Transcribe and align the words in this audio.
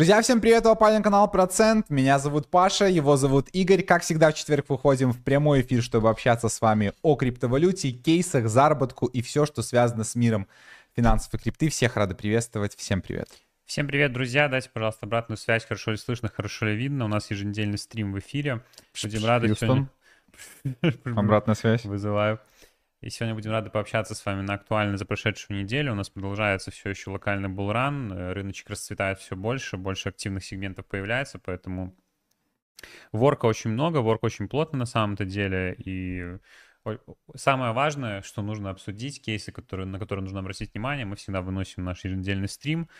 Друзья, 0.00 0.22
всем 0.22 0.40
привет, 0.40 0.64
это 0.64 1.02
канал 1.02 1.30
Процент. 1.30 1.90
Меня 1.90 2.18
зовут 2.18 2.48
Паша, 2.48 2.86
его 2.86 3.18
зовут 3.18 3.50
Игорь. 3.52 3.82
Как 3.82 4.00
всегда, 4.00 4.30
в 4.30 4.34
четверг 4.34 4.70
выходим 4.70 5.12
в 5.12 5.22
прямой 5.22 5.60
эфир, 5.60 5.82
чтобы 5.82 6.08
общаться 6.08 6.48
с 6.48 6.58
вами 6.62 6.94
о 7.02 7.16
криптовалюте, 7.16 7.90
кейсах, 7.90 8.48
заработку 8.48 9.04
и 9.04 9.20
все, 9.20 9.44
что 9.44 9.60
связано 9.60 10.04
с 10.04 10.14
миром 10.14 10.48
финансов 10.96 11.34
и 11.34 11.36
крипты. 11.36 11.68
Всех 11.68 11.98
рады 11.98 12.14
приветствовать. 12.14 12.74
Всем 12.76 13.02
привет. 13.02 13.28
Всем 13.66 13.86
привет, 13.86 14.14
друзья. 14.14 14.48
Дайте, 14.48 14.70
пожалуйста, 14.72 15.04
обратную 15.04 15.36
связь. 15.36 15.66
Хорошо 15.66 15.90
ли 15.90 15.98
слышно, 15.98 16.30
хорошо 16.34 16.64
ли 16.64 16.76
видно. 16.76 17.04
У 17.04 17.08
нас 17.08 17.30
еженедельный 17.30 17.76
стрим 17.76 18.14
в 18.14 18.18
эфире. 18.20 18.62
Будем 19.02 19.26
рады 19.26 19.54
сегодня... 19.54 19.90
Обратная 21.04 21.54
связь. 21.54 21.84
Вызываю. 21.84 22.40
И 23.00 23.08
сегодня 23.08 23.34
будем 23.34 23.50
рады 23.50 23.70
пообщаться 23.70 24.14
с 24.14 24.26
вами 24.26 24.42
на 24.42 24.54
актуально 24.54 24.98
за 24.98 25.06
прошедшую 25.06 25.62
неделю. 25.62 25.92
У 25.92 25.94
нас 25.94 26.10
продолжается 26.10 26.70
все 26.70 26.90
еще 26.90 27.10
локальный 27.10 27.48
булран. 27.48 28.12
Э, 28.12 28.32
рыночек 28.34 28.68
расцветает 28.68 29.18
все 29.18 29.36
больше, 29.36 29.78
больше 29.78 30.10
активных 30.10 30.44
сегментов 30.44 30.84
появляется, 30.86 31.38
поэтому 31.38 31.96
ворка 33.10 33.46
очень 33.46 33.70
много, 33.70 33.98
ворка 33.98 34.26
очень 34.26 34.48
плотно 34.48 34.80
на 34.80 34.84
самом-то 34.84 35.24
деле. 35.24 35.74
И 35.78 36.36
самое 37.34 37.72
важное, 37.72 38.20
что 38.20 38.42
нужно 38.42 38.68
обсудить, 38.68 39.22
кейсы, 39.22 39.50
которые, 39.50 39.86
на 39.86 39.98
которые 39.98 40.22
нужно 40.22 40.40
обратить 40.40 40.74
внимание, 40.74 41.06
мы 41.06 41.16
всегда 41.16 41.40
выносим 41.40 41.84
наш 41.84 42.04
еженедельный 42.04 42.48
стрим, 42.48 42.90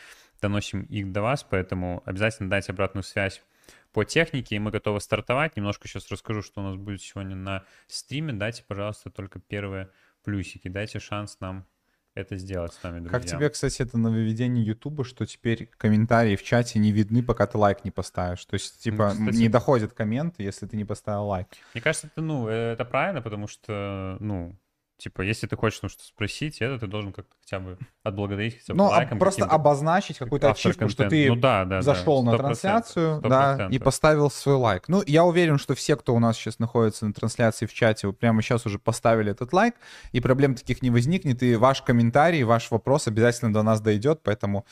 доносим 0.41 0.81
их 0.83 1.11
до 1.11 1.21
вас, 1.21 1.43
поэтому 1.43 2.01
обязательно 2.05 2.49
дайте 2.49 2.71
обратную 2.71 3.03
связь 3.03 3.43
по 3.91 4.03
технике, 4.03 4.55
и 4.55 4.59
мы 4.59 4.71
готовы 4.71 5.01
стартовать. 5.01 5.55
Немножко 5.55 5.87
сейчас 5.87 6.09
расскажу, 6.09 6.41
что 6.41 6.61
у 6.61 6.63
нас 6.63 6.75
будет 6.75 7.01
сегодня 7.01 7.35
на 7.35 7.63
стриме. 7.87 8.33
Дайте, 8.33 8.63
пожалуйста, 8.67 9.09
только 9.09 9.39
первые 9.39 9.89
плюсики. 10.23 10.67
Дайте 10.67 10.99
шанс 10.99 11.39
нам 11.39 11.65
это 12.13 12.35
сделать 12.35 12.73
с 12.73 12.83
вами, 12.83 12.99
друзья. 12.99 13.19
Как 13.19 13.25
тебе, 13.25 13.49
кстати, 13.49 13.81
это 13.81 13.97
нововведение 13.97 14.65
Ютуба, 14.65 15.05
что 15.05 15.25
теперь 15.25 15.69
комментарии 15.77 16.35
в 16.35 16.43
чате 16.43 16.77
не 16.79 16.91
видны, 16.91 17.23
пока 17.23 17.47
ты 17.47 17.57
лайк 17.57 17.85
не 17.85 17.91
поставишь? 17.91 18.43
То 18.45 18.55
есть, 18.55 18.81
типа, 18.83 19.13
ну, 19.17 19.27
кстати, 19.27 19.37
не 19.37 19.49
доходят 19.49 19.93
комменты, 19.93 20.43
если 20.43 20.67
ты 20.67 20.75
не 20.75 20.83
поставил 20.83 21.27
лайк. 21.27 21.47
Мне 21.73 21.81
кажется, 21.81 22.07
это, 22.07 22.21
ну, 22.21 22.49
э, 22.49 22.73
это 22.73 22.83
правильно, 22.83 23.21
потому 23.21 23.47
что, 23.47 24.17
ну, 24.19 24.57
Типа, 25.01 25.23
если 25.23 25.47
ты 25.47 25.55
хочешь 25.55 25.79
ну, 25.81 25.89
что 25.89 26.03
спросить, 26.03 26.61
это 26.61 26.77
ты 26.77 26.85
должен 26.85 27.11
как-то 27.11 27.35
хотя 27.41 27.59
бы 27.59 27.79
отблагодарить 28.03 28.59
хотя 28.59 28.73
бы 28.73 28.77
Ну, 28.77 28.85
лайком, 28.85 29.17
просто 29.17 29.45
обозначить 29.45 30.19
какую-то 30.19 30.51
ачивку, 30.51 30.87
что 30.89 31.09
ты 31.09 31.27
ну, 31.27 31.35
да, 31.35 31.65
да, 31.65 31.81
зашел 31.81 32.23
да, 32.23 32.31
на 32.31 32.37
трансляцию, 32.37 33.19
100%. 33.21 33.27
да, 33.27 33.67
и 33.71 33.79
поставил 33.79 34.29
свой 34.29 34.57
лайк. 34.57 34.87
Ну, 34.89 35.01
я 35.07 35.25
уверен, 35.25 35.57
что 35.57 35.73
все, 35.73 35.95
кто 35.95 36.13
у 36.13 36.19
нас 36.19 36.37
сейчас 36.37 36.59
находится 36.59 37.07
на 37.07 37.13
трансляции 37.13 37.65
в 37.65 37.73
чате, 37.73 38.05
вы 38.05 38.13
прямо 38.13 38.43
сейчас 38.43 38.67
уже 38.67 38.77
поставили 38.77 39.31
этот 39.31 39.53
лайк, 39.53 39.73
и 40.11 40.19
проблем 40.19 40.53
таких 40.53 40.83
не 40.83 40.91
возникнет, 40.91 41.41
и 41.41 41.55
ваш 41.55 41.81
комментарий, 41.81 42.43
ваш 42.43 42.69
вопрос 42.69 43.07
обязательно 43.07 43.51
до 43.51 43.63
нас 43.63 43.81
дойдет, 43.81 44.21
поэтому 44.21 44.67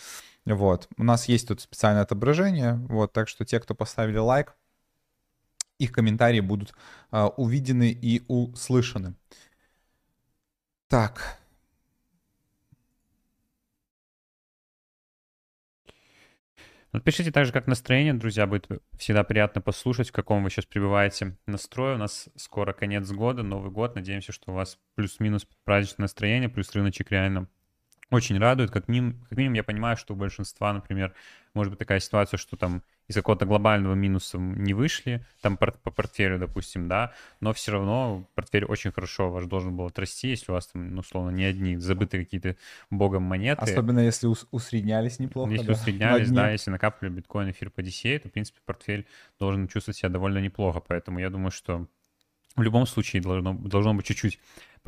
вот. 0.45 0.89
У 0.97 1.03
нас 1.03 1.27
есть 1.27 1.47
тут 1.47 1.61
специальное 1.61 2.03
отображение, 2.03 2.75
вот, 2.87 3.13
так 3.13 3.29
что 3.29 3.45
те, 3.45 3.59
кто 3.59 3.73
поставили 3.73 4.19
лайк, 4.19 4.53
их 5.79 5.91
комментарии 5.91 6.41
будут 6.41 6.75
uh, 7.11 7.33
увидены 7.37 7.89
и 7.89 8.21
услышаны. 8.27 9.15
Так. 10.89 11.37
Напишите 16.91 17.31
также, 17.31 17.53
как 17.53 17.67
настроение, 17.67 18.15
друзья, 18.15 18.47
будет 18.47 18.67
всегда 18.97 19.23
приятно 19.23 19.61
послушать, 19.61 20.09
в 20.09 20.11
каком 20.11 20.43
вы 20.43 20.49
сейчас 20.49 20.65
пребываете 20.65 21.37
настрое. 21.45 21.93
У 21.93 21.99
нас 21.99 22.29
скоро 22.35 22.73
конец 22.73 23.07
года, 23.11 23.43
Новый 23.43 23.69
год. 23.69 23.93
Надеемся, 23.93 24.31
что 24.31 24.51
у 24.51 24.55
вас 24.55 24.79
плюс-минус 24.95 25.47
праздничное 25.63 26.05
настроение, 26.05 26.49
плюс 26.49 26.73
рыночек 26.73 27.11
реально 27.11 27.47
очень 28.11 28.37
радует. 28.39 28.71
Как 28.71 28.87
минимум, 28.87 29.19
как 29.29 29.37
минимум 29.37 29.55
я 29.55 29.63
понимаю, 29.63 29.97
что 29.97 30.13
у 30.13 30.17
большинства, 30.17 30.73
например, 30.73 31.13
может 31.53 31.71
быть 31.71 31.79
такая 31.79 31.99
ситуация, 31.99 32.37
что 32.37 32.57
там 32.57 32.83
из 33.07 33.15
какого-то 33.15 33.45
глобального 33.45 33.95
минуса 33.95 34.37
не 34.37 34.73
вышли, 34.73 35.25
там 35.41 35.57
по, 35.57 35.71
по 35.71 35.91
портфелю, 35.91 36.37
допустим, 36.37 36.87
да, 36.87 37.13
но 37.39 37.53
все 37.53 37.71
равно 37.71 38.27
портфель 38.35 38.65
очень 38.65 38.91
хорошо 38.91 39.31
ваш 39.31 39.45
должен 39.45 39.75
был 39.75 39.85
отрасти, 39.85 40.29
если 40.29 40.51
у 40.51 40.53
вас 40.55 40.67
там, 40.67 40.93
ну, 40.93 40.99
условно, 41.01 41.31
не 41.31 41.43
одни 41.43 41.75
забытые 41.77 42.23
какие-то 42.23 42.55
богом 42.91 43.23
монеты. 43.23 43.61
Особенно 43.61 43.99
если 43.99 44.27
ус- 44.27 44.47
усреднялись 44.51 45.19
неплохо, 45.19 45.51
Если 45.51 45.67
да, 45.67 45.73
усреднялись, 45.73 46.31
да, 46.31 46.51
если 46.51 46.69
накапливали 46.71 47.15
биткоин, 47.15 47.49
эфир 47.49 47.71
по 47.71 47.81
DCA, 47.81 48.19
то, 48.19 48.29
в 48.29 48.31
принципе, 48.31 48.59
портфель 48.65 49.07
должен 49.39 49.67
чувствовать 49.67 49.97
себя 49.97 50.09
довольно 50.09 50.37
неплохо, 50.39 50.79
поэтому 50.79 51.19
я 51.19 51.29
думаю, 51.29 51.51
что 51.51 51.87
в 52.55 52.61
любом 52.61 52.85
случае 52.85 53.21
должно, 53.21 53.53
должно 53.53 53.93
быть 53.93 54.05
чуть-чуть 54.05 54.39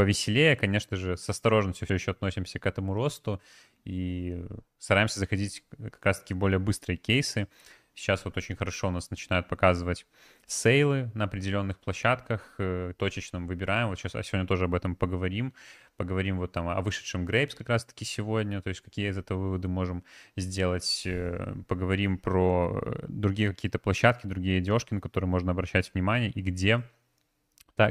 повеселее. 0.01 0.55
Конечно 0.55 0.97
же, 0.97 1.15
с 1.15 1.29
осторожностью 1.29 1.85
все 1.85 1.93
еще 1.93 2.11
относимся 2.11 2.57
к 2.57 2.65
этому 2.65 2.95
росту 2.95 3.39
и 3.85 4.43
стараемся 4.79 5.19
заходить 5.19 5.63
как 5.77 6.03
раз-таки 6.03 6.33
более 6.33 6.57
быстрые 6.57 6.97
кейсы. 6.97 7.47
Сейчас 7.93 8.25
вот 8.25 8.35
очень 8.35 8.55
хорошо 8.55 8.87
у 8.87 8.91
нас 8.91 9.11
начинают 9.11 9.47
показывать 9.47 10.07
сейлы 10.47 11.11
на 11.13 11.25
определенных 11.25 11.77
площадках, 11.79 12.55
э, 12.57 12.93
точечно 12.97 13.39
выбираем. 13.41 13.89
Вот 13.89 13.99
сейчас, 13.99 14.15
а 14.15 14.23
сегодня 14.23 14.47
тоже 14.47 14.65
об 14.65 14.73
этом 14.73 14.95
поговорим. 14.95 15.53
Поговорим 15.97 16.39
вот 16.39 16.51
там 16.51 16.67
о 16.67 16.81
вышедшем 16.81 17.27
Grapes 17.27 17.55
как 17.55 17.69
раз-таки 17.69 18.03
сегодня, 18.03 18.59
то 18.63 18.69
есть 18.69 18.81
какие 18.81 19.09
из 19.11 19.19
этого 19.19 19.39
выводы 19.39 19.67
можем 19.67 20.03
сделать. 20.35 21.03
Э, 21.05 21.53
поговорим 21.67 22.17
про 22.17 22.81
другие 23.07 23.49
какие-то 23.49 23.77
площадки, 23.77 24.25
другие 24.25 24.61
девушки, 24.61 24.95
на 24.95 25.01
которые 25.01 25.29
можно 25.29 25.51
обращать 25.51 25.93
внимание 25.93 26.31
и 26.31 26.41
где 26.41 26.81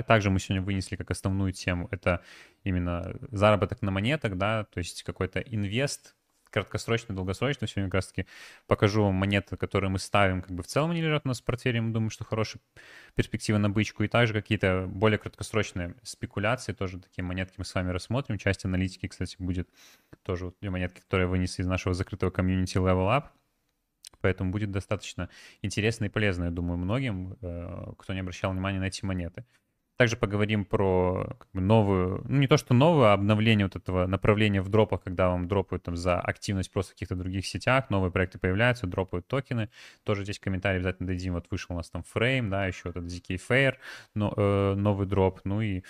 также 0.03 0.31
мы 0.31 0.41
сегодня 0.41 0.63
вынесли 0.63 0.97
как 0.97 1.11
основную 1.11 1.53
тему, 1.53 1.89
это 1.91 2.23
именно 2.65 3.15
заработок 3.31 3.83
на 3.83 3.91
монетах, 3.91 4.37
да, 4.37 4.65
то 4.65 4.79
есть 4.79 5.03
какой-то 5.03 5.41
инвест, 5.41 6.15
краткосрочный, 6.51 7.15
долгосрочный. 7.15 7.69
Сегодня 7.69 7.89
как 7.89 7.95
раз-таки 7.95 8.27
покажу 8.67 9.05
вам 9.05 9.15
монеты, 9.15 9.57
которые 9.57 9.91
мы 9.91 9.99
ставим, 9.99 10.43
как 10.43 10.51
бы 10.51 10.63
в 10.63 10.67
целом 10.67 10.91
они 10.91 11.01
лежат 11.01 11.23
у 11.25 11.29
нас 11.29 11.41
в 11.41 11.45
портфеле, 11.45 11.81
мы 11.81 11.93
думаем, 11.93 12.11
что 12.11 12.25
хорошая 12.25 12.61
перспектива 13.15 13.59
на 13.59 13.71
бычку, 13.71 14.03
и 14.03 14.09
также 14.09 14.35
какие-то 14.35 14.87
более 14.89 15.19
краткосрочные 15.19 15.95
спекуляции, 16.03 16.73
тоже 16.73 16.99
такие 16.99 17.25
монетки 17.25 17.55
мы 17.59 17.65
с 17.65 17.75
вами 17.75 17.91
рассмотрим. 17.91 18.39
Часть 18.39 18.65
аналитики, 18.65 19.09
кстати, 19.09 19.37
будет 19.39 19.69
тоже 20.23 20.47
вот 20.47 20.57
монетки, 20.63 21.01
которые 21.01 21.27
вынесли 21.29 21.63
из 21.63 21.67
нашего 21.67 21.95
закрытого 21.95 22.31
комьюнити 22.31 22.77
Level 22.77 23.09
Up. 23.09 23.29
Поэтому 24.21 24.51
будет 24.51 24.71
достаточно 24.71 25.31
интересно 25.63 26.07
и 26.07 26.09
полезно, 26.09 26.45
я 26.45 26.51
думаю, 26.51 26.77
многим, 26.77 27.39
э, 27.41 27.93
кто 27.97 28.13
не 28.13 28.21
обращал 28.21 28.53
внимания 28.53 28.79
на 28.79 28.89
эти 28.89 29.03
монеты. 29.05 29.47
Также 30.01 30.17
поговорим 30.17 30.65
про 30.65 31.37
как 31.39 31.49
бы, 31.53 31.61
новую, 31.61 32.23
ну 32.27 32.39
не 32.39 32.47
то 32.47 32.57
что 32.57 32.73
новую, 32.73 33.09
а 33.09 33.13
обновление 33.13 33.67
вот 33.67 33.77
этого 33.77 34.07
направления 34.07 34.63
в 34.63 34.71
дропах, 34.71 35.03
когда 35.03 35.29
вам 35.29 35.47
дропают 35.47 35.83
там 35.83 35.95
за 35.95 36.19
активность 36.19 36.73
просто 36.73 36.93
в 36.93 36.95
каких-то 36.95 37.17
других 37.17 37.47
сетях, 37.47 37.91
новые 37.91 38.11
проекты 38.11 38.39
появляются, 38.39 38.87
дропают 38.87 39.29
токены. 39.29 39.69
Тоже 40.05 40.25
здесь 40.25 40.39
комментарий 40.39 40.79
обязательно 40.79 41.07
дадим. 41.07 41.35
Вот 41.35 41.49
вышел 41.51 41.75
у 41.75 41.77
нас 41.77 41.91
там 41.91 42.03
фрейм, 42.03 42.49
да, 42.49 42.67
еще 42.67 42.81
вот 42.87 42.97
этот 42.97 43.11
ZKFair, 43.11 43.75
но, 44.15 44.33
э, 44.35 44.75
новый 44.75 45.07
дроп, 45.07 45.43
ну 45.45 45.61
и 45.61 45.83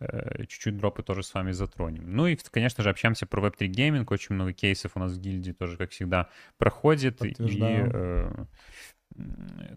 э, 0.00 0.46
чуть-чуть 0.46 0.78
дропы 0.78 1.02
тоже 1.02 1.22
с 1.22 1.34
вами 1.34 1.50
затронем. 1.50 2.16
Ну 2.16 2.26
и, 2.26 2.36
конечно 2.50 2.82
же, 2.82 2.88
общаемся 2.88 3.26
про 3.26 3.46
Web3 3.46 3.66
gaming. 3.66 4.10
Очень 4.10 4.36
много 4.36 4.54
кейсов 4.54 4.92
у 4.94 5.00
нас 5.00 5.12
в 5.12 5.20
гильдии 5.20 5.52
тоже, 5.52 5.76
как 5.76 5.90
всегда, 5.90 6.30
проходит. 6.56 7.22
И 7.22 7.34
э, 7.38 8.46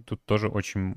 тут 0.05 0.23
тоже 0.25 0.49
очень 0.49 0.95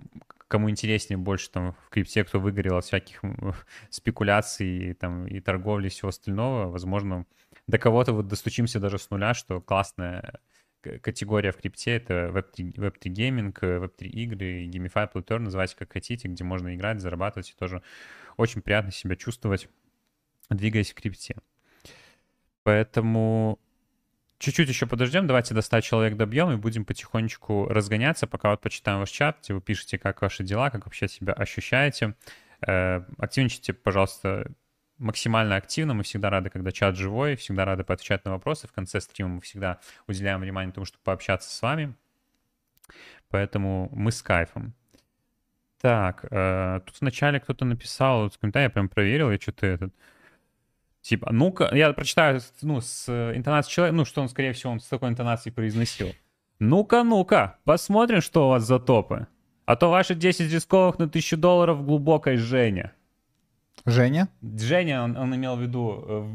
кому 0.49 0.69
интереснее 0.69 1.17
больше 1.17 1.51
там 1.51 1.75
в 1.87 1.91
крипте, 1.91 2.25
кто 2.25 2.41
выгорел 2.41 2.77
от 2.77 2.85
всяких 2.85 3.23
спекуляций 3.91 4.95
там, 4.95 5.27
и 5.27 5.39
торговли 5.41 5.87
и 5.87 5.91
всего 5.91 6.09
остального, 6.09 6.69
возможно, 6.69 7.25
до 7.69 7.79
кого-то 7.79 8.13
вот 8.13 8.27
достучимся 8.27 8.81
даже 8.81 8.99
с 8.99 9.11
нуля, 9.11 9.33
что 9.33 9.61
классная 9.61 10.41
категория 10.81 11.53
в 11.53 11.57
крипте— 11.59 11.91
это 11.97 12.33
Web3, 12.35 12.75
Web3 12.75 13.09
гейминг, 13.09 13.63
Web3 13.63 14.07
игры, 14.07 14.67
Gamified 14.67 15.13
Play 15.13 15.39
называйте 15.39 15.77
как 15.77 15.93
хотите, 15.93 16.27
где 16.27 16.43
можно 16.43 16.75
играть, 16.75 17.01
зарабатывать 17.01 17.51
и 17.51 17.55
тоже 17.55 17.83
очень 18.37 18.63
приятно 18.63 18.91
себя 18.91 19.17
чувствовать, 19.17 19.69
двигаясь 20.49 20.91
в 20.91 20.95
крипте. 20.95 21.37
Поэтому 22.63 23.59
Чуть-чуть 24.41 24.71
еще 24.71 24.87
подождем, 24.87 25.27
давайте 25.27 25.53
до 25.53 25.61
100 25.61 25.83
человек 25.83 26.17
добьем 26.17 26.51
и 26.51 26.57
будем 26.57 26.87
потихонечку 26.87 27.67
разгоняться, 27.69 28.27
пока 28.27 28.49
вот 28.49 28.63
почитаем 28.63 28.99
ваш 29.01 29.11
чат, 29.11 29.47
вы 29.51 29.61
пишете, 29.61 29.99
как 29.99 30.23
ваши 30.23 30.43
дела, 30.43 30.71
как 30.71 30.87
вообще 30.87 31.09
себя 31.09 31.35
ощущаете. 31.35 32.15
Э, 32.67 33.03
активничайте, 33.19 33.75
пожалуйста, 33.75 34.51
максимально 34.97 35.57
активно. 35.57 35.93
Мы 35.93 36.05
всегда 36.05 36.31
рады, 36.31 36.49
когда 36.49 36.73
чат 36.73 36.97
живой, 36.97 37.37
всегда 37.37 37.67
рады 37.67 37.85
поотвечать 37.85 38.25
на 38.25 38.31
вопросы. 38.31 38.67
В 38.67 38.73
конце 38.73 39.03
стрима 39.03 39.29
мы 39.29 39.41
всегда 39.43 39.79
уделяем 40.07 40.41
внимание 40.41 40.73
тому, 40.73 40.87
чтобы 40.87 41.03
пообщаться 41.05 41.55
с 41.55 41.61
вами. 41.61 41.95
Поэтому 43.29 43.91
мы 43.93 44.11
с 44.11 44.23
кайфом. 44.23 44.73
Так, 45.83 46.25
э, 46.31 46.81
тут 46.87 46.99
вначале 46.99 47.41
кто-то 47.41 47.67
написал, 47.67 48.23
вот 48.23 48.37
в 48.37 48.39
комментарии 48.39 48.65
я 48.65 48.71
прям 48.71 48.89
проверил, 48.89 49.31
я 49.31 49.37
что-то 49.39 49.67
этот... 49.67 49.95
Типа, 51.03 51.33
ну-ка, 51.33 51.71
я 51.73 51.93
прочитаю, 51.93 52.41
ну, 52.63 52.81
с 52.81 53.09
интонацией 53.35 53.75
человека, 53.75 53.97
ну, 53.97 54.05
что 54.05 54.21
он, 54.21 54.29
скорее 54.29 54.53
всего, 54.53 54.73
он 54.73 54.81
с 54.81 54.87
такой 54.87 55.09
интонацией 55.09 55.55
произносил. 55.55 56.13
Ну-ка, 56.59 57.03
ну-ка, 57.05 57.59
посмотрим, 57.65 58.21
что 58.21 58.47
у 58.47 58.49
вас 58.51 58.65
за 58.65 58.79
топы. 58.79 59.27
А 59.65 59.77
то 59.77 59.89
ваши 59.89 60.15
10 60.15 60.53
рисковых 60.53 60.99
на 60.99 61.07
1000 61.07 61.37
долларов 61.37 61.85
глубокой 61.85 62.37
Женя. 62.37 62.93
Женя? 63.87 64.29
Женя, 64.43 65.03
он, 65.03 65.17
он 65.17 65.35
имел 65.35 65.57
в 65.57 65.63
виду... 65.63 66.29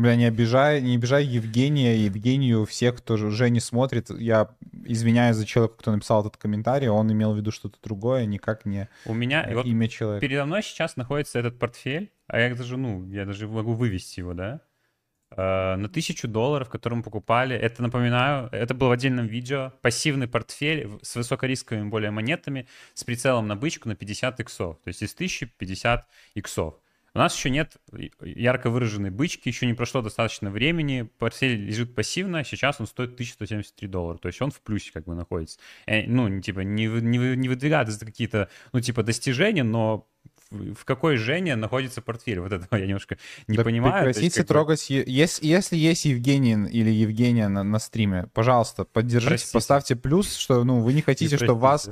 Бля, 0.00 0.16
не 0.16 0.24
обижай, 0.24 0.80
не 0.80 0.96
обижай 0.96 1.24
Евгения, 1.24 1.96
Евгению, 1.96 2.64
всех, 2.64 2.96
кто 2.96 3.16
Женю 3.16 3.60
смотрит. 3.60 4.08
Я 4.10 4.48
извиняюсь 4.84 5.36
за 5.36 5.44
человека, 5.44 5.74
кто 5.78 5.92
написал 5.92 6.22
этот 6.22 6.38
комментарий, 6.38 6.88
он 6.88 7.12
имел 7.12 7.34
в 7.34 7.36
виду 7.36 7.52
что-то 7.52 7.76
другое, 7.82 8.24
никак 8.24 8.64
не 8.64 8.88
У 9.04 9.12
меня 9.12 9.46
вот 9.52 9.66
имя 9.66 9.88
человека. 9.88 10.26
Передо 10.26 10.46
мной 10.46 10.62
сейчас 10.62 10.96
находится 10.96 11.38
этот 11.38 11.58
портфель, 11.58 12.10
а 12.28 12.40
я 12.40 12.54
даже, 12.54 12.78
ну, 12.78 13.06
я 13.08 13.26
даже 13.26 13.46
могу 13.46 13.74
вывести 13.74 14.20
его, 14.20 14.32
да? 14.32 14.62
Э, 15.36 15.76
на 15.76 15.88
тысячу 15.88 16.26
долларов, 16.26 16.70
который 16.70 16.94
мы 16.94 17.02
покупали. 17.02 17.54
Это, 17.54 17.82
напоминаю, 17.82 18.48
это 18.52 18.72
был 18.74 18.88
в 18.88 18.92
отдельном 18.92 19.26
видео. 19.26 19.72
Пассивный 19.82 20.28
портфель 20.28 20.88
с 21.02 21.14
высокорисковыми 21.14 21.88
более 21.88 22.10
монетами 22.10 22.66
с 22.94 23.04
прицелом 23.04 23.46
на 23.46 23.54
бычку 23.54 23.88
на 23.88 23.96
50 23.96 24.40
иксов. 24.40 24.78
То 24.82 24.88
есть 24.88 25.02
из 25.02 25.14
1050 25.14 26.06
иксов. 26.34 26.74
У 27.14 27.18
нас 27.18 27.34
еще 27.34 27.50
нет 27.50 27.76
ярко 28.22 28.70
выраженной 28.70 29.10
бычки, 29.10 29.48
еще 29.48 29.66
не 29.66 29.74
прошло 29.74 30.00
достаточно 30.00 30.50
времени, 30.50 31.10
портфель 31.18 31.56
лежит 31.56 31.94
пассивно, 31.94 32.44
сейчас 32.44 32.80
он 32.80 32.86
стоит 32.86 33.14
1173 33.14 33.88
доллара, 33.88 34.18
то 34.18 34.28
есть 34.28 34.40
он 34.40 34.50
в 34.50 34.60
плюсе 34.60 34.92
как 34.92 35.04
бы 35.04 35.14
находится. 35.14 35.58
Э, 35.86 36.06
ну, 36.06 36.40
типа, 36.40 36.60
не, 36.60 36.86
не, 36.86 37.36
не 37.36 37.48
выдвигает 37.48 37.88
какие-то, 37.98 38.48
ну, 38.72 38.80
типа, 38.80 39.02
достижения, 39.02 39.64
но 39.64 40.06
в 40.50 40.84
какой 40.84 41.16
Жене 41.16 41.56
находится 41.56 42.02
портфель? 42.02 42.40
Вот 42.40 42.52
этого 42.52 42.76
я 42.76 42.86
немножко 42.86 43.18
не 43.46 43.56
да 43.56 43.64
понимаю. 43.64 44.04
Прекратите 44.04 44.40
есть, 44.40 44.48
трогать. 44.48 44.86
Бы... 44.88 45.04
Если, 45.06 45.46
если 45.46 45.76
есть 45.76 46.04
Евгений 46.04 46.68
или 46.68 46.90
Евгения 46.90 47.48
на, 47.48 47.62
на 47.62 47.78
стриме, 47.78 48.26
пожалуйста, 48.34 48.84
поддержите, 48.84 49.28
Простите. 49.28 49.52
поставьте 49.52 49.96
плюс, 49.96 50.34
что 50.34 50.64
ну, 50.64 50.80
вы 50.80 50.92
не 50.92 51.02
хотите, 51.02 51.36
чтобы 51.36 51.60
вас 51.60 51.90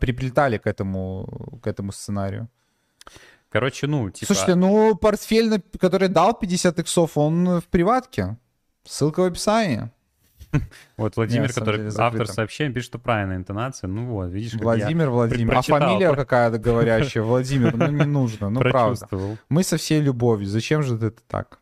приплетали 0.00 0.58
к 0.58 0.66
этому, 0.66 1.60
к 1.62 1.66
этому 1.66 1.92
сценарию. 1.92 2.48
Короче, 3.50 3.86
ну, 3.86 4.10
типа... 4.10 4.26
Слушайте, 4.26 4.54
ну, 4.54 4.94
портфель, 4.94 5.62
который 5.80 6.08
дал 6.08 6.34
50 6.34 6.78
иксов, 6.80 7.16
он 7.16 7.60
в 7.60 7.64
приватке. 7.64 8.36
Ссылка 8.84 9.20
в 9.20 9.24
описании. 9.24 9.90
Вот 10.96 11.16
Владимир, 11.16 11.42
Нет, 11.42 11.54
который 11.54 11.78
деле, 11.78 11.92
автор 11.98 12.26
сообщения, 12.26 12.72
пишет, 12.72 12.88
что 12.88 12.98
правильная 12.98 13.36
интонация. 13.36 13.88
Ну 13.88 14.06
вот, 14.06 14.30
видишь, 14.30 14.54
Владимир, 14.54 15.10
Владимир. 15.10 15.56
А 15.56 15.62
фамилия 15.62 16.14
какая-то 16.14 16.58
говорящая, 16.58 17.22
Владимир, 17.24 17.76
ну 17.76 17.88
не 17.88 18.04
нужно, 18.04 18.48
ну 18.48 18.60
правда. 18.60 19.08
Мы 19.48 19.62
со 19.62 19.76
всей 19.76 20.00
любовью, 20.00 20.46
зачем 20.46 20.82
же 20.82 20.96
это 20.96 21.22
так? 21.28 21.60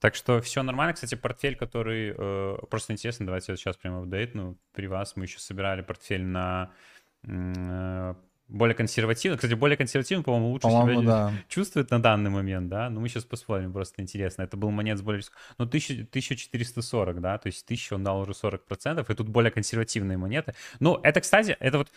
Так 0.00 0.14
что 0.14 0.42
все 0.42 0.62
нормально. 0.62 0.92
Кстати, 0.92 1.14
портфель, 1.14 1.56
который... 1.56 2.14
Э, 2.14 2.58
просто 2.68 2.92
интересно, 2.92 3.24
давайте 3.24 3.56
сейчас 3.56 3.76
прямо 3.78 4.00
апдейт. 4.00 4.34
Ну, 4.34 4.58
при 4.74 4.86
вас 4.86 5.16
мы 5.16 5.24
еще 5.24 5.38
собирали 5.38 5.80
портфель 5.80 6.24
на 6.24 6.72
э, 7.22 8.14
более 8.48 8.74
консервативно. 8.74 9.36
Кстати, 9.36 9.54
более 9.54 9.76
консервативно, 9.76 10.22
по-моему, 10.22 10.50
лучше 10.50 10.68
по 10.68 10.70
себя 10.70 11.02
да. 11.02 11.32
чувствует 11.48 11.90
на 11.90 12.00
данный 12.00 12.30
момент, 12.30 12.68
да? 12.68 12.90
Ну, 12.90 13.00
мы 13.00 13.08
сейчас 13.08 13.24
посмотрим, 13.24 13.72
просто 13.72 14.02
интересно. 14.02 14.42
Это 14.42 14.56
был 14.56 14.70
монет 14.70 14.98
с 14.98 15.02
более... 15.02 15.22
Ну, 15.58 15.64
1000, 15.64 16.02
1440, 16.10 17.20
да? 17.20 17.38
То 17.38 17.46
есть 17.46 17.64
1000 17.64 17.94
он 17.94 18.04
дал 18.04 18.20
уже 18.20 18.32
40%, 18.32 19.04
и 19.10 19.14
тут 19.14 19.28
более 19.28 19.50
консервативные 19.50 20.18
монеты. 20.18 20.54
Ну, 20.80 21.00
это, 21.02 21.20
кстати, 21.20 21.56
это 21.58 21.78
вот... 21.78 21.90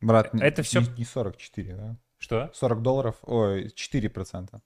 Брат, 0.00 0.34
это 0.34 0.60
не, 0.60 0.64
все... 0.64 0.80
Не 0.96 1.04
44, 1.04 1.74
да? 1.74 1.96
Что? 2.18 2.50
40 2.54 2.82
долларов, 2.82 3.16
ой, 3.22 3.66
4%. 3.66 4.60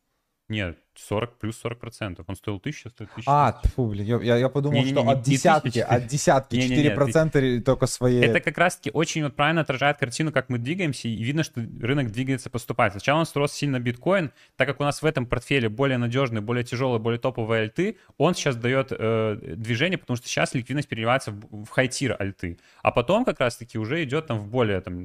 Нет, 0.48 0.78
40 0.96 1.38
плюс 1.38 1.58
40 1.58 1.78
процентов. 1.78 2.24
Он 2.28 2.36
стоил 2.36 2.56
1000, 2.56 2.90
стоит 2.90 3.10
1000. 3.10 3.30
А, 3.30 3.60
фу, 3.74 3.86
блин, 3.86 4.22
я, 4.22 4.36
я 4.36 4.48
подумал, 4.48 4.78
не, 4.78 4.84
не, 4.84 4.90
что 4.92 5.02
не, 5.02 5.12
от 5.12 5.22
десятки, 5.22 5.78
от 5.78 6.06
десятки 6.06 6.60
4 6.60 6.90
процента 6.92 7.60
только 7.60 7.86
свои. 7.86 8.20
Это 8.20 8.40
как 8.40 8.58
раз-таки 8.58 8.90
очень 8.92 9.22
вот 9.24 9.34
правильно 9.36 9.62
отражает 9.62 9.98
картину, 9.98 10.32
как 10.32 10.48
мы 10.48 10.58
двигаемся, 10.58 11.08
и 11.08 11.22
видно, 11.22 11.42
что 11.42 11.60
рынок 11.80 12.10
двигается 12.10 12.50
поступательно. 12.50 12.92
Сначала 12.92 13.20
он 13.20 13.26
рос 13.34 13.52
сильно 13.52 13.80
биткоин, 13.80 14.32
так 14.56 14.68
как 14.68 14.80
у 14.80 14.84
нас 14.84 15.02
в 15.02 15.06
этом 15.06 15.26
портфеле 15.26 15.68
более 15.68 15.98
надежный, 15.98 16.40
более 16.40 16.64
тяжелый, 16.64 16.98
более 16.98 17.18
топовые 17.18 17.62
альты, 17.62 17.98
он 18.18 18.34
сейчас 18.34 18.56
дает 18.56 18.88
э, 18.90 19.36
движение, 19.56 19.98
потому 19.98 20.16
что 20.16 20.28
сейчас 20.28 20.54
ликвидность 20.54 20.88
переливается 20.88 21.30
в, 21.32 21.64
в 21.64 21.68
high-tier 21.70 22.16
альты. 22.18 22.58
А 22.82 22.90
потом 22.90 23.24
как 23.24 23.40
раз-таки 23.40 23.78
уже 23.78 24.02
идет 24.04 24.26
там 24.26 24.38
в 24.38 24.48
более 24.48 24.80
там, 24.80 25.04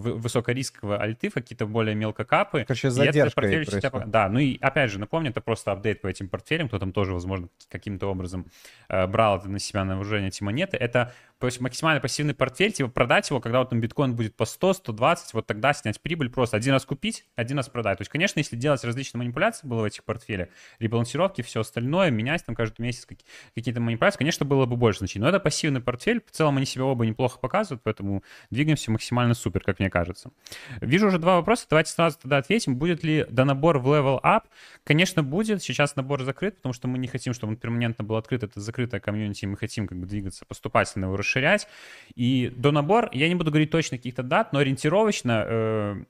высокорисковые 0.00 0.98
альты, 0.98 1.30
в 1.30 1.34
какие-то 1.34 1.66
более 1.66 1.94
мелкокапы. 1.94 2.64
Короче, 2.66 2.90
задержка. 2.90 3.40
Портфель, 3.40 3.66
да, 4.06 4.28
ну 4.28 4.38
и 4.38 4.58
опять 4.60 4.90
же, 4.90 4.98
напомню, 4.98 5.23
это 5.30 5.40
просто 5.40 5.72
апдейт 5.72 6.00
по 6.00 6.06
этим 6.06 6.28
портфелям, 6.28 6.68
кто 6.68 6.78
там 6.78 6.92
тоже, 6.92 7.12
возможно, 7.12 7.48
каким-то 7.68 8.06
образом 8.06 8.46
э, 8.88 9.06
брал 9.06 9.38
это 9.38 9.48
на 9.48 9.58
себя 9.58 9.84
на 9.84 9.94
вооружение 9.94 10.28
эти 10.28 10.42
монеты. 10.42 10.76
Это 10.76 11.12
то 11.44 11.46
есть 11.46 11.60
максимально 11.60 12.00
пассивный 12.00 12.32
портфель, 12.32 12.72
типа 12.72 12.88
продать 12.88 13.28
его, 13.28 13.38
когда 13.38 13.58
вот 13.58 13.68
там 13.68 13.80
биткоин 13.80 14.14
будет 14.14 14.34
по 14.34 14.46
100, 14.46 14.72
120, 14.74 15.34
вот 15.34 15.46
тогда 15.46 15.74
снять 15.74 16.00
прибыль 16.00 16.30
просто. 16.30 16.56
Один 16.56 16.72
раз 16.72 16.86
купить, 16.86 17.26
один 17.36 17.58
раз 17.58 17.68
продать. 17.68 17.98
То 17.98 18.02
есть, 18.02 18.10
конечно, 18.10 18.38
если 18.38 18.56
делать 18.56 18.82
различные 18.82 19.18
манипуляции 19.18 19.66
было 19.66 19.82
в 19.82 19.84
этих 19.84 20.04
портфелях, 20.04 20.48
ребалансировки, 20.78 21.42
все 21.42 21.60
остальное, 21.60 22.10
менять 22.10 22.46
там 22.46 22.54
каждый 22.54 22.80
месяц 22.80 23.06
какие-то 23.54 23.80
манипуляции, 23.80 24.18
конечно, 24.18 24.46
было 24.46 24.64
бы 24.64 24.76
больше 24.76 25.00
значений. 25.00 25.24
Но 25.24 25.28
это 25.28 25.38
пассивный 25.38 25.82
портфель, 25.82 26.22
в 26.24 26.30
целом 26.30 26.56
они 26.56 26.64
себя 26.64 26.84
оба 26.84 27.04
неплохо 27.04 27.38
показывают, 27.38 27.82
поэтому 27.82 28.22
двигаемся 28.50 28.90
максимально 28.90 29.34
супер, 29.34 29.60
как 29.60 29.80
мне 29.80 29.90
кажется. 29.90 30.30
Вижу 30.80 31.08
уже 31.08 31.18
два 31.18 31.36
вопроса, 31.36 31.66
давайте 31.68 31.90
сразу 31.90 32.18
тогда 32.20 32.38
ответим. 32.38 32.76
Будет 32.76 33.04
ли 33.04 33.26
донабор 33.28 33.80
в 33.80 33.88
Level 33.88 34.18
Up? 34.22 34.44
Конечно, 34.84 35.13
будет. 35.22 35.62
Сейчас 35.62 35.96
набор 35.96 36.22
закрыт, 36.22 36.56
потому 36.56 36.72
что 36.72 36.88
мы 36.88 36.98
не 36.98 37.06
хотим, 37.06 37.32
чтобы 37.32 37.52
он 37.52 37.56
перманентно 37.56 38.04
был 38.04 38.16
открыт. 38.16 38.42
Это 38.42 38.60
закрытая 38.60 39.00
комьюнити, 39.00 39.46
мы 39.46 39.56
хотим 39.56 39.86
как 39.86 39.98
бы 39.98 40.06
двигаться 40.06 40.44
поступательно, 40.46 41.06
его 41.06 41.16
расширять. 41.16 41.68
И 42.14 42.52
до 42.56 42.72
набор, 42.72 43.10
я 43.12 43.28
не 43.28 43.34
буду 43.34 43.50
говорить 43.50 43.70
точно 43.70 43.96
каких-то 43.96 44.22
дат, 44.22 44.52
но 44.52 44.58
ориентировочно 44.58 45.44
э, 45.46 46.04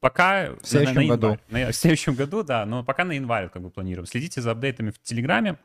пока... 0.00 0.50
В 0.60 0.66
следующем 0.66 0.94
на, 0.94 1.02
на 1.02 1.08
году. 1.08 1.38
На, 1.50 1.72
в 1.72 1.74
следующем 1.74 2.14
году, 2.14 2.42
да, 2.42 2.66
но 2.66 2.84
пока 2.84 3.04
на 3.04 3.12
январь 3.12 3.48
как 3.48 3.62
бы 3.62 3.70
планируем. 3.70 4.06
Следите 4.06 4.40
за 4.40 4.50
апдейтами 4.52 4.90
в 4.90 5.00
Телеграме. 5.00 5.56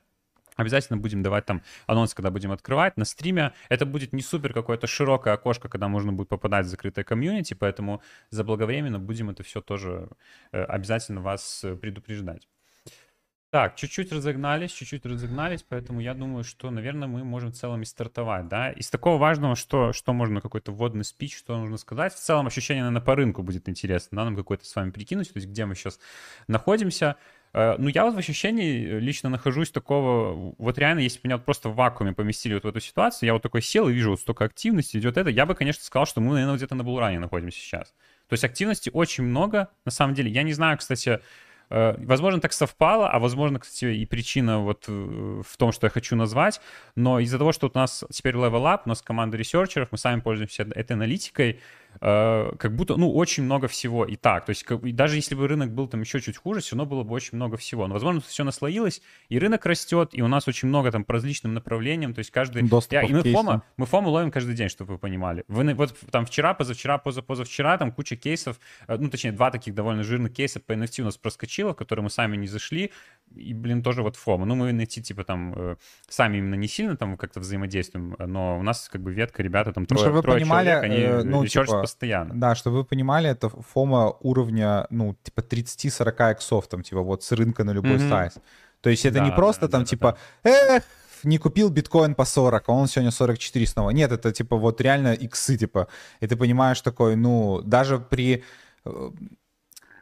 Обязательно 0.60 0.98
будем 0.98 1.24
давать 1.24 1.46
там 1.46 1.62
анонс, 1.88 2.14
когда 2.14 2.32
будем 2.32 2.52
открывать 2.52 2.98
на 2.98 3.06
стриме. 3.06 3.54
Это 3.70 3.86
будет 3.86 4.12
не 4.12 4.22
супер 4.22 4.54
какое-то 4.54 4.88
широкое 4.88 5.34
окошко, 5.34 5.70
когда 5.70 5.88
можно 5.88 6.12
будет 6.12 6.28
попадать 6.28 6.66
в 6.66 6.70
закрытое 6.70 7.06
комьюнити, 7.06 7.54
поэтому 7.54 8.02
заблаговременно 8.30 9.00
будем 9.00 9.30
это 9.30 9.42
все 9.44 9.62
тоже 9.62 10.10
э, 10.52 10.62
обязательно 10.64 11.22
вас 11.22 11.64
э, 11.64 11.78
предупреждать. 11.78 12.50
Так, 13.52 13.76
чуть-чуть 13.76 14.12
разогнались, 14.12 14.72
чуть-чуть 14.72 15.08
разогнались, 15.08 15.66
поэтому 15.68 16.02
я 16.02 16.14
думаю, 16.14 16.44
что, 16.44 16.70
наверное, 16.70 17.08
мы 17.08 17.24
можем 17.24 17.52
в 17.52 17.56
целом 17.56 17.82
и 17.82 17.86
стартовать, 17.86 18.48
да. 18.48 18.70
Из 18.70 18.92
такого 18.92 19.18
важного, 19.18 19.56
что, 19.56 19.92
что 19.92 20.14
можно, 20.14 20.40
какой-то 20.40 20.72
вводный 20.72 21.04
спич, 21.04 21.36
что 21.36 21.58
нужно 21.58 21.78
сказать. 21.78 22.14
В 22.14 22.20
целом 22.20 22.46
ощущение, 22.46 22.84
наверное, 22.84 23.04
по 23.04 23.16
рынку 23.16 23.42
будет 23.42 23.68
интересно, 23.68 24.18
да, 24.18 24.26
нам 24.26 24.36
какой-то 24.36 24.66
с 24.66 24.76
вами 24.76 24.92
прикинуть, 24.92 25.34
то 25.34 25.38
есть 25.38 25.48
где 25.48 25.66
мы 25.66 25.74
сейчас 25.74 26.00
находимся. 26.48 27.16
Э, 27.54 27.76
ну, 27.80 27.88
я 27.88 28.06
вот 28.06 28.14
в 28.14 28.20
ощущении 28.20 29.00
лично 29.00 29.30
нахожусь 29.30 29.72
такого, 29.72 30.54
вот 30.60 30.78
реально, 30.78 31.00
если 31.00 31.18
бы 31.18 31.30
меня 31.30 31.38
вот 31.38 31.46
просто 31.46 31.70
в 31.70 31.76
вакууме 31.76 32.14
поместили 32.14 32.54
вот 32.54 32.66
в 32.66 32.68
эту 32.68 32.80
ситуацию, 32.80 33.26
я 33.26 33.34
вот 33.34 33.42
такой 33.42 33.64
сел 33.64 33.90
и 33.90 33.94
вижу 33.94 34.12
вот 34.12 34.20
столько 34.20 34.46
активности, 34.46 34.98
идет 34.98 35.18
это, 35.18 35.32
я 35.32 35.48
бы, 35.48 35.56
конечно, 35.56 35.84
сказал, 35.84 36.06
что 36.06 36.22
мы, 36.22 36.34
наверное, 36.34 36.56
где-то 36.56 36.76
на 36.76 36.84
булране 36.84 37.18
находимся 37.18 37.58
сейчас. 37.58 37.96
То 38.28 38.34
есть 38.34 38.44
активности 38.44 38.92
очень 38.94 39.24
много, 39.24 39.70
на 39.86 39.92
самом 39.92 40.14
деле. 40.14 40.30
Я 40.30 40.44
не 40.44 40.54
знаю, 40.54 40.78
кстати, 40.78 41.10
Э, 41.10 41.20
возможно, 41.70 42.42
так 42.42 42.54
совпало, 42.54 43.10
а 43.10 43.20
возможно, 43.20 43.60
кстати, 43.60 43.86
и 43.86 44.06
причина 44.06 44.60
вот 44.60 44.86
э, 44.88 45.42
в 45.46 45.58
том, 45.58 45.72
что 45.72 45.88
я 45.88 45.92
хочу 45.92 46.16
назвать, 46.16 46.62
но 46.96 47.20
из-за 47.20 47.38
того, 47.38 47.52
что 47.52 47.68
у 47.68 47.78
нас 47.78 48.04
теперь 48.12 48.36
level 48.36 48.64
up, 48.64 48.82
у 48.86 48.90
нас 48.90 49.02
команда 49.02 49.38
ресерчеров, 49.38 49.92
мы 49.92 49.98
сами 49.98 50.20
пользуемся 50.20 50.64
этой 50.64 50.94
аналитикой, 50.94 51.60
Э, 52.02 52.52
как 52.58 52.76
будто, 52.76 52.96
ну, 52.96 53.12
очень 53.14 53.44
много 53.44 53.68
всего 53.68 54.06
и 54.06 54.16
так. 54.16 54.46
То 54.46 54.52
есть 54.52 54.64
как, 54.64 54.82
даже 54.96 55.18
если 55.18 55.36
бы 55.36 55.48
рынок 55.48 55.74
был 55.74 55.88
там 55.88 56.02
еще 56.02 56.22
чуть 56.22 56.38
хуже, 56.38 56.62
все 56.62 56.76
равно 56.76 56.90
было 56.90 57.04
бы 57.04 57.14
очень 57.14 57.36
много 57.36 57.58
всего. 57.58 57.88
Но, 57.88 57.94
возможно, 57.94 58.22
все 58.22 58.44
наслоилось, 58.44 59.02
и 59.28 59.38
рынок 59.38 59.66
растет, 59.66 60.10
и 60.14 60.22
у 60.22 60.28
нас 60.28 60.48
очень 60.48 60.70
много 60.70 60.92
там 60.92 61.04
по 61.04 61.14
различным 61.14 61.54
направлениям. 61.54 62.14
То 62.14 62.20
есть 62.20 62.32
каждый... 62.32 62.64
Я, 62.90 63.04
и 63.04 63.14
мы 63.14 63.24
фома, 63.24 63.64
мы 63.78 63.86
фому 63.86 64.10
ловим 64.10 64.32
каждый 64.32 64.56
день, 64.56 64.70
чтобы 64.70 64.94
вы 64.94 64.98
понимали. 65.00 65.44
Вы, 65.48 65.74
вот 65.74 65.96
там 66.12 66.26
вчера, 66.26 66.54
позавчера, 66.54 66.98
позапозавчера, 66.98 67.78
там 67.78 67.92
куча 67.92 68.16
кейсов, 68.16 68.60
э, 68.88 68.96
ну, 68.98 69.10
точнее, 69.10 69.34
два 69.34 69.52
таких 69.52 69.76
довольно 69.76 70.04
жирных 70.04 70.34
кейса 70.34 70.60
по 70.60 70.74
NFT 70.74 71.02
у 71.02 71.06
нас 71.06 71.18
проскочило, 71.18 71.74
в 71.74 71.76
которые 71.76 72.04
мы 72.04 72.10
сами 72.10 72.38
не 72.38 72.48
зашли, 72.48 72.92
и, 73.36 73.54
блин, 73.54 73.84
тоже 73.84 74.04
вот 74.04 74.16
фома. 74.16 74.46
Ну, 74.46 74.56
мы 74.56 74.72
найти, 74.72 75.02
типа, 75.04 75.24
там, 75.26 75.54
э, 75.56 75.76
сами 76.08 76.38
именно 76.38 76.56
не 76.56 76.68
сильно 76.68 76.96
там 76.96 77.18
как-то 77.18 77.42
взаимодействуем, 77.42 78.16
но 78.20 78.58
у 78.58 78.64
нас 78.64 78.88
как 78.90 79.02
бы 79.02 79.14
ветка, 79.14 79.44
ребята 79.44 79.74
там 79.74 79.86
ну, 79.90 79.96
трое, 79.98 80.14
ну, 80.14 80.22
трое 80.22 80.40
понимали, 80.40 80.70
человек, 80.70 80.84
они 80.84 80.96
э, 80.96 81.24
ну, 81.24 81.46
типа, 81.46 81.79
постоянно. 81.82 82.34
Да, 82.34 82.56
чтобы 82.56 82.78
вы 82.78 82.84
понимали, 82.84 83.30
это 83.30 83.50
фома 83.50 84.16
уровня, 84.22 84.88
ну, 84.90 85.16
типа 85.24 85.42
30-40 85.42 86.32
иксов, 86.34 86.68
там, 86.68 86.84
типа 86.84 87.02
вот 87.02 87.24
с 87.24 87.32
рынка 87.32 87.64
на 87.64 87.72
любой 87.72 87.96
mm-hmm. 87.96 88.10
сайз. 88.10 88.34
То 88.82 88.90
есть 88.90 89.06
это 89.06 89.20
да, 89.20 89.26
не 89.26 89.32
просто 89.32 89.68
да, 89.68 89.72
там, 89.72 89.82
да, 89.82 89.86
типа, 89.88 90.18
да. 90.44 90.50
эх, 90.50 90.84
не 91.24 91.38
купил 91.38 91.70
биткоин 91.70 92.16
по 92.16 92.26
40, 92.26 92.70
а 92.70 92.72
он 92.72 92.88
сегодня 92.88 93.12
44 93.12 93.66
снова. 93.66 93.90
Нет, 93.90 94.12
это 94.12 94.32
типа 94.32 94.56
вот 94.56 94.82
реально 94.82 95.14
иксы, 95.14 95.58
типа. 95.58 95.88
И 96.22 96.28
ты 96.28 96.36
понимаешь 96.36 96.82
такой, 96.82 97.16
ну, 97.16 97.62
даже 97.62 98.00
при... 98.00 98.44
Э, 98.86 99.12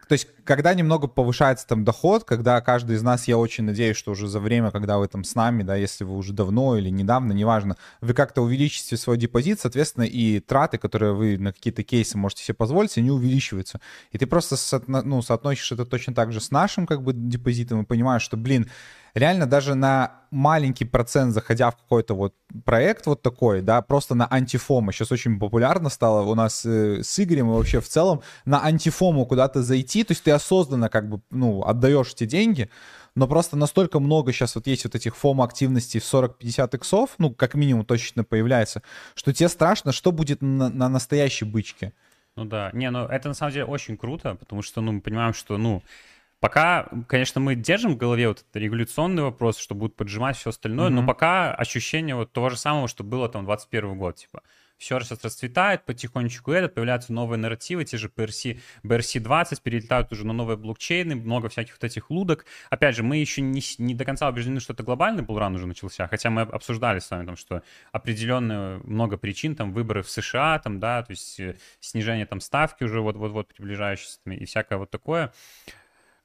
то 0.07 0.13
есть 0.13 0.27
когда 0.48 0.74
немного 0.74 1.08
повышается 1.08 1.68
там 1.68 1.84
доход, 1.84 2.24
когда 2.24 2.60
каждый 2.62 2.96
из 2.96 3.04
нас, 3.04 3.27
я 3.27 3.38
очень 3.38 3.66
надеюсь, 3.66 3.98
что 3.98 4.12
уже 4.12 4.27
за 4.27 4.39
время, 4.39 4.72
когда 4.72 4.98
вы 4.98 5.08
там 5.08 5.24
с 5.24 5.36
нами, 5.36 5.62
да, 5.62 5.75
если 5.75 6.06
вы 6.06 6.16
уже 6.16 6.34
давно 6.34 6.77
или 6.77 6.89
недавно, 6.89 7.34
неважно, 7.34 7.75
вы 8.00 8.13
как-то 8.13 8.42
увеличите 8.42 8.96
свой 8.96 9.18
депозит, 9.18 9.60
соответственно, 9.60 10.06
и 10.06 10.39
траты, 10.39 10.77
которые 10.77 11.13
вы 11.13 11.38
на 11.38 11.51
какие-то 11.51 11.84
кейсы 11.84 12.18
можете 12.18 12.44
себе 12.44 12.56
позволить, 12.56 12.98
они 12.98 13.12
увеличиваются. 13.12 13.82
И 14.12 14.18
ты 14.18 14.25
просто 14.25 14.56
соотно, 14.56 15.01
ну, 15.01 15.22
соотносишь 15.22 15.74
это 15.74 15.86
точно 15.86 16.16
так 16.16 16.32
же 16.32 16.39
с 16.39 16.50
нашим 16.50 16.88
как 16.88 17.04
бы 17.04 17.12
депозитом 17.13 17.82
и 17.82 17.86
понимаешь, 17.86 18.22
что, 18.22 18.38
блин, 18.38 18.70
реально 19.18 19.46
даже 19.46 19.75
на 19.75 20.22
маленький 20.32 20.86
процент, 20.86 21.34
заходя 21.34 21.72
в 21.72 21.77
какой-то 21.77 22.13
вот 22.13 22.34
проект 22.66 23.06
вот 23.06 23.22
такой, 23.22 23.62
да, 23.62 23.82
просто 23.82 24.16
на 24.16 24.27
антифома, 24.30 24.92
сейчас 24.92 25.12
очень 25.12 25.39
популярно 25.39 25.89
стало 25.89 26.22
у 26.24 26.36
нас 26.36 26.66
э, 26.66 27.01
с 27.04 27.20
Игорем 27.20 27.50
и 27.50 27.54
вообще 27.54 27.80
в 27.80 27.88
целом, 27.88 28.22
на 28.46 28.63
антифому 28.63 29.25
куда-то 29.25 29.63
зайти, 29.63 30.04
то 30.04 30.12
есть 30.12 30.24
ты 30.24 30.32
осознанно 30.38 30.89
как 30.89 31.10
бы, 31.10 31.22
ну, 31.29 31.63
отдаешь 31.63 32.13
эти 32.13 32.25
деньги, 32.25 32.70
но 33.15 33.27
просто 33.27 33.58
настолько 33.58 34.00
много 34.00 34.32
сейчас 34.32 34.56
вот 34.56 34.67
есть 34.67 34.86
вот 34.86 34.96
этих 34.96 35.15
фома-активностей 35.15 36.00
в 36.00 36.03
40-50 36.03 36.75
иксов, 36.75 37.15
ну, 37.17 37.32
как 37.34 37.53
минимум 37.53 37.86
точно 37.86 38.24
появляется, 38.24 38.82
что 39.15 39.34
тебе 39.34 39.50
страшно, 39.50 39.91
что 39.91 40.12
будет 40.12 40.41
на, 40.41 40.70
на 40.70 40.89
настоящей 40.89 41.46
бычке. 41.46 41.94
Ну 42.36 42.46
да, 42.46 42.70
не, 42.74 42.89
ну 42.89 43.06
это 43.06 43.27
на 43.27 43.34
самом 43.34 43.51
деле 43.51 43.65
очень 43.65 43.98
круто, 43.98 44.36
потому 44.36 44.62
что, 44.62 44.82
ну, 44.82 44.94
мы 44.94 45.01
понимаем, 45.01 45.34
что, 45.34 45.58
ну, 45.58 45.84
Пока, 46.39 46.88
конечно, 47.08 47.41
мы 47.41 47.56
держим 47.56 47.94
в 47.94 47.98
голове 47.98 48.27
вот 48.27 48.41
этот 48.41 48.56
регуляционный 48.56 49.24
вопрос, 49.24 49.58
что 49.58 49.74
будут 49.74 49.96
поджимать 49.96 50.38
все 50.38 50.51
остальное, 50.51 50.89
mm-hmm. 50.89 51.01
но 51.01 51.08
пока 51.08 51.51
ощущение 51.51 52.15
вот 52.15 52.32
того 52.32 52.50
же 52.50 52.58
самого, 52.58 52.88
что 52.88 53.03
было 53.03 53.27
там 53.27 53.46
21 53.46 53.98
год, 53.98 54.17
типа 54.17 54.44
все 54.77 55.00
сейчас 55.00 55.24
расцветает, 55.24 55.86
потихонечку 55.86 56.51
этот, 56.51 56.75
появляются 56.75 57.13
новые 57.13 57.38
нарративы, 57.38 57.86
те 57.86 57.98
же 57.98 58.10
PRC, 58.10 58.60
BRC-20 58.84 59.62
перелетают 59.62 60.12
уже 60.12 60.25
на 60.25 60.34
новые 60.34 60.57
блокчейны, 60.57 61.15
много 61.15 61.50
всяких 61.50 61.74
вот 61.74 61.84
этих 61.84 62.10
лудок. 62.10 62.46
Опять 62.69 62.96
же, 62.96 63.03
мы 63.03 63.17
еще 63.17 63.41
не, 63.41 63.62
не 63.79 63.96
до 63.96 64.05
конца 64.05 64.27
убеждены, 64.29 64.60
что 64.60 64.74
это 64.74 64.84
глобальный 64.84 65.24
булран 65.24 65.55
уже 65.55 65.67
начался, 65.67 66.07
хотя 66.07 66.29
мы 66.29 66.41
обсуждали 66.41 67.00
с 67.00 67.10
вами, 67.10 67.25
там, 67.25 67.36
что 67.36 67.63
определенные 67.91 68.79
много 68.84 69.17
причин, 69.17 69.55
там, 69.55 69.74
выборы 69.74 70.03
в 70.03 70.10
США, 70.10 70.60
там, 70.60 70.79
да, 70.79 71.03
то 71.03 71.12
есть 71.12 71.39
э, 71.39 71.55
снижение 71.79 72.25
там 72.25 72.39
ставки 72.39 72.84
уже 72.84 73.01
вот-вот-вот 73.01 73.48
приближающиеся 73.48 74.19
и 74.25 74.46
всякое 74.46 74.77
вот 74.77 74.91
такое 74.91 75.34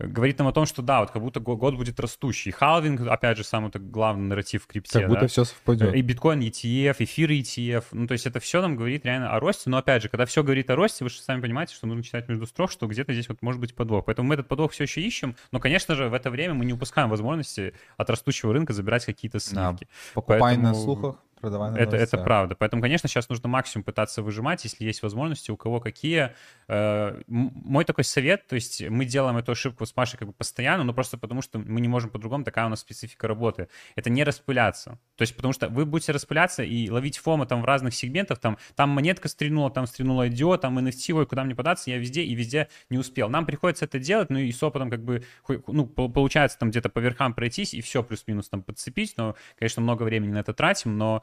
говорит 0.06 0.38
нам 0.38 0.49
о 0.49 0.52
том, 0.52 0.66
что 0.66 0.82
да, 0.82 1.00
вот 1.00 1.11
как 1.11 1.23
будто 1.23 1.40
год 1.40 1.75
будет 1.76 2.00
растущий. 2.00 2.50
Халвинг, 2.50 3.00
опять 3.06 3.37
же, 3.37 3.44
самый 3.44 3.71
так, 3.71 3.90
главный 3.90 4.28
нарратив 4.28 4.64
в 4.64 4.66
крипте. 4.66 5.00
Как 5.00 5.09
будто 5.09 5.23
да? 5.23 5.26
все 5.26 5.44
совпадет. 5.44 5.94
И 5.94 6.02
биткоин 6.02 6.40
ETF, 6.40 6.97
эфир 6.99 7.30
ETF. 7.30 7.85
Ну, 7.92 8.06
то 8.06 8.12
есть 8.12 8.26
это 8.26 8.40
все 8.40 8.61
нам 8.61 8.76
говорит 8.76 9.04
реально 9.04 9.30
о 9.30 9.40
росте. 9.40 9.71
Но 9.71 9.78
опять 9.78 10.02
же, 10.02 10.09
когда 10.09 10.26
все 10.26 10.42
говорит 10.42 10.71
о 10.71 10.76
росте, 10.76 11.04
вы 11.04 11.11
же 11.11 11.21
сами 11.21 11.40
понимаете, 11.40 11.75
что 11.75 11.87
нужно 11.87 12.02
читать 12.02 12.28
между 12.28 12.47
строк, 12.47 12.71
что 12.71 12.87
где-то 12.87 13.12
здесь 13.12 13.28
вот 13.28 13.42
может 13.42 13.61
быть 13.61 13.75
подвох. 13.75 14.04
Поэтому 14.06 14.28
мы 14.28 14.35
этот 14.35 14.49
подвох 14.49 14.73
все 14.73 14.85
еще 14.85 15.00
ищем. 15.00 15.37
Но, 15.50 15.61
конечно 15.61 15.94
же, 15.94 16.09
в 16.09 16.14
это 16.14 16.30
время 16.30 16.54
мы 16.54 16.64
не 16.64 16.73
упускаем 16.73 17.09
возможности 17.09 17.75
от 17.97 18.11
растущего 18.11 18.52
рынка 18.52 18.73
забирать 18.73 19.04
какие-то 19.04 19.40
сливки. 19.40 19.85
Да. 19.85 19.90
Покупай 20.14 20.40
Поэтому... 20.40 20.68
на 20.68 20.75
слухах 20.75 21.16
продавай 21.43 21.75
это, 21.79 21.97
это 21.97 22.19
правда. 22.19 22.55
Поэтому, 22.55 22.81
конечно, 22.81 23.09
сейчас 23.09 23.29
нужно 23.29 23.49
максимум 23.49 23.85
пытаться 23.85 24.23
выжимать, 24.23 24.65
если 24.65 24.85
есть 24.85 25.03
возможности, 25.03 25.51
у 25.51 25.57
кого 25.57 25.81
какие. 25.81 26.31
Э, 26.69 27.21
мой 27.27 27.85
такой 27.85 28.05
совет, 28.05 28.47
то 28.47 28.55
есть 28.55 28.83
мы 28.89 29.05
делаем 29.05 29.37
эту 29.37 29.53
ошибку 29.53 29.85
с 29.85 29.95
Машей 29.97 30.19
как 30.19 30.29
бы 30.29 30.35
постоянно, 30.35 30.85
но 30.85 30.95
просто 30.95 31.19
потому, 31.19 31.43
что 31.43 31.59
мы 31.59 31.81
не 31.81 31.89
можем 31.89 32.11
по-другому, 32.11 32.45
такая 32.45 32.67
у 32.67 32.69
нас 32.69 32.81
специфика 32.81 33.29
работы. 33.29 33.69
Это 33.97 34.09
не 34.09 34.25
распыляться. 34.25 34.99
То 35.17 35.23
есть 35.23 35.37
потому 35.37 35.53
что 35.53 35.69
вы 35.69 35.85
будете 35.85 36.13
распыляться 36.13 36.63
и 36.63 36.89
ловить 36.89 37.19
фома 37.19 37.45
там 37.45 37.61
в 37.61 37.65
разных 37.65 37.95
сегментах, 37.95 38.39
там, 38.39 38.57
там 38.77 38.91
монетка 38.91 39.29
стрельнула, 39.29 39.71
там 39.71 39.87
стрельнула 39.87 40.29
IDO, 40.29 40.57
там 40.59 40.79
NFT, 40.79 41.13
ой, 41.13 41.27
куда 41.27 41.43
мне 41.43 41.55
податься, 41.55 41.91
я 41.91 41.99
везде 41.99 42.23
и 42.23 42.35
везде 42.35 42.69
не 42.89 42.99
успел. 42.99 43.29
Нам 43.29 43.45
приходится 43.45 43.85
это 43.85 43.99
делать, 43.99 44.31
ну 44.31 44.39
и 44.39 44.53
с 44.53 44.63
опытом 44.63 44.91
как 44.91 45.03
бы, 45.05 45.25
ну, 45.67 45.87
получается 45.87 46.59
там 46.59 46.71
где-то 46.71 46.89
по 46.89 47.01
верхам 47.01 47.35
пройтись 47.35 47.75
и 47.75 47.81
все 47.81 48.05
плюс-минус 48.05 48.49
там 48.49 48.63
подцепить, 48.63 49.15
но, 49.17 49.35
конечно, 49.59 49.83
много 49.83 50.05
времени 50.05 50.33
на 50.33 50.39
это 50.39 50.53
тратим, 50.55 50.97
но 50.97 51.23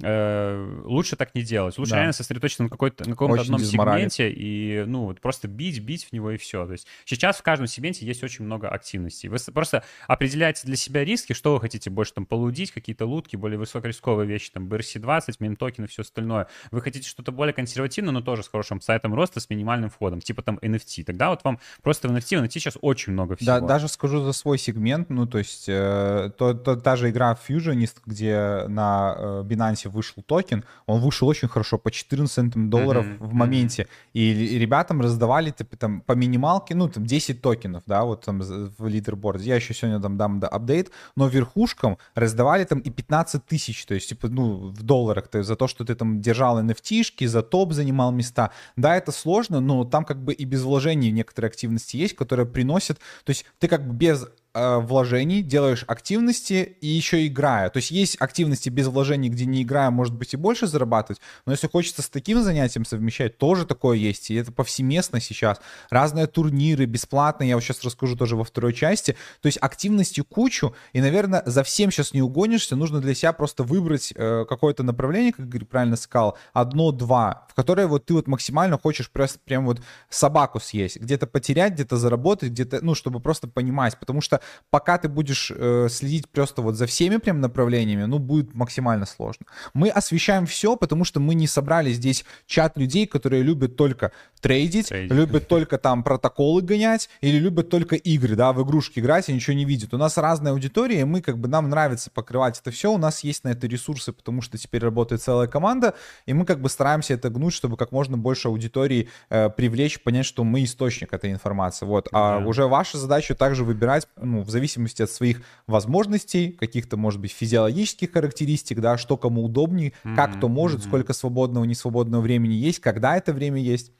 э, 0.00 0.80
лучше 0.84 1.16
так 1.16 1.34
не 1.34 1.42
делать. 1.42 1.76
Лучше 1.78 1.92
да. 1.92 1.96
реально 1.98 2.12
сосредоточиться 2.12 2.62
на, 2.62 2.68
какой-то, 2.68 3.04
на 3.04 3.12
каком-то 3.12 3.40
одном 3.40 3.60
сегменте 3.60 4.30
и, 4.30 4.84
ну, 4.86 5.04
вот 5.06 5.20
просто 5.20 5.48
бить, 5.48 5.80
бить 5.80 6.04
в 6.04 6.12
него 6.12 6.30
и 6.30 6.36
все. 6.36 6.66
То 6.66 6.72
есть 6.72 6.86
сейчас 7.04 7.36
в 7.38 7.42
каждом 7.42 7.66
сегменте 7.66 8.06
есть 8.06 8.22
очень 8.22 8.44
много 8.44 8.68
активностей. 8.68 9.28
Вы 9.28 9.38
просто 9.52 9.84
определяете 10.06 10.62
для 10.66 10.76
себя 10.76 11.04
риски, 11.04 11.32
что 11.32 11.54
вы 11.54 11.60
хотите 11.60 11.90
больше 11.90 12.14
там 12.14 12.26
полутать, 12.26 12.72
какие-то 12.72 13.06
лутки, 13.06 13.36
более 13.36 13.58
высокорисковые 13.58 14.26
вещи, 14.26 14.50
там, 14.50 14.68
BRC20, 14.68 15.36
мем-токены, 15.40 15.86
все 15.86 16.02
остальное. 16.02 16.48
Вы 16.70 16.80
хотите 16.80 17.08
что-то 17.08 17.32
более 17.32 17.52
консервативное, 17.52 18.12
но 18.12 18.20
тоже 18.20 18.42
с 18.42 18.48
хорошим 18.48 18.80
апсайдом 18.80 19.14
роста, 19.14 19.40
с 19.40 19.50
минимальным 19.50 19.90
входом, 19.90 20.20
типа 20.20 20.42
там 20.42 20.58
NFT. 20.62 21.04
Тогда 21.04 21.30
вот 21.30 21.44
вам 21.44 21.58
просто 21.82 22.08
в 22.08 22.12
NFT, 22.12 22.40
в 22.40 22.44
NFT 22.44 22.50
сейчас 22.52 22.78
очень 22.80 23.12
много 23.12 23.36
всего. 23.36 23.46
Да, 23.46 23.60
даже 23.60 23.88
скажу 23.88 24.22
за 24.22 24.32
свой 24.32 24.58
сегмент, 24.58 25.10
ну, 25.10 25.26
то 25.26 25.38
есть 25.38 25.68
э, 25.68 26.30
то, 26.36 26.54
то, 26.54 26.76
та 26.76 26.96
же 26.96 27.10
игра 27.10 27.36
Fusionist, 27.48 27.96
где 28.06 28.64
на 28.68 29.14
э, 29.16 29.42
Binance 29.46 29.79
вышел 29.88 30.22
токен, 30.22 30.64
он 30.86 31.00
вышел 31.00 31.28
очень 31.28 31.48
хорошо, 31.48 31.78
по 31.78 31.90
14 31.90 32.68
долларов 32.68 33.06
mm-hmm. 33.06 33.18
в 33.18 33.32
моменте, 33.34 33.88
и, 34.12 34.30
и 34.30 34.58
ребятам 34.58 35.00
раздавали 35.00 35.50
типа, 35.50 35.76
там, 35.76 36.00
по 36.00 36.12
минималке, 36.12 36.74
ну, 36.74 36.88
там, 36.88 37.06
10 37.06 37.40
токенов, 37.40 37.82
да, 37.86 38.04
вот 38.04 38.24
там 38.24 38.40
в 38.40 38.86
лидерборде. 38.86 39.48
Я 39.48 39.56
еще 39.56 39.74
сегодня 39.74 40.00
там 40.00 40.16
дам 40.16 40.40
да, 40.40 40.48
апдейт, 40.48 40.90
но 41.16 41.28
верхушкам 41.28 41.98
раздавали 42.14 42.64
там 42.64 42.80
и 42.80 42.90
15 42.90 43.44
тысяч, 43.46 43.84
то 43.86 43.94
есть, 43.94 44.08
типа, 44.08 44.28
ну, 44.28 44.68
в 44.68 44.82
долларах, 44.82 45.28
то 45.28 45.38
есть, 45.38 45.48
за 45.48 45.56
то, 45.56 45.68
что 45.68 45.84
ты 45.84 45.94
там 45.94 46.20
держал 46.20 46.60
nft 46.60 47.26
за 47.26 47.42
топ 47.42 47.72
занимал 47.72 48.12
места. 48.12 48.50
Да, 48.76 48.96
это 48.96 49.12
сложно, 49.12 49.60
но 49.60 49.84
там 49.84 50.04
как 50.04 50.22
бы 50.22 50.32
и 50.32 50.44
без 50.44 50.62
вложений 50.62 51.10
некоторые 51.10 51.48
активности 51.48 51.96
есть, 51.96 52.16
которые 52.16 52.46
приносят, 52.46 52.98
то 53.24 53.30
есть 53.30 53.44
ты 53.58 53.68
как 53.68 53.86
бы 53.86 53.94
без 53.94 54.26
Э, 54.52 54.78
вложений, 54.78 55.42
делаешь 55.42 55.84
активности 55.86 56.76
и 56.80 56.88
еще 56.88 57.24
играя. 57.24 57.70
То 57.70 57.76
есть 57.76 57.92
есть 57.92 58.16
активности 58.20 58.68
без 58.68 58.88
вложений, 58.88 59.28
где 59.28 59.46
не 59.46 59.62
играя, 59.62 59.90
может 59.90 60.12
быть 60.16 60.34
и 60.34 60.36
больше 60.36 60.66
зарабатывать, 60.66 61.20
но 61.46 61.52
если 61.52 61.68
хочется 61.68 62.02
с 62.02 62.08
таким 62.08 62.42
занятием 62.42 62.84
совмещать, 62.84 63.38
тоже 63.38 63.64
такое 63.64 63.96
есть, 63.96 64.28
и 64.28 64.34
это 64.34 64.50
повсеместно 64.50 65.20
сейчас. 65.20 65.60
Разные 65.88 66.26
турниры, 66.26 66.86
бесплатные, 66.86 67.50
я 67.50 67.54
вот 67.54 67.62
сейчас 67.62 67.84
расскажу 67.84 68.16
тоже 68.16 68.34
во 68.34 68.42
второй 68.42 68.74
части. 68.74 69.16
То 69.40 69.46
есть 69.46 69.58
активности 69.60 70.22
кучу, 70.22 70.74
и, 70.92 71.00
наверное, 71.00 71.44
за 71.46 71.62
всем 71.62 71.92
сейчас 71.92 72.12
не 72.12 72.20
угонишься, 72.20 72.74
нужно 72.74 73.00
для 73.00 73.14
себя 73.14 73.32
просто 73.32 73.62
выбрать 73.62 74.12
э, 74.16 74.44
какое-то 74.48 74.82
направление, 74.82 75.32
как 75.32 75.46
Игорь 75.46 75.64
правильно 75.64 75.94
сказал, 75.94 76.36
одно-два, 76.54 77.46
в 77.48 77.54
которое 77.54 77.86
вот 77.86 78.06
ты 78.06 78.14
вот 78.14 78.26
максимально 78.26 78.80
хочешь 78.80 79.12
просто 79.12 79.38
прям 79.38 79.64
вот 79.66 79.80
собаку 80.08 80.58
съесть, 80.58 80.96
где-то 80.96 81.28
потерять, 81.28 81.74
где-то 81.74 81.96
заработать, 81.96 82.50
где-то, 82.50 82.80
ну, 82.84 82.96
чтобы 82.96 83.20
просто 83.20 83.46
понимать, 83.46 83.96
потому 83.96 84.20
что 84.20 84.39
пока 84.70 84.98
ты 84.98 85.08
будешь 85.08 85.52
э, 85.54 85.88
следить 85.90 86.28
просто 86.28 86.62
вот 86.62 86.76
за 86.76 86.86
всеми 86.86 87.16
прям 87.16 87.40
направлениями, 87.40 88.04
ну, 88.04 88.18
будет 88.18 88.54
максимально 88.54 89.06
сложно. 89.06 89.46
Мы 89.74 89.88
освещаем 89.88 90.46
все, 90.46 90.76
потому 90.76 91.04
что 91.04 91.20
мы 91.20 91.34
не 91.34 91.46
собрали 91.46 91.92
здесь 91.92 92.24
чат 92.46 92.76
людей, 92.76 93.06
которые 93.06 93.42
любят 93.42 93.76
только 93.76 94.12
трейдить, 94.40 94.88
трейдить. 94.88 95.12
любят 95.12 95.48
только 95.48 95.78
там 95.78 96.02
протоколы 96.02 96.62
гонять 96.62 97.10
или 97.20 97.38
любят 97.38 97.68
только 97.68 97.96
игры, 97.96 98.36
да, 98.36 98.52
в 98.52 98.62
игрушки 98.62 99.00
играть 99.00 99.28
и 99.28 99.32
ничего 99.32 99.54
не 99.54 99.64
видят. 99.64 99.94
У 99.94 99.98
нас 99.98 100.16
разная 100.16 100.52
аудитория, 100.52 101.00
и 101.00 101.04
мы 101.04 101.20
как 101.20 101.38
бы, 101.38 101.48
нам 101.48 101.68
нравится 101.68 102.10
покрывать 102.10 102.58
это 102.58 102.70
все, 102.70 102.92
у 102.92 102.98
нас 102.98 103.24
есть 103.24 103.44
на 103.44 103.50
это 103.50 103.66
ресурсы, 103.66 104.12
потому 104.12 104.42
что 104.42 104.58
теперь 104.58 104.82
работает 104.82 105.22
целая 105.22 105.46
команда, 105.46 105.94
и 106.26 106.32
мы 106.32 106.44
как 106.44 106.60
бы 106.60 106.68
стараемся 106.68 107.14
это 107.14 107.30
гнуть, 107.30 107.54
чтобы 107.54 107.76
как 107.76 107.92
можно 107.92 108.16
больше 108.16 108.48
аудитории 108.48 109.08
э, 109.28 109.50
привлечь, 109.50 110.02
понять, 110.02 110.26
что 110.26 110.44
мы 110.44 110.64
источник 110.64 111.12
этой 111.12 111.30
информации, 111.30 111.86
вот. 111.86 112.08
А 112.12 112.38
уже 112.38 112.66
ваша 112.66 112.98
задача 112.98 113.34
также 113.34 113.64
выбирать, 113.64 114.08
ну, 114.30 114.42
в 114.42 114.50
зависимости 114.50 115.02
от 115.02 115.10
своих 115.10 115.42
возможностей, 115.66 116.52
каких-то, 116.52 116.96
может 116.96 117.20
быть, 117.20 117.32
физиологических 117.32 118.12
характеристик, 118.12 118.80
да, 118.80 118.96
что 118.96 119.16
кому 119.16 119.44
удобнее, 119.44 119.92
mm-hmm. 120.04 120.16
как 120.16 120.36
кто 120.36 120.48
может, 120.48 120.80
mm-hmm. 120.80 120.86
сколько 120.86 121.12
свободного, 121.12 121.64
несвободного 121.64 122.22
времени 122.22 122.54
есть, 122.54 122.80
когда 122.80 123.16
это 123.16 123.32
время 123.32 123.60
есть. 123.60 123.92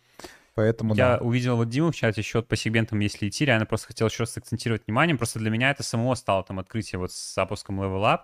Поэтому, 0.55 0.95
Я 0.95 1.17
да. 1.17 1.25
увидел 1.25 1.57
вот 1.57 1.69
Диму 1.69 1.91
в 1.91 1.97
чате, 1.97 2.23
счет 2.23 2.49
по 2.49 2.57
сегментам, 2.57 2.99
если 3.01 3.29
идти, 3.29 3.45
реально 3.45 3.67
просто 3.67 3.89
хотел 3.89 4.09
еще 4.09 4.25
раз 4.25 4.37
акцентировать 4.37 4.87
внимание, 4.87 5.17
просто 5.17 5.39
для 5.39 5.51
меня 5.51 5.71
это 5.71 5.83
самого 5.83 6.15
стало 6.15 6.43
там 6.43 6.59
открытие 6.59 6.99
вот 6.99 7.13
с 7.13 7.35
запуском 7.35 7.81
Level 7.81 8.03
Up, 8.03 8.21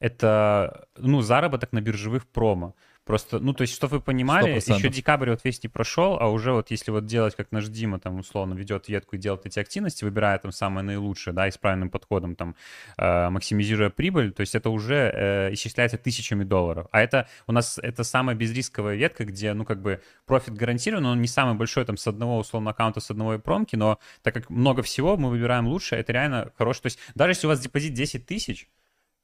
это, 0.00 0.86
ну, 0.96 1.22
заработок 1.22 1.72
на 1.72 1.80
биржевых 1.80 2.26
промо. 2.26 2.74
Просто, 3.08 3.38
ну, 3.38 3.54
то 3.54 3.62
есть, 3.62 3.72
чтобы 3.72 3.96
вы 3.96 4.00
понимали, 4.02 4.56
100%. 4.56 4.76
еще 4.76 4.90
декабрь 4.90 5.30
вот 5.30 5.40
весь 5.42 5.62
не 5.62 5.70
прошел, 5.70 6.18
а 6.20 6.28
уже 6.28 6.52
вот 6.52 6.70
если 6.70 6.90
вот 6.90 7.06
делать, 7.06 7.34
как 7.34 7.52
наш 7.52 7.68
Дима 7.68 7.98
там 7.98 8.18
условно 8.18 8.52
ведет 8.52 8.86
ветку 8.90 9.16
и 9.16 9.18
делает 9.18 9.46
эти 9.46 9.58
активности, 9.58 10.04
выбирая 10.04 10.38
там 10.38 10.52
самое 10.52 10.84
наилучшее, 10.84 11.32
да, 11.32 11.48
и 11.48 11.50
с 11.50 11.56
правильным 11.56 11.88
подходом 11.88 12.36
там, 12.36 12.54
э, 12.98 13.30
максимизируя 13.30 13.88
прибыль, 13.88 14.32
то 14.32 14.42
есть 14.42 14.54
это 14.54 14.68
уже 14.68 15.10
э, 15.14 15.54
исчисляется 15.54 15.96
тысячами 15.96 16.44
долларов. 16.44 16.86
А 16.92 17.00
это 17.00 17.26
у 17.46 17.52
нас, 17.52 17.78
это 17.82 18.04
самая 18.04 18.36
безрисковая 18.36 18.96
ветка, 18.96 19.24
где, 19.24 19.54
ну, 19.54 19.64
как 19.64 19.80
бы 19.80 20.02
профит 20.26 20.52
гарантирован, 20.52 21.06
он 21.06 21.22
не 21.22 21.28
самый 21.28 21.54
большой 21.54 21.86
там 21.86 21.96
с 21.96 22.06
одного 22.06 22.36
условно 22.36 22.72
аккаунта, 22.72 23.00
с 23.00 23.10
одного 23.10 23.38
промки, 23.38 23.74
но 23.74 23.98
так 24.22 24.34
как 24.34 24.50
много 24.50 24.82
всего, 24.82 25.16
мы 25.16 25.30
выбираем 25.30 25.66
лучше, 25.66 25.96
это 25.96 26.12
реально 26.12 26.52
хорошо. 26.58 26.82
То 26.82 26.86
есть 26.88 26.98
даже 27.14 27.30
если 27.30 27.46
у 27.46 27.48
вас 27.48 27.58
депозит 27.58 27.94
10 27.94 28.26
тысяч, 28.26 28.68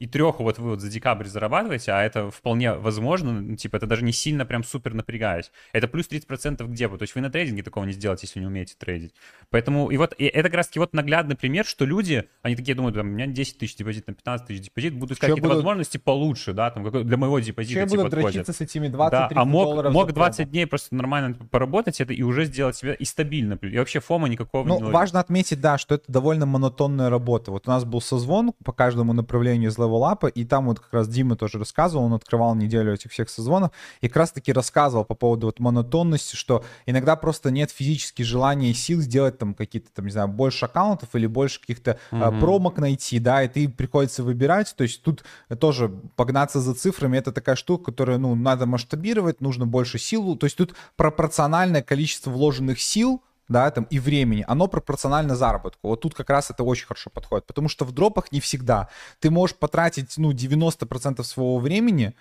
и 0.04 0.06
треху 0.06 0.42
вот 0.42 0.58
вы 0.58 0.70
вот 0.70 0.80
за 0.80 0.90
декабрь 0.90 1.24
зарабатываете, 1.24 1.92
а 1.92 2.02
это 2.02 2.30
вполне 2.30 2.74
возможно, 2.74 3.32
ну, 3.32 3.56
типа 3.56 3.76
это 3.76 3.86
даже 3.86 4.04
не 4.04 4.12
сильно 4.12 4.44
прям 4.44 4.62
супер 4.62 4.92
напрягаясь. 4.92 5.50
Это 5.72 5.88
плюс 5.88 6.08
30% 6.10 6.66
к 6.66 6.72
депу, 6.72 6.98
то 6.98 7.02
есть 7.02 7.14
вы 7.14 7.22
на 7.22 7.30
трейдинге 7.30 7.62
такого 7.62 7.84
не 7.84 7.92
сделаете, 7.92 8.26
если 8.26 8.40
не 8.40 8.46
умеете 8.46 8.74
трейдить. 8.78 9.14
Поэтому, 9.48 9.90
и 9.90 9.96
вот 9.96 10.14
и 10.18 10.26
это 10.26 10.48
как 10.50 10.58
раз 10.58 10.66
таки 10.68 10.78
вот 10.78 10.92
наглядный 10.92 11.36
пример, 11.36 11.64
что 11.64 11.86
люди, 11.86 12.28
они 12.42 12.54
такие 12.54 12.74
думают, 12.74 12.96
у 12.98 13.02
меня 13.02 13.26
10 13.26 13.58
тысяч 13.58 13.76
депозит, 13.76 14.06
на 14.06 14.12
15 14.12 14.46
тысяч 14.46 14.60
депозит, 14.64 14.94
будут 14.94 15.12
искать 15.12 15.30
какие-то 15.30 15.48
будут... 15.48 15.56
возможности 15.56 15.96
получше, 15.96 16.52
да, 16.52 16.70
там, 16.70 16.90
для 17.06 17.16
моего 17.16 17.38
депозита 17.38 17.80
Чем 17.80 17.88
типа, 17.88 18.02
будут 18.02 18.10
дрочиться 18.12 18.52
с 18.52 18.60
этими 18.60 18.88
20 18.88 19.10
да, 19.10 19.30
а 19.34 19.44
мог, 19.46 19.90
мог 19.90 20.12
20 20.12 20.50
дней 20.50 20.66
просто 20.66 20.94
нормально 20.94 21.34
поработать 21.50 22.00
это 22.00 22.12
и 22.12 22.22
уже 22.22 22.44
сделать 22.44 22.76
себя 22.76 22.92
и 22.92 23.04
стабильно. 23.06 23.58
И 23.62 23.78
вообще 23.78 24.00
фома 24.00 24.28
никакого 24.28 24.68
ну, 24.68 24.80
не 24.80 24.90
важно 24.90 25.20
отметить, 25.20 25.60
да, 25.62 25.78
что 25.78 25.94
это 25.94 26.04
довольно 26.12 26.44
монотонная 26.44 27.08
работа. 27.08 27.50
Вот 27.50 27.66
у 27.66 27.70
нас 27.70 27.84
был 27.84 28.02
созвон 28.02 28.52
по 28.64 28.72
каждому 28.72 29.14
направлению 29.14 29.70
из 29.70 29.78
левелапа, 29.94 30.26
и 30.26 30.44
там 30.44 30.66
вот 30.66 30.80
как 30.80 30.92
раз 30.92 31.08
Дима 31.08 31.36
тоже 31.36 31.58
рассказывал, 31.58 32.04
он 32.04 32.14
открывал 32.14 32.54
неделю 32.54 32.94
этих 32.94 33.12
всех 33.12 33.28
созвонов, 33.30 33.70
и 34.00 34.08
как 34.08 34.16
раз-таки 34.16 34.52
рассказывал 34.52 35.04
по 35.04 35.14
поводу 35.14 35.46
вот 35.46 35.60
монотонности, 35.60 36.36
что 36.36 36.64
иногда 36.86 37.16
просто 37.16 37.50
нет 37.50 37.70
физически 37.70 38.22
желания 38.22 38.70
и 38.70 38.74
сил 38.74 39.00
сделать 39.00 39.38
там 39.38 39.54
какие-то, 39.54 39.90
там, 39.92 40.06
не 40.06 40.12
знаю, 40.12 40.28
больше 40.28 40.64
аккаунтов 40.66 41.08
или 41.14 41.26
больше 41.26 41.60
каких-то 41.60 41.98
mm-hmm. 42.10 42.40
промок 42.40 42.78
найти, 42.78 43.18
да, 43.18 43.42
и 43.42 43.48
ты 43.48 43.68
приходится 43.68 44.22
выбирать, 44.22 44.74
то 44.76 44.84
есть 44.84 45.02
тут 45.02 45.24
тоже 45.58 45.88
погнаться 46.16 46.60
за 46.60 46.74
цифрами, 46.74 47.18
это 47.18 47.32
такая 47.32 47.56
штука, 47.56 47.84
которую, 47.84 48.18
ну, 48.18 48.34
надо 48.34 48.66
масштабировать, 48.66 49.40
нужно 49.40 49.66
больше 49.66 49.98
сил, 49.98 50.36
то 50.36 50.46
есть 50.46 50.56
тут 50.56 50.74
пропорциональное 50.96 51.82
количество 51.82 52.30
вложенных 52.30 52.80
сил 52.80 53.22
да, 53.48 53.70
там, 53.70 53.84
и 53.90 53.98
времени, 53.98 54.44
оно 54.48 54.68
пропорционально 54.68 55.36
заработку. 55.36 55.88
Вот 55.88 56.00
тут 56.00 56.14
как 56.14 56.30
раз 56.30 56.50
это 56.50 56.64
очень 56.64 56.86
хорошо 56.86 57.10
подходит, 57.10 57.46
потому 57.46 57.68
что 57.68 57.84
в 57.84 57.92
дропах 57.92 58.32
не 58.32 58.40
всегда. 58.40 58.88
Ты 59.20 59.30
можешь 59.30 59.56
потратить, 59.56 60.16
ну, 60.16 60.32
90% 60.32 61.22
своего 61.22 61.58
времени, 61.58 62.14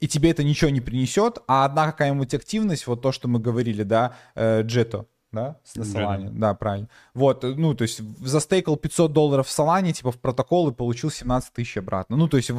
и 0.00 0.08
тебе 0.08 0.30
это 0.30 0.44
ничего 0.44 0.70
не 0.70 0.80
принесет, 0.80 1.38
а 1.46 1.64
одна 1.64 1.86
какая-нибудь 1.86 2.34
активность, 2.34 2.86
вот 2.86 3.00
то, 3.00 3.12
что 3.12 3.28
мы 3.28 3.38
говорили, 3.38 3.82
да, 3.82 4.16
э, 4.34 4.62
Джето, 4.62 5.06
да, 5.32 5.56
на 5.74 5.82
Solana, 5.82 6.30
да. 6.30 6.48
да, 6.48 6.54
правильно. 6.54 6.88
Вот, 7.14 7.42
ну, 7.42 7.74
то 7.74 7.82
есть 7.82 8.00
застейкал 8.24 8.76
500 8.76 9.12
долларов 9.12 9.48
в 9.48 9.58
Solana, 9.58 9.92
типа, 9.92 10.12
в 10.12 10.18
протокол 10.18 10.70
и 10.70 10.72
получил 10.72 11.10
17 11.10 11.52
тысяч 11.52 11.76
обратно. 11.76 12.16
Ну, 12.16 12.28
то 12.28 12.36
есть 12.36 12.50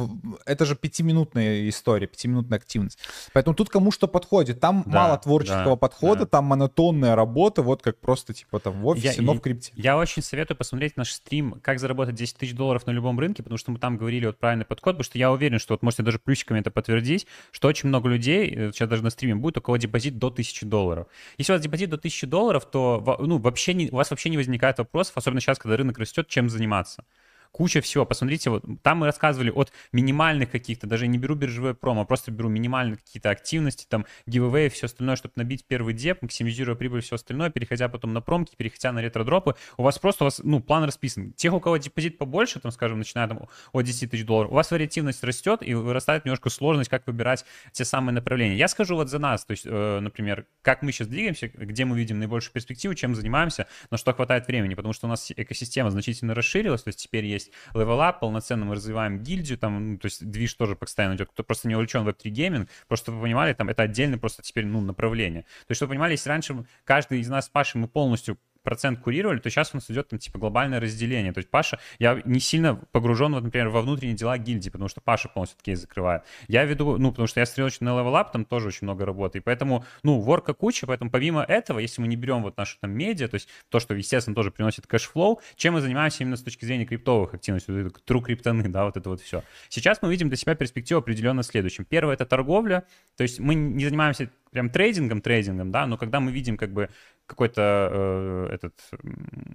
это 0.46 0.64
же 0.64 0.76
пятиминутная 0.76 1.68
история, 1.68 2.06
пятиминутная 2.06 2.58
активность. 2.58 2.98
Поэтому 3.32 3.54
тут 3.54 3.68
кому 3.68 3.90
что 3.90 4.06
подходит. 4.06 4.60
Там 4.60 4.84
да, 4.86 5.06
мало 5.06 5.18
творческого 5.18 5.70
да, 5.70 5.76
подхода, 5.76 6.20
да. 6.20 6.26
там 6.26 6.44
монотонная 6.44 7.14
работа, 7.14 7.62
вот 7.62 7.82
как 7.82 7.98
просто, 7.98 8.34
типа, 8.34 8.60
там 8.60 8.80
в 8.80 8.86
офисе, 8.86 9.14
я, 9.16 9.22
но 9.22 9.34
в 9.34 9.40
крипте. 9.40 9.72
Я 9.74 9.96
очень 9.96 10.22
советую 10.22 10.56
посмотреть 10.56 10.96
наш 10.96 11.12
стрим, 11.12 11.60
как 11.62 11.80
заработать 11.80 12.14
10 12.14 12.36
тысяч 12.36 12.54
долларов 12.54 12.86
на 12.86 12.92
любом 12.92 13.18
рынке, 13.18 13.42
потому 13.42 13.58
что 13.58 13.70
мы 13.70 13.78
там 13.78 13.96
говорили 13.96 14.26
вот 14.26 14.38
правильный 14.38 14.64
подход, 14.64 14.94
потому 14.94 15.04
что 15.04 15.18
я 15.18 15.32
уверен, 15.32 15.58
что 15.58 15.74
вот 15.74 15.82
можете 15.82 16.02
даже 16.02 16.18
плюсиками 16.18 16.60
это 16.60 16.70
подтвердить, 16.70 17.26
что 17.50 17.68
очень 17.68 17.88
много 17.88 18.08
людей, 18.08 18.54
э, 18.54 18.72
сейчас 18.72 18.88
даже 18.88 19.02
на 19.02 19.10
стриме 19.10 19.34
будет, 19.34 19.58
у 19.58 19.60
кого 19.60 19.76
депозит 19.76 20.18
до 20.18 20.28
1000 20.28 20.66
долларов. 20.66 21.06
Если 21.38 21.52
у 21.52 21.54
вас 21.56 21.62
депозит 21.62 21.90
до 21.90 21.96
1000 21.96 22.26
долларов, 22.26 22.67
то 22.70 23.16
ну, 23.20 23.38
вообще 23.38 23.74
не, 23.74 23.88
у 23.90 23.96
вас 23.96 24.10
вообще 24.10 24.30
не 24.30 24.36
возникает 24.36 24.78
вопросов, 24.78 25.16
особенно 25.16 25.40
сейчас, 25.40 25.58
когда 25.58 25.76
рынок 25.76 25.98
растет, 25.98 26.28
чем 26.28 26.48
заниматься 26.48 27.04
куча 27.52 27.80
всего. 27.80 28.04
Посмотрите, 28.04 28.50
вот 28.50 28.64
там 28.82 28.98
мы 28.98 29.06
рассказывали 29.06 29.50
от 29.50 29.72
минимальных 29.92 30.50
каких-то, 30.50 30.86
даже 30.86 31.06
не 31.06 31.18
беру 31.18 31.34
биржевой 31.34 31.74
промо, 31.74 32.02
а 32.02 32.04
просто 32.04 32.30
беру 32.30 32.48
минимальные 32.48 32.96
какие-то 32.96 33.30
активности, 33.30 33.86
там, 33.88 34.06
giveaway, 34.26 34.68
все 34.68 34.86
остальное, 34.86 35.16
чтобы 35.16 35.32
набить 35.36 35.64
первый 35.66 35.94
деп, 35.94 36.22
максимизируя 36.22 36.76
прибыль, 36.76 37.02
все 37.02 37.16
остальное, 37.16 37.50
переходя 37.50 37.88
потом 37.88 38.12
на 38.12 38.20
промки, 38.20 38.54
переходя 38.56 38.92
на 38.92 39.00
ретро-дропы. 39.00 39.54
У 39.76 39.82
вас 39.82 39.98
просто, 39.98 40.24
у 40.24 40.26
вас, 40.26 40.40
ну, 40.42 40.60
план 40.60 40.84
расписан. 40.84 41.32
Тех, 41.32 41.52
у 41.52 41.60
кого 41.60 41.76
депозит 41.76 42.18
побольше, 42.18 42.60
там, 42.60 42.72
скажем, 42.72 42.98
начиная 42.98 43.28
там 43.28 43.48
от 43.72 43.84
10 43.84 44.10
тысяч 44.10 44.24
долларов, 44.24 44.50
у 44.50 44.54
вас 44.54 44.70
вариативность 44.70 45.22
растет 45.24 45.62
и 45.62 45.74
вырастает 45.74 46.24
немножко 46.24 46.50
сложность, 46.50 46.90
как 46.90 47.06
выбирать 47.06 47.44
те 47.72 47.84
самые 47.84 48.14
направления. 48.14 48.56
Я 48.56 48.68
скажу 48.68 48.96
вот 48.96 49.08
за 49.08 49.18
нас, 49.18 49.44
то 49.44 49.52
есть, 49.52 49.64
э, 49.66 50.00
например, 50.00 50.46
как 50.62 50.82
мы 50.82 50.92
сейчас 50.92 51.08
двигаемся, 51.08 51.48
где 51.48 51.84
мы 51.84 51.96
видим 51.96 52.18
наибольшую 52.18 52.52
перспективу, 52.52 52.94
чем 52.94 53.14
занимаемся, 53.14 53.66
на 53.90 53.96
что 53.96 54.12
хватает 54.12 54.46
времени, 54.46 54.74
потому 54.74 54.92
что 54.92 55.06
у 55.06 55.10
нас 55.10 55.30
экосистема 55.34 55.90
значительно 55.90 56.34
расширилась, 56.34 56.82
то 56.82 56.88
есть 56.88 57.02
теперь 57.02 57.24
есть 57.24 57.37
level 57.74 57.98
up, 57.98 58.20
полноценно 58.20 58.64
мы 58.64 58.74
развиваем 58.74 59.22
гильдию, 59.22 59.58
там, 59.58 59.92
ну, 59.92 59.98
то 59.98 60.06
есть 60.06 60.24
движ 60.28 60.54
тоже 60.54 60.76
постоянно 60.76 61.14
идет, 61.14 61.30
кто 61.30 61.42
просто 61.42 61.68
не 61.68 61.74
увлечен 61.74 62.04
в 62.04 62.08
Web3 62.08 62.28
гейминг, 62.30 62.68
просто 62.88 63.12
вы 63.12 63.22
понимали, 63.22 63.52
там 63.52 63.68
это 63.68 63.82
отдельно 63.82 64.18
просто 64.18 64.42
теперь, 64.42 64.66
ну, 64.66 64.80
направление. 64.80 65.42
То 65.42 65.70
есть, 65.70 65.78
чтобы 65.78 65.90
вы 65.90 65.94
понимали, 65.94 66.12
если 66.12 66.28
раньше 66.28 66.64
каждый 66.84 67.20
из 67.20 67.28
нас 67.28 67.46
с 67.46 67.48
Пашей 67.48 67.80
мы 67.80 67.88
полностью 67.88 68.38
процент 68.68 68.98
курировали, 68.98 69.38
то 69.38 69.48
сейчас 69.48 69.70
у 69.72 69.78
нас 69.78 69.90
идет 69.90 70.08
там 70.08 70.18
типа 70.18 70.38
глобальное 70.38 70.78
разделение. 70.78 71.32
То 71.32 71.38
есть 71.38 71.48
Паша, 71.48 71.78
я 71.98 72.20
не 72.26 72.38
сильно 72.38 72.74
погружен, 72.92 73.32
вот, 73.32 73.42
например, 73.42 73.70
во 73.70 73.80
внутренние 73.80 74.14
дела 74.14 74.36
гильдии, 74.36 74.68
потому 74.68 74.88
что 74.88 75.00
Паша 75.00 75.30
полностью 75.30 75.58
кейс 75.62 75.80
закрывает. 75.80 76.22
Я 76.48 76.66
веду, 76.66 76.98
ну, 76.98 77.10
потому 77.10 77.26
что 77.26 77.40
я 77.40 77.46
стрелочный 77.46 77.86
на 77.86 77.90
Level 77.98 78.26
там 78.30 78.44
тоже 78.44 78.68
очень 78.68 78.84
много 78.84 79.06
работы, 79.06 79.38
и 79.38 79.40
поэтому, 79.40 79.86
ну, 80.02 80.20
ворка 80.20 80.52
куча, 80.52 80.86
поэтому 80.86 81.10
помимо 81.10 81.42
этого, 81.42 81.78
если 81.78 82.02
мы 82.02 82.08
не 82.08 82.16
берем 82.16 82.42
вот 82.42 82.58
нашу 82.58 82.76
там 82.78 82.90
медиа, 82.90 83.28
то 83.28 83.36
есть 83.36 83.48
то, 83.70 83.80
что, 83.80 83.94
естественно, 83.94 84.34
тоже 84.34 84.50
приносит 84.50 84.86
кэшфлоу, 84.86 85.40
чем 85.56 85.74
мы 85.74 85.80
занимаемся 85.80 86.24
именно 86.24 86.36
с 86.36 86.42
точки 86.42 86.66
зрения 86.66 86.84
криптовых 86.84 87.32
активностей, 87.32 87.84
вот 87.84 88.02
true 88.06 88.22
криптоны, 88.22 88.68
да, 88.68 88.84
вот 88.84 88.98
это 88.98 89.08
вот 89.08 89.22
все. 89.22 89.42
Сейчас 89.70 90.02
мы 90.02 90.10
видим 90.10 90.28
для 90.28 90.36
себя 90.36 90.54
перспективу 90.54 91.00
определенно 91.00 91.42
следующим. 91.42 91.86
Первое— 91.86 92.14
это 92.16 92.26
торговля, 92.26 92.84
то 93.16 93.22
есть 93.22 93.40
мы 93.40 93.54
не 93.54 93.86
занимаемся 93.86 94.28
прям 94.50 94.70
трейдингом, 94.70 95.20
трейдингом, 95.20 95.70
да, 95.70 95.86
но 95.86 95.96
когда 95.96 96.20
мы 96.20 96.32
видим 96.32 96.56
как 96.56 96.72
бы 96.72 96.88
какой-то 97.28 97.88
э, 97.92 98.54
этот... 98.54 98.74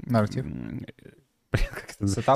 Нарратив 0.06 0.46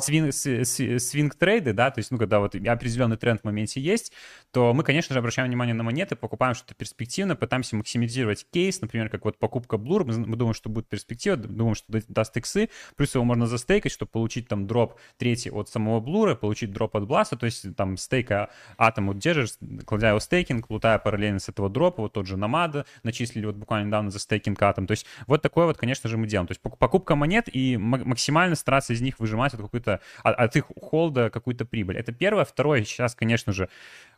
свинг, 0.01 0.33
свинг 0.33 1.35
трейды, 1.35 1.73
да, 1.73 1.91
то 1.91 1.99
есть, 1.99 2.11
ну, 2.11 2.17
когда 2.17 2.39
вот 2.39 2.55
определенный 2.55 3.17
тренд 3.17 3.41
в 3.41 3.43
моменте 3.43 3.81
есть, 3.81 4.11
то 4.51 4.73
мы, 4.73 4.83
конечно 4.83 5.13
же, 5.13 5.19
обращаем 5.19 5.47
внимание 5.47 5.73
на 5.73 5.83
монеты, 5.83 6.15
покупаем 6.15 6.55
что-то 6.55 6.75
перспективно, 6.75 7.35
пытаемся 7.35 7.75
максимизировать 7.75 8.45
кейс, 8.51 8.81
например, 8.81 9.09
как 9.09 9.25
вот 9.25 9.37
покупка 9.37 9.77
Blur, 9.77 10.03
мы, 10.05 10.35
думаем, 10.35 10.53
что 10.53 10.69
будет 10.69 10.87
перспектива, 10.87 11.37
думаем, 11.37 11.75
что 11.75 11.85
даст 12.07 12.35
иксы, 12.37 12.69
плюс 12.95 13.15
его 13.15 13.23
можно 13.23 13.47
застейкать, 13.47 13.91
чтобы 13.91 14.11
получить 14.11 14.47
там 14.47 14.67
дроп 14.67 14.95
третий 15.17 15.49
от 15.49 15.69
самого 15.69 15.99
Blur, 15.99 16.35
получить 16.35 16.71
дроп 16.71 16.95
от 16.95 17.03
Blast, 17.03 17.35
то 17.37 17.45
есть 17.45 17.75
там 17.75 17.97
стейка 17.97 18.49
атом 18.77 19.07
вот 19.07 19.17
держишь, 19.17 19.53
кладя 19.85 20.09
его 20.09 20.19
стейкинг, 20.19 20.69
лутая 20.69 20.99
параллельно 20.99 21.39
с 21.39 21.49
этого 21.49 21.69
дропа, 21.69 22.03
вот 22.03 22.13
тот 22.13 22.27
же 22.27 22.37
Намада 22.37 22.85
начислили 23.03 23.45
вот 23.45 23.55
буквально 23.55 23.87
недавно 23.87 24.11
за 24.11 24.19
стейкинг 24.19 24.61
атом, 24.61 24.87
то 24.87 24.91
есть 24.91 25.05
вот 25.25 25.41
такое 25.41 25.65
вот, 25.65 25.77
конечно 25.77 26.09
же, 26.09 26.17
мы 26.17 26.27
делаем, 26.27 26.47
то 26.47 26.51
есть 26.51 26.61
покупка 26.61 27.15
монет 27.15 27.49
и 27.51 27.77
максимально 27.77 28.55
стараться 28.55 28.93
из 28.93 29.01
них 29.01 29.06
них 29.07 29.19
выжимать 29.19 29.53
от 29.53 29.61
какой-то, 29.61 29.99
от, 30.23 30.35
от 30.37 30.55
их 30.55 30.65
холда 30.79 31.29
какую-то 31.29 31.65
прибыль. 31.65 31.97
Это 31.97 32.11
первое. 32.11 32.45
Второе, 32.45 32.83
сейчас, 32.83 33.15
конечно 33.15 33.51
же, 33.53 33.69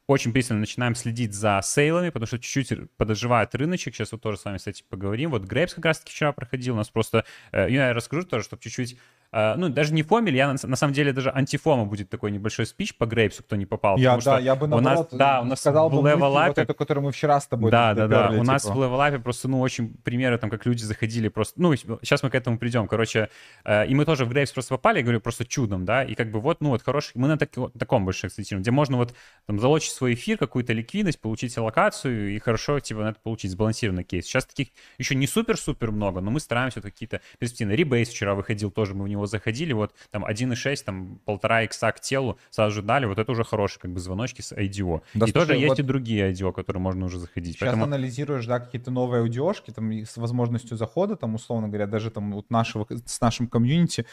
очень 0.08 0.34
пристально 0.34 0.62
начинаем 0.62 0.96
следить 0.96 1.34
за 1.34 1.62
сейлами, 1.64 2.10
потому 2.10 2.28
что 2.28 2.40
чуть-чуть 2.40 2.92
подоживает 2.98 3.54
рыночек. 3.56 3.96
Сейчас 3.96 4.12
вот 4.12 4.22
тоже 4.22 4.38
с 4.38 4.46
вами, 4.46 4.58
кстати, 4.58 4.84
поговорим. 4.90 5.30
Вот 5.32 5.44
Грейпс 5.44 5.76
как 5.76 5.86
раз-таки 5.86 6.12
вчера 6.12 6.32
проходил. 6.32 6.74
У 6.74 6.78
нас 6.78 6.90
просто... 6.90 7.26
Э, 7.52 7.68
я 7.70 7.94
расскажу 7.94 8.24
тоже, 8.24 8.44
чтобы 8.44 8.62
чуть-чуть 8.62 8.98
ну, 9.32 9.70
даже 9.70 9.94
не 9.94 10.04
фомель, 10.04 10.36
я 10.36 10.54
на, 10.54 10.56
на 10.62 10.76
самом 10.76 10.94
деле 10.94 11.14
даже 11.14 11.32
антифома 11.32 11.86
будет 11.86 12.10
такой 12.10 12.32
небольшой 12.32 12.66
спич 12.66 12.96
по 12.96 13.06
Грейпсу, 13.06 13.44
кто 13.44 13.56
не 13.56 13.66
попал. 13.66 13.98
Я, 13.98 14.18
да, 14.18 14.40
я 14.40 14.56
бы 14.56 14.68
наоборот 14.68 15.10
у 15.12 15.16
нас, 15.16 15.20
да, 15.20 15.42
у 15.42 15.46
нас 15.46 15.60
сказал 15.60 15.90
в 15.90 16.02
бы 16.02 16.16
вот 16.16 16.58
эту, 16.58 16.74
которую 16.74 17.06
мы 17.06 17.12
вчера 17.12 17.40
с 17.40 17.48
тобой 17.48 17.72
Да, 17.72 17.94
да, 17.94 18.08
да, 18.08 18.30
у 18.30 18.34
типа. 18.34 18.44
нас 18.44 18.66
в 18.66 18.76
левелапе 18.76 19.20
просто, 19.20 19.48
ну, 19.48 19.60
очень 19.60 19.94
примеры 20.04 20.38
там, 20.38 20.50
как 20.50 20.66
люди 20.66 20.84
заходили 20.84 21.28
просто, 21.28 21.62
ну, 21.62 21.76
сейчас 21.76 22.24
мы 22.24 22.30
к 22.30 22.36
этому 22.36 22.58
придем, 22.58 22.88
короче, 22.88 23.30
uh, 23.66 23.86
и 23.88 23.94
мы 23.96 24.06
тоже 24.06 24.26
в 24.26 24.30
Грейпс 24.30 24.52
просто 24.52 24.76
попали, 24.76 24.98
я 24.98 25.04
говорю, 25.04 25.22
просто 25.22 25.46
чудом, 25.46 25.86
да, 25.86 26.04
и 26.04 26.16
как 26.16 26.32
бы 26.32 26.40
вот, 26.40 26.62
ну, 26.62 26.70
вот 26.70 26.82
хороший, 26.84 27.12
мы 27.16 27.28
на 27.28 27.38
так, 27.38 27.52
таком 27.78 28.06
больше 28.06 28.28
акцентируем, 28.28 28.64
где 28.64 28.72
можно 28.72 28.98
вот 28.98 29.14
там 29.46 29.60
залочить 29.60 29.92
свой 29.92 30.14
эфир, 30.14 30.38
какую-то 30.38 30.74
ликвидность, 30.74 31.20
получить 31.20 31.58
аллокацию 31.58 32.36
и 32.36 32.40
хорошо, 32.40 32.80
типа, 32.80 33.02
на 33.02 33.10
это 33.10 33.20
получить 33.22 33.52
сбалансированный 33.52 34.04
кейс. 34.04 34.26
Сейчас 34.26 34.46
таких 34.46 34.70
еще 34.98 35.16
не 35.16 35.28
супер-супер 35.28 35.92
много, 35.92 36.22
но 36.22 36.32
мы 36.32 36.40
стараемся 36.40 36.80
вот 36.80 36.92
какие-то 36.92 37.22
перспективы. 37.38 37.76
Ребейс 37.76 38.10
вчера 38.10 38.36
выходил, 38.36 38.72
тоже 38.72 38.94
мы 38.96 39.06
в 39.06 39.08
него 39.08 39.19
заходили, 39.28 39.74
вот 39.74 39.94
там 40.12 40.26
1,6, 40.26 40.84
там 40.84 41.20
полтора 41.26 41.64
икса 41.64 41.92
к 41.92 42.00
телу 42.00 42.38
сразу 42.50 42.76
же 42.76 42.82
дали, 42.82 43.06
вот 43.06 43.20
это 43.20 43.32
уже 43.32 43.44
хорошие 43.44 43.82
как 43.82 43.92
бы 43.92 44.00
звоночки 44.00 44.42
с 44.42 44.52
IDO. 44.52 45.02
Да, 45.14 45.26
и 45.26 45.32
слушай, 45.32 45.48
тоже 45.48 45.54
есть 45.56 45.70
вот 45.70 45.80
и 45.80 45.84
другие 45.84 46.32
IDO, 46.32 46.54
которые 46.54 46.82
можно 46.82 47.06
уже 47.06 47.20
заходить. 47.20 47.56
Сейчас 47.56 47.68
Поэтому... 47.68 47.84
анализируешь, 47.86 48.46
да, 48.46 48.60
какие-то 48.60 48.92
новые 48.92 49.22
аудиошки, 49.22 49.72
там, 49.72 49.92
с 49.92 50.18
возможностью 50.18 50.78
захода, 50.78 51.16
там, 51.16 51.36
условно 51.36 51.68
говоря, 51.68 51.88
даже 51.88 52.12
там 52.12 52.34
вот 52.34 52.50
нашего, 52.50 52.88
с 53.06 53.22
нашим 53.22 53.48
комьюнити, 53.48 54.06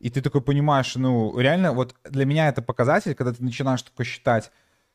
и 0.00 0.10
ты 0.10 0.20
такой 0.20 0.40
понимаешь, 0.40 0.96
ну, 0.96 1.38
реально, 1.38 1.72
вот 1.72 1.94
для 2.04 2.24
меня 2.24 2.48
это 2.48 2.60
показатель, 2.60 3.14
когда 3.14 3.32
ты 3.32 3.42
начинаешь 3.42 3.82
такой 3.82 4.04
считать, 4.04 4.50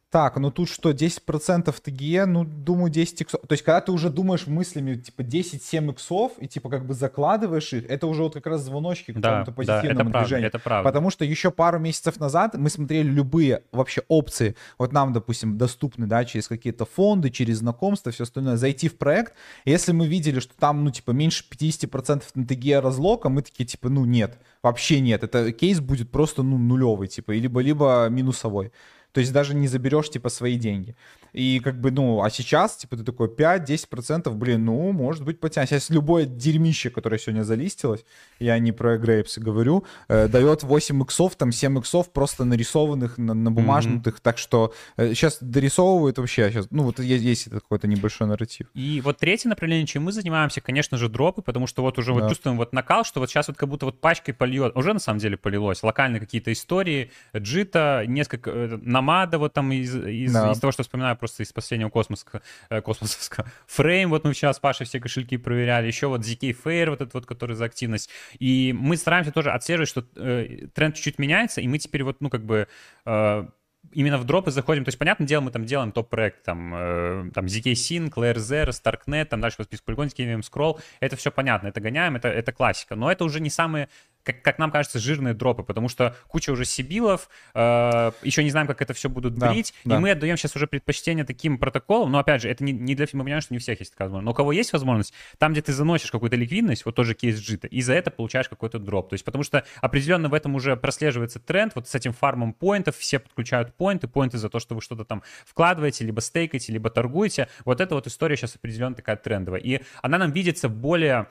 так, 0.09 0.37
ну 0.37 0.51
тут 0.51 0.69
что, 0.69 0.91
10% 0.91 1.75
ТГЕ, 1.83 2.25
ну, 2.25 2.45
думаю, 2.45 2.89
10 2.89 3.21
иксов. 3.21 3.41
То 3.41 3.53
есть, 3.53 3.63
когда 3.63 3.81
ты 3.81 3.91
уже 3.91 4.09
думаешь 4.09 4.47
мыслями, 4.47 4.95
типа, 4.95 5.21
10-7 5.21 5.91
иксов, 5.91 6.31
и, 6.39 6.47
типа, 6.47 6.69
как 6.69 6.85
бы 6.85 6.93
закладываешь 6.93 7.73
их, 7.73 7.89
это 7.89 8.07
уже 8.07 8.23
вот 8.23 8.33
как 8.33 8.47
раз 8.47 8.61
звоночки 8.61 9.11
к 9.11 9.19
да, 9.19 9.29
какому-то 9.29 9.51
позитивному 9.51 10.09
да, 10.09 10.19
это 10.19 10.19
движению. 10.19 10.51
Правда, 10.51 10.57
это 10.57 10.59
правда. 10.63 10.89
Потому 10.89 11.09
что 11.09 11.25
еще 11.25 11.51
пару 11.51 11.79
месяцев 11.79 12.19
назад 12.21 12.55
мы 12.55 12.69
смотрели 12.69 13.07
любые 13.09 13.63
вообще 13.73 14.01
опции, 14.07 14.55
вот 14.77 14.93
нам, 14.93 15.11
допустим, 15.11 15.57
доступны, 15.57 16.07
да, 16.07 16.23
через 16.23 16.47
какие-то 16.47 16.85
фонды, 16.85 17.29
через 17.29 17.57
знакомства, 17.57 18.13
все 18.13 18.23
остальное, 18.23 18.55
зайти 18.55 18.87
в 18.87 18.97
проект. 18.97 19.33
Если 19.65 19.91
мы 19.91 20.07
видели, 20.07 20.39
что 20.39 20.53
там, 20.57 20.85
ну, 20.85 20.91
типа, 20.91 21.11
меньше 21.11 21.43
50% 21.51 22.23
на 22.33 22.47
ТГЕ 22.47 22.79
разлока, 22.79 23.27
мы 23.27 23.41
такие, 23.41 23.65
типа, 23.65 23.89
ну, 23.89 24.05
нет, 24.05 24.39
вообще 24.63 25.01
нет. 25.01 25.23
Это 25.23 25.51
кейс 25.51 25.81
будет 25.81 26.11
просто, 26.11 26.43
ну, 26.43 26.57
нулевый, 26.57 27.09
типа, 27.09 27.31
либо-либо 27.31 28.07
минусовой. 28.09 28.71
То 29.11 29.19
есть 29.19 29.33
даже 29.33 29.55
не 29.55 29.67
заберешь, 29.67 30.09
типа, 30.09 30.29
свои 30.29 30.57
деньги. 30.57 30.95
И 31.37 31.59
как 31.59 31.79
бы, 31.79 31.91
ну, 31.91 32.23
а 32.23 32.31
сейчас, 32.31 32.77
типа, 32.77 32.97
ты 32.97 33.03
такой 33.03 33.27
5-10%, 33.27 34.31
блин, 34.31 34.65
ну, 34.65 34.91
может 34.91 35.23
быть, 35.23 35.39
потянет. 35.39 35.69
Сейчас 35.69 35.91
любое 35.91 36.25
дерьмище, 36.25 36.89
которое 36.89 37.19
сегодня 37.19 37.43
залистилось, 37.43 38.05
я 38.39 38.57
не 38.57 38.71
про 38.71 38.97
грейпсы 38.97 39.39
говорю, 39.39 39.83
э, 40.07 40.27
дает 40.29 40.63
8 40.63 41.03
иксов, 41.03 41.35
там 41.35 41.51
7 41.51 41.77
иксов 41.77 42.11
просто 42.11 42.43
нарисованных, 42.43 43.19
на, 43.19 43.35
на 43.35 43.51
бумажнутых, 43.51 44.15
mm-hmm. 44.15 44.23
так 44.23 44.39
что 44.39 44.73
э, 44.95 45.13
сейчас 45.13 45.37
дорисовывают 45.39 46.17
вообще, 46.17 46.49
сейчас, 46.49 46.69
ну, 46.71 46.81
вот 46.81 46.99
есть, 46.99 47.23
есть 47.23 47.49
какой-то 47.51 47.87
небольшой 47.87 48.25
нарратив. 48.25 48.65
И 48.73 48.99
вот 49.01 49.19
третье 49.19 49.47
направление, 49.49 49.85
чем 49.85 50.05
мы 50.05 50.13
занимаемся, 50.13 50.59
конечно 50.59 50.97
же, 50.97 51.07
дропы, 51.07 51.43
потому 51.43 51.67
что 51.67 51.83
вот 51.83 51.99
уже 51.99 52.15
да. 52.15 52.21
вот 52.21 52.29
чувствуем 52.29 52.57
вот 52.57 52.73
накал, 52.73 53.03
что 53.03 53.19
вот 53.19 53.29
сейчас 53.29 53.47
вот 53.47 53.57
как 53.57 53.69
будто 53.69 53.85
вот 53.85 54.01
пачкой 54.01 54.33
польет, 54.33 54.75
уже 54.75 54.91
на 54.91 54.99
самом 54.99 55.19
деле 55.19 55.37
полилось, 55.37 55.83
локальные 55.83 56.19
какие-то 56.19 56.51
истории, 56.51 57.11
джита, 57.35 58.05
несколько, 58.07 58.49
э, 58.49 58.79
намада 58.81 59.37
вот 59.37 59.53
там 59.53 59.71
из, 59.71 59.95
из, 59.95 60.33
да. 60.33 60.51
из 60.51 60.59
того, 60.59 60.71
что 60.71 60.81
вспоминаю 60.81 61.15
просто 61.27 61.43
из 61.43 61.51
последнего 61.51 61.89
космоса, 61.89 62.25
э, 62.69 62.81
космосовского. 62.81 63.45
Фрейм, 63.67 64.09
вот 64.09 64.23
мы 64.23 64.31
вчера 64.31 64.53
с 64.53 64.59
Пашей 64.59 64.85
все 64.85 64.99
кошельки 64.99 65.37
проверяли, 65.37 65.87
еще 65.87 66.07
вот 66.07 66.21
ZK 66.21 66.55
Fair, 66.63 66.89
вот 66.89 67.01
этот 67.01 67.13
вот, 67.13 67.25
который 67.25 67.55
за 67.55 67.65
активность. 67.65 68.09
И 68.39 68.73
мы 68.73 68.95
стараемся 68.95 69.31
тоже 69.31 69.51
отслеживать, 69.51 69.89
что 69.89 70.05
э, 70.15 70.67
тренд 70.73 70.95
чуть-чуть 70.95 71.19
меняется, 71.19 71.61
и 71.61 71.67
мы 71.67 71.79
теперь 71.79 72.03
вот, 72.03 72.21
ну, 72.21 72.29
как 72.29 72.45
бы 72.45 72.67
э, 73.05 73.47
именно 73.91 74.17
в 74.17 74.23
дропы 74.23 74.51
заходим, 74.51 74.85
то 74.85 74.89
есть, 74.89 74.97
понятное 74.97 75.27
дело, 75.27 75.41
мы 75.41 75.51
там 75.51 75.65
делаем 75.65 75.91
топ-проект, 75.91 76.43
там, 76.43 76.73
э, 76.73 77.31
там 77.33 77.45
ZK 77.45 77.73
Sync, 77.73 78.13
LRZ, 78.13 78.69
Starknet, 78.69 79.25
там 79.25 79.41
дальше 79.41 79.57
по 79.57 79.63
списку 79.63 79.85
полигон, 79.87 80.07
Scroll, 80.07 80.79
это 81.01 81.15
все 81.17 81.31
понятно, 81.31 81.67
это 81.67 81.81
гоняем, 81.81 82.15
это, 82.15 82.29
это 82.29 82.53
классика, 82.53 82.95
но 82.95 83.11
это 83.11 83.25
уже 83.25 83.41
не 83.41 83.49
самые 83.49 83.89
как, 84.27 84.41
как 84.41 84.59
нам 84.59 84.71
кажется, 84.71 84.99
жирные 84.99 85.33
дропы, 85.33 85.63
потому 85.63 85.87
что 85.87 86.15
куча 86.27 86.51
уже 86.51 86.65
сибилов, 86.65 87.29
э, 87.53 88.11
еще 88.23 88.43
не 88.43 88.49
знаем, 88.49 88.67
как 88.67 88.81
это 88.81 88.93
все 88.93 89.09
будут 89.09 89.35
брить, 89.35 89.73
да, 89.85 89.91
и 89.91 89.93
да. 89.95 89.99
мы 90.01 90.11
отдаем 90.11 90.35
сейчас 90.35 90.55
уже 90.55 90.67
предпочтение 90.67 91.23
таким 91.23 91.57
протоколам, 91.57 92.11
но, 92.11 92.19
опять 92.19 92.41
же, 92.41 92.49
это 92.49 92.63
не, 92.63 92.73
не 92.73 92.93
для... 92.93 93.07
Мы 93.13 93.23
понимаем, 93.23 93.41
что 93.41 93.53
не 93.53 93.57
у 93.57 93.61
всех 93.61 93.79
есть 93.79 93.93
такая 93.93 94.07
возможность, 94.09 94.25
но 94.25 94.31
у 94.31 94.33
кого 94.33 94.51
есть 94.51 94.73
возможность, 94.73 95.13
там, 95.37 95.53
где 95.53 95.61
ты 95.61 95.71
заносишь 95.71 96.11
какую-то 96.11 96.35
ликвидность, 96.35 96.85
вот 96.85 96.95
тоже 96.95 97.13
кейс 97.13 97.39
джита, 97.39 97.67
и 97.67 97.81
за 97.81 97.93
это 97.93 98.11
получаешь 98.11 98.49
какой-то 98.49 98.79
дроп, 98.79 99.09
то 99.09 99.13
есть 99.13 99.23
потому 99.23 99.43
что 99.43 99.63
определенно 99.81 100.27
в 100.27 100.33
этом 100.33 100.55
уже 100.55 100.75
прослеживается 100.75 101.39
тренд, 101.39 101.73
вот 101.75 101.87
с 101.87 101.95
этим 101.95 102.11
фармом 102.11 102.53
поинтов, 102.53 102.97
все 102.97 103.19
подключают 103.19 103.73
поинты, 103.75 104.09
поинты 104.09 104.37
за 104.37 104.49
то, 104.49 104.59
что 104.59 104.75
вы 104.75 104.81
что-то 104.81 105.05
там 105.05 105.23
вкладываете, 105.45 106.03
либо 106.03 106.19
стейкаете, 106.19 106.73
либо 106.73 106.89
торгуете, 106.89 107.47
вот 107.63 107.79
эта 107.79 107.95
вот 107.95 108.07
история 108.07 108.35
сейчас 108.35 108.55
определенно 108.57 108.95
такая 108.95 109.15
трендовая, 109.15 109.61
и 109.61 109.81
она 110.01 110.17
нам 110.17 110.31
видится 110.31 110.67
более 110.67 111.27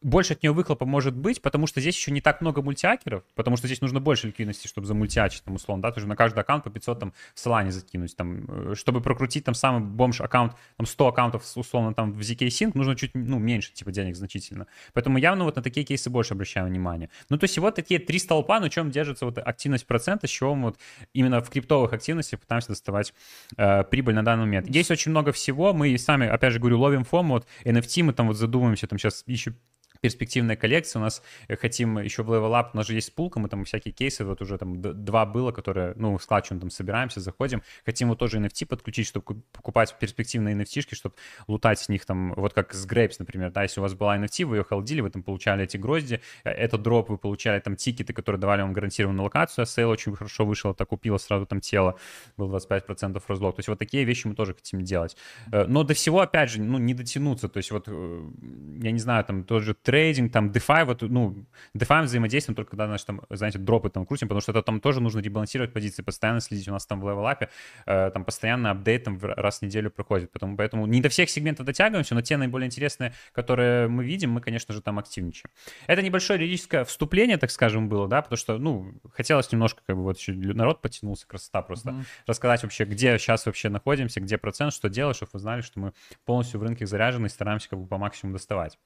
больше 0.00 0.34
от 0.34 0.42
нее 0.42 0.52
выхлопа 0.52 0.86
может 0.86 1.16
быть, 1.16 1.42
потому 1.42 1.66
что 1.66 1.80
здесь 1.80 1.96
еще 1.96 2.12
не 2.12 2.20
так 2.20 2.40
много 2.40 2.62
мультиакеров, 2.62 3.24
потому 3.34 3.56
что 3.56 3.66
здесь 3.66 3.80
нужно 3.80 4.00
больше 4.00 4.28
ликвидности, 4.28 4.68
чтобы 4.68 4.86
замультиачить, 4.86 5.42
там, 5.42 5.54
условно, 5.56 5.82
да, 5.82 5.90
ты 5.90 6.00
же 6.00 6.06
на 6.06 6.14
каждый 6.14 6.38
аккаунт 6.40 6.64
по 6.64 6.70
500 6.70 7.00
там 7.00 7.12
в 7.34 7.46
Solana 7.46 7.70
закинуть, 7.70 8.16
там, 8.16 8.44
э, 8.48 8.74
чтобы 8.76 9.00
прокрутить 9.00 9.44
там 9.44 9.54
самый 9.54 9.80
бомж 9.80 10.20
аккаунт, 10.20 10.54
там 10.76 10.86
100 10.86 11.08
аккаунтов, 11.08 11.44
условно, 11.56 11.94
там 11.94 12.12
в 12.12 12.20
ZK 12.20 12.46
Sync, 12.46 12.72
нужно 12.74 12.94
чуть, 12.94 13.10
ну, 13.14 13.38
меньше, 13.38 13.72
типа, 13.72 13.90
денег 13.90 14.16
значительно. 14.16 14.66
Поэтому 14.92 15.18
явно 15.18 15.44
вот 15.44 15.56
на 15.56 15.62
такие 15.62 15.84
кейсы 15.84 16.10
больше 16.10 16.34
обращаю 16.34 16.66
внимание. 16.66 17.10
Ну, 17.28 17.36
то 17.36 17.44
есть 17.44 17.58
вот 17.58 17.74
такие 17.74 17.98
три 17.98 18.18
столпа, 18.18 18.60
на 18.60 18.70
чем 18.70 18.90
держится 18.90 19.24
вот 19.24 19.38
активность 19.38 19.86
процента, 19.86 20.26
с 20.26 20.30
чего 20.30 20.54
мы 20.54 20.68
вот 20.68 20.78
именно 21.12 21.40
в 21.40 21.50
криптовых 21.50 21.92
активностях 21.92 22.40
пытаемся 22.40 22.68
доставать 22.68 23.12
э, 23.56 23.82
прибыль 23.84 24.14
на 24.14 24.24
данный 24.24 24.44
момент. 24.44 24.68
Есть 24.68 24.90
очень 24.90 25.10
много 25.10 25.32
всего, 25.32 25.72
мы 25.72 25.98
сами, 25.98 26.28
опять 26.28 26.52
же 26.52 26.60
говорю, 26.60 26.78
ловим 26.78 27.04
FOMO, 27.04 27.30
вот 27.30 27.46
NFT 27.64 28.04
мы 28.04 28.12
там 28.12 28.28
вот 28.28 28.36
задумываемся, 28.36 28.86
там 28.86 28.98
сейчас 28.98 29.24
еще 29.26 29.54
перспективная 30.00 30.56
коллекция. 30.56 31.00
У 31.00 31.02
нас 31.02 31.22
э, 31.48 31.56
хотим 31.56 31.98
еще 31.98 32.22
в 32.22 32.32
Level 32.32 32.52
Up, 32.52 32.70
у 32.74 32.76
нас 32.76 32.86
же 32.86 32.94
есть 32.94 33.14
пулка, 33.14 33.40
мы 33.40 33.48
там 33.48 33.64
всякие 33.64 33.92
кейсы, 33.92 34.24
вот 34.24 34.40
уже 34.42 34.58
там 34.58 34.80
два 34.80 35.26
было, 35.26 35.52
которые, 35.52 35.94
ну, 35.96 36.18
с 36.18 36.26
Клатчем 36.26 36.60
там 36.60 36.70
собираемся, 36.70 37.20
заходим. 37.20 37.62
Хотим 37.84 38.08
вот 38.08 38.18
тоже 38.18 38.38
NFT 38.38 38.66
подключить, 38.66 39.06
чтобы 39.06 39.42
покупать 39.52 39.94
перспективные 39.98 40.54
NFT, 40.54 40.94
чтобы 40.94 41.14
лутать 41.46 41.78
с 41.78 41.88
них 41.88 42.04
там, 42.04 42.34
вот 42.34 42.52
как 42.52 42.74
с 42.74 42.86
Grapes, 42.86 43.16
например, 43.18 43.50
да, 43.50 43.62
если 43.62 43.80
у 43.80 43.82
вас 43.82 43.94
была 43.94 44.16
NFT, 44.18 44.44
вы 44.44 44.58
ее 44.58 44.64
холдили, 44.64 45.00
вы 45.00 45.10
там 45.10 45.22
получали 45.22 45.64
эти 45.64 45.76
грозди, 45.76 46.20
э, 46.44 46.50
этот 46.50 46.82
дроп, 46.82 47.10
вы 47.10 47.18
получали 47.18 47.60
там 47.60 47.76
тикеты, 47.76 48.12
которые 48.12 48.40
давали 48.40 48.62
вам 48.62 48.72
гарантированную 48.72 49.24
аллокацию, 49.24 49.62
а 49.62 49.66
сейл 49.66 49.90
очень 49.90 50.14
хорошо 50.14 50.44
вышел, 50.44 50.74
так 50.74 50.88
купила 50.88 51.18
сразу 51.18 51.46
там 51.46 51.60
тело, 51.60 51.98
был 52.36 52.54
25% 52.54 53.22
разлог. 53.26 53.56
То 53.56 53.60
есть 53.60 53.68
вот 53.68 53.78
такие 53.78 54.04
вещи 54.04 54.26
мы 54.26 54.34
тоже 54.34 54.54
хотим 54.54 54.82
делать. 54.82 55.16
Э, 55.52 55.64
но 55.66 55.84
до 55.84 55.94
всего, 55.94 56.20
опять 56.20 56.50
же, 56.50 56.60
ну, 56.60 56.78
не 56.78 56.94
дотянуться, 56.94 57.48
то 57.48 57.58
есть 57.58 57.70
вот, 57.70 57.88
я 57.88 58.90
не 58.90 58.98
знаю, 58.98 59.24
там 59.24 59.44
тот 59.44 59.62
же 59.62 59.74
трейдинг, 59.88 60.30
там, 60.30 60.50
DeFi, 60.50 60.84
вот, 60.84 61.00
ну, 61.00 61.46
DeFi 61.74 62.02
взаимодействуем 62.02 62.54
только 62.54 62.72
когда, 62.72 62.86
значит, 62.88 63.06
там, 63.06 63.22
знаете, 63.30 63.58
дропы 63.58 63.88
там 63.88 64.04
крутим, 64.04 64.28
потому 64.28 64.42
что 64.42 64.52
это 64.52 64.60
там 64.60 64.82
тоже 64.82 65.00
нужно 65.00 65.20
ребалансировать 65.20 65.72
позиции, 65.72 66.02
постоянно 66.02 66.40
следить. 66.40 66.68
У 66.68 66.72
нас 66.72 66.84
там 66.84 67.00
в 67.00 67.08
левелапе 67.08 67.48
э, 67.86 68.10
там 68.10 68.26
постоянно 68.26 68.70
апдейт 68.70 69.04
там 69.04 69.18
раз 69.22 69.60
в 69.60 69.62
неделю 69.62 69.90
проходит. 69.90 70.30
Поэтому, 70.30 70.58
поэтому 70.58 70.84
не 70.84 71.00
до 71.00 71.08
всех 71.08 71.30
сегментов 71.30 71.64
дотягиваемся, 71.64 72.14
но 72.14 72.20
те 72.20 72.36
наиболее 72.36 72.66
интересные, 72.66 73.14
которые 73.32 73.88
мы 73.88 74.04
видим, 74.04 74.30
мы, 74.30 74.42
конечно 74.42 74.74
же, 74.74 74.82
там 74.82 74.98
активничаем. 74.98 75.50
Это 75.86 76.02
небольшое 76.02 76.38
юридическое 76.38 76.84
вступление, 76.84 77.38
так 77.38 77.50
скажем, 77.50 77.88
было, 77.88 78.08
да, 78.08 78.20
потому 78.20 78.36
что, 78.36 78.58
ну, 78.58 78.92
хотелось 79.14 79.50
немножко, 79.50 79.80
как 79.86 79.96
бы, 79.96 80.02
вот 80.02 80.18
еще 80.18 80.34
народ 80.34 80.82
потянулся, 80.82 81.26
красота 81.26 81.62
просто, 81.62 81.92
mm-hmm. 81.92 82.04
рассказать 82.26 82.62
вообще, 82.62 82.84
где 82.84 83.18
сейчас 83.18 83.46
вообще 83.46 83.70
находимся, 83.70 84.20
где 84.20 84.36
процент, 84.36 84.74
что 84.74 84.90
делать, 84.90 85.16
чтобы 85.16 85.30
вы 85.32 85.38
знали, 85.38 85.62
что 85.62 85.80
мы 85.80 85.92
полностью 86.26 86.60
в 86.60 86.62
рынке 86.62 86.84
заряжены 86.84 87.28
и 87.28 87.30
стараемся 87.30 87.70
как 87.70 87.78
бы 87.78 87.86
по 87.86 87.96
максимуму 87.96 88.36
доставать. 88.36 88.78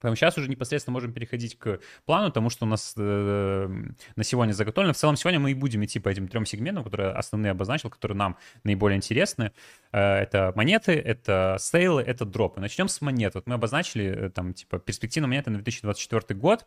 Поэтому 0.00 0.16
сейчас 0.16 0.36
уже 0.36 0.48
непосредственно 0.48 0.92
можем 0.92 1.12
переходить 1.12 1.58
к 1.58 1.80
плану, 2.04 2.30
тому, 2.30 2.50
что 2.50 2.66
у 2.66 2.68
нас 2.68 2.94
э, 2.96 3.68
на 4.16 4.24
сегодня 4.24 4.52
заготовлено. 4.52 4.92
В 4.92 4.96
целом 4.96 5.16
сегодня 5.16 5.40
мы 5.40 5.52
и 5.52 5.54
будем 5.54 5.84
идти 5.84 5.98
по 5.98 6.08
этим 6.08 6.28
трем 6.28 6.44
сегментам, 6.44 6.84
которые 6.84 7.10
основные 7.10 7.52
обозначил, 7.52 7.90
которые 7.90 8.16
нам 8.16 8.36
наиболее 8.64 8.96
интересны. 8.96 9.52
Э, 9.92 10.16
это 10.18 10.52
монеты, 10.54 10.92
это 10.92 11.56
сейлы, 11.58 12.02
это 12.02 12.24
дропы. 12.24 12.60
Начнем 12.60 12.88
с 12.88 13.00
монет. 13.00 13.34
Вот 13.34 13.46
мы 13.46 13.54
обозначили 13.54 14.04
э, 14.04 14.30
там 14.30 14.52
типа 14.52 14.78
перспективные 14.78 15.28
монеты 15.28 15.50
на 15.50 15.56
2024 15.56 16.38
год 16.38 16.66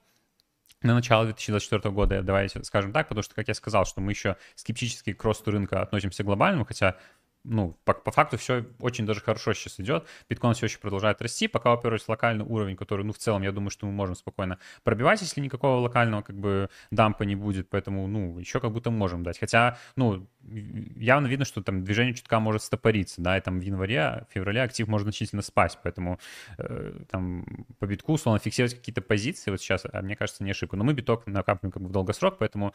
на 0.81 0.93
начало 0.93 1.25
2024 1.25 1.93
года, 1.93 2.21
давайте 2.21 2.63
скажем 2.63 2.93
так, 2.93 3.09
потому 3.09 3.23
что, 3.23 3.35
как 3.35 3.47
я 3.47 3.53
сказал, 3.53 3.85
что 3.85 3.99
мы 3.99 4.11
еще 4.11 4.37
скептически 4.55 5.13
к 5.13 5.23
росту 5.23 5.51
рынка 5.51 5.81
относимся 5.81 6.23
глобальному, 6.23 6.65
хотя 6.65 6.95
ну, 7.43 7.77
по, 7.85 7.93
по 7.93 8.11
факту 8.11 8.37
все 8.37 8.65
очень 8.79 9.05
даже 9.05 9.21
хорошо 9.21 9.53
сейчас 9.53 9.79
идет. 9.79 10.05
Биткоин 10.29 10.53
все 10.53 10.65
еще 10.65 10.79
продолжает 10.79 11.21
расти, 11.21 11.47
пока, 11.47 11.71
во-первых, 11.71 12.07
локальный 12.07 12.45
уровень, 12.45 12.75
который, 12.75 13.05
ну, 13.05 13.13
в 13.13 13.17
целом, 13.17 13.43
я 13.43 13.51
думаю, 13.51 13.69
что 13.69 13.85
мы 13.85 13.91
можем 13.91 14.15
спокойно 14.15 14.59
пробивать, 14.83 15.21
если 15.21 15.39
никакого 15.41 15.79
локального, 15.79 16.21
как 16.21 16.37
бы, 16.37 16.69
дампа 16.91 17.23
не 17.23 17.35
будет, 17.35 17.69
поэтому, 17.69 18.07
ну, 18.07 18.37
еще 18.39 18.59
как 18.59 18.71
будто 18.71 18.91
можем 18.91 19.23
дать. 19.23 19.39
Хотя, 19.39 19.77
ну, 19.95 20.27
явно 20.95 21.27
видно, 21.27 21.45
что 21.45 21.61
там 21.63 21.83
движение 21.83 22.13
чутка 22.13 22.39
может 22.39 22.61
стопориться, 22.61 23.21
да, 23.21 23.37
и 23.37 23.41
там 23.41 23.59
в 23.59 23.63
январе, 23.63 24.25
феврале 24.33 24.61
актив 24.61 24.87
может 24.87 25.05
значительно 25.05 25.41
спасть, 25.41 25.79
поэтому 25.81 26.19
э, 26.57 26.93
там 27.09 27.45
по 27.79 27.85
битку, 27.85 28.13
условно, 28.13 28.39
фиксировать 28.39 28.75
какие-то 28.75 29.01
позиции 29.01 29.51
вот 29.51 29.61
сейчас, 29.61 29.85
а 29.91 30.01
мне 30.01 30.15
кажется, 30.15 30.43
не 30.43 30.51
ошибка. 30.51 30.75
Но 30.75 30.83
мы 30.83 30.93
биток 30.93 31.25
накапливаем 31.25 31.71
как 31.71 31.81
бы 31.83 31.89
в 31.89 31.91
долгосрок, 31.91 32.37
поэтому 32.37 32.73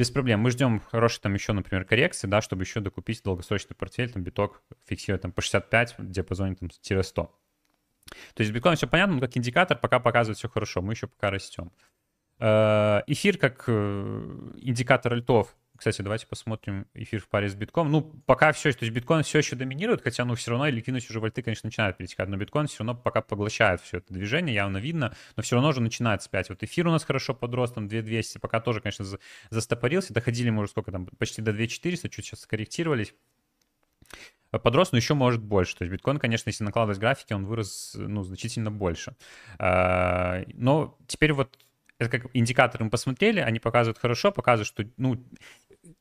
без 0.00 0.10
проблем. 0.10 0.40
Мы 0.40 0.50
ждем 0.50 0.80
хорошей 0.80 1.20
там 1.20 1.34
еще, 1.34 1.52
например, 1.52 1.84
коррекции, 1.84 2.26
да, 2.26 2.40
чтобы 2.40 2.62
еще 2.62 2.80
докупить 2.80 3.22
долгосрочный 3.22 3.76
портфель, 3.76 4.10
там 4.10 4.22
биток 4.22 4.62
фиксировать 4.86 5.20
там 5.20 5.30
по 5.30 5.42
65 5.42 5.98
в 5.98 6.10
диапазоне 6.10 6.54
там 6.54 6.70
тире 6.70 7.02
100. 7.02 7.22
То 8.34 8.40
есть 8.40 8.50
биткоин 8.50 8.76
все 8.76 8.88
понятно, 8.88 9.16
но 9.16 9.20
как 9.20 9.36
индикатор 9.36 9.76
пока 9.76 10.00
показывает 10.00 10.38
все 10.38 10.48
хорошо, 10.48 10.80
мы 10.80 10.94
еще 10.94 11.06
пока 11.06 11.30
растем. 11.30 11.70
Э, 12.38 13.02
эфир 13.08 13.36
как 13.36 13.64
э, 13.66 14.52
индикатор 14.56 15.12
альтов 15.12 15.54
кстати, 15.80 16.02
давайте 16.02 16.26
посмотрим 16.26 16.86
эфир 16.92 17.22
в 17.22 17.28
паре 17.28 17.48
с 17.48 17.54
битком. 17.54 17.90
Ну, 17.90 18.02
пока 18.26 18.52
все, 18.52 18.70
то 18.70 18.84
есть 18.84 18.94
биткоин 18.94 19.22
все 19.22 19.38
еще 19.38 19.56
доминирует, 19.56 20.02
хотя, 20.02 20.26
ну, 20.26 20.34
все 20.34 20.50
равно 20.50 20.66
ликвидность 20.66 21.08
уже 21.08 21.20
вольты, 21.20 21.40
конечно, 21.40 21.68
начинает 21.68 21.96
перетекать, 21.96 22.28
но 22.28 22.36
биткоин 22.36 22.66
все 22.66 22.80
равно 22.80 22.94
пока 22.94 23.22
поглощает 23.22 23.80
все 23.80 23.96
это 23.96 24.12
движение, 24.12 24.54
явно 24.54 24.76
видно, 24.76 25.16
но 25.36 25.42
все 25.42 25.56
равно 25.56 25.70
уже 25.70 25.80
начинает 25.80 26.22
спять. 26.22 26.50
Вот 26.50 26.62
эфир 26.62 26.86
у 26.86 26.90
нас 26.90 27.02
хорошо 27.02 27.32
подрос, 27.32 27.72
там 27.72 27.88
2200, 27.88 28.36
пока 28.36 28.60
тоже, 28.60 28.82
конечно, 28.82 29.06
застопорился, 29.48 30.12
доходили 30.12 30.50
мы 30.50 30.64
уже 30.64 30.72
сколько 30.72 30.92
там, 30.92 31.06
почти 31.06 31.40
до 31.40 31.54
2400, 31.54 32.10
чуть 32.10 32.26
сейчас 32.26 32.40
скорректировались 32.40 33.14
подрос, 34.50 34.92
но 34.92 34.98
еще 34.98 35.14
может 35.14 35.42
больше. 35.42 35.78
То 35.78 35.84
есть 35.84 35.92
биткоин, 35.94 36.18
конечно, 36.18 36.50
если 36.50 36.62
накладывать 36.62 36.98
графики, 36.98 37.32
он 37.32 37.46
вырос 37.46 37.94
ну, 37.96 38.22
значительно 38.22 38.70
больше. 38.70 39.16
А, 39.58 40.42
но 40.52 40.98
теперь 41.06 41.32
вот 41.32 41.56
это 42.00 42.18
как 42.18 42.30
индикаторы 42.32 42.84
мы 42.84 42.90
посмотрели, 42.90 43.40
они 43.40 43.60
показывают 43.60 43.98
хорошо, 43.98 44.32
показывают, 44.32 44.66
что 44.66 44.84
ну, 44.96 45.22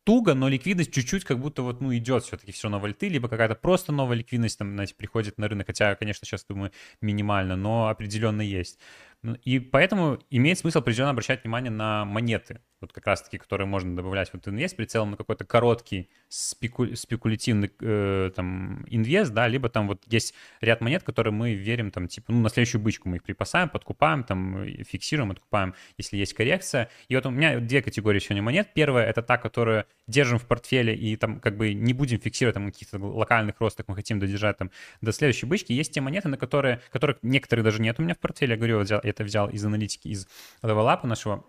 туго, 0.03 0.33
но 0.33 0.47
ликвидность 0.47 0.93
чуть-чуть 0.93 1.25
как 1.25 1.39
будто 1.39 1.61
вот, 1.61 1.81
ну, 1.81 1.95
идет 1.95 2.23
все-таки 2.23 2.51
все 2.51 2.69
на 2.69 2.79
вольты, 2.79 3.09
либо 3.09 3.27
какая-то 3.27 3.55
просто 3.55 3.91
новая 3.91 4.17
ликвидность 4.17 4.57
там, 4.57 4.73
знаете, 4.73 4.95
приходит 4.95 5.37
на 5.37 5.47
рынок, 5.47 5.67
хотя, 5.67 5.95
конечно, 5.95 6.25
сейчас, 6.25 6.45
думаю, 6.45 6.71
минимально, 7.01 7.55
но 7.55 7.89
определенно 7.89 8.41
есть. 8.41 8.79
Ну, 9.21 9.35
и 9.35 9.59
поэтому 9.59 10.19
имеет 10.29 10.57
смысл 10.57 10.79
определенно 10.79 11.11
обращать 11.11 11.43
внимание 11.43 11.71
на 11.71 12.05
монеты. 12.05 12.61
Вот 12.81 12.93
как 12.93 13.05
раз-таки, 13.07 13.37
которые 13.37 13.67
можно 13.67 13.95
добавлять 13.95 14.31
в 14.31 14.47
инвест, 14.47 14.75
прицелом 14.75 15.11
на 15.11 15.17
какой-то 15.17 15.45
короткий 15.45 16.09
спеку... 16.27 16.95
спекулятивный 16.95 17.71
э, 17.81 18.31
там 18.35 18.85
инвест, 18.87 19.31
да, 19.33 19.47
либо 19.47 19.69
там 19.69 19.87
вот 19.87 20.01
есть 20.07 20.33
ряд 20.61 20.81
монет, 20.81 21.03
которые 21.03 21.33
мы 21.33 21.53
верим 21.53 21.91
там 21.91 22.07
типа, 22.07 22.31
ну, 22.31 22.41
на 22.41 22.49
следующую 22.49 22.81
бычку 22.81 23.09
мы 23.09 23.17
их 23.17 23.23
припасаем, 23.23 23.69
подкупаем, 23.69 24.23
там, 24.23 24.65
фиксируем, 24.83 25.31
откупаем, 25.31 25.73
если 25.97 26.17
есть 26.17 26.33
коррекция. 26.33 26.89
И 27.07 27.15
вот 27.15 27.25
у 27.25 27.31
меня 27.31 27.59
две 27.59 27.81
категории 27.81 28.19
сегодня 28.19 28.41
монет. 28.41 28.69
Первая— 28.73 29.05
это 29.09 29.21
та, 29.21 29.37
которую 29.37 29.85
держим 30.07 30.39
в 30.39 30.45
портфеле 30.45 30.95
и 30.95 31.15
там 31.15 31.39
как 31.39 31.57
бы 31.57 31.73
не 31.73 31.93
будем 31.93 32.19
фиксировать 32.19 32.53
там 32.55 32.71
каких-то 32.71 32.97
локальных 32.97 33.59
ростах, 33.59 33.87
мы 33.87 33.95
хотим 33.95 34.19
додержать 34.19 34.57
там 34.57 34.71
до 35.01 35.11
следующей 35.11 35.45
бычки. 35.45 35.73
Есть 35.73 35.93
те 35.93 36.01
монеты, 36.01 36.29
на 36.29 36.37
которые, 36.37 36.81
которых 36.91 37.17
некоторые 37.21 37.63
даже 37.63 37.81
нет 37.81 37.99
у 37.99 38.03
меня 38.03 38.15
в 38.15 38.19
портфеле. 38.19 38.53
Я 38.53 38.57
говорю, 38.57 38.83
я 38.83 38.99
это 39.03 39.23
взял 39.23 39.49
из 39.49 39.63
аналитики, 39.65 40.07
из 40.07 40.27
левелапа 40.61 41.07
нашего 41.07 41.43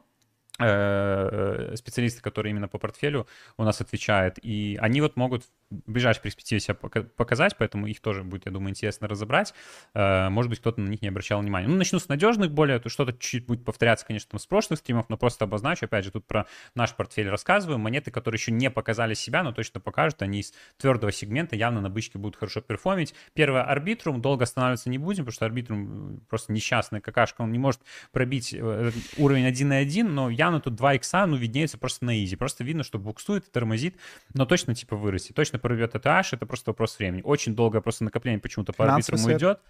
специалисты, 0.61 2.21
которые 2.23 2.51
именно 2.51 2.69
по 2.69 2.79
портфелю 2.79 3.27
у 3.57 3.65
нас 3.65 3.81
отвечают, 3.81 4.39
и 4.43 4.79
они 4.81 5.01
вот 5.01 5.17
могут 5.17 5.45
в 5.71 5.91
ближайшей 5.91 6.23
перспективе 6.23 6.61
себя 6.61 6.75
показать, 6.75 7.57
поэтому 7.57 7.87
их 7.87 8.01
тоже 8.01 8.23
будет, 8.23 8.47
я 8.47 8.53
думаю, 8.53 8.71
интересно 8.71 9.09
разобрать. 9.09 9.55
Э, 9.95 10.29
может 10.29 10.51
быть, 10.51 10.61
кто-то 10.61 10.81
на 10.81 10.89
них 10.89 11.01
не 11.01 11.09
обращал 11.09 11.41
внимания. 11.41 11.69
Ну, 11.69 11.77
начну 11.77 11.99
с 11.99 12.09
надежных 12.09 12.53
более, 12.53 12.79
то 12.79 12.89
что-то 12.89 13.13
чуть-чуть 13.13 13.47
будет 13.47 13.65
повторяться, 13.65 14.07
конечно, 14.07 14.31
там, 14.31 14.41
с 14.41 14.47
прошлых 14.47 14.81
стримов, 14.81 15.09
но 15.09 15.17
просто 15.17 15.45
обозначу, 15.47 15.87
опять 15.87 16.05
же, 16.05 16.11
тут 16.11 16.27
про 16.27 16.47
наш 16.75 16.95
портфель 16.95 17.29
рассказываю. 17.29 17.79
Монеты, 17.79 18.11
которые 18.11 18.39
еще 18.39 18.53
не 18.53 18.71
показали 18.71 19.15
себя, 19.15 19.43
но 19.43 19.53
точно 19.53 19.81
покажут, 19.81 20.21
они 20.23 20.41
из 20.41 20.53
твердого 20.77 21.13
сегмента 21.13 21.57
явно 21.57 21.81
на 21.81 21.89
бычке 21.89 22.19
будут 22.19 22.37
хорошо 22.37 22.61
перформить. 22.61 23.15
Первое, 23.33 23.63
арбитрум, 23.63 24.21
долго 24.21 24.43
останавливаться 24.43 24.91
не 24.91 24.99
будем, 24.99 25.25
потому 25.25 25.33
что 25.33 25.47
арбитрум 25.47 26.21
просто 26.29 26.53
несчастная 26.53 27.01
какашка, 27.01 27.43
он 27.43 27.53
не 27.53 27.59
может 27.59 27.81
пробить 28.13 28.53
э, 28.53 28.91
уровень 29.17 29.47
1.1, 29.47 30.03
но 30.03 30.29
я 30.29 30.51
явно 30.51 30.61
тут 30.61 30.75
2 30.75 30.95
икса, 30.95 31.27
ну, 31.27 31.37
виднеется 31.37 31.79
просто 31.79 32.05
на 32.05 32.25
изи. 32.25 32.35
Просто 32.35 32.65
видно, 32.65 32.83
что 32.83 32.99
буксует, 32.99 33.51
тормозит, 33.53 33.97
но 34.35 34.47
точно, 34.47 34.75
типа, 34.75 34.97
вырастет. 34.97 35.37
Точно 35.37 35.60
прорвет 35.61 36.07
аж, 36.07 36.33
это 36.33 36.47
просто 36.47 36.71
вопрос 36.71 36.99
времени. 36.99 37.23
Очень 37.23 37.55
долгое 37.55 37.81
просто 37.81 38.05
накопление 38.05 38.41
почему-то 38.41 38.73
по 38.73 38.85
арбитрам 38.85 39.25
уйдет. 39.25 39.61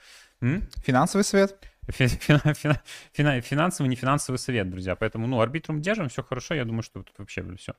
М? 0.41 0.63
Финансовый 0.85 1.23
совет? 1.23 1.59
Финансовый, 1.89 3.89
не 3.89 3.97
финансовый 3.97 4.37
совет, 4.37 4.71
друзья. 4.71 4.95
Поэтому, 4.95 5.27
ну, 5.27 5.41
арбитрум 5.41 5.83
держим, 5.83 6.09
все 6.09 6.23
хорошо. 6.23 6.55
Я 6.55 6.65
думаю, 6.65 6.83
что 6.83 7.03
тут 7.03 7.19
вообще 7.19 7.45
все 7.57 7.75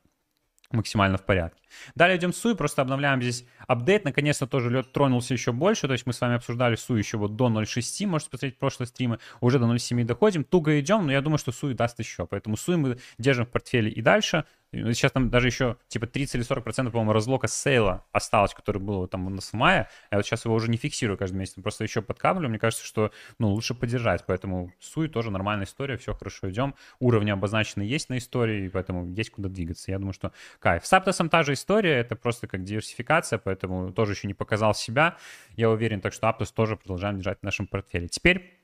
максимально 0.71 1.17
в 1.17 1.25
порядке. 1.25 1.61
Далее 1.95 2.17
идем 2.17 2.33
Суи, 2.33 2.53
просто 2.53 2.81
обновляем 2.81 3.21
здесь 3.21 3.45
апдейт. 3.67 4.05
Наконец-то 4.05 4.47
тоже 4.47 4.69
лед 4.69 4.91
тронулся 4.93 5.33
еще 5.33 5.51
больше. 5.51 5.87
То 5.87 5.93
есть 5.93 6.05
мы 6.05 6.13
с 6.13 6.21
вами 6.21 6.35
обсуждали 6.35 6.75
Суи 6.75 6.99
еще 6.99 7.17
вот 7.17 7.35
до 7.35 7.49
0.6, 7.49 8.07
можете 8.07 8.31
посмотреть 8.31 8.57
прошлые 8.57 8.87
стримы. 8.87 9.19
Уже 9.41 9.59
до 9.59 9.65
0.7 9.65 10.05
доходим. 10.05 10.43
Туго 10.43 10.79
идем, 10.79 11.05
но 11.05 11.11
я 11.11 11.21
думаю, 11.21 11.39
что 11.39 11.51
Суи 11.51 11.73
даст 11.73 11.99
еще. 11.99 12.25
Поэтому 12.25 12.55
Суи 12.55 12.75
мы 12.75 12.97
держим 13.17 13.45
в 13.45 13.49
портфеле 13.49 13.91
и 13.91 14.01
дальше. 14.01 14.45
Сейчас 14.73 15.11
там 15.11 15.29
даже 15.29 15.47
еще 15.47 15.75
типа 15.89 16.07
30 16.07 16.35
или 16.35 16.41
40 16.43 16.63
процентов, 16.63 16.93
по-моему, 16.93 17.11
разлока 17.11 17.47
с 17.47 17.53
сейла 17.53 18.05
осталось, 18.13 18.53
который 18.53 18.81
был 18.81 19.05
там 19.07 19.27
у 19.27 19.29
нас 19.29 19.49
в 19.49 19.53
мае. 19.53 19.89
Я 20.11 20.17
вот 20.17 20.25
сейчас 20.25 20.45
его 20.45 20.55
уже 20.55 20.69
не 20.69 20.77
фиксирую 20.77 21.17
каждый 21.17 21.35
месяц, 21.35 21.55
просто 21.61 21.83
еще 21.83 22.01
подкаплю. 22.01 22.47
Мне 22.47 22.57
кажется, 22.57 22.85
что 22.85 23.11
ну, 23.37 23.49
лучше 23.49 23.73
поддержать. 23.73 24.23
Поэтому 24.25 24.71
Суи 24.79 25.07
тоже 25.07 25.29
нормальная 25.29 25.65
история, 25.65 25.97
все 25.97 26.13
хорошо 26.13 26.49
идем. 26.49 26.75
Уровни 26.99 27.31
обозначены 27.31 27.83
есть 27.83 28.07
на 28.07 28.17
истории, 28.17 28.69
поэтому 28.69 29.05
есть 29.13 29.31
куда 29.31 29.49
двигаться. 29.49 29.91
Я 29.91 29.99
думаю, 29.99 30.13
что 30.13 30.31
кайф. 30.59 30.85
С 30.85 30.93
Аптосом 30.93 31.27
та 31.27 31.43
же 31.43 31.53
история, 31.53 31.97
это 31.97 32.15
просто 32.15 32.47
как 32.47 32.63
диверсификация, 32.63 33.39
поэтому 33.39 33.91
тоже 33.91 34.13
еще 34.13 34.27
не 34.27 34.33
показал 34.33 34.73
себя. 34.73 35.17
Я 35.57 35.69
уверен, 35.69 35.99
так 35.99 36.13
что 36.13 36.29
Аптос 36.29 36.51
тоже 36.51 36.77
продолжаем 36.77 37.17
держать 37.17 37.39
в 37.39 37.43
нашем 37.43 37.67
портфеле. 37.67 38.07
Теперь 38.07 38.57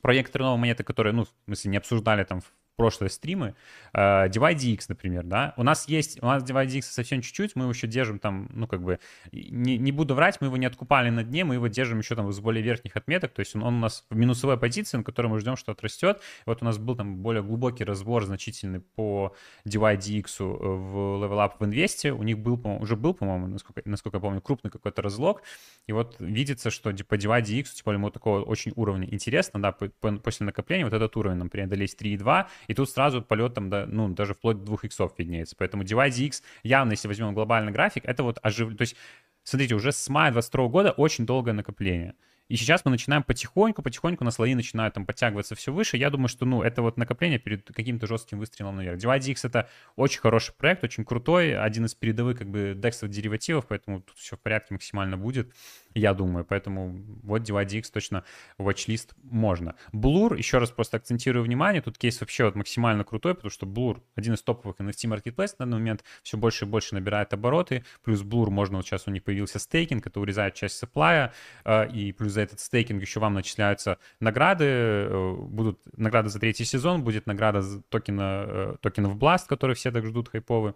про 0.00 0.14
некоторые 0.14 0.46
новые 0.46 0.60
монеты, 0.60 0.82
которые, 0.82 1.12
ну, 1.12 1.24
в 1.24 1.28
смысле, 1.44 1.70
не 1.70 1.76
обсуждали 1.76 2.24
там 2.24 2.40
прошлые 2.76 3.10
стримы, 3.10 3.54
uh, 3.94 4.28
Divide 4.28 4.80
например, 4.88 5.24
да, 5.24 5.54
у 5.56 5.62
нас 5.62 5.88
есть, 5.88 6.22
у 6.22 6.26
нас 6.26 6.42
Divide 6.42 6.82
совсем 6.82 7.20
чуть-чуть, 7.20 7.54
мы 7.54 7.64
его 7.64 7.72
еще 7.72 7.86
держим 7.86 8.18
там, 8.18 8.48
ну, 8.52 8.66
как 8.66 8.82
бы, 8.82 8.98
не, 9.30 9.78
не 9.78 9.92
буду 9.92 10.14
врать, 10.14 10.40
мы 10.40 10.46
его 10.46 10.56
не 10.56 10.66
откупали 10.66 11.10
на 11.10 11.22
дне, 11.22 11.44
мы 11.44 11.54
его 11.54 11.66
держим 11.68 11.98
еще 11.98 12.14
там 12.14 12.32
с 12.32 12.40
более 12.40 12.62
верхних 12.62 12.96
отметок, 12.96 13.32
то 13.32 13.40
есть 13.40 13.54
он, 13.54 13.62
он 13.62 13.74
у 13.74 13.78
нас 13.80 14.04
в 14.10 14.16
минусовой 14.16 14.58
позиции, 14.58 14.96
на 14.96 15.04
которой 15.04 15.26
мы 15.26 15.38
ждем, 15.38 15.56
что 15.56 15.72
отрастет, 15.72 16.20
вот 16.46 16.62
у 16.62 16.64
нас 16.64 16.78
был 16.78 16.96
там 16.96 17.16
более 17.18 17.42
глубокий 17.42 17.84
разбор 17.84 18.24
значительный 18.24 18.80
по 18.80 19.34
Divide 19.66 20.18
X 20.18 20.40
в 20.40 21.22
Level 21.22 21.46
Up 21.46 21.52
в 21.58 21.64
инвесте, 21.64 22.12
у 22.12 22.22
них 22.22 22.38
был, 22.38 22.60
уже 22.80 22.96
был, 22.96 23.14
по-моему, 23.14 23.48
насколько, 23.48 23.82
насколько 23.84 24.16
я 24.16 24.20
помню, 24.20 24.40
крупный 24.40 24.70
какой-то 24.70 25.02
разлог, 25.02 25.42
и 25.86 25.92
вот 25.92 26.16
видится, 26.20 26.70
что 26.70 26.92
по 27.04 27.14
Divide 27.14 27.62
типа, 27.62 27.90
ему 27.90 28.10
такого 28.10 28.40
очень 28.42 28.72
уровня 28.76 29.06
интересно, 29.10 29.60
да, 29.60 29.72
по, 29.72 29.88
по, 29.88 30.12
после 30.12 30.46
накопления 30.46 30.84
вот 30.84 30.94
этот 30.94 31.16
уровень 31.16 31.36
нам 31.36 31.50
преодолеть 31.50 31.96
3,2, 32.00 32.46
и 32.66 32.74
тут 32.74 32.90
сразу 32.90 33.22
полет 33.22 33.54
там, 33.54 33.70
да, 33.70 33.86
ну, 33.86 34.08
даже 34.08 34.34
вплоть 34.34 34.58
до 34.58 34.64
2 34.64 34.78
иксов 34.82 35.12
виднеется. 35.18 35.56
Поэтому 35.56 35.82
Divide 35.82 36.26
X 36.26 36.42
явно, 36.62 36.92
если 36.92 37.08
возьмем 37.08 37.34
глобальный 37.34 37.72
график, 37.72 38.04
это 38.04 38.22
вот 38.22 38.38
оживление. 38.42 38.78
То 38.78 38.82
есть, 38.82 38.96
смотрите, 39.42 39.74
уже 39.74 39.92
с 39.92 40.08
мая 40.08 40.32
22 40.32 40.68
года 40.68 40.90
очень 40.92 41.26
долгое 41.26 41.52
накопление. 41.52 42.14
И 42.48 42.56
сейчас 42.56 42.84
мы 42.84 42.90
начинаем 42.90 43.22
потихоньку, 43.22 43.80
потихоньку 43.80 44.24
на 44.24 44.30
слои 44.30 44.54
начинают 44.54 44.94
там 44.94 45.06
подтягиваться 45.06 45.54
все 45.54 45.72
выше. 45.72 45.96
Я 45.96 46.10
думаю, 46.10 46.28
что, 46.28 46.44
ну, 46.44 46.62
это 46.62 46.82
вот 46.82 46.98
накопление 46.98 47.38
перед 47.38 47.66
каким-то 47.72 48.06
жестким 48.06 48.38
выстрелом 48.38 48.76
наверх. 48.76 48.98
Divide 48.98 49.30
X— 49.30 49.44
это 49.46 49.70
очень 49.96 50.20
хороший 50.20 50.52
проект, 50.52 50.84
очень 50.84 51.04
крутой, 51.06 51.56
один 51.56 51.86
из 51.86 51.94
передовых, 51.94 52.36
как 52.36 52.50
бы, 52.50 52.74
дексов 52.76 53.08
деривативов, 53.08 53.66
поэтому 53.68 54.02
тут 54.02 54.18
все 54.18 54.36
в 54.36 54.40
порядке 54.40 54.74
максимально 54.74 55.16
будет 55.16 55.54
я 55.94 56.14
думаю. 56.14 56.44
Поэтому 56.44 57.00
вот 57.22 57.42
DYDX 57.42 57.84
точно 57.92 58.24
watchlist 58.58 59.10
можно. 59.22 59.74
Blur, 59.92 60.36
еще 60.36 60.58
раз 60.58 60.70
просто 60.70 60.96
акцентирую 60.96 61.44
внимание, 61.44 61.82
тут 61.82 61.98
кейс 61.98 62.20
вообще 62.20 62.44
вот 62.44 62.54
максимально 62.54 63.04
крутой, 63.04 63.34
потому 63.34 63.50
что 63.50 63.66
Blur 63.66 64.00
один 64.14 64.34
из 64.34 64.42
топовых 64.42 64.76
NFT 64.78 65.08
marketplace 65.08 65.54
на 65.58 65.66
данный 65.66 65.78
момент 65.78 66.04
все 66.22 66.36
больше 66.36 66.64
и 66.64 66.68
больше 66.68 66.94
набирает 66.94 67.32
обороты, 67.32 67.84
плюс 68.02 68.22
Blur 68.22 68.50
можно, 68.50 68.78
вот 68.78 68.86
сейчас 68.86 69.06
у 69.06 69.10
них 69.10 69.24
появился 69.24 69.58
стейкинг, 69.58 70.06
это 70.06 70.20
урезает 70.20 70.54
часть 70.54 70.78
сапплая, 70.78 71.32
э, 71.64 71.88
и 71.90 72.12
плюс 72.12 72.32
за 72.32 72.42
этот 72.42 72.60
стейкинг 72.60 73.00
еще 73.00 73.20
вам 73.20 73.34
начисляются 73.34 73.98
награды, 74.20 74.64
э, 74.64 75.34
будут 75.36 75.80
награды 75.96 76.28
за 76.28 76.38
третий 76.38 76.64
сезон, 76.64 77.02
будет 77.02 77.26
награда 77.26 77.62
за 77.62 77.82
токена, 77.82 78.44
э, 78.46 78.76
токенов 78.80 79.16
Blast, 79.16 79.46
которые 79.48 79.74
все 79.74 79.90
так 79.90 80.06
ждут 80.06 80.28
хайповые. 80.28 80.74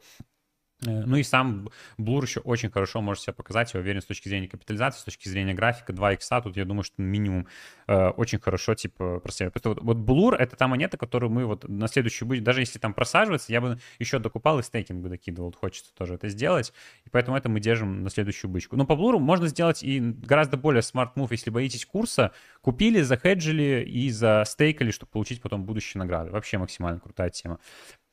Э, 0.85 1.05
ну 1.07 1.17
и 1.17 1.23
сам 1.23 1.69
Blur 1.99 2.23
еще 2.23 2.41
очень 2.41 2.71
хорошо 2.71 3.01
может 3.01 3.23
себя 3.23 3.33
показать, 3.33 3.73
я 3.73 3.81
уверен, 3.81 4.03
с 4.03 4.05
точки 4.05 4.29
зрения 4.29 4.49
капитализации, 4.49 5.01
с 5.01 5.05
точки 5.05 5.29
зрения 5.29 5.55
графика, 5.55 5.93
2 5.93 6.13
икса, 6.15 6.41
тут 6.41 6.57
я 6.57 6.65
думаю, 6.65 6.83
что 6.83 7.01
минимум 7.01 7.47
э, 7.87 8.09
очень 8.09 8.39
хорошо, 8.39 8.75
типа, 8.75 9.21
просеивает. 9.21 9.65
Вот, 9.65 9.83
вот 9.83 9.97
Blur— 9.97 10.37
это 10.39 10.57
та 10.57 10.69
монета, 10.69 10.99
которую 10.99 11.31
мы 11.31 11.47
вот 11.47 11.67
на 11.69 11.89
следующую 11.89 12.29
будет, 12.29 12.45
даже 12.45 12.61
если 12.61 12.79
там 12.79 12.93
просаживается, 12.93 13.53
я 13.53 13.61
бы 13.61 13.79
еще 13.99 14.19
докупал 14.19 14.59
и 14.59 14.63
стейкинг 14.63 15.03
бы 15.03 15.09
докидывал, 15.09 15.53
хочется 15.53 15.95
тоже 15.95 16.15
это 16.15 16.29
сделать, 16.29 16.73
и 17.05 17.11
поэтому 17.11 17.37
это 17.37 17.49
мы 17.49 17.61
держим 17.61 18.03
на 18.03 18.11
следующую 18.11 18.51
бычку. 18.51 18.77
Но 18.77 18.85
по 18.85 18.93
Blur 18.93 19.19
можно 19.19 19.49
сделать 19.49 19.83
и 19.83 20.01
гораздо 20.01 20.57
более 20.57 20.83
move, 20.83 21.29
если 21.31 21.51
боитесь 21.51 21.87
курса, 21.87 22.33
купили, 22.61 23.01
захеджили 23.01 23.85
и 23.87 24.11
застейкали, 24.11 24.91
чтобы 24.91 25.11
получить 25.11 25.41
потом 25.41 25.65
будущие 25.65 26.01
награды. 26.01 26.31
Вообще 26.31 26.59
максимально 26.59 27.01
крутая 27.01 27.31
тема, 27.31 27.61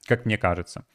как 0.05 0.25
мне 0.25 0.37
кажется. 0.37 0.85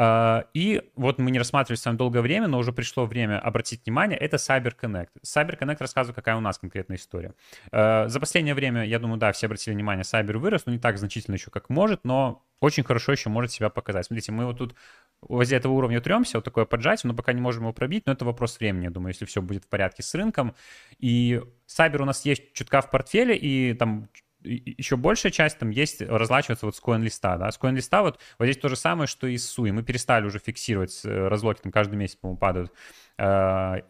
А, 0.00 0.44
и 0.54 0.80
вот 0.94 1.18
мы 1.18 1.32
не 1.32 1.40
рассматривали 1.40 1.76
с 1.76 1.84
вами 1.84 1.96
долгое 1.96 2.20
время, 2.20 2.46
но 2.46 2.58
уже 2.58 2.72
пришло 2.72 3.04
время 3.04 3.40
обратить 3.40 3.84
внимание, 3.84 4.16
это 4.16 4.36
Cyber 4.36 4.72
Connect. 4.80 5.08
Cyber 5.26 5.58
Connect 5.58 5.78
рассказывает, 5.80 6.14
какая 6.14 6.36
у 6.36 6.40
нас 6.40 6.56
конкретная 6.56 6.96
история. 6.96 7.34
А, 7.72 8.06
за 8.06 8.20
последнее 8.20 8.54
время, 8.54 8.84
я 8.84 9.00
думаю, 9.00 9.18
да, 9.18 9.32
все 9.32 9.46
обратили 9.46 9.74
внимание, 9.74 10.04
Cyber 10.04 10.38
вырос, 10.38 10.66
но 10.66 10.72
не 10.72 10.78
так 10.78 10.98
значительно 10.98 11.34
еще, 11.34 11.50
как 11.50 11.68
может, 11.68 12.04
но 12.04 12.44
очень 12.60 12.84
хорошо 12.84 13.10
еще 13.10 13.28
может 13.28 13.50
себя 13.50 13.70
показать. 13.70 14.06
Смотрите, 14.06 14.30
мы 14.30 14.46
вот 14.46 14.58
тут 14.58 14.76
возле 15.20 15.56
этого 15.56 15.72
уровня 15.72 16.00
тремся, 16.00 16.38
вот 16.38 16.44
такое 16.44 16.64
поджатие, 16.64 17.08
но 17.08 17.16
пока 17.16 17.32
не 17.32 17.40
можем 17.40 17.64
его 17.64 17.72
пробить, 17.72 18.06
но 18.06 18.12
это 18.12 18.24
вопрос 18.24 18.60
времени, 18.60 18.84
я 18.84 18.90
думаю, 18.90 19.10
если 19.10 19.24
все 19.24 19.42
будет 19.42 19.64
в 19.64 19.68
порядке 19.68 20.04
с 20.04 20.14
рынком. 20.14 20.54
И 21.00 21.42
Cyber 21.66 22.02
у 22.02 22.04
нас 22.04 22.24
есть 22.24 22.52
чутка 22.52 22.82
в 22.82 22.90
портфеле, 22.92 23.36
и 23.36 23.74
там 23.74 24.08
еще 24.42 24.96
большая 24.96 25.32
часть 25.32 25.58
там 25.58 25.70
есть, 25.70 26.00
разлачивается 26.00 26.66
вот 26.66 26.76
с 26.76 26.80
коин-листа, 26.80 27.36
да, 27.36 27.50
с 27.50 27.58
коин-листа 27.58 28.02
вот, 28.02 28.18
вот 28.38 28.44
здесь 28.44 28.58
то 28.58 28.68
же 28.68 28.76
самое, 28.76 29.06
что 29.06 29.26
и 29.26 29.36
с 29.36 29.48
Суи, 29.48 29.70
мы 29.70 29.82
перестали 29.82 30.26
уже 30.26 30.38
фиксировать 30.38 31.00
э, 31.04 31.28
разлоки, 31.28 31.60
там 31.62 31.72
каждый 31.72 31.96
месяц, 31.96 32.16
по-моему, 32.16 32.38
падают 32.38 32.72
э, 33.18 33.80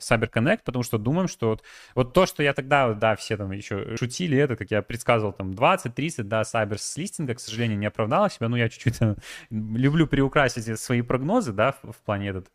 потому 0.64 0.82
что 0.82 0.98
думаем, 0.98 1.28
что 1.28 1.48
вот, 1.50 1.62
вот 1.94 2.14
то, 2.14 2.26
что 2.26 2.42
я 2.42 2.54
тогда, 2.54 2.94
да, 2.94 3.14
все 3.16 3.36
там 3.36 3.52
еще 3.52 3.96
шутили, 3.96 4.38
это, 4.38 4.56
как 4.56 4.70
я 4.70 4.82
предсказывал, 4.82 5.32
там 5.32 5.50
20-30, 5.50 6.22
да, 6.24 6.42
Cyber 6.42 6.78
с 6.78 6.96
листинга, 6.96 7.34
к 7.34 7.40
сожалению, 7.40 7.78
не 7.78 7.86
оправдало 7.86 8.30
себя, 8.30 8.48
ну, 8.48 8.56
я 8.56 8.68
чуть-чуть 8.68 8.98
люблю 9.50 10.06
приукрасить 10.06 10.78
свои 10.80 11.02
прогнозы, 11.02 11.52
да, 11.52 11.72
в, 11.72 11.92
в 11.92 11.96
плане 12.04 12.28
этот. 12.28 12.46
Э, 12.46 12.50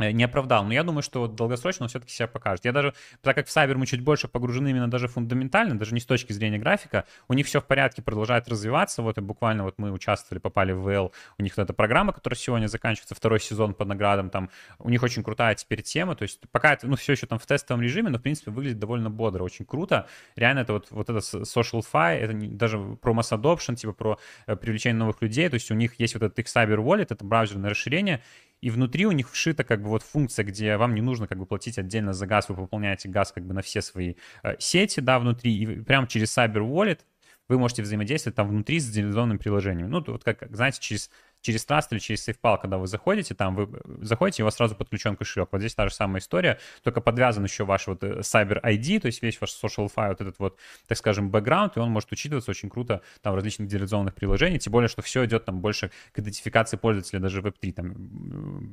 не 0.00 0.24
оправдал. 0.24 0.64
Но 0.64 0.72
я 0.72 0.82
думаю, 0.82 1.02
что 1.02 1.26
долгосрочно 1.26 1.84
он 1.84 1.88
все-таки 1.88 2.12
себя 2.12 2.26
покажет. 2.26 2.64
Я 2.64 2.72
даже, 2.72 2.94
так 3.22 3.36
как 3.36 3.46
в 3.46 3.56
Cyber 3.56 3.74
мы 3.74 3.86
чуть 3.86 4.00
больше 4.00 4.28
погружены 4.28 4.68
именно 4.68 4.90
даже 4.90 5.08
фундаментально, 5.08 5.78
даже 5.78 5.94
не 5.94 6.00
с 6.00 6.06
точки 6.06 6.32
зрения 6.32 6.58
графика, 6.58 7.04
у 7.28 7.34
них 7.34 7.46
все 7.46 7.60
в 7.60 7.64
порядке, 7.64 8.02
продолжает 8.02 8.48
развиваться. 8.48 9.02
Вот 9.02 9.18
и 9.18 9.20
буквально 9.20 9.64
вот 9.64 9.74
мы 9.78 9.92
участвовали, 9.92 10.40
попали 10.40 10.72
в 10.72 10.82
ВЛ, 10.82 11.12
у 11.38 11.42
них 11.42 11.56
вот 11.56 11.62
эта 11.64 11.72
программа, 11.72 12.12
которая 12.12 12.36
сегодня 12.36 12.66
заканчивается, 12.66 13.14
второй 13.14 13.40
сезон 13.40 13.74
под 13.74 13.88
наградам, 13.88 14.30
там 14.30 14.50
у 14.78 14.90
них 14.90 15.02
очень 15.02 15.22
крутая 15.22 15.54
теперь 15.54 15.82
тема, 15.82 16.14
то 16.14 16.22
есть 16.22 16.40
пока 16.50 16.72
это, 16.72 16.86
ну, 16.86 16.96
все 16.96 17.12
еще 17.12 17.26
там 17.26 17.38
в 17.38 17.46
тестовом 17.46 17.82
режиме, 17.82 18.10
но, 18.10 18.18
в 18.18 18.22
принципе, 18.22 18.50
выглядит 18.50 18.78
довольно 18.78 19.10
бодро, 19.10 19.42
очень 19.42 19.64
круто. 19.64 20.06
Реально 20.36 20.60
это 20.60 20.74
вот, 20.74 20.90
вот 20.90 21.10
это 21.10 21.18
social 21.18 21.82
fi, 21.92 22.16
это 22.16 22.32
не, 22.32 22.48
даже 22.48 22.78
про 22.78 23.12
mass 23.12 23.30
adoption, 23.32 23.76
типа 23.76 23.92
про 23.92 24.18
э, 24.46 24.56
привлечение 24.56 24.98
новых 24.98 25.20
людей, 25.22 25.48
то 25.48 25.54
есть 25.54 25.70
у 25.70 25.74
них 25.74 25.98
есть 25.98 26.14
вот 26.14 26.22
этот 26.22 26.38
их 26.38 26.46
Cyber 26.46 26.76
Wallet, 26.76 27.06
это 27.10 27.24
браузерное 27.24 27.70
расширение, 27.70 28.22
и 28.60 28.70
внутри 28.70 29.06
у 29.06 29.12
них 29.12 29.30
вшита 29.30 29.64
как 29.64 29.82
бы 29.82 29.88
вот 29.88 30.02
функция, 30.02 30.44
где 30.44 30.76
вам 30.76 30.94
не 30.94 31.00
нужно 31.00 31.26
как 31.26 31.38
бы 31.38 31.46
платить 31.46 31.78
отдельно 31.78 32.12
за 32.12 32.26
газ, 32.26 32.48
вы 32.48 32.56
пополняете 32.56 33.08
газ 33.08 33.32
как 33.32 33.44
бы 33.44 33.54
на 33.54 33.62
все 33.62 33.82
свои 33.82 34.14
э, 34.42 34.56
сети, 34.58 35.00
да, 35.00 35.18
внутри, 35.18 35.52
и 35.54 35.80
прямо 35.80 36.06
через 36.06 36.36
Cyber 36.36 36.60
Wallet 36.68 37.00
вы 37.48 37.58
можете 37.58 37.82
взаимодействовать 37.82 38.36
там 38.36 38.48
внутри 38.48 38.78
с 38.78 38.94
реализованным 38.94 39.38
приложением. 39.38 39.90
Ну, 39.90 40.04
вот 40.06 40.22
как, 40.22 40.46
знаете, 40.54 40.78
через 40.80 41.10
через 41.42 41.66
Trust 41.66 41.88
или 41.90 41.98
через 41.98 42.28
SafePal, 42.28 42.58
когда 42.60 42.78
вы 42.78 42.86
заходите, 42.86 43.34
там 43.34 43.54
вы 43.54 43.68
заходите, 44.02 44.42
и 44.42 44.44
у 44.44 44.46
вас 44.46 44.56
сразу 44.56 44.74
подключен 44.74 45.16
кошелек. 45.16 45.48
Вот 45.52 45.60
здесь 45.60 45.74
та 45.74 45.88
же 45.88 45.94
самая 45.94 46.20
история, 46.20 46.58
только 46.82 47.00
подвязан 47.00 47.44
еще 47.44 47.64
ваш 47.64 47.86
вот 47.86 48.02
э, 48.02 48.20
Cyber 48.20 48.60
ID, 48.62 49.00
то 49.00 49.06
есть 49.06 49.22
весь 49.22 49.40
ваш 49.40 49.50
social 49.50 49.90
file, 49.94 50.08
вот 50.08 50.20
этот 50.20 50.38
вот, 50.38 50.58
так 50.86 50.98
скажем, 50.98 51.30
бэкграунд, 51.30 51.76
и 51.76 51.80
он 51.80 51.90
может 51.90 52.12
учитываться 52.12 52.50
очень 52.50 52.68
круто 52.68 53.02
там 53.22 53.32
в 53.32 53.36
различных 53.36 53.68
деализованных 53.68 54.14
приложениях, 54.14 54.62
тем 54.62 54.72
более, 54.72 54.88
что 54.88 55.02
все 55.02 55.24
идет 55.24 55.44
там 55.44 55.60
больше 55.60 55.90
к 56.12 56.18
идентификации 56.18 56.76
пользователя 56.76 57.20
даже 57.20 57.40
Web3, 57.40 57.72
там 57.72 57.92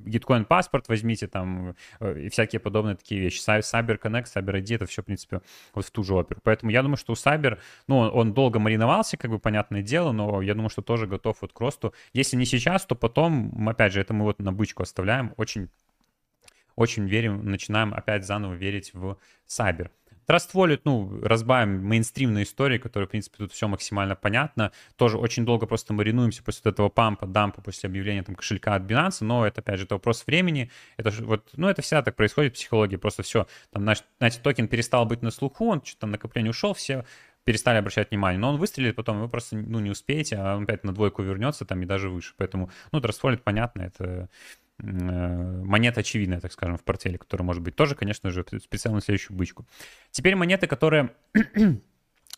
Gitcoin 0.06 0.46
паспорт 0.46 0.88
возьмите, 0.90 1.28
там 1.28 1.76
э, 2.00 2.20
и 2.22 2.30
всякие 2.30 2.60
подобные 2.60 2.96
такие 2.96 3.22
вещи. 3.22 3.40
Cyber 3.48 4.00
Connect, 4.00 4.26
Cyber 4.34 4.62
ID, 4.62 4.76
это 4.76 4.86
все, 4.86 5.02
в 5.02 5.06
принципе, 5.06 5.42
вот 5.74 5.86
в 5.86 5.92
ту 5.92 6.04
же 6.04 6.14
оперу. 6.14 6.42
Поэтому 6.44 6.72
я 6.72 6.82
думаю, 6.82 6.98
что 6.98 7.14
у 7.14 7.16
Cyber, 7.16 7.60
ну, 7.88 8.00
он 8.00 8.34
долго 8.34 8.60
мариновался, 8.60 9.18
как 9.18 9.32
бы, 9.32 9.40
понятное 9.40 9.82
дело, 9.82 10.12
но 10.12 10.42
я 10.42 10.54
думаю, 10.54 10.70
что 10.70 10.82
тоже 10.82 11.08
готов 11.08 11.38
вот 11.42 11.54
к 11.54 11.60
росту. 11.60 11.94
Если 12.14 12.36
не 12.36 12.46
сейчас, 12.46 12.57
то 12.60 12.96
потом, 12.96 13.68
опять 13.70 13.94
же, 13.94 14.02
это 14.02 14.14
мы 14.14 14.26
вот 14.26 14.40
на 14.40 14.52
бычку 14.52 14.84
оставляем, 14.84 15.34
очень, 15.38 15.70
очень 16.76 17.08
верим, 17.08 17.46
начинаем 17.50 17.94
опять 17.94 18.26
заново 18.26 18.54
верить 18.54 18.94
в 18.94 19.18
Сайбер. 19.46 19.92
Trust 20.28 20.50
Wallet, 20.56 20.82
ну, 20.84 21.22
разбавим 21.22 21.82
мейнстримные 21.86 22.44
истории, 22.44 22.78
которые, 22.78 23.08
в 23.08 23.12
принципе, 23.12 23.38
тут 23.38 23.54
все 23.54 23.70
максимально 23.70 24.14
понятно. 24.16 24.74
Тоже 24.98 25.18
очень 25.18 25.46
долго 25.46 25.68
просто 25.68 25.94
маринуемся 25.94 26.44
после 26.44 26.62
вот 26.66 26.74
этого 26.74 26.90
пампа, 26.90 27.26
дампа, 27.26 27.62
после 27.62 27.88
объявления 27.88 28.24
там 28.24 28.36
кошелька 28.36 28.76
от 28.76 28.84
Binance, 28.84 29.20
но 29.22 29.48
это, 29.48 29.62
опять 29.62 29.80
же, 29.80 29.86
это 29.86 29.96
вопрос 29.96 30.28
времени. 30.28 30.70
Это 30.98 31.12
вот, 31.24 31.50
ну, 31.54 31.70
это 31.70 31.82
всегда 31.82 32.02
так 32.02 32.18
происходит 32.18 32.54
в 32.54 32.56
психологии, 32.56 32.98
просто 32.98 33.24
все. 33.24 33.48
Там, 33.72 33.84
знаете, 33.84 34.40
токен 34.44 34.68
перестал 34.68 35.06
быть 35.06 35.22
на 35.22 35.32
слуху, 35.32 35.70
он 35.70 35.82
что-то 35.82 36.02
там 36.02 36.12
накопление 36.12 36.50
ушел, 36.50 36.74
все 36.74 37.06
перестали 37.48 37.78
обращать 37.78 38.12
внимание. 38.12 38.38
Но 38.38 38.50
он 38.50 38.58
выстрелит 38.58 38.98
потом, 38.98 39.22
вы 39.22 39.30
просто 39.30 39.56
ну, 39.56 39.80
не 39.80 39.90
успеете, 39.90 40.36
а 40.36 40.58
он 40.58 40.64
опять 40.64 40.84
на 40.84 40.94
двойку 40.94 41.24
вернется 41.24 41.64
там 41.64 41.82
и 41.82 41.86
даже 41.86 42.10
выше. 42.10 42.34
Поэтому, 42.36 42.70
ну, 42.92 43.00
Trustwallet, 43.00 43.38
понятно, 43.38 43.84
это 43.84 44.30
э, 44.80 45.64
монета 45.64 46.02
очевидная, 46.02 46.42
так 46.42 46.52
скажем, 46.52 46.76
в 46.76 46.84
портфеле, 46.84 47.18
которая 47.18 47.46
может 47.46 47.64
быть 47.64 47.74
тоже, 47.78 47.96
конечно 47.96 48.32
же, 48.32 48.46
специально 48.62 49.00
следующую 49.00 49.38
бычку. 49.38 49.66
Теперь 50.12 50.36
монеты, 50.36 50.68
которые 50.68 51.16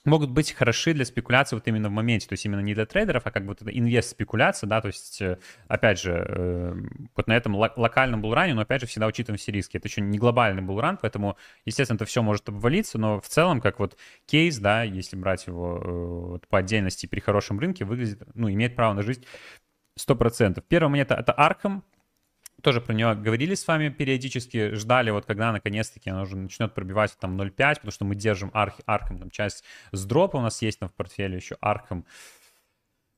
могут 0.05 0.29
быть 0.31 0.51
хороши 0.53 0.93
для 0.93 1.05
спекуляции 1.05 1.55
вот 1.55 1.67
именно 1.67 1.89
в 1.89 1.91
моменте, 1.91 2.27
то 2.27 2.33
есть 2.33 2.45
именно 2.45 2.61
не 2.61 2.73
для 2.73 2.85
трейдеров, 2.85 3.23
а 3.25 3.31
как 3.31 3.43
бы 3.43 3.49
вот 3.49 3.61
инвест-спекуляция, 3.63 4.67
да, 4.67 4.81
то 4.81 4.87
есть, 4.87 5.21
э, 5.21 5.37
опять 5.67 5.99
же, 5.99 6.25
э, 6.27 6.75
вот 7.15 7.27
на 7.27 7.35
этом 7.35 7.55
локальном 7.55 8.21
булране, 8.21 8.53
но 8.53 8.61
опять 8.61 8.81
же 8.81 8.87
всегда 8.87 9.07
учитываем 9.07 9.37
все 9.37 9.51
риски. 9.51 9.77
Это 9.77 9.87
еще 9.87 10.01
не 10.01 10.17
глобальный 10.17 10.61
булран, 10.61 10.97
поэтому, 11.01 11.37
естественно, 11.65 11.97
это 11.97 12.05
все 12.05 12.21
может 12.21 12.47
обвалиться, 12.49 12.97
но 12.97 13.19
в 13.19 13.27
целом, 13.27 13.61
как 13.61 13.79
вот 13.79 13.97
кейс, 14.25 14.57
да, 14.57 14.83
если 14.83 15.15
брать 15.15 15.47
его 15.47 15.81
э, 15.83 15.89
вот 16.31 16.47
по 16.47 16.59
отдельности 16.59 17.05
при 17.05 17.19
хорошем 17.19 17.59
рынке, 17.59 17.85
выглядит, 17.85 18.21
ну, 18.35 18.49
имеет 18.49 18.75
право 18.75 18.93
на 18.93 19.03
жизнь 19.03 19.25
100%. 19.97 20.63
Первая 20.67 20.89
монета— 20.89 21.15
это 21.19 21.33
Arkham, 21.37 21.81
тоже 22.61 22.81
про 22.81 22.93
нее 22.93 23.15
говорили 23.15 23.55
с 23.55 23.67
вами 23.67 23.89
периодически, 23.89 24.75
ждали 24.75 25.11
вот 25.11 25.25
когда 25.25 25.51
наконец-таки 25.51 26.09
она 26.09 26.21
уже 26.21 26.37
начнет 26.37 26.73
пробивать 26.73 27.15
там 27.19 27.39
0.5, 27.39 27.75
потому 27.75 27.91
что 27.91 28.05
мы 28.05 28.15
держим 28.15 28.51
арх, 28.53 28.75
архом, 28.85 29.19
там 29.19 29.29
часть 29.29 29.63
с 29.91 30.05
дропа 30.05 30.37
у 30.37 30.41
нас 30.41 30.61
есть 30.61 30.79
там 30.79 30.89
в 30.89 30.93
портфеле 30.93 31.35
еще 31.35 31.57
архом. 31.61 32.05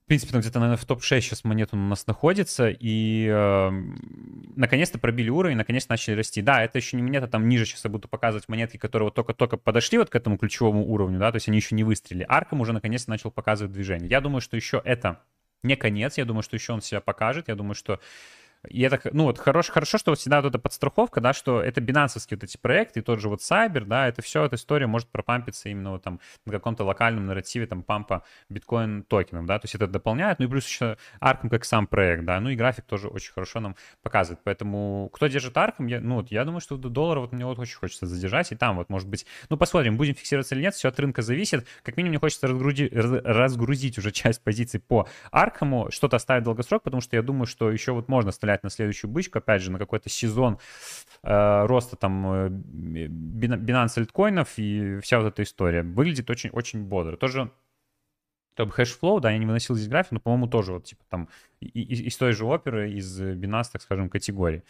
В 0.04 0.08
принципе, 0.12 0.34
там 0.34 0.42
где-то, 0.42 0.60
наверное, 0.60 0.78
в 0.78 0.84
топ-6 0.84 1.22
сейчас 1.22 1.44
монет 1.46 1.70
у 1.72 1.78
нас 1.78 2.06
находится, 2.06 2.68
и 2.68 3.28
э, 3.28 3.70
наконец-то 4.58 5.00
пробили 5.00 5.30
уровень, 5.30 5.56
наконец 5.56 5.88
начали 5.88 6.16
расти. 6.16 6.42
Да, 6.42 6.62
это 6.62 6.80
еще 6.80 6.98
не 6.98 7.04
монета, 7.04 7.28
там 7.28 7.48
ниже 7.48 7.66
сейчас 7.66 7.86
я 7.86 7.90
буду 7.90 8.10
показывать 8.10 8.50
монетки, 8.50 8.76
которые 8.76 9.08
вот 9.08 9.16
только-только 9.16 9.56
подошли 9.56 9.98
вот 10.00 10.10
к 10.10 10.16
этому 10.16 10.38
ключевому 10.38 10.86
уровню, 10.86 11.18
да, 11.18 11.32
то 11.32 11.38
есть 11.38 11.48
они 11.48 11.60
еще 11.60 11.76
не 11.76 11.86
выстрелили. 11.86 12.26
Арком 12.28 12.60
уже 12.60 12.74
наконец-то 12.74 13.10
начал 13.10 13.32
показывать 13.32 13.72
движение. 13.72 14.10
Я 14.10 14.20
думаю, 14.20 14.42
что 14.42 14.58
еще 14.58 14.82
это 14.84 15.22
не 15.64 15.76
конец, 15.76 16.18
я 16.18 16.26
думаю, 16.26 16.44
что 16.44 16.56
еще 16.56 16.74
он 16.74 16.82
себя 16.82 17.00
покажет, 17.00 17.48
я 17.48 17.56
думаю, 17.56 17.76
что 17.76 18.00
и 18.70 18.82
это, 18.84 19.00
ну 19.12 19.24
вот 19.24 19.40
хорош, 19.40 19.70
хорошо, 19.70 19.98
что 19.98 20.12
вот 20.12 20.20
всегда 20.20 20.42
вот 20.42 20.50
эта 20.50 20.60
подстраховка, 20.60 21.20
да, 21.20 21.34
что 21.34 21.62
это 21.62 21.82
бинансовские 21.82 22.38
вот 22.38 22.44
эти 22.44 22.58
проекты, 22.58 23.00
и 23.00 23.04
тот 23.04 23.20
же 23.20 23.28
вот 23.28 23.40
Cyber, 23.40 23.86
да, 23.86 24.08
это 24.08 24.22
все, 24.22 24.46
эта 24.46 24.56
история 24.56 24.86
может 24.86 25.08
пропампиться 25.10 25.70
именно 25.70 25.92
вот 25.92 26.04
там 26.04 26.20
на 26.46 26.52
каком-то 26.52 26.84
локальном 26.84 27.26
нарративе 27.26 27.66
там 27.66 27.82
пампа 27.82 28.24
биткоин 28.50 29.04
токеном, 29.04 29.48
да, 29.48 29.58
то 29.58 29.66
есть 29.66 29.74
это 29.74 29.88
дополняет, 29.88 30.38
ну 30.38 30.46
и 30.46 30.48
плюс 30.48 30.68
еще 30.68 30.98
Arkham 31.20 31.50
как 31.50 31.66
сам 31.66 31.88
проект, 31.88 32.24
да, 32.26 32.40
ну 32.40 32.50
и 32.50 32.56
график 32.56 32.86
тоже 32.86 33.08
очень 33.08 33.34
хорошо 33.34 33.60
нам 33.62 33.76
показывает, 34.04 34.42
поэтому 34.44 35.10
кто 35.12 35.26
держит 35.26 35.58
Arkham, 35.58 35.90
я, 35.90 36.00
ну 36.00 36.16
вот 36.16 36.30
я 36.30 36.46
думаю, 36.46 36.62
что 36.62 36.78
до 36.78 36.90
доллара 36.90 37.20
вот 37.20 37.32
мне 37.32 37.46
вот 37.46 37.58
очень 37.58 37.78
хочется 37.78 38.06
задержать, 38.06 38.52
и 38.52 38.56
там 38.56 38.76
вот 38.76 38.90
может 38.90 39.10
быть, 39.10 39.26
ну 39.50 39.58
посмотрим, 39.58 39.98
будем 39.98 40.14
фиксироваться 40.14 40.54
или 40.54 40.62
нет, 40.62 40.76
все 40.76 40.90
от 40.90 41.00
рынка 41.00 41.24
зависит, 41.24 41.66
как 41.82 41.98
минимум 41.98 42.12
мне 42.12 42.20
хочется 42.20 42.46
разгрузить, 42.48 42.94
разгрузить 42.94 43.98
уже 43.98 44.12
часть 44.12 44.44
позиций 44.44 44.80
по 44.80 45.08
Аркхаму, 45.32 45.90
что-то 45.90 46.18
оставить 46.18 46.44
долгосрок, 46.44 46.84
потому 46.84 47.02
что 47.02 47.16
я 47.16 47.24
думаю, 47.24 47.48
что 47.48 47.72
еще 47.72 47.94
вот 47.94 48.08
можно 48.08 48.30
оставлять 48.30 48.51
стрелять 48.52 48.64
на 48.64 48.70
следующую 48.70 49.10
бычку, 49.10 49.40
опять 49.40 49.62
же, 49.62 49.72
на 49.72 49.80
какой-то 49.80 50.10
сезон 50.10 50.58
э, 51.24 51.66
роста 51.66 51.96
там 51.96 52.32
э, 52.32 52.50
Binance 52.50 53.98
альткоинов 53.98 54.58
и 54.58 55.00
вся 55.02 55.20
вот 55.20 55.28
эта 55.28 55.44
история. 55.44 55.84
Выглядит 55.84 56.30
очень-очень 56.30 56.84
бодро. 56.84 57.18
Тоже 57.18 57.52
там 58.56 58.70
Hashflow, 58.70 59.20
да, 59.20 59.32
я 59.32 59.38
не 59.38 59.46
выносил 59.46 59.76
здесь 59.76 59.88
график, 59.88 60.12
но, 60.12 60.20
по-моему, 60.20 60.48
тоже 60.48 60.74
вот 60.74 60.84
типа 60.84 61.04
там 61.10 61.30
из, 61.62 62.02
из 62.02 62.18
той 62.18 62.34
же 62.34 62.46
оперы, 62.46 62.92
из 62.92 63.22
Binance, 63.22 63.70
так 63.72 63.82
скажем, 63.82 64.10
категории. 64.10 64.64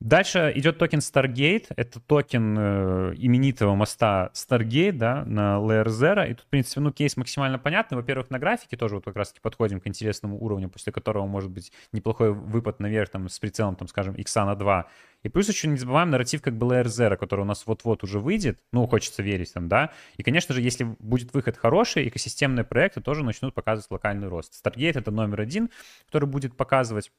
Дальше 0.00 0.52
идет 0.54 0.76
токен 0.76 0.98
Stargate. 0.98 1.68
Это 1.74 2.00
токен 2.00 2.56
э, 2.58 3.14
именитого 3.16 3.74
моста 3.74 4.30
Stargate, 4.34 4.92
да, 4.92 5.24
на 5.24 5.56
LayerZero. 5.56 6.30
И 6.30 6.34
тут, 6.34 6.44
в 6.44 6.50
принципе, 6.50 6.80
ну, 6.80 6.92
кейс 6.92 7.16
максимально 7.16 7.58
понятный. 7.58 7.96
Во-первых, 7.96 8.28
на 8.28 8.38
графике 8.38 8.76
тоже 8.76 8.96
вот 8.96 9.04
как 9.04 9.16
раз-таки 9.16 9.40
подходим 9.40 9.80
к 9.80 9.86
интересному 9.86 10.38
уровню, 10.38 10.68
после 10.68 10.92
которого 10.92 11.26
может 11.26 11.50
быть 11.50 11.72
неплохой 11.92 12.32
выпад 12.32 12.78
наверх, 12.78 13.08
там, 13.08 13.30
с 13.30 13.38
прицелом, 13.38 13.74
там, 13.74 13.88
скажем, 13.88 14.14
икса 14.16 14.44
на 14.44 14.54
2. 14.54 14.86
И 15.22 15.28
плюс 15.30 15.48
еще 15.48 15.66
не 15.66 15.78
забываем 15.78 16.10
нарратив 16.10 16.42
как 16.42 16.58
бы 16.58 16.66
Layer 16.66 16.84
Zero, 16.84 17.16
который 17.16 17.40
у 17.40 17.44
нас 17.44 17.66
вот-вот 17.66 18.04
уже 18.04 18.20
выйдет. 18.20 18.60
Ну, 18.72 18.86
хочется 18.86 19.22
верить 19.22 19.54
там, 19.54 19.66
да. 19.66 19.92
И, 20.18 20.22
конечно 20.22 20.54
же, 20.54 20.60
если 20.60 20.84
будет 20.98 21.32
выход 21.32 21.56
хороший, 21.56 22.06
экосистемные 22.06 22.64
проекты 22.64 23.00
тоже 23.00 23.24
начнут 23.24 23.54
показывать 23.54 23.90
локальный 23.90 24.28
рост. 24.28 24.52
Stargate— 24.62 24.92
это 24.98 25.10
номер 25.10 25.40
один, 25.40 25.70
который 26.04 26.28
будет 26.28 26.54
показывать 26.54 27.10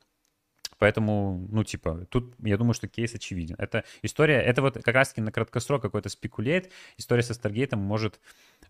Поэтому, 0.79 1.47
ну, 1.51 1.63
типа, 1.63 2.05
тут 2.09 2.35
я 2.39 2.57
думаю, 2.57 2.73
что 2.73 2.87
кейс 2.87 3.13
очевиден. 3.15 3.55
Это 3.57 3.83
история, 4.01 4.41
это 4.41 4.61
вот 4.61 4.75
как 4.75 4.95
раз-таки 4.95 5.21
на 5.21 5.31
краткосрок 5.31 5.81
какой-то 5.81 6.09
спекулейт. 6.09 6.71
История 6.97 7.23
со 7.23 7.33
Старгейтом 7.33 7.79
может 7.79 8.19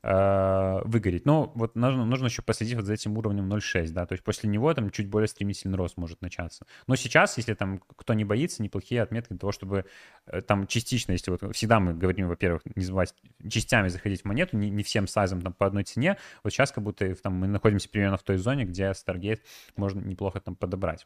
э, 0.04 0.82
выгореть. 0.86 1.26
Но 1.26 1.52
вот 1.56 1.76
нужно, 1.76 2.06
нужно 2.06 2.28
еще 2.28 2.42
последить 2.42 2.76
вот 2.76 2.86
за 2.86 2.94
этим 2.94 3.18
уровнем 3.18 3.52
0.6, 3.52 3.92
да, 3.92 4.06
то 4.06 4.14
есть 4.14 4.24
после 4.24 4.50
него 4.50 4.74
там 4.74 4.90
чуть 4.90 5.08
более 5.08 5.28
стремительный 5.28 5.78
рост 5.78 5.98
может 5.98 6.22
начаться. 6.22 6.66
Но 6.88 6.96
сейчас, 6.96 7.38
если 7.38 7.54
там 7.54 7.80
кто 7.80 8.14
не 8.14 8.24
боится, 8.24 8.64
неплохие 8.64 9.02
отметки 9.02 9.30
для 9.30 9.40
того, 9.40 9.52
чтобы 9.52 9.86
э, 10.28 10.42
там 10.42 10.68
частично, 10.68 11.12
если 11.12 11.32
вот 11.32 11.56
всегда 11.56 11.80
мы 11.80 11.94
говорим, 11.94 12.28
во-первых, 12.28 12.62
не 12.76 12.84
забывать 12.84 13.14
частями 13.50 13.88
заходить 13.90 14.22
в 14.22 14.26
монету, 14.26 14.58
не, 14.58 14.70
не 14.70 14.84
всем 14.84 15.08
сайзом 15.08 15.42
там 15.42 15.54
по 15.54 15.66
одной 15.66 15.84
цене, 15.84 16.18
вот 16.44 16.54
сейчас 16.54 16.72
как 16.72 16.84
будто 16.84 17.14
там 17.16 17.34
мы 17.34 17.48
находимся 17.48 17.90
примерно 17.90 18.18
в 18.18 18.24
той 18.24 18.38
зоне, 18.38 18.66
где 18.66 18.92
Stargate 18.92 19.42
можно 19.76 20.00
неплохо 20.00 20.40
там 20.40 20.56
подобрать. 20.56 21.06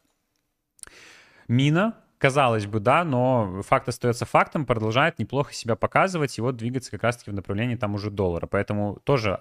Мина, 1.48 1.94
казалось 2.18 2.66
бы, 2.66 2.80
да, 2.80 3.04
но 3.04 3.62
факт 3.62 3.88
остается 3.88 4.24
фактом, 4.24 4.66
продолжает 4.66 5.18
неплохо 5.18 5.52
себя 5.52 5.76
показывать 5.76 6.38
и 6.38 6.40
вот 6.40 6.56
двигаться 6.56 6.90
как 6.90 7.02
раз-таки 7.02 7.30
в 7.30 7.34
направлении 7.34 7.76
там 7.76 7.94
уже 7.94 8.10
доллара. 8.10 8.46
Поэтому 8.46 9.00
тоже 9.04 9.40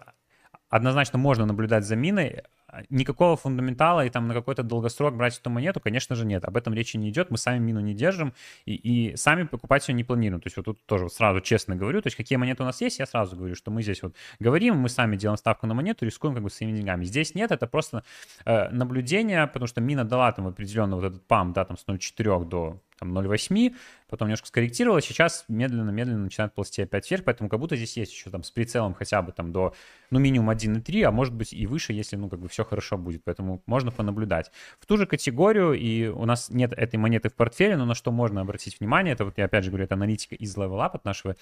однозначно 0.70 1.20
можно 1.20 1.45
наблюдать 1.45 1.86
за 1.86 1.95
миной. 1.95 2.43
Никакого 2.89 3.36
фундаментала 3.36 4.05
и 4.05 4.09
там 4.09 4.28
на 4.28 4.34
какой-то 4.34 4.63
долгосрок 4.63 5.15
брать 5.15 5.38
эту 5.38 5.49
монету, 5.49 5.80
конечно 5.80 6.15
же, 6.15 6.26
нет. 6.26 6.45
Об 6.45 6.57
этом 6.57 6.74
речи 6.74 6.97
не 6.97 7.09
идет. 7.09 7.30
Мы 7.30 7.38
сами 7.38 7.59
мину 7.59 7.80
не 7.80 7.93
держим 7.93 8.34
и, 8.65 8.76
и 8.76 9.15
сами 9.15 9.43
покупать 9.43 9.88
ее 9.88 9.95
не 9.95 10.03
планируем. 10.03 10.41
То 10.41 10.47
есть 10.47 10.57
вот 10.57 10.65
тут 10.65 10.86
тоже 10.86 11.09
сразу 11.09 11.41
честно 11.41 11.76
говорю. 11.76 12.01
То 12.01 12.07
есть 12.07 12.17
какие 12.17 12.38
монеты 12.38 12.63
у 12.63 12.65
нас 12.65 12.82
есть, 12.82 12.99
я 12.99 13.05
сразу 13.05 13.36
говорю, 13.36 13.55
что 13.55 13.72
мы 13.72 13.82
здесь 13.84 14.01
вот 14.03 14.15
говорим, 14.39 14.78
мы 14.78 14.89
сами 14.89 15.15
делаем 15.15 15.38
ставку 15.38 15.67
на 15.67 15.74
монету, 15.74 16.05
рискуем 16.05 16.34
как 16.34 16.43
бы 16.43 16.49
своими 16.49 16.76
деньгами. 16.78 17.03
Здесь 17.03 17.36
нет, 17.36 17.51
это 17.51 17.67
просто 17.67 18.03
э, 18.45 18.69
наблюдение, 18.69 19.47
потому 19.47 19.67
что 19.67 19.82
мина 19.82 20.05
дала 20.05 20.32
там 20.32 20.47
определенно 20.47 20.95
вот 20.95 21.05
этот 21.05 21.26
пам, 21.28 21.53
да, 21.53 21.65
там 21.65 21.78
с 21.78 21.86
0,4 21.86 22.45
до 22.45 22.82
там 23.01 23.17
0,8, 23.17 23.76
потом 24.09 24.28
немножко 24.28 24.47
скорректировалось, 24.47 25.05
сейчас 25.05 25.45
медленно-медленно 25.47 26.26
начинает 26.26 26.53
ползти 26.53 26.84
опять 26.84 27.09
вверх, 27.09 27.24
поэтому 27.24 27.49
как 27.49 27.59
будто 27.59 27.76
здесь 27.76 27.97
есть 27.97 28.13
еще 28.13 28.30
там 28.30 28.43
с 28.43 28.51
прицелом 28.51 28.93
хотя 28.93 29.24
бы 29.24 29.32
там 29.32 29.51
до, 29.51 29.74
ну, 30.11 30.19
минимум 30.19 30.51
1,3, 30.51 31.03
а 31.03 31.11
может 31.11 31.34
быть 31.34 31.51
и 31.51 31.65
выше, 31.65 31.93
если, 31.93 32.15
ну, 32.15 32.30
как 32.30 32.39
бы 32.39 32.47
все 32.47 32.61
хорошо 32.64 32.97
будет, 32.97 33.24
поэтому 33.24 33.62
можно 33.66 33.91
понаблюдать. 33.91 34.51
В 34.80 34.86
ту 34.86 34.97
же 34.97 35.05
категорию, 35.05 35.74
и 35.74 36.07
у 36.07 36.26
нас 36.26 36.49
нет 36.49 36.74
этой 36.74 36.97
монеты 36.97 37.30
в 37.30 37.36
портфеле, 37.36 37.78
но 37.78 37.86
на 37.86 37.95
что 37.95 38.12
можно 38.12 38.41
обратить 38.41 38.80
внимание, 38.80 39.14
это 39.14 39.26
вот 39.26 39.38
я 39.38 39.45
опять 39.45 39.64
же 39.64 39.72
говорю, 39.72 39.86
это 39.86 39.95
аналитика 39.95 40.36
из 40.36 40.55
Level 40.57 40.80
Up 40.80 40.91
от 40.93 41.05
нашего 41.05 41.36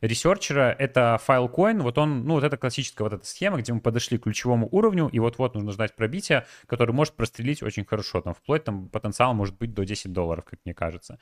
ресерчера, 0.00 0.74
это 0.78 1.20
Filecoin, 1.26 1.80
вот 1.82 1.98
он, 1.98 2.24
ну, 2.24 2.34
вот 2.34 2.44
это 2.44 2.56
классическая 2.56 3.04
вот 3.04 3.12
эта 3.12 3.26
схема, 3.26 3.58
где 3.58 3.72
мы 3.72 3.80
подошли 3.80 4.18
к 4.18 4.22
ключевому 4.24 4.68
уровню, 4.70 5.08
и 5.08 5.18
вот-вот 5.18 5.54
нужно 5.54 5.72
ждать 5.72 5.94
пробития, 5.94 6.46
который 6.66 6.92
может 6.92 7.14
прострелить 7.14 7.62
очень 7.62 7.84
хорошо, 7.84 8.20
там, 8.20 8.34
вплоть 8.34 8.64
там 8.64 8.88
потенциал 8.88 9.34
может 9.34 9.56
быть 9.56 9.74
до 9.74 9.84
10 9.84 10.12
долларов, 10.12 10.44
как 10.44 10.58
мне 10.64 10.74
кажется. 10.74 11.18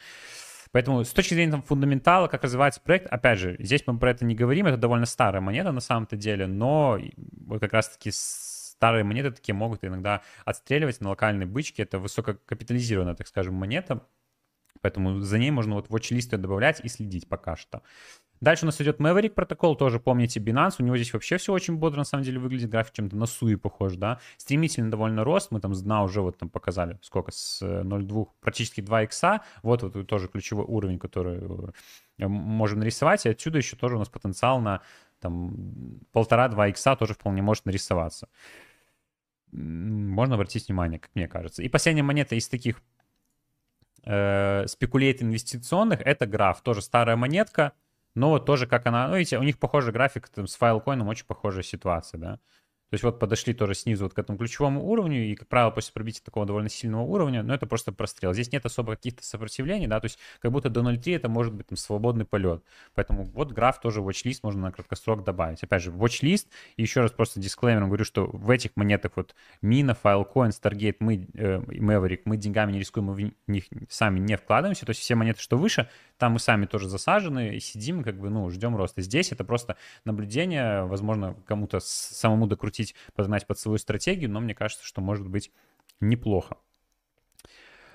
Поэтому 0.74 1.04
с 1.04 1.10
точки 1.10 1.34
зрения 1.34 1.52
там, 1.52 1.62
фундаментала, 1.62 2.26
как 2.26 2.42
развивается 2.42 2.80
проект, 2.80 3.06
опять 3.06 3.38
же, 3.38 3.54
здесь 3.60 3.84
мы 3.86 3.96
про 3.96 4.10
это 4.10 4.24
не 4.24 4.34
говорим, 4.34 4.66
это 4.66 4.76
довольно 4.76 5.06
старая 5.06 5.40
монета 5.40 5.70
на 5.70 5.80
самом-то 5.80 6.16
деле, 6.16 6.48
но 6.48 6.98
вот 7.46 7.60
как 7.60 7.72
раз-таки 7.72 8.10
старые 8.76 9.04
монеты 9.04 9.30
такие 9.30 9.54
могут 9.54 9.84
иногда 9.84 10.22
отстреливать 10.44 11.00
на 11.00 11.10
локальной 11.10 11.46
бычке. 11.46 11.82
Это 11.82 11.98
высококапитализированная, 11.98 13.14
так 13.14 13.26
скажем, 13.26 13.54
монета, 13.54 14.06
поэтому 14.80 15.20
за 15.20 15.38
ней 15.38 15.50
можно 15.50 15.74
вот 15.74 15.88
watch-листы 15.88 16.36
добавлять 16.36 16.80
и 16.84 16.88
следить 16.88 17.28
пока 17.28 17.56
что. 17.56 17.82
Дальше 18.40 18.64
у 18.64 18.66
нас 18.66 18.80
идет 18.80 19.00
Maverick 19.00 19.30
протокол, 19.30 19.74
тоже 19.76 20.00
помните 20.00 20.38
Binance, 20.40 20.74
у 20.78 20.82
него 20.82 20.96
здесь 20.96 21.14
вообще 21.14 21.38
все 21.38 21.52
очень 21.52 21.76
бодро, 21.76 21.98
на 21.98 22.04
самом 22.04 22.24
деле, 22.24 22.38
выглядит. 22.38 22.68
График 22.68 22.92
чем-то 22.92 23.16
на 23.16 23.24
суи 23.26 23.54
похож, 23.54 23.94
да, 23.94 24.20
стремительный 24.36 24.90
довольно 24.90 25.24
рост, 25.24 25.50
мы 25.50 25.60
там 25.60 25.72
с 25.74 25.80
дна 25.82 26.02
уже 26.02 26.20
вот 26.20 26.36
там 26.36 26.50
показали, 26.50 26.98
сколько, 27.00 27.30
с 27.32 27.62
0,2, 27.62 28.22
э, 28.22 28.26
практически 28.40 28.80
2 28.82 29.04
икса, 29.04 29.40
вот 29.62 29.82
вот 29.82 30.06
тоже 30.06 30.28
ключевой 30.28 30.66
уровень, 30.66 30.98
который 30.98 31.38
э, 32.18 32.26
можем 32.26 32.80
нарисовать, 32.80 33.24
и 33.24 33.30
отсюда 33.30 33.58
еще 33.58 33.76
тоже 33.76 33.96
у 33.96 33.98
нас 33.98 34.08
потенциал 34.08 34.60
на 34.60 34.82
там 35.20 36.00
полтора-два 36.12 36.68
икса 36.68 36.96
тоже 36.96 37.14
вполне 37.14 37.40
может 37.40 37.64
нарисоваться. 37.64 38.28
Можно 39.54 40.34
обратить 40.34 40.66
внимание, 40.66 40.98
как 40.98 41.10
мне 41.14 41.28
кажется. 41.28 41.62
И 41.62 41.68
последняя 41.68 42.02
монета 42.02 42.34
из 42.34 42.48
таких 42.48 42.82
э, 44.04 44.66
спекулейт 44.66 45.22
инвестиционных, 45.22 46.00
это 46.00 46.26
граф, 46.26 46.60
тоже 46.62 46.82
старая 46.82 47.16
монетка, 47.16 47.72
но 48.14 48.30
вот 48.30 48.46
тоже 48.46 48.66
как 48.66 48.86
она, 48.86 49.08
ну, 49.08 49.16
видите, 49.16 49.38
у 49.38 49.42
них 49.42 49.58
похожий 49.58 49.92
график 49.92 50.28
там, 50.28 50.48
с 50.48 50.56
файлкоином, 50.56 51.08
очень 51.08 51.26
похожая 51.26 51.62
ситуация, 51.62 52.18
да. 52.18 52.40
То 52.94 52.96
есть 52.96 53.02
вот 53.02 53.18
подошли 53.18 53.54
тоже 53.54 53.74
снизу 53.74 54.04
вот 54.04 54.14
к 54.14 54.18
этому 54.20 54.38
ключевому 54.38 54.86
уровню, 54.86 55.24
и, 55.24 55.34
как 55.34 55.48
правило, 55.48 55.72
после 55.72 55.92
пробития 55.92 56.22
такого 56.24 56.46
довольно 56.46 56.68
сильного 56.68 57.02
уровня, 57.02 57.42
ну, 57.42 57.52
это 57.52 57.66
просто 57.66 57.90
прострел. 57.90 58.32
Здесь 58.32 58.52
нет 58.52 58.64
особо 58.64 58.94
каких-то 58.94 59.24
сопротивлений, 59.24 59.88
да, 59.88 59.98
то 59.98 60.04
есть 60.04 60.16
как 60.40 60.52
будто 60.52 60.70
до 60.70 60.82
0.3 60.82 61.16
это 61.16 61.28
может 61.28 61.52
быть 61.52 61.66
там 61.66 61.76
свободный 61.76 62.24
полет. 62.24 62.62
Поэтому 62.94 63.24
вот 63.24 63.50
граф 63.50 63.80
тоже 63.80 63.98
watch-list 64.00 64.38
можно 64.44 64.62
на 64.62 64.70
краткосрок 64.70 65.24
добавить. 65.24 65.60
Опять 65.64 65.82
же, 65.82 65.90
watch-list, 65.90 66.46
и 66.76 66.82
еще 66.82 67.00
раз 67.00 67.10
просто 67.10 67.40
дисклеймером 67.40 67.88
говорю, 67.88 68.04
что 68.04 68.26
в 68.26 68.48
этих 68.48 68.70
монетах 68.76 69.10
вот 69.16 69.34
Mina, 69.60 69.98
Filecoin, 70.00 70.50
Stargate, 70.50 70.98
мы, 71.00 71.26
э, 71.34 71.58
Maverick, 71.58 72.20
мы 72.26 72.36
деньгами 72.36 72.70
не 72.70 72.78
рискуем, 72.78 73.06
мы 73.06 73.14
в 73.14 73.50
них 73.50 73.64
сами 73.88 74.20
не 74.20 74.36
вкладываемся, 74.36 74.86
то 74.86 74.90
есть 74.90 75.00
все 75.00 75.16
монеты, 75.16 75.40
что 75.40 75.58
выше, 75.58 75.88
там 76.18 76.32
мы 76.32 76.38
сами 76.38 76.66
тоже 76.66 76.88
засажены 76.88 77.56
и 77.56 77.60
сидим, 77.60 78.02
как 78.02 78.18
бы, 78.18 78.30
ну, 78.30 78.48
ждем 78.50 78.76
роста. 78.76 79.02
Здесь 79.02 79.32
это 79.32 79.44
просто 79.44 79.76
наблюдение, 80.04 80.84
возможно, 80.84 81.36
кому-то 81.46 81.80
самому 81.80 82.46
докрутить, 82.46 82.94
подогнать 83.14 83.46
под 83.46 83.58
свою 83.58 83.78
стратегию, 83.78 84.30
но 84.30 84.40
мне 84.40 84.54
кажется, 84.54 84.84
что 84.84 85.00
может 85.00 85.28
быть 85.28 85.50
неплохо. 86.00 86.56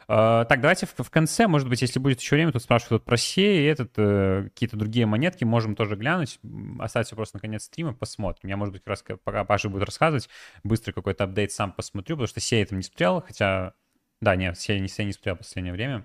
Uh, 0.10 0.44
так, 0.46 0.60
давайте 0.60 0.88
в, 0.88 1.10
конце, 1.12 1.46
может 1.46 1.70
быть, 1.70 1.84
если 1.84 2.00
будет 2.00 2.20
еще 2.20 2.36
время, 2.36 2.52
тут 2.52 2.64
спрашивают 2.64 3.06
про 3.06 3.16
сей 3.16 3.62
и 3.62 3.66
этот, 3.66 3.96
uh, 3.96 4.46
какие-то 4.46 4.76
другие 4.76 5.06
монетки, 5.06 5.44
можем 5.44 5.76
тоже 5.76 5.96
глянуть. 5.96 6.40
Оставьте 6.80 7.16
просто 7.16 7.38
на 7.38 7.42
конец 7.42 7.66
стрима, 7.66 7.94
посмотрим. 7.94 8.50
Я, 8.50 8.58
может 8.58 8.74
быть, 8.74 8.82
как 8.82 8.90
раз 8.90 9.06
пока 9.24 9.46
Паша 9.46 9.70
будет 9.70 9.84
рассказывать, 9.84 10.28
быстрый 10.64 10.94
какой-то 10.94 11.26
апдейт 11.26 11.52
сам 11.52 11.72
посмотрю, 11.72 12.16
потому 12.16 12.28
что 12.28 12.40
сей 12.40 12.64
этом 12.64 12.80
не 12.80 12.84
смотрел, 12.84 13.22
хотя... 13.22 13.74
Да, 14.20 14.36
нет, 14.36 14.60
сей 14.60 14.86
сей 14.88 15.06
не 15.06 15.14
смотрел 15.14 15.36
в 15.36 15.40
последнее 15.40 15.74
время. 15.74 16.04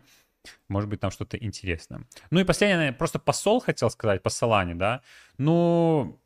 Может 0.69 0.89
быть, 0.89 1.01
там 1.01 1.11
что-то 1.11 1.37
интересное. 1.37 2.03
Ну 2.31 2.41
и 2.41 2.45
последнее, 2.45 2.93
просто 2.93 3.19
посол 3.19 3.61
хотел 3.61 3.91
сказать, 3.91 4.23
по 4.23 4.31
Солане, 4.31 4.75
да. 4.75 5.03
Ну, 5.39 6.21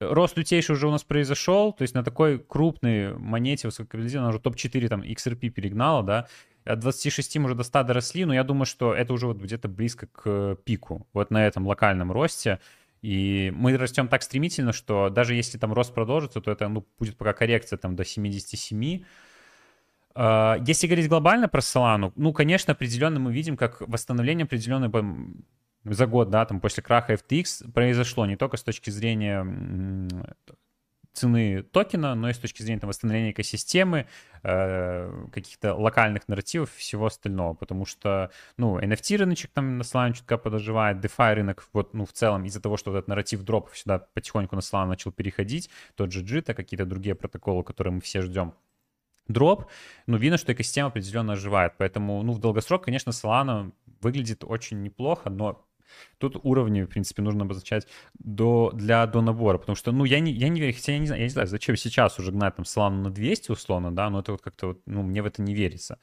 рост 0.00 0.36
лютейший 0.36 0.74
уже 0.74 0.88
у 0.88 0.90
нас 0.90 1.04
произошел, 1.04 1.72
то 1.72 1.82
есть 1.82 1.94
на 1.94 2.02
такой 2.02 2.38
крупной 2.38 3.14
монете 3.16 3.68
высококапитализированной, 3.68 4.30
уже 4.30 4.40
топ-4 4.40 4.88
там 4.88 5.02
XRP 5.02 5.50
перегнала, 5.50 6.02
да, 6.02 6.28
от 6.64 6.78
26 6.78 7.38
мы 7.38 7.46
уже 7.46 7.54
до 7.54 7.64
100 7.64 7.82
доросли, 7.84 8.24
но 8.24 8.34
я 8.34 8.44
думаю, 8.44 8.66
что 8.66 8.94
это 8.94 9.12
уже 9.12 9.26
вот 9.26 9.38
где-то 9.38 9.68
близко 9.68 10.06
к 10.06 10.56
пику, 10.64 11.06
вот 11.12 11.30
на 11.30 11.46
этом 11.46 11.66
локальном 11.66 12.12
росте. 12.12 12.60
И 13.00 13.52
мы 13.56 13.76
растем 13.76 14.06
так 14.06 14.22
стремительно, 14.22 14.72
что 14.72 15.10
даже 15.10 15.34
если 15.34 15.58
там 15.58 15.72
рост 15.72 15.92
продолжится, 15.92 16.40
то 16.40 16.52
это 16.52 16.68
ну, 16.68 16.86
будет 17.00 17.16
пока 17.16 17.32
коррекция 17.32 17.76
там 17.76 17.96
до 17.96 18.04
77, 18.04 19.00
а, 19.00 19.04
если 20.14 20.86
говорить 20.86 21.08
глобально 21.08 21.48
про 21.48 21.60
Solana, 21.60 22.12
ну, 22.16 22.32
конечно, 22.32 22.72
определенно 22.72 23.18
мы 23.18 23.32
видим, 23.32 23.56
как 23.56 23.80
восстановление 23.80 24.44
определенное 24.44 24.90
за 25.84 26.06
год, 26.06 26.30
да, 26.30 26.44
там 26.44 26.60
после 26.60 26.82
краха 26.82 27.14
FTX 27.14 27.72
произошло 27.72 28.26
не 28.26 28.36
только 28.36 28.56
с 28.56 28.62
точки 28.62 28.90
зрения 28.90 29.44
цены 31.12 31.62
токена, 31.62 32.14
но 32.14 32.30
и 32.30 32.32
с 32.32 32.38
точки 32.38 32.62
зрения 32.62 32.80
там, 32.80 32.88
восстановления 32.88 33.32
экосистемы, 33.32 34.06
э, 34.42 35.26
каких-то 35.32 35.74
локальных 35.74 36.26
нарративов 36.28 36.72
всего 36.72 37.06
остального, 37.06 37.54
потому 37.54 37.84
что, 37.84 38.30
ну, 38.56 38.78
NFT 38.78 39.16
рыночек 39.18 39.50
там 39.52 39.78
на 39.78 39.82
Solana 39.82 40.14
чутка 40.14 40.38
подоживает, 40.38 41.04
DeFi 41.04 41.34
рынок, 41.34 41.68
вот, 41.72 41.94
ну, 41.94 42.06
в 42.06 42.12
целом 42.12 42.44
из-за 42.44 42.60
того, 42.60 42.76
что 42.76 42.96
этот 42.96 43.08
нарратив 43.08 43.42
дропов 43.42 43.76
сюда 43.76 43.98
потихоньку 44.14 44.56
на 44.56 44.60
Solana 44.60 44.86
начал 44.86 45.12
переходить, 45.12 45.68
тот 45.96 46.12
же 46.12 46.24
JIT, 46.24 46.54
какие-то 46.54 46.86
другие 46.86 47.14
протоколы, 47.14 47.62
которые 47.62 47.94
мы 47.94 48.00
все 48.00 48.22
ждем, 48.22 48.54
дроп, 49.28 49.66
но 50.06 50.16
видно, 50.16 50.38
что 50.38 50.52
экосистема 50.52 50.88
определенно 50.88 51.32
оживает. 51.32 51.74
Поэтому, 51.78 52.22
ну, 52.22 52.32
в 52.32 52.38
долгосрок, 52.38 52.84
конечно, 52.84 53.10
Solana 53.10 53.72
выглядит 54.00 54.44
очень 54.44 54.82
неплохо, 54.82 55.30
но 55.30 55.66
Тут 56.18 56.36
уровни, 56.42 56.82
в 56.82 56.86
принципе, 56.86 57.22
нужно 57.22 57.44
обозначать 57.44 57.86
до, 58.14 58.70
для 58.74 59.06
до 59.06 59.20
набора, 59.20 59.58
потому 59.58 59.76
что, 59.76 59.92
ну, 59.92 60.04
я 60.04 60.20
не, 60.20 60.32
я 60.32 60.48
не 60.48 60.60
верю, 60.60 60.72
хотя 60.74 60.92
я 60.92 60.98
не 60.98 61.06
знаю, 61.06 61.20
я 61.20 61.26
не 61.26 61.32
знаю, 61.32 61.48
зачем 61.48 61.76
сейчас 61.76 62.18
уже 62.18 62.32
гнать 62.32 62.56
там 62.56 62.64
Solana 62.64 63.02
на 63.02 63.10
200 63.10 63.52
условно, 63.52 63.94
да, 63.94 64.10
но 64.10 64.20
это 64.20 64.32
вот 64.32 64.42
как-то, 64.42 64.68
вот, 64.68 64.80
ну, 64.86 65.02
мне 65.02 65.22
в 65.22 65.26
это 65.26 65.42
не 65.42 65.54
верится. 65.54 65.98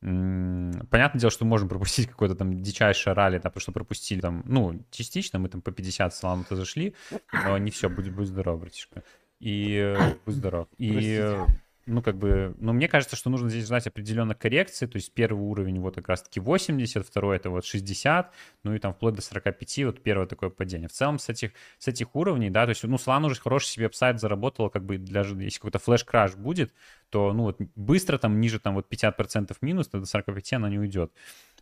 Понятное 0.00 1.18
дело, 1.18 1.30
что 1.30 1.44
можем 1.44 1.68
пропустить 1.68 2.06
какое-то 2.08 2.34
там 2.34 2.62
дичайшее 2.62 3.14
ралли, 3.14 3.38
да, 3.38 3.50
потому 3.50 3.60
что 3.60 3.72
пропустили 3.72 4.20
там, 4.20 4.42
ну, 4.46 4.84
частично, 4.90 5.38
мы 5.38 5.48
там 5.48 5.62
по 5.62 5.72
50 5.72 6.12
Solana-то 6.12 6.54
зашли, 6.54 6.94
но 7.32 7.58
не 7.58 7.70
все, 7.70 7.88
будь, 7.88 8.10
будь 8.10 8.28
здоров, 8.28 8.60
братишка. 8.60 9.02
И 9.40 9.74
э, 9.76 10.14
будь 10.24 10.34
здоров. 10.34 10.68
И 10.78 10.92
Простите 10.92 11.65
ну, 11.86 12.02
как 12.02 12.16
бы, 12.16 12.54
ну, 12.58 12.72
мне 12.72 12.88
кажется, 12.88 13.14
что 13.14 13.30
нужно 13.30 13.48
здесь 13.48 13.66
знать 13.66 13.86
определенно 13.86 14.34
коррекции, 14.34 14.86
то 14.86 14.96
есть 14.96 15.12
первый 15.14 15.40
уровень 15.40 15.80
вот 15.80 15.94
как 15.94 16.08
раз-таки 16.08 16.40
80, 16.40 17.06
второй 17.06 17.36
это 17.36 17.48
вот 17.48 17.64
60, 17.64 18.32
ну 18.64 18.74
и 18.74 18.78
там 18.78 18.92
вплоть 18.92 19.14
до 19.14 19.22
45, 19.22 19.84
вот 19.84 20.02
первое 20.02 20.26
такое 20.26 20.50
падение. 20.50 20.88
В 20.88 20.92
целом 20.92 21.18
с 21.20 21.28
этих, 21.28 21.52
с 21.78 21.86
этих 21.86 22.14
уровней, 22.16 22.50
да, 22.50 22.64
то 22.64 22.70
есть, 22.70 22.82
ну, 22.82 22.96
Solana 22.96 23.26
уже 23.26 23.40
хороший 23.40 23.68
себе 23.68 23.86
апсайд 23.86 24.20
заработала, 24.20 24.68
как 24.68 24.84
бы, 24.84 24.98
даже 24.98 25.36
если 25.36 25.58
какой-то 25.58 25.78
флеш-краш 25.78 26.34
будет, 26.34 26.74
то, 27.10 27.32
ну, 27.32 27.44
вот 27.44 27.58
быстро 27.76 28.18
там 28.18 28.40
ниже 28.40 28.58
там 28.58 28.74
вот 28.74 28.88
50% 28.88 29.56
минус, 29.60 29.88
то 29.88 30.00
до 30.00 30.06
45 30.06 30.52
она 30.54 30.68
не 30.68 30.78
уйдет. 30.78 31.12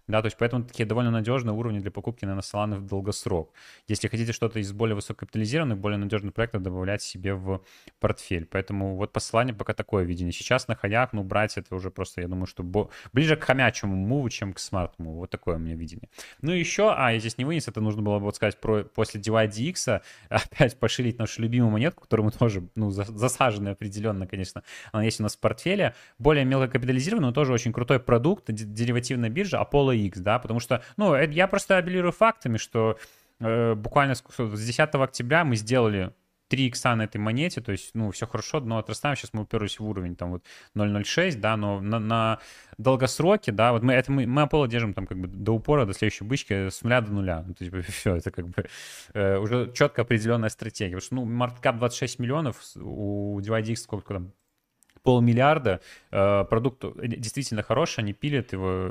Да, 0.06 0.20
то 0.20 0.26
есть 0.26 0.36
поэтому 0.36 0.64
такие 0.64 0.84
довольно 0.84 1.10
надежные 1.10 1.54
уровни 1.54 1.78
для 1.78 1.90
покупки 1.90 2.26
на 2.26 2.38
Solana 2.40 2.76
в 2.76 2.86
долгосрок. 2.86 3.52
Если 3.88 4.08
хотите 4.08 4.32
что-то 4.32 4.58
из 4.58 4.72
более 4.72 4.94
высококапитализированных, 4.94 5.78
более 5.78 5.98
надежных 5.98 6.34
проектов, 6.34 6.62
добавлять 6.62 7.02
себе 7.02 7.34
в 7.34 7.62
портфель. 8.00 8.46
Поэтому 8.46 8.96
вот 8.96 9.12
по 9.12 9.18
Solana 9.18 9.54
пока 9.54 9.72
такое 9.72 10.04
видение. 10.04 10.32
Сейчас 10.32 10.68
на 10.68 10.74
хаях, 10.74 11.12
ну, 11.12 11.22
брать 11.22 11.56
это 11.56 11.74
уже 11.74 11.90
просто, 11.90 12.20
я 12.20 12.28
думаю, 12.28 12.46
что 12.46 12.62
бо... 12.62 12.90
ближе 13.12 13.36
к 13.36 13.44
хомячьему 13.44 13.96
move'у, 13.96 14.28
чем 14.28 14.52
к 14.52 14.58
smart 14.58 14.84
move'у. 14.84 15.20
Вот 15.20 15.30
такое 15.30 15.56
у 15.56 15.58
меня 15.58 15.74
видение. 15.74 16.10
Ну 16.42 16.52
и 16.52 16.58
еще, 16.58 16.92
а, 16.94 17.12
я 17.12 17.18
здесь 17.18 17.38
не 17.38 17.46
вынес, 17.46 17.66
это 17.68 17.80
нужно 17.80 18.02
было 18.02 18.18
бы 18.18 18.26
вот 18.26 18.36
сказать 18.36 18.60
про 18.60 18.84
после 18.84 19.20
DYDX, 19.22 20.02
опять 20.28 20.78
пошилить 20.78 21.18
нашу 21.18 21.40
любимую 21.40 21.70
монетку, 21.70 22.02
которую 22.02 22.26
мы 22.26 22.32
тоже, 22.32 22.68
ну, 22.74 22.90
засажены 22.90 23.70
определенно, 23.70 24.26
конечно. 24.26 24.62
Она 24.92 25.04
есть 25.04 25.20
у 25.20 25.22
нас 25.22 25.34
в 25.34 25.40
портфеле. 25.40 25.94
Более 26.18 26.44
мелкокапитализированный, 26.44 27.28
но 27.28 27.32
тоже 27.32 27.54
очень 27.54 27.72
крутой 27.72 28.00
продукт, 28.00 28.44
деривативная 28.50 29.30
биржа 29.30 29.62
Apollo 29.62 29.93
X, 29.94 30.20
да, 30.20 30.38
потому 30.38 30.60
что, 30.60 30.82
ну, 30.96 31.14
я 31.16 31.46
просто 31.46 31.78
апеллирую 31.78 32.12
фактами, 32.12 32.58
что 32.58 32.98
э, 33.40 33.74
буквально 33.74 34.14
с 34.14 34.22
10 34.28 34.94
октября 34.94 35.44
мы 35.44 35.56
сделали 35.56 36.12
3 36.48 36.66
икса 36.66 36.94
на 36.94 37.02
этой 37.02 37.18
монете, 37.18 37.60
то 37.60 37.72
есть, 37.72 37.90
ну, 37.94 38.10
все 38.10 38.26
хорошо, 38.26 38.60
но 38.60 38.78
отрастаем, 38.78 39.16
сейчас 39.16 39.32
мы 39.32 39.42
уперлись 39.42 39.78
в 39.78 39.88
уровень, 39.88 40.14
там, 40.14 40.30
вот 40.30 40.44
0.06, 40.76 41.38
да, 41.38 41.56
но 41.56 41.80
на, 41.80 41.98
на 41.98 42.38
долгосроке, 42.78 43.50
да, 43.50 43.72
вот 43.72 43.82
мы, 43.82 43.94
это 43.94 44.12
мы, 44.12 44.26
мы 44.26 44.42
Apollo 44.42 44.68
держим 44.68 44.94
там 44.94 45.06
как 45.06 45.18
бы 45.18 45.26
до 45.26 45.52
упора, 45.52 45.86
до 45.86 45.94
следующей 45.94 46.24
бычки 46.24 46.68
с 46.70 46.82
нуля 46.82 47.00
до 47.00 47.12
нуля, 47.12 47.44
ну, 47.46 47.54
то 47.54 47.64
есть, 47.64 47.88
все, 47.94 48.16
это 48.16 48.30
как 48.30 48.48
бы 48.48 48.66
э, 49.14 49.36
уже 49.38 49.72
четко 49.72 50.02
определенная 50.02 50.50
стратегия, 50.50 50.96
потому 50.96 51.06
что, 51.06 51.14
ну, 51.14 51.24
маркеткап 51.24 51.78
26 51.78 52.18
миллионов, 52.18 52.60
у 52.76 53.40
DYDX 53.40 53.76
сколько 53.76 54.14
там, 54.14 54.32
полмиллиарда. 55.04 55.80
Э, 56.10 56.44
продукт 56.48 56.84
действительно 56.96 57.62
хороший, 57.62 58.00
они 58.00 58.12
пилят 58.12 58.52
его, 58.52 58.90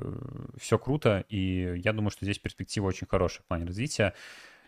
все 0.58 0.78
круто, 0.78 1.26
и 1.28 1.82
я 1.84 1.92
думаю, 1.92 2.12
что 2.12 2.24
здесь 2.24 2.40
перспектива 2.40 2.88
очень 2.88 3.08
хорошая 3.08 3.42
в 3.44 3.48
плане 3.48 3.66
развития. 3.66 4.14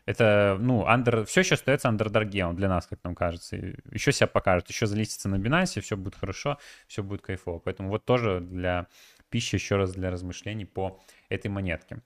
Это, 0.05 0.57
ну, 0.59 0.85
under, 0.85 1.25
все 1.25 1.41
еще 1.41 1.55
остается 1.55 1.89
андердаргеом 1.89 2.55
для 2.55 2.67
нас, 2.67 2.85
как 2.85 2.99
нам 3.03 3.15
кажется. 3.15 3.55
Еще 3.91 4.11
себя 4.11 4.27
покажет, 4.27 4.69
еще 4.69 4.85
залистится 4.85 5.29
на 5.29 5.35
Binance, 5.35 5.81
все 5.81 5.97
будет 5.97 6.15
хорошо, 6.15 6.59
все 6.87 7.01
будет 7.01 7.21
кайфово. 7.21 7.59
Поэтому 7.59 7.89
вот 7.89 8.05
тоже 8.05 8.39
для 8.39 8.87
пищи, 9.29 9.55
еще 9.55 9.77
раз 9.77 9.93
для 9.93 10.11
размышлений 10.11 10.65
по 10.65 11.01
этой 11.29 11.47
монетке. 11.47 12.01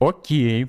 Окей. 0.00 0.68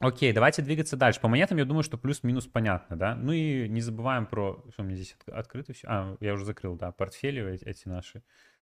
Окей, 0.00 0.32
давайте 0.32 0.62
двигаться 0.62 0.96
дальше. 0.96 1.20
По 1.20 1.26
монетам, 1.26 1.58
я 1.58 1.64
думаю, 1.64 1.82
что 1.82 1.98
плюс-минус 1.98 2.46
понятно, 2.46 2.96
да? 2.96 3.16
Ну 3.16 3.32
и 3.32 3.68
не 3.68 3.80
забываем 3.80 4.26
про... 4.26 4.64
Что 4.72 4.82
у 4.82 4.86
меня 4.86 4.94
здесь 4.94 5.16
открыто 5.26 5.72
все? 5.72 5.88
А, 5.88 6.16
я 6.20 6.34
уже 6.34 6.44
закрыл, 6.44 6.76
да, 6.76 6.92
портфели 6.92 7.58
эти 7.64 7.88
наши 7.88 8.22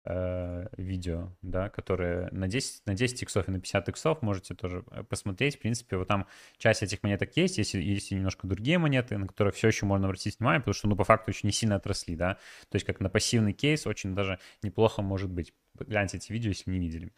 э, 0.07 0.66
видео, 0.79 1.37
да, 1.43 1.68
которые 1.68 2.29
на 2.33 2.49
10, 2.49 2.87
на 2.87 2.95
10 2.95 3.23
иксов 3.23 3.49
и 3.49 3.51
на 3.51 3.61
50 3.61 3.89
иксов 3.91 4.23
можете 4.23 4.55
тоже 4.55 4.83
э, 4.91 5.03
посмотреть. 5.03 5.57
В 5.57 5.59
принципе, 5.59 5.99
вот 5.99 6.09
там 6.09 6.27
часть 6.57 6.83
этих 6.83 7.03
монеток 7.03 7.37
есть, 7.37 7.59
есть, 7.59 7.75
есть 7.75 8.11
немножко 8.12 8.47
другие 8.47 8.79
монеты, 8.79 9.18
на 9.18 9.27
которые 9.27 9.53
все 9.53 9.68
еще 9.68 9.85
можно 9.85 10.07
обратить 10.07 10.39
внимание, 10.39 10.61
потому 10.61 10.75
что, 10.75 10.89
ну, 10.89 10.97
по 10.97 11.05
факту 11.05 11.33
еще 11.33 11.47
не 11.47 11.53
сильно 11.53 11.77
отросли, 11.77 12.16
да. 12.16 12.39
То 12.71 12.77
есть 12.77 12.87
как 12.87 12.99
на 13.01 13.11
пассивный 13.11 13.53
кейс 13.53 13.87
очень 13.87 14.14
даже 14.14 14.39
неплохо 14.62 15.03
может 15.03 15.31
быть. 15.31 15.53
Гляньте 15.79 16.16
эти 16.16 16.33
видео, 16.33 16.49
если 16.49 16.71
не 16.71 16.79
видели. 16.79 17.12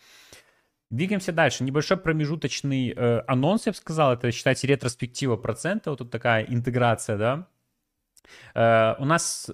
Двигаемся 0.92 1.32
дальше. 1.32 1.64
Небольшой 1.64 1.96
промежуточный 1.96 2.92
э, 2.94 3.22
анонс, 3.26 3.64
я 3.64 3.72
бы 3.72 3.76
сказал. 3.76 4.12
Это, 4.12 4.30
считайте, 4.30 4.66
ретроспектива 4.66 5.36
процента. 5.36 5.88
Вот 5.88 6.00
тут 6.00 6.10
такая 6.10 6.44
интеграция, 6.44 7.16
да. 7.16 7.48
Э, 8.54 8.94
у 8.98 9.06
нас 9.06 9.50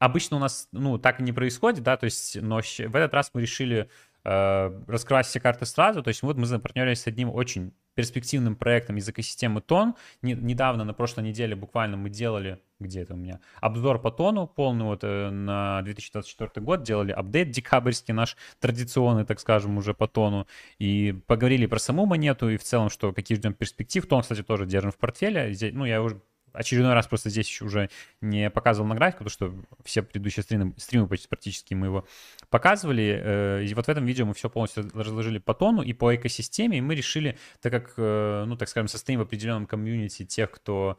обычно 0.00 0.38
у 0.38 0.40
нас, 0.40 0.68
ну, 0.72 0.98
так 0.98 1.20
не 1.20 1.32
происходит, 1.32 1.84
да, 1.84 1.96
то 1.96 2.06
есть, 2.06 2.36
но 2.42 2.60
в 2.60 2.96
этот 2.96 3.14
раз 3.14 3.30
мы 3.32 3.42
решили 3.42 3.88
раскрывать 4.24 5.26
все 5.26 5.40
карты 5.40 5.66
сразу. 5.66 6.02
То 6.02 6.08
есть 6.08 6.22
вот 6.22 6.36
мы 6.36 6.46
запартнерились 6.46 7.02
с 7.02 7.06
одним 7.06 7.30
очень 7.30 7.72
перспективным 7.94 8.56
проектом 8.56 8.96
из 8.96 9.08
экосистемы 9.08 9.60
Тон. 9.60 9.94
Не, 10.22 10.34
недавно, 10.34 10.84
на 10.84 10.94
прошлой 10.94 11.24
неделе 11.24 11.54
буквально 11.54 11.96
мы 11.96 12.08
делали, 12.08 12.58
где 12.80 13.02
это 13.02 13.14
у 13.14 13.16
меня, 13.16 13.40
обзор 13.60 14.00
по 14.00 14.10
Тону 14.10 14.46
полный 14.46 14.84
вот 14.84 15.04
э, 15.04 15.30
на 15.30 15.82
2024 15.82 16.64
год, 16.64 16.82
делали 16.82 17.12
апдейт 17.12 17.50
декабрьский 17.50 18.14
наш, 18.14 18.36
традиционный, 18.60 19.24
так 19.24 19.40
скажем, 19.40 19.76
уже 19.76 19.94
по 19.94 20.08
Тону, 20.08 20.46
и 20.78 21.14
поговорили 21.26 21.66
про 21.66 21.78
саму 21.78 22.06
монету 22.06 22.48
и 22.48 22.56
в 22.56 22.62
целом, 22.62 22.90
что 22.90 23.12
какие 23.12 23.36
ждем 23.36 23.54
перспектив. 23.54 24.06
Тон, 24.06 24.22
кстати, 24.22 24.42
тоже 24.42 24.66
держим 24.66 24.90
в 24.90 24.96
портфеле. 24.96 25.52
Здесь, 25.52 25.72
ну, 25.74 25.84
я 25.84 26.02
уже 26.02 26.20
очередной 26.52 26.94
раз 26.94 27.06
просто 27.06 27.30
здесь 27.30 27.60
уже 27.62 27.90
не 28.20 28.50
показывал 28.50 28.88
на 28.88 28.94
графику, 28.94 29.24
потому 29.24 29.30
что 29.30 29.54
все 29.84 30.02
предыдущие 30.02 30.42
стримы, 30.42 30.74
стримы 30.76 31.06
практически 31.06 31.74
мы 31.74 31.86
его 31.86 32.06
показывали. 32.50 33.20
Э, 33.22 33.64
и 33.64 33.74
вот 33.74 33.86
в 33.86 33.88
этом 33.88 34.04
видео 34.04 34.26
мы 34.26 34.34
все 34.34 34.50
полностью 34.50 34.90
разложили 34.94 35.38
по 35.38 35.54
тону 35.54 35.82
и 35.82 35.92
по 35.92 36.14
экосистеме, 36.14 36.78
и 36.78 36.80
мы 36.80 36.94
решили, 36.94 37.38
так 37.60 37.72
как, 37.72 37.94
э, 37.96 38.44
ну, 38.46 38.56
так 38.56 38.68
скажем, 38.68 38.88
состоим 38.88 39.20
в 39.20 39.22
определенном 39.22 39.66
комьюнити 39.66 40.24
тех, 40.24 40.50
кто 40.50 40.98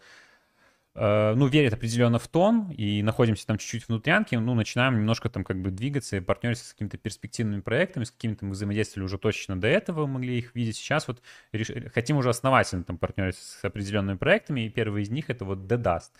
ну, 0.95 1.47
верит 1.47 1.73
определенно 1.73 2.19
в 2.19 2.27
тон, 2.27 2.69
и 2.71 3.01
находимся 3.01 3.47
там 3.47 3.57
чуть-чуть 3.57 3.87
внутрянки, 3.87 4.35
ну, 4.35 4.53
начинаем 4.53 4.95
немножко 4.95 5.27
там 5.29 5.43
как 5.43 5.59
бы 5.59 5.71
двигаться 5.71 6.17
и 6.17 6.19
партнериться 6.19 6.65
с 6.65 6.73
какими-то 6.73 6.97
перспективными 6.97 7.61
проектами, 7.61 8.03
с 8.03 8.11
какими-то 8.11 8.45
мы 8.45 8.51
взаимодействовали 8.51 9.05
уже 9.05 9.17
точно 9.17 9.59
до 9.59 9.67
этого, 9.67 10.05
могли 10.05 10.37
их 10.37 10.53
видеть. 10.53 10.75
Сейчас 10.75 11.07
вот 11.07 11.21
реш... 11.51 11.71
хотим 11.93 12.17
уже 12.17 12.29
основательно 12.29 12.83
там 12.83 12.97
партнериться 12.97 13.41
с 13.43 13.63
определенными 13.65 14.17
проектами, 14.17 14.61
и 14.61 14.69
первый 14.69 15.03
из 15.03 15.09
них 15.09 15.29
это 15.29 15.45
вот 15.45 15.59
The 15.59 15.81
Dust. 15.81 16.11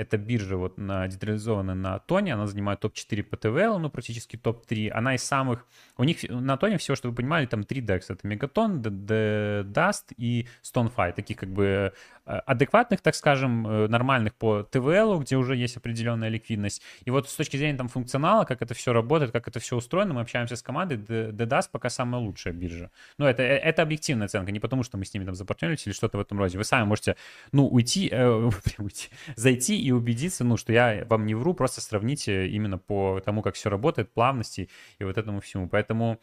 Это 0.00 0.16
биржа 0.16 0.56
вот 0.56 0.78
на, 0.78 1.06
децентрализованная 1.06 1.74
на 1.74 1.98
Тоне, 1.98 2.32
она 2.32 2.46
занимает 2.46 2.80
топ-4 2.80 3.22
по 3.22 3.36
ТВЛ, 3.36 3.78
ну, 3.78 3.90
практически 3.90 4.38
топ-3. 4.38 4.88
Она 4.88 5.14
из 5.14 5.22
самых... 5.22 5.66
У 5.98 6.04
них 6.04 6.22
на 6.26 6.56
Тоне 6.56 6.78
всего, 6.78 6.96
чтобы 6.96 7.12
вы 7.12 7.16
понимали, 7.16 7.44
там 7.44 7.64
3 7.64 7.82
DEX. 7.82 8.04
Это 8.08 8.26
Мегатон, 8.26 8.80
Dust 8.80 10.14
и 10.16 10.48
StoneFi. 10.62 11.12
Таких 11.12 11.36
как 11.36 11.50
бы 11.50 11.64
э, 11.64 11.92
адекватных, 12.38 13.00
так 13.00 13.14
скажем, 13.14 13.66
э, 13.66 13.88
нормальных 13.88 14.34
по 14.34 14.62
ТВЛ, 14.62 15.18
где 15.20 15.36
уже 15.36 15.56
есть 15.56 15.76
определенная 15.76 16.28
ликвидность. 16.28 16.82
И 17.04 17.10
вот 17.10 17.28
с 17.28 17.34
точки 17.34 17.56
зрения 17.56 17.76
там 17.76 17.88
функционала, 17.88 18.44
как 18.44 18.62
это 18.62 18.74
все 18.74 18.92
работает, 18.92 19.32
как 19.32 19.48
это 19.48 19.58
все 19.58 19.76
устроено, 19.76 20.14
мы 20.14 20.20
общаемся 20.20 20.56
с 20.56 20.62
командой, 20.62 20.96
DDAS 20.96 21.68
пока 21.70 21.90
самая 21.90 22.20
лучшая 22.20 22.54
биржа. 22.54 22.90
Но 23.18 23.28
это, 23.28 23.42
э, 23.42 23.56
это 23.56 23.82
объективная 23.82 24.26
оценка, 24.26 24.52
не 24.52 24.60
потому 24.60 24.82
что 24.82 24.96
мы 24.96 25.04
с 25.04 25.14
ними 25.14 25.24
там 25.24 25.34
запартнерились 25.34 25.86
или 25.86 25.92
что-то 25.92 26.18
в 26.18 26.20
этом 26.20 26.38
роде. 26.38 26.58
Вы 26.58 26.64
сами 26.64 26.84
можете, 26.84 27.16
ну, 27.52 27.66
уйти, 27.66 28.08
э, 28.10 28.50
уйти 28.78 29.08
зайти 29.36 29.80
и 29.80 29.90
убедиться, 29.90 30.44
ну, 30.44 30.56
что 30.56 30.72
я 30.72 31.04
вам 31.08 31.26
не 31.26 31.34
вру, 31.34 31.54
просто 31.54 31.80
сравните 31.80 32.48
именно 32.48 32.78
по 32.78 33.20
тому, 33.24 33.42
как 33.42 33.54
все 33.54 33.70
работает, 33.70 34.12
плавности 34.12 34.68
и 34.98 35.04
вот 35.04 35.18
этому 35.18 35.40
всему. 35.40 35.68
Поэтому 35.68 36.20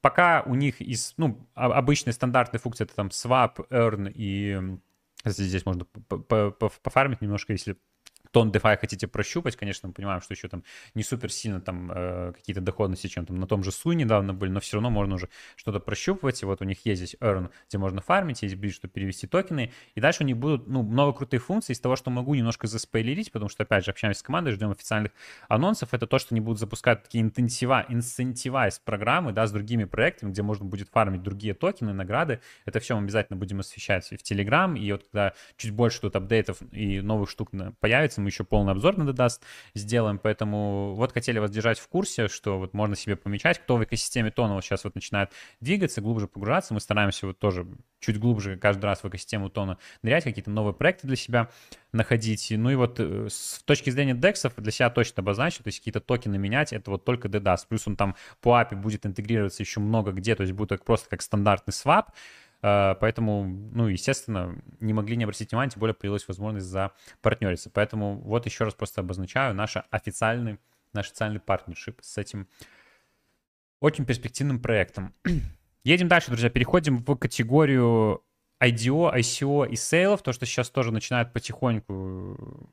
пока 0.00 0.42
у 0.42 0.54
них 0.54 0.80
из, 0.80 1.14
ну, 1.16 1.48
обычные 1.54 2.12
стандартные 2.12 2.60
функции, 2.60 2.84
это 2.84 2.94
там 2.94 3.08
swap, 3.08 3.66
earn 3.70 4.12
и 4.14 4.78
здесь 5.24 5.66
можно 5.66 5.84
пофармить 5.84 7.20
немножко, 7.20 7.52
если 7.52 7.76
тон 8.34 8.50
DeFi 8.50 8.76
хотите 8.76 9.06
прощупать, 9.06 9.54
конечно, 9.54 9.86
мы 9.86 9.94
понимаем, 9.94 10.20
что 10.20 10.34
еще 10.34 10.48
там 10.48 10.64
не 10.94 11.04
супер 11.04 11.30
сильно 11.30 11.60
там 11.60 11.90
э, 11.94 12.32
какие-то 12.32 12.60
доходности, 12.60 13.06
чем 13.06 13.26
там 13.26 13.38
на 13.38 13.46
том 13.46 13.62
же 13.62 13.70
Суи 13.70 13.94
недавно 13.94 14.34
были, 14.34 14.50
но 14.50 14.58
все 14.58 14.76
равно 14.76 14.90
можно 14.90 15.14
уже 15.14 15.28
что-то 15.54 15.78
прощупывать, 15.78 16.42
и 16.42 16.46
вот 16.46 16.60
у 16.60 16.64
них 16.64 16.84
есть 16.84 17.00
здесь 17.00 17.16
Earn, 17.20 17.50
где 17.68 17.78
можно 17.78 18.00
фармить, 18.00 18.42
есть 18.42 18.56
Bridge, 18.56 18.72
чтобы 18.72 18.92
перевести 18.92 19.28
токены, 19.28 19.72
и 19.94 20.00
дальше 20.00 20.24
у 20.24 20.26
них 20.26 20.36
будут, 20.36 20.66
ну, 20.66 20.82
много 20.82 21.16
крутых 21.16 21.44
функций. 21.44 21.74
Из 21.74 21.80
того, 21.80 21.94
что 21.94 22.10
могу 22.10 22.34
немножко 22.34 22.66
заспойлерить, 22.66 23.30
потому 23.30 23.48
что, 23.48 23.62
опять 23.62 23.84
же, 23.84 23.92
общаемся 23.92 24.18
с 24.18 24.22
командой, 24.24 24.50
ждем 24.50 24.72
официальных 24.72 25.12
анонсов, 25.48 25.94
это 25.94 26.08
то, 26.08 26.18
что 26.18 26.34
они 26.34 26.40
будут 26.40 26.58
запускать 26.58 27.04
такие 27.04 27.22
интенсива, 27.22 27.86
инцентивайз 27.88 28.80
программы, 28.80 29.32
да, 29.32 29.46
с 29.46 29.52
другими 29.52 29.84
проектами, 29.84 30.32
где 30.32 30.42
можно 30.42 30.64
будет 30.64 30.88
фармить 30.88 31.22
другие 31.22 31.54
токены, 31.54 31.92
награды, 31.92 32.40
это 32.64 32.80
все 32.80 32.96
мы 32.96 33.04
обязательно 33.04 33.36
будем 33.36 33.60
освещать 33.60 34.06
в 34.06 34.12
Telegram, 34.14 34.76
и 34.76 34.90
вот 34.90 35.04
когда 35.04 35.34
чуть 35.56 35.70
больше 35.70 36.00
тут 36.00 36.16
апдейтов 36.16 36.58
и 36.72 37.00
новых 37.00 37.30
штук 37.30 37.50
появится, 37.78 38.23
мы 38.24 38.30
еще 38.30 38.44
полный 38.44 38.72
обзор 38.72 38.96
на 38.96 39.08
Dedaст 39.08 39.40
сделаем, 39.74 40.18
поэтому 40.18 40.94
вот 40.94 41.12
хотели 41.12 41.38
вас 41.38 41.50
держать 41.50 41.78
в 41.78 41.88
курсе, 41.88 42.28
что 42.28 42.58
вот 42.58 42.74
можно 42.74 42.96
себе 42.96 43.16
помечать, 43.16 43.58
кто 43.58 43.76
в 43.76 43.84
экосистеме 43.84 44.30
Тона 44.30 44.54
вот 44.54 44.64
сейчас 44.64 44.84
вот 44.84 44.94
начинает 44.94 45.30
двигаться, 45.60 46.00
глубже 46.00 46.26
погружаться, 46.26 46.74
мы 46.74 46.80
стараемся 46.80 47.26
вот 47.26 47.38
тоже 47.38 47.66
чуть 48.00 48.18
глубже 48.18 48.56
каждый 48.56 48.84
раз 48.86 49.02
в 49.02 49.08
экосистему 49.08 49.48
Тона 49.50 49.78
нырять, 50.02 50.24
какие-то 50.24 50.50
новые 50.50 50.74
проекты 50.74 51.06
для 51.06 51.16
себя 51.16 51.50
находить. 51.92 52.48
Ну 52.50 52.70
и 52.70 52.74
вот 52.74 52.98
э, 52.98 53.28
с 53.30 53.62
точки 53.64 53.90
зрения 53.90 54.14
DEX 54.14 54.52
для 54.60 54.72
себя 54.72 54.90
точно 54.90 55.22
обозначил, 55.22 55.62
то 55.62 55.68
есть 55.68 55.78
какие-то 55.78 56.00
токены 56.00 56.36
менять, 56.38 56.72
это 56.72 56.90
вот 56.90 57.04
только 57.04 57.28
DDAS. 57.28 57.60
Плюс 57.68 57.86
он 57.86 57.96
там 57.96 58.16
по 58.40 58.60
API 58.60 58.76
будет 58.76 59.06
интегрироваться 59.06 59.62
еще 59.62 59.80
много 59.80 60.12
где, 60.12 60.34
то 60.34 60.42
есть 60.42 60.52
будет 60.52 60.84
просто 60.84 61.08
как 61.08 61.22
стандартный 61.22 61.72
свап. 61.72 62.10
А, 62.66 62.94
поэтому, 62.94 63.44
ну, 63.44 63.88
естественно, 63.88 64.56
не 64.80 64.94
могли 64.94 65.18
не 65.18 65.24
обратить 65.24 65.50
внимания, 65.50 65.70
тем 65.70 65.80
более 65.80 65.92
появилась 65.92 66.26
возможность 66.26 66.64
за 66.64 66.92
партнериться. 67.20 67.68
Поэтому 67.68 68.16
вот 68.20 68.46
еще 68.46 68.64
раз 68.64 68.72
просто 68.72 69.02
обозначаю 69.02 69.54
наш 69.54 69.76
официальный, 69.90 70.58
наш 70.94 71.08
официальный 71.08 71.40
партнершип 71.40 71.98
с 72.00 72.16
этим 72.16 72.48
очень 73.80 74.06
перспективным 74.06 74.62
проектом. 74.62 75.14
Едем 75.84 76.08
дальше, 76.08 76.28
друзья. 76.28 76.48
Переходим 76.48 77.04
в 77.04 77.16
категорию 77.16 78.22
IDO, 78.62 79.14
ICO 79.14 79.68
и 79.68 79.76
сейлов, 79.76 80.22
то, 80.22 80.32
что 80.32 80.46
сейчас 80.46 80.70
тоже 80.70 80.90
начинает 80.90 81.34
потихоньку 81.34 82.70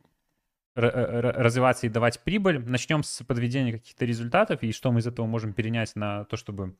развиваться 0.74 1.88
и 1.88 1.90
давать 1.90 2.22
прибыль. 2.24 2.60
Начнем 2.60 3.04
с 3.04 3.26
подведения 3.26 3.74
каких-то 3.74 4.06
результатов 4.06 4.64
и 4.64 4.72
что 4.72 4.90
мы 4.94 5.02
из 5.02 5.08
этого 5.08 5.26
можем 5.26 5.52
перенять 5.52 5.98
на 5.98 6.24
то, 6.24 6.38
чтобы 6.38 6.78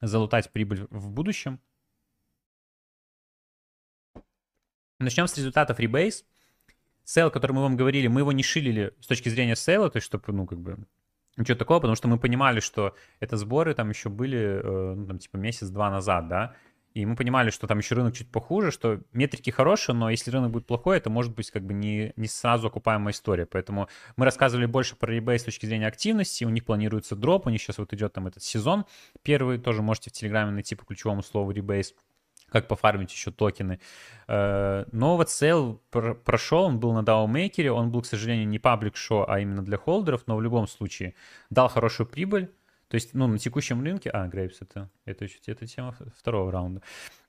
залутать 0.00 0.50
прибыль 0.50 0.88
в 0.90 1.08
будущем. 1.08 1.60
Начнем 5.02 5.26
с 5.26 5.36
результатов 5.36 5.80
Rebase. 5.80 6.24
Сейл, 7.04 7.30
который 7.30 7.52
мы 7.52 7.62
вам 7.62 7.76
говорили, 7.76 8.06
мы 8.06 8.20
его 8.20 8.32
не 8.32 8.42
шилили 8.42 8.94
с 9.00 9.06
точки 9.06 9.28
зрения 9.28 9.56
сейла, 9.56 9.90
то 9.90 9.96
есть 9.96 10.06
чтобы, 10.06 10.24
ну, 10.32 10.46
как 10.46 10.60
бы, 10.60 10.78
ничего 11.36 11.58
такого, 11.58 11.80
потому 11.80 11.96
что 11.96 12.06
мы 12.06 12.18
понимали, 12.18 12.60
что 12.60 12.94
это 13.18 13.36
сборы 13.36 13.74
там 13.74 13.90
еще 13.90 14.08
были, 14.08 14.38
э, 14.38 14.94
ну, 14.94 15.06
там, 15.08 15.18
типа, 15.18 15.36
месяц-два 15.36 15.90
назад, 15.90 16.28
да, 16.28 16.54
и 16.94 17.06
мы 17.06 17.16
понимали, 17.16 17.50
что 17.50 17.66
там 17.66 17.78
еще 17.78 17.94
рынок 17.94 18.14
чуть 18.14 18.30
похуже, 18.30 18.70
что 18.70 19.00
метрики 19.12 19.50
хорошие, 19.50 19.94
но 19.96 20.10
если 20.10 20.30
рынок 20.30 20.50
будет 20.50 20.66
плохой, 20.66 20.98
это 20.98 21.08
может 21.08 21.34
быть 21.34 21.50
как 21.50 21.64
бы 21.64 21.72
не, 21.72 22.12
не 22.16 22.28
сразу 22.28 22.68
окупаемая 22.68 23.14
история. 23.14 23.46
Поэтому 23.46 23.88
мы 24.16 24.26
рассказывали 24.26 24.66
больше 24.66 24.94
про 24.96 25.16
eBay 25.16 25.38
с 25.38 25.44
точки 25.44 25.64
зрения 25.64 25.86
активности. 25.86 26.44
У 26.44 26.50
них 26.50 26.66
планируется 26.66 27.16
дроп, 27.16 27.46
у 27.46 27.50
них 27.50 27.62
сейчас 27.62 27.78
вот 27.78 27.94
идет 27.94 28.12
там 28.12 28.26
этот 28.26 28.42
сезон. 28.42 28.84
Первый 29.22 29.58
тоже 29.58 29.80
можете 29.80 30.10
в 30.10 30.12
Телеграме 30.12 30.52
найти 30.52 30.74
по 30.74 30.84
ключевому 30.84 31.22
слову 31.22 31.52
Rebase 31.52 31.94
как 32.52 32.68
пофармить 32.68 33.12
еще 33.12 33.30
токены. 33.30 33.80
Э, 34.28 34.84
но 34.92 35.16
вот 35.16 35.30
сейл 35.30 35.82
прошел, 35.90 36.64
он 36.64 36.78
был 36.78 36.92
на 36.92 37.00
Maker, 37.00 37.68
он 37.68 37.90
был, 37.90 38.02
к 38.02 38.06
сожалению, 38.06 38.46
не 38.46 38.58
public 38.58 38.96
sale, 38.96 39.24
а 39.28 39.40
именно 39.40 39.64
для 39.64 39.76
холдеров, 39.76 40.22
но 40.26 40.36
в 40.36 40.42
любом 40.42 40.68
случае 40.68 41.14
дал 41.50 41.68
хорошую 41.68 42.06
прибыль. 42.06 42.50
То 42.88 42.96
есть, 42.96 43.14
ну, 43.14 43.26
на 43.26 43.38
текущем 43.38 43.82
рынке... 43.82 44.10
А, 44.10 44.28
Grapes, 44.28 44.58
это, 44.60 44.90
это, 45.06 45.26
это 45.46 45.66
тема 45.66 45.96
второго 46.18 46.52
раунда. 46.52 46.82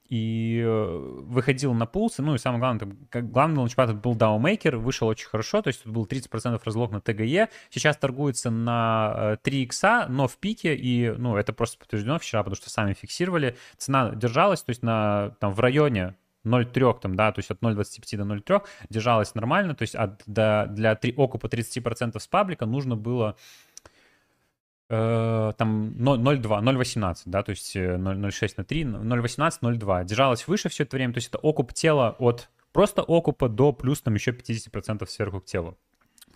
И 0.10 0.62
э, 0.64 0.98
выходил 1.24 1.74
на 1.74 1.86
Poolz, 1.86 2.22
ну 2.22 2.36
и 2.36 2.38
самое 2.38 2.60
главное, 2.60 2.80
там, 2.80 2.98
как, 3.10 3.32
главный 3.32 3.58
лаунчпад 3.58 4.00
был 4.02 4.16
DAO 4.16 4.37
Maker, 4.37 4.78
вышел 4.78 5.08
очень 5.08 5.28
хорошо, 5.28 5.62
то 5.62 5.70
есть 5.70 5.84
тут 5.84 5.94
был 5.94 6.06
30% 6.06 6.60
разлок 6.64 6.92
на 6.92 6.98
TGE, 6.98 7.50
сейчас 7.70 7.98
торгуется 7.98 8.50
на 8.50 9.38
3 9.44 9.64
икса, 9.64 10.06
но 10.10 10.28
в 10.28 10.38
пике, 10.38 10.76
и, 10.76 11.10
ну, 11.12 11.38
это 11.38 11.54
просто 11.54 11.80
подтверждено 11.80 12.20
вчера, 12.20 12.44
потому 12.44 12.56
что 12.56 12.70
сами 12.70 12.94
фиксировали, 12.94 13.58
цена 13.78 14.12
держалась, 14.12 14.62
то 14.62 14.70
есть 14.72 14.84
на, 14.84 15.36
там, 15.40 15.54
в 15.54 15.60
районе 15.60 16.16
0,3, 16.46 17.00
там, 17.00 17.16
да, 17.16 17.32
то 17.32 17.40
есть 17.40 17.52
от 17.52 17.62
0,25 17.62 18.18
до 18.18 18.36
0,3 18.36 18.64
держалась 18.90 19.36
нормально, 19.36 19.76
то 19.76 19.84
есть 19.84 19.96
от, 19.96 20.22
до, 20.26 20.68
для 20.70 20.96
3, 20.96 21.14
окупа 21.18 21.48
30% 21.48 22.20
с 22.20 22.28
паблика 22.28 22.66
нужно 22.66 22.96
было 22.96 23.30
э, 23.30 23.73
там 24.90 25.94
0,2, 25.98 26.42
0,18, 26.42 27.16
да, 27.26 27.44
то 27.44 27.52
есть 27.52 27.76
0,6 27.76 27.98
э, 27.98 28.54
на 28.58 28.64
3, 28.64 28.84
0,18, 28.84 29.52
0,2. 29.62 30.06
Держалась 30.06 30.48
выше 30.48 30.70
все 30.70 30.84
это 30.84 30.96
время, 30.98 31.14
то 31.14 31.18
есть 31.18 31.30
это 31.30 31.38
окуп 31.38 31.74
тела 31.74 32.16
от 32.20 32.50
просто 32.72 33.02
окупа 33.02 33.50
до 33.50 33.72
плюс 33.72 34.02
там 34.02 34.14
еще 34.14 34.32
50% 34.32 35.08
сверху 35.08 35.40
к 35.40 35.46
телу. 35.46 35.78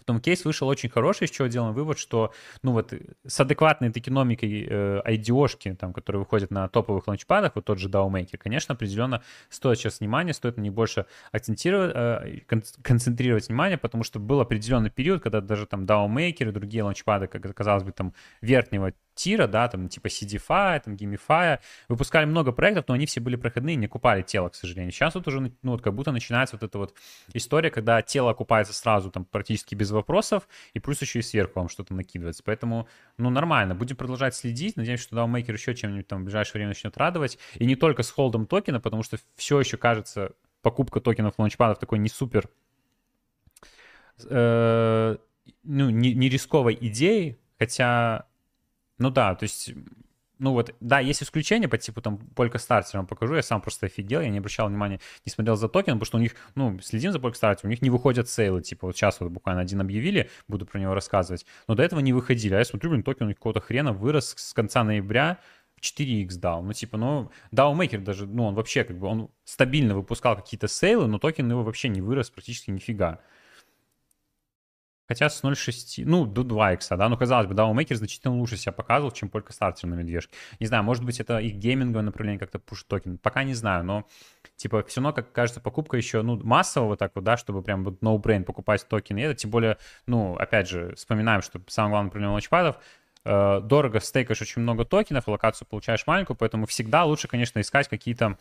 Потом 0.08 0.22
кейс 0.22 0.46
вышел 0.46 0.70
очень 0.70 0.88
хороший, 0.88 1.26
из 1.26 1.32
чего 1.32 1.50
делаем 1.50 1.74
вывод, 1.74 2.00
что, 2.00 2.32
ну 2.64 2.72
вот, 2.72 2.94
с 3.26 3.40
адекватной 3.42 3.92
токеномикой 3.92 4.66
э, 4.66 5.02
IDO-шки, 5.06 5.76
там, 5.76 5.92
которые 5.92 6.22
выходят 6.22 6.50
на 6.50 6.70
топовых 6.70 7.10
ланчпадах, 7.10 7.52
вот 7.56 7.66
тот 7.66 7.78
же 7.78 7.90
DAO-мейкер, 7.90 8.38
конечно, 8.38 8.74
определенно 8.74 9.22
стоит 9.50 9.80
сейчас 9.80 10.00
внимания, 10.00 10.34
стоит 10.34 10.56
на 10.56 10.62
них 10.62 10.72
больше 10.72 11.08
акцентировать, 11.34 11.92
э, 11.94 12.40
концентрировать 12.84 13.50
внимание, 13.50 13.78
потому 13.78 14.06
что 14.06 14.20
был 14.20 14.40
определенный 14.40 14.92
период, 14.92 15.22
когда 15.22 15.42
даже 15.42 15.66
там 15.66 15.84
DAO-мейкеры, 15.84 16.54
другие 16.54 16.84
ланчпады, 16.84 17.28
как 17.28 17.54
казалось 17.54 17.84
бы, 17.84 17.92
там, 17.92 18.14
верхнего 18.40 18.94
тира, 19.18 19.48
да, 19.48 19.68
там 19.68 19.90
типа 19.90 20.08
CDFI, 20.08 20.82
там 20.86 20.94
Gamify, 20.96 21.60
выпускали 21.90 22.26
много 22.26 22.52
проектов, 22.52 22.86
но 22.88 22.94
они 22.94 23.06
все 23.06 23.20
были 23.20 23.36
проходные, 23.36 23.76
не 23.76 23.88
купали 23.88 24.22
тело, 24.22 24.50
к 24.50 24.56
сожалению. 24.56 24.92
Сейчас 24.92 25.16
вот 25.16 25.28
уже, 25.28 25.40
ну 25.42 25.72
вот 25.72 25.82
как 25.82 25.94
будто 25.94 26.12
начинается 26.12 26.56
вот 26.56 26.64
эта 26.64 26.78
вот 26.78 26.94
история, 27.34 27.72
когда 27.72 28.02
тело 28.02 28.32
окупается 28.32 28.74
сразу, 28.74 29.12
там 29.12 29.26
практически 29.26 29.76
без 29.76 29.92
вопросов, 29.92 30.48
и 30.74 30.80
плюс 30.80 31.02
еще 31.02 31.20
и 31.20 31.22
сверху 31.22 31.60
вам 31.60 31.68
что-то 31.68 31.94
накидывается. 31.94 32.44
Поэтому, 32.46 32.88
ну 33.18 33.30
нормально, 33.30 33.76
будем 33.76 33.96
продолжать 33.96 34.36
следить, 34.36 34.78
надеемся, 34.78 35.04
что 35.04 35.16
DAO-мейкер 35.18 35.54
еще 35.54 35.76
чем-нибудь 35.76 36.08
там 36.08 36.22
в 36.22 36.24
ближайшее 36.26 36.54
время 36.54 36.70
начнет 36.70 36.96
радовать, 36.98 37.40
и 37.56 37.66
не 37.66 37.76
только 37.76 38.04
с 38.04 38.12
холдом 38.12 38.46
токена, 38.46 38.80
потому 38.80 39.04
что 39.04 39.18
все 39.36 39.60
еще 39.60 39.78
кажется 39.78 40.32
покупка 40.62 41.02
токенов 41.02 41.36
лаунчпадов 41.38 41.80
такой 41.80 42.00
не 42.00 42.10
супер 42.10 42.50
э, 44.30 45.18
ну, 45.64 45.90
не, 45.90 46.14
не 46.14 46.30
рисковой 46.30 46.78
идеей, 46.80 47.38
хотя 47.60 48.27
ну 48.98 49.10
да, 49.10 49.36
то 49.36 49.44
есть, 49.44 49.72
ну 50.40 50.54
вот, 50.54 50.74
да, 50.80 51.00
есть 51.00 51.24
исключения 51.24 51.68
по 51.68 51.78
типу 51.78 52.02
там 52.02 52.18
Polkastarter, 52.18 53.04
покажу, 53.04 53.36
я 53.36 53.42
сам 53.42 53.62
просто 53.62 53.88
офигел, 53.88 54.22
я 54.22 54.30
не 54.30 54.38
обращал 54.40 54.68
внимания, 54.68 55.00
не 55.26 55.32
смотрел 55.32 55.56
за 55.56 55.68
токен, 55.68 55.94
потому 55.94 56.06
что 56.06 56.18
у 56.18 56.22
них, 56.22 56.36
ну, 56.56 56.80
следим 56.80 57.12
за 57.12 57.20
Polkastarter, 57.20 57.68
у 57.68 57.70
них 57.70 57.82
не 57.82 57.90
выходят 57.90 58.30
сейлы, 58.30 58.62
типа 58.62 58.88
вот 58.88 58.96
сейчас 58.96 59.20
вот 59.20 59.32
буквально 59.32 59.62
один 59.62 59.82
объявили, 59.82 60.30
буду 60.48 60.66
про 60.66 60.80
него 60.80 60.94
рассказывать, 60.94 61.46
но 61.68 61.76
до 61.76 61.84
этого 61.84 62.00
не 62.00 62.14
выходили, 62.14 62.54
а 62.54 62.60
я 62.60 62.66
смотрю, 62.66 62.92
блин, 62.92 63.04
токен 63.04 63.26
у 63.26 63.30
них 63.30 63.38
какого-то 63.38 63.62
хрена 63.62 63.94
вырос 63.94 64.34
с 64.38 64.54
конца 64.54 64.84
ноября, 64.84 65.40
4x 65.82 66.38
дал. 66.38 66.64
Ну, 66.64 66.74
типа, 66.74 66.98
ну, 66.98 67.32
DAO 67.52 67.70
Maker 67.71 68.02
даже, 68.02 68.26
ну, 68.26 68.46
он 68.46 68.56
вообще 68.56 68.84
как 68.84 68.98
бы, 68.98 69.08
он 69.08 69.30
стабильно 69.44 69.96
выпускал 69.96 70.36
какие-то 70.36 70.68
сейлы, 70.68 71.08
но 71.08 71.20
токен 71.20 71.50
его 71.50 71.64
вообще 71.64 71.90
не 71.90 72.02
вырос 72.02 72.30
практически 72.30 72.72
нифига. 72.72 73.22
Хотя 75.08 75.30
с 75.30 75.42
0.6, 75.44 76.04
ну, 76.06 76.26
до 76.26 76.44
2 76.44 76.74
икса, 76.74 76.98
да, 76.98 77.08
ну, 77.08 77.18
казалось 77.18 77.48
бы, 77.48 77.54
да, 77.54 77.64
DAO 77.64 77.76
Maker 77.76 77.96
значительно 77.96 78.36
лучше 78.36 78.58
себя 78.58 78.74
показывал, 78.74 79.12
чем 79.12 79.30
Polkastarter 79.30 79.88
на 79.88 79.96
медвежке. 79.96 80.36
Не 80.60 80.68
знаю, 80.68 80.84
может 80.84 81.06
быть, 81.06 81.20
это 81.20 81.40
их 81.40 81.56
гейминговое 81.56 82.04
направление 82.04 82.40
как-то 82.40 82.60
пушит 82.60 82.88
токен, 82.88 83.18
пока 83.18 83.44
не 83.44 83.54
знаю, 83.54 83.86
но, 83.86 84.06
типа, 84.58 84.84
все 84.84 85.00
равно, 85.00 85.14
как 85.14 85.32
кажется, 85.32 85.62
покупка 85.62 85.96
еще, 85.96 86.22
ну, 86.24 86.38
массово 86.44 86.88
вот 86.88 87.00
так 87.00 87.14
вот, 87.16 87.24
да, 87.24 87.38
чтобы 87.38 87.62
прям 87.62 87.86
вот 87.86 88.02
no-brain 88.02 88.44
покупать 88.44 88.86
токены, 88.88 89.20
это, 89.20 89.36
тем 89.36 89.50
более, 89.50 89.78
ну, 90.08 90.36
опять 90.36 90.68
же, 90.68 90.94
вспоминаем, 90.96 91.42
что 91.42 91.62
самое 91.68 91.92
главное 91.92 92.12
проблема 92.12 92.34
ланчпадов, 92.34 92.78
э, 93.24 93.62
дорого 93.62 94.02
стейкаешь 94.02 94.42
очень 94.42 94.62
много 94.62 94.84
токенов, 94.84 95.28
локацию 95.28 95.68
получаешь 95.70 96.06
маленькую, 96.06 96.36
поэтому 96.36 96.66
всегда 96.66 97.06
лучше, 97.06 97.30
конечно, 97.30 97.62
искать 97.62 97.88
какие-то 97.88 98.38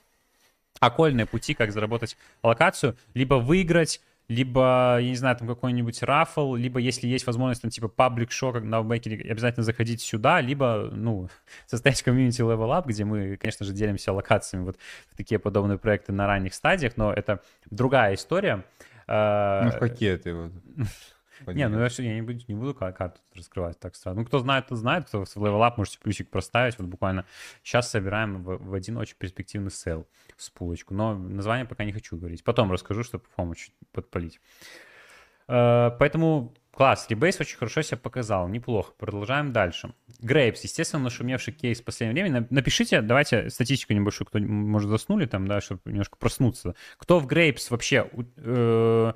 окольные 0.81 1.27
пути, 1.27 1.55
как 1.55 1.73
заработать 1.73 2.17
локацию, 2.43 2.97
либо 3.15 3.35
выиграть 3.35 4.01
либо, 4.29 4.99
я 5.01 5.09
не 5.09 5.17
знаю, 5.17 5.37
там 5.37 5.47
какой-нибудь 5.47 6.03
рафл, 6.03 6.55
либо 6.55 6.81
если 6.81 7.07
есть 7.07 7.27
возможность, 7.27 7.63
там, 7.63 7.71
типа, 7.71 7.89
паблик 7.89 8.33
шоу, 8.33 8.53
как 8.53 8.65
на 8.65 8.83
Бейкере, 8.83 9.31
обязательно 9.31 9.63
заходить 9.63 10.01
сюда, 10.01 10.41
либа, 10.41 10.91
ну, 10.93 11.29
состоять 11.67 12.03
комьюнити 12.03 12.41
Level 12.41 12.77
Up, 12.77 12.85
где 12.87 13.05
мы, 13.05 13.37
конечно 13.37 13.65
же, 13.65 13.73
делимся 13.73 14.13
локациями 14.13 14.65
вот 14.65 14.77
в 15.13 15.17
такие 15.17 15.39
подобные 15.39 15.79
проекты 15.79 16.13
на 16.13 16.27
ранних 16.27 16.55
стадиях, 16.55 16.97
но 16.97 17.13
это 17.13 17.41
другая 17.71 18.15
история. 18.15 18.65
А, 19.07 19.65
ну, 19.65 19.71
в 19.71 19.79
какие 19.79 20.17
ты 20.17 20.35
вот? 20.35 20.53
Не, 21.47 21.69
ну 21.69 21.81
я, 21.81 21.89
я 21.99 22.15
не, 22.15 22.23
буду, 22.23 22.41
не 22.49 22.55
буду 22.55 22.75
карту 22.75 23.21
раскрывать 23.35 23.79
так 23.79 23.95
сразу. 23.95 24.19
Ну, 24.19 24.27
кто 24.27 24.39
знает, 24.39 24.69
тот 24.69 24.79
знает, 24.79 25.07
кто 25.07 25.25
в 25.25 25.37
Up, 25.37 25.75
можете 25.77 25.99
плюсик 25.99 26.31
проставить. 26.31 26.79
Вот 26.79 26.89
буквально 26.89 27.25
сейчас 27.63 27.91
собираем 27.91 28.43
в, 28.43 28.59
в 28.59 28.75
один 28.75 28.97
очень 28.97 29.17
перспективный 29.19 29.71
сейл 29.71 30.07
с 30.37 30.51
пулочку. 30.51 30.95
Но 30.95 31.15
название 31.15 31.67
пока 31.67 31.85
не 31.85 31.93
хочу 31.93 32.17
говорить. 32.17 32.45
Потом 32.45 32.73
расскажу, 32.73 33.03
чтобы 33.03 33.25
помочь 33.35 33.71
подпалить. 33.93 34.41
Uh, 35.49 35.97
поэтому 36.01 36.55
класс, 36.73 37.07
Rebase 37.09 37.41
очень 37.41 37.57
хорошо 37.57 37.83
себя 37.83 37.99
показал, 37.99 38.49
неплохо. 38.49 38.93
Продолжаем 38.99 39.53
дальше. 39.53 39.95
Grapes, 40.21 40.59
естественно, 40.63 41.05
нашумевший 41.05 41.53
кейс 41.53 41.81
в 41.81 41.85
последнее 41.85 42.25
время. 42.25 42.47
Напишите, 42.51 43.01
давайте 43.01 43.49
статистику 43.51 43.95
небольшую, 43.95 44.27
кто, 44.27 44.39
может, 44.39 44.91
заснули 44.91 45.27
там, 45.27 45.47
да, 45.47 45.61
чтобы 45.61 45.81
немножко 45.87 46.17
проснуться. 46.17 46.75
Кто 46.99 47.19
в 47.19 47.27
Grapes 47.27 47.69
вообще 47.71 48.11
э, 48.37 49.13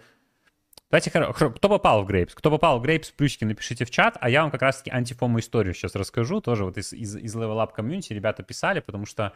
Давайте, 0.90 1.10
кто 1.10 1.68
попал 1.68 2.04
в 2.04 2.10
Grapes? 2.10 2.32
Кто 2.34 2.50
попал 2.50 2.80
в 2.80 2.84
Grapes, 2.84 3.12
плюсики 3.16 3.44
напишите 3.44 3.84
в 3.84 3.90
чат, 3.90 4.16
а 4.20 4.28
я 4.28 4.42
вам 4.42 4.50
как 4.50 4.62
раз-таки 4.62 4.90
антифому 4.90 5.38
историю 5.38 5.72
сейчас 5.72 5.94
расскажу, 5.94 6.40
тоже 6.40 6.64
вот 6.64 6.78
из, 6.78 6.92
из, 6.92 7.14
из 7.16 7.36
Level 7.36 7.64
Up 7.64 7.72
комьюнити 7.72 8.12
ребята 8.12 8.42
писали, 8.42 8.80
потому 8.80 9.06
что 9.06 9.32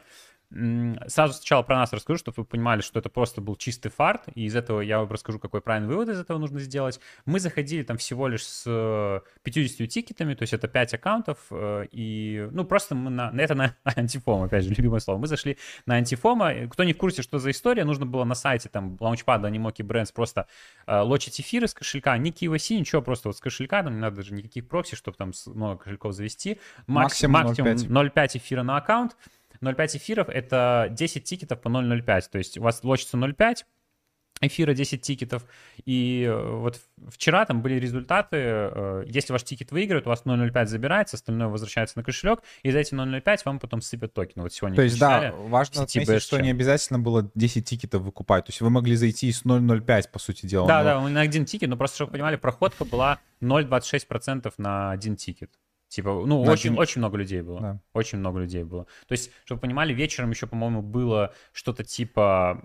Сразу 0.51 1.35
сначала 1.35 1.63
про 1.63 1.77
нас 1.77 1.93
расскажу, 1.93 2.19
чтобы 2.19 2.37
вы 2.39 2.45
понимали, 2.45 2.81
что 2.81 3.01
это 3.01 3.09
просто 3.09 3.41
был 3.41 3.57
чистый 3.57 3.89
фарт, 3.89 4.25
и 4.35 4.45
из 4.45 4.55
этого 4.55 4.81
я 4.81 5.01
вам 5.01 5.11
расскажу, 5.11 5.39
какой 5.39 5.61
правильный 5.61 5.89
вывод 5.89 6.09
из 6.09 6.21
этого 6.21 6.39
нужно 6.39 6.61
сделать. 6.61 7.01
Мы 7.25 7.41
заходили 7.41 7.83
там 7.83 7.97
всего 7.97 8.29
лишь 8.29 8.47
с 8.47 9.23
50 9.43 9.81
э, 9.81 9.87
тикетами, 9.87 10.35
то 10.35 10.43
есть 10.43 10.53
это 10.53 10.69
5 10.69 10.95
аккаунтов, 10.95 11.39
э, 11.51 11.87
и, 11.91 12.49
ну, 12.53 12.65
просто 12.65 12.95
мы 12.95 13.11
на, 13.11 13.33
это 13.37 13.55
на 13.55 13.75
антифом, 13.85 14.43
опять 14.43 14.65
же, 14.65 14.71
любимое 14.71 15.01
слово. 15.01 15.19
Мы 15.19 15.27
зашли 15.27 15.59
на 15.87 15.97
анти-FOMO, 15.97 16.69
кто 16.71 16.85
не 16.85 16.93
в 16.93 16.99
курсе, 16.99 17.23
что 17.23 17.39
за 17.39 17.51
история, 17.51 17.85
нужно 17.85 18.07
было 18.07 18.25
на 18.25 18.35
сайте 18.35 18.69
там 18.69 18.97
лаунчпада 19.01 19.49
Animoca 19.49 19.85
Brands 19.85 20.13
просто 20.15 20.47
э, 20.87 21.01
лочить 21.01 21.41
эфиры 21.41 21.67
с 21.67 21.75
кошелька, 21.75 22.17
не 22.19 22.31
KYC, 22.31 22.79
ничего, 22.79 23.03
просто 23.03 23.29
вот 23.29 23.37
с 23.37 23.41
кошелька, 23.41 23.83
там 23.83 23.95
не 23.95 24.01
надо 24.01 24.17
даже 24.17 24.35
никаких 24.35 24.69
прокси, 24.69 24.95
чтобы 24.95 25.17
там 25.17 25.33
много 25.47 25.83
кошельков 25.83 26.13
завести. 26.13 26.61
Максимум, 26.87 27.43
максимум 27.43 27.73
0,5 27.73 28.39
эфира 28.39 28.63
на 28.63 28.77
аккаунт, 28.77 29.17
0,5 29.65 29.97
эфиров— 29.97 30.29
это 30.31 30.89
10 30.91 31.25
тикетов 31.25 31.61
по 31.61 31.69
0,05. 31.69 32.23
То 32.31 32.39
есть 32.39 32.59
у 32.59 32.63
вас 32.63 32.85
лочится 32.85 33.17
0,5, 33.17 33.65
эфира 34.41 34.75
10 34.75 35.01
тикетов. 35.01 35.45
И 35.85 36.25
э, 36.29 36.57
вот 36.57 36.81
вчера 37.09 37.45
там 37.45 37.63
были 37.63 37.75
результаты. 37.75 38.37
Э, 38.37 39.05
если 39.07 39.33
ваш 39.33 39.45
тикет 39.45 39.73
выиграет, 39.73 40.07
у 40.07 40.11
вас 40.11 40.23
0.05 40.25 40.67
забирается, 40.67 41.17
остальное 41.17 41.49
возвращается 41.49 41.99
на 41.99 42.05
кошелек, 42.05 42.41
и 42.63 42.71
за 42.71 42.79
эти 42.79 42.95
0.05 42.95 43.39
вам 43.45 43.59
потом 43.59 43.81
сыпят 43.81 44.13
токены. 44.15 44.43
Вот 44.43 44.53
сегодня 44.53 44.77
То 44.77 44.83
есть, 44.83 44.99
да, 44.99 45.33
важно 45.33 45.83
отметить, 45.83 46.23
что 46.23 46.41
не 46.41 46.51
обязательно 46.51 46.99
было 46.99 47.31
10 47.35 47.65
тикетов 47.65 48.03
выкупать. 48.03 48.47
То 48.47 48.51
есть 48.51 48.61
вы 48.61 48.71
могли 48.71 48.97
зайти 48.97 49.31
с 49.31 49.45
0.05, 49.45 50.11
по 50.11 50.19
сути 50.19 50.47
дела. 50.47 50.67
Да, 50.67 50.83
но... 50.83 51.05
да, 51.05 51.09
на 51.09 51.21
один 51.21 51.45
тикет, 51.45 51.69
но 51.69 51.77
просто, 51.77 51.97
чтобы 51.97 52.11
вы 52.11 52.13
понимали, 52.15 52.37
проходка 52.37 52.85
была 52.85 53.19
0.26% 53.41 54.53
на 54.59 54.91
один 54.91 55.17
тикет. 55.17 55.51
Типа, 55.95 56.25
ну, 56.27 56.43
очень, 56.43 56.71
один... 56.71 56.79
очень 56.81 56.99
много 56.99 57.17
людей 57.17 57.41
было. 57.41 57.61
Да. 57.61 57.81
Очень 57.93 58.19
много 58.19 58.41
людей 58.41 58.65
было. 58.65 58.87
То 59.07 59.13
есть, 59.13 59.31
чтобы 59.45 59.59
вы 59.59 59.63
понимали, 59.63 59.93
вечером 59.93 60.31
еще, 60.31 60.49
по-моему, 60.49 60.83
было 60.83 61.33
что-то 61.53 61.85
типа... 61.85 62.61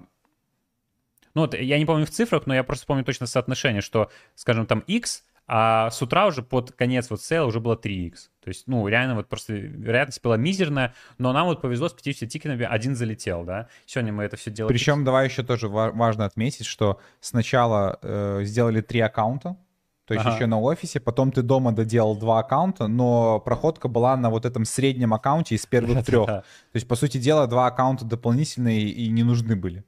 Ну, 1.36 1.42
вот 1.42 1.54
я 1.54 1.78
не 1.78 1.86
помню 1.86 2.08
в 2.08 2.10
цифрах, 2.10 2.48
но 2.48 2.56
я 2.56 2.64
просто 2.64 2.88
помню 2.88 3.04
точно 3.04 3.28
соотношение, 3.28 3.82
что, 3.82 4.10
скажем, 4.34 4.66
там 4.66 4.80
X, 4.80 5.26
а 5.46 5.92
с 5.92 6.02
утра 6.02 6.26
уже 6.26 6.42
под 6.42 6.72
конец 6.72 7.12
вот 7.12 7.22
сейла 7.22 7.46
уже 7.46 7.60
было 7.60 7.76
3x. 7.76 8.14
То 8.44 8.48
есть, 8.48 8.66
ну, 8.66 8.88
реально 8.88 9.14
вот 9.14 9.30
просто 9.30 9.54
вероятность 9.54 10.24
была 10.24 10.38
мизерная, 10.38 10.96
но 11.20 11.32
нам 11.32 11.46
вот 11.46 11.62
повезло 11.62 11.88
с 11.88 11.94
50 11.94 12.30
тикетами, 12.30 12.66
один 12.66 12.96
залетел, 12.96 13.44
да. 13.44 13.68
Сегодня 13.86 14.12
мы 14.12 14.24
это 14.24 14.38
все 14.38 14.50
делали. 14.50 14.74
Причем 14.74 15.04
давай 15.04 15.28
еще 15.28 15.44
тоже 15.44 15.68
важно 15.68 16.26
отметить, 16.26 16.66
что 16.66 17.00
сначала 17.20 18.00
э, 18.02 18.42
сделали 18.44 18.82
три 18.82 19.02
аккаунта, 19.02 19.56
то 20.10 20.16
есть 20.16 20.26
ага. 20.26 20.36
еще 20.36 20.48
на 20.48 20.60
офисе, 20.60 21.00
потом 21.00 21.32
ты 21.32 21.44
дома 21.44 21.72
доделал 21.72 22.16
два 22.18 22.40
аккаунта, 22.40 22.88
но 22.88 23.40
проходка 23.40 23.88
была 23.88 24.18
на 24.18 24.32
вот 24.32 24.44
этом 24.44 24.66
среднем 24.66 25.14
аккаунте 25.14 25.54
из 25.54 25.68
первых 25.68 26.04
трех. 26.04 26.26
То 26.26 26.44
есть, 26.74 26.88
по 26.88 26.96
сути 26.96 27.20
дела, 27.20 27.46
два 27.46 27.68
аккаунта 27.68 28.06
дополнительные 28.06 28.90
и 28.90 29.08
не 29.10 29.22
нужны 29.22 29.56
были. 29.56 29.84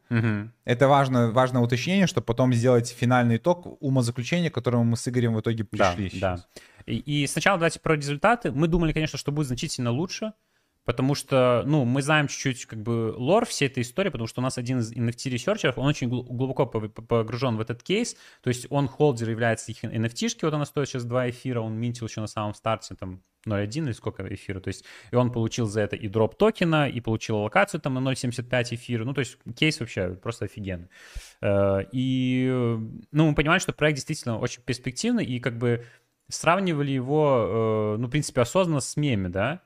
Это 0.63 0.87
важно, 0.87 1.31
важное 1.31 1.63
уточнение, 1.63 2.05
чтобы 2.05 2.25
потом 2.25 2.53
сделать 2.53 2.95
финальный 2.95 3.37
итог 3.37 3.81
умозаключения, 3.81 4.51
к 4.51 4.53
которому 4.53 4.83
мы 4.83 4.95
с 4.95 5.07
Игорем 5.07 5.33
в 5.33 5.39
итоге 5.39 5.63
пришли. 5.63 6.11
Да, 6.21 6.35
да. 6.35 6.45
И, 6.85 6.97
и 6.97 7.25
сначала 7.25 7.57
давайте 7.57 7.79
про 7.79 7.95
результаты. 7.95 8.51
Мы 8.51 8.67
думали, 8.67 8.93
конечно, 8.93 9.17
что 9.17 9.31
будет 9.31 9.47
значительно 9.47 9.89
лучше, 9.89 10.33
Потому 10.91 11.15
что, 11.15 11.63
ну, 11.65 11.85
мы 11.85 12.01
знаем 12.01 12.27
чуть-чуть 12.27 12.65
как 12.65 12.83
бы 12.83 13.13
лор 13.15 13.45
всей 13.45 13.67
этой 13.67 13.81
истории, 13.81 14.09
потому 14.09 14.27
что 14.27 14.41
у 14.41 14.43
нас 14.43 14.57
один 14.57 14.79
из 14.79 14.91
NFT-ресерчеров, 14.91 15.77
он 15.77 15.87
очень 15.87 16.09
глубоко 16.09 16.65
погружен 16.65 17.55
в 17.55 17.61
этот 17.61 17.81
кейс, 17.81 18.17
то 18.43 18.49
есть 18.49 18.67
он 18.69 18.89
холдер 18.89 19.29
является 19.29 19.71
их 19.71 19.85
NFT-шки, 19.85 20.39
вот 20.43 20.53
она 20.53 20.65
стоит 20.65 20.89
сейчас 20.89 21.05
2 21.05 21.29
эфира, 21.29 21.61
он 21.61 21.75
минтил 21.75 22.07
еще 22.07 22.19
на 22.19 22.27
самом 22.27 22.53
старте, 22.53 22.95
там, 22.95 23.21
0.1 23.47 23.85
или 23.85 23.91
сколько 23.93 24.21
эфира, 24.33 24.59
то 24.59 24.67
есть 24.67 24.83
и 25.11 25.15
он 25.15 25.31
получил 25.31 25.65
за 25.65 25.79
это 25.79 25.95
и 25.95 26.09
дроп 26.09 26.35
токена, 26.35 26.89
и 26.89 26.99
получил 26.99 27.37
локацию 27.37 27.79
там 27.79 27.93
на 27.93 28.11
0.75 28.11 28.75
эфира, 28.75 29.05
ну, 29.05 29.13
то 29.13 29.19
есть 29.19 29.37
кейс 29.55 29.79
вообще 29.79 30.09
просто 30.09 30.45
офигенный. 30.45 30.89
Э, 31.41 31.85
и, 31.93 32.49
ну, 33.11 33.29
мы 33.29 33.33
понимаем, 33.33 33.61
что 33.61 33.71
проект 33.71 33.95
действительно 33.95 34.37
очень 34.39 34.61
перспективный, 34.61 35.23
и 35.23 35.39
как 35.39 35.57
бы 35.57 35.85
сравнивали 36.27 36.91
его, 36.91 37.95
э, 37.95 37.97
ну, 37.97 38.07
в 38.07 38.09
принципе, 38.09 38.41
осознанно 38.41 38.81
с 38.81 38.97
меми, 38.97 39.29
да, 39.29 39.61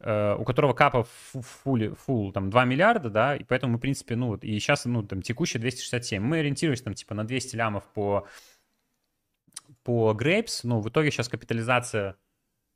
у 0.00 0.44
которого 0.44 0.74
капа 0.74 1.04
фул, 1.04 1.94
фул 1.94 2.32
там 2.32 2.50
2 2.50 2.64
миллиарда, 2.64 3.10
да, 3.10 3.36
и 3.36 3.42
поэтому 3.42 3.72
мы, 3.72 3.78
в 3.78 3.80
принципе, 3.80 4.14
ну, 4.14 4.28
вот, 4.28 4.44
и 4.44 4.58
сейчас, 4.58 4.84
ну, 4.84 5.02
там, 5.02 5.22
текущий 5.22 5.58
267. 5.58 6.22
Мы 6.22 6.38
ориентируемся 6.38 6.84
там, 6.84 6.94
типа, 6.94 7.14
на 7.14 7.26
200 7.26 7.56
лямов 7.56 7.84
по, 7.94 8.26
по 9.82 10.16
Grapes, 10.18 10.60
ну, 10.62 10.80
в 10.80 10.88
итоге 10.88 11.10
сейчас 11.10 11.28
капитализация 11.28 12.16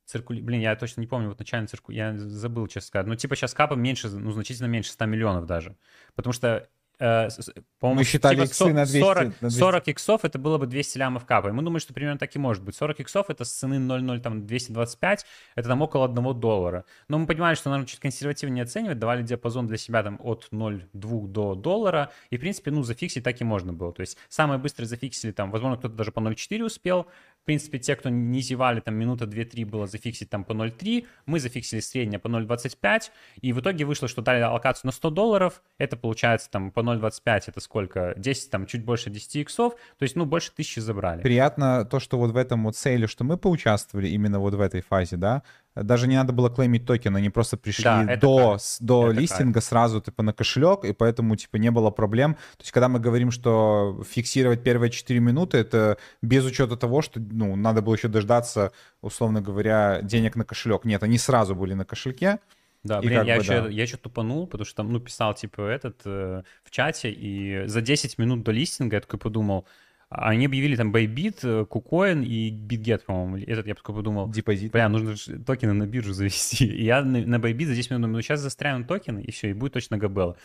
циркули... 0.07 0.41
Блин, 0.41 0.61
я 0.61 0.75
точно 0.75 1.01
не 1.01 1.07
помню, 1.07 1.29
вот 1.29 1.39
начально 1.39 1.69
цирку... 1.69 1.93
Я 1.93 2.19
забыл, 2.19 2.67
честно 2.67 2.89
сказать. 2.89 3.07
Ну, 3.07 3.15
типа, 3.15 3.37
сейчас 3.37 3.55
капа 3.55 3.75
меньше, 3.75 4.09
ну, 4.11 4.33
значительно 4.33 4.67
меньше 4.67 4.91
100 4.91 5.07
миллионов 5.07 5.47
даже. 5.47 5.77
Потому 6.15 6.33
что 6.33 6.69
Э, 6.82 6.82
по-моему, 6.99 8.01
мы 8.01 8.05
считали 8.05 8.35
типа 8.37 8.45
иксы 8.45 8.73
на 8.73 8.85
200, 8.85 9.01
40, 9.01 9.25
на 9.25 9.49
200. 9.49 9.59
40 9.59 9.89
иксов 9.89 10.25
это 10.25 10.39
было 10.39 10.59
бы 10.59 10.67
200 10.67 10.99
лямов 10.99 11.25
капа. 11.25 11.49
И 11.49 11.53
мы 11.53 11.63
думаем, 11.63 11.81
что 11.81 11.93
примерно 11.93 12.19
так 12.19 12.35
и 12.37 12.39
может 12.39 12.63
быть. 12.63 12.77
40 12.77 13.01
иксов 13.01 13.29
это 13.29 13.45
с 13.45 13.53
цены 13.53 13.75
0,0 13.75 14.21
там 14.21 14.47
225, 14.47 15.27
это 15.57 15.69
там 15.69 15.83
около 15.83 16.07
1 16.07 16.41
доллара. 16.41 16.85
Но 17.09 17.19
мы 17.19 17.27
понимали, 17.27 17.55
что 17.55 17.71
нужно 17.71 17.87
чуть 17.87 18.01
консервативнее 18.01 18.65
оценивать, 18.65 18.99
давали 18.99 19.23
диапазон 19.23 19.67
для 19.67 19.79
себя 19.79 20.03
там 20.03 20.19
от 20.23 20.49
0,2 20.53 21.27
до 21.29 21.55
доллара. 21.55 22.13
И, 22.31 22.37
в 22.37 22.41
принципе, 22.41 22.71
ну, 22.71 22.83
зафиксить 22.83 23.25
так 23.25 23.41
и 23.41 23.45
можно 23.45 23.73
было. 23.73 23.93
То 23.93 24.01
есть 24.01 24.17
самое 24.29 24.61
быстрое 24.61 24.87
зафиксили 24.87 25.33
там, 25.33 25.51
возможно, 25.51 25.79
кто-то 25.79 25.95
даже 25.95 26.13
по 26.13 26.21
0,4 26.21 26.63
успел, 26.63 27.07
в 27.43 27.45
принципе, 27.45 27.81
те, 27.81 27.97
кто 27.97 28.09
не 28.09 28.41
зевали, 28.41 28.79
там 28.79 28.95
минута 28.95 29.25
2-3 29.25 29.67
было 29.67 29.89
зафиксить 29.89 30.31
там 30.31 30.45
по 30.45 30.53
0.3, 30.53 31.07
мы 31.27 31.41
зафиксили 31.41 31.81
среднее 31.81 32.21
по 32.21 32.29
0.25, 32.29 33.11
и 33.41 33.53
в 33.53 33.59
итоге 33.59 33.85
вышло, 33.85 34.07
что 34.07 34.23
дали 34.23 34.41
аллокацию 34.43 34.87
на 34.87 34.93
100 34.93 35.11
долларов, 35.11 35.61
это 35.77 35.97
получается 35.97 36.49
там 36.51 36.71
по 36.71 36.81
0.25, 36.81 37.43
это 37.49 37.61
сколько? 37.61 38.15
10, 38.17 38.51
там 38.51 38.67
чуть 38.67 38.85
больше 38.85 39.11
10 39.11 39.37
иксов, 39.37 39.75
то 39.99 40.03
есть, 40.05 40.15
ну, 40.15 40.25
больше 40.25 40.53
тысячи 40.53 40.79
забрали. 40.79 41.21
Приятно 41.21 41.85
то, 41.85 41.99
что 41.99 42.17
вот 42.17 42.31
в 42.31 42.37
этом 42.37 42.63
вот 42.63 42.77
сейле, 42.77 43.09
что 43.09 43.25
мы 43.25 43.37
поучаствовали 43.37 44.09
именно 44.09 44.39
вот 44.39 44.55
в 44.55 44.61
этой 44.61 44.81
фазе, 44.81 45.17
да, 45.17 45.43
даже 45.75 46.07
не 46.07 46.17
надо 46.17 46.33
было 46.33 46.51
клеймить 46.51 46.87
токены, 46.87 47.19
они 47.19 47.31
просто 47.31 47.57
пришли 47.57 47.85
да, 47.85 48.17
до, 48.17 48.59
до 48.81 49.11
это 49.11 49.21
листинга 49.21 49.61
так. 49.61 49.65
сразу 49.65 50.01
типа 50.01 50.23
на 50.23 50.33
кошелек, 50.33 50.85
и 50.85 50.93
поэтому 50.93 51.37
типа 51.37 51.57
не 51.57 51.71
было 51.71 51.91
проблем. 51.91 52.35
То 52.35 52.63
есть 52.63 52.73
когда 52.73 52.89
мы 52.89 52.99
говорим, 53.01 53.31
что 53.31 54.03
фиксировать 54.09 54.63
первые 54.63 54.91
4 54.91 55.21
минуты, 55.21 55.59
это 55.59 55.99
без 56.21 56.45
учета 56.45 56.77
того, 56.77 57.03
что 57.03 57.21
ну, 57.21 57.57
надо 57.57 57.83
было 57.83 57.95
еще 57.95 58.09
дождаться, 58.09 58.73
условно 59.01 59.41
говоря, 59.41 60.01
денег 60.03 60.37
на 60.37 60.45
кошелек. 60.45 60.85
Нет, 60.85 61.03
они 61.03 61.19
сразу 61.19 61.55
были 61.55 61.75
на 61.75 61.85
кошельке. 61.85 62.39
Да, 62.85 62.99
и 62.99 63.07
блин, 63.07 63.23
я, 63.23 63.37
бы, 63.37 63.43
еще, 63.43 63.63
да. 63.63 63.69
я 63.69 63.83
еще 63.83 63.97
тупанул, 63.97 64.47
потому 64.47 64.67
что 64.67 64.77
там, 64.77 64.93
ну, 64.93 64.99
писал, 64.99 65.35
типа, 65.35 65.63
этот 65.63 66.01
э, 66.05 66.43
в 66.65 66.71
чате, 66.71 67.13
и 67.13 67.67
за 67.67 67.81
10 67.81 68.19
минут 68.19 68.43
до 68.43 68.51
листинга 68.51 68.97
я 68.97 69.01
такой 69.01 69.21
подумал, 69.21 69.67
они 70.15 70.47
объявили 70.47 70.77
там 70.77 70.95
Bybit, 70.95 71.67
KuCoin 71.69 72.25
и 72.25 72.51
BitGet, 72.51 73.05
по-моему. 73.07 73.39
Этот 73.39 73.67
я 73.67 73.75
такой 73.75 73.95
подумал. 73.95 74.29
Депозит. 74.29 74.73
Бля, 74.73 74.89
нужно 74.89 75.15
токены 75.45 75.73
на 75.73 75.87
биржу 75.87 76.13
завести. 76.13 76.67
И 76.67 76.85
я 76.85 77.03
на, 77.03 77.25
на 77.25 77.37
Bybit 77.37 77.67
за 77.67 77.75
10 77.75 77.91
минут 77.91 78.03
думаю, 78.03 78.17
ну 78.17 78.23
сейчас 78.23 78.41
застряю 78.41 78.81
на 78.81 78.85
токены, 78.85 79.21
и 79.21 79.31
все, 79.31 79.51
и 79.51 79.53
будет 79.53 79.73
точно 79.73 79.99
Габел. 79.99 80.37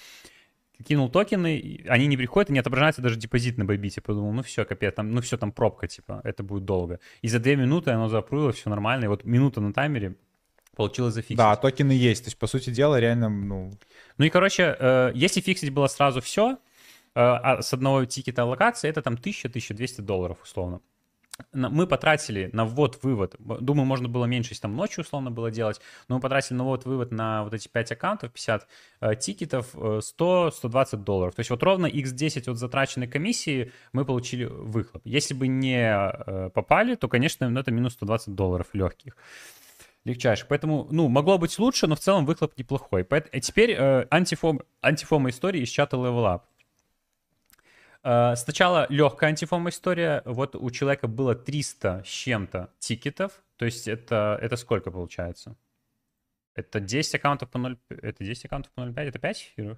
Кинул 0.88 1.10
токены, 1.10 1.84
они 1.88 2.06
не 2.06 2.18
приходят, 2.18 2.50
и 2.50 2.54
не 2.54 2.60
отображается 2.60 3.02
даже 3.02 3.16
депозит 3.16 3.58
на 3.58 3.64
Bybit. 3.64 4.02
Подумал, 4.02 4.32
ну 4.32 4.44
все, 4.44 4.64
капец, 4.64 4.94
там, 4.94 5.12
ну 5.12 5.22
все, 5.22 5.38
там 5.38 5.52
пробка, 5.52 5.88
типа, 5.88 6.22
это 6.24 6.44
будет 6.44 6.66
долго. 6.66 7.00
И 7.22 7.28
за 7.28 7.40
2 7.40 7.56
минуты 7.56 7.92
оно 7.92 8.10
запрыло, 8.10 8.52
все 8.52 8.70
нормально. 8.70 9.06
И 9.06 9.08
вот 9.08 9.26
минута 9.26 9.60
на 9.60 9.74
таймере, 9.74 10.16
получилось 10.76 11.16
зафиксить. 11.16 11.38
Да, 11.38 11.56
токены 11.56 11.92
есть. 11.92 12.26
То 12.26 12.28
есть, 12.28 12.38
по 12.38 12.46
сути 12.46 12.70
дела, 12.70 13.00
реально, 13.00 13.30
ну... 13.30 13.72
Ну 14.20 14.26
и, 14.26 14.30
короче, 14.30 14.76
э, 14.80 15.12
если 15.16 15.42
фиксить 15.42 15.72
было 15.72 15.88
сразу 15.88 16.22
все, 16.22 16.58
Э, 16.58 16.58
с 17.18 17.74
одного 17.74 18.06
тикета 18.06 18.46
локации 18.46 18.90
это 18.90 19.02
там 19.02 19.16
1000-1200 19.16 20.02
долларов 20.02 20.38
условно. 20.44 20.82
Мы 21.54 21.86
потратили 21.86 22.50
на 22.52 22.66
ввод-вывод, 22.66 23.36
думаю, 23.40 23.86
можно 23.86 24.08
было 24.08 24.26
меньше, 24.26 24.52
если 24.52 24.64
там 24.64 24.76
ночью 24.76 25.04
условно 25.04 25.30
было 25.30 25.52
делать, 25.52 25.80
но 26.08 26.16
мы 26.16 26.22
потратили 26.22 26.58
на 26.58 26.64
ввод-вывод 26.64 27.12
на 27.12 27.44
вот 27.44 27.54
эти 27.54 27.68
5 27.68 27.92
аккаунтов, 27.92 28.32
50 28.32 28.68
э, 29.02 29.16
тикетов, 29.16 29.76
100-120 29.76 30.88
э, 30.94 30.98
долларов. 30.98 31.36
То 31.36 31.42
есть 31.42 31.52
вот 31.52 31.62
ровно 31.62 31.86
x10 31.86 32.50
от 32.50 32.58
затраченной 32.58 33.08
комиссии 33.08 33.72
мы 33.94 34.04
получили 34.04 34.46
выхлоп. 34.46 35.04
Если 35.06 35.36
бы 35.36 35.48
не 35.48 35.78
э, 35.80 36.50
попали, 36.50 36.96
то, 36.96 37.08
конечно, 37.08 37.48
ну, 37.48 37.60
это 37.60 37.72
минус 37.72 37.94
120 37.94 38.34
долларов 38.34 38.68
легких 38.74 39.16
легчайших. 40.06 40.48
Поэтому, 40.48 40.88
ну, 40.90 41.08
могло 41.08 41.38
быть 41.38 41.60
лучше, 41.60 41.86
но 41.86 41.96
в 41.96 42.00
целом 42.00 42.26
выхлоп 42.26 42.58
неплохой. 42.58 43.04
Поэтому, 43.04 43.40
теперь 43.42 43.72
э, 43.72 44.08
антифом, 44.10 44.62
антифома 44.82 45.30
истории 45.30 45.62
из 45.62 45.70
чата 45.70 45.98
Level 45.98 46.24
Up. 46.24 46.42
Э, 48.04 48.36
сначала 48.36 48.86
легкая 48.90 49.30
антифома 49.30 49.70
история. 49.70 50.22
Вот 50.26 50.56
у 50.56 50.70
человека 50.72 51.08
было 51.08 51.36
300 51.36 52.04
с 52.06 52.08
чем-то 52.08 52.70
тикетов. 52.80 53.44
То 53.58 53.66
есть 53.66 53.88
это, 53.88 54.38
это 54.42 54.56
сколько 54.56 54.92
получается? 54.92 55.56
Это 56.56 56.80
10 56.80 57.16
аккаунтов 57.16 57.50
по 57.50 57.60
0... 57.60 57.78
Это 57.90 58.24
10 58.24 58.46
аккаунтов 58.46 58.72
по 58.74 58.82
0.5? 58.82 59.00
Это 59.00 59.20
5 59.20 59.38
эфиров? 59.38 59.78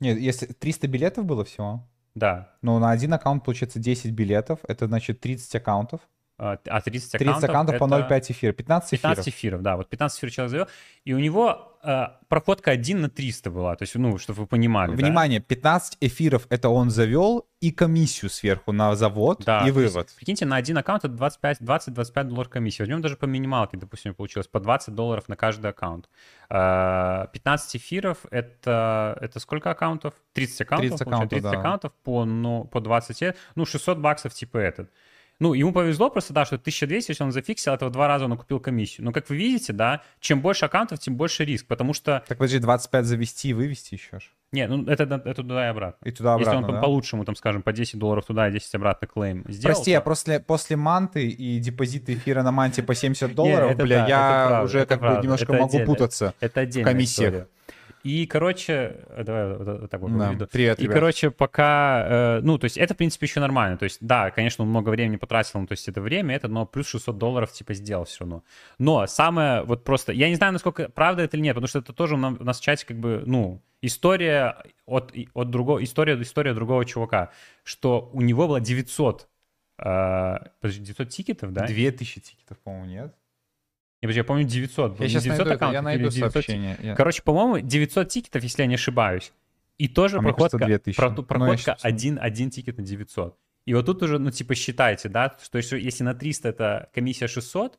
Нет, 0.00 0.18
если 0.18 0.46
300 0.46 0.88
билетов 0.88 1.24
было 1.24 1.44
всего. 1.44 1.88
Да. 2.14 2.56
Но 2.60 2.78
на 2.78 2.90
один 2.90 3.12
аккаунт 3.14 3.44
получается 3.44 3.78
10 3.78 4.10
билетов. 4.10 4.60
Это 4.64 4.86
значит 4.86 5.20
30 5.20 5.54
аккаунтов. 5.54 6.00
А 6.42 6.80
30 6.80 7.14
аккаунтов, 7.14 7.40
30 7.40 7.50
аккаунтов 7.50 7.78
по 7.78 7.84
0,5 7.84 8.32
эфира. 8.32 8.52
15 8.52 8.94
эфиров. 8.94 9.02
15 9.02 9.28
эфиров, 9.28 9.62
да. 9.62 9.76
Вот 9.76 9.88
15 9.88 10.18
эфиров 10.18 10.34
человек 10.34 10.50
завел. 10.50 10.66
И 11.04 11.14
у 11.14 11.20
него 11.20 11.78
э, 11.84 12.06
проходка 12.28 12.72
1 12.72 13.00
на 13.00 13.08
300 13.08 13.50
была. 13.50 13.76
То 13.76 13.84
есть, 13.84 13.94
ну, 13.94 14.18
чтобы 14.18 14.40
вы 14.40 14.46
понимали. 14.48 14.90
Внимание, 14.90 15.38
да? 15.38 15.46
15 15.46 15.98
эфиров 16.00 16.48
это 16.50 16.68
он 16.68 16.90
завел 16.90 17.46
и 17.60 17.70
комиссию 17.70 18.28
сверху 18.28 18.72
на 18.72 18.96
завод 18.96 19.44
да, 19.46 19.68
и 19.68 19.70
вывод. 19.70 20.06
Есть, 20.06 20.16
прикиньте, 20.16 20.44
на 20.44 20.56
один 20.56 20.78
аккаунт 20.78 21.04
это 21.04 21.14
20-25 21.14 22.24
долларов 22.24 22.50
комиссии. 22.50 22.82
Возьмем 22.82 23.02
даже 23.02 23.16
по 23.16 23.26
минималке, 23.26 23.76
допустим, 23.76 24.12
получилось 24.12 24.48
по 24.48 24.58
20 24.58 24.96
долларов 24.96 25.28
на 25.28 25.36
каждый 25.36 25.70
аккаунт. 25.70 26.08
15 26.48 27.74
э, 27.74 27.78
эфиров 27.78 28.18
это, 28.32 29.16
это 29.20 29.38
сколько 29.38 29.70
аккаунтов? 29.70 30.14
30 30.32 30.62
аккаунтов. 30.62 30.90
30 30.90 31.06
аккаунтов, 31.06 31.30
30 31.30 31.50
да. 31.52 31.58
аккаунтов 31.60 31.92
по, 32.02 32.24
ну, 32.24 32.64
по 32.64 32.80
20, 32.80 33.36
ну, 33.54 33.64
600 33.64 33.98
баксов 33.98 34.34
типа 34.34 34.58
этот. 34.58 34.90
Ну, 35.42 35.54
ему 35.54 35.72
повезло 35.72 36.08
просто, 36.08 36.32
да, 36.32 36.44
что 36.44 36.54
1200, 36.54 37.10
если 37.10 37.24
он 37.24 37.32
зафиксил, 37.32 37.72
этого 37.72 37.90
два 37.90 38.06
раза 38.06 38.26
он 38.26 38.36
купил 38.36 38.60
комиссию. 38.60 39.06
Но, 39.06 39.10
как 39.10 39.28
вы 39.28 39.34
видите, 39.34 39.72
да, 39.72 40.02
чем 40.20 40.40
больше 40.40 40.66
аккаунтов, 40.66 41.00
тем 41.00 41.16
больше 41.16 41.44
риск, 41.44 41.66
потому 41.66 41.94
что... 41.94 42.22
Так 42.28 42.38
подожди, 42.38 42.60
25 42.60 43.04
завести 43.04 43.48
и 43.48 43.52
вывести 43.52 43.94
еще 43.94 44.20
ж. 44.20 44.30
Не, 44.52 44.68
ну 44.68 44.84
это, 44.86 45.02
это 45.02 45.34
туда 45.34 45.66
и 45.66 45.68
обратно. 45.70 46.06
И 46.06 46.12
туда 46.12 46.34
обратно, 46.34 46.58
Если 46.58 46.64
он 46.64 46.74
да? 46.74 46.80
по-лучшему, 46.80 47.24
там, 47.24 47.34
скажем, 47.34 47.62
по 47.62 47.72
10 47.72 47.98
долларов 47.98 48.24
туда 48.24 48.48
и 48.48 48.52
10 48.52 48.72
обратно 48.76 49.08
клейм 49.08 49.44
сделал. 49.48 49.74
Прости, 49.74 49.86
то... 49.86 49.90
я 49.90 50.00
после, 50.00 50.38
после 50.38 50.76
манты 50.76 51.26
и 51.26 51.58
депозиты 51.58 52.14
эфира 52.14 52.44
на 52.44 52.52
манте 52.52 52.84
по 52.84 52.94
70 52.94 53.34
долларов, 53.34 53.76
Не, 53.76 53.82
бля, 53.82 54.02
да, 54.02 54.08
я 54.08 54.62
уже 54.62 54.86
как 54.86 55.00
бы 55.00 55.18
немножко 55.20 55.52
могу 55.54 55.80
путаться 55.80 56.34
это 56.38 56.60
в 56.60 56.82
комиссиях. 56.84 57.30
История. 57.30 57.48
И, 58.04 58.26
короче, 58.26 58.96
давай 59.16 59.56
вот, 59.56 59.90
так 59.90 60.00
вот 60.00 60.16
да, 60.18 60.28
выведу. 60.28 60.48
Привет, 60.50 60.80
И, 60.80 60.82
ребят. 60.82 60.94
короче, 60.94 61.30
пока, 61.30 62.06
э, 62.08 62.40
ну, 62.42 62.58
то 62.58 62.64
есть 62.64 62.76
это, 62.76 62.94
в 62.94 62.96
принципе, 62.96 63.26
еще 63.26 63.40
нормально. 63.40 63.76
То 63.78 63.84
есть, 63.84 63.98
да, 64.00 64.30
конечно, 64.30 64.64
он 64.64 64.70
много 64.70 64.90
времени 64.90 65.16
потратил, 65.16 65.60
ну, 65.60 65.66
то 65.66 65.72
есть 65.72 65.88
это 65.88 66.00
время, 66.00 66.34
это, 66.34 66.48
но 66.48 66.66
плюс 66.66 66.88
600 66.88 67.16
долларов, 67.16 67.52
типа, 67.52 67.74
сделал 67.74 68.04
все 68.04 68.20
равно. 68.20 68.42
Но 68.78 69.06
самое, 69.06 69.62
вот 69.62 69.84
просто, 69.84 70.12
я 70.12 70.28
не 70.28 70.34
знаю, 70.34 70.52
насколько 70.52 70.88
правда 70.88 71.22
это 71.22 71.36
или 71.36 71.44
нет, 71.44 71.54
потому 71.54 71.68
что 71.68 71.78
это 71.78 71.92
тоже 71.92 72.16
у 72.16 72.18
нас 72.18 72.58
в 72.58 72.62
чате, 72.62 72.86
как 72.86 72.98
бы, 72.98 73.22
ну, 73.24 73.62
история 73.82 74.56
от, 74.86 75.14
от 75.34 75.50
другого, 75.50 75.82
история, 75.82 76.20
история 76.20 76.54
другого 76.54 76.84
чувака, 76.84 77.30
что 77.62 78.10
у 78.12 78.20
него 78.20 78.48
было 78.48 78.60
900 78.60 79.28
Uh, 79.78 80.36
э, 80.36 80.48
подожди, 80.60 80.84
900 80.84 81.08
тикетов, 81.08 81.52
да? 81.52 81.66
2000 81.66 82.20
тикетов, 82.20 82.58
по-моему, 82.58 82.86
нет? 82.86 83.16
Я, 84.02 84.24
помню, 84.24 84.44
900 84.44 84.96
был. 84.96 85.02
Я 85.02 85.08
сейчас 85.08 85.22
900 85.22 85.46
найду, 85.46 85.72
я 85.72 85.82
найду 85.82 86.08
900 86.08 86.32
сообщение. 86.32 86.76
Я... 86.82 86.94
Короче, 86.96 87.22
по-моему, 87.22 87.66
900 87.66 88.08
тикетов, 88.08 88.42
если 88.42 88.62
я 88.62 88.66
не 88.66 88.74
ошибаюсь. 88.74 89.32
И 89.78 89.88
тоже 89.88 90.18
а 90.18 90.22
проходка, 90.22 90.58
про, 90.96 91.10
ну, 91.10 91.22
проходка 91.22 91.76
один, 91.80 92.18
один 92.20 92.50
тикет 92.50 92.78
на 92.78 92.84
900. 92.84 93.36
И 93.64 93.74
вот 93.74 93.86
тут 93.86 94.02
уже, 94.02 94.18
ну, 94.18 94.30
типа, 94.30 94.54
считайте, 94.54 95.08
да, 95.08 95.36
что 95.40 95.58
если, 95.58 96.02
на 96.02 96.14
300 96.14 96.48
это 96.48 96.90
комиссия 96.92 97.28
600, 97.28 97.78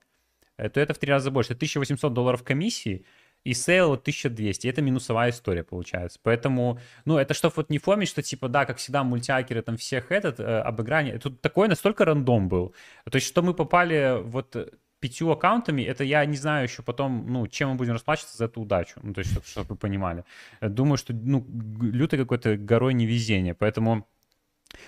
э, 0.58 0.70
то 0.70 0.80
это 0.80 0.94
в 0.94 0.98
три 0.98 1.12
раза 1.12 1.30
больше. 1.30 1.54
1800 1.54 2.14
долларов 2.14 2.44
комиссии, 2.44 3.06
и 3.44 3.54
сейл 3.54 3.90
вот 3.90 4.02
1200. 4.02 4.68
Это 4.68 4.82
минусовая 4.82 5.32
история 5.32 5.64
получается. 5.64 6.20
Поэтому, 6.24 6.80
ну, 7.04 7.18
это 7.18 7.34
что 7.34 7.52
вот 7.54 7.70
не 7.70 7.78
фомить, 7.78 8.08
что 8.08 8.22
типа, 8.22 8.48
да, 8.48 8.66
как 8.66 8.78
всегда, 8.78 9.04
мультиакеры 9.04 9.62
там 9.62 9.76
всех 9.76 10.12
этот, 10.12 10.40
э, 10.40 10.60
обыграние. 10.60 11.20
Тут 11.20 11.42
такой 11.42 11.68
настолько 11.68 12.06
рандом 12.06 12.48
был. 12.48 12.74
То 13.10 13.18
есть, 13.18 13.28
что 13.28 13.42
мы 13.42 13.54
попали 13.54 14.22
вот 14.22 14.56
пятью 15.04 15.32
аккаунтами, 15.32 15.82
это 15.82 16.06
я 16.06 16.26
не 16.26 16.38
знаю 16.38 16.64
еще 16.64 16.82
потом, 16.82 17.26
ну, 17.28 17.46
чем 17.48 17.72
мы 17.72 17.76
будем 17.76 17.92
расплачиваться 17.92 18.38
за 18.38 18.46
эту 18.46 18.62
удачу. 18.62 19.02
Ну, 19.04 19.14
то 19.14 19.20
есть, 19.20 19.46
чтобы, 19.46 19.68
вы 19.68 19.76
понимали. 19.76 20.24
Думаю, 20.62 20.96
что, 20.96 21.14
ну, 21.14 21.46
лютый 21.82 22.18
какой-то 22.18 22.56
горой 22.56 22.94
невезения. 22.94 23.54
Поэтому 23.54 24.08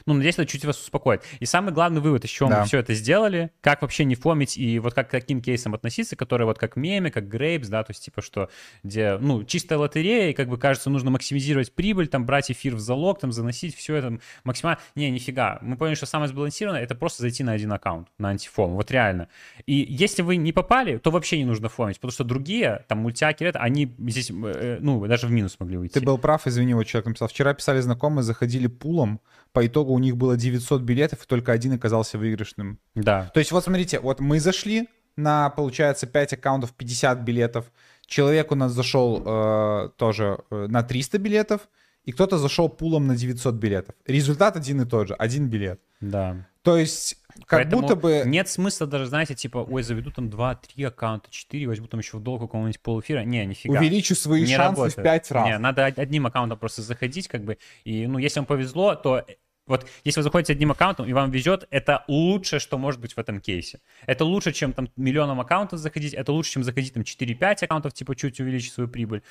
ну, 0.06 0.14
надеюсь, 0.14 0.36
это 0.36 0.46
чуть 0.46 0.66
вас 0.66 0.80
успокоит. 0.80 1.24
И 1.40 1.46
самый 1.46 1.74
главный 1.74 2.02
вывод, 2.02 2.26
из 2.26 2.30
чего 2.30 2.50
да. 2.50 2.62
мы 2.62 2.66
все 2.66 2.80
это 2.80 2.94
сделали, 2.94 3.52
как 3.62 3.82
вообще 3.82 4.06
не 4.06 4.16
фомить 4.16 4.58
и 4.58 4.80
вот 4.80 4.94
как 4.94 5.10
к 5.10 5.12
таким 5.12 5.42
кейсам 5.42 5.74
относиться, 5.74 6.16
которые 6.16 6.46
вот 6.46 6.58
как 6.58 6.76
меме, 6.76 7.12
как 7.12 7.28
грейпс, 7.28 7.68
да, 7.68 7.84
то 7.84 7.92
есть 7.92 8.04
типа 8.04 8.22
что, 8.22 8.50
где, 8.84 9.18
ну, 9.18 9.44
чистая 9.44 9.80
лотерея, 9.80 10.30
и 10.30 10.34
как 10.34 10.50
бы 10.50 10.58
кажется, 10.58 10.90
нужно 10.90 11.12
максимизировать 11.12 11.74
прибыль, 11.74 12.08
там, 12.08 12.26
брать 12.26 12.52
эфир 12.52 12.76
в 12.76 12.80
залог, 12.80 13.20
там, 13.20 13.32
заносить 13.32 13.76
все 13.76 13.96
это 13.96 14.20
максимально. 14.44 14.80
Не, 14.96 15.10
нифига. 15.10 15.60
Мы 15.62 15.78
поняли, 15.78 15.96
что 15.96 16.06
самое 16.06 16.30
сбалансированное— 16.30 16.82
это 16.84 16.96
просто 16.96 17.22
зайти 17.22 17.44
на 17.44 17.54
один 17.54 17.72
аккаунт, 17.72 18.08
на 18.18 18.30
антифом, 18.30 18.72
вот 18.76 18.92
реально. 18.92 19.30
И 19.66 19.86
если 19.90 20.22
вы 20.22 20.38
не 20.38 20.52
попали, 20.52 20.98
то 20.98 21.12
вообще 21.12 21.38
не 21.38 21.46
нужно 21.46 21.70
фомить, 21.70 21.98
потому 21.98 22.12
что 22.12 22.24
другие, 22.24 22.86
там, 22.88 23.00
мультяки, 23.00 23.46
они 23.54 23.94
здесь, 24.08 24.32
э, 24.32 24.78
ну, 24.82 25.06
даже 25.08 25.28
в 25.28 25.32
минус 25.32 25.58
могли 25.60 25.78
уйти. 25.78 25.94
Ты 25.94 26.06
был 26.06 26.18
прав, 26.18 26.48
извини, 26.48 26.74
вот 26.74 26.86
человек 26.86 27.08
написал. 27.08 27.28
Вчера 27.28 27.54
писали 27.54 27.80
знакомые, 27.80 28.24
заходили 28.24 28.68
пулом, 28.68 29.20
по 29.56 29.66
итогу 29.66 29.94
у 29.94 30.00
них 30.00 30.18
было 30.18 30.36
900 30.36 30.82
билетов, 30.82 31.24
и 31.24 31.28
только 31.28 31.54
один 31.54 31.72
оказался 31.74 32.18
выигрышным. 32.18 32.78
Да. 32.94 33.32
То 33.34 33.40
есть 33.40 33.54
вот 33.54 33.64
смотрите, 33.64 34.02
вот 34.02 34.20
мы 34.20 34.42
зашли 34.42 34.90
на, 35.16 35.50
получается, 35.50 36.08
5 36.08 36.34
аккаунтов, 36.34 36.74
50 36.74 37.22
билетов. 37.22 37.72
Человек 38.06 38.52
у 38.52 38.56
нас 38.56 38.74
зашел 38.74 39.24
э, 39.26 39.90
тоже 39.96 40.40
э, 40.52 40.68
на 40.68 40.84
300 40.84 41.18
билетов, 41.20 41.70
и 42.04 42.12
кто-то 42.12 42.38
зашел 42.38 42.68
пулом 42.68 43.08
на 43.08 43.16
900 43.16 43.56
билетов. 43.56 43.96
Результат 44.06 44.58
один 44.58 44.82
и 44.82 44.86
тот 44.86 45.08
же, 45.08 45.14
один 45.14 45.48
билет. 45.48 45.80
Да. 46.02 46.46
То 46.62 46.78
есть, 46.78 47.18
как 47.46 47.62
Поэтому 47.62 47.84
будто 47.84 47.96
бы... 47.96 48.24
Нет 48.26 48.50
смысла 48.50 48.88
даже, 48.88 49.06
знаете, 49.06 49.36
типа, 49.36 49.60
ой, 49.60 49.84
заведу 49.84 50.12
там 50.12 50.30
2-3 50.30 50.86
аккаунта, 50.86 51.30
4, 51.30 51.68
возьму 51.68 51.88
там 51.88 52.00
еще 52.00 52.18
в 52.18 52.22
долг 52.22 52.42
какого-нибудь 52.42 52.82
полуэфира. 52.82 53.22
Не, 53.22 53.46
нифига. 53.46 53.80
Увеличу 53.80 54.16
свои 54.16 54.42
не 54.42 54.56
шансы 54.56 54.82
работает. 54.82 54.98
в 54.98 55.02
5 55.04 55.32
раз. 55.32 55.46
Не, 55.48 55.58
надо 55.60 55.86
одним 55.86 56.26
аккаунтом 56.26 56.58
просто 56.58 56.82
заходить, 56.82 57.28
как 57.28 57.44
бы, 57.44 57.58
и, 57.84 58.08
ну, 58.08 58.18
если 58.18 58.40
вам 58.40 58.48
повезло, 58.48 58.96
то 58.96 59.24
вот 59.68 59.88
если 60.04 60.20
вы 60.20 60.24
заходите 60.24 60.54
одним 60.54 60.72
аккаунтом 60.72 61.08
и 61.08 61.14
вам 61.14 61.32
везет, 61.32 61.68
это 61.72 62.04
лучшее, 62.08 62.60
что 62.60 62.78
может 62.78 63.02
быть 63.02 63.14
в 63.14 63.18
этом 63.18 63.40
кейсе. 63.42 63.80
Это 64.06 64.24
лучше, 64.24 64.52
чем 64.52 64.74
там 64.74 64.90
миллионом 64.96 65.40
аккаунтов 65.40 65.80
заходить, 65.80 66.14
это 66.14 66.32
лучше, 66.32 66.52
чем 66.52 66.64
заходить 66.64 66.94
там 66.94 67.04
4-5 67.04 67.64
аккаунтов, 67.64 67.94
типа 67.94 68.16
чуть 68.16 68.40
увеличить 68.40 68.74
свою 68.74 68.90
прибыль. 68.90 69.24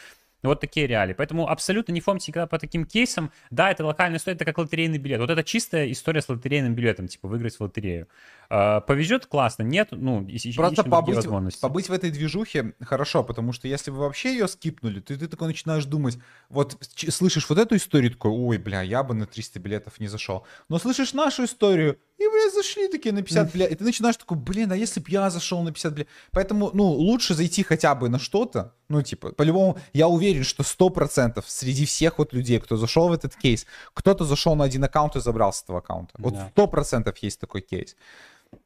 Вот 0.44 0.60
такие 0.60 0.86
реалии. 0.86 1.14
Поэтому 1.14 1.48
абсолютно 1.48 1.92
не 1.92 2.02
фомте 2.02 2.30
никогда 2.30 2.46
по 2.46 2.58
таким 2.58 2.84
кейсам. 2.84 3.32
Да, 3.50 3.70
это 3.70 3.84
локальная 3.86 4.18
история, 4.18 4.34
это 4.36 4.44
как 4.44 4.58
лотерейный 4.58 4.98
билет. 4.98 5.20
Вот 5.20 5.30
это 5.30 5.42
чистая 5.42 5.90
история 5.90 6.20
с 6.20 6.28
лотерейным 6.28 6.74
билетом, 6.74 7.08
типа 7.08 7.28
выиграть 7.28 7.56
в 7.56 7.60
лотерею. 7.62 8.08
А, 8.48 8.80
повезет, 8.80 9.26
классно. 9.26 9.62
Нет, 9.62 9.88
ну, 9.90 10.26
Просто 10.56 10.84
побыть, 10.84 11.60
побыть 11.60 11.88
в 11.88 11.92
этой 11.92 12.10
движухе 12.10 12.74
хорошо, 12.80 13.24
потому 13.24 13.52
что 13.52 13.68
если 13.68 13.90
вы 13.90 13.98
вообще 13.98 14.32
ее 14.32 14.48
скипнули, 14.48 15.00
то 15.00 15.18
ты 15.18 15.26
такой 15.28 15.48
начинаешь 15.48 15.84
думать, 15.84 16.18
вот 16.48 16.76
слышишь 17.08 17.48
вот 17.48 17.58
эту 17.58 17.76
историю, 17.76 18.12
такой, 18.12 18.30
ой, 18.30 18.58
бля, 18.58 18.82
я 18.82 19.02
бы 19.02 19.14
на 19.14 19.26
300 19.26 19.58
билетов 19.60 20.00
не 20.00 20.08
зашел. 20.08 20.44
Но 20.68 20.78
слышишь 20.78 21.12
нашу 21.14 21.44
историю, 21.44 21.98
и, 22.16 22.22
бля, 22.28 22.50
зашли 22.50 22.88
такие 22.88 23.12
на 23.12 23.22
50, 23.22 23.52
бля, 23.52 23.66
и 23.66 23.74
ты 23.74 23.82
начинаешь 23.82 24.16
такой, 24.16 24.38
блин, 24.38 24.70
а 24.70 24.76
если 24.76 25.00
бы 25.00 25.06
я 25.08 25.30
зашел 25.30 25.62
на 25.62 25.72
50, 25.72 25.94
бля. 25.94 26.06
Поэтому, 26.30 26.70
ну, 26.72 26.84
лучше 26.84 27.34
зайти 27.34 27.62
хотя 27.62 27.94
бы 27.94 28.08
на 28.08 28.18
что-то, 28.18 28.74
ну, 28.88 29.02
типа, 29.02 29.32
по-любому, 29.32 29.78
я 29.92 30.06
уверен, 30.06 30.44
что 30.44 30.62
100% 30.62 31.42
среди 31.46 31.86
всех 31.86 32.18
вот 32.18 32.32
людей, 32.32 32.60
кто 32.60 32.76
зашел 32.76 33.08
в 33.08 33.12
этот 33.12 33.34
кейс, 33.34 33.66
кто-то 33.94 34.24
зашел 34.24 34.54
на 34.54 34.64
один 34.64 34.84
аккаунт 34.84 35.16
и 35.16 35.20
забрал 35.20 35.52
с 35.52 35.62
этого 35.62 35.78
аккаунта. 35.78 36.12
Вот 36.18 36.34
сто 36.52 36.66
процентов 36.66 37.18
есть 37.18 37.40
такой 37.40 37.62
кейс. 37.62 37.96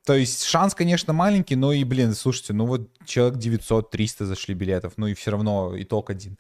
То 0.05 0.15
есть 0.15 0.45
шанс, 0.45 0.75
конечно, 0.75 1.13
маленький, 1.13 1.57
но 1.57 1.73
и, 1.73 1.85
блин, 1.85 2.15
слушайте, 2.15 2.53
ну 2.53 2.67
вот 2.67 2.91
человек 3.05 3.39
900-300 3.39 4.25
зашли 4.25 4.55
билетов, 4.55 4.95
ну 4.97 5.07
и 5.07 5.15
все 5.15 5.31
равно 5.31 5.75
итог 5.77 6.11
один. 6.11 6.39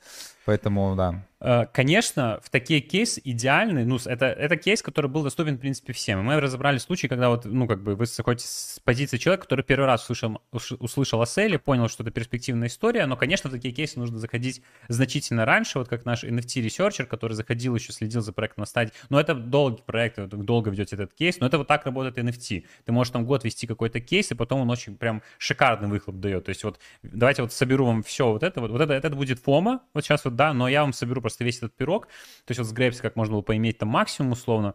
Поэтому, 0.48 0.96
да. 0.96 1.28
Э, 1.40 1.66
конечно, 1.72 2.40
в 2.42 2.50
такие 2.50 2.80
кейсы 2.80 3.20
идеальный, 3.22 3.84
ну, 3.84 3.98
это, 4.04 4.26
это 4.26 4.56
кейс, 4.56 4.82
который 4.82 5.08
был 5.08 5.22
доступен, 5.22 5.56
в 5.56 5.60
принципе, 5.60 5.92
всем. 5.92 6.24
Мы 6.24 6.40
разобрали 6.40 6.78
случай, 6.78 7.06
когда 7.06 7.28
вот, 7.28 7.44
ну, 7.44 7.68
как 7.68 7.82
бы 7.82 7.94
вы 7.94 8.06
заходите 8.06 8.46
с 8.48 8.80
позиции 8.82 9.18
человека, 9.18 9.44
который 9.44 9.64
первый 9.64 9.86
раз 9.86 10.02
услышал, 10.02 10.40
услышал 10.50 11.22
о 11.22 11.26
селе, 11.26 11.58
понял, 11.58 11.88
что 11.88 12.02
это 12.02 12.10
перспективная 12.10 12.68
история, 12.68 13.06
но, 13.06 13.16
конечно, 13.16 13.50
в 13.50 13.52
такие 13.52 13.72
кейсы 13.72 13.98
нужно 13.98 14.18
заходить 14.18 14.62
значительно 14.88 15.44
раньше, 15.44 15.78
вот 15.78 15.88
как 15.88 16.04
наш 16.04 16.24
NFT-ресерчер, 16.24 17.06
который 17.06 17.34
заходил 17.34 17.76
еще, 17.76 17.92
следил 17.92 18.20
за 18.20 18.32
проектом 18.32 18.62
на 18.62 18.66
стадии. 18.66 18.92
Но 19.08 19.20
это 19.20 19.34
долгий 19.34 19.82
проект, 19.86 20.18
долго 20.18 20.70
ведете 20.70 20.96
этот 20.96 21.14
кейс, 21.14 21.38
но 21.38 21.46
это 21.46 21.58
вот 21.58 21.68
так 21.68 21.84
работает 21.86 22.18
NFT. 22.18 22.64
Ты 22.84 22.92
можешь 22.92 23.12
там 23.12 23.24
год 23.24 23.44
вести 23.44 23.66
какой-то 23.66 24.00
кейс, 24.00 24.32
и 24.32 24.34
потом 24.34 24.62
он 24.62 24.70
очень 24.70 24.96
прям 24.96 25.22
шикарный 25.38 25.88
выхлоп 25.88 26.16
дает. 26.16 26.46
То 26.46 26.48
есть 26.48 26.64
вот 26.64 26.80
давайте 27.02 27.42
вот 27.42 27.52
соберу 27.52 27.86
вам 27.86 28.02
все 28.02 28.32
вот 28.32 28.42
это, 28.42 28.60
вот, 28.60 28.72
вот 28.72 28.80
это, 28.80 28.94
это 28.94 29.10
будет 29.10 29.38
FOMO, 29.38 29.82
вот 29.94 30.04
сейчас 30.04 30.24
вот, 30.24 30.34
да, 30.38 30.54
но 30.54 30.68
я 30.68 30.82
вам 30.82 30.94
соберу 30.94 31.20
просто 31.20 31.44
весь 31.44 31.58
этот 31.58 31.74
пирог. 31.76 32.06
То 32.46 32.52
есть 32.52 32.60
вот 32.60 32.68
с 32.68 32.72
Grapes 32.72 33.02
как 33.02 33.16
можно 33.16 33.34
было 33.34 33.42
поиметь 33.42 33.78
там 33.78 33.88
максимум 33.88 34.32
условно. 34.32 34.74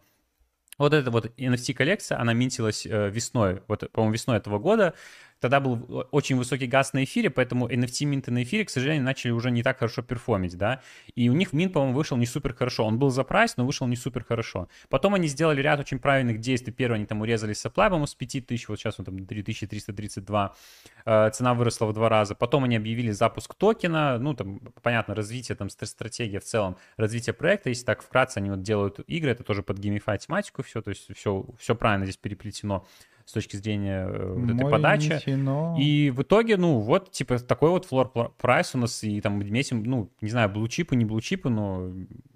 Вот 0.76 0.92
эта 0.92 1.10
вот 1.10 1.26
NFT-коллекция, 1.38 2.18
она 2.18 2.34
минтилась 2.34 2.84
э, 2.84 3.08
весной, 3.08 3.62
вот, 3.66 3.90
по-моему, 3.92 4.12
весной 4.12 4.36
этого 4.36 4.58
года. 4.58 4.94
Тогда 5.40 5.60
был 5.60 6.06
очень 6.10 6.36
высокий 6.36 6.66
газ 6.66 6.92
на 6.92 7.04
эфире, 7.04 7.30
поэтому 7.30 7.68
NFT 7.68 8.06
минты 8.06 8.30
на 8.30 8.42
эфире, 8.42 8.64
к 8.64 8.70
сожалению, 8.70 9.04
начали 9.04 9.30
уже 9.30 9.50
не 9.50 9.62
так 9.62 9.78
хорошо 9.78 10.02
перформить, 10.02 10.56
да. 10.56 10.80
И 11.14 11.28
у 11.28 11.32
них 11.34 11.52
минт, 11.52 11.72
по-моему, 11.72 11.94
вышел 11.94 12.16
не 12.16 12.26
супер 12.26 12.54
хорошо. 12.54 12.84
Он 12.84 12.98
был 12.98 13.10
за 13.10 13.24
прайс, 13.24 13.56
но 13.56 13.66
вышел 13.66 13.86
не 13.86 13.96
супер 13.96 14.24
хорошо. 14.24 14.68
Потом 14.88 15.14
они 15.14 15.28
сделали 15.28 15.60
ряд 15.60 15.80
очень 15.80 15.98
правильных 15.98 16.40
действий. 16.40 16.72
Первое, 16.72 16.96
они 16.96 17.06
там 17.06 17.20
урезали 17.20 17.54
supply, 17.54 17.88
по-моему, 17.88 18.06
с 18.06 18.14
5000, 18.14 18.68
вот 18.68 18.78
сейчас 18.78 18.98
он 18.98 19.04
там 19.04 19.26
3332. 19.26 20.54
Э, 21.04 21.30
цена 21.30 21.54
выросла 21.54 21.86
в 21.86 21.92
два 21.92 22.08
раза. 22.08 22.34
Потом 22.34 22.64
они 22.64 22.76
объявили 22.76 23.10
запуск 23.10 23.54
токена, 23.54 24.18
ну, 24.18 24.34
там, 24.34 24.60
понятно, 24.82 25.14
развитие, 25.14 25.56
там, 25.56 25.68
стратегия 25.68 26.40
в 26.40 26.44
целом, 26.44 26.76
развитие 26.96 27.34
проекта. 27.34 27.68
Если 27.68 27.84
так 27.84 28.02
вкратце, 28.02 28.38
они 28.38 28.50
вот 28.50 28.62
делают 28.62 29.00
игры, 29.00 29.30
это 29.30 29.42
тоже 29.42 29.62
под 29.62 29.78
GameFi 29.78 30.18
тематику 30.18 30.62
все, 30.62 30.80
то 30.82 30.90
есть 30.90 31.14
все, 31.14 31.46
все 31.58 31.74
правильно 31.74 32.06
здесь 32.06 32.16
переплетено 32.16 32.86
с 33.24 33.32
точки 33.32 33.56
зрения 33.56 34.06
э, 34.06 34.34
вот 34.34 34.54
этой 34.54 34.70
подачи. 34.70 35.08
И 35.78 36.10
в 36.10 36.22
итоге, 36.22 36.56
ну, 36.56 36.80
вот, 36.80 37.10
типа, 37.10 37.38
такой 37.38 37.70
вот 37.70 37.86
флор 37.86 38.10
прайс 38.38 38.74
у 38.74 38.78
нас, 38.78 39.02
и 39.02 39.20
там 39.20 39.38
метим, 39.38 39.82
ну, 39.82 40.10
не 40.20 40.28
знаю, 40.28 40.50
блучипы, 40.50 40.94
не 40.94 41.04
блучипы, 41.04 41.48
но, 41.48 41.92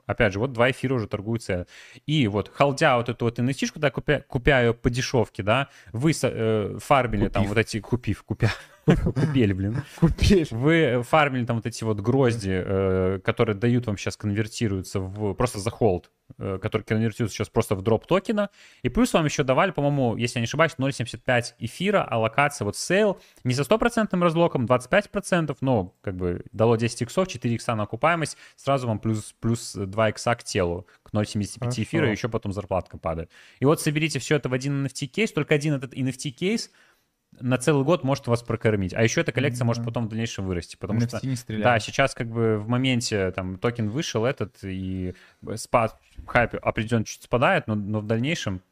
опять 0.07 0.33
же, 0.33 0.39
вот 0.39 0.53
два 0.53 0.71
эфира 0.71 0.95
уже 0.95 1.07
торгуются. 1.07 1.67
И 2.07 2.27
вот, 2.27 2.51
халдя 2.53 2.97
вот 2.97 3.09
эту 3.09 3.27
вот 3.27 3.39
nft 3.39 3.73
да, 3.77 3.91
купя, 3.91 4.23
купя 4.23 4.61
ее 4.61 4.75
по 4.75 4.89
дешевке, 4.89 5.43
да, 5.43 5.69
вы 5.93 6.13
э, 6.23 6.79
фармили 6.81 7.27
купив. 7.27 7.33
там 7.33 7.45
вот 7.45 7.59
эти, 7.59 7.81
купив, 7.81 8.23
купя, 8.23 8.51
Купель, 8.97 9.55
блин. 9.55 9.83
Купель. 9.99 10.49
Вы 10.51 11.03
фармили 11.03 11.45
там 11.45 11.57
вот 11.57 11.67
эти 11.67 11.85
вот 11.85 12.01
грозди, 12.01 12.63
э, 12.65 13.21
которые 13.25 13.57
дают 13.57 13.87
вам 13.87 13.97
сейчас 13.97 14.17
конвертируются 14.17 15.01
в 15.01 15.35
просто 15.35 15.59
за 15.59 15.71
холд, 15.71 16.11
э, 16.39 16.59
который 16.61 16.83
конвертируется 16.83 17.37
сейчас 17.37 17.49
просто 17.49 17.75
в 17.75 17.83
дроп 17.83 18.07
токена. 18.07 18.51
И 18.83 18.89
плюс 18.89 19.13
вам 19.13 19.25
еще 19.25 19.43
давали, 19.43 19.71
по-моему, 19.71 20.17
если 20.17 20.39
я 20.39 20.41
не 20.41 20.47
ошибаюсь, 20.47 20.73
0.75 20.79 21.55
эфира, 21.59 22.05
аллокация 22.05 22.65
вот 22.65 22.77
сейл, 22.77 23.21
не 23.45 23.55
за 23.55 23.65
стопроцентным 23.65 24.23
разлоком, 24.23 24.67
25%, 24.67 25.57
но 25.61 25.95
как 26.01 26.17
бы 26.17 26.45
дало 26.53 26.77
10 26.77 27.03
иксов, 27.03 27.29
4 27.29 27.55
икса 27.55 27.75
на 27.75 27.85
окупаемость, 27.85 28.37
сразу 28.57 28.87
вам 28.87 28.99
плюс, 28.99 29.35
плюс 29.41 29.75
2 29.75 30.11
икса 30.11 30.35
к 30.35 30.45
телу, 30.45 30.87
к 31.03 31.13
0.75 31.13 31.83
эфира, 31.83 32.09
и 32.09 32.13
еще 32.13 32.29
потом 32.29 32.53
зарплатка 32.53 32.99
падает. 32.99 33.31
И 33.61 33.65
вот 33.65 33.81
соберите 33.81 34.19
все 34.19 34.37
это 34.37 34.49
в 34.49 34.53
один 34.53 34.87
NFT 34.87 35.07
кейс, 35.07 35.33
только 35.33 35.55
один 35.55 35.75
этот 35.75 35.95
NFT 35.95 36.31
кейс— 36.31 36.71
на 37.41 37.59
целый 37.59 37.85
год 37.85 38.05
может 38.05 38.27
вас 38.27 38.43
прокормить. 38.43 38.95
А 38.95 39.03
еще 39.03 39.21
эта 39.21 39.33
коллекция 39.33 39.65
mm-hmm. 39.65 39.67
может 39.67 39.85
потом 39.85 40.07
в 40.07 40.09
дальнейшем 40.09 40.47
вырасти. 40.47 40.77
Потому 40.77 41.01
NFT 41.01 41.19
что, 41.19 41.27
не 41.27 41.37
стреляет. 41.37 41.65
да, 41.65 41.79
сейчас 41.79 42.15
как 42.15 42.29
бы 42.29 42.59
в 42.59 42.69
моменте 42.69 43.31
там 43.33 43.59
токен 43.59 43.89
вышел 43.89 44.25
этот, 44.25 44.57
и 44.63 45.15
спад, 45.57 45.99
хайп 46.27 46.55
определенно 46.63 47.05
чуть 47.05 47.23
спадает, 47.23 47.67
но, 47.67 47.75
но 47.75 48.01
в 48.01 48.07
дальнейшем... 48.07 48.63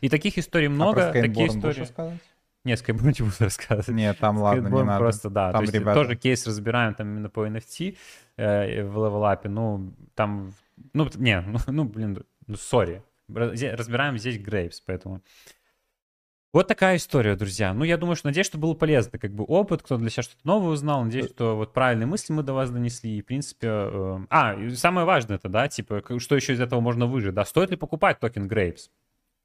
И 0.00 0.08
таких 0.08 0.38
историй 0.38 0.68
много. 0.68 1.08
А 1.08 1.12
про 1.12 1.22
такие 1.22 1.48
истории... 1.48 1.86
Нет, 2.64 2.80
Skyborn 2.80 3.14
не 3.18 3.24
буду 3.24 3.34
рассказывать. 3.40 3.88
Нет, 3.88 4.18
там 4.18 4.38
ладно, 4.38 4.68
не 4.68 4.82
надо. 4.84 4.98
просто, 4.98 5.30
да. 5.30 5.50
Там, 5.50 5.60
то 5.60 5.62
есть 5.62 5.74
ребята... 5.74 6.00
тоже 6.00 6.16
кейс 6.16 6.46
разбираем 6.46 6.94
там 6.94 7.08
именно 7.08 7.28
по 7.28 7.44
NFT 7.44 7.96
э, 8.36 8.84
в 8.84 8.94
LevelUp'е. 9.04 9.48
Ну, 9.48 9.92
там, 10.14 10.52
ну, 10.92 11.08
не, 11.16 11.40
ну, 11.40 11.58
ну 11.66 11.84
блин, 11.84 12.24
ну, 12.46 12.56
sorry. 12.56 13.02
Разбираем 13.28 14.18
здесь 14.18 14.36
Grapes, 14.36 14.80
поэтому... 14.86 15.22
Вот 16.52 16.68
такая 16.68 16.96
история, 16.96 17.34
друзья. 17.34 17.72
Ну, 17.72 17.82
я 17.82 17.96
думаю, 17.96 18.14
что 18.14 18.26
надеюсь, 18.28 18.46
что 18.46 18.58
было 18.58 18.74
полезно, 18.74 19.18
как 19.18 19.32
бы 19.32 19.42
опыт, 19.44 19.82
кто 19.82 19.96
для 19.96 20.10
себя 20.10 20.22
что-то 20.22 20.46
новое 20.46 20.72
узнал. 20.72 21.02
Надеюсь, 21.02 21.30
что 21.30 21.56
вот 21.56 21.72
правильные 21.72 22.06
мысли 22.06 22.34
мы 22.34 22.42
до 22.42 22.52
вас 22.52 22.70
донесли. 22.70 23.16
И, 23.16 23.22
в 23.22 23.24
принципе, 23.24 23.68
э... 23.68 24.18
а, 24.28 24.56
самое 24.74 25.06
важное 25.06 25.36
это, 25.36 25.48
да, 25.48 25.66
типа, 25.68 26.02
что 26.18 26.36
еще 26.36 26.52
из 26.52 26.60
этого 26.60 26.80
можно 26.80 27.06
выжить, 27.06 27.32
да, 27.32 27.46
стоит 27.46 27.70
ли 27.70 27.76
покупать 27.76 28.20
токен 28.20 28.48
Grapes? 28.48 28.90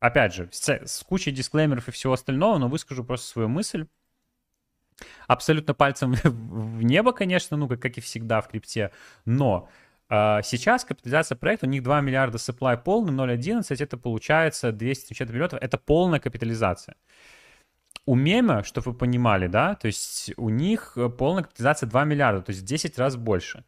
Опять 0.02 0.34
же, 0.34 0.50
с, 0.52 0.68
с 0.68 1.02
кучей 1.04 1.32
дисклеймеров 1.32 1.88
и 1.88 1.92
всего 1.92 2.12
остального, 2.12 2.58
но 2.58 2.68
выскажу 2.68 3.06
просто 3.06 3.28
свою 3.28 3.48
мысль. 3.48 3.88
Абсолютно 5.28 5.74
пальцем 5.74 6.14
в 6.24 6.84
небо, 6.84 7.14
конечно, 7.14 7.56
ну, 7.56 7.70
как, 7.70 7.82
как 7.82 7.98
и 7.98 8.02
всегда 8.02 8.42
в 8.42 8.50
крипте, 8.50 8.92
но 9.24 9.70
сейчас 10.10 10.86
капитализация 10.86 11.36
проекта, 11.36 11.66
у 11.66 11.70
них 11.70 11.84
2 11.84 12.02
миллиарда 12.02 12.38
supply 12.38 12.78
полный, 12.82 13.14
0,11, 13.14 13.84
это 13.84 13.98
получается 13.98 14.72
270 14.72 15.30
миллионов, 15.34 15.54
это 15.62 15.78
полная 15.78 16.20
капитализация. 16.20 16.96
у 18.06 18.16
мема, 18.16 18.64
чтобы 18.64 18.92
вы 18.92 18.98
понимали, 18.98 19.48
да, 19.48 19.76
то 19.76 19.88
есть 19.88 20.32
у 20.38 20.50
них 20.50 20.94
э, 20.98 21.10
полная 21.10 21.44
капитализация 21.44 21.90
2 21.90 22.06
миллиарда, 22.06 22.42
то 22.42 22.52
есть 22.52 22.64
в 22.64 22.66
10 22.66 22.98
раз 23.00 23.16
больше. 23.18 23.66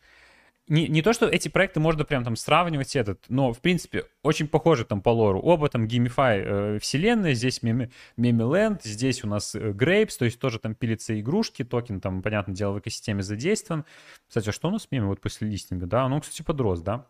Не, 0.70 0.88
не 0.88 1.01
то, 1.01 1.13
что 1.13 1.28
эти 1.28 1.49
проекты 1.49 1.80
можно 1.80 2.05
прям 2.05 2.24
там 2.24 2.36
сравнивать 2.36 2.95
этот, 2.95 3.26
но, 3.28 3.51
в 3.51 3.59
принципе, 3.59 4.05
очень 4.22 4.47
похожи 4.47 4.86
там 4.86 5.01
по 5.01 5.09
лору. 5.09 5.39
Оба 5.41 5.67
там 5.67 5.88
геймифай 5.88 6.41
э, 6.41 6.80
вселенная, 6.80 7.34
здесь 7.34 7.63
меми, 7.63 7.91
мемиленд, 8.17 8.84
здесь 8.84 9.24
у 9.24 9.28
нас 9.28 9.55
э, 9.55 9.72
Grapes, 9.72 10.17
то 10.20 10.26
есть 10.26 10.39
тоже 10.39 10.59
там 10.59 10.76
пилятся 10.76 11.20
игрушки, 11.20 11.63
токен 11.63 11.99
там, 11.99 12.22
понятное 12.22 12.55
дело, 12.55 12.74
в 12.74 12.80
экосистеме 12.80 13.24
задействован. 13.24 13.84
Кстати, 14.28 14.49
а 14.49 14.51
что 14.51 14.67
у 14.67 14.72
нас 14.72 14.88
меми 14.91 15.05
вот 15.05 15.20
после 15.20 15.49
листинга, 15.49 15.88
да? 15.88 16.07
Ну, 16.07 16.22
кстати, 16.22 16.43
подрос, 16.43 16.82
да? 16.82 17.07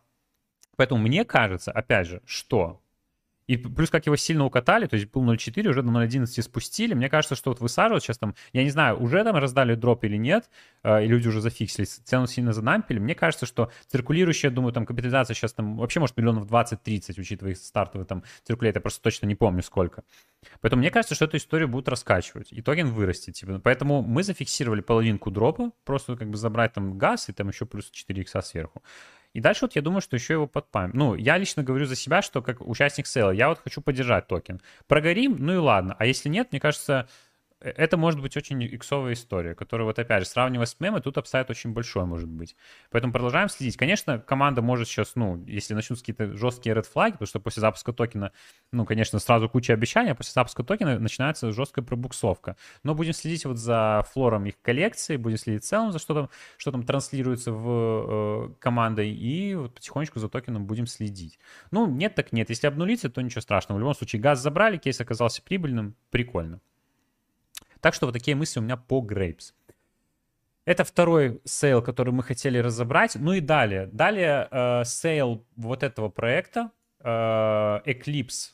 Поэтому 0.78 1.02
мне 1.02 1.26
кажется, 1.26 1.74
опять 1.74 2.08
же, 2.08 2.22
что 2.26 2.80
и 3.50 3.58
плюс 3.58 3.90
как 3.90 4.06
его 4.06 4.16
сильно 4.16 4.46
укатали, 4.46 4.86
то 4.86 4.96
есть 4.96 5.12
был 5.12 5.24
0.4, 5.24 5.68
уже 5.70 5.82
до 5.82 5.90
0.11 5.90 6.42
спустили. 6.44 6.94
Мне 6.94 7.10
кажется, 7.10 7.34
что 7.34 7.50
вот 7.50 7.60
высаживают 7.60 8.04
сейчас 8.04 8.20
там, 8.20 8.36
я 8.54 8.64
не 8.64 8.70
знаю, 8.70 9.02
уже 9.02 9.24
там 9.24 9.36
раздали 9.38 9.74
дроп 9.74 10.04
или 10.04 10.18
нет, 10.18 10.52
э, 10.84 11.04
и 11.04 11.08
люди 11.08 11.28
уже 11.28 11.42
зафиксились, 11.42 11.96
цену 12.06 12.28
сильно 12.28 12.54
занампили. 12.54 13.00
Мне 13.00 13.16
кажется, 13.16 13.48
что 13.48 13.72
циркулирующая, 13.88 14.52
думаю, 14.52 14.72
там 14.72 14.86
капитализация 14.86 15.34
сейчас 15.34 15.54
там 15.54 15.78
вообще 15.78 16.00
может 16.00 16.16
миллионов 16.16 16.46
20-30, 16.46 17.20
учитывая 17.20 17.54
их 17.54 17.58
стартовые 17.58 18.06
там 18.06 18.24
циркуляты, 18.44 18.78
я 18.78 18.82
просто 18.82 19.02
точно 19.02 19.26
не 19.26 19.34
помню 19.34 19.64
сколько. 19.64 20.04
Поэтому 20.62 20.82
мне 20.82 20.92
кажется, 20.92 21.16
что 21.16 21.26
эту 21.26 21.38
историю 21.38 21.70
будут 21.70 21.90
раскачивать, 21.90 22.52
и 22.52 22.62
токен 22.62 22.92
вырастет. 22.92 23.34
Типа. 23.34 23.60
Поэтому 23.64 24.04
мы 24.04 24.22
зафиксировали 24.22 24.82
половинку 24.82 25.32
дропа, 25.32 25.72
просто 25.86 26.16
как 26.18 26.30
бы 26.30 26.38
забрать 26.38 26.74
там 26.74 27.00
газ 27.00 27.30
и 27.30 27.34
там 27.34 27.48
еще 27.48 27.66
плюс 27.66 27.90
4 27.90 28.22
икса 28.22 28.42
сверху. 28.42 28.84
И 29.34 29.42
дальше 29.42 29.62
вот 29.66 29.76
я 29.76 29.82
думаю, 29.82 30.02
что 30.02 30.16
еще 30.16 30.34
его 30.34 30.48
подпамим. 30.48 30.92
Ну, 30.94 31.16
я 31.16 31.38
лично 31.38 31.64
говорю 31.64 31.86
за 31.86 31.96
себя, 31.96 32.22
что 32.22 32.42
как 32.42 32.62
участник 32.62 33.08
сейла, 33.08 33.32
я 33.32 33.50
вот 33.50 33.60
хочу 33.60 33.82
поддержать 33.82 34.28
токен. 34.28 34.62
Прогорим, 34.88 35.36
ну 35.40 35.54
и 35.54 35.58
ладно. 35.58 35.96
А 36.00 36.06
если 36.06 36.30
нет, 36.30 36.52
мне 36.52 36.60
кажется, 36.60 37.08
это 37.62 37.98
может 37.98 38.22
быть 38.22 38.38
очень 38.38 38.64
иксовая 38.64 39.14
история, 39.14 39.54
которая 39.54 39.86
вот 39.86 40.00
опять 40.00 40.24
же, 40.24 40.30
сравнивая 40.30 40.66
с 40.66 40.80
мемой, 40.80 41.02
тут 41.02 41.18
апсайд 41.18 41.50
очень 41.50 41.74
большой 41.74 42.06
может 42.06 42.30
быть. 42.30 42.56
Поэтому 42.90 43.12
продолжаем 43.12 43.50
следить. 43.50 43.76
Конечно, 43.76 44.20
команда 44.20 44.62
может 44.62 44.88
сейчас, 44.88 45.16
ну, 45.16 45.44
если 45.46 45.74
начнутся 45.74 46.04
какие-то 46.04 46.38
жесткие 46.38 46.76
red 46.76 46.88
flag'и, 46.90 47.14
потому 47.14 47.28
что 47.28 47.40
после 47.42 47.60
запуска 47.62 47.92
токена, 47.92 48.32
ну, 48.72 48.86
конечно, 48.86 49.20
сразу 49.20 49.50
куча 49.50 49.74
обещаний, 49.74 50.12
а 50.12 50.16
после 50.16 50.32
запуска 50.32 50.64
токена 50.64 51.00
начинается 51.00 51.52
жесткая 51.52 51.84
пробуксовка. 51.84 52.56
Но 52.84 52.96
будем 52.96 53.14
следить 53.14 53.46
вот 53.46 53.58
за 53.58 54.06
флором 54.14 54.46
их 54.46 54.62
коллекции, 54.62 55.18
будем 55.18 55.38
следить 55.38 55.64
в 55.64 55.68
целом 55.68 55.92
за 55.92 56.00
что 56.00 56.14
там, 56.14 56.30
что 56.58 56.72
там 56.72 56.84
транслируется 56.84 57.52
в 57.52 58.52
э, 58.52 58.54
командой, 58.60 59.12
и 59.12 59.56
вот 59.56 59.76
потихонечку 59.76 60.20
за 60.20 60.30
токеном 60.30 60.66
будем 60.66 60.88
следить. 60.88 61.40
Ну, 61.72 61.88
нет 61.88 62.16
так 62.16 62.32
нет. 62.32 62.50
Если 62.50 62.68
обнулиться, 62.68 63.10
то 63.10 63.22
ничего 63.22 63.42
страшного. 63.42 63.78
В 63.78 63.82
любом 63.82 63.96
случае, 63.96 64.22
газ 64.22 64.42
забрали, 64.42 64.78
кейс 64.78 65.02
оказался 65.02 65.42
прибыльным, 65.42 65.96
прикольно. 66.10 66.62
Так 67.82 67.94
что 67.94 68.06
вот 68.06 68.14
такие 68.14 68.36
мысли 68.36 68.60
у 68.60 68.64
меня 68.64 68.78
по 68.78 69.00
Grapes. 69.02 69.54
Это 70.66 70.84
второй 70.84 71.42
сейл, 71.46 71.82
который 71.82 72.14
мы 72.14 72.24
хотели 72.24 72.60
разобрать. 72.60 73.16
Ну 73.16 73.34
и 73.34 73.40
далее. 73.40 73.88
Далее 73.88 74.48
э, 74.52 74.84
сейл 74.86 75.46
вот 75.56 75.84
этого 75.84 76.10
проекта 76.10 76.72
э, 77.00 77.08
Eclipse, 77.08 78.52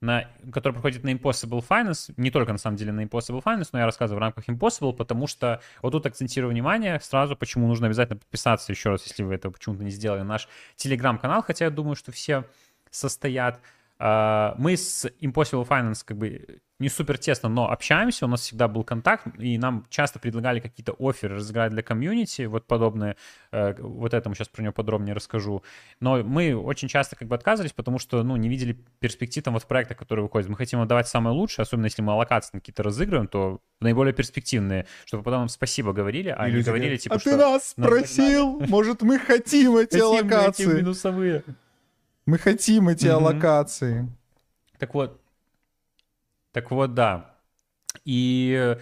на, 0.00 0.30
который 0.52 0.72
проходит 0.74 1.04
на 1.04 1.12
Impossible 1.12 1.62
Finance. 1.68 2.14
Не 2.16 2.30
только 2.30 2.52
на 2.52 2.58
самом 2.58 2.76
деле 2.76 2.92
на 2.92 3.02
Impossible 3.02 3.42
Finance, 3.42 3.68
но 3.72 3.80
я 3.80 3.84
рассказываю 3.84 4.18
в 4.18 4.22
рамках 4.22 4.48
Impossible, 4.48 4.94
потому 4.94 5.26
что 5.26 5.60
вот 5.82 5.90
тут 5.90 6.06
акцентирую 6.06 6.52
внимание 6.52 7.00
сразу, 7.00 7.36
почему 7.36 7.66
нужно 7.66 7.86
обязательно 7.86 8.18
подписаться 8.18 8.72
еще 8.72 8.90
раз, 8.90 9.04
если 9.04 9.22
вы 9.22 9.34
это 9.34 9.50
почему-то 9.50 9.84
не 9.84 9.90
сделали, 9.90 10.22
наш 10.22 10.48
телеграм-канал, 10.76 11.42
хотя 11.42 11.66
я 11.66 11.70
думаю, 11.70 11.96
что 11.96 12.12
все 12.12 12.44
состоят. 12.90 13.60
Э, 13.98 14.54
мы 14.58 14.76
с 14.76 15.06
Impossible 15.20 15.66
Finance 15.66 16.02
как 16.04 16.16
бы 16.16 16.60
не 16.78 16.88
супер 16.88 17.18
тесно, 17.18 17.48
но 17.48 17.70
общаемся, 17.70 18.26
у 18.26 18.28
нас 18.28 18.42
всегда 18.42 18.68
был 18.68 18.84
контакт, 18.84 19.26
и 19.38 19.58
нам 19.58 19.84
часто 19.90 20.20
предлагали 20.20 20.60
какие-то 20.60 20.94
оферы 20.98 21.36
разыграть 21.36 21.72
для 21.72 21.82
комьюнити, 21.82 22.42
вот 22.42 22.66
подобные, 22.66 23.16
э, 23.50 23.74
вот 23.80 24.14
этому 24.14 24.36
сейчас 24.36 24.48
про 24.48 24.62
него 24.62 24.72
подробнее 24.72 25.14
расскажу. 25.14 25.64
Но 25.98 26.22
мы 26.22 26.54
очень 26.54 26.86
часто 26.86 27.16
как 27.16 27.26
бы 27.26 27.34
отказывались, 27.34 27.72
потому 27.72 27.98
что, 27.98 28.22
ну, 28.22 28.36
не 28.36 28.48
видели 28.48 28.78
перспектив 29.00 29.42
там 29.42 29.54
вот 29.54 29.64
в 29.64 29.66
проектах, 29.66 29.98
которые 29.98 30.22
выходят. 30.22 30.48
Мы 30.48 30.56
хотим 30.56 30.80
отдавать 30.80 31.08
самое 31.08 31.34
лучшее, 31.34 31.64
особенно 31.64 31.86
если 31.86 32.02
мы 32.02 32.12
аллокации 32.12 32.58
какие-то 32.58 32.84
разыгрываем, 32.84 33.26
то 33.26 33.60
наиболее 33.80 34.14
перспективные, 34.14 34.86
чтобы 35.04 35.24
потом 35.24 35.42
им 35.42 35.48
спасибо 35.48 35.92
говорили, 35.92 36.28
а 36.36 36.48
не 36.48 36.62
говорили, 36.62 36.96
типа, 36.96 37.16
а 37.16 37.18
что... 37.18 37.30
ты 37.30 37.36
нас 37.36 37.70
спросил, 37.70 38.60
может, 38.68 39.02
мы 39.02 39.18
хотим 39.18 39.76
эти 39.76 39.98
аллокации. 39.98 40.76
минусовые. 40.76 41.42
Мы 42.28 42.36
хотим 42.36 42.90
эти 42.90 43.06
аллокации. 43.06 44.06
Так 44.76 44.92
вот, 44.92 45.18
так 46.52 46.70
вот, 46.70 46.92
да. 46.92 47.34
И 48.04 48.54
э, 48.54 48.76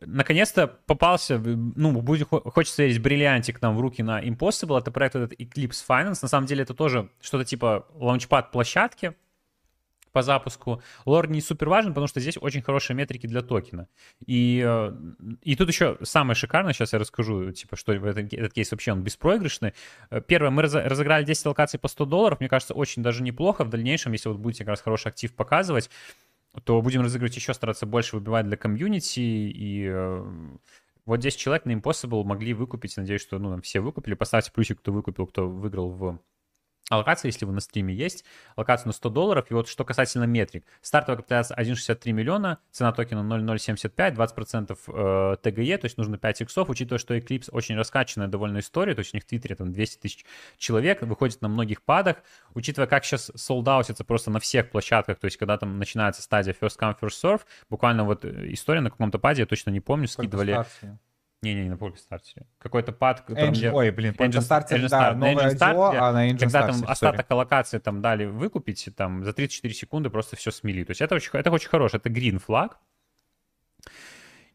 наконец-то 0.00 0.68
попался, 0.68 1.36
ну, 1.40 2.00
будет, 2.00 2.28
хочется 2.28 2.84
верить, 2.84 3.02
бриллиантик 3.02 3.60
нам 3.60 3.76
в 3.76 3.80
руки 3.80 4.04
на 4.04 4.22
Impossible. 4.22 4.78
Это 4.78 4.92
проект 4.92 5.16
этот 5.16 5.32
Eclipse 5.32 5.84
Finance. 5.88 6.20
На 6.22 6.28
самом 6.28 6.46
деле 6.46 6.62
это 6.62 6.74
тоже 6.74 7.10
что-то 7.20 7.44
типа 7.44 7.88
лаунчпад 7.94 8.52
площадки 8.52 9.14
по 10.12 10.22
запуску. 10.22 10.82
Лор 11.04 11.28
не 11.28 11.40
супер 11.40 11.68
важен, 11.68 11.90
потому 11.90 12.06
что 12.06 12.20
здесь 12.20 12.36
очень 12.40 12.62
хорошие 12.62 12.96
метрики 12.96 13.26
для 13.26 13.42
токена. 13.42 13.88
И, 14.26 14.62
э, 14.64 14.92
и 15.42 15.56
тут 15.56 15.68
еще 15.68 15.98
самое 16.02 16.34
шикарное, 16.34 16.72
сейчас 16.72 16.92
я 16.92 16.98
расскажу, 16.98 17.50
типа, 17.52 17.76
что 17.76 17.92
этот, 17.92 18.32
этот 18.32 18.52
кейс 18.52 18.70
вообще 18.70 18.92
он 18.92 19.02
беспроигрышный. 19.02 19.74
Э, 20.10 20.20
первое, 20.20 20.50
мы 20.50 20.62
разыграли 20.62 21.24
10 21.24 21.46
локаций 21.46 21.80
по 21.80 21.88
100 21.88 22.04
долларов, 22.04 22.40
мне 22.40 22.48
кажется, 22.48 22.74
очень 22.74 23.02
даже 23.02 23.22
неплохо. 23.22 23.64
В 23.64 23.70
дальнейшем, 23.70 24.12
если 24.12 24.28
вот 24.28 24.38
будете 24.38 24.64
как 24.64 24.68
раз 24.68 24.80
хороший 24.80 25.08
актив 25.08 25.34
показывать, 25.34 25.90
то 26.64 26.80
будем 26.82 27.02
разыгрывать 27.02 27.34
еще, 27.36 27.54
стараться 27.54 27.86
больше 27.86 28.16
выбивать 28.16 28.46
для 28.46 28.56
комьюнити. 28.56 29.20
И 29.20 29.86
э, 29.90 30.24
вот 31.06 31.20
10 31.20 31.38
человек 31.38 31.64
на 31.64 31.72
Impossible 31.72 32.24
могли 32.24 32.52
выкупить. 32.52 32.96
Надеюсь, 32.96 33.22
что 33.22 33.38
ну, 33.38 33.60
все 33.62 33.80
выкупили. 33.80 34.14
Поставьте 34.14 34.52
плюсик, 34.52 34.78
кто 34.80 34.92
выкупил, 34.92 35.26
кто 35.26 35.48
выиграл 35.48 35.90
в 35.90 36.18
Аллокация, 36.92 37.30
если 37.30 37.46
вы 37.46 37.54
на 37.54 37.60
стриме 37.60 37.94
есть, 37.94 38.22
аллокация 38.54 38.88
на 38.88 38.92
100 38.92 39.08
долларов. 39.08 39.46
И 39.50 39.54
вот 39.54 39.66
что 39.66 39.82
касательно 39.82 40.24
метрик. 40.24 40.66
Стартовая 40.82 41.16
капитализация 41.16 41.56
1,63 41.56 42.12
миллиона, 42.12 42.58
цена 42.70 42.92
токена 42.92 43.22
0,075, 43.22 44.14
20% 44.14 45.36
ТГЕ, 45.38 45.78
то 45.78 45.86
есть 45.86 45.96
нужно 45.96 46.18
5 46.18 46.42
иксов, 46.42 46.68
учитывая, 46.68 46.98
что 46.98 47.16
Eclipse 47.16 47.48
очень 47.50 47.76
раскачанная 47.76 48.28
довольно 48.28 48.58
история, 48.58 48.94
то 48.94 48.98
есть 48.98 49.14
у 49.14 49.16
них 49.16 49.24
в 49.24 49.26
Твиттере 49.26 49.54
там 49.54 49.72
200 49.72 50.00
тысяч 50.00 50.26
человек, 50.58 51.00
выходит 51.00 51.40
на 51.40 51.48
многих 51.48 51.80
падах, 51.80 52.18
учитывая, 52.52 52.86
как 52.86 53.06
сейчас 53.06 53.32
солдаутится 53.36 54.04
просто 54.04 54.30
на 54.30 54.38
всех 54.38 54.70
площадках, 54.70 55.18
то 55.18 55.24
есть 55.24 55.38
когда 55.38 55.56
там 55.56 55.78
начинается 55.78 56.20
стадия 56.20 56.52
first 56.52 56.78
come, 56.78 56.94
first 57.00 57.22
serve, 57.22 57.40
буквально 57.70 58.04
вот 58.04 58.26
э, 58.26 58.52
история 58.52 58.82
на 58.82 58.90
каком-то 58.90 59.18
паде, 59.18 59.42
я 59.42 59.46
точно 59.46 59.70
не 59.70 59.80
помню, 59.80 60.08
скидывали... 60.08 60.62
Не-не, 61.42 61.64
не 61.64 61.68
на 61.70 61.96
стартере. 61.96 62.46
Какой-то 62.58 62.92
пад... 62.92 63.28
Engine, 63.28 63.50
где... 63.50 63.72
Ой, 63.72 63.90
блин, 63.90 64.14
Polka 64.16 64.38
Starter, 64.38 64.78
Engine 64.78 64.88
да, 64.88 65.12
новое 65.12 65.50
Engine 65.50 65.58
Start, 65.58 65.96
а 65.96 66.12
на 66.12 66.30
Engine 66.30 66.38
Когда 66.38 66.66
там 66.68 66.84
остаток 66.86 67.30
аллокации 67.30 67.78
там 67.78 68.00
дали 68.00 68.26
выкупить, 68.26 68.88
там 68.96 69.24
за 69.24 69.32
34 69.32 69.74
секунды 69.74 70.08
просто 70.08 70.36
все 70.36 70.52
смели. 70.52 70.84
То 70.84 70.92
есть 70.92 71.00
это 71.00 71.16
очень, 71.16 71.30
это 71.32 71.50
очень 71.50 71.68
хорошо, 71.68 71.96
это 71.96 72.10
green 72.10 72.38
флаг. 72.38 72.78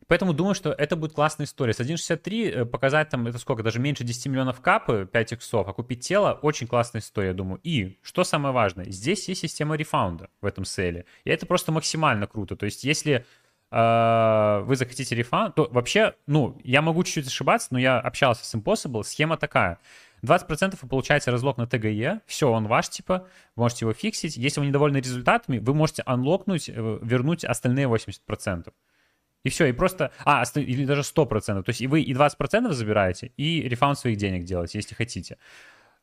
Поэтому 0.08 0.32
думаю, 0.32 0.56
что 0.56 0.72
это 0.72 0.96
будет 0.96 1.12
классная 1.12 1.46
история. 1.46 1.74
С 1.74 1.82
1.63 1.82 2.50
э, 2.50 2.66
показать 2.66 3.10
там, 3.10 3.28
это 3.28 3.38
сколько, 3.38 3.62
даже 3.62 3.80
меньше 3.80 4.06
10 4.06 4.28
миллионов 4.28 4.62
капы, 4.62 5.08
5 5.12 5.34
иксов, 5.34 5.68
а 5.68 5.74
купить 5.74 6.00
тело, 6.00 6.40
очень 6.42 6.66
классная 6.66 7.02
история, 7.02 7.30
я 7.30 7.34
думаю. 7.34 7.60
И, 7.64 8.00
что 8.02 8.24
самое 8.24 8.54
важное, 8.54 8.86
здесь 8.86 9.28
есть 9.28 9.42
система 9.42 9.76
рефаунда 9.76 10.30
в 10.40 10.46
этом 10.46 10.64
селе. 10.64 11.06
И 11.26 11.30
это 11.30 11.46
просто 11.46 11.74
максимально 11.74 12.26
круто. 12.26 12.56
То 12.56 12.66
есть, 12.66 12.86
если 12.86 13.26
вы 13.70 14.76
захотите 14.76 15.14
рефан, 15.14 15.52
то 15.52 15.68
вообще, 15.72 16.16
ну, 16.26 16.60
я 16.64 16.82
могу 16.82 17.04
чуть-чуть 17.04 17.28
ошибаться, 17.28 17.68
но 17.72 17.80
я 17.80 18.00
общался 18.00 18.46
с 18.46 18.56
Impossible, 18.56 19.04
схема 19.04 19.38
такая. 19.38 19.80
20% 20.24 20.78
вы 20.82 20.88
получаете 20.88 21.32
разлог 21.32 21.58
на 21.58 21.68
ТГЕ, 21.68 22.22
все, 22.26 22.50
он 22.52 22.68
ваш, 22.68 22.90
типа, 22.90 23.28
вы 23.56 23.64
можете 23.64 23.86
его 23.86 23.94
фиксить. 23.94 24.38
Если 24.38 24.60
вы 24.60 24.68
недовольны 24.68 24.98
результатами, 24.98 25.60
вы 25.60 25.74
можете 25.74 26.04
анлокнуть, 26.06 26.70
э, 26.70 27.00
вернуть 27.02 27.46
остальные 27.46 27.88
80%. 27.88 28.74
И 29.44 29.50
все, 29.50 29.66
и 29.68 29.72
просто... 29.72 30.12
А, 30.26 30.44
или 30.56 30.86
даже 30.86 31.02
100%. 31.02 31.64
То 31.64 31.70
есть 31.70 31.82
и 31.82 31.88
вы 31.88 32.02
и 32.02 32.14
20% 32.14 32.72
забираете, 32.72 33.32
и 33.38 33.62
рефаунд 33.62 34.00
своих 34.00 34.18
денег 34.18 34.44
делаете, 34.44 34.80
если 34.80 34.96
хотите. 34.96 35.38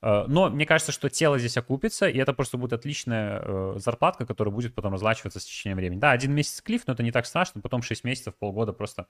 Э, 0.05 0.25
но 0.29 0.51
мне 0.51 0.67
кажется, 0.67 0.93
что 0.93 1.09
тело 1.09 1.39
здесь 1.39 1.57
окупится, 1.57 2.07
и 2.07 2.19
это 2.19 2.35
просто 2.35 2.59
будет 2.59 2.75
отличная 2.75 3.41
э, 3.43 3.75
зарплатка, 3.79 4.27
которая 4.27 4.55
будет 4.55 4.75
потом 4.75 4.93
разлачиваться 4.93 5.41
с 5.41 5.45
течением 5.45 5.79
времени. 5.79 5.99
Да, 5.99 6.11
один 6.11 6.33
месяц 6.33 6.61
клиф, 6.61 6.83
но 6.87 6.93
это 6.93 7.03
не 7.03 7.11
так 7.11 7.25
страшно, 7.25 7.63
потом 7.63 7.81
6 7.81 8.05
месяцев, 8.05 8.35
полгода 8.35 8.75
просто 8.75 9.07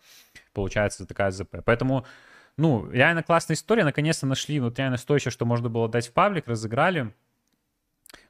получается 0.53 1.05
такая 1.05 1.33
ЗП. 1.33 1.57
Поэтому, 1.65 2.07
ну, 2.57 2.89
реально 2.93 3.25
классная 3.25 3.57
история, 3.57 3.83
наконец-то 3.83 4.27
нашли 4.27 4.61
вот 4.61 4.79
реально 4.79 4.97
стоящее, 4.97 5.33
что 5.33 5.45
можно 5.45 5.69
было 5.69 5.89
дать 5.89 6.07
в 6.07 6.13
паблик, 6.13 6.47
разыграли. 6.47 7.13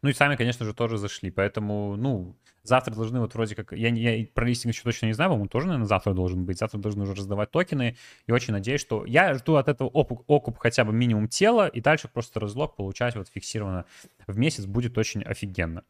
Ну 0.02 0.08
и 0.08 0.12
сами, 0.12 0.36
конечно 0.36 0.64
же, 0.64 0.74
тоже 0.74 0.98
зашли, 0.98 1.30
поэтому, 1.30 1.96
ну, 1.96 2.36
Завтра 2.64 2.94
должны 2.94 3.20
вот 3.20 3.34
вроде 3.34 3.54
как... 3.54 3.72
Я, 3.72 3.88
я 3.90 4.26
про 4.32 4.46
листинг 4.46 4.74
еще 4.74 4.84
точно 4.84 5.06
не 5.06 5.12
знаю, 5.12 5.30
по-моему, 5.30 5.48
тоже, 5.48 5.66
наверное, 5.66 5.86
завтра 5.86 6.14
должен 6.14 6.46
быть. 6.46 6.58
Завтра 6.58 6.78
должны 6.78 7.02
уже 7.02 7.12
раздавать 7.12 7.50
токены. 7.50 7.94
И 8.26 8.32
очень 8.32 8.54
надеюсь, 8.54 8.80
что... 8.80 9.04
Я 9.04 9.34
жду 9.34 9.56
от 9.56 9.68
этого 9.68 9.88
окуп, 9.90 10.24
окуп 10.26 10.56
хотя 10.56 10.86
бы 10.86 10.92
минимум 10.94 11.28
тела, 11.28 11.68
и 11.68 11.82
дальше 11.82 12.08
просто 12.08 12.40
разлог 12.40 12.74
получать 12.74 13.16
вот 13.16 13.28
фиксированно 13.28 13.84
в 14.26 14.38
месяц 14.38 14.64
будет 14.64 14.96
очень 14.96 15.22
офигенно. 15.22 15.84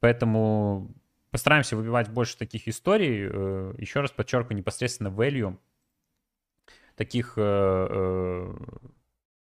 Поэтому 0.00 0.90
постараемся 1.30 1.76
выбивать 1.76 2.08
больше 2.08 2.38
таких 2.38 2.68
историй. 2.68 3.28
Э, 3.30 3.74
еще 3.76 4.00
раз 4.00 4.10
подчеркиваю, 4.10 4.56
непосредственно 4.56 5.08
value 5.08 5.58
таких 6.96 7.34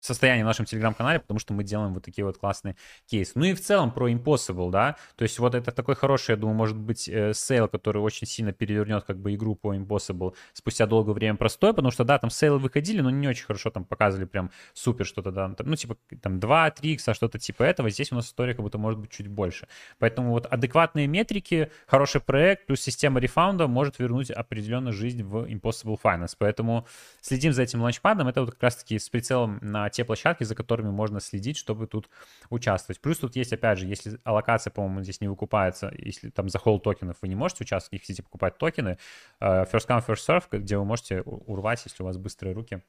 состоит 0.01 0.45
в 0.45 0.47
нашем 0.47 0.65
телеграм-канале, 0.65 1.21
потому 1.21 1.39
что 1.39 1.53
мы 1.53 1.63
делаем 1.63 1.95
вот 1.95 2.05
такие 2.05 2.25
вот 2.25 2.39
классные 2.39 2.77
кейсы. 3.07 3.33
Ну 3.35 3.45
и 3.45 3.55
в 3.55 3.61
целом 3.61 3.93
про 3.93 4.11
Impossible, 4.11 4.71
да, 4.71 4.97
то 5.17 5.23
есть 5.23 5.39
вот 5.39 5.55
это 5.55 5.71
такой 5.71 5.95
хороший, 5.95 6.33
я 6.33 6.37
думаю, 6.37 6.57
может 6.57 6.77
быть, 6.77 7.09
э, 7.09 7.33
сейл, 7.35 7.69
который 7.69 8.03
очень 8.03 8.27
сильно 8.27 8.53
перевернет 8.53 9.05
как 9.05 9.19
бы 9.19 9.35
игру 9.35 9.55
по 9.55 9.75
Impossible 9.75 10.35
спустя 10.55 10.87
долгое 10.87 11.13
время 11.13 11.37
простой, 11.37 11.75
потому 11.75 11.91
что, 11.91 12.05
да, 12.05 12.19
там 12.19 12.31
сейлы 12.31 12.59
выходили, 12.59 13.01
но 13.01 13.11
не 13.11 13.29
очень 13.29 13.45
хорошо 13.45 13.71
там 13.71 13.85
показывали 13.85 14.25
прям 14.25 14.51
супер 14.73 15.05
что-то, 15.05 15.31
да, 15.31 15.55
ну 15.59 15.77
типа 15.77 15.97
там 16.23 16.39
2-3 16.39 16.81
икса, 16.83 17.15
что-то 17.15 17.39
типа 17.39 17.63
этого, 17.63 17.91
здесь 17.91 18.11
у 18.13 18.15
нас 18.15 18.27
история 18.27 18.55
как 18.55 18.63
будто 18.63 18.79
может 18.79 18.99
быть 18.99 19.11
чуть 19.11 19.29
больше. 19.29 19.69
Поэтому 19.99 20.31
вот 20.31 20.47
адекватные 20.47 21.07
метрики, 21.07 21.71
хороший 21.87 22.21
проект 22.21 22.67
плюс 22.67 22.81
система 22.81 23.21
рефаунда 23.21 23.67
может 23.67 23.99
вернуть 23.99 24.31
определенную 24.31 24.95
жизнь 24.95 25.23
в 25.23 25.45
Impossible 25.45 25.99
Finance, 26.03 26.35
поэтому 26.39 26.87
следим 27.21 27.53
за 27.53 27.63
этим 27.63 27.83
ланчпадом, 27.83 28.29
это 28.29 28.41
вот 28.41 28.53
как 28.53 28.63
раз-таки 28.63 28.99
с 28.99 29.09
прицелом 29.09 29.59
на 29.61 29.90
те 29.93 30.05
площадки, 30.05 30.45
за 30.45 30.55
которыми 30.55 30.91
можно 30.91 31.21
следить, 31.21 31.57
чтобы 31.57 31.87
тут 31.87 32.09
участвовать. 32.49 33.01
Плюс 33.01 33.19
тут 33.19 33.37
есть, 33.37 33.53
опять 33.53 33.79
же, 33.79 33.87
если 33.87 34.19
аллокация, 34.25 34.71
по-моему, 34.71 35.03
здесь 35.03 35.21
не 35.21 35.29
выкупается, 35.29 35.93
если 35.97 36.31
там 36.31 36.49
за 36.49 36.59
холл 36.59 36.81
токенов 36.81 37.17
вы 37.23 37.29
не 37.29 37.35
можете 37.35 37.65
участвовать, 37.65 37.93
не 37.93 37.99
хотите 37.99 38.23
покупать 38.23 38.59
токены, 38.59 38.99
э, 39.41 39.65
first 39.65 39.89
come, 39.89 40.05
first 40.07 40.27
serve, 40.27 40.45
где 40.59 40.77
вы 40.77 40.85
можете 40.85 41.23
урвать, 41.23 41.83
если 41.85 42.03
у 42.03 42.07
вас 42.07 42.17
быстрые 42.17 42.55
руки, 42.55 42.83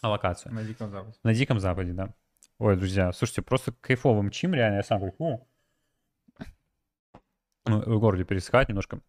аллокацию. 0.00 0.52
На 0.52 0.62
Диком 0.62 0.90
Западе. 0.90 1.16
На 1.22 1.34
Диком 1.34 1.60
Западе, 1.60 1.92
да. 1.92 2.14
Ой, 2.58 2.76
друзья, 2.76 3.12
слушайте, 3.12 3.42
просто 3.42 3.72
кайфовым 3.72 4.30
чим, 4.30 4.54
реально, 4.54 4.76
я 4.76 4.82
сам 4.82 5.00
кайфую. 5.00 5.46
Ну, 7.64 7.80
в 7.80 8.00
городе 8.00 8.24
пересекать 8.24 8.68
немножко. 8.68 9.00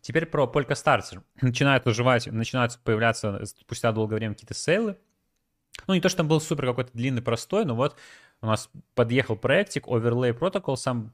Теперь 0.00 0.26
про 0.26 0.44
Polka 0.44 0.72
Starter. 0.72 1.22
Начинают 1.40 1.86
уживать, 1.86 2.26
начинают 2.26 2.78
появляться 2.84 3.42
спустя 3.46 3.90
долгое 3.90 4.16
время 4.16 4.34
какие-то 4.34 4.52
сейлы. 4.52 4.98
Ну, 5.86 5.94
не 5.94 6.00
то, 6.00 6.08
что 6.08 6.18
там 6.18 6.28
был 6.28 6.40
супер 6.40 6.66
какой-то 6.66 6.90
длинный, 6.94 7.22
простой, 7.22 7.64
но 7.64 7.74
вот 7.74 7.96
у 8.40 8.46
нас 8.46 8.70
подъехал 8.94 9.36
проектик 9.36 9.86
Overlay 9.86 10.38
Protocol, 10.38 10.76
сам 10.76 11.12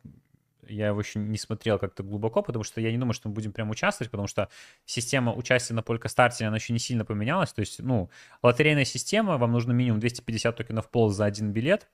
я 0.71 0.89
его 0.89 1.01
еще 1.01 1.18
не 1.18 1.39
смотрел 1.39 1.79
как-то 1.79 2.03
глубоко, 2.03 2.43
потому 2.43 2.64
что 2.64 2.81
я 2.81 2.91
не 2.91 2.99
думаю, 2.99 3.12
что 3.12 3.29
мы 3.29 3.35
будем 3.35 3.53
прям 3.53 3.71
участвовать, 3.71 4.11
потому 4.11 4.29
что 4.29 4.49
система 4.85 5.33
участия 5.33 5.75
на 5.75 5.81
Polkastarте, 5.81 6.45
она 6.45 6.57
еще 6.57 6.73
не 6.73 6.79
сильно 6.79 7.05
поменялась. 7.05 7.53
То 7.53 7.61
есть, 7.61 7.81
ну, 7.81 8.11
лотерейная 8.43 8.85
система, 8.85 9.37
вам 9.37 9.53
нужно 9.53 9.73
минимум 9.73 10.01
250 10.01 10.57
токенов 10.57 10.89
в 10.89 10.94
пул 10.94 11.11
за 11.11 11.25
один 11.25 11.53
билет. 11.53 11.89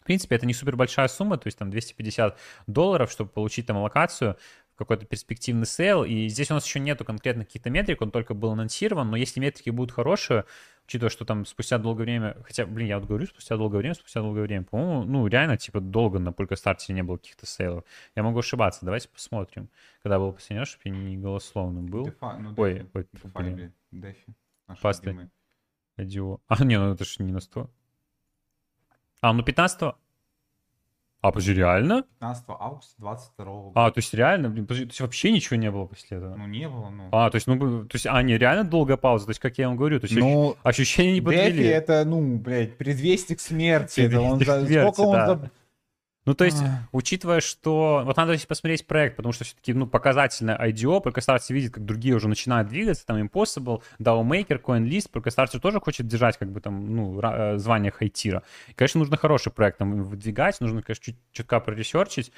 В 0.00 0.04
принципе, 0.04 0.36
это 0.36 0.46
не 0.46 0.54
супер 0.54 0.76
большая 0.76 1.08
сумма, 1.08 1.36
то 1.36 1.48
есть 1.48 1.58
там 1.58 1.70
250 1.70 2.38
долларов, 2.68 3.10
чтобы 3.10 3.30
получить 3.30 3.66
там 3.66 3.78
аллокацию 3.78 4.36
какой-то 4.76 5.06
перспективный 5.06 5.66
сейл. 5.66 6.04
И 6.04 6.28
здесь 6.28 6.50
у 6.50 6.54
нас 6.54 6.64
еще 6.66 6.80
нету 6.80 7.04
конкретно 7.04 7.44
каких-то 7.44 7.70
метрик, 7.70 8.02
он 8.02 8.10
только 8.10 8.34
был 8.34 8.52
анонсирован, 8.52 9.10
но 9.10 9.16
если 9.16 9.40
метрики 9.40 9.70
будут 9.70 9.92
хорошие, 9.92 10.44
учитывая, 10.86 11.10
что 11.10 11.24
там 11.24 11.44
спустя 11.46 11.78
долгое 11.78 12.04
время, 12.04 12.36
хотя, 12.44 12.66
блин, 12.66 12.88
я 12.88 12.98
вот 12.98 13.08
говорю, 13.08 13.26
спустя 13.26 13.56
долгое 13.56 13.78
время, 13.78 13.94
спустя 13.94 14.20
долгое 14.20 14.42
время, 14.42 14.64
по-моему, 14.64 15.04
ну, 15.04 15.26
реально, 15.26 15.56
типа, 15.56 15.80
долго 15.80 16.18
на 16.18 16.32
Polkastarter'е 16.32 16.92
не 16.92 17.02
было 17.02 17.16
каких-то 17.16 17.46
сейлов. 17.46 17.84
Я 18.14 18.22
могу 18.22 18.38
ошибаться, 18.38 18.84
давайте 18.84 19.08
посмотрим. 19.08 19.68
Когда 20.02 20.18
был 20.18 20.32
последний 20.32 20.60
раз, 20.60 20.68
чтобы 20.68 20.82
я 20.84 20.90
не 20.92 21.16
голословно 21.16 21.82
был. 21.82 22.04
DeFi, 22.04 22.36
ну, 22.38 22.54
ой, 22.56 22.74
DeFi, 22.74 22.90
ой, 22.94 23.06
DeFi, 23.12 23.30
блин. 23.34 23.72
DeFi. 23.90 24.34
Пасты. 24.80 25.30
А, 25.98 26.62
не, 26.62 26.78
ну 26.78 26.92
это 26.92 27.06
же 27.06 27.22
не 27.22 27.32
на 27.32 27.40
100. 27.40 27.70
А, 29.22 29.32
ну 29.32 29.42
15 29.42 29.94
а, 31.28 31.32
подожди, 31.32 31.54
реально? 31.54 32.04
15 32.20 32.44
августа 32.48 32.94
22 32.98 33.44
года. 33.44 33.72
А, 33.74 33.90
то 33.90 33.98
есть 33.98 34.14
реально, 34.14 34.48
блин, 34.50 34.66
подожди, 34.66 34.86
то 34.86 34.90
есть 34.90 35.00
вообще 35.00 35.32
ничего 35.32 35.56
не 35.56 35.70
было 35.70 35.86
после 35.86 36.18
этого? 36.18 36.36
Ну, 36.36 36.46
не 36.46 36.68
было, 36.68 36.90
ну. 36.90 37.08
А, 37.10 37.30
то 37.30 37.36
есть, 37.36 37.46
ну, 37.46 37.84
то 37.84 37.94
есть, 37.94 38.06
а, 38.06 38.22
не, 38.22 38.38
реально 38.38 38.64
долгая 38.64 38.96
пауза, 38.96 39.26
то 39.26 39.30
есть, 39.30 39.40
как 39.40 39.58
я 39.58 39.68
вам 39.68 39.76
говорю, 39.76 39.98
то 39.98 40.06
есть, 40.06 40.16
ну, 40.16 40.56
ощущения 40.62 41.14
не 41.14 41.20
подвели. 41.20 41.58
Дефи 41.58 41.66
это, 41.68 42.04
ну, 42.04 42.36
блядь, 42.38 42.76
предвестник 42.76 43.40
смерти. 43.40 44.02
Это 44.02 44.20
он, 44.20 44.40
смерти, 44.40 44.92
сколько 44.92 45.00
он 45.00 45.16
да. 45.16 45.26
за 45.26 45.50
ну, 46.26 46.34
то 46.34 46.44
есть, 46.44 46.60
а... 46.60 46.88
учитывая, 46.92 47.40
что... 47.40 48.02
Вот 48.04 48.16
надо 48.16 48.36
посмотреть 48.46 48.86
проект, 48.86 49.16
потому 49.16 49.32
что 49.32 49.44
все-таки, 49.44 49.72
ну, 49.72 49.86
показательное 49.86 50.58
IDO, 50.58 51.02
ProCastarts 51.02 51.46
видит, 51.50 51.72
как 51.72 51.84
другие 51.84 52.16
уже 52.16 52.28
начинают 52.28 52.68
двигаться, 52.68 53.06
там 53.06 53.16
Impossible, 53.22 53.82
DAO 54.00 54.22
Maker, 54.24 54.60
CoinList, 54.60 55.10
ProCastarts 55.12 55.58
тоже 55.60 55.80
хочет 55.80 56.06
держать, 56.08 56.36
как 56.36 56.50
бы, 56.50 56.60
там, 56.60 56.94
ну, 56.94 57.20
э, 57.22 57.58
звание 57.58 57.92
хайтира. 57.92 58.42
конечно, 58.74 58.98
нужно 58.98 59.16
хороший 59.16 59.52
проект 59.52 59.78
там 59.78 60.02
выдвигать, 60.02 60.60
нужно, 60.60 60.82
конечно, 60.82 61.04
чуть 61.04 61.16
чутка 61.32 61.60
проресерчить, 61.60 62.32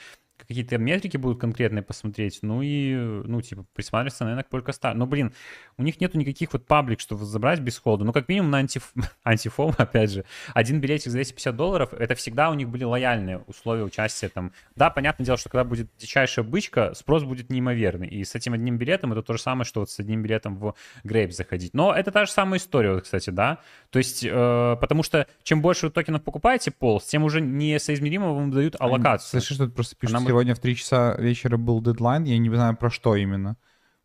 какие-то 0.47 0.79
метрики 0.79 1.17
будут 1.17 1.41
конкретные 1.41 1.83
посмотреть, 1.83 2.39
ну 2.43 2.63
и, 2.63 2.95
ну, 2.95 3.41
типа, 3.41 3.65
присматриваться, 3.75 4.25
наверное, 4.25 4.45
к 4.45 4.49
Polkastar. 4.49 4.95
Но, 4.95 5.07
блин, 5.07 5.33
у 5.77 5.83
них 5.83 6.01
нету 6.01 6.19
никаких 6.19 6.53
вот 6.53 6.67
паблик, 6.67 7.01
чтобы 7.01 7.25
забрать 7.25 7.61
без 7.61 7.79
холда. 7.79 8.05
Ну, 8.05 8.13
как 8.13 8.29
минимум 8.29 8.51
на 8.51 8.59
антиф... 8.59 8.93
антифом, 9.25 9.75
опять 9.77 10.11
же, 10.11 10.25
один 10.55 10.81
билетик 10.81 11.11
за 11.11 11.19
250 11.19 11.57
долларов, 11.57 11.93
это 11.93 12.15
всегда 12.15 12.51
у 12.51 12.55
них 12.55 12.69
были 12.69 12.85
лояльные 12.85 13.39
условия 13.47 13.85
участия 13.85 14.29
там. 14.29 14.53
Да, 14.77 14.91
понятное 14.91 15.25
дело, 15.25 15.39
что 15.39 15.49
когда 15.49 15.65
будет 15.65 15.89
дичайшая 15.99 16.45
бычка, 16.45 16.95
спрос 16.95 17.25
будет 17.25 17.51
неимоверный. 17.51 18.09
И 18.09 18.25
с 18.25 18.35
этим 18.35 18.55
одним 18.55 18.79
билетом 18.79 19.13
это 19.13 19.23
то 19.23 19.35
же 19.35 19.43
самое, 19.43 19.65
что 19.65 19.81
вот 19.81 19.91
с 19.91 19.99
одним 19.99 20.23
билетом 20.23 20.57
в 20.57 20.75
Грейп 21.05 21.33
заходить. 21.33 21.75
Но 21.75 21.95
это 21.95 22.11
та 22.11 22.27
же 22.27 22.33
самая 22.33 22.59
история, 22.59 22.95
вот, 22.95 23.05
кстати, 23.05 23.31
да. 23.31 23.59
То 23.91 23.99
есть, 23.99 24.25
э, 24.25 24.77
потому 24.81 25.03
что 25.03 25.27
чем 25.43 25.63
больше 25.63 25.87
вы 25.87 25.93
токенов 25.93 26.23
покупаете, 26.23 26.71
пол, 26.71 27.01
тем 27.01 27.25
уже 27.25 27.41
несоизмеримо 27.41 28.33
вам 28.33 28.51
дают 28.51 28.77
аллокацию. 28.79 29.41
Слышишь, 29.41 29.57
что 29.57 29.69
просто 29.69 29.97
пишут, 29.97 30.15
сегодня 30.29 30.55
в 30.55 30.59
3 30.61 30.77
часа 30.77 31.15
вечера 31.19 31.57
был 31.57 31.81
дедлайн, 31.81 32.25
я 32.25 32.39
не 32.39 32.49
знаю 32.49 32.77
про 32.77 32.91
что 32.91 33.17
именно. 33.17 33.57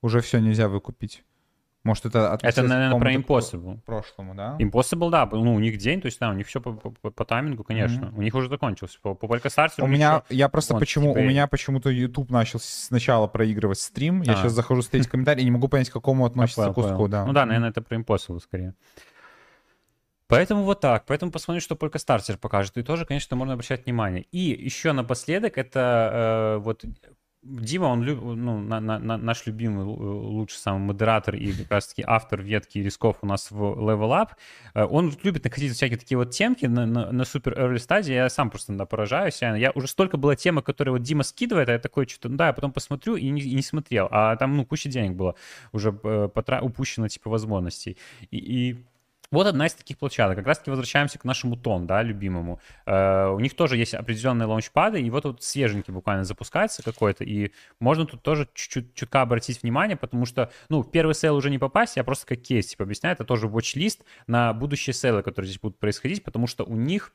Уже 0.01 0.21
все 0.21 0.39
нельзя 0.39 0.67
выкупить. 0.67 1.23
Может, 1.83 2.05
это 2.05 2.39
Это, 2.41 2.63
наверное, 2.63 2.97
про 2.97 3.13
Impossible. 3.13 3.81
Прошлому, 3.85 4.35
да? 4.35 4.55
Impossible, 4.57 5.09
да. 5.09 5.27
Ну, 5.29 5.53
у 5.53 5.59
них 5.59 5.77
день, 5.77 5.99
то 5.99 6.05
есть, 6.05 6.17
да, 6.17 6.29
у 6.29 6.33
них 6.33 6.47
все 6.47 6.61
по, 6.61 6.71
по, 6.71 7.11
по 7.11 7.25
таймингу, 7.25 7.65
конечно. 7.65 8.05
Mm-hmm. 8.05 8.17
У 8.17 8.21
них 8.21 8.33
уже 8.35 8.47
закончилось. 8.47 8.97
По, 9.01 9.15
по 9.15 9.25
Polkastar's 9.25 9.73
у 9.79 9.87
меня, 9.87 10.23
я 10.29 10.47
просто 10.47 10.77
почему, 10.77 11.11
теперь... 11.11 11.25
у 11.25 11.27
меня 11.27 11.45
почему-то 11.47 11.89
YouTube 11.89 12.29
начал 12.29 12.59
сначала 12.59 13.27
проигрывать 13.27 13.79
стрим. 13.79 14.21
Я 14.21 14.33
а. 14.33 14.35
сейчас 14.37 14.53
захожу 14.53 14.81
смотреть 14.81 15.07
комментарий 15.09 15.41
и 15.41 15.45
не 15.45 15.51
могу 15.51 15.67
понять, 15.67 15.89
к 15.89 15.93
какому 15.93 16.25
относится 16.25 16.71
куску, 16.71 17.09
да. 17.09 17.25
Ну 17.25 17.33
да, 17.33 17.45
наверное, 17.45 17.71
это 17.71 17.81
про 17.81 17.97
Impossible 17.97 18.39
скорее. 18.39 18.75
Поэтому 20.27 20.63
вот 20.63 20.79
так. 20.79 21.05
Поэтому 21.05 21.31
посмотрим, 21.31 21.61
что 21.61 21.75
только 21.75 21.99
стартер 21.99 22.37
покажет. 22.37 22.77
И 22.77 22.83
тоже, 22.83 23.05
конечно, 23.05 23.35
можно 23.35 23.53
обращать 23.53 23.85
внимание. 23.85 24.23
И 24.31 24.39
еще 24.39 24.93
напоследок, 24.93 25.57
это 25.57 26.57
э, 26.57 26.57
вот 26.59 26.83
Дима, 27.43 27.87
он 27.87 28.05
ну, 28.05 28.59
на, 28.59 28.79
на, 28.79 29.17
наш 29.17 29.45
любимый, 29.45 29.83
лучший 29.83 30.55
самый 30.55 30.79
модератор 30.79 31.35
и 31.35 31.51
как 31.51 31.71
раз-таки 31.71 32.01
автор 32.07 32.41
ветки 32.41 32.79
рисков 32.79 33.17
у 33.21 33.25
нас 33.25 33.51
в 33.51 33.61
Level 33.61 34.11
Up. 34.11 34.29
Э, 34.73 34.85
он 34.85 35.13
любит 35.23 35.43
находить 35.43 35.73
всякие 35.73 35.99
такие 35.99 36.17
вот 36.17 36.31
темки 36.31 36.67
на, 36.67 36.85
на, 36.85 37.11
на 37.11 37.25
супер 37.25 37.53
early 37.59 37.79
стадии. 37.79 38.13
Я 38.13 38.29
сам 38.29 38.49
просто 38.49 38.71
да, 38.73 38.85
поражаюсь. 38.85 39.41
Я 39.41 39.71
уже 39.75 39.87
столько 39.87 40.15
было 40.15 40.37
темы, 40.37 40.61
которые 40.61 40.93
вот 40.93 41.01
Дима 41.01 41.23
скидывает, 41.23 41.67
а 41.67 41.73
я 41.73 41.79
такой 41.79 42.07
что-то, 42.07 42.29
ну 42.29 42.37
да, 42.37 42.47
я 42.47 42.53
потом 42.53 42.71
посмотрю 42.71 43.17
и 43.17 43.29
не, 43.29 43.41
и 43.41 43.55
не 43.55 43.61
смотрел. 43.61 44.07
А 44.09 44.37
там, 44.37 44.55
ну, 44.55 44.65
куча 44.65 44.87
денег 44.87 45.17
было 45.17 45.35
уже 45.73 45.89
э, 45.89 46.29
потра- 46.33 46.61
упущено, 46.61 47.09
типа, 47.09 47.29
возможностей. 47.29 47.97
И, 48.31 48.37
и 48.37 48.85
вот 49.33 49.47
одна 49.47 49.65
из 49.65 49.73
таких 49.73 49.97
площадок. 49.97 50.37
Как 50.37 50.45
раз-таки 50.45 50.69
возвращаемся 50.69 51.17
к 51.17 51.23
нашему 51.23 51.57
TON, 51.57 51.87
да, 51.87 52.03
любимому. 52.03 52.59
Э, 52.85 53.29
у 53.29 53.39
них 53.39 53.55
тоже 53.55 53.77
есть 53.77 53.93
определенные 53.95 54.45
лаунчпады, 54.45 55.01
и 55.01 55.09
вот 55.09 55.23
тут 55.23 55.43
свеженький 55.43 55.91
буквально 55.91 56.23
запускается 56.23 56.83
какой-то, 56.83 57.23
и 57.23 57.51
можно 57.79 58.05
тут 58.05 58.21
тоже 58.21 58.47
чуть-чуть 58.53 59.09
обратить 59.11 59.63
внимание, 59.63 59.97
потому 59.97 60.25
что, 60.25 60.51
ну, 60.69 60.83
первый 60.83 61.15
сейл 61.15 61.35
уже 61.35 61.49
не 61.49 61.57
попасть, 61.57 61.97
я 61.97 62.03
просто 62.03 62.27
как 62.27 62.41
кейс 62.41 62.67
типа 62.67 62.83
объясняю, 62.83 63.13
это 63.15 63.23
тоже 63.23 63.47
watch-list 63.47 64.03
на 64.27 64.53
будущие 64.53 64.93
сейлы, 64.93 65.23
которые 65.23 65.49
здесь 65.49 65.59
будут 65.59 65.79
происходить, 65.79 66.23
потому 66.23 66.47
что 66.47 66.63
у 66.63 66.75
них 66.75 67.11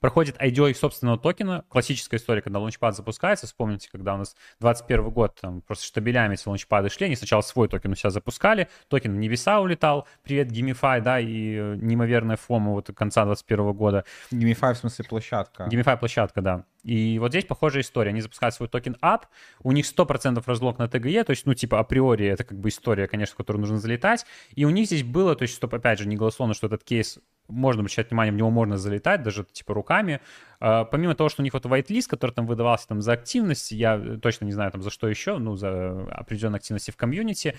Проходит 0.00 0.36
IDO 0.40 0.70
их 0.70 0.76
собственного 0.76 1.18
токена. 1.18 1.64
Классическая 1.68 2.16
история, 2.16 2.42
когда 2.42 2.58
лаунчпад 2.58 2.96
запускается. 2.96 3.46
Вспомните, 3.46 3.88
когда 3.90 4.14
у 4.14 4.18
нас 4.18 4.36
21 4.60 5.10
год, 5.10 5.38
там 5.40 5.62
просто 5.62 5.84
штабелями 5.84 6.34
эти 6.34 6.46
лаунчпады 6.46 6.88
шли. 6.88 7.06
Они 7.06 7.16
сначала 7.16 7.40
свой 7.42 7.68
токен 7.68 7.92
у 7.92 7.94
себя 7.94 8.10
запускали. 8.10 8.68
Токен 8.88 9.14
в 9.14 9.16
небеса 9.16 9.60
улетал. 9.60 10.06
Привет, 10.22 10.50
GameFi, 10.50 11.00
да, 11.00 11.20
и 11.20 11.56
э, 11.56 11.76
неимоверная 11.76 12.36
FOMO 12.36 12.72
вот 12.72 12.90
конца 12.94 13.24
21 13.24 13.72
года. 13.72 14.04
GameFi 14.30 14.74
в 14.74 14.78
смысле 14.78 15.04
площадка. 15.08 15.64
GameFi 15.64 15.98
площадка, 15.98 16.40
да. 16.40 16.64
И 16.86 17.18
вот 17.18 17.32
здесь 17.32 17.44
похожая 17.44 17.82
история. 17.82 18.10
Они 18.10 18.20
запускают 18.20 18.54
свой 18.54 18.68
токен 18.68 18.96
App, 19.02 19.22
у 19.64 19.72
них 19.72 19.84
100% 19.86 20.40
разлок 20.46 20.78
на 20.78 20.88
TGE, 20.88 21.24
то 21.24 21.30
есть, 21.30 21.44
ну, 21.44 21.52
типа, 21.52 21.80
априори 21.80 22.26
это 22.26 22.44
как 22.44 22.58
бы 22.58 22.68
история, 22.68 23.08
конечно, 23.08 23.34
в 23.34 23.36
которую 23.36 23.60
нужно 23.60 23.78
залетать. 23.78 24.24
И 24.54 24.64
у 24.64 24.70
них 24.70 24.86
здесь 24.86 25.02
было, 25.02 25.34
то 25.34 25.42
есть, 25.42 25.54
чтобы, 25.54 25.78
опять 25.78 25.98
же, 25.98 26.06
не 26.06 26.14
голословно, 26.14 26.54
что 26.54 26.68
этот 26.68 26.84
кейс 26.84 27.18
можно 27.48 27.80
обращать 27.80 28.10
внимание, 28.10 28.32
в 28.32 28.36
него 28.36 28.50
можно 28.50 28.76
залетать, 28.76 29.22
даже 29.22 29.44
типа 29.44 29.74
руками. 29.74 30.20
А, 30.60 30.84
помимо 30.84 31.14
того, 31.14 31.28
что 31.28 31.42
у 31.42 31.44
них 31.44 31.52
вот 31.52 31.64
whitelist, 31.64 32.08
который 32.08 32.32
там 32.32 32.46
выдавался 32.46 32.88
там 32.88 33.02
за 33.02 33.12
активность, 33.12 33.72
я 33.72 34.18
точно 34.22 34.46
не 34.46 34.52
знаю 34.52 34.70
там 34.70 34.82
за 34.82 34.90
что 34.90 35.08
еще, 35.08 35.38
ну, 35.38 35.56
за 35.56 36.06
определенные 36.12 36.58
активности 36.58 36.90
в 36.90 36.96
комьюнити, 36.96 37.56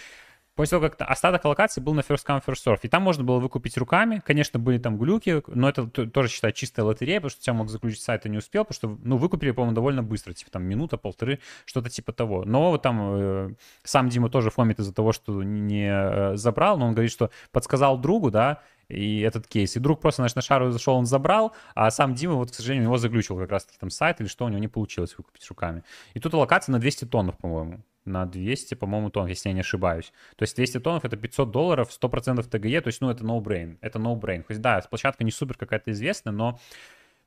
После 0.57 0.79
того, 0.79 0.89
как 0.89 1.07
остаток 1.07 1.45
аллокации 1.45 1.81
был 1.81 1.93
на 1.93 1.99
first 1.99 2.25
come, 2.27 2.41
first 2.43 2.65
serve. 2.65 2.79
И 2.81 2.87
там 2.87 3.03
можно 3.03 3.23
было 3.23 3.37
выкупить 3.37 3.77
руками. 3.77 4.23
Конечно, 4.25 4.59
были 4.59 4.79
там 4.79 4.97
глюки, 4.97 5.43
но 5.45 5.69
это 5.69 5.85
тоже 5.85 6.29
считаю 6.29 6.51
чистая 6.51 6.83
лотерея, 6.83 7.19
потому 7.19 7.29
что 7.29 7.43
тебя 7.43 7.53
мог 7.53 7.69
заглючить 7.69 8.01
сайт 8.01 8.25
и 8.25 8.29
не 8.29 8.39
успел, 8.39 8.65
потому 8.65 8.75
что, 8.75 9.07
ну, 9.07 9.17
выкупили, 9.17 9.51
по-моему, 9.51 9.75
довольно 9.75 10.01
быстро, 10.01 10.33
типа 10.33 10.49
там 10.49 10.63
минута, 10.63 10.97
полторы, 10.97 11.41
что-то 11.65 11.91
типа 11.91 12.11
того. 12.11 12.43
Но 12.43 12.71
вот 12.71 12.81
там 12.81 12.99
э, 13.01 13.53
сам 13.83 14.09
Дима 14.09 14.31
тоже 14.31 14.49
фомит 14.49 14.79
из-за 14.79 14.95
того, 14.95 15.11
что 15.11 15.43
не 15.43 15.91
э, 15.91 16.35
забрал, 16.37 16.79
но 16.79 16.87
он 16.87 16.93
говорит, 16.93 17.11
что 17.11 17.29
подсказал 17.51 17.99
другу, 17.99 18.31
да, 18.31 18.63
и 18.89 19.21
этот 19.21 19.47
кейс. 19.47 19.75
И 19.75 19.79
друг 19.79 19.99
просто, 19.99 20.21
значит, 20.21 20.35
на 20.35 20.41
шару 20.41 20.71
зашел, 20.71 20.95
он 20.95 21.05
забрал, 21.05 21.53
а 21.75 21.91
сам 21.91 22.13
Дима, 22.13 22.35
вот, 22.35 22.51
к 22.51 22.53
сожалению, 22.53 22.85
его 22.85 22.97
заглючил 22.97 23.37
как 23.37 23.51
раз-таки 23.51 23.77
там 23.79 23.89
сайт 23.89 24.21
или 24.21 24.27
что, 24.27 24.45
у 24.45 24.49
него 24.49 24.59
не 24.59 24.67
получилось 24.67 25.17
выкупить 25.17 25.47
руками. 25.49 25.83
И 26.13 26.19
тут 26.19 26.33
локация 26.33 26.71
на 26.73 26.79
200 26.79 27.05
тоннов, 27.05 27.37
по-моему. 27.37 27.83
На 28.05 28.25
200, 28.25 28.75
по-моему, 28.75 29.09
тонн, 29.09 29.27
если 29.27 29.49
я 29.49 29.53
не 29.53 29.59
ошибаюсь. 29.59 30.13
То 30.37 30.43
есть 30.43 30.55
200 30.55 30.79
тоннов— 30.79 31.03
это 31.05 31.17
500 31.17 31.51
долларов, 31.51 31.89
100% 31.89 32.43
ТГЕ, 32.43 32.81
то 32.81 32.87
есть, 32.87 33.01
ну, 33.01 33.09
это 33.09 33.23
no-brain. 33.23 33.77
Это 33.81 33.99
no-brain. 33.99 34.45
Хоть, 34.47 34.61
да, 34.61 34.81
площадка 34.89 35.23
не 35.25 35.31
супер 35.31 35.57
какая-то 35.57 35.91
известная, 35.91 36.33
но 36.33 36.59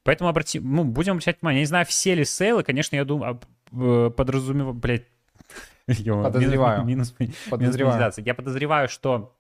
Поэтому 0.03 0.31
обрати... 0.31 0.61
ну, 0.61 0.85
будем 0.85 1.13
обращать 1.13 1.43
внимание. 1.43 1.59
Я 1.59 1.63
не 1.63 1.67
знаю, 1.67 1.85
все 1.85 2.15
ли 2.15 2.25
сейлы, 2.25 2.63
конечно, 2.63 2.97
я 2.97 3.05
думаю, 3.05 3.39
э, 3.73 4.11
подразумеваю, 4.17 4.73
блядь, 4.73 5.05
Подозреваю. 5.87 6.85
Минус, 6.85 7.15
минус, 7.19 7.35
Подозреваю. 7.51 7.99
минус 7.99 8.19
Я 8.19 8.35
подозреваю, 8.35 8.89
что 8.89 9.37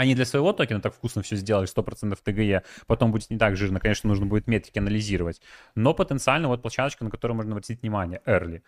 они 0.00 0.14
для 0.14 0.24
своего 0.24 0.52
токена 0.52 0.80
так 0.80 0.94
вкусно 0.94 1.22
все 1.22 1.36
сделали, 1.36 1.68
100% 1.68 2.18
ТГЕ, 2.22 2.62
потом 2.86 3.12
будет 3.12 3.28
не 3.28 3.36
так 3.36 3.56
жирно, 3.56 3.80
конечно, 3.80 4.08
нужно 4.08 4.24
будет 4.24 4.46
метрики 4.46 4.78
анализировать, 4.78 5.42
но 5.74 5.92
потенциально 5.92 6.48
вот 6.48 6.62
площадочка, 6.62 7.04
на 7.04 7.10
которую 7.10 7.36
можно 7.36 7.52
обратить 7.52 7.82
внимание, 7.82 8.22
early. 8.26 8.62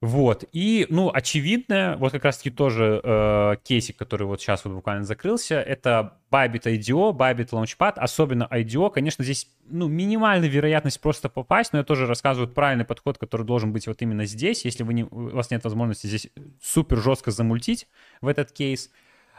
Вот, 0.00 0.44
и, 0.52 0.86
ну, 0.90 1.10
очевидно, 1.14 1.96
вот 1.98 2.12
как 2.12 2.24
раз-таки 2.24 2.50
тоже 2.50 3.00
э, 3.02 3.54
кейсик, 3.62 3.96
который 3.96 4.26
вот 4.26 4.38
сейчас 4.38 4.64
вот 4.64 4.74
буквально 4.74 5.04
закрылся, 5.04 5.54
это 5.62 6.18
Bybit 6.30 6.64
IDO, 6.64 7.16
Bybit 7.16 7.50
Launchpad, 7.50 7.94
особенно 7.96 8.46
IDO, 8.50 8.90
конечно, 8.90 9.24
здесь, 9.24 9.48
ну, 9.64 9.88
минимальная 9.88 10.48
вероятность 10.48 11.00
просто 11.00 11.30
попасть, 11.30 11.72
но 11.72 11.78
я 11.78 11.84
тоже 11.84 12.06
рассказываю 12.06 12.52
правильный 12.52 12.84
подход, 12.84 13.16
который 13.16 13.46
должен 13.46 13.72
быть 13.72 13.86
вот 13.86 14.02
именно 14.02 14.26
здесь, 14.26 14.66
если 14.66 14.82
вы 14.82 14.92
не, 14.92 15.04
у 15.04 15.30
вас 15.30 15.50
нет 15.50 15.64
возможности 15.64 16.08
здесь 16.08 16.28
супер 16.60 16.98
жестко 16.98 17.30
замультить 17.30 17.88
в 18.20 18.26
этот 18.26 18.52
кейс, 18.52 18.90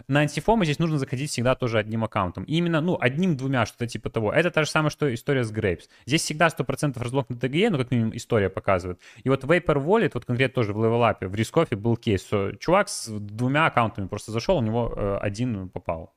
на 0.07 0.21
антифома 0.21 0.65
здесь 0.65 0.79
нужно 0.79 0.97
заходить 0.97 1.31
всегда 1.31 1.55
тоже 1.55 1.79
одним 1.79 2.03
аккаунтом. 2.03 2.43
И 2.43 2.55
именно, 2.55 2.81
ну, 2.81 2.97
одним-двумя, 2.99 3.65
что-то 3.65 3.87
типа 3.87 4.09
того. 4.09 4.31
Это 4.31 4.51
та 4.51 4.63
же 4.63 4.69
самая, 4.69 4.89
что 4.89 5.13
история 5.13 5.43
с 5.43 5.51
Grapes. 5.51 5.83
Здесь 6.05 6.21
всегда 6.21 6.47
100% 6.47 7.01
разлог 7.01 7.29
на 7.29 7.35
TGE, 7.35 7.69
ну, 7.69 7.77
как 7.77 7.91
минимум, 7.91 8.15
история 8.15 8.49
показывает. 8.49 8.99
И 9.23 9.29
вот 9.29 9.43
Vapor 9.43 9.83
Wallet, 9.83 10.11
вот 10.13 10.25
конкретно 10.25 10.55
тоже 10.55 10.73
в 10.73 10.77
левелапе, 10.83 11.27
в 11.27 11.35
рискофе 11.35 11.75
был 11.75 11.97
кейс, 11.97 12.21
что 12.21 12.51
чувак 12.53 12.89
с 12.89 13.07
двумя 13.07 13.65
аккаунтами 13.65 14.07
просто 14.07 14.31
зашел, 14.31 14.57
у 14.57 14.61
него 14.61 14.93
э, 14.95 15.17
один 15.21 15.69
попал 15.69 16.13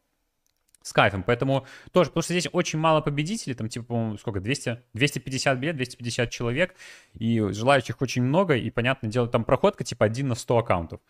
с 0.89 0.93
кайфом. 0.93 1.23
Поэтому 1.23 1.67
тоже, 1.93 2.11
потому 2.11 2.23
что 2.23 2.33
здесь 2.33 2.49
очень 2.53 2.79
мало 2.79 3.01
победителей, 3.01 3.55
там 3.55 3.69
типа, 3.69 3.87
по-моему, 3.87 4.19
сколько, 4.19 4.41
200, 4.41 4.83
250 4.95 5.59
билет, 5.59 5.77
250 5.77 6.31
человек, 6.31 6.75
и 7.15 7.41
желающих 7.51 8.01
очень 8.01 8.23
много, 8.23 8.57
и, 8.57 8.71
понятное 8.71 9.11
дело, 9.11 9.29
там 9.29 9.45
проходка 9.45 9.85
типа 9.85 10.07
1 10.07 10.27
на 10.27 10.35
100 10.35 10.59
аккаунтов 10.59 11.01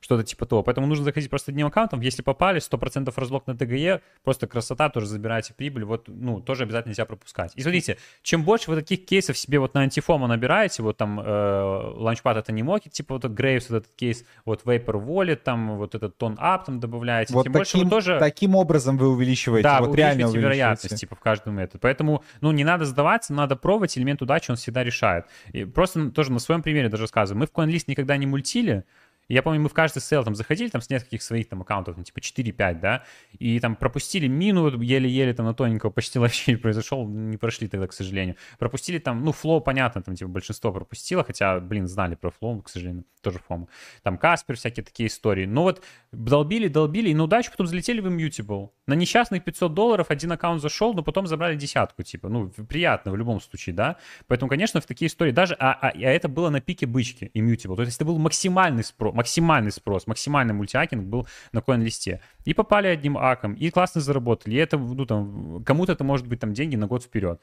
что-то 0.00 0.24
типа 0.24 0.46
того. 0.46 0.62
Поэтому 0.62 0.86
нужно 0.86 1.04
заходить 1.04 1.30
просто 1.30 1.50
одним 1.50 1.66
аккаунтом. 1.66 2.00
Если 2.00 2.22
попали, 2.22 2.60
100% 2.60 3.12
разлог 3.16 3.46
на 3.46 3.56
ТГЕ, 3.56 4.00
просто 4.22 4.46
красота, 4.46 4.88
тоже 4.88 5.06
забираете 5.06 5.54
прибыль. 5.54 5.84
Вот, 5.84 6.04
ну, 6.08 6.40
тоже 6.40 6.64
обязательно 6.64 6.90
нельзя 6.90 7.04
пропускать. 7.04 7.52
И 7.54 7.62
смотрите, 7.62 7.98
чем 8.22 8.44
больше 8.44 8.70
вы 8.70 8.76
таких 8.76 9.06
кейсов 9.06 9.36
себе 9.38 9.58
вот 9.58 9.74
на 9.74 9.80
антифома 9.80 10.26
набираете, 10.26 10.82
вот 10.82 10.96
там 10.96 11.20
э, 11.20 11.92
ланчпад 11.96 12.36
это 12.36 12.52
не 12.52 12.62
моки, 12.62 12.88
типа 12.88 13.14
вот 13.14 13.24
Graves, 13.24 13.66
вот 13.68 13.82
этот 13.82 13.94
кейс, 13.96 14.24
вот 14.44 14.62
Vapor 14.64 15.04
Wallet, 15.04 15.36
там 15.36 15.76
вот 15.76 15.94
этот 15.94 16.16
тон 16.16 16.34
up 16.34 16.64
там 16.66 16.80
добавляете, 16.80 17.32
вот 17.34 17.44
тем 17.44 17.52
таким, 17.52 17.60
больше 17.60 17.78
вы 17.78 17.90
тоже... 17.90 18.18
Таким 18.18 18.54
образом 18.54 18.96
вы 18.96 19.08
увеличиваете, 19.08 19.64
да, 19.64 19.80
вот 19.80 19.90
вы 19.90 19.96
реально 19.96 20.26
увеличиваете 20.26 20.44
вероятность, 20.44 21.00
типа, 21.00 21.16
в 21.16 21.20
каждом 21.20 21.56
методе. 21.56 21.78
Поэтому, 21.80 22.22
ну, 22.40 22.52
не 22.52 22.64
надо 22.64 22.84
сдаваться, 22.84 23.32
надо 23.32 23.56
пробовать, 23.56 23.96
элемент 23.98 24.22
удачи 24.22 24.50
он 24.50 24.56
всегда 24.56 24.84
решает. 24.84 25.26
И 25.52 25.64
просто 25.64 26.10
тоже 26.10 26.32
на 26.32 26.38
своем 26.38 26.62
примере 26.62 26.88
даже 26.88 27.04
рассказываю. 27.04 27.40
Мы 27.40 27.46
в 27.46 27.52
CoinList 27.52 27.84
никогда 27.86 28.16
не 28.16 28.26
мультили, 28.26 28.84
я 29.28 29.42
помню, 29.42 29.60
мы 29.60 29.68
в 29.68 29.74
каждый 29.74 30.00
сейл 30.00 30.24
там 30.24 30.34
заходили 30.34 30.68
там 30.68 30.80
с 30.80 30.90
нескольких 30.90 31.22
своих 31.22 31.48
там 31.48 31.62
аккаунтов, 31.62 31.96
ну, 31.96 32.04
типа 32.04 32.18
4-5, 32.18 32.80
да, 32.80 33.04
и 33.38 33.58
там 33.60 33.76
пропустили 33.76 34.26
Mina, 34.26 34.80
еле-еле 34.80 35.32
там 35.34 35.46
на 35.46 35.54
тоненького 35.54 35.90
почти 35.90 36.18
вообще 36.20 36.52
не 36.52 36.56
произошел, 36.56 37.06
не 37.08 37.36
прошли 37.36 37.68
тогда, 37.68 37.86
к 37.86 37.92
сожалению. 37.92 38.36
Пропустили 38.58 38.98
там, 38.98 39.24
ну, 39.24 39.32
Flow, 39.32 39.60
понятно, 39.60 40.02
там 40.02 40.14
типа 40.14 40.30
большинство 40.30 40.72
пропустило, 40.72 41.24
хотя, 41.24 41.60
блин, 41.60 41.86
знали 41.86 42.14
про 42.14 42.30
Flow, 42.30 42.62
к 42.62 42.68
сожалению, 42.68 43.04
тоже 43.22 43.38
FOMO. 43.38 43.68
Там 44.02 44.18
Каспер, 44.18 44.56
всякие 44.56 44.84
такие 44.84 45.08
истории. 45.08 45.46
Но 45.46 45.62
вот 45.62 45.82
долбили, 46.12 46.68
долбили, 46.68 47.10
и 47.10 47.14
на 47.14 47.24
удачу 47.24 47.50
потом 47.50 47.66
залетели 47.66 48.00
в 48.00 48.06
Immutable. 48.06 48.70
На 48.86 48.94
несчастных 48.94 49.42
500 49.44 49.72
долларов 49.72 50.10
один 50.10 50.30
аккаунт 50.32 50.60
зашел, 50.60 50.92
но 50.94 51.02
потом 51.02 51.26
забрали 51.26 51.56
десятку, 51.56 52.02
типа, 52.02 52.28
ну, 52.28 52.50
приятно 52.50 53.10
в 53.12 53.16
любом 53.16 53.40
случае, 53.40 53.74
да. 53.74 53.96
Поэтому, 54.26 54.48
конечно, 54.48 54.80
в 54.80 54.86
такие 54.86 55.08
истории 55.08 55.32
даже, 55.32 55.56
а, 55.58 55.72
а, 55.72 55.88
а 55.88 55.98
это 55.98 56.28
было 56.28 56.50
на 56.50 56.60
пике 56.60 56.86
бычки 56.86 57.30
Immutable, 57.34 57.76
то 57.76 57.82
есть 57.82 57.96
это 57.96 58.04
был 58.04 58.18
максимальный 58.18 58.84
спрос, 58.84 59.13
максимальный 59.14 59.72
спрос, 59.72 60.06
максимальный 60.06 60.54
мультиакинг 60.54 61.04
был 61.04 61.26
на 61.52 61.62
коин-листе. 61.62 62.20
И 62.44 62.54
попали 62.54 62.88
одним 62.88 63.16
аком, 63.16 63.54
и 63.54 63.70
классно 63.70 64.00
заработали. 64.00 64.54
И 64.54 64.58
это, 64.58 64.76
ну, 64.76 65.06
там, 65.06 65.64
кому-то 65.64 65.92
это 65.92 66.04
может 66.04 66.26
быть 66.26 66.40
там 66.40 66.52
деньги 66.52 66.76
на 66.76 66.86
год 66.86 67.04
вперед. 67.04 67.40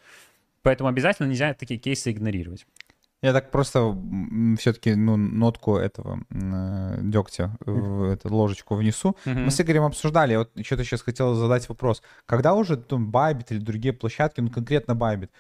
Поэтому 0.62 0.90
обязательно 0.90 1.28
нельзя 1.28 1.54
такие 1.54 1.80
кейсы 1.80 2.12
игнорировать. 2.12 2.66
Я 3.24 3.34
так 3.34 3.52
просто 3.52 3.96
все-таки 4.58 4.96
ну, 4.96 5.16
нотку 5.16 5.78
этого 5.78 6.24
э, 6.32 7.00
дегтя, 7.02 7.56
в, 7.60 8.12
эту 8.12 8.34
ложечку 8.34 8.76
внесу. 8.76 9.16
Mm-hmm. 9.26 9.44
Мы 9.44 9.52
с 9.52 9.62
Игорем 9.62 9.84
обсуждали, 9.84 10.36
вот 10.36 10.50
что-то 10.66 10.84
сейчас 10.84 11.04
хотел 11.04 11.36
задать 11.36 11.70
вопрос. 11.70 12.02
Когда 12.26 12.56
уже 12.56 12.78
там 12.78 13.12
Байбит 13.12 13.52
или 13.52 13.60
другие 13.60 13.94
площадки, 13.94 14.42
ну 14.42 14.50
конкретно 14.50 14.96
Байбит, 14.96 15.32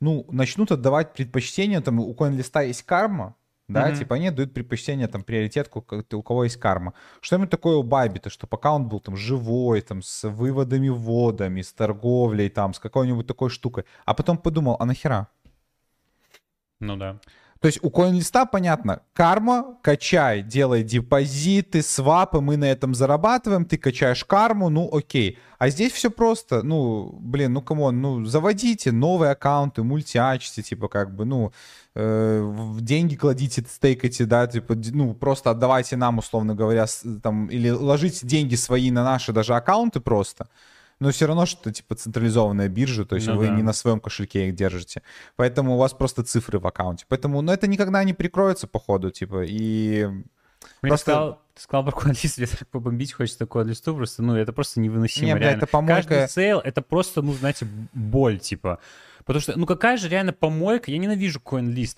ну 0.00 0.26
начнут 0.30 0.70
отдавать 0.70 1.14
предпочтение, 1.14 1.80
там 1.80 1.98
у 1.98 2.12
CoinList 2.12 2.66
есть 2.66 2.82
карма, 2.82 3.36
да, 3.72 3.90
mm-hmm. 3.90 3.98
типа 3.98 4.16
они 4.16 4.30
дают 4.30 4.52
предпочтение, 4.52 5.06
там, 5.08 5.22
приоритетку, 5.22 5.84
у 6.12 6.22
кого 6.22 6.44
есть 6.44 6.56
карма. 6.56 6.94
Что-нибудь 7.20 7.50
такое 7.50 7.76
у 7.76 7.82
Bybit'а, 7.82 8.30
чтобы 8.30 8.56
аккаунт 8.56 8.88
был 8.88 9.00
там 9.00 9.16
живой, 9.16 9.80
там, 9.80 10.02
с 10.02 10.28
выводами, 10.28 10.88
вводами, 10.88 11.62
с 11.62 11.72
торговлей, 11.72 12.48
там, 12.48 12.74
с 12.74 12.78
какой-нибудь 12.78 13.26
такой 13.26 13.50
штукой. 13.50 13.84
А 14.04 14.14
потом 14.14 14.38
подумал, 14.38 14.76
а 14.80 14.84
нахера? 14.84 15.28
Ну 16.80 16.96
да. 16.96 17.20
То 17.60 17.66
есть 17.66 17.78
у 17.82 17.90
CoinList 17.90 18.48
понятно, 18.50 19.02
карма, 19.12 19.76
качай, 19.82 20.42
делай 20.42 20.82
депозиты, 20.82 21.82
свапы, 21.82 22.40
мы 22.40 22.56
на 22.56 22.64
этом 22.64 22.94
зарабатываем, 22.94 23.66
ты 23.66 23.76
качаешь 23.76 24.24
карму, 24.24 24.70
ну 24.70 24.88
окей. 24.90 25.38
А 25.58 25.68
здесь 25.68 25.92
все 25.92 26.10
просто, 26.10 26.62
ну, 26.62 27.18
блин, 27.20 27.52
ну 27.52 27.60
come 27.60 27.83
on, 27.83 28.00
ну 28.00 28.24
заводите 28.24 28.92
новые 28.92 29.32
аккаунты, 29.32 29.82
мультиачьте, 29.82 30.62
типа 30.62 30.88
как 30.88 31.14
бы, 31.14 31.26
ну, 31.26 31.52
э, 31.94 32.52
деньги 32.80 33.14
кладите, 33.14 33.62
стейкайте, 33.68 34.24
да, 34.24 34.46
типа, 34.46 34.74
ну, 34.94 35.12
просто 35.12 35.50
отдавайте 35.50 35.98
нам, 35.98 36.16
условно 36.16 36.54
говоря, 36.54 36.86
там, 37.22 37.48
или 37.48 37.68
ложите 37.68 38.26
деньги 38.26 38.54
свои 38.54 38.90
на 38.90 39.04
наши 39.04 39.34
даже 39.34 39.54
аккаунты 39.54 40.00
просто 40.00 40.48
но 41.00 41.10
все 41.10 41.26
равно 41.26 41.46
что 41.46 41.72
типа 41.72 41.94
централизованная 41.94 42.68
биржа, 42.68 43.04
то 43.04 43.16
есть 43.16 43.26
ну, 43.26 43.36
вы 43.36 43.48
да. 43.48 43.56
не 43.56 43.62
на 43.62 43.72
своем 43.72 44.00
кошельке 44.00 44.48
их 44.48 44.54
держите. 44.54 45.02
Поэтому 45.36 45.74
у 45.74 45.78
вас 45.78 45.94
просто 45.94 46.22
цифры 46.22 46.58
в 46.58 46.66
аккаунте. 46.66 47.06
Поэтому, 47.08 47.40
ну, 47.40 47.52
это 47.52 47.66
никогда 47.66 48.04
не 48.04 48.12
прикроется, 48.12 48.66
по 48.66 48.78
ходу, 48.78 49.10
типа, 49.10 49.44
и... 49.46 50.06
Мне 50.82 50.90
просто... 50.90 51.10
сказал, 51.10 51.42
ты 51.54 51.62
сказал 51.62 51.84
про 51.84 51.92
CoinList, 51.92 52.36
мне 52.36 52.46
так 52.46 52.68
побомбить 52.68 53.14
хочется 53.14 53.38
CoinList'у, 53.38 53.96
просто, 53.96 54.22
ну, 54.22 54.36
это 54.36 54.52
просто 54.52 54.78
невыносимо, 54.78 55.26
не, 55.26 55.38
реально. 55.38 55.56
это 55.56 55.66
помойка... 55.66 56.08
Каждый 56.08 56.28
сейл, 56.28 56.58
это 56.58 56.82
просто, 56.82 57.22
ну, 57.22 57.32
знаете, 57.32 57.66
боль, 57.94 58.38
типа. 58.38 58.78
Потому 59.24 59.40
что, 59.40 59.58
ну, 59.58 59.64
какая 59.64 59.96
же 59.96 60.08
реально 60.08 60.34
помойка, 60.34 60.90
я 60.90 60.98
ненавижу 60.98 61.40
CoinList 61.42 61.96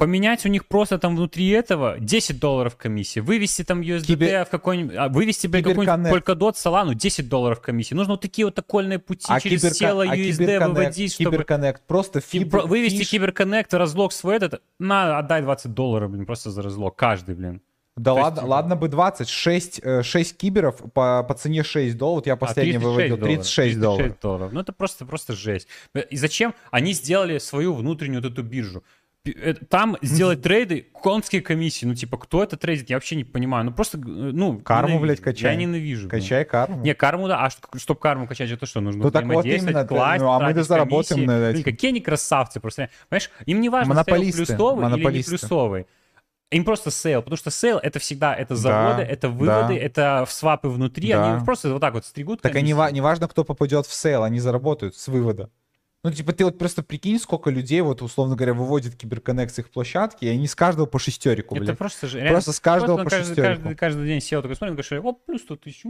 поменять 0.00 0.46
у 0.46 0.48
них 0.48 0.66
просто 0.66 0.98
там 0.98 1.14
внутри 1.14 1.48
этого 1.50 2.00
10 2.00 2.40
долларов 2.40 2.76
комиссии, 2.76 3.20
вывести 3.20 3.64
там 3.64 3.82
USDT 3.82 4.06
Кибер... 4.06 4.44
в 4.46 4.48
какой-нибудь, 4.48 4.96
а, 4.96 5.08
вывести, 5.10 5.46
блядь, 5.46 5.64
какой-нибудь 5.64 6.10
Polkadot, 6.10 6.54
Solana, 6.54 6.94
10 6.94 7.28
долларов 7.28 7.60
комиссии. 7.60 7.94
Нужно 7.94 8.14
вот 8.14 8.22
такие 8.22 8.46
вот 8.46 8.58
окольные 8.58 8.98
пути 8.98 9.26
а 9.28 9.38
через 9.38 9.60
киберкон... 9.60 9.78
тело 9.78 10.04
а 10.04 10.16
USD 10.16 10.68
выводить, 10.68 11.12
чтобы... 11.12 11.30
Киберконнект, 11.32 11.82
просто 11.86 12.20
фибр... 12.22 12.66
Вывести 12.66 13.00
фиш... 13.00 13.10
киберконнект, 13.10 13.74
разлог 13.74 14.12
свой 14.12 14.36
этот, 14.36 14.62
на, 14.78 15.18
отдай 15.18 15.42
20 15.42 15.74
долларов, 15.74 16.10
блин, 16.10 16.24
просто 16.24 16.50
за 16.50 16.62
разлог, 16.62 16.96
каждый, 16.96 17.34
блин. 17.34 17.60
Да 17.96 18.14
ладно, 18.14 18.40
есть, 18.40 18.48
ладно 18.48 18.76
бы 18.76 18.88
20, 18.88 19.28
6, 19.28 19.82
6 20.02 20.36
киберов 20.38 20.78
по, 20.94 21.22
по 21.22 21.34
цене 21.34 21.62
6 21.62 21.98
долларов, 21.98 22.26
я 22.26 22.36
последний 22.36 22.78
а, 22.78 22.80
выводил 22.80 23.18
36 23.18 23.78
долларов. 23.78 23.98
36 23.98 24.22
долларов. 24.22 24.52
Ну 24.54 24.60
это 24.60 24.72
просто, 24.72 25.04
просто 25.04 25.34
жесть. 25.34 25.68
И 26.08 26.16
зачем? 26.16 26.54
Они 26.70 26.94
сделали 26.94 27.36
свою 27.36 27.74
внутреннюю 27.74 28.22
вот 28.22 28.32
эту 28.32 28.42
биржу. 28.42 28.82
Э, 29.26 29.52
там 29.68 29.98
сделать 30.00 30.40
трейды, 30.40 30.86
конские 30.94 31.42
комиссии, 31.42 31.84
ну, 31.84 31.94
типа, 31.94 32.16
кто 32.16 32.42
это 32.42 32.56
трейдит, 32.56 32.88
я 32.88 32.96
вообще 32.96 33.16
не 33.16 33.24
понимаю. 33.24 33.66
Ну, 33.66 33.72
просто, 33.72 33.98
э, 33.98 34.00
ну... 34.00 34.58
Карму, 34.60 34.94
ненавижу. 34.94 35.02
блядь, 35.02 35.20
качай. 35.20 35.52
Я 35.52 35.56
ненавижу. 35.60 36.08
Качай 36.08 36.44
блин. 36.44 36.50
карму. 36.50 36.82
Не, 36.82 36.94
карму, 36.94 37.28
да, 37.28 37.44
а 37.44 37.50
чтобы 37.78 38.00
карму 38.00 38.26
качать, 38.26 38.50
это 38.50 38.64
что, 38.64 38.80
нужно 38.80 39.04
ну, 39.04 39.10
так 39.10 39.26
вот 39.26 39.44
именно, 39.44 39.86
класть, 39.86 40.22
ну, 40.22 40.30
а 40.30 40.40
мы 40.40 40.54
заработаем 40.62 41.26
на 41.26 41.50
этим. 41.50 41.52
Блин, 41.52 41.64
какие 41.64 41.90
они 41.90 42.00
красавцы, 42.00 42.60
просто, 42.60 42.88
понимаешь, 43.10 43.30
им 43.44 43.60
не 43.60 43.68
важно, 43.68 43.90
монополисты, 43.90 44.46
плюсовый 44.46 44.88
или 44.88 45.18
не 45.18 45.22
плюсовый 45.22 45.86
Им 46.50 46.64
просто 46.64 46.90
sale, 46.90 47.20
потому 47.20 47.36
что 47.36 47.50
sale 47.50 47.76
это 47.76 47.98
всегда 47.98 48.34
это 48.34 48.56
заводы, 48.56 49.04
да, 49.04 49.04
это 49.04 49.28
выводы, 49.28 49.74
да. 49.74 49.80
это 49.80 50.26
свапы 50.30 50.68
внутри, 50.68 51.12
да. 51.12 51.34
они 51.34 51.44
просто 51.44 51.70
вот 51.70 51.80
так 51.80 51.92
вот 51.92 52.06
стригут. 52.06 52.40
Так 52.40 52.56
они, 52.56 52.72
не 52.72 53.00
важно, 53.02 53.28
кто 53.28 53.44
попадет 53.44 53.84
в 53.84 53.92
sale, 53.92 54.22
они 54.22 54.40
заработают 54.40 54.96
с 54.96 55.08
вывода. 55.08 55.50
Ну, 56.02 56.10
типа, 56.10 56.32
ты 56.32 56.46
вот 56.46 56.58
просто 56.58 56.82
прикинь, 56.82 57.18
сколько 57.18 57.50
людей, 57.50 57.82
вот, 57.82 58.00
условно 58.00 58.34
говоря, 58.34 58.54
выводит 58.54 58.96
CyberConnect 58.96 59.54
с 59.54 59.58
их 59.58 59.70
площадки, 59.70 60.24
и 60.24 60.28
они 60.28 60.46
с 60.46 60.54
каждого 60.54 60.86
по 60.86 60.98
шестерику, 60.98 61.54
блядь. 61.54 61.68
Это 61.68 61.76
просто 61.76 62.08
же... 62.08 62.26
Просто 62.26 62.52
с 62.52 62.60
каждого 62.60 63.04
по 63.04 63.10
каждый, 63.10 63.26
шестерику. 63.26 63.62
Каждый, 63.62 63.76
каждый 63.76 64.06
день 64.06 64.20
сел 64.22 64.40
такой, 64.40 64.56
смотрит, 64.56 64.76
говорит, 64.76 65.04
о, 65.04 65.12
плюс 65.12 65.42
100 65.42 65.56
тысяч, 65.56 65.82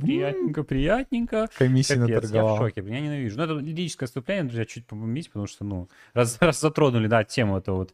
приятненько, 0.00 0.62
приятненько. 0.62 1.50
Комиссия 1.58 1.96
наторговал. 1.96 2.54
Я 2.54 2.54
в 2.54 2.58
шоке, 2.58 2.82
я 2.86 3.00
ненавижу. 3.00 3.36
Ну, 3.36 3.44
это 3.44 3.52
лирическое 3.54 4.06
отступление, 4.06 4.44
друзья, 4.44 4.64
чуть 4.64 4.86
побомбить, 4.86 5.28
потому 5.28 5.46
что, 5.46 5.64
ну, 5.64 5.90
раз, 6.14 6.38
раз 6.40 6.60
затронули, 6.60 7.06
да, 7.06 7.24
тему 7.24 7.58
это 7.58 7.72
вот 7.72 7.92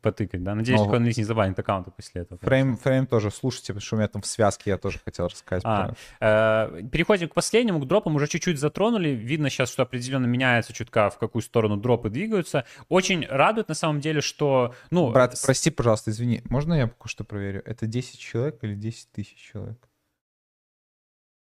потыкать, 0.00 0.42
да. 0.42 0.54
Надеюсь, 0.54 0.80
Но... 0.80 0.98
не 0.98 1.24
забанит 1.24 1.58
аккаунты 1.58 1.90
после 1.90 2.22
этого. 2.22 2.38
Frame, 2.42 2.76
Frame 2.76 3.06
тоже 3.06 3.30
слушайте, 3.30 3.72
потому 3.72 3.80
что 3.80 3.96
у 3.96 3.98
меня 3.98 4.08
там 4.08 4.22
в 4.22 4.26
связке 4.26 4.70
я 4.70 4.78
тоже 4.78 4.98
хотел 5.04 5.26
рассказать. 5.26 5.64
А, 5.64 5.94
э, 6.20 6.82
переходим 6.84 7.28
к 7.28 7.34
последнему, 7.34 7.80
к 7.80 7.86
дропам. 7.86 8.16
Уже 8.16 8.28
чуть-чуть 8.28 8.58
затронули. 8.58 9.10
Видно 9.10 9.50
сейчас, 9.50 9.72
что 9.72 9.82
определенно 9.82 10.26
меняется 10.26 10.72
чутка, 10.72 11.10
в 11.10 11.18
какую 11.18 11.42
сторону 11.42 11.76
дропы 11.76 12.10
двигаются. 12.10 12.64
Очень 12.88 13.26
радует 13.26 13.68
на 13.68 13.74
самом 13.74 14.00
деле, 14.00 14.20
что... 14.20 14.74
Ну, 14.90 15.10
Брат, 15.10 15.36
с... 15.36 15.44
прости, 15.44 15.70
пожалуйста, 15.70 16.10
извини. 16.10 16.42
Можно 16.48 16.74
я 16.74 16.88
кое-что 16.88 17.24
проверю? 17.24 17.62
Это 17.64 17.86
10 17.86 18.18
человек 18.18 18.58
или 18.62 18.74
10 18.74 19.10
тысяч 19.10 19.36
человек? 19.36 19.88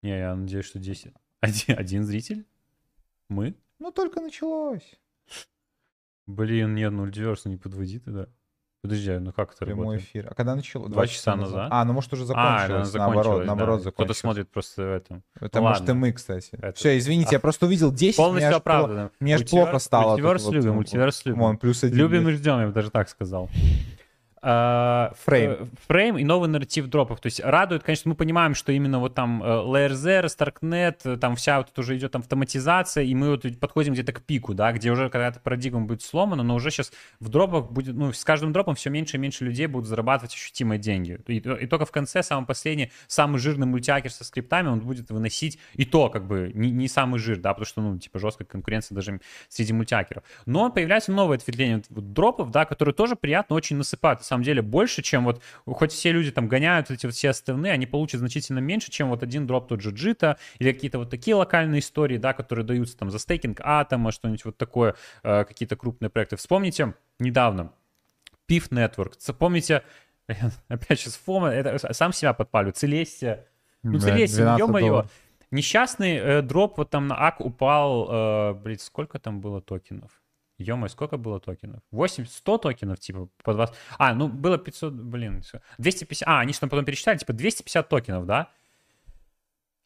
Не, 0.02 0.18
я 0.18 0.35
надеюсь, 0.35 0.65
что 0.65 0.80
10. 0.80 1.14
Один, 1.41 1.77
один 1.77 2.03
зритель? 2.03 2.45
Мы? 3.30 3.56
Ну, 3.80 3.91
только 3.91 4.22
началось. 4.22 4.99
Блин, 6.27 6.76
нет, 6.76 6.91
ну 6.91 7.03
Ульдиверс 7.03 7.45
не 7.45 7.57
подводи 7.57 7.99
тогда. 7.99 8.27
Подожди, 8.85 9.11
а 9.11 9.19
ну 9.19 9.34
как 9.34 9.52
это 9.52 9.65
Прямой 9.65 9.85
работает? 9.85 10.03
эфир. 10.03 10.27
А 10.30 10.35
когда 10.35 10.56
начало? 10.56 10.88
Два 10.88 11.07
часа 11.07 11.35
назад. 11.35 11.69
А, 11.72 11.84
ну 11.85 11.93
может 11.93 12.14
уже 12.14 12.23
закончилось. 12.23 12.93
А, 12.93 12.97
наоборот, 12.99 13.45
наоборот 13.45 13.80
да. 13.80 13.84
закончилось. 13.85 13.93
Кто-то 13.93 14.14
смотрит 14.14 14.52
просто 14.52 14.84
в 14.84 14.93
этом. 14.93 15.23
Это 15.39 15.60
ну, 15.60 15.68
может 15.68 15.80
ладно. 15.81 15.91
и 15.91 15.95
мы, 15.95 16.11
кстати. 16.11 16.49
Это... 16.52 16.73
Все, 16.73 16.95
извините, 16.95 17.30
а... 17.31 17.34
я 17.34 17.39
просто 17.39 17.65
увидел 17.65 17.91
10. 17.91 18.15
Полностью 18.15 18.56
оправдано. 18.56 19.10
Мне 19.19 19.35
аж 19.35 19.49
плохо 19.49 19.80
стало. 19.80 20.11
Мультиверс 20.11 20.45
любим, 20.49 20.69
вот, 20.69 20.76
мультиверс 20.76 21.26
любим. 21.26 21.39
Вон, 21.39 21.57
плюс 21.57 21.84
один. 21.84 21.97
Любим 21.97 22.30
и 22.30 22.34
ждем, 22.34 22.60
я 22.60 22.68
бы 22.68 22.73
даже 22.73 22.91
так 22.91 23.10
сказал. 23.10 23.49
Фрейм. 24.46 25.72
Фрейм 25.88 26.18
и 26.20 26.24
новый 26.24 26.48
нарратив 26.48 26.86
дропов. 26.88 27.20
То 27.20 27.26
есть 27.28 27.40
радует, 27.44 27.82
конечно, 27.82 28.10
мы 28.10 28.16
понимаем, 28.16 28.54
что 28.54 28.72
именно 28.72 29.00
вот 29.00 29.16
там 29.16 29.42
э, 29.42 29.46
Layer 29.46 29.94
Zero, 29.94 30.26
Starknet, 30.26 30.98
э, 31.04 31.18
там 31.18 31.36
вся 31.36 31.58
вот 31.58 31.78
уже 31.80 31.98
идет 31.98 32.16
автоматизация, 32.16 33.04
и 33.04 33.16
мы 33.16 33.32
вот 33.32 33.44
подходим 33.60 33.94
где-то 33.94 34.14
к 34.14 34.22
пику, 34.22 34.54
да, 34.54 34.72
где 34.72 34.92
уже 34.92 35.10
когда-то 35.10 35.40
парадигма 35.40 35.82
будет 35.82 36.04
сломана, 36.04 36.44
но 36.44 36.54
уже 36.54 36.70
сейчас 36.70 36.92
в 37.20 37.30
дропах 37.30 37.72
будет, 37.72 37.96
ну, 37.96 38.14
с 38.14 38.24
каждым 38.24 38.54
дропом 38.54 38.76
все 38.76 38.92
меньше 38.92 39.18
и 39.18 39.20
меньше 39.20 39.46
людей 39.46 39.66
будут 39.66 39.88
зарабатывать 39.88 40.36
ощутимые 40.36 40.78
деньги. 40.78 41.20
И, 41.26 41.38
и 41.38 41.66
только 41.66 41.86
в 41.86 41.92
конце, 41.92 42.22
самый 42.22 42.46
последний, 42.46 42.92
самый 43.08 43.40
жирный 43.40 43.66
мультиакер 43.66 44.12
со 44.12 44.24
скриптами, 44.24 44.68
он 44.68 44.80
будет 44.82 45.10
выносить 45.10 45.58
и 45.74 45.86
то, 45.86 46.10
как 46.10 46.28
бы, 46.28 46.52
не, 46.54 46.70
не 46.70 46.88
самый 46.88 47.20
жир, 47.20 47.40
да, 47.40 47.54
потому 47.54 47.66
что, 47.66 47.82
ну, 47.82 47.98
типа, 47.98 48.20
жесткая 48.20 48.48
конкуренция 48.48 48.96
даже 48.96 49.20
среди 49.50 49.74
мультиакеров. 49.74 50.24
Но 50.46 50.70
появляется 50.70 51.12
новое 51.12 51.38
ответвление 51.38 51.82
дропов, 51.90 52.52
да, 52.52 52.66
которые 52.66 52.94
тоже 52.94 53.16
приятно 53.16 53.56
очень 53.56 53.78
насыпают 53.78 54.22
самом 54.36 54.44
деле 54.44 54.62
больше, 54.62 55.02
чем 55.02 55.24
вот, 55.26 55.41
хоть 55.66 55.91
все 55.91 56.12
люди 56.12 56.32
там 56.32 56.48
гоняют 56.48 56.91
эти 56.91 57.06
вот 57.06 57.16
все 57.16 57.30
остальные, 57.30 57.72
они 57.72 57.86
получат 57.86 58.20
значительно 58.20 58.60
меньше, 58.60 58.91
чем 58.91 59.10
вот 59.10 59.24
один 59.24 59.48
дроп 59.48 59.68
тот 59.68 59.82
же 59.82 59.91
джита 59.91 60.38
или 60.60 60.72
какие-то 60.72 60.99
вот 60.99 61.10
такие 61.10 61.36
локальные 61.36 61.80
истории, 61.80 62.18
да, 62.18 62.34
которые 62.34 62.66
даются 62.66 62.98
там 62.98 63.10
за 63.12 63.20
стейкинг 63.20 63.62
атома, 63.64 64.12
что-нибудь 64.12 64.45
вот 64.45 64.57
такое, 64.57 64.95
э, 65.24 65.45
какие-то 65.45 65.76
крупные 65.76 66.10
проекты. 66.10 66.36
Вспомните 66.36 66.94
недавно 67.20 67.72
PIF 68.49 68.70
Network, 68.70 69.14
помните, 69.38 69.84
опять 70.68 70.99
сейчас 70.99 71.16
фома, 71.16 71.49
это 71.49 71.94
сам 71.94 72.14
себя 72.14 72.34
подпалю, 72.34 72.72
Целестия, 72.72 73.48
ну 73.84 73.99
Целестия, 73.99 74.57
ё-моё, 74.57 75.06
Несчастный 75.52 76.16
э, 76.18 76.41
дроп 76.41 76.78
вот 76.78 76.90
там 76.90 77.07
на 77.07 77.16
АК 77.16 77.40
упал, 77.40 78.10
э, 78.10 78.53
блин, 78.56 78.80
сколько 78.80 79.20
там 79.20 79.40
было 79.41 79.62
токенов? 79.62 80.12
Ё 80.57 80.88
сколько 80.88 81.18
было 81.18 81.40
токенов? 81.40 81.82
8, 81.91 82.26
100 82.26 82.57
токенов, 82.57 82.99
типа, 82.99 83.30
по 83.44 83.53
20... 83.53 83.76
А, 83.98 84.14
ну, 84.14 84.27
было 84.27 84.57
500, 84.57 84.94
блин, 84.94 85.44
250... 85.77 86.27
А, 86.27 86.40
они 86.40 86.53
что 86.53 86.61
там 86.61 86.69
потом 86.69 86.86
пересчитали, 86.86 87.18
типа, 87.18 87.34
250 87.34 87.90
токенов, 87.90 88.26
да? 88.26 88.49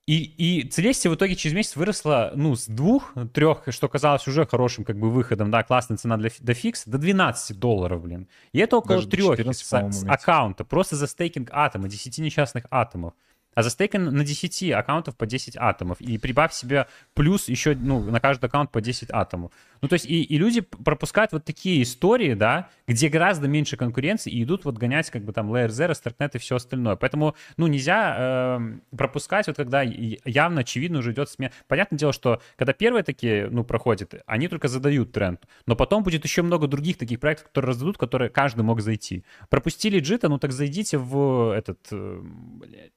И, 0.06 0.24
и 0.24 0.68
Целестия 0.68 1.12
в 1.12 1.16
итоге 1.16 1.36
через 1.36 1.56
месяц 1.56 1.76
выросла, 1.76 2.32
ну, 2.36 2.56
с 2.56 2.66
двух, 2.66 3.14
трех, 3.32 3.64
что 3.70 3.88
казалось 3.88 4.28
уже 4.28 4.46
хорошим, 4.46 4.84
как 4.84 4.98
бы, 4.98 5.12
выходом, 5.12 5.52
да, 5.52 5.64
классная 5.64 5.98
цена 5.98 6.18
для, 6.18 6.32
до 6.40 6.54
фикс, 6.56 6.86
до 6.86 6.98
12 6.98 7.60
долларов, 7.60 8.02
блин. 8.02 8.28
И 8.52 8.58
это 8.58 8.78
около 8.78 8.96
Даже 8.96 9.08
трех 9.08 9.38
14, 9.38 9.66
с, 9.66 10.00
с 10.02 10.04
аккаунта, 10.08 10.66
просто 10.66 10.96
за 10.96 11.06
стейкинг 11.06 11.50
атома, 11.52 11.88
10 11.88 12.18
несчастных 12.20 12.66
атомов 12.72 13.14
а 13.56 13.64
застейкан 13.64 14.06
на 14.06 14.24
10 14.24 14.72
аккаунтов 14.72 15.16
по 15.16 15.26
10 15.26 15.58
атомов. 15.58 16.00
И 16.02 16.18
прибавь 16.18 16.54
себе 16.54 16.88
плюс 17.14 17.50
еще, 17.50 17.76
ну, 17.76 18.00
на 18.02 18.20
каждый 18.20 18.46
аккаунт 18.46 18.72
по 18.72 18.82
10 18.82 19.10
атомов. 19.12 19.52
Ну, 19.82 19.88
то 19.88 19.94
есть 19.94 20.06
и, 20.06 20.24
и 20.24 20.38
люди 20.38 20.62
пропускают 20.62 21.32
вот 21.32 21.46
такие 21.46 21.84
истории, 21.84 22.34
да, 22.34 22.70
где 22.88 23.10
гораздо 23.10 23.48
меньше 23.48 23.78
конкуренции 23.78 24.32
и 24.32 24.44
идут 24.44 24.66
вот 24.66 24.78
гонять 24.78 25.10
как 25.10 25.24
бы 25.24 25.34
там 25.34 25.54
Layer 25.54 25.68
Zero, 25.68 25.92
Starknet 25.92 26.32
и 26.34 26.38
все 26.38 26.56
остальное. 26.56 26.96
Поэтому, 26.96 27.36
ну, 27.58 27.68
нельзя 27.68 28.16
э, 28.18 28.96
пропускать 28.96 29.48
вот 29.48 29.56
когда 29.56 29.82
явно, 29.82 30.62
очевидно 30.62 31.00
уже 31.00 31.12
идет 31.12 31.30
смена. 31.30 31.52
Понятное 31.68 31.98
дело, 31.98 32.14
что 32.14 32.42
когда 32.56 32.74
первые 32.74 33.04
такие, 33.04 33.50
ну, 33.50 33.64
проходят, 33.64 34.14
они 34.26 34.48
только 34.48 34.68
задают 34.68 35.12
тренд. 35.12 35.46
Но 35.66 35.76
потом 35.76 36.04
будет 36.04 36.24
еще 36.24 36.42
много 36.42 36.68
других 36.68 36.98
таких 36.98 37.20
проектов, 37.20 37.48
которые 37.48 37.70
раздадут, 37.70 37.98
которые 37.98 38.30
каждый 38.30 38.62
мог 38.62 38.82
зайти. 38.82 39.24
Пропустили 39.50 40.00
Jito, 40.00 40.30
ну, 40.30 40.38
так 40.40 40.52
зайдите 40.52 40.98
в 40.98 41.54
этот, 41.56 41.80
э, 41.92 42.20
блядь, 42.22 42.94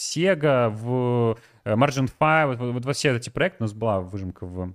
Sega, 0.00 0.70
в 0.70 1.38
э, 1.64 1.74
MarginFi, 1.74 2.46
вот, 2.46 2.72
вот, 2.72 2.84
вот 2.84 2.96
все 2.96 3.14
эти 3.14 3.28
проекты, 3.30 3.58
у 3.60 3.64
нас 3.64 3.74
была 3.74 4.00
выжимка 4.00 4.46
в 4.46 4.74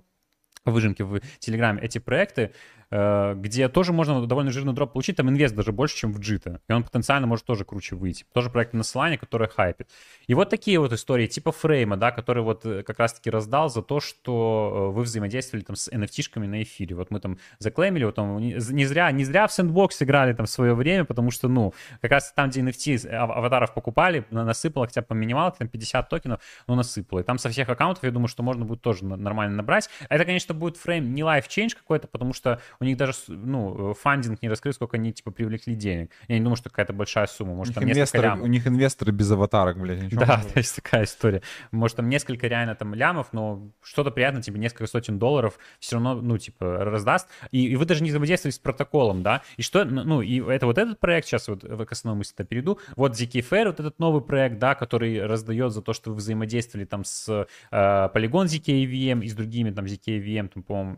выжимки 0.64 1.02
в 1.02 1.20
Телеграме, 1.38 1.80
эти 1.82 1.98
проекты, 1.98 2.52
где 2.90 3.68
тоже 3.68 3.92
можно 3.92 4.26
довольно 4.26 4.50
жирный 4.50 4.72
дроп 4.72 4.92
получить, 4.92 5.16
там 5.16 5.28
инвест 5.28 5.54
даже 5.54 5.72
больше, 5.72 5.96
чем 5.96 6.12
в 6.12 6.20
Jito, 6.20 6.60
и 6.68 6.72
он 6.72 6.84
потенциально 6.84 7.26
может 7.26 7.44
тоже 7.44 7.64
круче 7.64 7.96
выйти. 7.96 8.24
Тоже 8.32 8.50
проект 8.50 8.74
на 8.74 8.82
Solana, 8.82 9.16
который 9.16 9.48
хайпит. 9.48 9.88
И 10.26 10.34
вот 10.34 10.50
такие 10.50 10.78
вот 10.78 10.92
истории 10.92 11.26
типа 11.26 11.52
Frame'а, 11.52 11.96
да, 11.96 12.10
который 12.12 12.42
вот 12.42 12.64
э, 12.64 12.82
как 12.82 12.98
раз-таки 12.98 13.30
раздал 13.30 13.68
за 13.68 13.82
то, 13.82 14.00
что 14.00 14.90
э, 14.90 14.94
вы 14.94 15.02
взаимодействовали 15.02 15.64
там 15.64 15.76
с 15.76 15.88
NFT-шками 15.88 16.46
на 16.46 16.62
эфире. 16.62 16.96
Вот 16.96 17.10
мы 17.10 17.20
там 17.20 17.38
заклеймили, 17.58 18.04
вот 18.04 18.14
там 18.14 18.38
не 18.38 18.84
зря, 18.84 19.10
не 19.10 19.24
зря 19.24 19.46
в 19.46 19.52
Sandbox 19.52 20.02
играли 20.02 20.32
там 20.32 20.46
в 20.46 20.50
свое 20.50 20.74
время, 20.74 21.04
потому 21.04 21.30
что, 21.30 21.48
ну, 21.48 21.74
как 22.00 22.10
раз 22.10 22.32
там, 22.32 22.50
где 22.50 22.60
NFT 22.60 23.08
аватаров 23.08 23.74
покупали, 23.74 24.24
насыпало 24.30 24.86
хотя 24.86 25.02
бы 25.02 25.08
по 25.08 25.14
минималке, 25.14 25.58
там 25.58 25.68
50 25.68 26.08
токенов, 26.08 26.40
но 26.66 26.74
насыпало. 26.74 27.20
И 27.20 27.22
там 27.22 27.38
со 27.38 27.50
всех 27.50 27.68
аккаунтов, 27.68 28.04
я 28.04 28.10
думаю, 28.10 28.28
что 28.28 28.42
можно 28.42 28.64
будет 28.64 28.82
тоже 28.82 29.04
нормально 29.04 29.56
набрать. 29.56 29.88
Это, 30.08 30.24
конечно, 30.24 30.54
будет 30.54 30.76
фрейм 30.76 31.14
не 31.14 31.22
life 31.22 31.48
change 31.48 31.76
какой-то, 31.76 32.08
потому 32.08 32.32
что 32.32 32.60
у 32.80 32.84
них 32.84 32.96
даже, 32.96 33.12
ну, 33.28 33.94
фандинг 33.94 34.42
не 34.42 34.48
раскрыт, 34.48 34.74
сколько 34.74 34.96
они, 34.96 35.12
типа, 35.12 35.30
привлекли 35.30 35.74
денег. 35.74 36.10
Я 36.28 36.38
не 36.38 36.42
думаю, 36.42 36.56
что 36.56 36.70
какая-то 36.70 36.92
большая 36.92 37.26
сумма. 37.26 37.54
Может, 37.54 37.74
там 37.74 37.84
несколько 37.84 38.18
лямов. 38.18 38.44
У 38.44 38.46
них 38.46 38.66
инвесторы 38.66 39.12
без 39.12 39.30
аватарок, 39.30 39.78
блядь. 39.78 40.08
Да, 40.10 40.42
то 40.52 40.58
есть 40.58 40.76
такая 40.76 41.04
история. 41.04 41.42
Может, 41.70 41.96
там 41.96 42.08
несколько 42.08 42.46
реально 42.46 42.74
там 42.74 42.94
лямов, 42.94 43.32
но 43.32 43.70
что-то 43.82 44.10
приятно, 44.10 44.42
типа, 44.42 44.56
несколько 44.56 44.86
сотен 44.86 45.18
долларов 45.18 45.58
все 45.78 45.96
равно, 45.96 46.14
ну, 46.20 46.38
типа, 46.38 46.84
раздаст. 46.84 47.28
И, 47.50 47.66
и 47.66 47.76
вы 47.76 47.84
даже 47.84 48.02
не 48.02 48.10
взаимодействовали 48.10 48.52
с 48.52 48.58
протоколом, 48.58 49.22
да? 49.22 49.42
И 49.56 49.62
что, 49.62 49.84
ну, 49.84 50.20
и 50.20 50.40
это 50.40 50.66
вот 50.66 50.78
этот 50.78 51.00
проект, 51.00 51.26
сейчас 51.26 51.48
вот 51.48 51.62
к 51.62 51.92
основной 51.92 52.18
мысли 52.18 52.44
перейду, 52.44 52.78
вот 52.96 53.12
ZK 53.12 53.46
Fair, 53.48 53.66
вот 53.66 53.80
этот 53.80 53.98
новый 53.98 54.22
проект, 54.22 54.58
да, 54.58 54.74
который 54.74 55.24
раздает 55.26 55.72
за 55.72 55.82
то, 55.82 55.92
что 55.92 56.10
вы 56.10 56.16
взаимодействовали 56.16 56.84
там 56.84 57.04
с 57.04 57.28
э, 57.28 57.46
Polygon 57.70 58.46
ZK 58.46 58.84
EVM 58.84 59.24
и 59.24 59.28
с 59.28 59.34
другими 59.34 59.70
там 59.70 59.84
ZK 59.86 60.18
EVM, 60.18 60.48
там, 60.48 60.62
по-моему, 60.62 60.96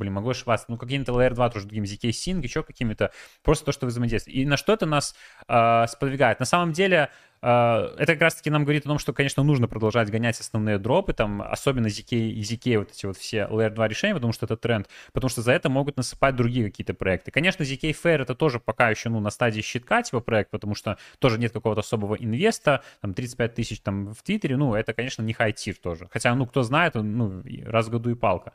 блин, 0.00 0.14
могу 0.14 0.30
ошибаться, 0.30 0.66
ну, 0.68 0.76
какими-то 0.76 1.12
Layer 1.12 1.34
2 1.34 1.50
тоже 1.50 1.66
другим, 1.66 1.84
ZK 1.84 2.10
Sync, 2.10 2.42
еще 2.42 2.62
какими-то, 2.62 3.12
просто 3.42 3.66
то, 3.66 3.72
что 3.72 3.86
вы 3.86 3.90
взаимодействуете. 3.90 4.40
И 4.40 4.46
на 4.46 4.56
что 4.56 4.72
это 4.72 4.86
нас 4.86 5.14
э, 5.46 5.86
сподвигает? 5.88 6.40
На 6.40 6.46
самом 6.46 6.72
деле, 6.72 7.10
э, 7.42 7.46
это 7.46 8.14
как 8.14 8.22
раз-таки 8.22 8.50
нам 8.50 8.64
говорит 8.64 8.84
о 8.86 8.88
том, 8.88 8.98
что, 8.98 9.12
конечно, 9.12 9.42
нужно 9.42 9.68
продолжать 9.68 10.10
гонять 10.10 10.40
основные 10.40 10.78
дропы, 10.78 11.12
там, 11.12 11.42
особенно 11.42 11.86
ZK 11.86 12.16
и 12.16 12.40
ZK, 12.40 12.78
вот 12.78 12.90
эти 12.90 13.06
вот 13.06 13.16
все 13.16 13.46
Layer 13.50 13.70
2 13.70 13.88
решения, 13.88 14.14
потому 14.14 14.32
что 14.32 14.46
это 14.46 14.56
тренд, 14.56 14.88
потому 15.12 15.28
что 15.28 15.42
за 15.42 15.52
это 15.52 15.68
могут 15.68 15.96
насыпать 15.96 16.34
другие 16.34 16.64
какие-то 16.64 16.94
проекты. 16.94 17.30
Конечно, 17.30 17.62
ZK 17.62 17.94
Fair 18.02 18.22
это 18.22 18.34
тоже 18.34 18.58
пока 18.58 18.90
еще, 18.90 19.10
ну, 19.10 19.20
на 19.20 19.30
стадии 19.30 19.60
щитка, 19.60 20.02
типа, 20.02 20.20
проект, 20.20 20.50
потому 20.50 20.74
что 20.74 20.98
тоже 21.18 21.38
нет 21.38 21.52
какого-то 21.52 21.80
особого 21.80 22.14
инвеста, 22.14 22.82
там, 23.02 23.14
35 23.14 23.54
тысяч 23.54 23.80
там 23.80 24.14
в 24.14 24.22
Твиттере, 24.22 24.56
ну, 24.56 24.74
это, 24.74 24.94
конечно, 24.94 25.22
не 25.22 25.34
high-tier 25.34 25.76
тоже. 25.76 26.08
Хотя, 26.10 26.34
ну, 26.34 26.46
кто 26.46 26.62
знает, 26.62 26.94
ну, 26.94 27.42
раз 27.66 27.86
в 27.86 27.90
году 27.90 28.10
и 28.10 28.14
палка. 28.14 28.52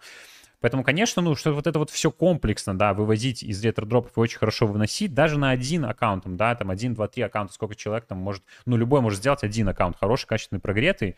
Поэтому, 0.60 0.84
конечно, 0.84 1.22
ну, 1.22 1.36
что 1.36 1.54
вот 1.54 1.68
это 1.68 1.80
вот 1.80 1.90
все 1.90 2.12
комплексно, 2.12 2.78
да, 2.78 2.94
вывозить 2.94 3.44
из 3.44 3.64
ретро-дропов 3.64 4.18
и 4.18 4.20
очень 4.20 4.40
хорошо 4.40 4.68
выносить, 4.68 5.14
даже 5.14 5.38
на 5.38 5.52
один 5.52 5.86
аккаунт, 5.86 6.24
да, 6.26 6.56
там, 6.56 6.70
один, 6.70 6.94
два, 6.94 7.08
три 7.08 7.24
аккаунта, 7.24 7.54
сколько 7.54 7.76
человек 7.76 8.06
там 8.06 8.18
может, 8.18 8.44
ну, 8.66 8.78
любой 8.78 9.02
может 9.02 9.20
сделать 9.20 9.44
один 9.44 9.68
аккаунт, 9.70 9.98
хороший, 9.98 10.28
качественный, 10.28 10.60
прогретый, 10.60 11.16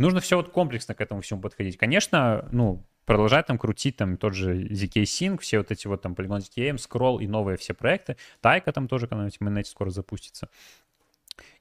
Нужно 0.00 0.20
все 0.20 0.36
вот 0.36 0.48
комплексно 0.48 0.94
к 0.94 1.00
этому 1.02 1.20
всему 1.20 1.42
подходить. 1.42 1.76
Конечно, 1.76 2.48
ну, 2.52 2.82
продолжать 3.04 3.46
там 3.46 3.58
крутить 3.58 3.96
там 3.96 4.16
тот 4.16 4.32
же 4.32 4.64
ZK 4.68 5.02
Sync, 5.02 5.40
все 5.40 5.58
вот 5.58 5.70
эти 5.70 5.86
вот 5.86 6.00
там 6.00 6.14
Polygon 6.14 6.38
ZKM, 6.38 6.76
Scroll 6.76 7.22
и 7.22 7.26
новые 7.26 7.58
все 7.58 7.74
проекты. 7.74 8.16
Тайка 8.40 8.72
там 8.72 8.88
тоже 8.88 9.06
когда-нибудь 9.06 9.36
в 9.36 9.42
mainnet 9.42 9.64
скоро 9.64 9.90
запустится. 9.90 10.48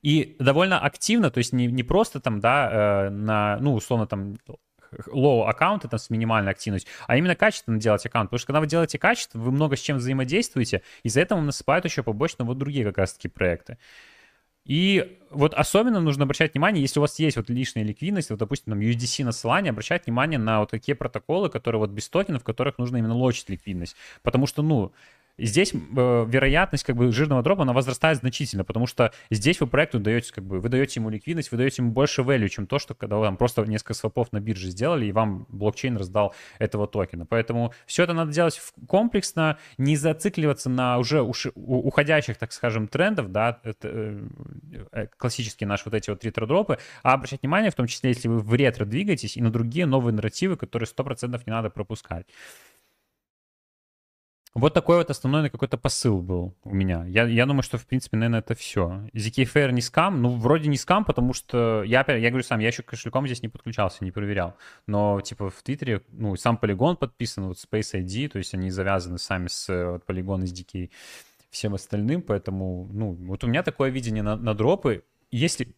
И 0.01 0.37
довольно 0.39 0.79
активно, 0.79 1.31
то 1.31 1.39
есть 1.39 1.51
не, 1.51 1.67
не 1.67 1.83
просто 1.83 2.21
там, 2.21 2.39
да, 2.39 3.07
э, 3.07 3.09
на, 3.09 3.57
ну, 3.59 3.73
условно 3.73 4.07
там 4.07 4.37
low 5.07 5.45
аккаунты 5.45 5.87
там 5.87 5.99
с 5.99 6.09
минимальной 6.09 6.51
активностью, 6.51 6.91
а 7.07 7.17
именно 7.17 7.35
качественно 7.35 7.79
делать 7.79 8.05
аккаунт. 8.05 8.29
Потому 8.29 8.39
что 8.39 8.47
когда 8.47 8.59
вы 8.59 8.67
делаете 8.67 8.97
качество, 8.97 9.39
вы 9.39 9.51
много 9.51 9.75
с 9.75 9.79
чем 9.79 9.97
взаимодействуете, 9.97 10.81
из-за 11.03 11.21
этого 11.21 11.41
насыпают 11.41 11.85
еще 11.85 12.03
побочно 12.03 12.45
вот 12.45 12.57
другие 12.57 12.85
как 12.85 12.97
раз-таки 12.97 13.27
проекты. 13.27 13.77
И 14.65 15.17
вот 15.31 15.55
особенно 15.55 15.99
нужно 15.99 16.25
обращать 16.25 16.53
внимание, 16.53 16.81
если 16.81 16.99
у 16.99 17.01
вас 17.01 17.17
есть 17.17 17.37
вот 17.37 17.49
лишняя 17.49 17.83
ликвидность, 17.83 18.29
вот, 18.29 18.37
допустим, 18.37 18.73
там 18.73 18.79
USDC 18.79 19.23
насылание, 19.23 19.71
обращать 19.71 20.05
внимание 20.05 20.37
на 20.37 20.59
вот 20.59 20.69
такие 20.69 20.95
протоколы, 20.95 21.49
которые 21.49 21.79
вот 21.79 21.89
без 21.89 22.07
токенов, 22.07 22.43
в 22.43 22.45
которых 22.45 22.77
нужно 22.77 22.97
именно 22.97 23.15
лочить 23.15 23.49
ликвидность. 23.49 23.95
Потому 24.21 24.45
что, 24.45 24.61
ну, 24.61 24.93
здесь 25.39 25.73
э, 25.73 26.25
вероятность 26.27 26.83
как 26.83 26.95
бы 26.95 27.11
жирного 27.11 27.41
дропа, 27.41 27.63
она 27.63 27.73
возрастает 27.73 28.17
значительно, 28.17 28.63
потому 28.63 28.87
что 28.87 29.11
здесь 29.29 29.59
вы 29.59 29.67
проекту 29.67 29.99
даете, 29.99 30.33
как 30.33 30.43
бы, 30.43 30.59
вы 30.59 30.69
даете 30.69 30.99
ему 30.99 31.09
ликвидность, 31.09 31.51
вы 31.51 31.57
даете 31.57 31.81
ему 31.81 31.91
больше 31.91 32.21
value, 32.21 32.49
чем 32.49 32.67
то, 32.67 32.79
что 32.79 32.93
когда 32.93 33.17
вы 33.17 33.25
там 33.25 33.37
просто 33.37 33.63
несколько 33.65 33.93
свопов 33.93 34.31
на 34.31 34.39
бирже 34.39 34.69
сделали, 34.69 35.05
и 35.05 35.11
вам 35.11 35.45
блокчейн 35.49 35.97
раздал 35.97 36.33
этого 36.59 36.87
токена. 36.87 37.25
Поэтому 37.25 37.73
все 37.85 38.03
это 38.03 38.13
надо 38.13 38.31
делать 38.31 38.59
комплексно, 38.87 39.57
не 39.77 39.95
зацикливаться 39.95 40.69
на 40.69 40.97
уже 40.97 41.21
уходящих, 41.21 42.37
так 42.37 42.51
скажем, 42.51 42.87
трендов, 42.87 43.31
да, 43.31 43.59
это 43.63 43.87
э, 43.87 44.27
э, 44.91 45.07
классические 45.17 45.67
наши 45.67 45.83
вот 45.85 45.93
эти 45.93 46.09
вот 46.09 46.23
ретро-дропы, 46.23 46.77
а 47.03 47.13
обращать 47.13 47.41
внимание, 47.41 47.71
в 47.71 47.75
том 47.75 47.87
числе, 47.87 48.09
если 48.09 48.27
вы 48.27 48.39
в 48.39 48.53
ретро 48.53 48.85
двигаетесь, 48.85 49.37
и 49.37 49.41
на 49.41 49.51
другие 49.51 49.85
новые 49.85 50.13
нарративы, 50.13 50.57
которые 50.57 50.87
100% 50.87 51.41
не 51.45 51.51
надо 51.51 51.69
пропускать. 51.69 52.25
Вот 54.59 54.73
такой 54.73 54.97
вот 54.97 55.09
основной 55.09 55.49
какой-то 55.49 55.77
посыл 55.77 56.21
был 56.21 56.53
у 56.63 56.73
меня. 56.73 57.05
Я, 57.05 57.23
я 57.23 57.45
думаю, 57.45 57.63
что, 57.63 57.77
в 57.77 57.85
принципе, 57.85 58.17
наверное, 58.17 58.39
это 58.39 58.55
все. 58.55 59.07
ZKFair 59.13 59.71
не 59.71 59.81
скам. 59.81 60.21
Ну, 60.21 60.35
вроде 60.35 60.67
не 60.67 60.75
скам, 60.75 61.05
потому 61.05 61.33
что 61.33 61.83
я, 61.83 62.03
я 62.07 62.29
говорю 62.29 62.43
сам, 62.43 62.59
я 62.59 62.67
еще 62.67 62.83
кошельком 62.83 63.25
здесь 63.25 63.41
не 63.41 63.47
подключался, 63.47 64.03
не 64.03 64.11
проверял. 64.11 64.57
Но, 64.85 65.21
типа, 65.21 65.49
в 65.49 65.63
Твиттере, 65.63 66.01
ну, 66.11 66.35
сам 66.35 66.57
полигон 66.57 66.97
подписан, 66.97 67.47
вот 67.47 67.57
Space 67.57 67.93
ID, 67.93 68.27
то 68.27 68.37
есть 68.37 68.53
они 68.53 68.69
завязаны 68.69 69.17
сами 69.17 69.47
с 69.47 69.67
вот, 69.91 70.05
полигон 70.05 70.43
из 70.43 70.51
DK 70.51 70.89
всем 71.49 71.73
остальным, 71.73 72.21
поэтому, 72.21 72.89
ну, 72.91 73.13
вот 73.13 73.43
у 73.43 73.47
меня 73.47 73.63
такое 73.63 73.89
видение 73.89 74.23
на, 74.23 74.35
на 74.35 74.53
дропы. 74.53 75.03
Если 75.31 75.73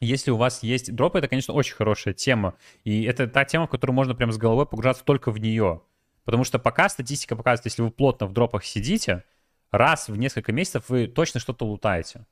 если 0.00 0.30
у 0.30 0.36
вас 0.36 0.62
есть 0.62 0.94
дропы, 0.94 1.18
это, 1.18 1.28
конечно, 1.28 1.54
очень 1.54 1.74
хорошая 1.74 2.14
тема. 2.14 2.54
И 2.84 3.04
это 3.04 3.26
та 3.26 3.44
тема, 3.44 3.66
в 3.66 3.70
которую 3.70 3.94
можно 3.94 4.14
прям 4.14 4.32
с 4.32 4.36
головой 4.36 4.66
погружаться 4.66 5.04
только 5.04 5.30
в 5.30 5.38
нее. 5.38 5.82
Потому 6.24 6.44
что 6.44 6.58
пока 6.58 6.88
статистика 6.88 7.36
показывает, 7.36 7.66
если 7.66 7.82
вы 7.82 7.90
плотно 7.90 8.26
в 8.26 8.32
дропах 8.32 8.64
сидите, 8.64 9.24
раз 9.70 10.08
в 10.08 10.16
несколько 10.16 10.52
месяцев 10.52 10.88
вы 10.88 11.06
точно 11.06 11.40
что-то 11.40 11.66
лутаете. 11.66 12.26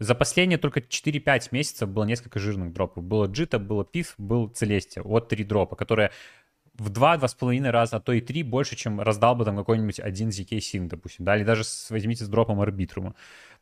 За 0.00 0.14
последние 0.14 0.58
только 0.58 0.80
4-5 0.80 1.48
месяцев 1.52 1.88
было 1.88 2.04
несколько 2.04 2.38
жирных 2.38 2.72
дропов. 2.72 3.04
Было 3.04 3.26
Джита, 3.26 3.58
было 3.58 3.84
Пиф, 3.84 4.14
был 4.18 4.48
Целестия. 4.48 5.02
Вот 5.02 5.28
три 5.28 5.44
дропа, 5.44 5.76
которые 5.76 6.10
в 6.74 6.90
2-2,5 6.90 7.70
раза, 7.70 7.96
а 7.96 8.00
то 8.00 8.12
и 8.12 8.20
3 8.20 8.42
больше, 8.42 8.74
чем 8.76 9.00
раздал 9.00 9.36
бы 9.36 9.44
там 9.44 9.56
какой-нибудь 9.56 10.00
один 10.00 10.30
ZK 10.30 10.58
Sync, 10.58 10.88
допустим, 10.88 11.24
да, 11.24 11.36
или 11.36 11.44
даже 11.44 11.62
с, 11.62 11.90
возьмите 11.90 12.24
с 12.24 12.28
дропом 12.28 12.60
Арбитрума. 12.60 13.14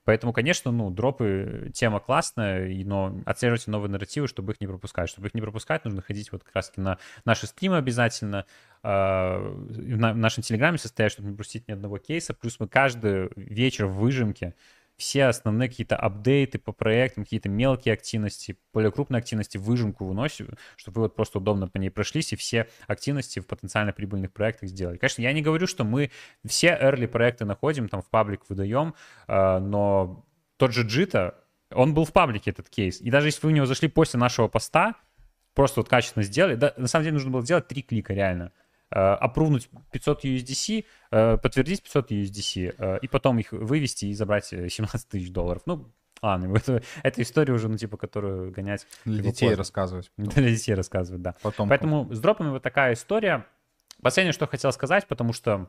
Поэтому, 0.05 0.33
конечно, 0.33 0.73
ну, 0.73 0.91
дропы— 0.91 1.71
тема 1.75 2.01
классная, 2.01 2.69
но 2.85 3.21
отслеживайте 3.25 3.71
новые 3.71 3.91
нарративы, 3.91 4.27
чтобы 4.27 4.53
их 4.53 4.61
не 4.61 4.67
пропускать. 4.67 5.09
Чтобы 5.09 5.29
их 5.29 5.35
не 5.35 5.41
пропускать, 5.41 5.85
нужно 5.85 6.03
ходить 6.03 6.33
вот 6.33 6.43
как 6.43 6.55
раз 6.57 6.73
на 6.77 6.99
наши 7.25 7.47
стримы 7.47 7.77
обязательно, 7.77 8.47
а, 8.83 9.39
в 9.39 10.17
нашем 10.17 10.43
телеграме 10.43 10.79
состоять, 10.79 11.13
чтобы 11.13 11.29
не 11.29 11.35
пропустить 11.35 11.69
ни 11.69 11.73
одного 11.73 11.99
кейса. 11.99 12.35
Плюс 12.35 12.59
мы 12.59 12.67
каждый 12.67 13.31
вечер 13.37 13.87
в 13.87 13.95
выжимке 13.95 14.55
все 14.97 15.25
основные 15.25 15.69
какие-то 15.69 15.97
апдейты 15.97 16.59
по 16.59 16.73
проектам, 16.73 17.25
какие-то 17.25 17.49
мелкие 17.49 17.95
активности, 17.95 18.57
более 18.73 18.93
крупные 18.93 19.19
активности 19.19 19.59
выжимку 19.59 20.05
выносим, 20.05 20.51
чтобы 20.77 20.97
вы 20.97 21.03
вот 21.03 21.17
просто 21.17 21.39
удобно 21.39 21.69
по 21.69 21.79
ней 21.79 21.91
прошлись 21.91 22.33
и 22.33 22.37
все 22.37 22.69
активности 22.87 23.41
в 23.41 23.47
потенциально 23.47 23.93
прибыльных 23.93 24.33
проектах 24.33 24.69
сделали. 24.69 24.99
Конечно, 24.99 25.23
я 25.23 25.33
не 25.33 25.43
говорю, 25.43 25.67
что 25.67 25.85
мы 25.85 26.11
все 26.47 26.69
early 26.81 27.09
проекты 27.09 27.45
находим, 27.45 27.89
там 27.89 28.03
в 28.03 28.11
паблик 28.11 28.43
выдаем, 28.49 28.95
а, 29.27 29.59
но 29.59 30.25
тот 30.57 30.73
же 30.73 30.83
Джита, 30.83 31.35
он 31.71 31.95
был 31.95 32.05
в 32.05 32.13
паблике, 32.13 32.51
этот 32.51 32.69
кейс. 32.69 33.01
И 33.01 33.11
даже 33.11 33.29
если 33.29 33.41
вы 33.43 33.53
в 33.53 33.55
него 33.55 33.67
зашли 33.67 33.89
после 33.89 34.21
нашего 34.21 34.49
поста, 34.49 34.95
просто 35.55 35.81
вот 35.81 35.89
качественно 35.89 36.23
сделали, 36.23 36.55
да, 36.55 36.75
на 36.77 36.87
самом 36.87 37.05
деле 37.05 37.15
нужно 37.15 37.31
было 37.31 37.43
сделать 37.43 37.67
три 37.67 37.83
клика 37.83 38.13
реально 38.15 38.53
опрувнуть 38.93 39.69
500 39.91 40.25
USDC, 40.25 40.85
подтвердить 41.11 41.83
500 41.83 42.13
USDC, 42.13 42.75
э, 42.77 42.99
и 43.01 43.09
потом 43.09 43.39
их 43.39 43.53
вывести 43.53 44.07
и 44.07 44.15
забрать 44.15 44.47
17 44.47 45.09
тысяч 45.09 45.31
долларов. 45.31 45.63
Ну, 45.67 45.93
Ладно, 46.23 46.57
это, 46.57 46.83
это 47.03 47.21
история 47.21 47.53
уже, 47.53 47.69
ну, 47.69 47.77
типа, 47.77 47.97
которую 47.97 48.53
гонять. 48.53 48.87
Для 49.05 49.23
детей 49.23 49.47
поздно. 49.47 49.57
рассказывать. 49.57 50.11
Потом. 50.17 50.35
Для 50.35 50.51
детей 50.51 50.75
рассказывать, 50.75 51.23
да. 51.23 51.35
Потом. 51.43 51.69
Поэтому 51.69 52.13
с 52.15 52.21
дропами 52.21 52.51
вот 52.51 52.63
такая 52.63 52.95
история. 52.95 53.45
Последнее, 54.03 54.33
что 54.33 54.47
хотел 54.47 54.73
сказать, 54.73 55.07
потому 55.07 55.33
что 55.33 55.69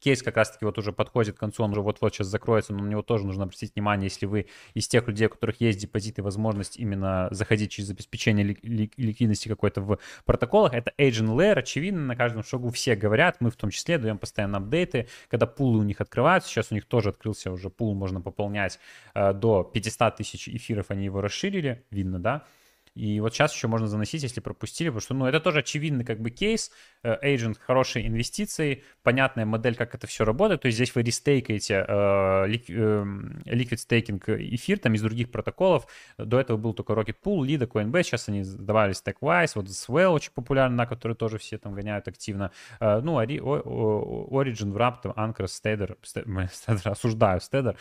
кейс 0.00 0.22
как 0.22 0.36
раз-таки 0.36 0.64
вот 0.64 0.78
уже 0.78 0.92
подходит 0.92 1.36
к 1.36 1.40
концу, 1.40 1.64
он 1.64 1.72
уже 1.72 1.82
вот-вот 1.82 2.14
сейчас 2.14 2.28
закроется, 2.28 2.72
но 2.72 2.84
на 2.84 2.88
него 2.88 3.02
тоже 3.02 3.26
нужно 3.26 3.44
обратить 3.44 3.74
внимание, 3.74 4.06
если 4.06 4.26
вы 4.26 4.46
из 4.74 4.88
тех 4.88 5.06
людей, 5.08 5.26
у 5.26 5.30
которых 5.30 5.60
есть 5.60 5.80
депозиты, 5.80 6.22
возможность 6.22 6.76
именно 6.76 7.28
заходить 7.30 7.70
через 7.70 7.90
обеспечение 7.90 8.44
ли- 8.44 8.58
ли- 8.62 8.90
ликвидности 8.96 9.48
какой-то 9.48 9.80
в 9.80 9.98
протоколах, 10.24 10.74
это 10.74 10.92
agent 10.98 11.34
layer, 11.34 11.58
очевидно, 11.58 12.00
на 12.00 12.16
каждом 12.16 12.42
шагу 12.42 12.70
все 12.70 12.94
говорят, 12.94 13.36
мы 13.40 13.50
в 13.50 13.56
том 13.56 13.70
числе 13.70 13.98
даем 13.98 14.18
постоянно 14.18 14.58
апдейты, 14.58 15.08
когда 15.28 15.46
пулы 15.46 15.78
у 15.80 15.82
них 15.82 16.00
открываются, 16.00 16.50
сейчас 16.50 16.70
у 16.70 16.74
них 16.74 16.84
тоже 16.84 17.10
открылся 17.10 17.50
уже 17.50 17.70
пул, 17.70 17.94
можно 17.94 18.20
пополнять 18.20 18.78
э, 19.14 19.32
до 19.32 19.64
500 19.64 20.16
тысяч 20.16 20.48
эфиров, 20.48 20.86
они 20.90 21.04
его 21.04 21.20
расширили, 21.20 21.84
видно, 21.90 22.18
да, 22.18 22.44
и 22.98 23.20
вот 23.20 23.32
сейчас 23.32 23.54
еще 23.54 23.68
можно 23.68 23.86
заносить, 23.86 24.24
если 24.24 24.40
пропустили, 24.40 24.88
потому 24.88 25.00
что, 25.00 25.14
ну, 25.14 25.26
это 25.26 25.38
тоже 25.38 25.60
очевидный 25.60 26.04
как 26.04 26.20
бы 26.20 26.30
кейс. 26.30 26.72
Э, 27.04 27.16
agent 27.22 27.56
хорошие 27.64 28.08
инвестиции, 28.08 28.82
понятная 29.04 29.46
модель, 29.46 29.76
как 29.76 29.94
это 29.94 30.08
все 30.08 30.24
работает. 30.24 30.62
То 30.62 30.66
есть 30.66 30.76
здесь 30.76 30.92
вы 30.96 31.02
рестейкаете 31.02 31.84
э, 31.86 31.92
эм, 32.68 33.40
liquid 33.46 33.78
staking 33.78 34.20
эфир 34.54 34.80
там 34.80 34.94
из 34.94 35.02
других 35.02 35.30
протоколов. 35.30 35.86
До 36.18 36.40
этого 36.40 36.56
был 36.56 36.74
только 36.74 36.92
Rocket 36.94 37.16
Pool, 37.22 37.46
Lida, 37.46 37.68
Coinbase. 37.68 38.02
Сейчас 38.02 38.28
они 38.28 38.42
давали 38.42 38.94
StackWise, 38.94 39.52
вот 39.54 39.66
Swell 39.66 40.08
очень 40.08 40.32
популярный, 40.34 40.76
на 40.76 40.86
который 40.86 41.14
тоже 41.14 41.38
все 41.38 41.56
там 41.56 41.74
гоняют 41.74 42.08
активно. 42.08 42.50
Э, 42.80 43.00
ну, 43.00 43.22
Origin, 43.22 44.72
Wrap, 44.72 45.02
Anchor, 45.14 45.46
Stader, 45.46 45.96
Stader 46.02 46.90
осуждаю 46.90 47.38
Stader. 47.38 47.76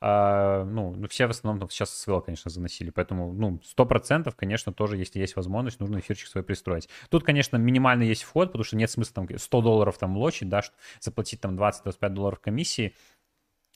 Ну, 0.00 0.94
ну, 0.94 1.08
все 1.08 1.26
в 1.26 1.30
основном 1.30 1.60
там 1.60 1.70
сейчас 1.70 2.06
Swell, 2.06 2.22
конечно, 2.22 2.50
заносили. 2.50 2.90
Поэтому, 2.90 3.32
ну, 3.32 3.60
100%, 3.76 4.30
конечно, 4.36 4.57
конечно, 4.58 4.72
тоже, 4.72 4.96
если 4.96 5.20
есть 5.20 5.36
возможность, 5.36 5.80
нужно 5.80 6.00
эфирчик 6.00 6.26
свой 6.28 6.42
пристроить. 6.42 6.88
Тут, 7.10 7.22
конечно, 7.22 7.56
минимальный 7.56 8.08
есть 8.08 8.24
вход, 8.24 8.48
потому 8.48 8.64
что 8.64 8.76
нет 8.76 8.90
смысла 8.90 9.14
там 9.14 9.38
100 9.38 9.62
долларов 9.62 9.98
там 9.98 10.16
лочить, 10.16 10.48
да, 10.48 10.62
заплатить 11.00 11.40
там 11.40 11.56
20-25 11.56 12.08
долларов 12.08 12.40
комиссии. 12.40 12.92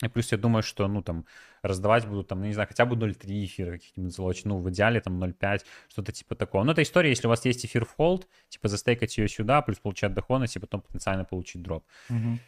И 0.03 0.09
плюс 0.09 0.33
я 0.33 0.39
думаю, 0.39 0.65
что, 0.65 0.89
ну, 0.89 1.01
там, 1.01 1.25
раздавать 1.63 2.07
будут, 2.09 2.27
там, 2.27 2.41
ну, 2.41 2.47
не 2.47 2.53
знаю, 2.53 2.67
хотя 2.69 2.85
бы 2.85 2.97
0,3 2.97 3.45
эфира 3.45 3.73
каких-нибудь 3.73 4.13
залочить, 4.13 4.47
ну, 4.47 4.59
в 4.59 4.69
идеале, 4.71 5.01
там, 5.01 5.23
0,5, 5.23 5.65
что-то 5.89 6.11
типа 6.11 6.35
такого. 6.35 6.65
Но 6.65 6.73
это 6.73 6.83
история, 6.83 7.11
если 7.11 7.29
у 7.29 7.31
вас 7.31 7.45
есть 7.45 7.65
эфир 7.65 7.85
в 7.85 7.93
hold, 7.93 8.27
типа, 8.49 8.67
застейкать 8.67 9.17
ее 9.19 9.29
сюда, 9.29 9.63
плюс 9.63 9.79
получать 9.79 10.13
доходность, 10.15 10.57
и 10.57 10.59
потом 10.59 10.81
потенциально 10.81 11.25
получить 11.25 11.63
дроп. 11.63 11.85
Угу. 12.11 12.39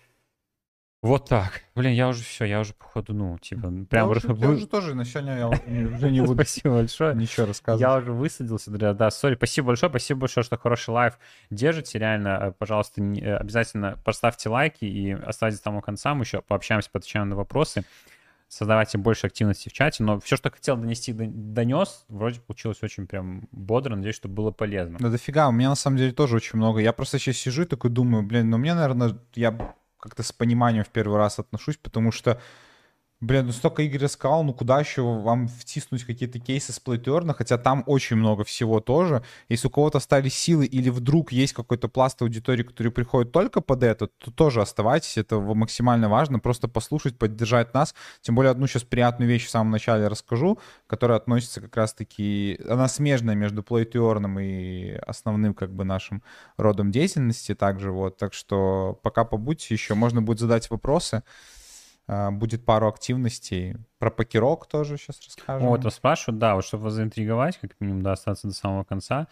Вот 1.04 1.28
так. 1.28 1.60
Блин, 1.74 1.92
я 1.92 2.08
уже 2.08 2.24
все, 2.24 2.46
я 2.46 2.60
уже 2.60 2.72
походу, 2.72 3.12
ну, 3.12 3.36
типа, 3.38 3.60
прям... 3.60 3.86
Я 3.90 4.06
уже, 4.06 4.20
я 4.26 4.48
уже 4.48 4.66
тоже 4.66 4.94
на 4.94 5.04
сегодня 5.04 5.36
я 5.36 5.48
уже 5.48 6.10
не 6.10 6.22
буду 6.22 6.32
Спасибо 6.44 6.76
большое. 6.76 7.14
ничего 7.14 7.44
рассказывать. 7.44 7.82
Я 7.82 7.94
уже 7.98 8.10
высадился, 8.10 8.70
да, 8.70 8.94
да, 8.94 9.10
сори, 9.10 9.34
спасибо 9.34 9.66
большое, 9.66 9.90
спасибо 9.90 10.20
большое, 10.20 10.44
что 10.44 10.56
хороший 10.56 10.90
live 10.90 11.18
держите, 11.50 11.98
реально, 11.98 12.28
э, 12.40 12.52
пожалуйста, 12.52 13.02
не, 13.02 13.20
э, 13.20 13.36
обязательно 13.36 13.98
поставьте 14.02 14.48
лайки 14.48 14.86
и 14.86 15.12
оставайтесь 15.12 15.60
там 15.60 15.76
у 15.76 15.82
конца, 15.82 16.14
мы 16.14 16.22
еще 16.22 16.40
пообщаемся, 16.40 16.88
поотвечаем 16.90 17.28
на 17.28 17.36
вопросы, 17.36 17.84
создавайте 18.48 18.96
больше 18.96 19.26
активности 19.26 19.68
в 19.68 19.74
чате, 19.74 20.02
но 20.04 20.18
все, 20.20 20.36
что 20.36 20.50
хотел 20.50 20.78
донести, 20.78 21.12
донес, 21.12 22.06
вроде 22.08 22.40
получилось 22.40 22.82
очень 22.82 23.06
прям 23.06 23.46
бодро, 23.52 23.94
надеюсь, 23.94 24.16
что 24.16 24.28
было 24.28 24.52
полезно. 24.52 24.96
Да 24.98 25.10
дофига, 25.10 25.48
у 25.48 25.52
меня 25.52 25.68
на 25.68 25.74
самом 25.74 25.98
деле 25.98 26.12
тоже 26.12 26.36
очень 26.36 26.56
много, 26.56 26.80
я 26.80 26.94
просто 26.94 27.18
сейчас 27.18 27.36
сижу 27.36 27.64
и 27.64 27.66
такой 27.66 27.90
думаю, 27.90 28.22
блин, 28.22 28.48
ну 28.48 28.56
мне, 28.56 28.72
наверное, 28.72 29.18
я 29.34 29.74
как-то 30.04 30.22
с 30.22 30.32
пониманием 30.32 30.84
в 30.84 30.90
первый 30.90 31.16
раз 31.16 31.38
отношусь, 31.38 31.78
потому 31.78 32.12
что 32.12 32.38
Блин, 33.20 33.46
ну 33.46 33.52
столько 33.52 33.82
игр 33.82 34.02
рассказал, 34.02 34.42
ну 34.44 34.52
куда 34.52 34.80
еще 34.80 35.02
вам 35.02 35.48
втиснуть 35.48 36.04
какие-то 36.04 36.40
кейсы 36.40 36.72
с 36.72 36.80
плейтерна, 36.80 37.32
хотя 37.32 37.56
там 37.56 37.82
очень 37.86 38.16
много 38.16 38.44
всего 38.44 38.80
тоже. 38.80 39.22
Если 39.48 39.68
у 39.68 39.70
кого-то 39.70 39.98
остались 39.98 40.34
силы 40.34 40.66
или 40.66 40.90
вдруг 40.90 41.32
есть 41.32 41.54
какой-то 41.54 41.88
пласт 41.88 42.20
аудитории, 42.20 42.64
который 42.64 42.92
приходит 42.92 43.32
только 43.32 43.62
под 43.62 43.82
это, 43.82 44.08
то 44.08 44.30
тоже 44.30 44.60
оставайтесь, 44.60 45.16
это 45.16 45.40
максимально 45.40 46.10
важно, 46.10 46.38
просто 46.38 46.68
послушать, 46.68 47.16
поддержать 47.16 47.72
нас. 47.72 47.94
Тем 48.20 48.34
более 48.34 48.50
одну 48.50 48.66
сейчас 48.66 48.82
приятную 48.82 49.28
вещь 49.28 49.46
в 49.46 49.50
самом 49.50 49.70
начале 49.70 50.08
расскажу, 50.08 50.58
которая 50.86 51.16
относится 51.16 51.62
как 51.62 51.74
раз-таки, 51.76 52.60
она 52.68 52.88
смежная 52.88 53.36
между 53.36 53.62
плейтерном 53.62 54.38
и 54.38 54.90
основным 55.06 55.54
как 55.54 55.72
бы 55.72 55.84
нашим 55.84 56.22
родом 56.58 56.90
деятельности 56.90 57.54
также 57.54 57.90
вот. 57.90 58.18
Так 58.18 58.34
что 58.34 58.98
пока 59.02 59.24
побудьте 59.24 59.72
еще, 59.72 59.94
можно 59.94 60.20
будет 60.20 60.40
задать 60.40 60.68
вопросы. 60.68 61.22
А, 62.06 62.30
будет 62.30 62.64
пару 62.64 62.88
активностей. 62.88 63.76
Про 63.98 64.10
покерок 64.10 64.66
тоже 64.66 64.98
сейчас 64.98 65.20
расскажем. 65.24 65.68
Вот, 65.68 65.92
спрашивают, 65.92 66.38
да, 66.38 66.54
вот 66.54 66.64
чтобы 66.64 66.84
вас 66.84 66.94
заинтриговать, 66.94 67.58
как 67.58 67.80
минимум, 67.80 68.02
да, 68.02 68.12
остаться 68.12 68.46
до 68.46 68.52
самого 68.52 68.84
конца, 68.84 69.26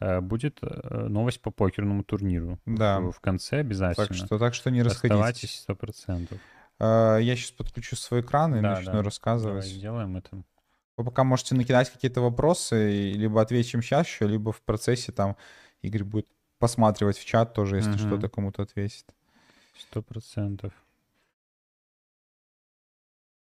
э, 0.00 0.20
будет 0.20 0.58
э, 0.62 1.06
новость 1.08 1.40
по 1.40 1.50
покерному 1.50 2.04
турниру. 2.04 2.58
Да. 2.66 3.00
В 3.00 3.20
конце 3.20 3.60
обязательно. 3.60 4.06
Так 4.06 4.16
что, 4.16 4.38
так 4.38 4.54
что 4.54 4.70
не 4.70 4.82
расходитесь. 4.82 5.66
процентов. 5.78 6.38
А, 6.78 7.16
я 7.16 7.34
сейчас 7.34 7.52
подключу 7.52 7.96
свой 7.96 8.20
экран 8.20 8.54
и 8.54 8.60
да, 8.60 8.76
начну 8.76 8.92
да. 8.92 9.02
рассказывать. 9.02 9.64
Давай 9.64 9.78
сделаем 9.78 10.16
это. 10.16 10.42
Вы 10.98 11.04
пока 11.04 11.24
можете 11.24 11.54
накидать 11.54 11.90
какие-то 11.90 12.20
вопросы, 12.20 13.12
либо 13.12 13.40
ответим 13.40 13.82
сейчас 13.82 14.06
еще, 14.06 14.26
либо 14.26 14.52
в 14.52 14.60
процессе 14.62 15.12
там 15.12 15.36
Игорь 15.80 16.02
будет 16.02 16.26
посматривать 16.58 17.16
в 17.16 17.24
чат 17.24 17.54
тоже, 17.54 17.76
если 17.76 17.92
угу. 17.92 17.98
что-то 17.98 18.28
кому-то 18.28 18.62
ответит. 18.62 19.06
Сто 19.78 20.02
процентов. 20.02 20.72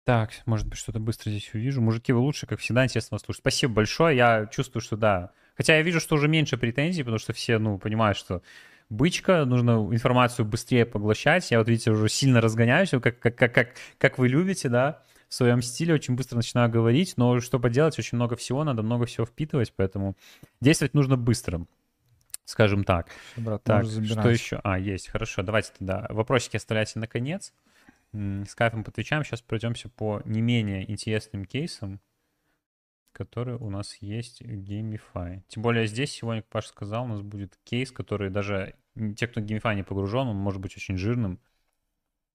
Так, 0.03 0.31
может 0.45 0.67
быть, 0.67 0.79
что-то 0.79 0.99
быстро 0.99 1.29
здесь 1.29 1.53
увижу. 1.53 1.81
Мужики, 1.81 2.11
вы 2.11 2.19
лучше, 2.19 2.47
как 2.47 2.59
всегда, 2.59 2.85
интересно 2.85 3.15
вас 3.15 3.21
слушать. 3.21 3.41
Спасибо 3.41 3.73
большое. 3.73 4.17
Я 4.17 4.47
чувствую, 4.47 4.81
что 4.81 4.97
да. 4.97 5.31
Хотя 5.55 5.75
я 5.75 5.83
вижу, 5.83 5.99
что 5.99 6.15
уже 6.15 6.27
меньше 6.27 6.57
претензий, 6.57 7.03
потому 7.03 7.19
что 7.19 7.33
все, 7.33 7.59
ну, 7.59 7.77
понимают, 7.77 8.17
что 8.17 8.41
бычка, 8.89 9.45
нужно 9.45 9.87
информацию 9.91 10.45
быстрее 10.45 10.85
поглощать. 10.85 11.51
Я 11.51 11.59
вот, 11.59 11.67
видите, 11.67 11.91
уже 11.91 12.09
сильно 12.09 12.41
разгоняюсь, 12.41 12.89
как, 12.89 13.19
как, 13.19 13.35
как, 13.35 13.53
как, 13.53 13.69
как 13.99 14.17
вы 14.17 14.27
любите, 14.27 14.69
да, 14.69 15.03
в 15.29 15.33
своем 15.33 15.61
стиле, 15.61 15.93
очень 15.93 16.15
быстро 16.15 16.35
начинаю 16.35 16.69
говорить, 16.69 17.13
но 17.15 17.39
что 17.39 17.59
поделать, 17.59 17.97
очень 17.97 18.17
много 18.17 18.35
всего, 18.35 18.63
надо 18.63 18.83
много 18.83 19.05
всего 19.05 19.25
впитывать, 19.25 19.71
поэтому 19.73 20.17
действовать 20.59 20.93
нужно 20.93 21.15
быстро, 21.15 21.65
скажем 22.43 22.83
так. 22.83 23.07
Брат, 23.37 23.63
так, 23.63 23.85
что 23.85 24.29
еще? 24.29 24.59
А, 24.63 24.77
есть, 24.77 25.07
хорошо, 25.07 25.41
давайте 25.41 25.71
тогда 25.77 26.05
вопросики 26.09 26.57
оставляйте 26.57 26.99
на 26.99 27.07
конец 27.07 27.53
с 28.13 28.55
кайфом 28.55 28.83
подвечаем. 28.83 29.23
Сейчас 29.23 29.41
пройдемся 29.41 29.89
по 29.89 30.21
не 30.25 30.41
менее 30.41 30.89
интересным 30.89 31.45
кейсам, 31.45 31.99
которые 33.11 33.57
у 33.57 33.69
нас 33.69 33.95
есть 34.01 34.41
в 34.41 34.45
Gamify. 34.45 35.41
Тем 35.47 35.63
более 35.63 35.87
здесь 35.87 36.11
сегодня, 36.11 36.41
как 36.41 36.51
Паша 36.51 36.69
сказал, 36.69 37.05
у 37.05 37.07
нас 37.07 37.21
будет 37.21 37.57
кейс, 37.63 37.91
который 37.91 38.29
даже 38.29 38.75
те, 39.17 39.27
кто 39.27 39.41
в 39.41 39.45
Gamify 39.45 39.75
не 39.75 39.83
погружен, 39.83 40.27
он 40.27 40.37
может 40.37 40.61
быть 40.61 40.75
очень 40.75 40.97
жирным. 40.97 41.39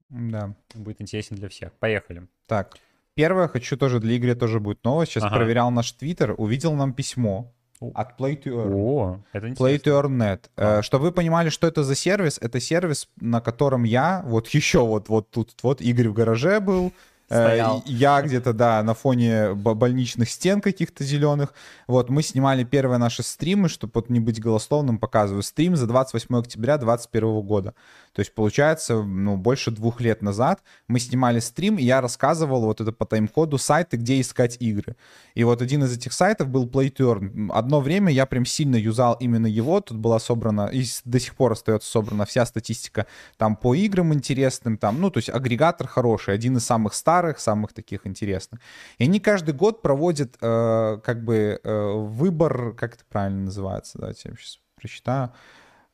Да. 0.09 0.55
Будет 0.75 1.01
интересен 1.01 1.37
для 1.37 1.49
всех. 1.49 1.73
Поехали. 1.75 2.29
Так, 2.47 2.79
первое, 3.15 3.49
хочу 3.49 3.77
тоже 3.77 4.01
для 4.01 4.17
Игоря 4.17 4.35
тоже 4.35 4.61
будет 4.61 4.85
новость. 4.85 5.13
Сейчас 5.13 5.25
ага. 5.25 5.37
проверял 5.37 5.71
наш 5.71 5.93
твиттер, 5.93 6.35
увидел 6.39 6.75
нам 6.75 6.95
письмо 6.95 7.53
от 7.81 8.19
Play 8.19 8.43
to 8.43 8.53
Earn. 8.53 8.73
О, 8.75 9.21
это 9.33 9.47
Play 9.49 9.83
to 9.83 10.03
Earn 10.03 10.17
Net. 10.17 10.41
А. 10.57 10.83
Чтобы 10.83 11.05
вы 11.05 11.13
понимали, 11.13 11.49
что 11.49 11.67
это 11.67 11.83
за 11.85 11.95
сервис, 11.95 12.39
это 12.41 12.61
сервис, 12.61 13.09
на 13.21 13.41
котором 13.41 13.85
я, 13.85 14.23
вот 14.27 14.49
еще 14.49 14.85
вот, 14.85 15.09
вот 15.09 15.31
тут, 15.31 15.55
вот 15.63 15.81
Игорь 15.81 16.09
в 16.09 16.13
гараже 16.13 16.61
был, 16.61 16.87
Э, 16.87 16.91
Стоял. 17.27 17.83
Я 17.87 18.23
где-то, 18.23 18.53
да, 18.53 18.83
на 18.83 18.95
фоне 18.95 19.55
больничных 19.55 20.31
стен 20.31 20.61
каких-то 20.61 21.05
зеленых. 21.05 21.55
Вот, 21.87 22.09
мы 22.09 22.23
снимали 22.23 22.63
первые 22.65 22.99
наши 22.99 23.23
стримы, 23.23 23.69
чтобы 23.69 23.93
вот 23.95 24.11
не 24.11 24.21
быть 24.21 24.41
голословным, 24.41 24.99
показываю 24.99 25.43
стрим 25.43 25.77
за 25.77 25.87
28 25.87 26.37
октября 26.37 26.79
2021 26.79 27.43
года. 27.43 27.75
То 28.13 28.21
есть, 28.21 28.35
получается, 28.35 29.03
ну, 29.03 29.37
больше 29.37 29.71
двух 29.71 30.01
лет 30.01 30.23
назад 30.23 30.61
мы 30.89 31.01
снимали 31.01 31.41
стрим, 31.41 31.77
и 31.77 31.83
я 31.83 32.01
рассказывал 32.01 32.63
вот 32.63 32.81
это 32.81 32.93
по 32.93 33.05
тайм-коду 33.05 33.59
сайты, 33.59 33.97
где 33.97 34.21
искать 34.21 34.57
игры. 34.61 34.97
И 35.35 35.45
вот 35.45 35.61
один 35.61 35.85
из 35.85 35.95
этих 35.95 36.13
сайтов 36.13 36.49
был 36.49 36.67
Play 36.67 36.91
to 36.95 37.13
Earn. 37.13 37.51
Одно 37.53 37.81
время 37.81 38.13
я 38.13 38.25
прям 38.25 38.47
сильно 38.47 38.77
юзал 38.77 39.15
именно 39.21 39.47
его. 39.47 39.81
Тут 39.81 39.99
была 39.99 40.19
собрана, 40.19 40.69
и 40.73 40.85
до 41.05 41.21
сих 41.21 41.35
пор 41.35 41.53
остается 41.53 41.91
собрана 41.91 42.25
вся 42.25 42.47
статистика 42.47 43.07
там 43.37 43.57
по 43.57 43.75
играм 43.75 44.15
интересным, 44.15 44.79
там, 44.79 45.01
ну, 45.01 45.11
то 45.11 45.19
есть 45.19 45.29
агрегатор 45.29 45.87
хороший, 45.87 46.35
один 46.35 46.57
из 46.57 46.65
самых 46.65 46.95
старых 46.95 47.16
старых, 47.17 47.39
самых 47.39 47.73
таких 47.73 48.07
интересных. 48.07 48.61
И 48.99 49.05
они 49.05 49.21
каждый 49.21 49.55
год 49.55 49.83
проводят 49.83 50.37
э, 50.41 50.99
как 51.03 51.25
бы 51.25 51.61
э, 51.63 51.93
выбор, 51.95 52.75
как 52.75 52.95
это 52.95 53.05
правильно 53.09 53.45
называется, 53.45 53.99
давайте 53.99 54.29
я 54.29 54.37
сейчас 54.37 54.59
прочитаю. 54.75 55.33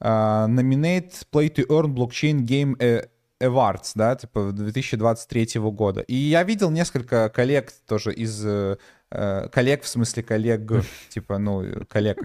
Uh, 0.00 0.48
nominate 0.48 1.12
Play 1.32 1.48
to 1.48 1.64
Earn 1.68 1.94
Blockchain 1.94 2.40
Game 2.40 2.76
Awards, 3.40 3.92
да, 3.94 4.16
типа 4.16 4.50
2023 4.50 5.60
года. 5.60 6.00
И 6.00 6.14
я 6.16 6.42
видел 6.42 6.70
несколько 6.70 7.28
коллег 7.28 7.72
тоже 7.86 8.12
из... 8.12 8.44
Э, 8.44 8.76
коллег, 9.52 9.82
в 9.82 9.88
смысле 9.88 10.22
коллег, 10.24 10.62
типа, 11.10 11.38
ну, 11.38 11.64
коллег 11.88 12.18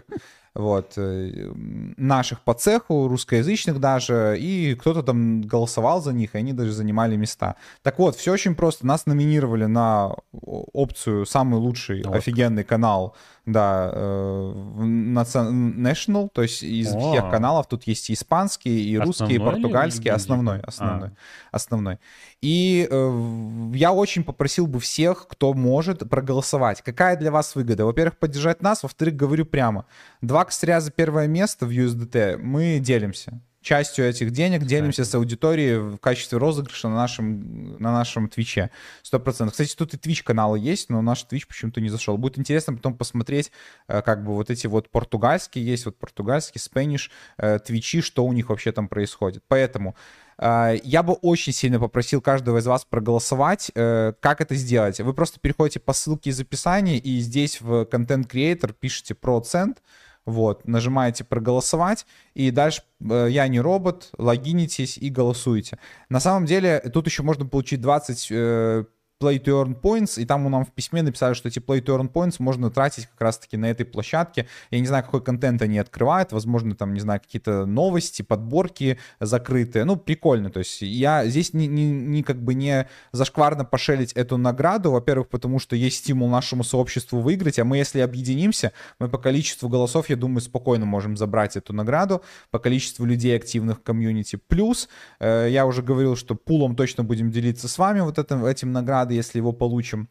вот, 0.57 0.93
э, 0.97 1.51
наших 1.97 2.41
по 2.41 2.53
цеху, 2.53 3.07
русскоязычных 3.07 3.79
даже, 3.79 4.37
и 4.39 4.75
кто-то 4.75 5.03
там 5.03 5.41
голосовал 5.41 6.01
за 6.01 6.13
них, 6.13 6.35
и 6.35 6.39
они 6.39 6.53
даже 6.53 6.71
занимали 6.71 7.15
места. 7.15 7.55
Так 7.83 7.99
вот, 7.99 8.15
все 8.15 8.33
очень 8.33 8.55
просто. 8.55 8.85
Нас 8.85 9.05
номинировали 9.05 9.65
на 9.65 10.15
опцию 10.31 11.25
«Самый 11.25 11.59
лучший 11.59 12.03
вот. 12.03 12.15
офигенный 12.15 12.63
канал» 12.63 13.15
да, 13.47 13.89
э, 13.93 14.53
National, 14.77 16.29
то 16.31 16.41
есть 16.41 16.63
из 16.63 16.93
О. 16.93 16.99
всех 16.99 17.31
каналов 17.31 17.67
тут 17.67 17.87
есть 17.87 18.09
и 18.09 18.13
испанский, 18.13 18.91
и 18.91 18.97
русский, 18.97 19.35
и 19.35 19.39
португальский, 19.39 20.11
основной, 20.11 20.59
основной, 20.59 21.09
а. 21.09 21.55
основной. 21.55 21.97
И 22.41 22.87
э, 22.91 23.71
я 23.73 23.93
очень 23.93 24.25
попросил 24.25 24.67
бы 24.67 24.81
всех, 24.81 25.27
кто 25.29 25.53
может, 25.53 26.09
проголосовать. 26.09 26.81
Какая 26.81 27.15
для 27.15 27.31
вас 27.31 27.55
выгода? 27.55 27.85
Во-первых, 27.85 28.17
поддержать 28.19 28.61
нас, 28.61 28.83
во-вторых, 28.83 29.15
говорю 29.15 29.45
прямо, 29.45 29.85
два 30.21 30.43
косаря 30.43 30.81
за 30.81 30.91
первое 30.91 31.27
место 31.27 31.65
в 31.65 31.69
USDT 31.69 32.37
мы 32.37 32.79
делимся 32.79 33.41
частью 33.67 34.05
этих 34.05 34.31
денег 34.31 34.63
делимся 34.63 35.03
с 35.03 35.13
аудиторией 35.13 35.77
в 35.77 35.97
качестве 35.97 36.37
розыгрыша 36.37 36.87
на 36.87 36.95
нашем, 36.95 37.73
на 37.79 37.91
нашем 37.91 38.29
Твиче. 38.29 38.71
Сто 39.03 39.19
процентов. 39.19 39.51
Кстати, 39.51 39.75
тут 39.75 39.93
и 39.93 39.97
Twitch 39.97 40.23
каналы 40.23 40.57
есть, 40.57 40.89
но 40.89 41.01
наш 41.01 41.23
Twitch 41.23 41.45
почему-то 41.45 41.81
не 41.81 41.89
зашел. 41.89 42.17
Будет 42.17 42.39
интересно 42.39 42.75
потом 42.75 42.95
посмотреть, 42.95 43.51
э, 43.89 44.01
как 44.01 44.23
бы 44.23 44.35
вот 44.35 44.49
эти 44.49 44.67
вот 44.67 44.89
португальские 44.89 45.65
есть, 45.65 45.85
вот 45.85 45.97
португальский, 45.97 46.61
Spanish, 46.61 47.11
э, 47.37 47.59
Твичи, 47.59 47.99
что 48.01 48.25
у 48.25 48.31
них 48.31 48.47
вообще 48.47 48.71
там 48.71 48.87
происходит. 48.87 49.43
Поэтому 49.49 49.97
э, 50.37 50.77
я 50.83 51.03
бы 51.03 51.13
очень 51.13 51.51
сильно 51.51 51.77
попросил 51.77 52.21
каждого 52.21 52.59
из 52.59 52.67
вас 52.67 52.85
проголосовать. 52.85 53.69
Как 53.73 54.39
это 54.39 54.55
сделать? 54.55 55.01
Вы 55.01 55.13
просто 55.13 55.41
переходите 55.41 55.81
по 55.81 55.91
ссылке 55.91 56.29
из 56.29 56.39
описания 56.39 56.97
и 56.99 57.19
здесь 57.19 57.59
в 57.59 57.83
Creator 57.83 58.73
пишите 58.79 59.13
процент, 59.13 59.81
вот, 60.27 60.67
нажимаете 60.67 61.23
проголосовать, 61.23 62.05
и 62.33 62.51
дальше 62.51 62.83
э, 62.99 63.27
я 63.31 63.47
не 63.47 63.61
робот, 63.61 64.09
логинитесь 64.17 64.97
и 64.97 65.09
голосуете. 65.09 65.79
На 66.09 66.19
самом 66.19 66.45
деле, 66.45 66.79
тут 66.93 67.07
еще 67.07 67.23
можно 67.23 67.45
получить 67.45 67.79
20 67.79 68.27
э, 68.29 68.83
Play 69.19 69.43
to 69.43 69.63
Earn 69.63 69.79
Points, 69.79 70.21
и 70.21 70.25
там 70.25 70.49
нам 70.49 70.63
в 70.63 70.71
письме 70.71 71.01
написали, 71.01 71.33
что 71.33 71.47
эти 71.49 71.59
Play 71.59 71.81
to 71.81 71.97
Earn 71.97 72.11
Points 72.11 72.35
можно 72.37 72.69
тратить 72.69 73.07
как 73.07 73.19
раз-таки 73.19 73.57
на 73.57 73.65
этой 73.65 73.85
площадке. 73.85 74.47
Я 74.69 74.79
не 74.79 74.85
знаю, 74.85 75.03
какой 75.03 75.23
контент 75.23 75.61
они 75.61 75.79
открывают, 75.79 76.31
возможно, 76.31 76.75
там, 76.75 76.93
не 76.93 76.99
знаю, 76.99 77.19
какие-то 77.19 77.65
новости, 77.65 78.21
подборки 78.21 78.99
закрытые. 79.19 79.85
Ну, 79.85 79.95
прикольно, 79.95 80.51
то 80.51 80.59
есть 80.59 80.81
я 80.81 81.25
здесь 81.25 81.53
не, 81.53 81.65
не, 81.67 81.89
не 81.89 82.23
как 82.23 82.41
бы 82.43 82.53
не 82.53 82.87
зашкварно 83.11 83.65
пошелить 83.65 84.13
эту 84.13 84.37
награду, 84.37 84.91
во-первых, 84.91 85.29
потому 85.29 85.57
что 85.57 85.75
есть 85.75 85.97
стимул 85.97 86.29
нашему 86.29 86.63
сообществу 86.63 87.19
выиграть, 87.19 87.57
а 87.57 87.65
мы, 87.65 87.77
если 87.77 88.01
объединимся, 88.01 88.71
мы 88.99 89.09
по 89.09 89.17
количеству 89.17 89.67
голосов, 89.67 90.09
я 90.09 90.15
думаю, 90.15 90.41
спокойно 90.41 90.85
можем 90.85 91.17
забрать 91.17 91.57
эту 91.57 91.73
награду, 91.73 92.21
по 92.51 92.59
количеству 92.59 93.05
людей 93.05 93.35
активных 93.35 93.79
в 93.79 93.81
комьюнити. 93.81 94.35
Плюс, 94.35 94.89
э, 95.19 95.47
я 95.49 95.65
уже 95.65 95.81
говорил, 95.81 96.15
что 96.15 96.35
пулом 96.35 96.75
точно 96.75 97.03
будем 97.03 97.31
делиться 97.31 97.67
с 97.67 97.77
вами 97.79 98.01
вот 98.01 98.19
этим, 98.19 98.45
этим 98.45 98.71
наградом, 98.71 99.06
если 99.11 99.39
его 99.39 99.53
получим. 99.53 100.09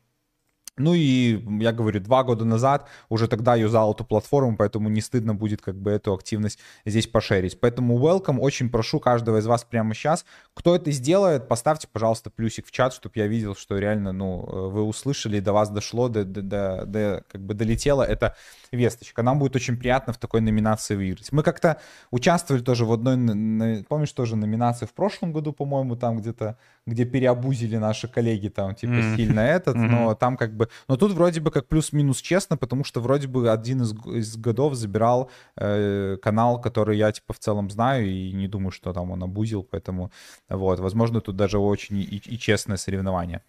Ну 0.78 0.93
и, 0.93 1.43
я 1.62 1.73
говорю, 1.73 2.01
два 2.01 2.23
года 2.23 2.44
назад 2.44 2.86
уже 3.09 3.28
тогда 3.28 3.55
юзал 3.55 3.94
эту 3.94 4.05
платформу, 4.05 4.57
поэтому 4.57 4.90
не 4.90 5.01
стыдно 5.01 5.35
будет 5.35 5.62
как 5.62 5.74
бы 5.77 5.90
эту 5.90 6.12
активность 6.12 6.59
здесь 6.85 7.07
пошерить. 7.07 7.59
Поэтому 7.61 7.98
welcome, 7.98 8.39
очень 8.39 8.69
прошу 8.69 9.01
каждого 9.01 9.39
из 9.39 9.47
вас 9.47 9.65
прямо 9.65 9.94
сейчас, 9.94 10.27
кто 10.53 10.77
это 10.77 10.90
сделает, 10.90 11.48
поставьте, 11.48 11.89
пожалуйста, 11.90 12.28
плюсик 12.28 12.66
в 12.66 12.70
чат, 12.73 12.93
чтобы 12.93 13.12
я 13.16 13.27
видел, 13.27 13.55
что 13.55 13.78
реально, 13.78 14.12
ну, 14.12 14.47
э, 14.47 14.69
вы 14.69 14.82
услышали, 14.82 15.40
до 15.40 15.55
вас 15.55 15.70
дошло, 15.70 16.09
до, 16.09 16.24
до, 16.24 16.43
до, 16.43 16.85
до 16.85 17.24
как 17.31 17.40
бы 17.40 17.55
долетело 17.55 18.03
эта 18.03 18.36
весточка. 18.70 19.23
Нам 19.23 19.39
будет 19.39 19.57
очень 19.57 19.78
приятно 19.78 20.12
в 20.12 20.19
такой 20.19 20.43
номинации 20.43 20.94
выиграть. 20.94 21.32
Мы 21.32 21.43
как-то 21.43 21.81
участвовали 22.11 22.62
тоже 22.62 22.85
в 22.85 22.93
одной, 22.93 23.85
помнишь, 23.85 24.12
тоже 24.12 24.36
номинации 24.36 24.85
в 24.85 24.93
прошлом 24.93 25.32
году, 25.32 25.53
по-моему, 25.53 25.97
там 25.97 26.19
где-то, 26.19 26.59
где 26.86 27.07
переобузили 27.07 27.78
наши 27.78 28.09
коллеги 28.09 28.48
там, 28.48 28.74
типа, 28.74 28.93
mm-hmm. 28.93 29.16
сильно 29.16 29.40
этот, 29.40 29.77
mm-hmm. 29.77 29.89
но 29.89 30.15
там 30.15 30.36
как 30.36 30.55
бы 30.55 30.66
но 30.89 30.97
тут 30.97 31.13
вроде 31.13 31.41
бы 31.41 31.51
как 31.51 31.69
плюс-минус 31.69 32.21
честно, 32.21 32.57
потому 32.57 32.85
что 32.85 33.01
вроде 33.01 33.29
бы 33.29 33.51
один 33.51 33.83
из, 33.83 33.93
из 34.07 34.37
годов 34.37 34.75
забирал 34.75 35.31
э, 35.57 36.17
канал, 36.23 36.61
который 36.61 36.99
я 36.99 37.13
типа 37.13 37.33
в 37.33 37.39
целом 37.39 37.71
знаю 37.71 38.07
и 38.07 38.33
не 38.33 38.49
думаю, 38.49 38.71
что 38.71 38.93
там 38.93 39.11
он 39.11 39.23
обузил, 39.23 39.63
поэтому 39.63 40.11
вот, 40.49 40.81
возможно, 40.81 41.21
тут 41.21 41.37
даже 41.37 41.59
очень 41.59 41.99
и, 41.99 42.23
и 42.25 42.39
честное 42.39 42.77
соревнование. 42.77 43.43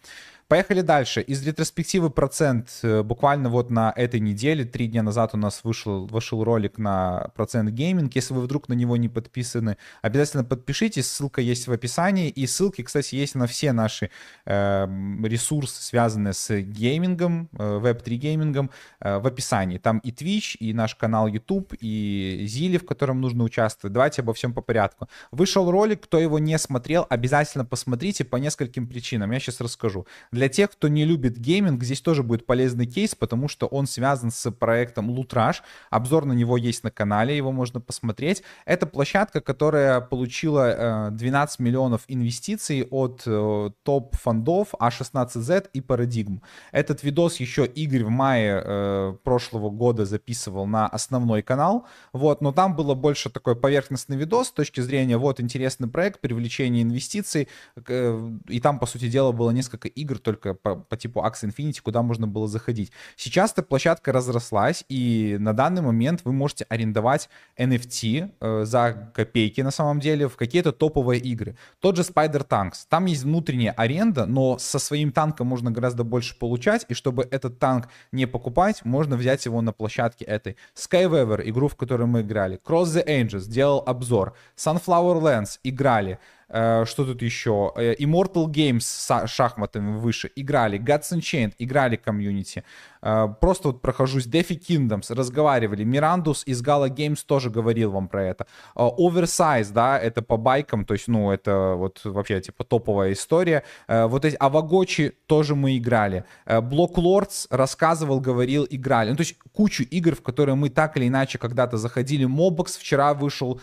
Поехали 0.50 0.80
дальше. 0.80 1.20
Из 1.20 1.46
ретроспективы 1.46 2.10
процент 2.10 2.70
э, 2.82 3.04
буквально 3.04 3.50
вот 3.50 3.70
на 3.70 3.92
этой 3.94 4.22
неделе, 4.22 4.64
три 4.64 4.88
дня 4.88 5.04
назад 5.04 5.32
у 5.34 5.38
нас 5.38 5.66
вышел, 5.66 6.08
вышел 6.08 6.42
ролик 6.42 6.78
на 6.78 7.32
процент 7.36 7.72
gaming. 7.72 8.16
Если 8.16 8.34
вы 8.34 8.40
вдруг 8.40 8.70
на 8.70 8.74
него 8.74 8.96
не 8.96 9.10
подписаны, 9.10 9.76
обязательно 10.02 10.46
подпишитесь, 10.46 11.12
ссылка 11.12 11.42
есть 11.42 11.68
в 11.68 11.72
описании. 11.74 12.30
И 12.30 12.48
ссылки, 12.48 12.82
кстати, 12.82 13.16
есть 13.16 13.36
на 13.36 13.46
все 13.46 13.74
наши 13.74 14.10
э, 14.46 14.88
ресурсы, 15.24 15.84
связанные 15.84 16.32
с 16.32 16.58
геймингом, 16.62 17.50
э, 17.52 17.80
Web3 17.84 18.16
геймингом, 18.16 18.72
э, 19.02 19.18
в 19.20 19.28
описании. 19.28 19.80
Там 19.80 19.98
и 19.98 20.12
Twitch, 20.12 20.56
и 20.60 20.72
наш 20.72 20.96
канал 20.96 21.28
YouTube, 21.28 21.74
и 21.82 22.46
Zealy, 22.48 22.78
в 22.78 22.86
котором 22.86 23.20
нужно 23.20 23.44
участвовать. 23.44 23.92
Давайте 23.92 24.22
обо 24.22 24.34
всем 24.34 24.54
по 24.54 24.62
порядку. 24.62 25.10
Вышел 25.32 25.70
ролик, 25.70 26.04
кто 26.04 26.18
его 26.18 26.40
не 26.40 26.58
смотрел, 26.58 27.06
обязательно 27.10 27.66
посмотрите 27.66 28.24
по 28.24 28.38
нескольким 28.38 28.88
причинам. 28.88 29.32
Я 29.32 29.42
сейчас 29.42 29.60
расскажу. 29.60 30.08
Для 30.38 30.50
тех, 30.50 30.70
кто 30.70 30.88
не 30.88 31.04
любит 31.04 31.40
гейминг, 31.40 31.84
здесь 31.84 32.00
тоже 32.00 32.22
будет 32.22 32.46
полезный 32.46 32.86
кейс, 32.86 33.16
потому 33.16 33.48
что 33.48 33.66
он 33.66 33.88
связан 33.88 34.30
с 34.30 34.52
проектом 34.52 35.10
Лутраж. 35.10 35.64
Обзор 35.90 36.26
на 36.26 36.34
него 36.34 36.58
есть 36.58 36.84
на 36.84 36.92
канале, 36.92 37.36
его 37.36 37.52
можно 37.52 37.82
посмотреть. 37.82 38.44
Это 38.66 38.86
площадка, 38.86 39.42
которая 39.42 40.00
получила 40.00 41.10
12 41.12 41.60
э, 41.60 41.64
миллионов 41.64 42.04
инвестиций 42.08 42.88
от 42.92 43.24
э, 43.26 43.72
топ-фондов 43.82 44.76
A16Z 44.80 45.70
и 45.74 45.80
Paradigm. 45.80 46.42
Этот 46.72 47.02
видос 47.02 47.38
еще 47.38 47.66
Игорь 47.66 48.04
в 48.04 48.12
мае 48.12 48.62
э, 48.64 49.16
прошлого 49.24 49.72
года 49.72 50.06
записывал 50.06 50.68
на 50.68 50.86
основной 50.86 51.42
канал, 51.42 51.88
вот, 52.14 52.42
но 52.42 52.52
там 52.52 52.76
было 52.76 52.94
больше 52.94 53.32
такой 53.32 53.56
поверхностный 53.56 54.18
видос 54.18 54.50
с 54.50 54.52
точки 54.52 54.82
зрения, 54.82 55.18
вот, 55.18 55.40
интересный 55.40 55.88
проект, 55.88 56.22
привлечение 56.22 56.84
инвестиций, 56.84 57.48
и 57.90 58.60
там, 58.62 58.78
по 58.78 58.86
сути 58.86 59.10
дела, 59.10 59.32
было 59.32 59.50
несколько 59.50 59.88
игр, 59.88 60.20
только 60.28 60.54
по, 60.54 60.76
по 60.76 60.98
типу 60.98 61.22
Axie 61.22 61.50
Infinity, 61.50 61.80
куда 61.82 62.02
можно 62.02 62.28
было 62.28 62.50
заходить. 62.50 62.92
Сейчас 63.16 63.54
эта 63.54 63.64
площадка 63.64 64.12
разрослась, 64.12 64.84
и 64.90 65.38
на 65.40 65.54
данный 65.54 65.82
момент 65.82 66.20
вы 66.26 66.34
можете 66.34 66.66
арендовать 66.68 67.30
NFT 67.58 68.32
э, 68.42 68.66
за 68.66 69.10
копейки 69.14 69.62
на 69.62 69.72
самом 69.72 70.02
деле 70.02 70.28
в 70.28 70.36
какие-то 70.36 70.74
топовые 70.74 71.22
игры. 71.22 71.56
Тот 71.80 71.96
же 71.96 72.02
Spider 72.02 72.46
Tanks. 72.46 72.86
Там 72.90 73.06
есть 73.06 73.24
внутренняя 73.24 73.72
аренда, 73.72 74.26
но 74.26 74.58
со 74.58 74.80
своим 74.80 75.14
танком 75.14 75.48
можно 75.48 75.72
гораздо 75.72 76.04
больше 76.04 76.38
получать, 76.38 76.86
и 76.90 76.94
чтобы 76.94 77.26
этот 77.32 77.58
танк 77.58 77.88
не 78.12 78.26
покупать, 78.26 78.84
можно 78.84 79.16
взять 79.16 79.46
его 79.46 79.62
на 79.62 79.72
площадке 79.72 80.26
этой. 80.26 80.58
Skyweaver, 80.76 81.42
игру, 81.46 81.70
в 81.70 81.78
которой 81.78 82.06
мы 82.06 82.20
играли. 82.20 82.60
Cross 82.66 82.86
the 82.86 83.08
Angels, 83.08 83.48
делал 83.48 83.82
обзор. 83.86 84.34
Sunflower 84.58 85.22
Lands, 85.22 85.60
играли. 85.64 86.20
Э, 86.50 86.86
что 86.86 87.06
тут 87.06 87.22
еще? 87.22 87.74
Э, 87.76 87.96
Immortal 87.96 88.48
Games 88.48 88.82
с 88.82 89.28
шахматами 89.28 89.98
выше 89.98 90.32
играли. 90.36 90.80
Gods 90.80 91.14
Unchained 91.18 91.54
играли 91.60 91.96
комьюнити. 91.96 92.64
Э, 93.02 93.28
просто 93.40 93.70
вот 93.70 93.82
прохожусь. 93.82 94.28
Defi 94.28 94.60
Kingdoms 94.60 95.14
разговаривали. 95.14 95.84
Mirandus 95.84 96.44
из 96.46 96.62
Gala 96.64 96.90
Games 96.90 97.20
тоже 97.26 97.50
говорил 97.50 97.92
вам 97.92 98.08
про 98.08 98.24
это. 98.24 98.48
Oversize, 98.76 99.72
да, 99.74 100.00
это 100.00 100.22
по 100.22 100.38
байкам, 100.38 100.86
то 100.86 100.94
есть, 100.94 101.08
ну, 101.08 101.32
это 101.32 101.74
вот 101.76 102.02
вообще 102.04 102.42
типа 102.42 102.64
топовая 102.64 103.14
история. 103.14 103.64
Вот 103.88 104.26
эти 104.26 104.36
Aavegotchi 104.36 105.14
тоже 105.26 105.56
мы 105.56 105.78
играли. 105.78 106.24
Block 106.46 106.96
Lords 106.96 107.48
рассказывал, 107.50 108.20
говорил, 108.20 108.66
играли. 108.70 109.10
Ну, 109.10 109.16
то 109.16 109.22
есть 109.22 109.38
кучу 109.54 109.84
игр, 109.84 110.16
в 110.16 110.22
которые 110.22 110.56
мы 110.56 110.70
так 110.70 110.98
или 110.98 111.08
иначе 111.08 111.38
когда-то 111.38 111.78
заходили. 111.78 112.26
Mobox 112.26 112.78
вчера 112.78 113.14
вышел 113.14 113.60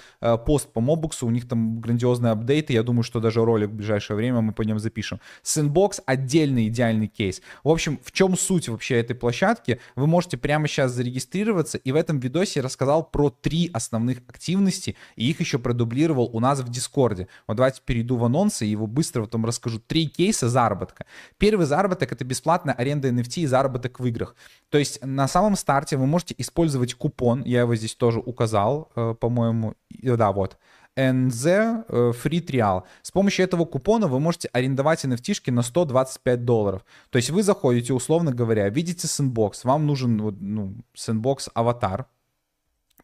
пост 0.46 0.72
по 0.72 0.80
Мобоксу, 0.80 1.26
у 1.26 1.30
них 1.30 1.48
там 1.48 1.80
грандиозные 1.80 2.32
апдейты 2.32 2.72
я 2.72 2.82
думаю, 2.82 3.02
что 3.02 3.20
даже 3.20 3.44
ролик 3.44 3.70
в 3.70 3.74
ближайшее 3.74 4.16
время 4.16 4.40
мы 4.40 4.52
по 4.52 4.62
нем 4.62 4.78
запишем. 4.78 5.20
Sandbox 5.42 6.02
отдельный 6.06 6.68
идеальный 6.68 7.06
кейс. 7.06 7.40
В 7.62 7.68
общем, 7.68 7.98
в 8.02 8.12
чем 8.12 8.36
суть 8.36 8.68
вообще 8.68 9.00
этой 9.00 9.14
площадки? 9.24 9.80
Вы 9.96 10.06
можете 10.06 10.36
прямо 10.36 10.68
сейчас 10.68 10.92
зарегистрироваться, 10.92 11.78
и 11.78 11.92
в 11.92 11.96
этом 11.96 12.20
видосе 12.20 12.60
я 12.60 12.62
рассказал 12.62 13.02
про 13.02 13.30
три 13.30 13.70
основных 13.72 14.18
активности, 14.28 14.96
и 15.16 15.30
их 15.30 15.40
еще 15.40 15.58
продублировал 15.58 16.28
у 16.30 16.40
нас 16.40 16.60
в 16.60 16.68
Дискорде. 16.68 17.26
Вот 17.48 17.56
давайте 17.56 17.80
перейду 17.82 18.16
в 18.16 18.24
анонсы, 18.24 18.66
и 18.66 18.68
его 18.68 18.86
быстро 18.86 19.22
потом 19.22 19.46
расскажу. 19.46 19.78
Три 19.78 20.08
кейса 20.08 20.50
заработка. 20.50 21.06
Первый 21.38 21.64
заработок— 21.64 22.12
это 22.12 22.22
бесплатная 22.22 22.74
аренда 22.74 23.08
NFT 23.08 23.40
и 23.40 23.46
заработок 23.46 23.98
в 23.98 24.04
играх. 24.04 24.36
То 24.68 24.76
есть 24.76 25.02
на 25.02 25.26
самом 25.26 25.56
старте 25.56 25.96
вы 25.96 26.06
можете 26.06 26.34
использовать 26.36 26.92
купон, 26.92 27.44
я 27.44 27.60
его 27.60 27.74
здесь 27.76 27.94
тоже 27.94 28.20
указал, 28.20 28.90
э, 28.94 29.14
по-моему, 29.18 29.72
да, 30.02 30.32
вот, 30.32 30.58
NZ 30.96 31.84
э, 31.88 32.12
Free 32.12 32.44
Trial. 32.44 32.82
С 33.02 33.10
помощью 33.10 33.44
этого 33.44 33.64
купона 33.64 34.06
вы 34.06 34.20
можете 34.20 34.48
арендовать 34.52 35.04
NFT 35.04 35.50
на 35.50 35.62
125 35.62 36.44
долларов. 36.44 36.84
То 37.10 37.16
есть 37.16 37.30
вы 37.30 37.42
заходите, 37.42 37.92
условно 37.92 38.32
говоря, 38.32 38.68
видите 38.68 39.06
Sandbox, 39.06 39.60
вам 39.64 39.86
нужен 39.86 40.16
ну, 40.16 40.74
Sandbox 40.96 41.50
аватар, 41.54 42.06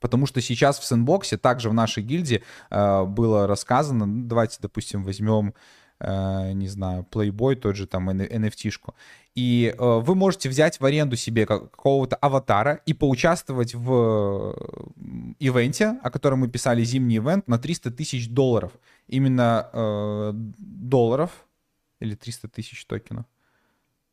Потому 0.00 0.24
что 0.24 0.40
сейчас 0.40 0.78
в 0.78 0.84
сэндбоксе, 0.84 1.36
также 1.36 1.68
в 1.68 1.74
нашей 1.74 2.02
гильдии 2.02 2.42
э, 2.70 3.04
было 3.04 3.46
рассказано, 3.46 4.06
ну, 4.06 4.26
давайте, 4.26 4.56
допустим, 4.60 5.04
возьмем 5.04 5.52
Э, 6.00 6.52
не 6.52 6.68
знаю, 6.68 7.06
Playboy, 7.10 7.56
тот 7.56 7.76
же 7.76 7.86
там 7.86 8.08
NFT-шку. 8.08 8.94
И 9.34 9.74
э, 9.78 10.00
вы 10.00 10.14
можете 10.14 10.48
взять 10.48 10.80
в 10.80 10.84
аренду 10.84 11.16
себе 11.16 11.44
какого-то 11.44 12.16
аватара 12.16 12.80
и 12.86 12.94
поучаствовать 12.94 13.74
в 13.74 14.56
ивенте, 15.40 15.98
о 16.02 16.10
котором 16.10 16.40
мы 16.40 16.48
писали, 16.48 16.84
зимний 16.84 17.16
ивент, 17.16 17.48
на 17.48 17.58
300 17.58 17.90
тысяч 17.90 18.28
долларов. 18.28 18.72
Именно 19.08 19.68
э, 19.72 20.32
долларов 20.34 21.30
или 21.98 22.14
300 22.14 22.48
тысяч 22.48 22.84
токенов. 22.86 23.24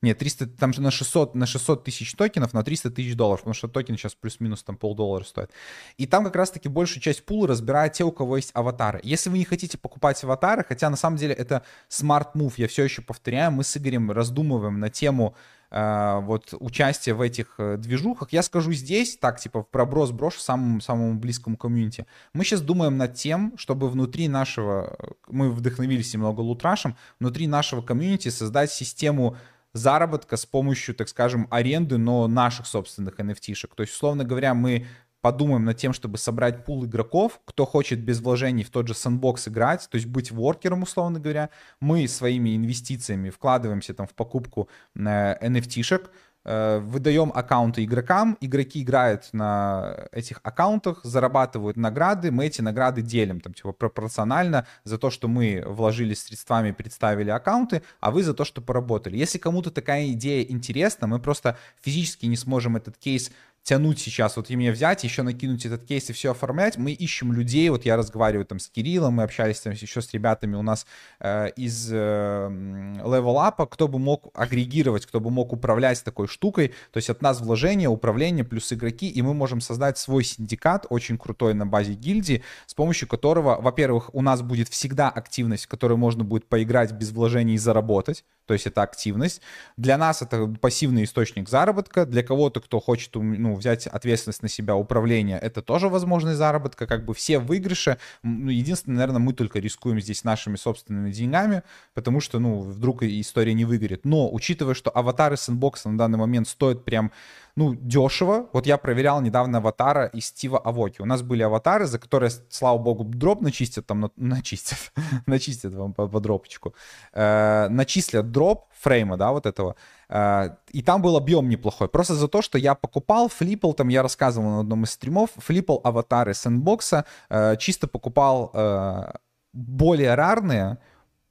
Нет, 0.03 0.19
300, 0.19 0.45
там 0.47 0.73
же 0.73 0.81
на 0.81 0.91
600, 0.91 1.33
на 1.33 1.47
600 1.47 1.83
тысяч 1.83 2.13
токенов, 2.13 2.53
на 2.53 2.63
300 2.63 2.91
тысяч 2.91 3.15
долларов, 3.15 3.41
потому 3.41 3.55
что 3.55 3.67
токен 3.67 3.97
сейчас 3.97 4.13
плюс-минус 4.13 4.61
там 4.61 4.77
полдоллара 4.77 5.23
стоит. 5.23 5.49
И 5.97 6.05
там 6.05 6.23
как 6.23 6.35
раз-таки 6.35 6.69
большую 6.69 7.01
часть 7.01 7.25
пула 7.25 7.47
разбирают 7.47 7.93
те, 7.93 8.03
у 8.03 8.11
кого 8.11 8.37
есть 8.37 8.51
аватары. 8.53 8.99
Если 9.03 9.31
вы 9.31 9.39
не 9.39 9.45
хотите 9.45 9.79
покупать 9.79 10.23
аватары, 10.23 10.63
хотя 10.63 10.91
на 10.91 10.97
самом 10.97 11.17
деле 11.17 11.33
это 11.33 11.63
smart 11.89 12.33
move, 12.35 12.53
я 12.57 12.67
все 12.67 12.83
еще 12.83 13.01
повторяю, 13.01 13.51
мы 13.51 13.63
с 13.63 13.75
Игорем 13.75 14.11
раздумываем 14.11 14.79
на 14.79 14.91
тему 14.91 15.35
э, 15.71 16.19
вот 16.21 16.53
участия 16.59 17.15
в 17.15 17.21
этих 17.21 17.55
э, 17.57 17.77
движухах. 17.77 18.31
Я 18.31 18.43
скажу 18.43 18.73
здесь, 18.73 19.17
так, 19.17 19.39
типа, 19.39 19.63
в 19.63 19.67
проброс 19.67 20.11
брошу 20.11 20.39
самому, 20.39 20.79
самому 20.79 21.15
близкому 21.15 21.57
комьюнити. 21.57 22.05
Мы 22.33 22.43
сейчас 22.43 22.61
думаем 22.61 22.97
над 22.97 23.15
тем, 23.15 23.53
чтобы 23.57 23.89
внутри 23.89 24.27
нашего, 24.27 24.95
мы 25.27 25.51
вдохновились 25.51 26.13
немного 26.13 26.41
лутрашем, 26.41 26.95
внутри 27.19 27.47
нашего 27.47 27.81
комьюнити 27.81 28.29
создать 28.29 28.71
систему 28.71 29.35
заработка 29.73 30.37
с 30.37 30.45
помощью, 30.45 30.95
так 30.95 31.09
скажем, 31.09 31.47
аренды, 31.51 31.97
но 31.97 32.27
наших 32.27 32.67
собственных 32.67 33.19
NFT-шек. 33.19 33.75
То 33.75 33.81
есть, 33.81 33.93
условно 33.93 34.23
говоря, 34.23 34.53
мы 34.53 34.87
подумаем 35.21 35.65
над 35.65 35.77
тем, 35.77 35.93
чтобы 35.93 36.17
собрать 36.17 36.63
пул 36.63 36.85
игроков, 36.85 37.41
кто 37.45 37.65
хочет 37.65 37.99
без 37.99 38.21
вложений 38.21 38.63
в 38.63 38.69
тот 38.69 38.87
же 38.87 38.93
сэндбокс 38.93 39.47
играть, 39.47 39.87
то 39.89 39.95
есть 39.95 40.07
быть 40.07 40.31
воркером, 40.31 40.83
условно 40.83 41.19
говоря. 41.19 41.49
Мы 41.79 42.07
своими 42.07 42.55
инвестициями 42.55 43.29
вкладываемся 43.29 43.93
там 43.93 44.07
в 44.07 44.13
покупку 44.13 44.69
NFT-шек, 44.95 46.05
э, 46.05 46.09
выдаем 46.47 47.31
аккаунты 47.35 47.83
игрокам, 47.83 48.37
игроки 48.39 48.81
играют 48.81 49.29
на 49.33 50.07
этих 50.13 50.39
аккаунтах, 50.43 51.01
зарабатывают 51.03 51.75
награды, 51.75 52.31
мы 52.31 52.45
эти 52.45 52.61
награды 52.61 53.01
делим, 53.01 53.41
там, 53.41 53.53
типа, 53.53 53.73
пропорционально 53.73 54.65
за 54.85 54.97
то, 54.97 55.09
что 55.09 55.27
мы 55.27 55.63
вложили 55.65 56.13
средствами, 56.13 56.71
представили 56.71 57.29
аккаунты, 57.29 57.81
а 57.99 58.11
вы 58.11 58.23
за 58.23 58.33
то, 58.33 58.45
что 58.45 58.61
поработали. 58.61 59.17
Если 59.17 59.37
кому-то 59.37 59.71
такая 59.71 60.07
идея 60.13 60.43
интересна, 60.43 61.05
мы 61.07 61.19
просто 61.19 61.57
физически 61.81 62.25
не 62.27 62.37
сможем 62.37 62.77
этот 62.77 62.97
кейс 62.97 63.31
тянуть 63.67 63.99
сейчас, 63.99 64.37
вот 64.37 64.49
и 64.49 64.55
мне 64.55 64.71
взять, 64.71 65.03
еще 65.03 65.23
накинуть 65.23 65.65
этот 65.65 65.83
кейс 65.83 66.09
и 66.09 66.13
все 66.13 66.31
оформлять, 66.31 66.77
мы 66.77 66.93
ищем 66.93 67.33
людей, 67.33 67.67
вот 67.69 67.83
я 67.83 67.97
разговариваю 67.97 68.45
там 68.45 68.59
с 68.59 68.69
Кириллом, 68.69 69.15
мы 69.15 69.23
общались 69.23 69.59
там 69.59 69.73
еще 69.73 70.01
с 70.01 70.13
ребятами 70.13 70.55
у 70.55 70.61
нас 70.61 70.87
э, 71.19 71.49
из 71.57 71.91
э, 71.91 71.97
Level 71.97 73.35
Up, 73.35 73.67
кто 73.69 73.89
бы 73.89 73.99
мог 73.99 74.31
агрегировать, 74.33 75.05
кто 75.05 75.19
бы 75.19 75.31
мог 75.31 75.51
управлять 75.51 76.01
такой 76.01 76.27
штукой, 76.27 76.69
то 76.93 76.97
есть 76.97 77.09
от 77.09 77.21
нас 77.21 77.41
вложение, 77.41 77.89
управление 77.89 78.45
плюс 78.45 78.71
игроки, 78.71 79.09
и 79.09 79.21
мы 79.21 79.33
можем 79.33 79.59
создать 79.59 79.97
свой 79.97 80.23
синдикат, 80.23 80.85
очень 80.89 81.17
крутой 81.17 81.53
на 81.53 81.65
базе 81.65 81.93
гильдии, 81.93 82.43
с 82.67 82.73
помощью 82.73 83.09
которого, 83.09 83.59
во-первых, 83.59 84.15
у 84.15 84.21
нас 84.21 84.41
будет 84.41 84.69
всегда 84.69 85.09
активность, 85.09 85.65
в 85.65 85.67
которой 85.67 85.97
можно 85.97 86.23
будет 86.23 86.47
поиграть 86.47 86.93
без 86.93 87.11
вложений 87.11 87.55
и 87.55 87.57
заработать, 87.57 88.23
то 88.47 88.53
есть 88.53 88.65
это 88.65 88.81
активность. 88.81 89.41
Для 89.75 89.97
нас 89.97 90.21
это 90.21 90.47
пассивный 90.47 91.03
источник 91.03 91.49
заработка, 91.49 92.05
для 92.05 92.23
кого-то, 92.23 92.61
кто 92.61 92.79
хочет 92.79 93.13
ну, 93.15 93.55
взять 93.55 93.85
ответственность 93.87 94.41
на 94.41 94.49
себя, 94.49 94.75
управление, 94.75 95.37
это 95.37 95.61
тоже 95.61 95.89
возможность 95.89 96.37
заработка, 96.37 96.87
как 96.87 97.05
бы 97.05 97.13
все 97.13 97.39
выигрыши. 97.39 97.97
Ну, 98.23 98.49
единственное, 98.49 98.97
наверное, 98.97 99.19
мы 99.19 99.33
только 99.33 99.59
рискуем 99.59 99.99
здесь 99.99 100.23
нашими 100.23 100.55
собственными 100.55 101.11
деньгами, 101.11 101.63
потому 101.93 102.21
что, 102.21 102.39
ну, 102.39 102.61
вдруг 102.61 103.03
история 103.03 103.53
не 103.53 103.65
выгорит. 103.65 104.05
Но, 104.05 104.31
учитывая, 104.31 104.73
что 104.73 104.89
аватары 104.89 105.37
сэндбокса 105.37 105.89
на 105.89 105.97
данный 105.97 106.17
момент 106.17 106.47
стоят 106.47 106.85
прям 106.85 107.11
ну, 107.57 107.73
дешево. 107.73 108.49
Вот 108.53 108.67
я 108.67 108.77
проверял 108.77 109.19
недавно 109.19 109.57
аватара 109.57 110.05
из 110.05 110.27
Стива 110.27 110.59
Авоки. 110.59 111.01
У 111.01 111.05
нас 111.05 111.23
были 111.23 111.41
аватары, 111.41 111.87
за 111.87 111.97
которые, 111.97 112.29
слава 112.49 112.77
богу, 112.77 113.03
дроп 113.03 113.41
начистят, 113.41 113.87
там, 113.87 114.11
начистят, 114.15 114.77
начистят 115.25 115.73
вам 115.73 115.93
по, 115.93 116.07
по 116.07 116.19
дропчику. 116.19 116.75
Э, 117.13 117.67
начислят 117.69 118.31
дроп 118.31 118.65
фрейма, 118.79 119.17
да, 119.17 119.31
вот 119.31 119.47
этого. 119.47 119.75
Э, 120.07 120.49
и 120.71 120.83
там 120.83 121.01
был 121.01 121.17
объем 121.17 121.49
неплохой. 121.49 121.87
Просто 121.87 122.13
за 122.13 122.27
то, 122.27 122.43
что 122.43 122.59
я 122.59 122.75
покупал, 122.75 123.27
флипал, 123.27 123.73
там 123.73 123.87
я 123.87 124.03
рассказывал 124.03 124.49
на 124.49 124.59
одном 124.59 124.83
из 124.83 124.91
стримов, 124.91 125.31
флипал 125.37 125.81
аватары 125.83 126.35
сэндбокса, 126.35 127.05
э, 127.29 127.55
чисто 127.57 127.87
покупал 127.87 128.51
э, 128.53 129.13
более 129.53 130.13
рарные 130.13 130.77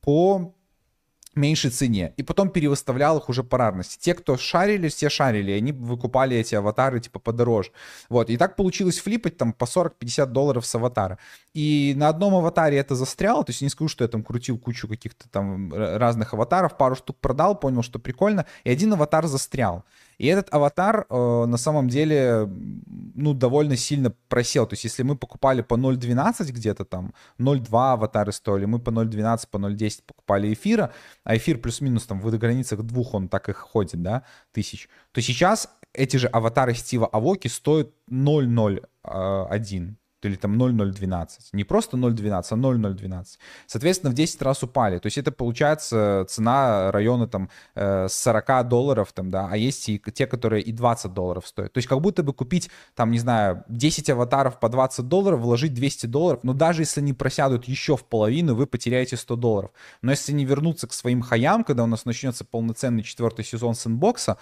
по 0.01 0.56
меньшей 1.37 1.71
цене. 1.71 2.13
И 2.17 2.23
потом 2.23 2.51
перевыставлял 2.51 3.19
их 3.19 3.29
уже 3.29 3.45
по 3.45 3.59
рарности. 3.59 3.99
Те, 4.01 4.15
кто 4.15 4.37
шарили, 4.37 4.89
все 4.89 5.09
шарили, 5.09 5.53
они 5.53 5.73
выкупали 5.73 6.37
эти 6.37 6.55
аватары 6.55 7.01
типа 7.01 7.19
подороже. 7.19 7.71
Вот. 8.09 8.31
И 8.31 8.37
так 8.37 8.57
получилось 8.57 8.99
флипать 8.99 9.37
там 9.37 9.53
по 9.53 9.65
40-50 9.65 10.27
долларов 10.27 10.67
с 10.67 10.75
аватара. 10.75 11.19
И 11.55 11.95
на 11.97 12.09
одном 12.09 12.35
аватаре 12.35 12.79
это 12.79 12.95
застряло, 12.95 13.45
то 13.45 13.51
есть 13.51 13.63
не 13.63 13.69
скажу, 13.69 13.89
что 13.89 14.05
я 14.05 14.09
там 14.09 14.23
крутил 14.23 14.59
кучу 14.59 14.89
каких-то 14.89 15.29
там 15.29 15.73
разных 15.73 16.35
аватаров, 16.35 16.77
пару 16.77 16.97
штук 16.97 17.17
продал, 17.21 17.59
понял, 17.59 17.83
что 17.83 17.99
прикольно, 17.99 18.47
и 18.65 18.71
один 18.71 18.93
аватар 18.93 19.27
застрял. 19.27 19.85
И 20.19 20.27
этот 20.27 20.53
аватар 20.55 21.07
э, 21.09 21.45
на 21.47 21.57
самом 21.57 21.89
деле, 21.89 22.49
ну, 23.15 23.35
довольно 23.35 23.77
сильно 23.77 24.13
просел. 24.29 24.67
То 24.67 24.75
есть, 24.75 24.85
если 24.85 25.03
мы 25.03 25.17
покупали 25.17 25.63
по 25.63 25.75
0.12 25.75 26.53
где-то 26.53 26.85
там, 26.85 27.13
0.2 27.39 27.93
аватары 27.93 28.33
стоили, 28.33 28.65
мы 28.65 28.79
по 28.79 28.91
0.12, 28.91 29.49
по 29.51 29.59
0.10 29.59 30.03
покупали 30.07 30.53
эфира, 30.53 30.93
а 31.25 31.37
эфир 31.37 31.59
плюс-минус 31.59 32.07
там 32.07 32.21
в 32.21 32.39
границах 32.39 32.83
двух 32.83 33.15
он 33.15 33.29
так 33.29 33.49
и 33.49 33.53
ходит, 33.53 34.03
да, 34.03 34.23
тысяч, 34.53 34.89
то 35.13 35.21
сейчас 35.21 35.69
эти 35.93 36.17
же 36.19 36.29
аватары 36.29 36.75
Стива 36.75 37.07
Авоки 37.07 37.49
стоят 37.49 37.91
0.01 38.11 39.97
или 40.23 40.37
там 40.37 40.57
0,012. 40.57 41.53
Не 41.53 41.65
просто 41.65 41.97
0,12, 41.97 42.45
а 42.51 42.57
0,012. 42.57 43.39
Соответственно, 43.67 44.11
в 44.11 44.15
10 44.15 44.43
раз 44.43 44.63
упали. 44.63 44.99
То 44.99 45.07
есть 45.07 45.19
это 45.19 45.31
получается 45.33 46.27
цена 46.29 46.91
района 46.91 47.27
там 47.29 47.51
40 47.75 48.51
э, 48.51 48.65
долларов, 48.65 49.13
там, 49.13 49.31
да, 49.31 49.49
а 49.51 49.57
есть 49.57 49.89
и 49.89 50.03
те, 50.13 50.27
которые 50.27 50.63
и 50.63 50.73
20 50.73 51.13
долларов 51.13 51.47
стоят. 51.47 51.73
То 51.73 51.79
есть 51.79 51.89
как 51.89 52.01
будто 52.01 52.23
бы 52.23 52.33
купить 52.33 52.71
там, 52.95 53.11
не 53.11 53.19
знаю, 53.19 53.65
10 53.69 54.11
аватаров 54.11 54.59
по 54.59 54.69
20 54.69 55.07
долларов, 55.07 55.41
вложить 55.41 55.75
200 55.75 56.07
долларов, 56.07 56.41
но 56.43 56.53
даже 56.53 56.83
если 56.83 57.01
они 57.01 57.13
просядут 57.13 57.67
еще 57.67 57.97
в 57.97 58.05
половину, 58.05 58.55
вы 58.55 58.67
потеряете 58.67 59.17
100 59.17 59.37
долларов. 59.37 59.71
Но 60.03 60.11
если 60.11 60.33
не 60.33 60.45
вернуться 60.45 60.87
к 60.87 60.93
своим 60.93 61.23
хаям, 61.23 61.65
когда 61.65 61.85
у 61.85 61.87
нас 61.87 62.05
начнется 62.05 62.45
полноценный 62.45 63.03
четвертый 63.03 63.45
сезон 63.45 63.75
сэндбокса, 63.75 64.39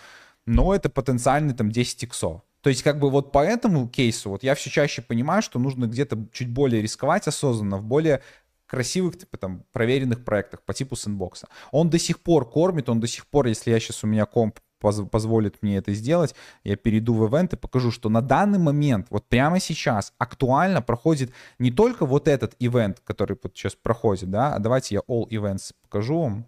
но 0.46 0.74
это 0.74 0.88
потенциальный 0.88 1.54
там 1.54 1.70
10 1.70 2.02
иксов. 2.04 2.42
То 2.64 2.70
есть 2.70 2.82
как 2.82 2.98
бы 2.98 3.10
вот 3.10 3.30
по 3.30 3.44
этому 3.44 3.86
кейсу 3.86 4.30
вот 4.30 4.42
я 4.42 4.54
все 4.54 4.70
чаще 4.70 5.02
понимаю, 5.02 5.42
что 5.42 5.58
нужно 5.58 5.84
где-то 5.84 6.26
чуть 6.32 6.48
более 6.48 6.80
рисковать 6.80 7.28
осознанно, 7.28 7.76
в 7.76 7.84
более 7.84 8.22
красивых, 8.64 9.18
типа 9.18 9.36
там, 9.36 9.64
проверенных 9.72 10.24
проектах 10.24 10.62
по 10.62 10.72
типу 10.72 10.96
сэндбокса. 10.96 11.46
Он 11.72 11.90
до 11.90 11.98
сих 11.98 12.20
пор 12.20 12.48
кормит, 12.48 12.88
он 12.88 13.00
до 13.00 13.06
сих 13.06 13.26
пор, 13.26 13.48
если 13.48 13.70
я 13.70 13.78
сейчас 13.78 14.02
у 14.02 14.06
меня 14.06 14.24
комп 14.24 14.60
поз 14.80 15.02
позволит 15.12 15.62
мне 15.62 15.76
это 15.76 15.92
сделать, 15.92 16.34
я 16.62 16.76
перейду 16.76 17.12
в 17.12 17.28
ивент 17.28 17.52
и 17.52 17.56
покажу, 17.56 17.90
что 17.90 18.08
на 18.08 18.22
данный 18.22 18.58
момент, 18.58 19.08
вот 19.10 19.26
прямо 19.28 19.60
сейчас, 19.60 20.14
актуально 20.16 20.80
проходит 20.80 21.32
не 21.58 21.70
только 21.70 22.06
вот 22.06 22.28
этот 22.28 22.56
ивент, 22.60 23.00
который 23.04 23.36
вот 23.42 23.54
сейчас 23.54 23.74
проходит, 23.74 24.30
да, 24.30 24.54
а 24.54 24.58
давайте 24.58 24.94
я 24.94 25.00
all 25.06 25.28
events 25.28 25.74
покажу 25.82 26.18
вам. 26.18 26.46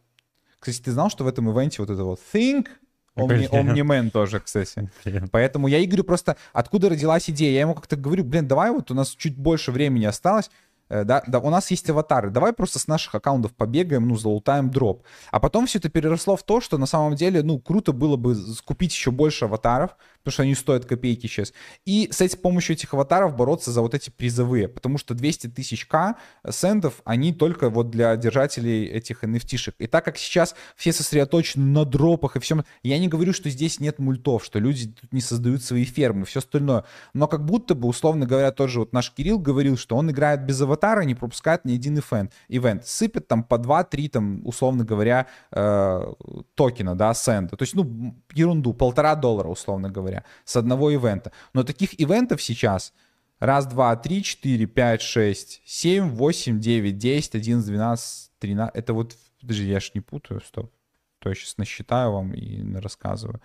Кстати, 0.61 0.81
ты 0.81 0.93
знал, 0.93 1.11
что 1.11 1.25
в 1.25 1.29
этом 1.29 1.51
ивенте 1.51 1.83
вот 1.83 1.91
это 1.91 2.05
вот 2.05 2.21
think, 2.33 2.69
Омни, 3.17 3.49
Омнимен 3.51 4.11
тоже, 4.11 4.41
кстати. 4.41 4.91
Поэтому 5.33 5.69
я 5.69 5.83
Игорю 5.83 6.05
просто, 6.05 6.37
откуда 6.53 6.91
родилась 6.91 7.29
идея? 7.31 7.53
Я 7.53 7.61
ему 7.61 7.75
как-то 7.75 7.97
говорю, 7.97 8.25
блин, 8.25 8.47
давай 8.47 8.71
вот 8.71 8.91
у 8.91 8.95
нас 8.95 9.11
чуть 9.11 9.37
больше 9.37 9.73
времени 9.73 10.05
осталось, 10.05 10.51
Э, 10.89 11.05
да, 11.05 11.23
да, 11.27 11.41
у 11.41 11.51
нас 11.51 11.71
есть 11.71 11.89
аватары, 11.91 12.31
давай 12.31 12.53
просто 12.53 12.79
с 12.79 12.87
наших 12.87 13.15
аккаунтов 13.15 13.55
побегаем, 13.55 14.07
ну, 14.07 14.17
залутаем 14.17 14.71
дроп. 14.71 15.03
А 15.31 15.41
потом 15.41 15.67
все 15.67 15.79
это 15.79 15.89
переросло 15.89 16.37
в 16.37 16.43
то, 16.45 16.61
что 16.61 16.79
на 16.79 16.87
самом 16.87 17.17
деле, 17.17 17.43
ну, 17.43 17.59
круто 17.59 17.93
было 17.93 18.17
бы 18.17 18.37
купить 18.65 18.93
еще 18.93 19.11
больше 19.11 19.47
аватаров, 19.47 19.97
потому 20.27 20.33
что 20.33 20.43
они 20.43 20.55
стоят 20.57 20.87
копейки 20.87 21.29
сейчас, 21.29 21.53
и 21.85 22.09
с 22.11 22.21
этим, 22.21 22.41
помощью 22.41 22.75
этих 22.75 22.93
аватаров 22.95 23.37
бороться 23.37 23.71
за 23.71 23.81
вот 23.81 23.95
эти 23.95 24.11
призовые, 24.11 24.67
потому 24.67 24.99
что 24.99 25.15
200 25.15 25.49
тысяч 25.49 25.87
К 25.87 26.17
сендов, 26.51 27.01
они 27.05 27.33
только 27.33 27.71
вот 27.71 27.91
для 27.91 28.17
держателей 28.17 28.87
этих 28.87 29.23
NFT-шек. 29.23 29.75
И 29.79 29.87
так 29.87 30.05
как 30.05 30.19
сейчас 30.19 30.57
все 30.75 30.93
сосредоточены 30.93 31.65
на 31.65 31.85
дропах 31.85 32.37
и 32.37 32.41
всем, 32.41 32.65
я 32.83 32.99
не 32.99 33.07
говорю, 33.07 33.33
что 33.33 33.51
здесь 33.51 33.79
нет 33.79 34.01
мультов, 34.01 34.45
что 34.45 34.59
люди 34.59 34.89
тут 34.89 35.13
не 35.13 35.21
создают 35.21 35.63
свои 35.63 35.85
фермы, 35.85 36.25
все 36.25 36.41
остальное, 36.41 36.85
но 37.15 37.29
как 37.29 37.45
будто 37.45 37.75
бы, 37.75 37.87
условно 37.87 38.27
говоря, 38.27 38.51
тоже 38.51 38.81
вот 38.81 38.93
наш 38.93 39.13
Кирилл 39.13 39.39
говорил, 39.39 39.77
что 39.77 39.97
он 39.97 40.11
играет 40.11 40.45
без 40.45 40.61
аватара 40.61 41.03
не 41.03 41.15
пропускает 41.15 41.65
ни 41.65 41.75
один 41.75 41.99
ивент. 41.99 42.33
ивент. 42.49 42.87
Сыпет 42.87 43.29
там 43.29 43.45
по 43.45 43.55
2-3, 43.55 44.09
там, 44.09 44.47
условно 44.47 44.85
говоря, 44.85 45.27
э, 45.53 46.13
токена, 46.55 46.97
да, 46.97 47.15
сенда. 47.15 47.57
То 47.57 47.63
есть, 47.63 47.75
ну, 47.75 48.15
ерунду, 48.35 48.75
полтора 48.75 49.15
доллара, 49.15 49.49
условно 49.49 49.91
говоря, 49.91 50.16
с 50.45 50.57
одного 50.57 50.91
ивента. 50.91 51.33
Но 51.53 51.63
таких 51.63 52.01
ивентов 52.01 52.43
сейчас 52.43 52.93
раз, 53.39 53.67
два, 53.67 53.97
три, 53.97 54.23
четыре, 54.23 54.67
пять, 54.67 55.03
шесть, 55.03 55.63
семь, 55.65 56.11
восемь, 56.11 56.61
девять, 56.61 56.99
десять, 56.99 57.35
одиннадцать, 57.35 57.69
двенадцать, 57.69 58.31
тринадцать. 58.39 58.77
Это 58.77 58.95
вот, 58.95 59.17
подожди, 59.41 59.69
я 59.69 59.81
ж 59.81 59.93
не 59.95 60.01
путаю, 60.01 60.41
стоп. 60.41 60.73
То 61.19 61.29
я 61.29 61.35
сейчас 61.35 61.57
насчитаю 61.59 62.13
вам 62.13 62.33
и 62.35 62.75
рассказываю. 62.77 63.41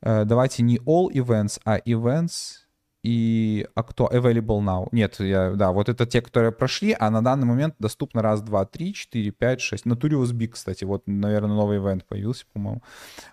Э, 0.00 0.24
давайте 0.24 0.62
не 0.62 0.78
all 0.78 1.10
events, 1.12 1.60
а 1.64 1.78
events 1.78 2.63
и 3.04 3.66
а 3.74 3.82
кто 3.82 4.06
available 4.06 4.60
now. 4.60 4.88
Нет, 4.90 5.20
я, 5.20 5.50
да, 5.50 5.72
вот 5.72 5.90
это 5.90 6.06
те, 6.06 6.22
которые 6.22 6.52
прошли, 6.52 6.96
а 6.98 7.10
на 7.10 7.22
данный 7.22 7.46
момент 7.46 7.74
доступно 7.78 8.22
раз, 8.22 8.40
два, 8.40 8.64
три, 8.64 8.94
четыре, 8.94 9.30
пять, 9.30 9.60
шесть. 9.60 9.84
Naturius 9.84 10.32
Big, 10.32 10.48
кстати, 10.48 10.84
вот, 10.84 11.02
наверное, 11.06 11.54
новый 11.54 11.76
ивент 11.76 12.06
появился, 12.06 12.46
по-моему. 12.54 12.82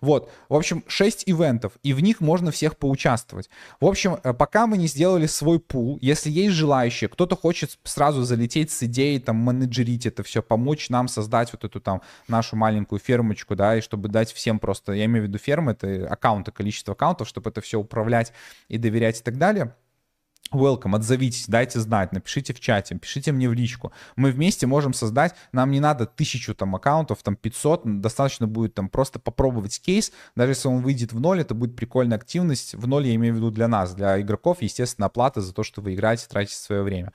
Вот, 0.01 0.29
в 0.49 0.55
общем, 0.55 0.83
шесть 0.87 1.23
ивентов, 1.25 1.71
и 1.83 1.93
в 1.93 2.01
них 2.01 2.19
можно 2.19 2.51
всех 2.51 2.77
поучаствовать. 2.77 3.49
В 3.79 3.85
общем, 3.85 4.17
э, 4.21 4.33
пока 4.33 4.67
мы 4.67 4.77
не 4.77 4.87
сделали 4.87 5.25
свой 5.25 5.59
пул, 5.59 5.97
если 6.01 6.29
есть 6.29 6.53
желающие, 6.53 7.09
кто-то 7.09 7.37
хочет 7.37 7.79
сразу 7.85 8.23
залететь 8.23 8.71
с 8.71 8.83
идеей, 8.83 9.19
там, 9.19 9.37
менеджерить 9.37 10.05
это 10.05 10.21
все, 10.23 10.43
помочь 10.43 10.89
нам 10.89 11.07
создать 11.07 11.53
вот 11.53 11.63
эту 11.63 11.79
там 11.79 12.01
нашу 12.27 12.57
маленькую 12.57 12.99
фермочку, 12.99 13.55
да, 13.55 13.77
и 13.77 13.81
чтобы 13.81 14.09
дать 14.09 14.33
всем 14.33 14.59
просто, 14.59 14.91
я 14.91 15.05
имею 15.05 15.25
в 15.25 15.27
виду 15.29 15.37
фермы, 15.37 15.71
это 15.71 16.07
аккаунты, 16.09 16.51
количество 16.51 16.93
аккаунтов, 16.93 17.29
чтобы 17.29 17.51
это 17.51 17.61
все 17.61 17.79
управлять 17.79 18.33
и 18.67 18.77
доверять 18.77 19.21
и 19.21 19.23
так 19.23 19.37
далее, 19.37 19.60
Welcome, 20.51 20.97
отзовитесь, 20.97 21.45
дайте 21.47 21.79
знать, 21.79 22.11
напишите 22.11 22.53
в 22.53 22.59
чате, 22.59 22.95
пишите 22.95 23.31
мне 23.31 23.47
в 23.47 23.53
личку. 23.53 23.93
Мы 24.17 24.31
вместе 24.31 24.67
можем 24.67 24.93
создать, 24.93 25.33
нам 25.53 25.71
не 25.71 25.79
надо 25.79 26.05
тысячу 26.05 26.53
там 26.53 26.75
аккаунтов, 26.75 27.23
там 27.23 27.37
500, 27.37 28.01
достаточно 28.01 28.47
будет 28.47 28.73
там 28.73 28.89
просто 28.89 29.17
попробовать 29.17 29.81
кейс, 29.81 30.11
даже 30.35 30.51
если 30.51 30.67
он 30.67 30.81
выйдет 30.81 31.13
в 31.13 31.21
ноль, 31.21 31.39
это 31.39 31.55
будет 31.55 31.77
прикольная 31.77 32.17
активность, 32.17 32.75
в 32.75 32.85
ноль 32.85 33.07
я 33.07 33.15
имею 33.15 33.33
в 33.33 33.37
виду 33.37 33.49
для 33.49 33.69
нас, 33.69 33.95
для 33.95 34.19
игроков, 34.19 34.57
естественно, 34.61 35.05
оплата 35.05 35.39
за 35.39 35.53
то, 35.53 35.63
что 35.63 35.79
вы 35.79 35.93
играете, 35.93 36.27
тратите 36.27 36.57
свое 36.57 36.81
время. 36.81 37.13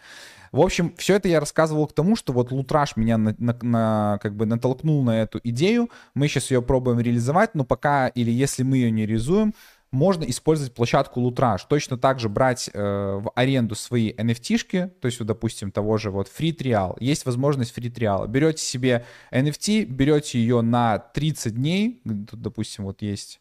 В 0.51 0.61
общем, 0.61 0.95
все 0.97 1.17
это 1.17 1.29
я 1.29 1.39
рассказывал 1.39 1.87
к 1.87 1.93
тому, 1.93 2.17
что 2.17 2.33
вот 2.33 2.51
Лутраж 2.51 2.97
меня 2.97 3.19
на, 3.19 3.35
на, 3.37 3.59
на, 3.61 4.19
как 4.23 4.35
бы 4.35 4.47
натолкнул 4.47 5.03
на 5.03 5.21
эту 5.21 5.39
идею, 5.45 5.91
мы 6.15 6.29
сейчас 6.29 6.51
ее 6.51 6.63
пробуем 6.63 7.01
реализовать, 7.01 7.55
но 7.55 7.65
пока, 7.65 8.09
или 8.09 8.31
если 8.31 8.63
мы 8.63 8.79
ее 8.79 8.91
не 8.91 9.05
реализуем, 9.05 9.53
можно 9.91 10.25
использовать 10.25 10.75
площадку 10.75 11.21
Лутраж. 11.21 11.65
Точно 11.65 11.97
так 11.97 12.19
же 12.19 12.29
брать 12.29 12.69
э, 12.73 12.81
в 12.81 13.31
аренду 13.35 13.75
свои 13.75 14.13
NFT-шки, 14.13 14.89
то 15.01 15.07
есть, 15.07 15.19
вот, 15.19 15.27
допустим, 15.27 15.71
того 15.71 15.97
же 15.97 16.11
вот 16.11 16.29
Free 16.29 16.57
Trial. 16.57 16.97
Есть 17.01 17.27
возможность 17.27 17.77
Free 17.77 17.93
Trial. 17.93 18.29
Берете 18.29 18.63
себе 18.63 19.05
NFT, 19.33 19.85
берете 19.85 20.39
ее 20.39 20.61
на 20.61 20.99
30 20.99 21.55
дней, 21.55 22.03
тут, 22.05 22.41
допустим, 22.43 22.85
вот 22.85 23.03
есть 23.03 23.41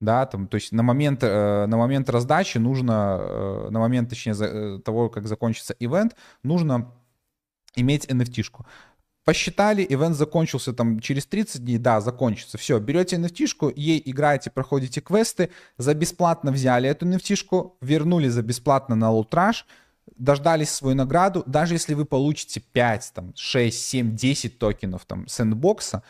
да, 0.00 0.26
там, 0.26 0.46
то 0.46 0.56
есть 0.56 0.72
на 0.72 0.82
момент, 0.82 1.22
э, 1.22 1.66
на 1.66 1.76
момент 1.76 2.10
раздачи 2.10 2.58
нужно, 2.58 3.18
э, 3.18 3.68
на 3.70 3.78
момент, 3.78 4.10
точнее, 4.10 4.34
за, 4.34 4.44
э, 4.44 4.78
того, 4.78 5.08
как 5.08 5.26
закончится 5.26 5.74
ивент, 5.78 6.14
нужно 6.42 6.92
иметь 7.76 8.06
NFT-шку. 8.06 8.66
Посчитали, 9.26 9.84
ивент 9.88 10.14
закончился 10.14 10.72
там 10.72 11.00
через 11.00 11.26
30 11.26 11.64
дней, 11.64 11.78
да, 11.78 12.00
закончится. 12.00 12.58
Все, 12.58 12.78
берете 12.78 13.16
nft 13.16 13.72
ей 13.74 14.00
играете, 14.04 14.50
проходите 14.50 15.00
квесты, 15.00 15.50
за 15.78 15.94
бесплатно 15.94 16.52
взяли 16.52 16.88
эту 16.88 17.06
nft 17.06 17.72
вернули 17.80 18.28
за 18.28 18.42
бесплатно 18.42 18.94
на 18.94 19.10
лутраж, 19.10 19.66
дождались 20.16 20.70
свою 20.70 20.94
награду. 20.94 21.42
Даже 21.44 21.74
если 21.74 21.94
вы 21.94 22.04
получите 22.04 22.60
5, 22.60 23.12
там, 23.16 23.32
6, 23.34 23.76
7, 23.76 24.14
10 24.14 24.60
токенов 24.60 25.04
там 25.06 25.26
сэндбокса, 25.26 26.04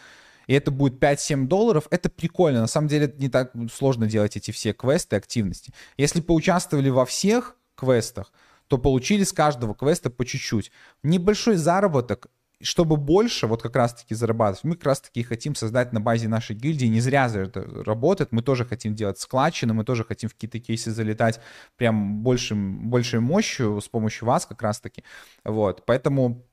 и 0.47 0.52
это 0.52 0.70
будет 0.70 1.02
5-7 1.02 1.47
долларов, 1.47 1.88
это 1.88 2.10
прикольно. 2.10 2.60
На 2.60 2.66
самом 2.66 2.88
деле 2.88 3.14
не 3.16 3.30
так 3.30 3.52
сложно 3.72 4.06
делать 4.06 4.36
эти 4.36 4.51
все 4.51 4.74
квесты, 4.74 5.16
активности. 5.16 5.72
Если 5.97 6.20
поучаствовали 6.20 6.90
во 6.90 7.06
всех 7.06 7.56
квестах, 7.76 8.30
то 8.68 8.76
получили 8.76 9.24
с 9.24 9.32
каждого 9.32 9.74
квеста 9.74 10.10
по 10.10 10.26
чуть-чуть. 10.26 10.70
Небольшой 11.02 11.56
заработок 11.56 12.28
чтобы 12.62 12.96
больше 12.96 13.46
вот 13.46 13.62
как 13.62 13.76
раз-таки 13.76 14.14
зарабатывать, 14.14 14.64
мы 14.64 14.76
как 14.76 14.86
раз-таки 14.86 15.22
хотим 15.22 15.54
создать 15.54 15.92
на 15.92 16.00
базе 16.00 16.28
нашей 16.28 16.56
гильдии. 16.56 16.86
Не 16.86 17.00
зря 17.00 17.26
это 17.26 17.62
работает. 17.84 18.32
Мы 18.32 18.42
тоже 18.42 18.64
хотим 18.64 18.94
делать 18.94 19.18
складчины, 19.18 19.74
мы 19.74 19.84
тоже 19.84 20.04
хотим 20.04 20.28
в 20.28 20.34
какие-то 20.34 20.58
кейсы 20.60 20.90
залетать 20.90 21.40
прям 21.76 22.22
большим, 22.22 22.88
большей 22.88 23.20
мощью 23.20 23.80
с 23.80 23.88
помощью 23.88 24.26
вас 24.26 24.46
как 24.46 24.62
раз-таки. 24.62 25.04
Вот, 25.44 25.84
поэтому 25.84 26.46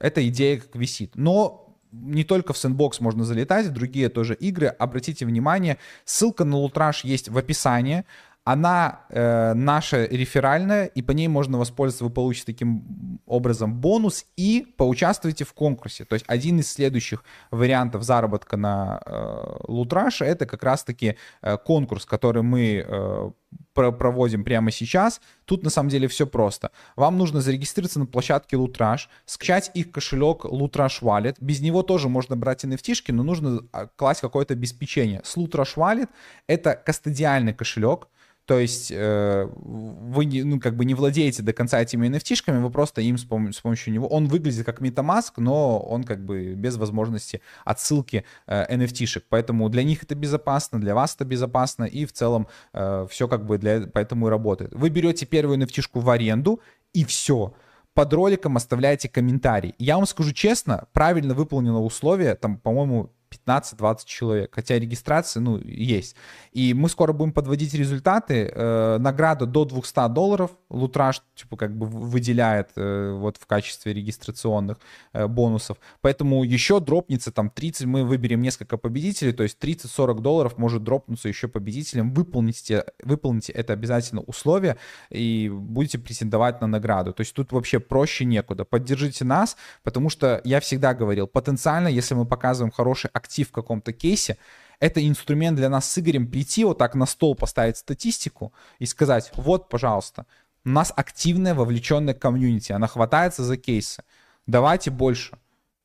эта 0.00 0.26
идея 0.28 0.60
как 0.60 0.74
висит. 0.76 1.12
Но 1.14 1.68
не 1.92 2.24
только 2.24 2.52
в 2.52 2.56
Sandbox 2.56 2.96
можно 3.00 3.24
залетать, 3.24 3.66
в 3.66 3.72
другие 3.72 4.08
тоже 4.08 4.34
игры. 4.34 4.66
Обратите 4.66 5.24
внимание, 5.24 5.78
ссылка 6.04 6.44
на 6.44 6.56
Лутраж 6.56 7.04
есть 7.04 7.28
в 7.28 7.38
описании 7.38 8.04
она 8.48 9.00
э, 9.10 9.52
наша 9.52 10.06
реферальная, 10.06 10.86
и 10.86 11.02
по 11.02 11.12
ней 11.12 11.28
можно 11.28 11.58
воспользоваться, 11.58 12.04
вы 12.04 12.10
получите 12.10 12.46
таким 12.46 13.20
образом 13.26 13.74
бонус 13.74 14.24
и 14.38 14.66
поучаствуйте 14.78 15.44
в 15.44 15.52
конкурсе. 15.52 16.06
То 16.06 16.14
есть 16.14 16.24
один 16.26 16.58
из 16.58 16.72
следующих 16.72 17.24
вариантов 17.50 18.04
заработка 18.04 18.56
на 18.56 19.02
э, 19.04 19.56
Лутраше 19.68 20.24
это 20.24 20.46
как 20.46 20.62
раз-таки 20.62 21.16
э, 21.42 21.58
конкурс, 21.58 22.06
который 22.06 22.42
мы 22.42 22.86
э, 22.88 23.30
проводим 23.74 24.44
прямо 24.44 24.70
сейчас. 24.70 25.20
Тут 25.44 25.62
на 25.62 25.68
самом 25.68 25.90
деле 25.90 26.08
все 26.08 26.26
просто. 26.26 26.70
Вам 26.96 27.18
нужно 27.18 27.42
зарегистрироваться 27.42 27.98
на 27.98 28.06
площадке 28.06 28.56
Лутраж, 28.56 29.10
скачать 29.26 29.70
их 29.74 29.90
кошелек 29.90 30.46
Лутраж 30.46 31.02
Wallet. 31.02 31.36
Без 31.40 31.60
него 31.60 31.82
тоже 31.82 32.08
можно 32.08 32.34
брать 32.34 32.64
nft 32.64 33.12
но 33.12 33.22
нужно 33.22 33.60
а, 33.72 33.88
класть 33.88 34.22
какое-то 34.22 34.54
обеспечение. 34.54 35.20
С 35.22 35.36
Лутраж 35.36 35.76
Wallet 35.76 36.08
это 36.46 36.74
кастодиальный 36.74 37.52
кошелек, 37.52 38.08
то 38.48 38.58
есть 38.58 38.90
э, 38.90 39.46
вы 39.54 40.24
ну, 40.42 40.58
как 40.58 40.74
бы 40.74 40.86
не 40.86 40.94
владеете 40.94 41.42
до 41.42 41.52
конца 41.52 41.82
этими 41.82 42.08
nft 42.08 42.60
вы 42.62 42.70
просто 42.70 43.02
им 43.02 43.18
с, 43.18 43.26
пом- 43.26 43.52
с 43.52 43.60
помощью 43.60 43.92
него... 43.92 44.08
Он 44.08 44.26
выглядит 44.26 44.64
как 44.64 44.80
MetaMask, 44.80 45.32
но 45.36 45.78
он 45.78 46.02
как 46.02 46.24
бы 46.24 46.54
без 46.54 46.78
возможности 46.78 47.42
отсылки 47.66 48.24
э, 48.46 48.74
nft 48.74 49.22
Поэтому 49.28 49.68
для 49.68 49.82
них 49.82 50.02
это 50.02 50.14
безопасно, 50.14 50.80
для 50.80 50.94
вас 50.94 51.14
это 51.14 51.26
безопасно, 51.26 51.84
и 51.84 52.06
в 52.06 52.12
целом 52.14 52.48
э, 52.72 53.06
все 53.10 53.28
как 53.28 53.44
бы 53.44 53.58
для... 53.58 53.82
поэтому 53.82 54.28
и 54.28 54.30
работает. 54.30 54.72
Вы 54.72 54.88
берете 54.88 55.26
первую 55.26 55.58
nft 55.58 55.90
в 55.92 56.08
аренду, 56.08 56.62
и 56.94 57.04
все 57.04 57.52
под 57.92 58.14
роликом 58.14 58.56
оставляйте 58.56 59.10
комментарий. 59.10 59.74
Я 59.76 59.96
вам 59.96 60.06
скажу 60.06 60.32
честно, 60.32 60.86
правильно 60.94 61.34
выполнено 61.34 61.82
условие, 61.82 62.34
там, 62.34 62.56
по-моему, 62.56 63.12
15-20 63.30 63.98
человек, 64.04 64.54
хотя 64.54 64.78
регистрация, 64.78 65.40
ну, 65.40 65.58
есть. 65.58 66.16
И 66.52 66.74
мы 66.74 66.88
скоро 66.88 67.12
будем 67.12 67.32
подводить 67.32 67.74
результаты. 67.74 68.50
Э, 68.54 68.98
награда 68.98 69.46
до 69.46 69.64
200 69.64 70.08
долларов. 70.08 70.50
Лутраж, 70.70 71.22
типа, 71.34 71.56
как 71.56 71.76
бы 71.76 71.86
выделяет 71.86 72.70
э, 72.76 73.12
вот 73.12 73.36
в 73.36 73.46
качестве 73.46 73.92
регистрационных 73.92 74.78
э, 75.12 75.26
бонусов. 75.26 75.78
Поэтому 76.00 76.44
еще 76.44 76.80
дропнется 76.80 77.32
там 77.32 77.50
30, 77.50 77.86
мы 77.86 78.04
выберем 78.04 78.42
несколько 78.42 78.76
победителей, 78.76 79.32
то 79.32 79.42
есть 79.42 79.58
30-40 79.62 80.20
долларов 80.20 80.58
может 80.58 80.84
дропнуться 80.84 81.28
еще 81.28 81.48
победителям. 81.48 82.12
Выполните, 82.12 82.84
выполните 83.02 83.52
это 83.52 83.72
обязательно 83.72 84.22
условие 84.22 84.76
и 85.10 85.50
будете 85.52 85.98
претендовать 85.98 86.60
на 86.60 86.66
награду. 86.66 87.12
То 87.12 87.22
есть 87.22 87.34
тут 87.34 87.52
вообще 87.52 87.80
проще 87.80 88.24
некуда. 88.24 88.64
Поддержите 88.64 89.24
нас, 89.24 89.56
потому 89.82 90.10
что 90.10 90.40
я 90.44 90.60
всегда 90.60 90.94
говорил, 90.94 91.26
потенциально, 91.26 91.88
если 91.88 92.14
мы 92.14 92.26
показываем 92.26 92.72
хороший 92.72 93.10
актив 93.18 93.48
в 93.48 93.52
каком-то 93.52 93.92
кейсе, 93.92 94.38
это 94.80 95.06
инструмент 95.06 95.56
для 95.56 95.68
нас 95.68 95.90
с 95.90 95.98
Игорем 95.98 96.26
прийти 96.26 96.64
вот 96.64 96.78
так 96.78 96.94
на 96.94 97.06
стол 97.06 97.34
поставить 97.34 97.76
статистику 97.76 98.52
и 98.78 98.86
сказать, 98.86 99.30
вот, 99.34 99.68
пожалуйста, 99.68 100.24
у 100.64 100.70
нас 100.70 100.92
активная 100.96 101.54
вовлеченная 101.54 102.14
комьюнити, 102.14 102.72
она 102.72 102.86
хватается 102.86 103.44
за 103.44 103.56
кейсы, 103.56 104.02
давайте 104.46 104.90
больше. 104.90 105.38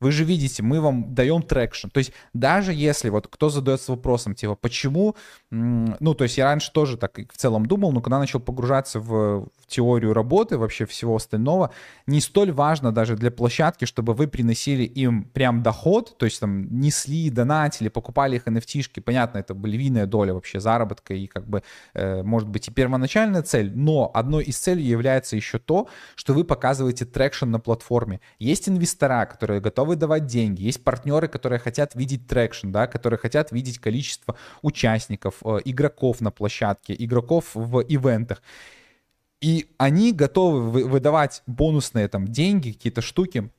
Вы 0.04 0.12
же 0.12 0.24
видите, 0.24 0.62
мы 0.62 0.82
вам 0.82 1.14
даем 1.14 1.42
traction. 1.42 1.88
То 1.88 1.96
есть 1.96 2.12
даже 2.34 2.74
если 2.74 3.08
вот 3.08 3.26
кто 3.26 3.48
задается 3.48 3.92
вопросом, 3.92 4.34
типа, 4.34 4.54
почему, 4.54 5.16
ну, 5.50 6.14
то 6.14 6.24
есть 6.24 6.36
я 6.36 6.44
раньше 6.44 6.70
тоже 6.72 6.98
так 6.98 7.18
в 7.32 7.36
целом 7.38 7.64
думал, 7.64 7.90
но 7.90 8.02
когда 8.02 8.18
начал 8.18 8.38
погружаться 8.38 9.00
в, 9.00 9.46
в 9.46 9.66
теорию 9.66 10.12
работы, 10.12 10.58
вообще 10.58 10.84
всего 10.84 11.16
остального, 11.16 11.70
не 12.06 12.20
столь 12.20 12.52
важно 12.52 12.92
даже 12.92 13.16
для 13.16 13.30
площадки, 13.30 13.86
чтобы 13.86 14.12
вы 14.12 14.28
приносили 14.28 14.82
им 14.82 15.24
прям 15.24 15.62
доход, 15.62 16.18
то 16.18 16.26
есть 16.26 16.38
там 16.38 16.78
несли, 16.78 17.30
донатили, 17.30 17.88
покупали 17.88 18.36
их 18.36 18.46
nft 18.46 19.00
понятно, 19.00 19.38
это 19.38 19.54
львиная 19.54 20.04
доля 20.04 20.34
вообще 20.34 20.60
заработка 20.60 21.14
и 21.14 21.26
как 21.26 21.46
бы, 21.46 21.62
э, 21.94 22.22
может 22.22 22.50
быть, 22.50 22.68
и 22.68 22.70
первоначальная 22.70 23.42
цель, 23.42 23.72
но 23.74 24.10
одной 24.12 24.44
из 24.44 24.58
целей 24.58 24.84
является 24.84 25.34
еще 25.34 25.58
то, 25.58 25.88
что 26.14 26.34
вы 26.34 26.44
показываете 26.44 27.06
traction 27.06 27.46
на 27.46 27.58
платформе. 27.58 28.20
Есть 28.38 28.68
инвестора, 28.68 29.24
которые 29.24 29.60
готовы 29.60 29.93
давать 29.96 30.26
деньги, 30.26 30.62
есть 30.62 30.82
партнеры, 30.82 31.28
которые 31.28 31.58
хотят 31.58 31.94
видеть 31.94 32.26
traction, 32.26 32.70
да, 32.70 32.86
которые 32.86 33.18
хотят 33.18 33.52
видеть 33.52 33.78
количество 33.78 34.36
участников, 34.62 35.36
э, 35.44 35.58
игроков 35.64 36.20
на 36.20 36.30
площадке, 36.30 36.94
игроков 36.98 37.50
в 37.54 37.80
ивентах. 37.80 38.42
И 39.40 39.68
они 39.76 40.12
готовы 40.12 40.84
выдавать 40.84 41.42
бонусные 41.46 42.08
там 42.08 42.28
деньги, 42.28 42.72
какие-то 42.72 43.02
штуки 43.02 43.50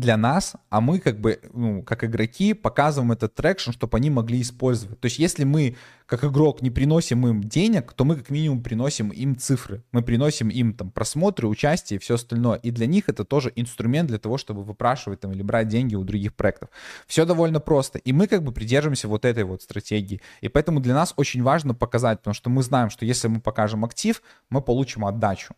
для 0.00 0.16
нас, 0.16 0.54
а 0.70 0.80
мы 0.80 0.98
как 0.98 1.20
бы, 1.20 1.40
ну, 1.52 1.82
как 1.82 2.04
игроки, 2.04 2.54
показываем 2.54 3.12
этот 3.12 3.34
traction, 3.34 3.72
чтобы 3.72 3.96
они 3.96 4.10
могли 4.10 4.40
использовать. 4.40 5.00
То 5.00 5.06
есть 5.06 5.18
если 5.18 5.44
мы, 5.44 5.76
как 6.06 6.24
игрок, 6.24 6.62
не 6.62 6.70
приносим 6.70 7.26
им 7.26 7.42
денег, 7.42 7.92
то 7.92 8.04
мы 8.04 8.16
как 8.16 8.30
минимум 8.30 8.62
приносим 8.62 9.10
им 9.10 9.36
цифры. 9.36 9.82
Мы 9.92 10.02
приносим 10.02 10.48
им 10.48 10.74
там 10.74 10.90
просмотры, 10.90 11.48
участие 11.48 11.96
и 11.96 12.00
все 12.00 12.14
остальное. 12.14 12.56
И 12.56 12.70
для 12.70 12.86
них 12.86 13.08
это 13.08 13.24
тоже 13.24 13.52
инструмент 13.56 14.08
для 14.08 14.18
того, 14.18 14.38
чтобы 14.38 14.62
выпрашивать 14.62 15.20
там 15.20 15.32
или 15.32 15.42
брать 15.42 15.68
деньги 15.68 15.94
у 15.94 16.04
других 16.04 16.34
проектов. 16.34 16.70
Все 17.06 17.24
довольно 17.24 17.60
просто. 17.60 17.98
И 17.98 18.12
мы 18.12 18.26
как 18.26 18.42
бы 18.42 18.52
придерживаемся 18.52 19.08
вот 19.08 19.24
этой 19.24 19.44
вот 19.44 19.62
стратегии. 19.62 20.20
И 20.40 20.48
поэтому 20.48 20.80
для 20.80 20.94
нас 20.94 21.14
очень 21.16 21.42
важно 21.42 21.74
показать, 21.74 22.18
потому 22.18 22.34
что 22.34 22.50
мы 22.50 22.62
знаем, 22.62 22.90
что 22.90 23.04
если 23.04 23.28
мы 23.28 23.40
покажем 23.40 23.84
актив, 23.84 24.22
мы 24.50 24.60
получим 24.62 25.04
отдачу 25.04 25.54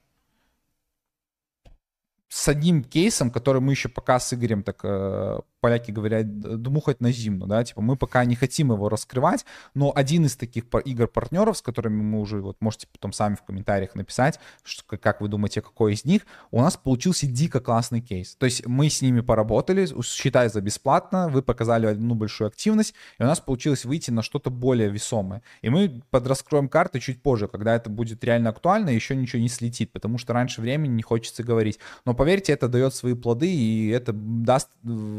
с 2.28 2.48
одним 2.48 2.84
кейсом, 2.84 3.30
который 3.30 3.60
мы 3.60 3.72
еще 3.72 3.88
пока 3.88 4.18
с 4.20 4.32
Игорем 4.34 4.62
так 4.62 4.80
э, 4.84 5.40
поляки 5.60 5.90
говорят, 5.90 6.62
дмухать 6.62 7.00
на 7.00 7.10
зимну, 7.10 7.46
да, 7.46 7.64
типа 7.64 7.80
мы 7.80 7.96
пока 7.96 8.24
не 8.24 8.36
хотим 8.36 8.72
его 8.72 8.88
раскрывать, 8.88 9.44
но 9.74 9.92
один 9.94 10.26
из 10.26 10.36
таких 10.36 10.64
игр-партнеров, 10.84 11.58
с 11.58 11.62
которыми 11.62 12.02
мы 12.02 12.20
уже, 12.20 12.40
вот 12.40 12.56
можете 12.60 12.86
потом 12.92 13.12
сами 13.12 13.34
в 13.34 13.42
комментариях 13.42 13.94
написать, 13.94 14.38
что, 14.62 14.84
как 14.96 15.20
вы 15.20 15.28
думаете, 15.28 15.60
какой 15.60 15.94
из 15.94 16.04
них, 16.04 16.22
у 16.50 16.60
нас 16.60 16.76
получился 16.76 17.26
дико 17.26 17.60
классный 17.60 18.00
кейс. 18.00 18.36
То 18.36 18.46
есть 18.46 18.66
мы 18.66 18.88
с 18.88 19.02
ними 19.02 19.20
поработали, 19.20 19.86
считай 20.02 20.48
за 20.48 20.60
бесплатно, 20.60 21.28
вы 21.28 21.42
показали 21.42 21.86
одну 21.86 22.14
большую 22.14 22.48
активность, 22.48 22.94
и 23.18 23.22
у 23.22 23.26
нас 23.26 23.40
получилось 23.40 23.84
выйти 23.84 24.10
на 24.10 24.22
что-то 24.22 24.50
более 24.50 24.90
весомое. 24.90 25.42
И 25.62 25.70
мы 25.70 26.02
подраскроем 26.10 26.68
карты 26.68 27.00
чуть 27.00 27.22
позже, 27.22 27.48
когда 27.48 27.74
это 27.74 27.90
будет 27.90 28.22
реально 28.22 28.50
актуально, 28.50 28.90
еще 28.90 29.16
ничего 29.16 29.40
не 29.40 29.48
слетит, 29.48 29.92
потому 29.92 30.18
что 30.18 30.32
раньше 30.32 30.60
времени 30.60 30.92
не 30.92 31.02
хочется 31.02 31.42
говорить. 31.42 31.78
Но 32.04 32.14
поверьте, 32.14 32.52
это 32.52 32.68
дает 32.68 32.94
свои 32.94 33.14
плоды, 33.14 33.50
и 33.52 33.88
это 33.88 34.12
даст 34.12 34.70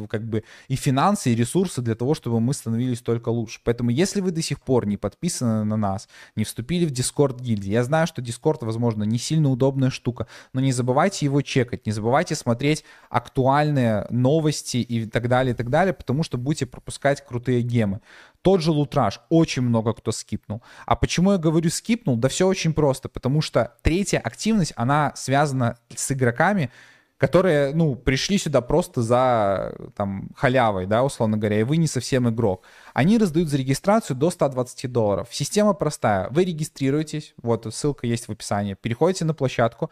как 0.09 0.23
бы 0.23 0.28
и 0.67 0.75
финансы, 0.75 1.31
и 1.31 1.35
ресурсы 1.35 1.81
для 1.81 1.95
того, 1.95 2.13
чтобы 2.13 2.39
мы 2.39 2.53
становились 2.53 3.01
только 3.01 3.29
лучше. 3.29 3.59
Поэтому 3.63 3.89
если 3.89 4.21
вы 4.21 4.31
до 4.31 4.41
сих 4.41 4.61
пор 4.61 4.85
не 4.87 4.97
подписаны 4.97 5.63
на 5.63 5.77
нас, 5.77 6.07
не 6.35 6.43
вступили 6.43 6.85
в 6.85 6.91
Discord 6.91 7.41
гильдии, 7.41 7.71
я 7.71 7.83
знаю, 7.83 8.07
что 8.07 8.21
Discord, 8.21 8.65
возможно, 8.65 9.03
не 9.03 9.17
сильно 9.17 9.49
удобная 9.49 9.89
штука, 9.89 10.27
но 10.53 10.61
не 10.61 10.71
забывайте 10.71 11.25
его 11.25 11.41
чекать, 11.41 11.85
не 11.85 11.91
забывайте 11.91 12.35
смотреть 12.35 12.83
актуальные 13.09 14.07
новости 14.09 14.77
и 14.77 15.05
так 15.05 15.27
далее, 15.27 15.53
и 15.53 15.55
так 15.55 15.69
далее, 15.69 15.93
потому 15.93 16.23
что 16.23 16.37
будете 16.37 16.65
пропускать 16.65 17.25
крутые 17.25 17.61
гемы. 17.61 18.01
Тот 18.41 18.61
же 18.61 18.71
Лутраж, 18.71 19.19
очень 19.29 19.63
много 19.63 19.93
кто 19.93 20.11
скипнул. 20.11 20.61
А 20.85 20.95
почему 20.95 21.33
я 21.33 21.37
говорю 21.37 21.69
скипнул? 21.69 22.15
Да 22.15 22.29
все 22.29 22.47
очень 22.47 22.73
просто, 22.73 23.09
потому 23.09 23.41
что 23.41 23.75
третья 23.81 24.19
активность, 24.19 24.73
она 24.75 25.11
связана 25.15 25.77
с 25.93 26.11
игроками, 26.11 26.71
которые, 27.19 27.75
ну, 27.75 27.95
пришли 27.95 28.37
сюда 28.37 28.61
просто 28.61 29.01
за, 29.01 29.75
там, 29.95 30.29
халявой, 30.35 30.85
да, 30.85 31.03
условно 31.03 31.37
говоря, 31.37 31.59
и 31.59 31.63
вы 31.63 31.75
не 31.75 31.87
совсем 31.87 32.29
игрок. 32.29 32.63
Они 32.93 33.17
раздают 33.17 33.49
за 33.49 33.57
регистрацию 33.57 34.15
до 34.15 34.31
120 34.31 34.91
долларов. 34.91 35.27
Система 35.29 35.73
простая. 35.73 36.29
Вы 36.31 36.45
регистрируетесь, 36.45 37.33
вот 37.41 37.67
ссылка 37.75 38.07
есть 38.07 38.27
в 38.27 38.31
описании, 38.31 38.73
переходите 38.73 39.25
на 39.25 39.33
площадку, 39.33 39.91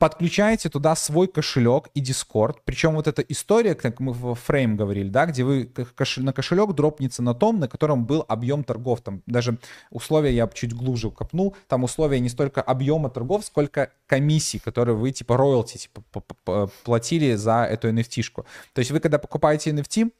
подключаете 0.00 0.70
туда 0.70 0.96
свой 0.96 1.28
кошелек 1.28 1.90
и 1.92 2.00
Discord. 2.02 2.56
Причем 2.64 2.94
вот 2.94 3.06
эта 3.06 3.20
история, 3.20 3.74
как 3.74 4.00
мы 4.00 4.14
в 4.14 4.34
фрейм 4.34 4.74
говорили, 4.74 5.10
да, 5.10 5.26
где 5.26 5.44
вы 5.44 5.70
на 6.16 6.32
кошелек 6.32 6.72
дропнется 6.72 7.22
на 7.22 7.34
том, 7.34 7.60
на 7.60 7.68
котором 7.68 8.06
был 8.06 8.24
объем 8.26 8.64
торгов. 8.64 9.02
Там 9.02 9.22
даже 9.26 9.58
условия 9.90 10.32
я 10.32 10.48
чуть 10.48 10.72
глубже 10.72 11.10
копнул. 11.10 11.54
Там 11.68 11.84
условия 11.84 12.18
не 12.18 12.30
столько 12.30 12.62
объема 12.62 13.10
торгов, 13.10 13.44
сколько 13.44 13.92
комиссий, 14.06 14.58
которые 14.58 14.96
вы 14.96 15.12
типа 15.12 15.36
роялти 15.36 15.76
типа, 15.76 16.70
платили 16.82 17.34
за 17.34 17.64
эту 17.64 17.90
NFT-шку. 17.90 18.46
То 18.72 18.78
есть 18.78 18.90
вы 18.92 19.00
когда 19.00 19.18
покупаете 19.18 19.70
NFT, 19.70 20.10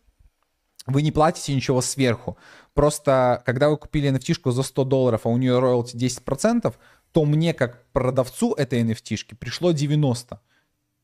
вы 0.87 1.03
не 1.03 1.11
платите 1.11 1.55
ничего 1.55 1.81
сверху. 1.81 2.37
Просто, 2.75 3.43
когда 3.47 3.71
вы 3.71 3.79
купили 3.79 4.11
NFT-шку 4.11 4.51
за 4.51 4.63
100 4.63 4.85
долларов, 4.85 5.21
а 5.25 5.29
у 5.29 5.37
нее 5.37 5.59
роялти 5.59 5.97
10%, 5.97 6.75
то 7.13 7.25
мне 7.25 7.55
как 7.55 7.87
продавцу 7.93 8.55
этой 8.55 8.83
NFT 8.83 9.37
пришло 9.37 9.73
90. 9.73 10.41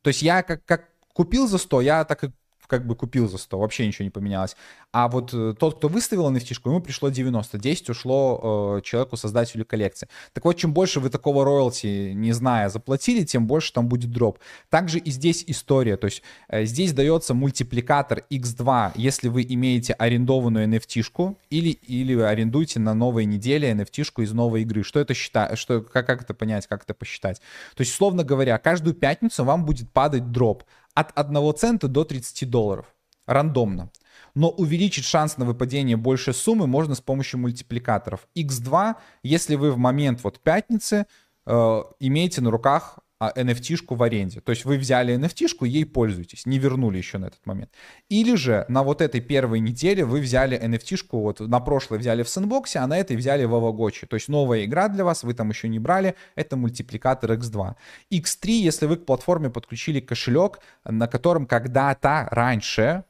То 0.03 0.09
есть 0.09 0.23
я 0.23 0.43
как, 0.43 0.65
как 0.65 0.91
купил 1.13 1.49
за 1.49 1.59
100, 1.59 1.81
я 1.81 2.05
так 2.05 2.25
и 2.25 2.33
как 2.67 2.87
бы 2.87 2.95
купил 2.95 3.29
за 3.29 3.39
100, 3.39 3.59
вообще 3.59 3.87
ничего 3.87 4.05
не 4.05 4.11
поменялось. 4.11 4.57
А 4.93 5.09
вот 5.09 5.33
э, 5.33 5.55
тот, 5.59 5.79
кто 5.79 5.89
выставил 5.89 6.31
nft 6.31 6.61
ему 6.65 6.81
пришло 6.81 7.09
90, 7.09 7.59
10 7.59 7.91
ушло 7.91 8.79
э, 8.79 8.83
человеку, 8.83 9.17
создателю 9.17 9.65
коллекции. 9.65 10.09
Так 10.33 10.45
вот, 10.45 10.55
чем 10.55 10.73
больше 10.73 11.01
вы 11.01 11.11
такого 11.11 11.45
роялти, 11.45 12.13
не 12.15 12.33
зная, 12.33 12.69
заплатили, 12.69 13.25
тем 13.25 13.47
больше 13.47 13.73
там 13.73 13.89
будет 13.89 14.11
дроп. 14.11 14.39
Также 14.71 14.99
и 14.99 15.11
здесь 15.11 15.45
история, 15.47 15.97
то 15.97 16.07
есть 16.07 16.23
э, 16.49 16.65
здесь 16.65 16.93
дается 16.93 17.35
мультипликатор 17.35 18.25
x2, 18.31 18.93
если 18.97 19.29
вы 19.29 19.45
имеете 19.49 19.93
арендованную 19.93 20.67
nft 20.69 21.37
или, 21.51 21.71
или 21.71 22.21
арендуете 22.21 22.81
на 22.81 22.95
новой 22.95 23.25
неделе 23.25 23.71
nft 23.73 24.23
из 24.23 24.33
новой 24.33 24.63
игры. 24.63 24.83
Что 24.83 25.01
это 25.01 25.15
считать, 25.15 25.59
что, 25.59 25.83
как, 25.83 26.07
как 26.07 26.23
это 26.23 26.35
понять, 26.35 26.67
как 26.67 26.85
это 26.85 26.95
посчитать? 26.95 27.41
То 27.75 27.83
есть, 27.83 27.93
условно 27.93 28.25
говоря, 28.25 28.59
каждую 28.59 28.95
пятницу 28.95 29.45
вам 29.45 29.65
будет 29.65 29.91
падать 29.93 30.31
дроп 30.33 30.65
от 30.97 31.13
1 31.15 31.55
цента 31.55 31.89
до 31.89 32.05
30 32.05 32.51
долларов. 32.51 32.87
Рандомно. 33.27 33.91
Но 34.35 34.49
увеличить 34.49 35.05
шанс 35.05 35.37
на 35.37 35.45
выпадение 35.45 35.97
большей 35.97 36.33
суммы 36.33 36.67
можно 36.67 36.95
с 36.95 37.01
помощью 37.01 37.39
мультипликаторов. 37.41 38.27
X2, 38.37 38.95
если 39.23 39.57
вы 39.57 39.73
в 39.73 39.79
момент 39.79 40.25
вот 40.25 40.41
пятницы 40.41 41.07
э, 41.45 41.83
имеете 42.01 42.41
на 42.41 42.51
руках 42.51 42.99
NFT-шку 43.21 43.95
а, 43.95 43.97
в 43.97 44.03
аренде. 44.03 44.41
То 44.41 44.51
есть 44.51 44.65
вы 44.65 44.77
взяли 44.77 45.15
NFT-шку, 45.15 45.67
ей 45.67 45.85
пользуетесь, 45.87 46.47
не 46.47 46.59
вернули 46.59 46.99
еще 46.99 47.19
на 47.19 47.27
этот 47.27 47.45
момент. 47.47 47.71
Или 48.09 48.35
же 48.35 48.65
на 48.69 48.83
вот 48.83 49.01
этой 49.01 49.21
первой 49.21 49.61
неделе 49.61 50.05
вы 50.05 50.21
взяли 50.21 50.61
NFT-шку, 50.61 51.21
вот 51.21 51.41
на 51.41 51.61
прошлой 51.61 51.99
взяли 51.99 52.23
в 52.23 52.29
сэндбоксе, 52.29 52.81
а 52.81 52.87
на 52.87 52.99
этой 52.99 53.17
взяли 53.17 53.45
в 53.45 53.55
Авагочи. 53.55 54.07
То 54.07 54.15
есть 54.15 54.29
новая 54.29 54.65
игра 54.65 54.89
для 54.89 55.05
вас, 55.05 55.23
вы 55.23 55.35
там 55.35 55.49
еще 55.49 55.69
не 55.69 55.79
брали, 55.79 56.15
это 56.35 56.57
мультипликатор 56.57 57.33
X2. 57.33 57.75
X3, 58.13 58.51
если 58.51 58.87
вы 58.87 58.97
к 58.97 59.07
платформе 59.07 59.51
подключили 59.51 60.01
кошелек, 60.01 60.61
на 60.85 61.09
котором 61.09 61.47
когда-то 61.47 62.29
раньше 62.31 63.05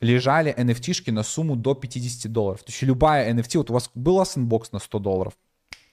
лежали 0.00 0.54
NFT-шки 0.56 1.10
на 1.10 1.22
сумму 1.22 1.56
до 1.56 1.74
50 1.74 2.30
долларов. 2.30 2.62
То 2.62 2.70
есть 2.70 2.82
любая 2.82 3.32
NFT, 3.32 3.58
вот 3.58 3.70
у 3.70 3.74
вас 3.74 3.90
была 3.94 4.24
сэндбокс 4.24 4.72
на 4.72 4.78
100 4.78 4.98
долларов, 4.98 5.32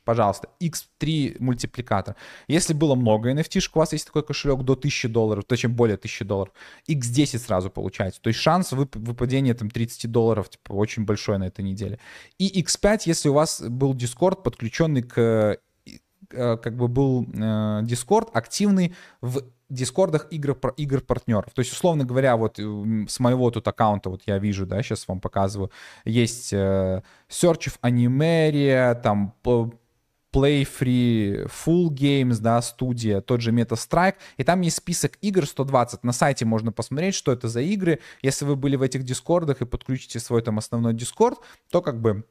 пожалуйста, 0.05 0.49
X3 0.61 1.37
мультипликатор. 1.39 2.15
Если 2.47 2.73
было 2.73 2.95
много 2.95 3.31
NFT, 3.31 3.59
у 3.73 3.79
вас 3.79 3.91
есть 3.93 4.05
такой 4.05 4.23
кошелек 4.23 4.61
до 4.63 4.73
1000 4.73 5.09
долларов, 5.09 5.43
точнее 5.45 5.71
более 5.71 5.95
1000 5.95 6.25
долларов, 6.25 6.53
X10 6.89 7.39
сразу 7.39 7.69
получается. 7.69 8.21
То 8.21 8.29
есть 8.29 8.39
шанс 8.39 8.71
вып- 8.71 8.97
выпадения 8.97 9.53
там 9.53 9.69
30 9.69 10.11
долларов 10.11 10.49
типа, 10.49 10.73
очень 10.73 11.05
большой 11.05 11.37
на 11.37 11.45
этой 11.45 11.65
неделе. 11.65 11.99
И 12.37 12.61
X5, 12.61 13.01
если 13.05 13.29
у 13.29 13.33
вас 13.33 13.61
был 13.61 13.93
Discord, 13.93 14.43
подключенный 14.43 15.01
к 15.01 15.57
э, 16.31 16.57
как 16.57 16.75
бы 16.77 16.87
был 16.87 17.23
э, 17.23 17.81
Discord 17.83 18.29
активный 18.33 18.95
в 19.21 19.43
дискордах 19.69 20.27
игр, 20.31 20.57
игр 20.77 21.01
партнеров. 21.01 21.51
То 21.53 21.61
есть, 21.61 21.71
условно 21.71 22.05
говоря, 22.05 22.37
вот 22.37 22.59
с 22.59 23.19
моего 23.19 23.49
тут 23.51 23.67
аккаунта, 23.67 24.09
вот 24.09 24.21
я 24.25 24.37
вижу, 24.37 24.65
да, 24.65 24.81
сейчас 24.83 25.07
вам 25.07 25.19
показываю, 25.19 25.71
есть 26.05 26.53
э, 26.53 27.01
Search 27.29 27.67
of 27.67 27.79
Animeria, 27.81 28.99
там 29.01 29.33
Play 30.35 30.67
Free, 30.67 31.49
Full 31.49 31.89
Games, 31.91 32.39
да, 32.41 32.61
студия, 32.61 33.21
тот 33.21 33.39
же 33.39 33.51
Meta-Strike, 33.51 34.15
и 34.35 34.43
там 34.43 34.59
есть 34.61 34.77
список 34.77 35.13
игр 35.21 35.47
120. 35.47 36.03
На 36.03 36.11
сайте 36.11 36.43
можно 36.43 36.73
посмотреть, 36.73 37.15
что 37.15 37.31
это 37.31 37.47
за 37.47 37.61
игры. 37.61 37.99
Если 38.21 38.43
вы 38.43 38.57
были 38.57 38.75
в 38.75 38.81
этих 38.81 39.03
дискордах 39.03 39.61
и 39.61 39.65
подключите 39.65 40.19
свой 40.19 40.41
там 40.41 40.57
основной 40.57 40.93
дискорд, 40.93 41.39
то 41.71 41.81
как 41.81 42.01
бы 42.01 42.25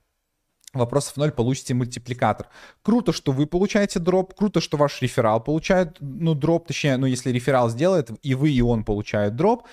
вопросов 0.74 1.16
ноль, 1.16 1.30
получите 1.30 1.72
мультипликатор. 1.72 2.48
Круто, 2.82 3.12
что 3.12 3.32
вы 3.32 3.46
получаете 3.46 4.00
дроп, 4.00 4.34
круто, 4.34 4.60
что 4.60 4.76
ваш 4.76 5.00
реферал 5.00 5.42
получает, 5.42 5.96
ну, 6.00 6.34
дроп, 6.34 6.66
точнее, 6.66 6.96
ну, 6.98 7.06
если 7.06 7.30
реферал 7.30 7.70
сделает, 7.70 8.10
и 8.22 8.34
вы, 8.34 8.50
и 8.50 8.60
он 8.60 8.84
получают 8.84 9.36
дроп, 9.36 9.66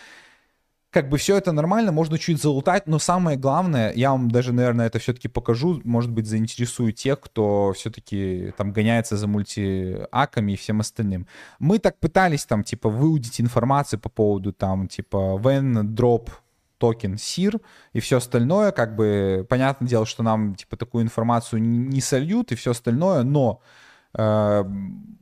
как 0.92 1.08
бы 1.08 1.18
все 1.18 1.38
это 1.38 1.54
нормально, 1.54 1.94
можно 1.94 2.20
чуть 2.20 2.42
залутать, 2.42 2.86
но 2.86 3.00
самое 3.00 3.38
главное, 3.38 3.94
я 3.94 4.12
вам 4.12 4.30
даже, 4.30 4.52
наверное, 4.52 4.88
это 4.88 5.00
все-таки 5.00 5.30
покажу, 5.30 5.82
может 5.86 6.12
быть, 6.12 6.28
заинтересую 6.28 6.92
тех, 6.92 7.22
кто 7.22 7.74
все-таки 7.74 8.54
там 8.58 8.74
гоняется 8.74 9.16
за 9.16 9.28
мультиаками 9.28 10.52
и 10.52 10.56
всем 10.58 10.82
остальным. 10.82 11.28
Мы 11.60 11.80
так 11.80 11.98
пытались 11.98 12.46
там, 12.46 12.66
типа, 12.66 12.90
выудить 12.90 13.40
информацию 13.40 14.02
по 14.02 14.10
поводу 14.10 14.52
там, 14.52 14.90
типа, 14.90 15.40
when 15.42 15.84
drop 15.84 16.30
токен 16.78 17.14
SIR 17.14 17.62
и 17.94 18.00
все 18.02 18.18
остальное, 18.18 18.74
как 18.74 18.96
бы, 18.98 19.46
понятное 19.48 19.88
дело, 19.88 20.06
что 20.06 20.24
нам, 20.24 20.56
типа, 20.56 20.76
такую 20.76 21.06
информацию 21.06 21.62
не 21.62 22.02
сольют 22.02 22.52
и 22.52 22.56
все 22.56 22.72
остальное, 22.72 23.24
но 23.24 23.62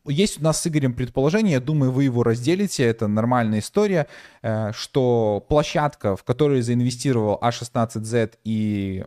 есть 0.10 0.40
у 0.40 0.44
нас 0.44 0.61
с 0.61 0.68
Игорем 0.68 0.94
предположение, 0.94 1.53
я 1.53 1.60
думаю, 1.60 1.91
вы 1.91 2.06
его 2.06 2.24
разделите, 2.24 2.84
это 2.84 3.07
нормальная 3.07 3.60
история, 3.60 4.07
э, 4.41 4.72
что 4.74 5.45
площадка, 5.48 6.16
в 6.16 6.24
которой 6.24 6.61
заинвестировал 6.61 7.40
A16Z 7.41 8.38
и 8.44 9.06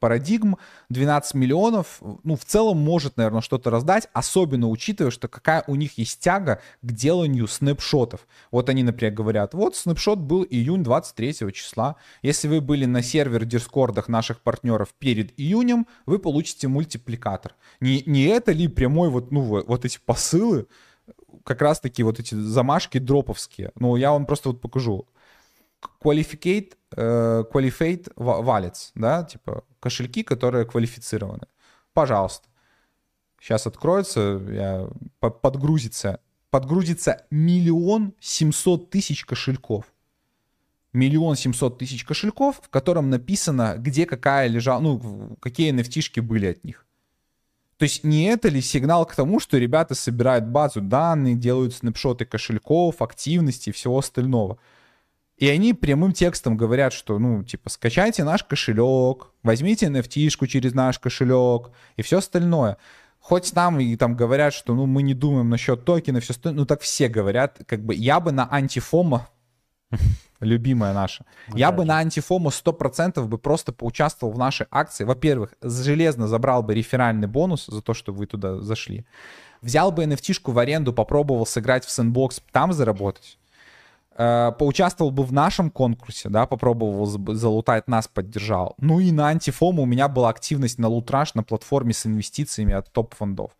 Paradigm, 0.00 0.56
12 0.88 1.34
миллионов, 1.34 2.00
ну, 2.24 2.36
в 2.36 2.44
целом 2.44 2.78
может, 2.78 3.16
наверное, 3.16 3.42
что-то 3.42 3.70
раздать, 3.70 4.08
особенно 4.12 4.68
учитывая, 4.68 5.10
что 5.10 5.28
какая 5.28 5.64
у 5.66 5.74
них 5.74 5.98
есть 5.98 6.20
тяга 6.20 6.60
к 6.82 6.92
деланию 6.92 7.46
снапшотов. 7.46 8.26
Вот 8.50 8.68
они, 8.68 8.82
например, 8.82 9.12
говорят, 9.12 9.54
вот 9.54 9.76
снапшот 9.76 10.18
был 10.18 10.46
июнь 10.48 10.82
23 10.82 11.52
числа, 11.52 11.96
если 12.22 12.48
вы 12.48 12.60
были 12.60 12.86
на 12.86 13.02
сервер 13.02 13.44
дискордах 13.44 14.08
наших 14.08 14.40
партнеров 14.40 14.94
перед 14.98 15.38
июнем, 15.38 15.86
вы 16.06 16.18
получите 16.18 16.68
мультипликатор. 16.68 17.54
Не, 17.80 18.02
не 18.06 18.29
это 18.30 18.52
ли 18.52 18.68
прямой 18.68 19.10
вот, 19.10 19.30
ну, 19.30 19.40
вот 19.40 19.84
эти 19.84 19.98
посылы, 20.04 20.66
как 21.44 21.62
раз-таки 21.62 22.02
вот 22.02 22.20
эти 22.20 22.34
замашки 22.34 22.98
дроповские. 22.98 23.72
Ну, 23.74 23.96
я 23.96 24.12
вам 24.12 24.26
просто 24.26 24.50
вот 24.50 24.60
покажу. 24.60 25.06
Qualificate, 26.02 26.74
uh, 26.94 27.50
qualified 27.50 28.12
wallets, 28.16 28.90
да, 28.94 29.24
типа 29.24 29.64
кошельки, 29.80 30.22
которые 30.22 30.66
квалифицированы. 30.66 31.46
Пожалуйста. 31.94 32.48
Сейчас 33.40 33.66
откроется, 33.66 34.40
я, 34.50 34.88
подгрузится. 35.18 36.20
Подгрузится 36.50 37.24
миллион 37.30 38.12
семьсот 38.20 38.90
тысяч 38.90 39.24
кошельков. 39.24 39.86
Миллион 40.92 41.36
семьсот 41.36 41.78
тысяч 41.78 42.04
кошельков, 42.04 42.60
в 42.62 42.68
котором 42.68 43.08
написано, 43.08 43.76
где 43.78 44.04
какая 44.04 44.48
лежала, 44.48 44.80
ну, 44.80 45.36
какие 45.40 45.72
nft 45.72 46.20
были 46.20 46.46
от 46.46 46.64
них. 46.64 46.84
То 47.80 47.84
есть 47.84 48.04
не 48.04 48.24
это 48.24 48.50
ли 48.50 48.60
сигнал 48.60 49.06
к 49.06 49.14
тому, 49.14 49.40
что 49.40 49.56
ребята 49.56 49.94
собирают 49.94 50.44
базу 50.44 50.82
данных, 50.82 51.38
делают 51.38 51.72
снапшоты 51.72 52.26
кошельков, 52.26 53.00
активности 53.00 53.70
и 53.70 53.72
всего 53.72 53.96
остального? 53.96 54.58
И 55.38 55.48
они 55.48 55.72
прямым 55.72 56.12
текстом 56.12 56.58
говорят, 56.58 56.92
что, 56.92 57.18
ну, 57.18 57.42
типа, 57.42 57.70
скачайте 57.70 58.22
наш 58.22 58.44
кошелек, 58.44 59.28
возьмите 59.42 59.86
nft 59.86 60.46
через 60.46 60.74
наш 60.74 60.98
кошелек 60.98 61.70
и 61.96 62.02
все 62.02 62.18
остальное. 62.18 62.76
Хоть 63.18 63.54
нам 63.54 63.80
и 63.80 63.96
там 63.96 64.14
говорят, 64.14 64.52
что, 64.52 64.74
ну, 64.74 64.84
мы 64.84 65.02
не 65.02 65.14
думаем 65.14 65.48
насчет 65.48 65.86
токена, 65.86 66.20
все 66.20 66.34
остальное, 66.34 66.60
ну, 66.60 66.66
так 66.66 66.82
все 66.82 67.08
говорят, 67.08 67.62
как 67.66 67.82
бы, 67.82 67.94
я 67.94 68.20
бы 68.20 68.30
на 68.30 68.46
антифома 68.52 69.30
любимая 70.40 70.92
наша. 70.94 71.24
Я 71.54 71.72
бы 71.72 71.84
на 71.84 71.98
антифому 71.98 72.48
100% 72.48 73.24
бы 73.26 73.38
просто 73.38 73.72
поучаствовал 73.72 74.32
в 74.32 74.38
нашей 74.38 74.66
акции. 74.70 75.04
Во-первых, 75.04 75.54
железно 75.62 76.28
забрал 76.28 76.62
бы 76.62 76.74
реферальный 76.74 77.28
бонус 77.28 77.66
за 77.66 77.82
то, 77.82 77.94
что 77.94 78.12
вы 78.12 78.26
туда 78.26 78.60
зашли. 78.60 79.04
Взял 79.62 79.92
бы 79.92 80.04
nft 80.04 80.52
в 80.52 80.58
аренду, 80.58 80.92
попробовал 80.92 81.46
сыграть 81.46 81.84
в 81.84 81.90
сэндбокс, 81.90 82.40
там 82.50 82.72
заработать. 82.72 83.38
Э, 84.16 84.52
поучаствовал 84.58 85.10
бы 85.10 85.22
в 85.22 85.32
нашем 85.32 85.70
конкурсе, 85.70 86.28
да, 86.28 86.46
попробовал 86.46 87.06
залутать, 87.06 87.88
нас 87.88 88.08
поддержал. 88.08 88.74
Ну 88.78 89.00
и 89.00 89.12
на 89.12 89.28
антифому 89.28 89.82
у 89.82 89.86
меня 89.86 90.08
была 90.08 90.30
активность 90.30 90.78
на 90.78 90.88
лутраж 90.88 91.34
на 91.34 91.42
платформе 91.42 91.92
с 91.92 92.06
инвестициями 92.06 92.74
от 92.74 92.92
топ-фондов 92.92 93.52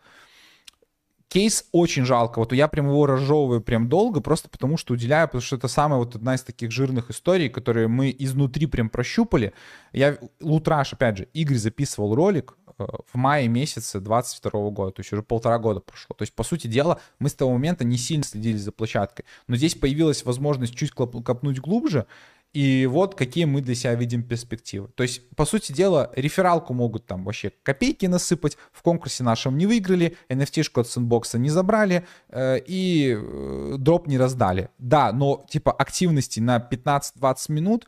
Кейс 1.30 1.64
очень 1.70 2.04
жалко. 2.04 2.40
Вот 2.40 2.52
я 2.52 2.66
прям 2.66 2.88
его 2.88 3.06
разжевываю 3.06 3.60
прям 3.60 3.88
долго, 3.88 4.20
просто 4.20 4.48
потому 4.48 4.76
что 4.76 4.94
уделяю, 4.94 5.28
потому 5.28 5.42
что 5.42 5.54
это 5.54 5.68
самая 5.68 6.00
вот 6.00 6.16
одна 6.16 6.34
из 6.34 6.42
таких 6.42 6.72
жирных 6.72 7.08
историй, 7.10 7.48
которые 7.48 7.86
мы 7.86 8.14
изнутри 8.18 8.66
прям 8.66 8.90
прощупали. 8.90 9.52
Я, 9.92 10.18
Лутраж, 10.40 10.92
опять 10.92 11.18
же, 11.18 11.28
Игорь 11.32 11.56
записывал 11.56 12.16
ролик 12.16 12.58
э, 12.78 12.84
в 13.12 13.14
мае 13.14 13.46
месяце 13.46 14.00
22 14.00 14.70
года, 14.70 14.90
то 14.90 15.00
есть 15.02 15.12
уже 15.12 15.22
полтора 15.22 15.60
года 15.60 15.78
прошло. 15.78 16.16
То 16.18 16.22
есть, 16.22 16.34
по 16.34 16.42
сути 16.42 16.66
дела, 16.66 17.00
мы 17.20 17.28
с 17.28 17.34
того 17.34 17.52
момента 17.52 17.84
не 17.84 17.96
сильно 17.96 18.24
следили 18.24 18.56
за 18.56 18.72
площадкой. 18.72 19.24
Но 19.46 19.54
здесь 19.54 19.76
появилась 19.76 20.24
возможность 20.24 20.74
чуть 20.74 20.90
копнуть 20.90 21.60
глубже, 21.60 22.06
и 22.52 22.86
вот 22.86 23.14
какие 23.14 23.44
мы 23.44 23.60
для 23.60 23.74
себя 23.74 23.94
видим 23.94 24.22
перспективы. 24.22 24.88
То 24.88 25.04
есть, 25.04 25.28
по 25.36 25.44
сути 25.44 25.72
дела, 25.72 26.10
рефералку 26.16 26.74
могут 26.74 27.06
там 27.06 27.24
вообще 27.24 27.52
копейки 27.62 28.06
насыпать, 28.06 28.56
в 28.72 28.82
конкурсе 28.82 29.22
нашем 29.22 29.56
не 29.56 29.66
выиграли, 29.66 30.16
NFT-шку 30.28 30.80
от 30.80 30.88
сэндбокса 30.88 31.38
не 31.38 31.48
забрали 31.48 32.06
э, 32.28 32.58
и 32.66 33.16
э, 33.16 33.74
дроп 33.78 34.08
не 34.08 34.18
раздали. 34.18 34.70
Да, 34.78 35.12
но 35.12 35.44
типа 35.48 35.70
активности 35.70 36.40
на 36.40 36.58
15-20 36.58 37.52
минут, 37.52 37.86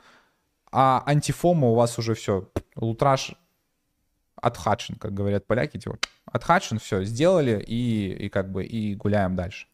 а 0.71 1.03
антифома 1.07 1.69
у 1.69 1.75
вас 1.75 1.99
уже 1.99 2.15
все, 2.15 2.49
лутраж 2.77 3.35
отхачен, 4.43 4.97
как 4.97 5.15
говорят 5.15 5.47
поляки, 5.47 5.79
типа 5.79 5.99
отхачен, 6.27 6.79
все, 6.79 7.05
сделали 7.05 7.63
и, 7.67 8.27
и 8.27 8.29
как 8.29 8.51
бы 8.51 8.65
и 8.65 8.95
гуляем 8.95 9.37
дальше. 9.37 9.67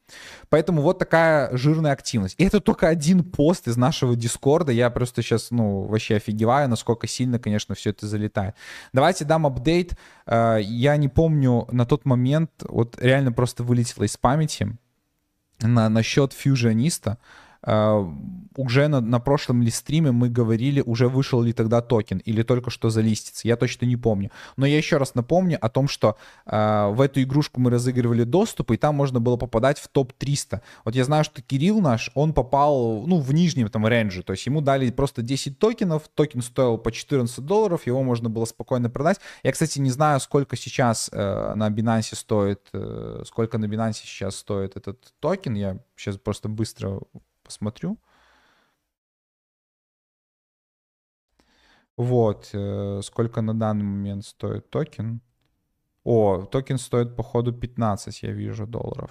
Поэтому 0.48 0.82
вот 0.82 0.98
такая 0.98 1.54
жирная 1.56 1.92
активность. 1.92 2.34
И 2.38 2.44
это 2.44 2.60
только 2.60 2.88
один 2.88 3.22
пост 3.22 3.68
из 3.68 3.76
нашего 3.76 4.16
Дискорда. 4.16 4.72
Я 4.72 4.90
просто 4.90 5.22
сейчас, 5.22 5.50
ну, 5.50 5.82
вообще 5.82 6.16
офигеваю, 6.16 6.68
насколько 6.68 7.06
сильно, 7.06 7.38
конечно, 7.38 7.74
все 7.74 7.90
это 7.90 8.06
залетает. 8.06 8.54
Давайте 8.92 9.24
дам 9.24 9.46
апдейт. 9.46 9.94
Э, 10.26 10.58
я 10.60 10.96
не 10.96 11.08
помню 11.08 11.66
на 11.70 11.84
тот 11.84 12.04
момент, 12.04 12.50
вот 12.62 12.98
реально 13.00 13.32
просто 13.32 13.62
вылетело 13.62 14.04
из 14.04 14.16
памяти 14.16 14.76
на, 15.60 15.88
насчет 15.88 16.32
фьюжиониста. 16.32 17.18
А, 17.62 18.08
уже 18.56 18.88
на, 18.88 19.00
на 19.00 19.20
прошлом 19.20 19.62
ли 19.62 19.74
стриме 19.74 20.10
мы 20.10 20.28
говорили, 20.28 20.82
уже 20.84 21.08
вышел 21.08 21.40
ли 21.42 21.52
тогда 21.52 21.80
токен 21.80 22.18
или 22.18 22.42
только 22.42 22.70
что 22.70 22.90
залистится, 22.90 23.46
я 23.46 23.56
точно 23.56 23.86
не 23.86 23.96
помню. 23.96 24.30
Но 24.56 24.66
я 24.66 24.76
еще 24.76 24.96
раз 24.96 25.14
напомню 25.14 25.58
о 25.60 25.68
том, 25.68 25.86
что 25.88 26.16
э, 26.46 26.88
в 26.88 27.00
эту 27.00 27.22
игрушку 27.22 27.60
мы 27.60 27.70
разыгрывали 27.70 28.24
доступ, 28.24 28.72
и 28.72 28.76
там 28.76 28.96
можно 28.96 29.20
было 29.20 29.36
попадать 29.36 29.78
в 29.78 29.88
топ-300. 29.88 30.60
Вот 30.84 30.94
я 30.94 31.04
знаю, 31.04 31.24
что 31.24 31.40
Кирилл 31.40 31.80
наш, 31.80 32.10
он 32.14 32.32
попал, 32.32 33.04
ну, 33.06 33.20
в 33.20 33.32
нижнем 33.32 33.68
там 33.68 33.86
рейнже, 33.86 34.22
то 34.22 34.32
есть 34.32 34.44
ему 34.46 34.60
дали 34.60 34.90
просто 34.90 35.22
10 35.22 35.58
токенов, 35.58 36.08
токен 36.08 36.42
стоил 36.42 36.78
по 36.78 36.90
14 36.90 37.44
долларов, 37.44 37.86
его 37.86 38.02
можно 38.02 38.28
было 38.28 38.44
спокойно 38.44 38.90
продать. 38.90 39.20
Я, 39.42 39.52
кстати, 39.52 39.78
не 39.78 39.90
знаю, 39.90 40.20
сколько 40.20 40.56
сейчас 40.56 41.10
э, 41.12 41.54
на 41.54 41.68
Binance 41.68 42.16
стоит, 42.16 42.60
э, 42.72 43.22
сколько 43.24 43.58
на 43.58 43.66
Binance 43.66 44.00
сейчас 44.04 44.36
стоит 44.36 44.76
этот 44.76 45.12
токен, 45.20 45.54
я 45.54 45.78
сейчас 45.96 46.16
просто 46.16 46.48
быстро 46.48 47.00
посмотрю. 47.48 47.98
Вот, 51.96 52.50
э, 52.52 53.00
сколько 53.02 53.40
на 53.40 53.58
данный 53.58 53.84
момент 53.84 54.24
стоит 54.24 54.70
токен. 54.70 55.22
О, 56.04 56.44
токен 56.44 56.78
стоит, 56.78 57.16
походу, 57.16 57.52
15, 57.52 58.22
я 58.22 58.32
вижу, 58.32 58.66
долларов. 58.66 59.10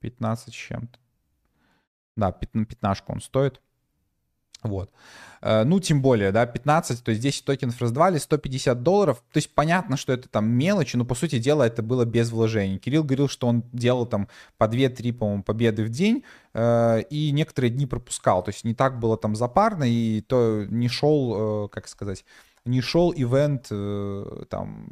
15 0.00 0.52
с 0.52 0.56
чем-то. 0.56 0.98
Да, 2.16 2.30
15 2.30 3.04
он 3.08 3.20
стоит. 3.20 3.62
Вот. 4.62 4.90
Э, 5.42 5.64
ну, 5.64 5.80
тем 5.80 6.00
более, 6.02 6.30
да, 6.30 6.46
15, 6.46 7.02
то 7.02 7.10
есть 7.10 7.20
10 7.20 7.44
токенов 7.44 7.80
раздавали, 7.80 8.18
150 8.18 8.82
долларов. 8.82 9.22
То 9.32 9.38
есть 9.38 9.54
понятно, 9.54 9.96
что 9.96 10.12
это 10.12 10.28
там 10.28 10.48
мелочи, 10.48 10.96
но 10.96 11.04
по 11.04 11.14
сути 11.14 11.38
дела 11.38 11.66
это 11.66 11.82
было 11.82 12.04
без 12.04 12.30
вложений. 12.30 12.78
Кирилл 12.78 13.02
говорил, 13.02 13.28
что 13.28 13.48
он 13.48 13.64
делал 13.72 14.06
там 14.06 14.28
по 14.56 14.64
2-3, 14.64 15.12
по-моему, 15.12 15.42
победы 15.42 15.84
в 15.84 15.90
день, 15.90 16.22
э, 16.54 17.02
и 17.10 17.32
некоторые 17.32 17.70
дни 17.70 17.86
пропускал. 17.86 18.42
То 18.44 18.50
есть 18.50 18.64
не 18.64 18.74
так 18.74 19.00
было 19.00 19.16
там 19.16 19.34
запарно, 19.34 19.84
и 19.84 20.20
то 20.20 20.64
не 20.68 20.88
шел, 20.88 21.66
э, 21.66 21.68
как 21.68 21.88
сказать, 21.88 22.24
не 22.64 22.80
шел 22.80 23.12
ивент 23.12 23.68
там 24.48 24.88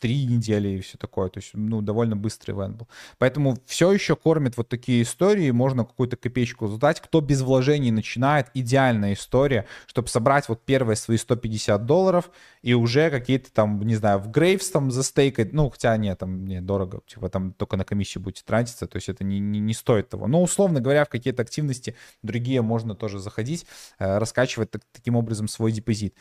три 0.00 0.24
недели 0.26 0.68
и 0.68 0.80
все 0.80 0.96
такое. 0.98 1.28
То 1.28 1.38
есть, 1.38 1.50
ну, 1.54 1.80
довольно 1.82 2.16
быстрый 2.16 2.52
ивент 2.52 2.76
был. 2.76 2.88
Поэтому 3.18 3.58
все 3.66 3.92
еще 3.92 4.16
кормит 4.16 4.56
вот 4.56 4.68
такие 4.68 5.02
истории, 5.02 5.50
можно 5.50 5.84
какую-то 5.84 6.16
копеечку 6.16 6.68
задать. 6.68 7.00
Кто 7.00 7.20
без 7.20 7.42
вложений 7.42 7.92
начинает, 7.92 8.46
идеальная 8.54 9.14
история, 9.14 9.66
чтобы 9.86 10.08
собрать 10.08 10.48
вот 10.48 10.64
первые 10.64 10.96
свои 10.96 11.16
150 11.16 11.84
долларов 11.86 12.30
и 12.62 12.74
уже 12.74 13.10
какие-то 13.10 13.52
там, 13.52 13.80
не 13.82 13.96
знаю, 13.96 14.18
в 14.18 14.30
Грейвс 14.30 14.70
там 14.70 14.90
застейкать, 14.90 15.52
ну, 15.52 15.70
хотя 15.70 15.96
нет, 15.96 16.18
там, 16.18 16.44
не, 16.44 16.60
дорого, 16.60 17.00
типа 17.06 17.28
там 17.28 17.52
только 17.52 17.76
на 17.76 17.84
комиссию 17.84 18.22
будете 18.22 18.42
тратиться, 18.44 18.86
то 18.86 18.96
есть 18.96 19.08
это 19.08 19.24
не, 19.24 19.38
не, 19.38 19.60
не 19.60 19.74
стоит 19.74 20.08
того. 20.08 20.26
Но, 20.26 20.42
условно 20.42 20.80
говоря, 20.80 21.04
в 21.04 21.08
какие-то 21.08 21.42
активности 21.42 21.94
другие 22.22 22.62
можно 22.62 22.94
тоже 22.94 23.18
заходить, 23.18 23.66
э, 23.98 24.18
раскачивать 24.18 24.70
так, 24.70 24.82
таким 24.92 25.16
образом 25.16 25.48
свой 25.48 25.72
депозит. 25.72 26.14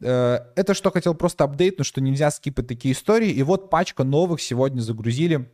Э, 0.00 0.43
это 0.56 0.74
что 0.74 0.90
хотел 0.90 1.14
просто 1.14 1.44
апдейтнуть, 1.44 1.86
что 1.86 2.00
нельзя 2.00 2.30
скипать 2.30 2.66
такие 2.66 2.94
истории, 2.94 3.30
и 3.30 3.42
вот 3.42 3.70
пачка 3.70 4.04
новых 4.04 4.40
сегодня 4.40 4.80
загрузили 4.80 5.50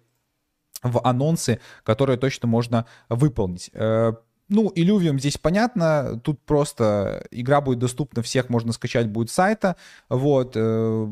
в 0.83 1.01
анонсы, 1.05 1.61
которые 1.85 2.17
точно 2.17 2.49
можно 2.49 2.87
выполнить. 3.09 3.71
Э, 3.75 4.13
ну, 4.51 4.73
Illuvium 4.75 5.19
здесь 5.19 5.39
понятно, 5.39 6.21
тут 6.25 6.41
просто 6.41 7.25
игра 7.31 7.61
будет 7.61 7.79
доступна, 7.79 8.21
всех 8.21 8.49
можно 8.49 8.73
скачать 8.73 9.09
будет 9.09 9.31
с 9.31 9.35
сайта, 9.35 9.77
вот. 10.09 10.53
Э, 10.57 11.09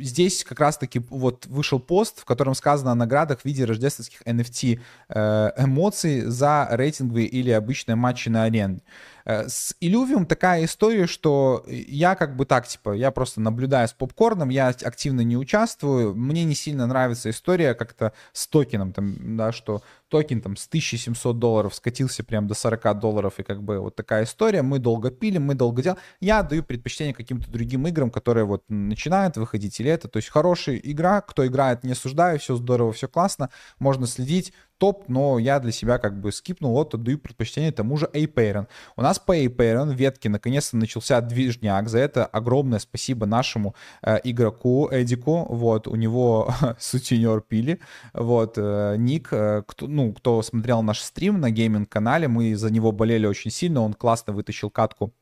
здесь 0.00 0.44
как 0.44 0.58
раз-таки 0.58 1.00
вот 1.08 1.46
вышел 1.46 1.78
пост, 1.78 2.20
в 2.20 2.24
котором 2.24 2.54
сказано 2.54 2.90
о 2.90 2.96
наградах 2.96 3.40
в 3.40 3.44
виде 3.44 3.64
рождественских 3.64 4.22
NFT 4.22 4.80
э, 5.08 5.50
эмоций 5.56 6.22
за 6.22 6.66
рейтинговые 6.70 7.28
или 7.28 7.50
обычные 7.50 7.94
матчи 7.94 8.28
на 8.28 8.42
арене. 8.42 8.80
Э, 9.24 9.48
с 9.48 9.74
Illuvium 9.80 10.26
такая 10.26 10.64
история, 10.64 11.06
что 11.06 11.64
я 11.66 12.14
как 12.14 12.36
бы 12.36 12.44
так, 12.44 12.66
типа, 12.66 12.92
я 12.92 13.10
просто 13.10 13.40
наблюдаю 13.40 13.88
с 13.88 13.92
попкорном, 13.92 14.50
я 14.50 14.68
активно 14.68 15.22
не 15.22 15.36
участвую, 15.36 16.14
мне 16.14 16.44
не 16.44 16.54
сильно 16.54 16.86
нравится 16.86 17.30
история 17.30 17.74
как-то 17.74 18.12
с 18.32 18.46
токеном, 18.46 18.92
там, 18.92 19.36
да, 19.36 19.52
что 19.52 19.82
токен 20.08 20.40
там 20.40 20.56
с 20.56 20.66
1700 20.66 21.38
долларов 21.38 21.74
скатился 21.74 22.22
прям 22.22 22.46
до 22.46 22.54
40 22.54 23.00
долларов, 23.00 23.34
и 23.38 23.42
как 23.42 23.62
бы 23.62 23.78
вот 23.78 23.96
такая 23.96 24.24
история, 24.24 24.62
мы 24.62 24.78
долго 24.78 25.10
пили, 25.10 25.38
мы 25.38 25.54
долго 25.54 25.82
делали. 25.82 26.00
Я 26.20 26.42
даю 26.42 26.62
предпочтение 26.62 27.14
каким-то 27.14 27.50
другим 27.50 27.86
играм, 27.86 28.10
которые 28.10 28.44
вот 28.44 28.64
начинают 28.68 29.36
выходить 29.36 29.80
или 29.80 29.90
это, 29.90 30.08
то 30.08 30.18
есть 30.18 30.28
хорошая 30.28 30.76
игра, 30.76 31.20
кто 31.20 31.46
играет, 31.46 31.82
не 31.82 31.92
осуждаю, 31.92 32.38
все 32.38 32.56
здорово, 32.56 32.92
все 32.92 33.08
классно, 33.08 33.50
можно 33.78 34.06
следить, 34.06 34.52
топ, 34.78 35.08
но 35.08 35.38
я 35.38 35.60
для 35.60 35.72
себя 35.72 35.98
как 35.98 36.20
бы 36.20 36.32
скипнул, 36.32 36.72
вот 36.72 36.94
отдаю 36.94 37.18
предпочтение 37.18 37.72
тому 37.72 37.96
же 37.96 38.08
Apeiron. 38.12 38.66
У 38.96 39.02
нас 39.02 39.18
по 39.18 39.36
Apeiron 39.36 39.94
ветке 39.94 40.28
наконец-то 40.28 40.76
начался 40.76 41.20
движняк, 41.20 41.88
за 41.88 41.98
это 41.98 42.26
огромное 42.26 42.78
спасибо 42.78 43.26
нашему 43.26 43.74
э, 44.02 44.18
игроку 44.24 44.88
Эдику, 44.90 45.46
вот, 45.48 45.86
у 45.86 45.96
него 45.96 46.52
сутенер 46.78 47.40
пили, 47.40 47.80
вот, 48.12 48.54
э, 48.56 48.96
ник, 48.98 49.28
э, 49.32 49.62
кто, 49.66 49.86
ну, 49.86 50.12
кто 50.12 50.42
смотрел 50.42 50.82
наш 50.82 51.00
стрим 51.00 51.40
на 51.40 51.50
гейминг-канале, 51.50 52.28
мы 52.28 52.54
за 52.56 52.72
него 52.72 52.92
болели 52.92 53.26
очень 53.26 53.50
сильно, 53.50 53.82
он 53.82 53.94
классно 53.94 54.32
вытащил 54.32 54.70
катку 54.70 55.12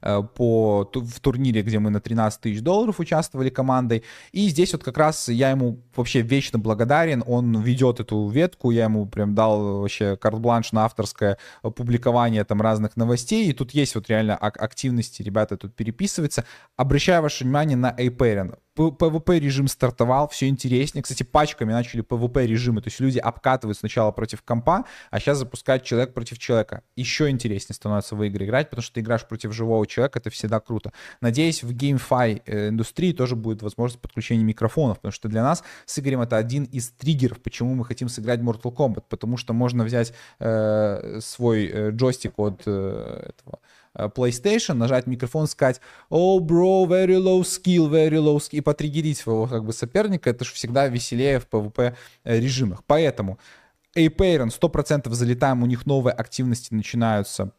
по, 0.00 0.90
в 0.92 1.20
турнире, 1.20 1.62
где 1.62 1.78
мы 1.78 1.90
на 1.90 2.00
13 2.00 2.40
тысяч 2.40 2.60
долларов 2.60 3.00
участвовали 3.00 3.50
командой. 3.50 4.04
И 4.32 4.48
здесь 4.48 4.72
вот 4.72 4.84
как 4.84 4.98
раз 4.98 5.28
я 5.28 5.50
ему 5.50 5.82
вообще 5.94 6.22
вечно 6.22 6.58
благодарен. 6.58 7.22
Он 7.26 7.60
ведет 7.60 8.00
эту 8.00 8.28
ветку, 8.28 8.70
я 8.70 8.84
ему 8.84 9.06
прям 9.06 9.34
дал 9.34 9.80
вообще 9.80 10.16
карт-бланш 10.16 10.72
на 10.72 10.84
авторское 10.84 11.38
публикование 11.62 12.44
там 12.44 12.60
разных 12.60 12.96
новостей. 12.96 13.48
И 13.48 13.52
тут 13.52 13.72
есть 13.72 13.94
вот 13.94 14.08
реально 14.08 14.36
активности, 14.36 15.22
ребята 15.22 15.56
тут 15.56 15.74
переписываются. 15.74 16.44
Обращаю 16.76 17.22
ваше 17.22 17.44
внимание 17.44 17.76
на 17.76 17.90
Aperion. 17.90 18.56
PvP 18.78 19.38
режим 19.38 19.68
стартовал, 19.68 20.28
все 20.28 20.48
интереснее. 20.48 21.02
Кстати, 21.02 21.22
пачками 21.22 21.72
начали 21.72 22.02
PvP 22.02 22.46
режимы, 22.46 22.80
то 22.80 22.88
есть 22.88 23.00
люди 23.00 23.18
обкатывают 23.18 23.78
сначала 23.78 24.10
против 24.12 24.42
компа, 24.42 24.84
а 25.10 25.20
сейчас 25.20 25.38
запускают 25.38 25.84
человек 25.84 26.14
против 26.14 26.38
человека. 26.38 26.82
Еще 26.96 27.28
интереснее 27.28 27.74
становится 27.74 28.16
в 28.16 28.22
игры 28.22 28.46
играть, 28.46 28.70
потому 28.70 28.82
что 28.82 28.94
ты 28.94 29.00
играешь 29.00 29.26
против 29.26 29.52
живого 29.52 29.86
человека, 29.86 30.18
это 30.18 30.30
всегда 30.30 30.60
круто. 30.60 30.92
Надеюсь, 31.20 31.62
в 31.62 31.70
GameFi 31.72 32.42
э, 32.44 32.68
индустрии 32.68 33.12
тоже 33.12 33.36
будет 33.36 33.62
возможность 33.62 34.00
подключения 34.00 34.44
микрофонов, 34.44 34.98
потому 34.98 35.12
что 35.12 35.28
для 35.28 35.42
нас 35.42 35.62
с 35.86 35.98
Игорем 35.98 36.20
это 36.20 36.36
один 36.36 36.64
из 36.64 36.90
триггеров, 36.90 37.40
почему 37.40 37.74
мы 37.74 37.84
хотим 37.84 38.08
сыграть 38.08 38.40
Mortal 38.40 38.74
Kombat, 38.74 39.04
потому 39.08 39.36
что 39.36 39.52
можно 39.52 39.84
взять 39.84 40.12
э, 40.38 41.20
свой 41.20 41.66
э, 41.66 41.90
джойстик 41.90 42.38
от 42.38 42.62
э, 42.66 43.30
этого 43.30 43.58
Э, 43.87 43.87
PlayStation, 44.06 44.74
нажать 44.74 45.06
микрофон, 45.06 45.46
сказать 45.46 45.80
«Oh, 46.10 46.38
bro, 46.38 46.86
very 46.86 47.16
low 47.16 47.42
skill, 47.42 47.90
very 47.90 48.18
low 48.18 48.36
skill», 48.36 48.58
и 48.58 48.60
потриггерить 48.60 49.18
своего 49.18 49.46
как 49.46 49.64
бы 49.64 49.72
соперника, 49.72 50.30
это 50.30 50.44
же 50.44 50.52
всегда 50.52 50.88
веселее 50.88 51.40
в 51.40 51.48
PvP 51.48 51.94
э, 52.24 52.40
режимах. 52.40 52.82
Поэтому 52.86 53.38
Apeiron 53.96 54.48
100% 54.48 55.10
залетаем, 55.10 55.62
у 55.62 55.66
них 55.66 55.86
новые 55.86 56.14
активности 56.14 56.74
начинаются 56.74 57.52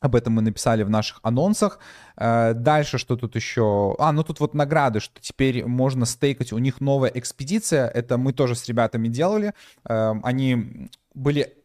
Об 0.00 0.14
этом 0.14 0.32
мы 0.32 0.42
написали 0.42 0.82
в 0.82 0.90
наших 0.90 1.20
анонсах. 1.22 1.78
Э, 2.16 2.54
дальше 2.54 2.98
что 2.98 3.16
тут 3.16 3.36
еще? 3.36 3.94
А, 3.98 4.12
ну 4.12 4.22
тут 4.22 4.40
вот 4.40 4.54
награды, 4.54 5.00
что 5.00 5.20
теперь 5.20 5.66
можно 5.66 6.06
стейкать. 6.06 6.52
У 6.52 6.58
них 6.58 6.80
новая 6.80 7.10
экспедиция. 7.14 7.86
Это 7.88 8.16
мы 8.16 8.32
тоже 8.32 8.54
с 8.54 8.66
ребятами 8.66 9.08
делали. 9.08 9.52
Эм, 9.84 10.22
они 10.24 10.88
были 11.14 11.59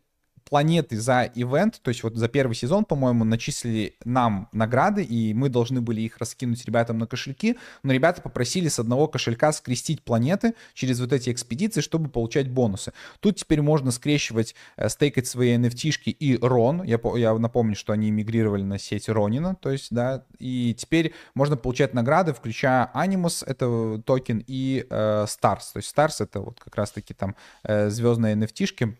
планеты 0.49 0.99
за 0.99 1.29
ивент, 1.33 1.81
то 1.81 1.89
есть 1.89 2.03
вот 2.03 2.15
за 2.15 2.27
первый 2.27 2.53
сезон, 2.53 2.85
по-моему, 2.85 3.23
начислили 3.23 3.95
нам 4.05 4.47
награды, 4.51 5.03
и 5.03 5.33
мы 5.33 5.49
должны 5.49 5.81
были 5.81 6.01
их 6.01 6.17
раскинуть 6.19 6.63
ребятам 6.65 6.99
на 6.99 7.07
кошельки, 7.07 7.57
но 7.83 7.91
ребята 7.91 8.21
попросили 8.21 8.67
с 8.67 8.79
одного 8.79 9.07
кошелька 9.07 9.51
скрестить 9.51 10.03
планеты 10.03 10.53
через 10.73 10.99
вот 10.99 11.13
эти 11.13 11.31
экспедиции, 11.31 11.81
чтобы 11.81 12.09
получать 12.09 12.49
бонусы. 12.49 12.93
Тут 13.19 13.37
теперь 13.37 13.61
можно 13.61 13.91
скрещивать, 13.91 14.55
э, 14.77 14.87
стейкать 14.89 15.27
свои 15.27 15.57
NFT-шки 15.57 16.11
и 16.11 16.37
Рон, 16.37 16.83
я, 16.83 16.99
я 17.15 17.33
напомню, 17.37 17.75
что 17.75 17.93
они 17.93 18.11
мигрировали 18.11 18.63
на 18.63 18.77
сеть 18.77 19.09
Ронина, 19.09 19.55
то 19.55 19.71
есть, 19.71 19.87
да, 19.91 20.25
и 20.37 20.75
теперь 20.77 21.13
можно 21.33 21.57
получать 21.57 21.93
награды, 21.95 22.33
включая 22.33 22.91
Animus, 22.93 23.43
это 23.45 24.01
токен, 24.05 24.43
и 24.45 24.85
э, 24.87 25.25
Stars, 25.27 25.73
то 25.73 25.77
есть 25.77 25.95
Stars 25.95 26.23
это 26.23 26.41
вот 26.41 26.59
как 26.59 26.75
раз-таки 26.75 27.15
там 27.15 27.35
э, 27.63 27.89
звездные 27.89 28.35
NFT-шки, 28.35 28.95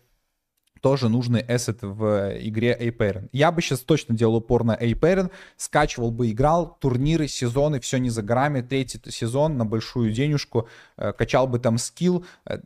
тоже 0.86 1.08
нужный 1.08 1.44
эссет 1.48 1.82
в 1.82 2.38
игре 2.38 2.72
A-Parent. 2.72 3.28
Я 3.32 3.50
бы 3.50 3.60
сейчас 3.60 3.80
точно 3.80 4.14
делал 4.14 4.36
упор 4.36 4.62
на 4.62 4.70
A-Parent, 4.70 5.32
скачивал 5.56 6.12
бы, 6.12 6.30
играл, 6.30 6.78
турниры, 6.80 7.26
сезоны, 7.26 7.80
все 7.80 7.98
не 7.98 8.08
за 8.08 8.22
горами, 8.22 8.60
третий 8.60 9.00
сезон 9.10 9.56
на 9.56 9.66
большую 9.66 10.12
денежку, 10.12 10.68
э, 10.96 11.12
качал 11.12 11.48
бы 11.48 11.58
там 11.58 11.78
скилл, 11.78 12.24
э, 12.48 12.60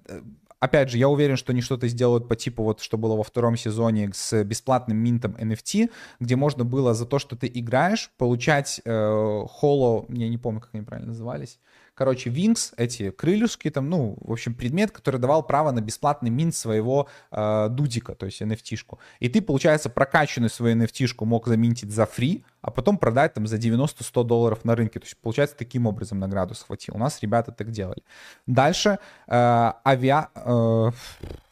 опять 0.58 0.90
же, 0.90 0.98
я 0.98 1.08
уверен, 1.08 1.38
что 1.38 1.52
они 1.52 1.62
что-то 1.62 1.88
сделают 1.88 2.28
по 2.28 2.36
типу 2.36 2.62
вот, 2.62 2.82
что 2.82 2.98
было 2.98 3.16
во 3.16 3.22
втором 3.22 3.56
сезоне 3.56 4.10
с 4.12 4.44
бесплатным 4.44 4.98
минтом 4.98 5.34
NFT, 5.40 5.90
где 6.20 6.36
можно 6.36 6.62
было 6.62 6.92
за 6.92 7.06
то, 7.06 7.18
что 7.18 7.36
ты 7.36 7.50
играешь, 7.52 8.10
получать 8.18 8.82
э, 8.84 9.44
холо, 9.48 10.04
я 10.10 10.28
не 10.28 10.36
помню, 10.36 10.60
как 10.60 10.74
они 10.74 10.82
правильно 10.82 11.12
назывались, 11.12 11.58
короче, 12.00 12.30
Wings, 12.30 12.72
эти 12.78 13.10
крылюшки, 13.10 13.68
там, 13.68 13.90
ну, 13.90 14.16
в 14.22 14.32
общем, 14.32 14.54
предмет, 14.54 14.90
который 14.90 15.20
давал 15.20 15.42
право 15.42 15.70
на 15.70 15.82
бесплатный 15.82 16.30
мин 16.30 16.50
своего 16.50 17.08
э, 17.30 17.68
дудика, 17.68 18.14
то 18.14 18.24
есть 18.24 18.40
NFT-шку. 18.40 18.98
И 19.18 19.28
ты, 19.28 19.42
получается, 19.42 19.90
прокачанную 19.90 20.48
свою 20.48 20.76
NFT-шку 20.76 21.26
мог 21.26 21.46
заминтить 21.46 21.90
за 21.90 22.06
фри, 22.06 22.42
а 22.62 22.70
потом 22.70 22.96
продать 22.96 23.34
там 23.34 23.46
за 23.46 23.56
90-100 23.56 24.24
долларов 24.24 24.64
на 24.64 24.76
рынке. 24.76 24.98
То 24.98 25.04
есть, 25.04 25.18
получается, 25.18 25.56
таким 25.58 25.86
образом 25.86 26.18
награду 26.18 26.54
схватил. 26.54 26.94
У 26.94 26.98
нас 26.98 27.20
ребята 27.20 27.52
так 27.52 27.70
делали. 27.70 28.02
Дальше 28.46 28.98
э, 29.28 29.72
авиа... 29.84 30.28
Э, 30.34 30.92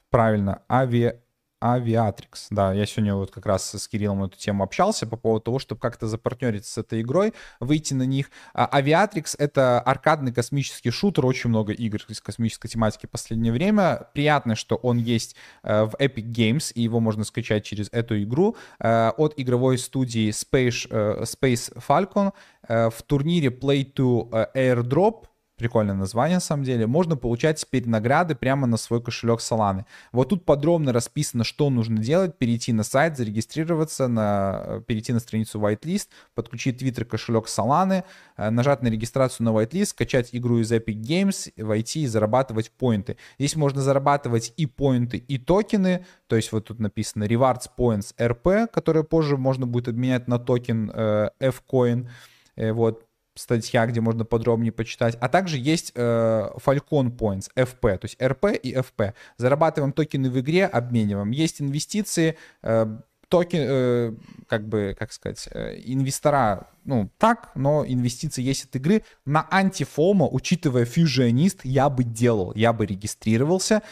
правильно, 0.08 0.62
авиа 0.66 1.16
Aviatrix. 1.62 2.46
Да, 2.50 2.72
я 2.72 2.86
сегодня 2.86 3.14
вот 3.14 3.30
как 3.30 3.46
раз 3.46 3.74
с 3.74 3.88
Кириллом 3.88 4.24
эту 4.24 4.38
тему 4.38 4.62
общался 4.62 5.06
по 5.06 5.16
поводу 5.16 5.44
того, 5.44 5.58
чтобы 5.58 5.80
как-то 5.80 6.06
запартнериться 6.06 6.72
с 6.72 6.78
этой 6.78 7.00
игрой, 7.00 7.34
выйти 7.60 7.94
на 7.94 8.04
них. 8.04 8.30
А 8.54 8.80
Aviatrix— 8.80 9.34
это 9.38 9.80
аркадный 9.80 10.32
космический 10.32 10.90
шутер, 10.90 11.26
очень 11.26 11.50
много 11.50 11.72
игр 11.72 12.00
из 12.08 12.20
космической 12.20 12.68
тематики 12.68 13.06
в 13.06 13.10
последнее 13.10 13.52
время. 13.52 14.08
Приятно, 14.14 14.54
что 14.54 14.76
он 14.76 14.98
есть 14.98 15.36
э, 15.62 15.84
в 15.84 15.94
Epic 15.94 16.30
Games, 16.30 16.72
и 16.72 16.82
его 16.82 17.00
можно 17.00 17.24
скачать 17.24 17.64
через 17.64 17.88
эту 17.92 18.22
игру. 18.22 18.56
Э, 18.78 19.10
от 19.16 19.34
игровой 19.36 19.78
студии 19.78 20.30
Space, 20.30 20.86
э, 20.90 21.24
Space 21.24 21.76
Falcon 21.86 22.32
в 22.68 23.02
турнире 23.06 23.48
Play 23.48 23.94
to 23.94 24.30
Airdrop 24.54 25.24
Прикольное 25.58 25.96
название, 25.96 26.36
на 26.36 26.40
самом 26.40 26.62
деле. 26.62 26.86
Можно 26.86 27.16
получать 27.16 27.58
теперь 27.58 27.88
награды 27.88 28.36
прямо 28.36 28.68
на 28.68 28.76
свой 28.76 29.02
кошелек 29.02 29.40
Solana. 29.40 29.84
Вот 30.12 30.28
тут 30.28 30.44
подробно 30.44 30.92
расписано, 30.92 31.42
что 31.42 31.68
нужно 31.68 31.98
делать. 31.98 32.38
Перейти 32.38 32.72
на 32.72 32.84
сайт, 32.84 33.16
зарегистрироваться, 33.16 34.06
на, 34.06 34.84
перейти 34.86 35.12
на 35.12 35.18
страницу 35.18 35.58
Whitelist, 35.58 36.10
подключить 36.36 36.80
Twitter 36.80 37.04
кошелек 37.04 37.46
Solana, 37.46 38.04
э, 38.36 38.50
нажать 38.50 38.82
на 38.82 38.88
регистрацию 38.88 39.46
на 39.46 39.50
Whitelist, 39.50 39.86
скачать 39.86 40.28
игру 40.30 40.60
из 40.60 40.70
Epic 40.70 41.00
Games, 41.00 41.52
войти 41.56 42.02
и 42.02 42.06
зарабатывать 42.06 42.70
поинты. 42.70 43.16
Здесь 43.40 43.56
можно 43.56 43.82
зарабатывать 43.82 44.52
и 44.56 44.66
поинты, 44.66 45.18
и 45.18 45.38
токены. 45.38 46.06
То 46.28 46.36
есть 46.36 46.52
вот 46.52 46.66
тут 46.66 46.78
написано 46.78 47.24
Rewards 47.24 47.68
Points 47.76 48.14
RP, 48.16 48.68
которые 48.68 49.02
позже 49.02 49.36
можно 49.36 49.66
будет 49.66 49.88
обменять 49.88 50.28
на 50.28 50.38
токен 50.38 50.92
э, 50.94 51.30
F-Coin. 51.40 52.08
Э, 52.54 52.72
вот, 52.72 53.07
статья, 53.38 53.86
где 53.86 54.00
можно 54.00 54.24
подробнее 54.24 54.72
почитать. 54.72 55.16
А 55.20 55.28
также 55.28 55.58
есть 55.58 55.92
э, 55.94 56.50
Falcon 56.64 57.16
Points, 57.16 57.50
FP, 57.56 57.98
то 57.98 58.04
есть 58.04 58.20
RP 58.20 58.56
и 58.56 58.74
FP. 58.74 59.14
Зарабатываем 59.36 59.92
токены 59.92 60.30
в 60.30 60.38
игре, 60.40 60.66
обмениваем. 60.66 61.30
Есть 61.30 61.60
инвестиции, 61.60 62.36
э, 62.62 62.86
токен, 63.28 63.60
э, 63.62 64.12
как 64.46 64.66
бы, 64.68 64.96
как 64.98 65.12
сказать, 65.12 65.48
э, 65.52 65.80
инвестора, 65.84 66.68
ну, 66.84 67.10
так, 67.18 67.50
но 67.54 67.84
инвестиции 67.86 68.42
есть 68.42 68.64
от 68.64 68.76
игры. 68.76 69.02
На 69.24 69.46
anti-FOMO, 69.50 70.26
учитывая 70.26 70.84
Fusionist, 70.84 71.60
я 71.64 71.90
бы 71.90 72.04
делал, 72.04 72.52
я 72.54 72.72
бы 72.72 72.86
регистрировался 72.86 73.82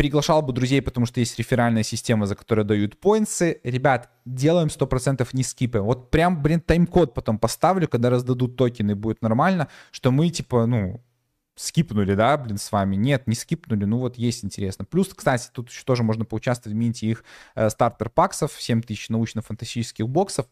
приглашал 0.00 0.40
бы 0.40 0.54
друзей, 0.54 0.80
потому 0.80 1.04
что 1.04 1.20
есть 1.20 1.38
реферальная 1.38 1.82
система, 1.82 2.24
за 2.24 2.34
которую 2.34 2.64
дают 2.64 2.98
points 2.98 3.44
ы. 3.44 3.60
Ребят, 3.62 4.08
делаем 4.24 4.68
100% 4.68 5.28
не 5.34 5.42
скипаем. 5.42 5.84
Вот 5.84 6.10
прям, 6.10 6.42
блин, 6.42 6.62
тайм-код 6.62 7.12
потом 7.12 7.38
поставлю, 7.38 7.86
когда 7.86 8.08
раздадут 8.08 8.56
токены, 8.56 8.94
будет 8.94 9.20
нормально, 9.20 9.68
что 9.90 10.10
мы, 10.10 10.30
типа, 10.30 10.64
ну, 10.64 11.02
скипнули, 11.54 12.14
да, 12.14 12.38
блин, 12.38 12.56
с 12.56 12.72
вами. 12.72 12.96
Нет, 12.96 13.26
не 13.26 13.34
скипнули, 13.34 13.84
ну 13.84 13.98
вот 13.98 14.16
есть 14.16 14.42
интересно. 14.42 14.86
Плюс, 14.86 15.12
кстати, 15.14 15.50
тут 15.52 15.68
еще 15.68 15.82
тоже 15.84 16.02
можно 16.02 16.24
поучаствовать 16.24 16.74
в 16.74 16.78
минте 16.78 17.06
их 17.06 17.22
э, 17.54 17.68
стартер-паксов, 17.68 18.52
7000 18.58 19.10
научно-фантастических 19.10 20.08
боксов. 20.08 20.46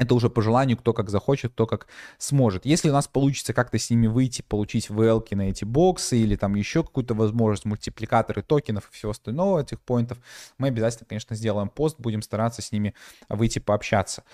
Это 0.00 0.14
уже 0.14 0.30
по 0.30 0.40
желанию, 0.40 0.78
кто 0.78 0.94
как 0.94 1.10
захочет, 1.10 1.52
кто 1.52 1.66
как 1.66 1.86
сможет. 2.16 2.64
Если 2.64 2.88
у 2.88 2.92
нас 2.94 3.06
получится 3.06 3.52
как-то 3.52 3.78
с 3.78 3.90
ними 3.90 4.06
выйти, 4.06 4.40
получить 4.40 4.88
VL 4.88 5.22
на 5.32 5.50
эти 5.50 5.66
боксы 5.66 6.16
или 6.16 6.36
там 6.36 6.54
еще 6.54 6.82
какую-то 6.82 7.12
возможность, 7.12 7.66
мультипликаторы 7.66 8.40
токенов 8.40 8.88
и 8.88 8.94
всего 8.94 9.10
остального 9.10 9.60
этих 9.60 9.78
поинтов, 9.78 10.16
мы 10.56 10.68
обязательно, 10.68 11.06
конечно, 11.06 11.36
сделаем 11.36 11.68
пост, 11.68 11.96
будем 12.00 12.22
стараться 12.22 12.62
с 12.62 12.72
ними 12.72 12.94
выйти 13.28 13.58
пообщаться. 13.58 14.24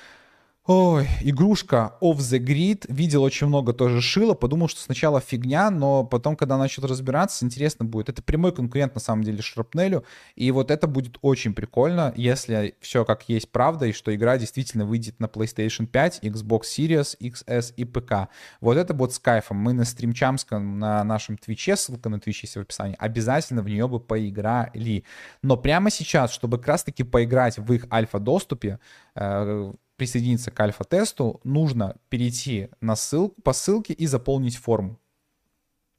Ой, 0.68 1.06
игрушка 1.20 1.94
Off 2.01 2.16
the 2.16 2.40
Grid. 2.40 2.86
Видел 2.88 3.22
очень 3.22 3.47
много 3.47 3.72
тоже 3.72 4.01
шила. 4.01 4.34
Подумал, 4.34 4.66
что 4.66 4.80
сначала 4.80 5.20
фигня, 5.20 5.70
но 5.70 6.02
потом, 6.02 6.34
когда 6.34 6.59
начал 6.59 6.84
разбираться, 6.88 7.44
интересно 7.44 7.84
будет. 7.84 8.09
Это 8.09 8.20
прямой 8.20 8.51
конкурент, 8.51 8.93
на 8.93 9.01
самом 9.01 9.22
деле, 9.22 9.43
Шрапнелю. 9.43 10.05
И 10.34 10.51
вот 10.51 10.72
это 10.72 10.88
будет 10.88 11.18
очень 11.22 11.55
прикольно, 11.55 12.12
если 12.16 12.74
все 12.80 13.05
как 13.05 13.28
есть 13.28 13.52
правда, 13.52 13.86
и 13.86 13.93
что 13.93 14.12
игра 14.12 14.38
действительно 14.38 14.84
выйдет 14.86 15.20
на 15.20 15.26
PlayStation 15.26 15.86
5, 15.86 16.24
Xbox 16.24 16.62
Series, 16.76 17.16
XS 17.20 17.74
и 17.76 17.84
ПК. 17.84 18.28
Вот 18.60 18.76
это 18.76 18.93
будет 18.93 19.12
с 19.12 19.20
кайфом. 19.20 19.59
Мы 19.59 19.72
на 19.72 19.84
стримчамском, 19.84 20.80
на 20.80 21.05
нашем 21.05 21.38
Твиче, 21.38 21.76
ссылка 21.76 22.09
на 22.09 22.18
Твич 22.18 22.43
есть 22.43 22.56
в 22.56 22.60
описании, 22.60 22.97
обязательно 22.98 23.62
в 23.62 23.68
нее 23.68 23.86
бы 23.86 24.01
поиграли. 24.01 25.05
Но 25.43 25.56
прямо 25.56 25.90
сейчас, 25.90 26.32
чтобы 26.32 26.59
как 26.59 26.66
раз-таки 26.66 27.05
поиграть 27.05 27.56
в 27.56 27.72
их 27.72 27.86
альфа-доступе, 27.93 28.80
э, 29.14 29.72
присоединиться 29.97 30.51
к 30.51 30.60
альфа-тесту, 30.60 31.40
нужно 31.44 31.97
перейти 32.09 32.68
на 32.81 32.97
ссылку, 32.97 33.40
по 33.43 33.52
ссылке 33.52 33.93
и 33.93 34.06
заполнить 34.06 34.56
форму. 34.56 34.98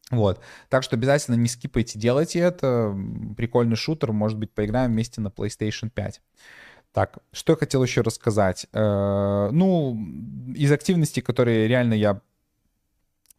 Вот. 0.10 0.40
Так 0.70 0.84
что 0.84 0.96
обязательно 0.96 1.36
не 1.36 1.50
скипайте, 1.50 2.00
делайте 2.00 2.40
это. 2.40 2.96
Прикольный 3.36 3.76
шутер, 3.76 4.14
может 4.14 4.38
быть, 4.38 4.52
поиграем 4.52 4.92
вместе 4.92 5.20
на 5.20 5.28
PlayStation 5.28 5.90
5. 5.90 6.22
Так, 6.94 7.18
что 7.32 7.54
я 7.54 7.58
хотел 7.58 7.84
еще 7.84 8.02
рассказать? 8.02 8.68
Э, 8.72 9.50
ну, 9.52 9.98
из 10.56 10.72
активностей, 10.72 11.22
которые 11.22 11.68
реально 11.68 11.94
я 11.94 12.22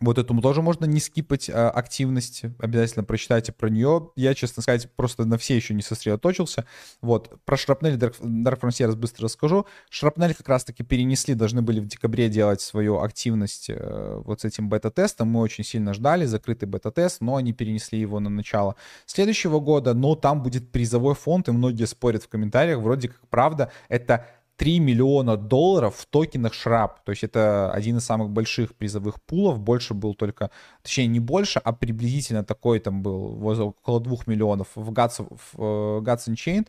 вот 0.00 0.16
этому 0.18 0.40
тоже 0.42 0.62
можно 0.62 0.84
не 0.84 1.00
скипать 1.00 1.50
а, 1.50 1.70
активность, 1.70 2.42
обязательно 2.58 3.04
прочитайте 3.04 3.52
про 3.52 3.68
нее. 3.68 4.10
Я, 4.14 4.34
честно 4.34 4.62
сказать, 4.62 4.90
просто 4.94 5.24
на 5.24 5.38
все 5.38 5.56
еще 5.56 5.74
не 5.74 5.82
сосредоточился. 5.82 6.66
Вот, 7.00 7.40
про 7.44 7.56
Шрапнель 7.56 7.96
Dark, 7.96 8.20
Dark 8.20 8.60
Frontiers 8.60 8.94
быстро 8.94 9.24
расскажу. 9.24 9.66
Шрапнель 9.90 10.34
как 10.34 10.48
раз-таки 10.48 10.84
перенесли, 10.84 11.34
должны 11.34 11.62
были 11.62 11.80
в 11.80 11.86
декабре 11.86 12.28
делать 12.28 12.60
свою 12.60 13.00
активность 13.00 13.70
э, 13.70 14.22
вот 14.24 14.42
с 14.42 14.44
этим 14.44 14.68
бета-тестом. 14.68 15.28
Мы 15.28 15.40
очень 15.40 15.64
сильно 15.64 15.92
ждали 15.94 16.26
закрытый 16.26 16.68
бета-тест, 16.68 17.20
но 17.20 17.34
они 17.34 17.52
перенесли 17.52 17.98
его 17.98 18.20
на 18.20 18.30
начало 18.30 18.76
следующего 19.06 19.58
года. 19.58 19.94
Но 19.94 20.14
там 20.14 20.42
будет 20.44 20.70
призовой 20.70 21.16
фонд, 21.16 21.48
и 21.48 21.52
многие 21.52 21.86
спорят 21.86 22.22
в 22.22 22.28
комментариях, 22.28 22.78
вроде 22.78 23.08
как 23.08 23.26
правда, 23.28 23.72
это 23.88 24.26
3 24.58 24.80
миллиона 24.80 25.36
долларов 25.36 25.94
в 25.96 26.06
токенах 26.06 26.52
Шрап. 26.52 27.04
То 27.04 27.12
есть 27.12 27.22
это 27.22 27.70
один 27.72 27.98
из 27.98 28.04
самых 28.04 28.30
больших 28.30 28.74
призовых 28.74 29.22
пулов. 29.22 29.60
Больше 29.60 29.94
был 29.94 30.14
только, 30.14 30.50
точнее 30.82 31.06
не 31.06 31.20
больше, 31.20 31.60
а 31.64 31.72
приблизительно 31.72 32.42
такой 32.42 32.80
там 32.80 33.02
был, 33.02 33.40
около 33.46 34.00
2 34.00 34.16
миллионов 34.26 34.68
в 34.74 34.90
Guts, 34.90 35.24
в 35.30 35.54
э, 35.56 36.00
Guts 36.02 36.28
Unchained. 36.28 36.66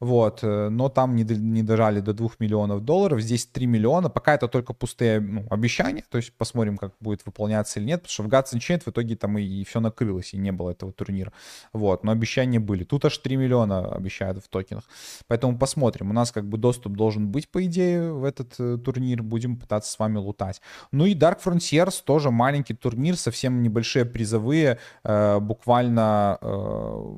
Вот, 0.00 0.40
э, 0.42 0.68
но 0.68 0.88
там 0.88 1.16
не, 1.16 1.24
не 1.24 1.62
дожали 1.62 2.00
до 2.00 2.12
2 2.12 2.30
миллионов 2.38 2.84
долларов, 2.84 3.20
здесь 3.20 3.46
3 3.46 3.66
миллиона, 3.66 4.10
пока 4.10 4.34
это 4.34 4.48
только 4.48 4.72
пустые 4.72 5.20
ну, 5.20 5.46
обещания, 5.50 6.04
то 6.08 6.18
есть 6.18 6.32
посмотрим, 6.32 6.76
как 6.76 6.92
будет 7.00 7.24
выполняться 7.26 7.80
или 7.80 7.86
нет, 7.86 8.02
потому 8.02 8.12
что 8.12 8.22
в 8.22 8.56
Unchained 8.56 8.82
в 8.84 8.88
итоге 8.88 9.16
там 9.16 9.38
и, 9.38 9.42
и 9.42 9.64
все 9.64 9.80
накрылось, 9.80 10.34
и 10.34 10.36
не 10.36 10.52
было 10.52 10.70
этого 10.70 10.92
турнира, 10.92 11.32
вот, 11.72 12.04
но 12.04 12.12
обещания 12.12 12.60
были, 12.60 12.84
тут 12.84 13.04
аж 13.04 13.16
3 13.18 13.36
миллиона 13.36 13.92
обещают 13.92 14.44
в 14.44 14.48
токенах, 14.48 14.84
поэтому 15.26 15.58
посмотрим, 15.58 16.10
у 16.10 16.12
нас 16.12 16.32
как 16.32 16.44
бы 16.48 16.58
доступ 16.58 16.94
должен 16.94 17.28
быть, 17.28 17.48
по 17.48 17.64
идее, 17.64 18.12
в 18.12 18.24
этот 18.24 18.54
э, 18.58 18.78
турнир, 18.78 19.22
будем 19.22 19.56
пытаться 19.56 19.90
с 19.92 19.98
вами 19.98 20.18
лутать. 20.18 20.60
Ну 20.92 21.06
и 21.06 21.14
Dark 21.14 21.38
Frontiers 21.44 22.02
тоже 22.04 22.30
маленький 22.30 22.74
турнир, 22.74 23.16
совсем 23.16 23.62
небольшие 23.62 24.04
призовые, 24.04 24.78
э, 25.04 25.38
буквально 25.40 26.38
э, 26.40 27.16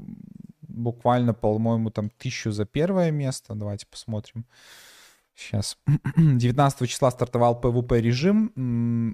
буквально, 0.79 1.35
по-моему, 1.35 1.91
там 1.91 2.11
тысячу 2.11 2.51
за 2.51 2.65
первое 2.65 3.11
место. 3.11 3.55
Давайте 3.55 3.87
посмотрим. 3.87 4.47
Сейчас. 5.39 5.79
19 6.17 6.89
числа 6.91 7.13
стартовал 7.13 7.61
PvP 7.63 8.01
режим. 8.01 8.53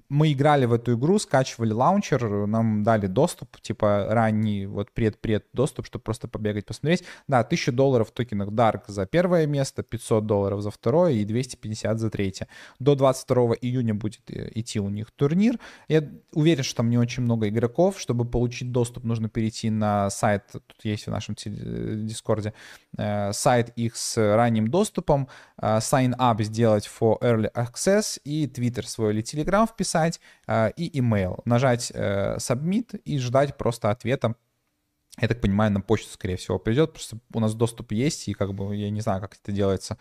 Мы 0.08 0.32
играли 0.32 0.64
в 0.64 0.72
эту 0.72 0.94
игру, 0.94 1.18
скачивали 1.18 1.72
лаунчер, 1.72 2.46
нам 2.46 2.82
дали 2.82 3.08
доступ, 3.08 3.60
типа 3.60 4.06
ранний, 4.08 4.64
вот 4.64 4.90
пред-пред 4.92 5.44
доступ, 5.52 5.84
чтобы 5.84 6.02
просто 6.02 6.26
побегать, 6.26 6.64
посмотреть. 6.64 7.04
Да, 7.28 7.40
1000 7.40 7.72
долларов 7.72 8.08
в 8.08 8.12
токенах 8.12 8.48
Dark 8.48 8.84
за 8.86 9.04
первое 9.04 9.46
место, 9.46 9.82
500 9.82 10.24
долларов 10.24 10.62
за 10.62 10.70
второе 10.70 11.12
и 11.12 11.26
250 11.26 11.98
за 11.98 12.10
третье. 12.10 12.48
До 12.78 12.94
22 12.94 13.56
июня 13.60 13.94
будет 13.94 14.22
э, 14.30 14.50
идти 14.54 14.80
у 14.80 14.88
них 14.88 15.10
турнир. 15.10 15.58
Я 15.88 16.08
уверен, 16.32 16.64
что 16.64 16.76
там 16.76 16.88
не 16.88 16.96
очень 16.96 17.22
много 17.22 17.50
игроков. 17.50 18.00
Чтобы 18.00 18.24
получить 18.24 18.72
доступ, 18.72 19.04
нужно 19.04 19.28
перейти 19.28 19.68
на 19.68 20.08
сайт, 20.08 20.44
тут 20.52 20.84
есть 20.84 21.06
в 21.06 21.10
нашем 21.10 21.36
э, 21.44 21.96
дискорде, 21.96 22.54
сайт 22.96 23.70
их 23.76 23.96
с 23.96 24.16
ранним 24.16 24.68
доступом, 24.68 25.28
sign 25.60 26.16
up 26.16 26.42
сделать 26.42 26.86
for 26.88 27.18
early 27.20 27.50
access 27.54 28.20
и 28.24 28.46
Twitter 28.46 28.86
свой 28.86 29.12
или 29.12 29.22
Telegram 29.22 29.66
вписать 29.66 30.20
э, 30.46 30.70
и 30.76 30.98
email. 30.98 31.40
Нажать 31.44 31.90
э, 31.94 32.36
submit 32.38 33.00
и 33.04 33.18
ждать 33.18 33.56
просто 33.56 33.90
ответа. 33.90 34.34
Я 35.20 35.28
так 35.28 35.40
понимаю, 35.40 35.70
на 35.70 35.80
почту, 35.80 36.10
скорее 36.12 36.36
всего, 36.36 36.58
придет, 36.58 36.96
что 36.96 37.18
у 37.32 37.40
нас 37.40 37.54
доступ 37.54 37.92
есть, 37.92 38.28
и 38.28 38.34
как 38.34 38.52
бы 38.52 38.74
я 38.74 38.90
не 38.90 39.00
знаю, 39.00 39.20
как 39.20 39.36
это 39.40 39.52
делается 39.52 39.96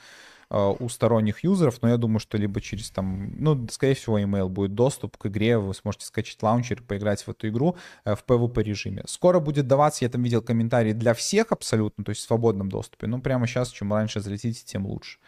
э, 0.50 0.76
у 0.80 0.90
сторонних 0.90 1.44
юзеров, 1.44 1.84
но 1.84 1.90
я 1.90 1.98
думаю, 1.98 2.20
что 2.20 2.36
либо 2.38 2.60
через 2.62 2.90
там, 2.90 3.32
ну, 3.38 3.68
скорее 3.70 3.94
всего, 3.94 4.18
email 4.18 4.50
будет 4.50 4.74
доступ 4.74 5.18
к 5.18 5.28
игре, 5.28 5.60
вы 5.60 5.76
сможете 5.76 6.08
скачать 6.08 6.42
лаунчер 6.42 6.82
поиграть 6.82 7.22
в 7.22 7.30
эту 7.30 7.48
игру 7.50 7.78
в 8.06 8.24
PvP 8.28 8.64
режиме. 8.64 9.04
Скоро 9.06 9.40
будет 9.40 9.68
даваться, 9.68 10.04
я 10.04 10.10
там 10.10 10.24
видел 10.24 10.42
комментарии 10.42 10.94
для 10.94 11.14
всех 11.14 11.52
абсолютно, 11.52 12.04
то 12.04 12.10
есть 12.10 12.24
в 12.24 12.26
свободном 12.26 12.70
доступе, 12.70 13.06
но 13.06 13.20
прямо 13.22 13.46
сейчас, 13.46 13.70
чем 13.70 13.94
раньше 13.94 14.20
залетите, 14.20 14.64
тем 14.66 14.88
лучше. 14.88 15.20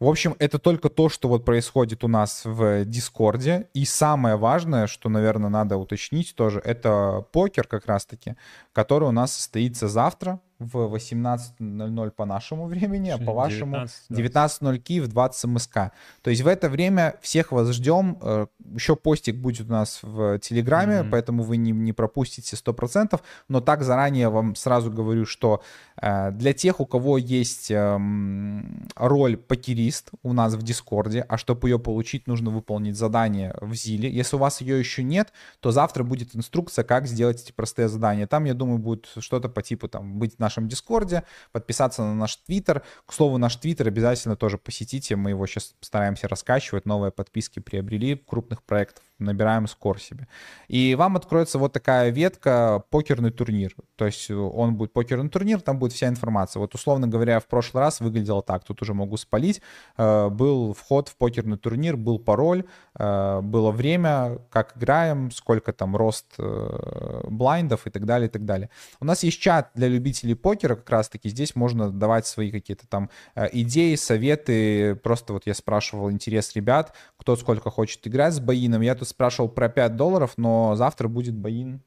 В 0.00 0.08
общем, 0.08 0.34
это 0.38 0.58
только 0.58 0.88
то, 0.88 1.08
что 1.08 1.28
вот 1.28 1.44
происходит 1.44 2.04
у 2.04 2.08
нас 2.08 2.42
в 2.44 2.84
Дискорде. 2.84 3.68
И 3.74 3.84
самое 3.84 4.36
важное, 4.36 4.86
что, 4.86 5.08
наверное, 5.08 5.50
надо 5.50 5.76
уточнить 5.76 6.34
тоже, 6.34 6.60
это 6.64 7.24
покер 7.32 7.66
как 7.66 7.86
раз-таки, 7.86 8.36
который 8.72 9.08
у 9.08 9.12
нас 9.12 9.32
состоится 9.32 9.88
завтра 9.88 10.40
в 10.58 10.94
18.00 10.94 12.10
по 12.10 12.24
нашему 12.24 12.66
времени, 12.66 13.10
а 13.10 13.18
по 13.18 13.32
вашему 13.32 13.86
19.00 14.10 14.78
Киев, 14.78 15.08
20 15.08 15.44
МСК. 15.44 15.74
То 16.22 16.30
есть 16.30 16.42
в 16.42 16.46
это 16.46 16.68
время 16.68 17.16
всех 17.20 17.52
вас 17.52 17.68
ждем. 17.70 18.18
Э, 18.22 18.46
Еще 18.74 18.96
постик 18.96 19.36
будет 19.36 19.68
у 19.68 19.72
нас 19.72 20.00
в 20.02 20.38
Телеграме, 20.38 20.96
mm-hmm. 20.96 21.10
поэтому 21.10 21.42
вы 21.42 21.56
не, 21.56 21.72
не 21.72 21.92
пропустите 21.92 22.56
100%. 22.56 23.20
Но 23.48 23.60
так 23.60 23.82
заранее 23.82 24.28
вам 24.28 24.54
сразу 24.54 24.90
говорю, 24.90 25.26
что 25.26 25.62
э, 26.00 26.30
для 26.32 26.52
тех, 26.52 26.80
у 26.80 26.86
кого 26.86 27.18
есть 27.18 27.70
эм, 27.70 28.88
роль 28.96 29.36
покерист 29.36 30.10
у 30.22 30.32
нас 30.32 30.54
в 30.54 30.62
Дискорде, 30.62 31.24
а 31.28 31.36
чтобы 31.36 31.68
ее 31.68 31.78
получить, 31.78 32.26
нужно 32.26 32.50
выполнить 32.50 32.96
задание 32.96 33.54
в 33.60 33.74
Zealy. 33.74 34.10
Если 34.10 34.36
у 34.36 34.38
вас 34.38 34.60
ее 34.60 34.78
еще 34.78 35.02
нет, 35.02 35.32
то 35.60 35.70
завтра 35.70 36.04
будет 36.04 36.36
инструкция, 36.36 36.84
как 36.84 37.06
сделать 37.06 37.42
эти 37.42 37.52
простые 37.52 37.88
задания. 37.88 38.26
Там, 38.26 38.44
я 38.44 38.54
думаю, 38.54 38.78
будет 38.78 39.10
что-то 39.18 39.48
по 39.48 39.62
типу 39.62 39.88
там 39.88 40.18
быть 40.18 40.38
нашем 40.44 40.68
Дискорде, 40.68 41.24
подписаться 41.52 42.02
на 42.02 42.14
наш 42.14 42.36
Твиттер. 42.36 42.82
К 43.06 43.12
слову, 43.12 43.38
наш 43.38 43.56
Твиттер 43.56 43.88
обязательно 43.88 44.36
тоже 44.36 44.58
посетите. 44.58 45.16
Мы 45.16 45.30
его 45.30 45.46
сейчас 45.46 45.74
стараемся 45.80 46.28
раскачивать. 46.28 46.86
Новые 46.86 47.10
подписки 47.10 47.60
приобрели 47.60 48.16
крупных 48.16 48.62
проектов 48.62 49.02
набираем 49.18 49.66
скор 49.66 50.00
себе. 50.00 50.26
И 50.68 50.94
вам 50.94 51.16
откроется 51.16 51.58
вот 51.58 51.72
такая 51.72 52.10
ветка 52.10 52.82
покерный 52.90 53.30
турнир. 53.30 53.74
То 53.96 54.06
есть 54.06 54.30
он 54.30 54.76
будет 54.76 54.92
покерный 54.92 55.28
турнир, 55.28 55.60
там 55.60 55.78
будет 55.78 55.92
вся 55.92 56.08
информация. 56.08 56.60
Вот 56.60 56.74
условно 56.74 57.06
говоря, 57.06 57.38
в 57.40 57.46
прошлый 57.46 57.82
раз 57.82 58.00
выглядело 58.00 58.42
так, 58.42 58.64
тут 58.64 58.82
уже 58.82 58.94
могу 58.94 59.16
спалить. 59.16 59.62
Э, 59.96 60.28
был 60.28 60.74
вход 60.74 61.08
в 61.08 61.16
покерный 61.16 61.56
турнир, 61.56 61.96
был 61.96 62.18
пароль, 62.18 62.64
э, 62.98 63.40
было 63.40 63.70
время, 63.70 64.38
как 64.50 64.76
играем, 64.76 65.30
сколько 65.30 65.72
там 65.72 65.96
рост 65.96 66.26
э, 66.38 67.20
блайндов 67.28 67.86
и 67.86 67.90
так 67.90 68.04
далее, 68.06 68.28
и 68.28 68.30
так 68.30 68.44
далее. 68.44 68.70
У 69.00 69.04
нас 69.04 69.22
есть 69.22 69.40
чат 69.40 69.70
для 69.74 69.88
любителей 69.88 70.34
покера, 70.34 70.74
как 70.74 70.90
раз 70.90 71.08
таки 71.08 71.28
здесь 71.28 71.54
можно 71.54 71.90
давать 71.90 72.26
свои 72.26 72.50
какие-то 72.50 72.86
там 72.88 73.10
идеи, 73.52 73.94
советы. 73.94 74.96
Просто 74.96 75.32
вот 75.32 75.46
я 75.46 75.54
спрашивал 75.54 76.10
интерес 76.10 76.54
ребят, 76.54 76.94
кто 77.16 77.36
сколько 77.36 77.70
хочет 77.70 78.06
играть 78.06 78.34
с 78.34 78.40
Баином. 78.40 78.82
Я 78.82 78.94
тут 78.94 79.03
спрашивал 79.04 79.48
про 79.48 79.68
5 79.68 79.96
долларов, 79.96 80.34
но 80.36 80.74
завтра 80.74 81.08
будет 81.08 81.34
Баин 81.34 81.82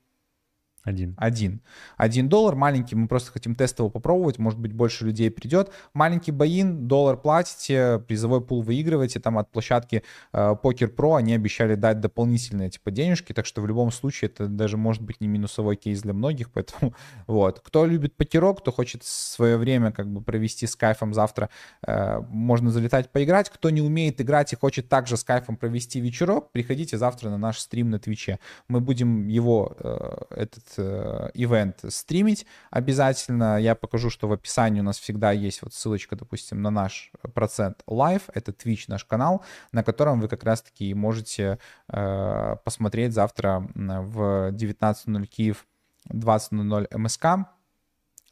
один. 0.88 1.15
Один. 1.18 1.61
Один 1.97 2.30
доллар 2.30 2.55
маленький, 2.55 2.95
мы 2.95 3.09
просто 3.09 3.31
хотим 3.31 3.55
тестово 3.55 3.89
попробовать, 3.89 4.39
может 4.39 4.57
быть, 4.57 4.72
больше 4.72 5.05
людей 5.05 5.30
придет. 5.30 5.69
Маленький 5.93 6.31
боин, 6.31 6.88
доллар 6.88 7.18
платите, 7.18 7.99
призовой 8.07 8.39
пул 8.39 8.61
выигрываете, 8.61 9.19
там 9.19 9.38
от 9.38 9.51
площадки 9.51 10.03
э, 10.31 10.55
Poker 10.64 10.95
Pro 10.95 11.18
они 11.18 11.35
обещали 11.35 11.76
дать 11.76 11.99
дополнительные 11.99 12.69
типа 12.69 12.91
денежки, 12.91 13.34
так 13.34 13.45
что 13.45 13.61
в 13.61 13.68
любом 13.68 13.91
случае 13.91 14.30
это 14.30 14.47
даже 14.47 14.77
может 14.77 15.01
быть 15.03 15.19
не 15.19 15.27
минусовой 15.27 15.76
кейс 15.76 16.01
для 16.01 16.14
многих, 16.14 16.51
поэтому 16.53 16.93
вот. 17.27 17.59
Кто 17.59 17.85
любит 17.85 18.15
покерок, 18.15 18.61
кто 18.61 18.72
хочет 18.72 19.03
свое 19.03 19.57
время 19.57 19.91
как 19.91 20.07
бы 20.07 20.22
провести 20.22 20.68
с 20.68 20.76
кайфом 20.77 21.14
завтра, 21.14 21.49
э, 21.85 22.22
можно 22.30 22.72
залетать 22.72 23.11
поиграть. 23.11 23.49
Кто 23.49 23.69
не 23.72 23.81
умеет 23.81 24.22
играть 24.22 24.53
и 24.53 24.55
хочет 24.55 24.88
также 24.88 25.18
с 25.18 25.23
кайфом 25.26 25.57
провести 25.57 25.99
вечерок, 25.99 26.53
приходите 26.53 26.97
завтра 26.97 27.30
на 27.30 27.38
наш 27.38 27.59
стрим 27.59 27.89
на 27.89 27.99
Твиче. 27.99 28.39
Мы 28.69 28.80
будем 28.80 29.27
его, 29.27 29.76
э, 29.80 29.97
этот 30.30 30.77
Э, 30.78 31.30
ивент 31.34 31.84
стримить 31.90 32.45
обязательно. 32.72 33.60
Я 33.60 33.76
покажу, 33.76 34.10
что 34.10 34.28
в 34.28 34.32
описании 34.32 34.82
у 34.82 34.84
нас 34.84 34.99
всегда 34.99 35.32
есть 35.32 35.62
вот 35.62 35.74
ссылочка, 35.74 36.16
допустим, 36.16 36.62
на 36.62 36.70
наш 36.70 37.12
процент 37.34 37.84
live. 37.88 38.24
Это 38.34 38.52
Twitch, 38.52 38.86
наш 38.88 39.06
канал, 39.06 39.44
на 39.72 39.84
котором 39.84 40.22
вы 40.22 40.28
как 40.28 40.44
раз-таки 40.44 40.94
можете 40.94 41.60
э, 41.90 42.56
посмотреть 42.64 43.14
завтра 43.14 43.68
в 43.76 44.52
19.00 44.52 45.26
Киев, 45.26 45.66
20.00 46.10 46.98
МСК 46.98 47.26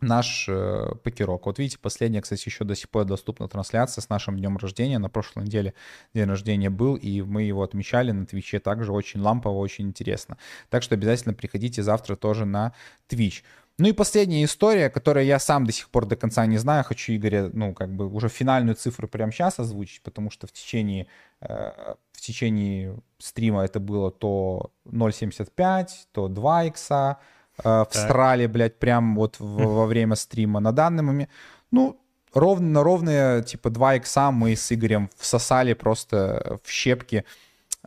наш 0.01 0.47
э, 0.49 0.91
покерок. 1.03 1.45
Вот 1.45 1.59
видите, 1.59 1.79
последняя, 1.79 2.21
кстати, 2.21 2.47
еще 2.47 2.63
до 2.63 2.75
сих 2.75 2.89
пор 2.89 3.05
доступна 3.05 3.47
трансляция 3.47 4.01
с 4.01 4.09
нашим 4.09 4.37
днем 4.37 4.57
рождения. 4.57 4.99
На 4.99 5.09
прошлой 5.09 5.43
неделе 5.43 5.73
день 6.13 6.25
рождения 6.25 6.69
был, 6.69 6.95
и 6.95 7.21
мы 7.21 7.43
его 7.43 7.63
отмечали 7.63 8.11
на 8.11 8.25
Твиче 8.25 8.59
также 8.59 8.91
очень 8.91 9.21
лампово, 9.21 9.57
очень 9.57 9.87
интересно. 9.87 10.37
Так 10.69 10.83
что 10.83 10.95
обязательно 10.95 11.33
приходите 11.33 11.81
завтра 11.81 12.15
тоже 12.15 12.45
на 12.45 12.73
Твич. 13.07 13.43
Ну 13.77 13.89
и 13.89 13.91
последняя 13.91 14.43
история, 14.45 14.89
которую 14.89 15.25
я 15.25 15.37
сам 15.37 15.65
до 15.65 15.73
сих 15.73 15.89
пор 15.89 16.05
до 16.05 16.15
конца 16.15 16.45
не 16.45 16.57
знаю, 16.57 16.85
хочу 16.85 17.13
Игоря, 17.13 17.49
ну, 17.51 17.73
как 17.73 17.93
бы 17.93 18.07
уже 18.07 18.29
финальную 18.29 18.75
цифру 18.75 19.07
прямо 19.09 19.33
сейчас 19.33 19.59
озвучить, 19.59 20.01
потому 20.01 20.31
что 20.31 20.47
в 20.47 20.53
течение, 20.53 21.07
э, 21.41 21.95
в 22.13 22.21
течение 22.21 22.97
стрима 23.17 23.65
это 23.65 23.81
было 23.81 24.11
то 24.11 24.71
0.75, 24.85 26.07
то 26.13 26.29
2 26.29 26.63
икса, 26.65 27.17
э, 27.63 27.85
всрали, 27.89 28.47
блядь, 28.47 28.79
прям 28.79 29.15
вот 29.15 29.39
в, 29.39 29.45
во 29.45 29.85
время 29.85 30.15
стрима. 30.15 30.59
На 30.59 30.71
данный 30.71 31.03
момент, 31.03 31.29
ну, 31.71 31.99
ровно 32.33 32.67
на 32.67 32.83
ровные, 32.83 33.43
типа, 33.43 33.69
2 33.69 33.95
икса 33.95 34.31
мы 34.31 34.55
с 34.55 34.71
Игорем 34.71 35.09
всосали 35.17 35.73
просто 35.73 36.59
в 36.63 36.69
щепки. 36.69 37.17
э, 37.17 37.23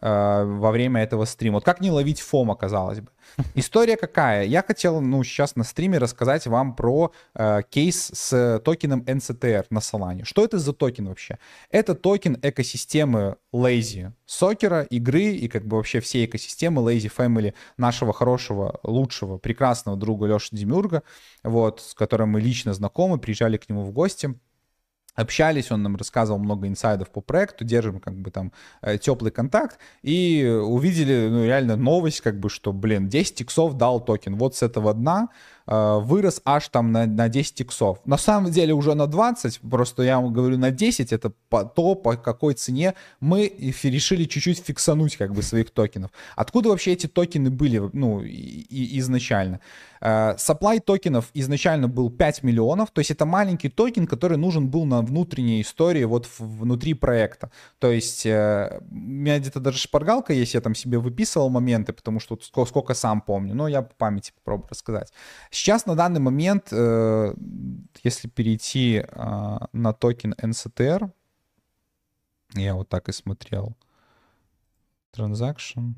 во 0.00 0.70
время 0.70 1.02
этого 1.02 1.24
стрима. 1.24 1.56
Вот 1.56 1.64
как 1.64 1.80
не 1.80 1.90
ловить 1.90 2.20
FOMO, 2.20 2.54
казалось 2.54 3.00
бы. 3.00 3.10
История 3.54 3.96
какая? 3.96 4.44
Я 4.44 4.62
хотел, 4.62 5.00
ну, 5.00 5.22
сейчас 5.24 5.56
на 5.56 5.64
стриме 5.64 5.98
рассказать 5.98 6.46
вам 6.46 6.74
про 6.74 7.12
э, 7.34 7.62
кейс 7.68 8.10
с 8.12 8.60
токеном 8.64 9.02
NCTR 9.02 9.66
на 9.70 9.78
Solana. 9.78 10.24
Что 10.24 10.44
это 10.44 10.58
за 10.58 10.72
токен 10.72 11.08
вообще? 11.08 11.38
Это 11.70 11.94
токен 11.94 12.38
экосистемы 12.42 13.36
Lazy 13.52 14.12
Soccer 14.26 14.68
а, 14.68 14.82
игры 14.82 15.32
и 15.32 15.48
как 15.48 15.66
бы 15.66 15.76
вообще 15.76 16.00
всей 16.00 16.26
экосистемы 16.26 16.82
Lazy 16.82 17.10
Family 17.14 17.54
нашего 17.76 18.12
хорошего, 18.12 18.78
лучшего, 18.82 19.38
прекрасного 19.38 19.96
друга 19.96 20.26
Леши 20.26 20.48
Демиурга, 20.52 21.02
вот, 21.42 21.80
с 21.80 21.94
которым 21.94 22.30
мы 22.30 22.40
лично 22.40 22.74
знакомы, 22.74 23.18
приезжали 23.18 23.56
к 23.56 23.68
нему 23.68 23.84
в 23.84 23.92
гости 23.92 24.34
общались, 25.18 25.70
он 25.72 25.82
нам 25.82 25.96
рассказывал 25.96 26.38
много 26.38 26.68
инсайдов 26.68 27.10
по 27.10 27.20
проекту, 27.20 27.64
держим 27.64 27.98
как 27.98 28.14
бы 28.14 28.30
там 28.30 28.52
э, 28.82 28.98
теплый 28.98 29.30
контакт, 29.30 29.78
и 30.02 30.46
увидели, 30.46 31.28
ну, 31.28 31.44
реально 31.44 31.76
новость, 31.76 32.20
как 32.20 32.38
бы, 32.38 32.48
что, 32.48 32.72
блин, 32.72 33.08
10 33.08 33.40
иксов 33.40 33.74
дал 33.74 34.00
токен, 34.00 34.36
вот 34.36 34.54
с 34.54 34.62
этого 34.62 34.94
дна, 34.94 35.28
вырос 35.68 36.40
аж 36.44 36.68
там 36.68 36.92
на, 36.92 37.06
на 37.06 37.28
10 37.28 37.60
иксов. 37.60 37.98
На 38.06 38.16
самом 38.16 38.50
деле 38.50 38.72
уже 38.72 38.94
на 38.94 39.06
20, 39.06 39.60
просто 39.60 40.02
я 40.02 40.18
вам 40.18 40.32
говорю 40.32 40.56
на 40.58 40.70
10, 40.70 41.12
это 41.12 41.32
по, 41.48 41.64
то, 41.64 41.94
по 41.94 42.16
какой 42.16 42.54
цене 42.54 42.94
мы 43.20 43.52
решили 43.82 44.24
чуть-чуть 44.24 44.64
фиксануть 44.64 45.16
как 45.16 45.34
бы 45.34 45.42
своих 45.42 45.70
токенов. 45.70 46.10
Откуда 46.36 46.70
вообще 46.70 46.92
эти 46.92 47.06
токены 47.06 47.50
были, 47.50 47.90
ну, 47.92 48.22
и, 48.22 48.30
и 48.30 48.98
изначально? 48.98 49.60
Э, 50.00 50.36
supply 50.36 50.80
токенов 50.80 51.30
изначально 51.34 51.88
был 51.88 52.10
5 52.10 52.42
миллионов, 52.42 52.90
то 52.90 53.00
есть 53.00 53.10
это 53.10 53.26
маленький 53.26 53.68
токен, 53.68 54.06
который 54.06 54.38
нужен 54.38 54.68
был 54.68 54.84
на 54.84 55.02
внутренней 55.02 55.60
истории 55.60 56.04
вот 56.04 56.28
внутри 56.38 56.94
проекта. 56.94 57.50
То 57.78 57.90
есть 57.90 58.26
э, 58.26 58.80
у 58.90 58.94
меня 58.94 59.38
где-то 59.38 59.60
даже 59.60 59.78
шпаргалка 59.78 60.32
есть, 60.32 60.54
я 60.54 60.60
там 60.60 60.74
себе 60.74 60.98
выписывал 60.98 61.50
моменты, 61.50 61.92
потому 61.92 62.20
что 62.20 62.38
сколько, 62.40 62.68
сколько 62.68 62.94
сам 62.94 63.20
помню, 63.20 63.54
но 63.54 63.68
я 63.68 63.82
по 63.82 63.94
памяти 63.94 64.32
попробую 64.36 64.68
рассказать. 64.70 65.12
Сейчас 65.58 65.86
на 65.86 65.96
данный 65.96 66.20
момент, 66.20 66.68
э, 66.70 67.34
если 68.04 68.28
перейти 68.28 69.04
на 69.72 69.92
токен 69.92 70.32
NCTR, 70.34 71.10
я 72.54 72.74
вот 72.76 72.88
так 72.88 73.08
и 73.08 73.12
смотрел, 73.12 73.76
transaction, 75.12 75.94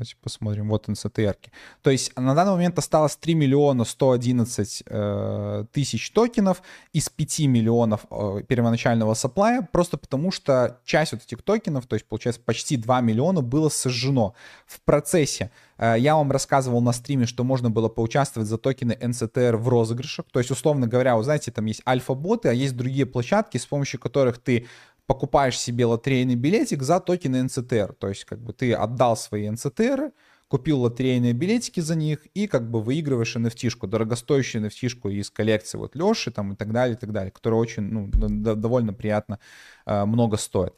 Давайте 0.00 0.16
посмотрим. 0.16 0.70
Вот 0.70 0.88
NCTR. 0.88 1.36
То 1.82 1.90
есть 1.90 2.16
на 2.16 2.34
данный 2.34 2.52
момент 2.52 2.78
осталось 2.78 3.16
3 3.16 3.34
миллиона 3.34 3.84
111 3.84 4.84
э, 4.86 5.64
тысяч 5.72 6.10
токенов 6.12 6.62
из 6.94 7.10
5 7.10 7.40
миллионов 7.40 8.06
э, 8.10 8.40
первоначального 8.48 9.12
сапплая, 9.12 9.68
просто 9.70 9.98
потому 9.98 10.32
что 10.32 10.80
часть 10.86 11.12
вот 11.12 11.22
этих 11.22 11.42
токенов, 11.42 11.86
то 11.86 11.96
есть 11.96 12.06
получается 12.06 12.40
почти 12.42 12.78
2 12.78 13.02
миллиона, 13.02 13.42
было 13.42 13.68
сожжено 13.68 14.32
в 14.64 14.80
процессе. 14.80 15.50
Э, 15.76 15.96
я 15.98 16.16
вам 16.16 16.32
рассказывал 16.32 16.80
на 16.80 16.92
стриме, 16.92 17.26
что 17.26 17.44
можно 17.44 17.68
было 17.68 17.90
поучаствовать 17.90 18.48
за 18.48 18.56
токены 18.56 18.96
NCTR 18.98 19.58
в 19.58 19.68
розыгрышах. 19.68 20.24
То 20.32 20.38
есть, 20.38 20.50
условно 20.50 20.86
говоря, 20.86 21.14
вы 21.16 21.24
знаете, 21.24 21.50
там 21.50 21.66
есть 21.66 21.82
альфа-боты, 21.86 22.48
а 22.48 22.52
есть 22.52 22.74
другие 22.74 23.04
площадки, 23.04 23.58
с 23.58 23.66
помощью 23.66 24.00
которых 24.00 24.38
ты 24.38 24.66
покупаешь 25.10 25.58
себе 25.58 25.86
лотерейный 25.86 26.36
билетик 26.36 26.84
за 26.84 27.00
токены 27.00 27.38
NCTR. 27.38 27.94
То 27.94 28.06
есть, 28.06 28.24
как 28.24 28.38
бы 28.38 28.52
ты 28.52 28.72
отдал 28.72 29.16
свои 29.16 29.48
NCTR, 29.48 30.12
купил 30.46 30.82
лотерейные 30.82 31.32
билетики 31.32 31.80
за 31.80 31.96
них 31.96 32.26
и 32.32 32.46
как 32.46 32.70
бы 32.70 32.80
выигрываешь 32.80 33.34
NFT-шку, 33.34 33.88
дорогостоящую 33.88 34.68
NFT-шку 34.68 35.10
из 35.10 35.28
коллекции 35.28 35.78
вот 35.78 35.96
Леши 35.96 36.30
там 36.30 36.52
и 36.52 36.54
так 36.54 36.70
далее, 36.70 36.94
и 36.94 36.96
так 36.96 37.10
далее, 37.10 37.32
которая 37.32 37.58
очень, 37.58 37.82
ну, 37.82 38.08
довольно 38.54 38.92
приятно 38.92 39.40
э, 39.84 40.04
много 40.04 40.36
стоит. 40.36 40.74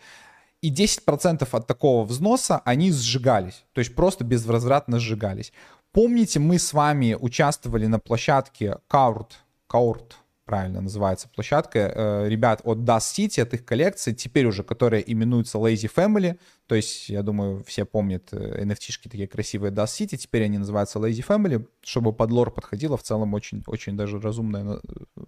И 0.62 0.72
10% 0.72 1.46
от 1.52 1.66
такого 1.66 2.06
взноса 2.06 2.62
они 2.64 2.90
сжигались, 2.90 3.66
то 3.74 3.80
есть 3.80 3.94
просто 3.94 4.24
безвозвратно 4.24 4.98
сжигались. 4.98 5.52
Помните, 5.92 6.38
мы 6.40 6.58
с 6.58 6.72
вами 6.72 7.18
участвовали 7.20 7.84
на 7.84 7.98
площадке 7.98 8.78
Kaurt, 8.90 9.32
Kaurt, 9.68 10.12
правильно 10.52 10.82
называется 10.82 11.30
площадка, 11.34 11.78
э, 11.78 12.28
ребят 12.28 12.60
от 12.64 12.80
Dust 12.80 13.16
City, 13.16 13.40
от 13.40 13.54
их 13.54 13.64
коллекции, 13.64 14.12
теперь 14.12 14.44
уже, 14.44 14.62
которая 14.62 15.00
именуется 15.00 15.56
Lazy 15.56 15.90
Family, 15.90 16.38
то 16.66 16.74
есть, 16.74 17.08
я 17.08 17.22
думаю, 17.22 17.64
все 17.66 17.86
помнят 17.86 18.34
NFT-шки 18.34 19.06
э, 19.06 19.08
такие 19.08 19.26
красивые 19.26 19.72
Dust 19.72 19.98
City, 19.98 20.18
теперь 20.18 20.44
они 20.44 20.58
называются 20.58 20.98
Lazy 20.98 21.24
Family, 21.26 21.66
чтобы 21.82 22.12
под 22.12 22.30
лор 22.30 22.50
подходило, 22.50 22.98
в 22.98 23.02
целом 23.02 23.32
очень, 23.32 23.62
очень 23.66 23.96
даже 23.96 24.20
разумная 24.20 24.76
э, 24.76 24.80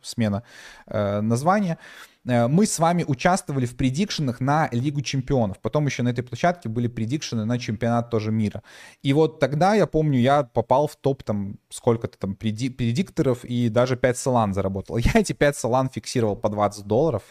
смена 0.03 0.43
названия. 0.87 1.79
Э, 2.27 2.49
мы 2.49 2.67
с 2.67 2.79
вами 2.79 3.05
участвовали 3.07 3.67
в 3.67 3.77
предикшенах 3.77 4.41
на 4.41 4.69
Лигу 4.73 5.03
Чемпионов, 5.03 5.59
потом 5.61 5.87
еще 5.87 6.03
на 6.03 6.09
этой 6.09 6.23
площадке 6.23 6.69
были 6.69 6.89
предикшены 6.89 7.45
на 7.45 7.59
чемпионат 7.59 8.11
тоже 8.11 8.31
мира. 8.31 8.63
И 9.03 9.13
вот 9.13 9.41
тогда, 9.41 9.75
я 9.75 9.87
помню, 9.87 10.19
я 10.19 10.45
попал 10.45 10.87
в 10.87 10.97
топ 10.97 11.23
там 11.23 11.59
сколько-то 11.71 12.19
там 12.19 12.35
предикторов 12.35 13.45
и 13.45 13.69
даже 13.69 13.97
5 13.97 14.17
салан 14.17 14.55
заработал. 14.55 14.97
Я 14.99 15.13
эти 15.15 15.33
5 15.33 15.57
салан 15.57 15.91
фиксировал 15.91 16.37
по 16.37 16.49
20 16.49 16.87
долларов, 16.87 17.23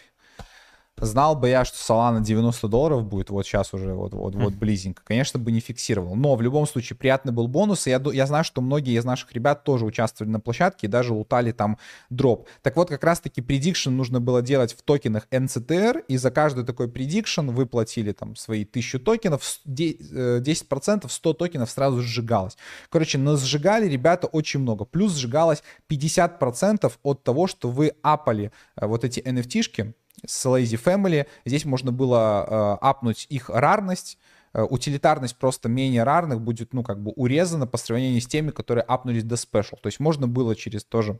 Знал 0.97 1.35
бы 1.35 1.49
я, 1.49 1.65
что 1.65 1.77
Solana 1.77 2.21
90 2.21 2.67
долларов 2.67 3.03
будет, 3.03 3.31
вот 3.31 3.45
сейчас 3.45 3.73
уже 3.73 3.93
вот, 3.93 4.13
вот, 4.13 4.35
вот 4.35 4.53
близенько, 4.53 5.01
конечно 5.03 5.39
бы 5.39 5.51
не 5.51 5.59
фиксировал. 5.59 6.15
Но 6.15 6.35
в 6.35 6.41
любом 6.41 6.67
случае 6.67 6.95
приятный 6.95 7.33
был 7.33 7.47
бонус, 7.47 7.87
и 7.87 7.89
я, 7.89 8.01
я 8.13 8.27
знаю, 8.27 8.43
что 8.43 8.61
многие 8.61 8.97
из 8.97 9.03
наших 9.03 9.33
ребят 9.33 9.63
тоже 9.63 9.85
участвовали 9.85 10.31
на 10.31 10.39
площадке 10.39 10.87
и 10.87 10.89
даже 10.89 11.13
лутали 11.13 11.51
там 11.51 11.79
дроп. 12.11 12.47
Так 12.61 12.75
вот, 12.77 12.89
как 12.89 13.03
раз-таки 13.03 13.41
предикшн 13.41 13.89
нужно 13.89 14.21
было 14.21 14.43
делать 14.43 14.73
в 14.73 14.83
токенах 14.83 15.27
NCTR, 15.31 16.05
и 16.07 16.17
за 16.17 16.29
каждый 16.29 16.63
такой 16.63 16.87
предикшн 16.87 17.49
вы 17.49 17.65
платили 17.65 18.11
там 18.11 18.35
свои 18.35 18.63
1000 18.63 18.99
токенов, 18.99 19.41
10%, 19.65 21.09
100 21.09 21.31
э, 21.31 21.33
токенов 21.33 21.71
сразу 21.71 22.01
сжигалось. 22.01 22.55
Короче, 22.89 23.17
нас 23.17 23.43
сжигали 23.43 23.89
ребята 23.89 24.27
очень 24.27 24.59
много. 24.59 24.85
Плюс 24.85 25.15
сжигалось 25.15 25.63
50% 25.89 26.91
от 27.01 27.23
того, 27.23 27.47
что 27.47 27.69
вы 27.69 27.93
апали 28.03 28.51
э, 28.75 28.85
вот 28.85 29.03
эти 29.03 29.19
NFT-шки, 29.19 29.95
с 30.25 30.45
Lazy 30.45 30.81
Family. 30.81 31.27
Здесь 31.45 31.65
можно 31.65 31.91
было 31.91 32.45
э, 32.47 32.85
апнуть 32.85 33.25
их 33.29 33.49
рарность, 33.49 34.17
э, 34.53 34.61
утилитарность 34.61 35.37
просто 35.37 35.69
менее 35.69 36.03
рарных 36.03 36.41
будет, 36.41 36.73
ну, 36.73 36.83
как 36.83 37.01
бы 37.01 37.11
урезана 37.11 37.67
по 37.67 37.77
сравнению 37.77 38.21
с 38.21 38.27
теми, 38.27 38.51
которые 38.51 38.83
апнулись 38.83 39.23
до 39.23 39.35
Special. 39.35 39.77
То 39.81 39.87
есть 39.87 39.99
можно 39.99 40.27
было 40.27 40.55
через 40.55 40.83
тоже 40.83 41.19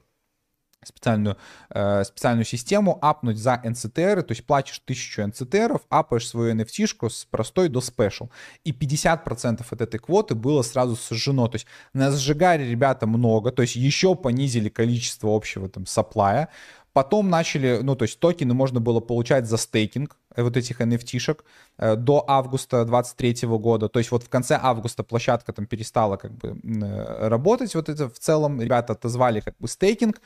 специальную, 0.86 1.38
э, 1.70 2.04
специальную 2.04 2.46
систему 2.46 2.98
апнуть 3.02 3.38
за 3.38 3.62
NCTR, 3.64 4.22
то 4.22 4.32
есть 4.32 4.46
платишь 4.46 4.82
1000 4.86 5.24
NCTR, 5.24 5.82
апаешь 5.90 6.28
свою 6.28 6.54
NFT-шку 6.56 7.10
с 7.10 7.26
простой 7.26 7.70
до 7.70 7.80
Special. 7.80 8.30
И 8.64 8.72
50% 8.72 9.66
от 9.70 9.82
этой 9.82 10.00
квоты 10.00 10.36
было 10.36 10.62
сразу 10.62 10.96
сожжено. 10.96 11.48
То 11.48 11.56
есть 11.56 11.68
на 11.94 12.12
сжигаре 12.12 12.70
ребята 12.70 13.08
много, 13.08 13.52
то 13.52 13.62
есть 13.62 13.76
еще 13.76 14.16
понизили 14.16 14.70
количество 14.70 15.36
общего 15.36 15.70
там 15.70 15.86
саплая, 15.86 16.50
Потом 16.94 17.28
начали, 17.28 17.80
ну, 17.82 17.96
то 17.96 18.04
есть 18.04 18.20
токены 18.20 18.54
можно 18.54 18.80
было 18.80 19.00
получать 19.00 19.48
за 19.48 19.58
стейкинг 19.58 20.16
э, 20.36 20.44
вот 20.44 20.56
этих 20.56 20.80
NFT-шек 20.80 21.44
э, 21.80 21.96
до 21.96 22.24
августа 22.28 22.86
23 22.86 23.48
года. 23.48 23.90
То 23.90 23.98
есть 23.98 24.12
вот 24.12 24.22
в 24.22 24.30
конце 24.30 24.60
августа 24.62 25.04
площадка 25.04 25.54
там 25.54 25.66
перестала 25.66 26.18
как 26.18 26.32
бы 26.34 26.60
э, 26.64 27.28
работать. 27.28 27.74
Вот 27.74 27.90
это 27.90 28.08
в 28.08 28.20
целом 28.20 28.62
ребята 28.62 28.94
отозвали 28.94 29.40
как 29.40 29.56
бы 29.58 29.68
стейкинг. 29.68 30.22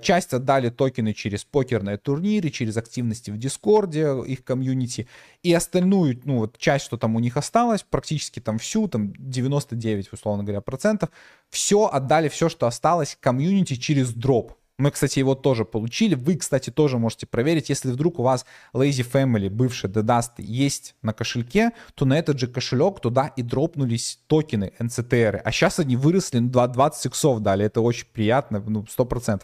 Часть 0.00 0.32
отдали 0.32 0.70
токены 0.70 1.12
через 1.12 1.44
покерные 1.44 1.98
турниры, 1.98 2.48
через 2.48 2.78
активности 2.78 3.30
в 3.30 3.36
Дискорде, 3.36 4.16
их 4.26 4.42
комьюнити. 4.42 5.08
И 5.42 5.52
остальную, 5.52 6.18
ну, 6.24 6.38
вот 6.38 6.56
часть, 6.56 6.86
что 6.86 6.96
там 6.96 7.14
у 7.14 7.20
них 7.20 7.36
осталось, 7.36 7.82
практически 7.82 8.40
там 8.40 8.58
всю, 8.58 8.88
там 8.88 9.12
99, 9.18 10.12
условно 10.14 10.44
говоря, 10.44 10.62
процентов, 10.62 11.10
все 11.50 11.90
отдали, 11.92 12.28
все, 12.30 12.48
что 12.48 12.66
осталось 12.66 13.18
комьюнити 13.20 13.74
через 13.74 14.14
дроп. 14.14 14.54
Мы, 14.78 14.90
кстати, 14.90 15.18
его 15.18 15.34
тоже 15.34 15.64
получили. 15.64 16.14
Вы, 16.14 16.36
кстати, 16.36 16.68
тоже 16.70 16.98
можете 16.98 17.26
проверить. 17.26 17.70
Если 17.70 17.90
вдруг 17.90 18.18
у 18.18 18.22
вас 18.22 18.44
Lazy 18.74 19.10
Family, 19.10 19.48
бывший 19.48 19.88
Dedast, 19.88 20.32
есть 20.36 20.94
на 21.00 21.14
кошельке, 21.14 21.70
то 21.94 22.04
на 22.04 22.18
этот 22.18 22.38
же 22.38 22.46
кошелек 22.46 23.00
туда 23.00 23.28
и 23.28 23.42
дропнулись 23.42 24.20
токены 24.26 24.72
NCTR. 24.78 25.40
А 25.42 25.50
сейчас 25.50 25.78
они 25.78 25.96
выросли, 25.96 26.40
ну, 26.40 26.50
20 26.50 27.06
иксов 27.06 27.40
дали. 27.40 27.64
Это 27.64 27.80
очень 27.80 28.06
приятно, 28.12 28.62
ну, 28.66 28.84
100%. 28.84 29.42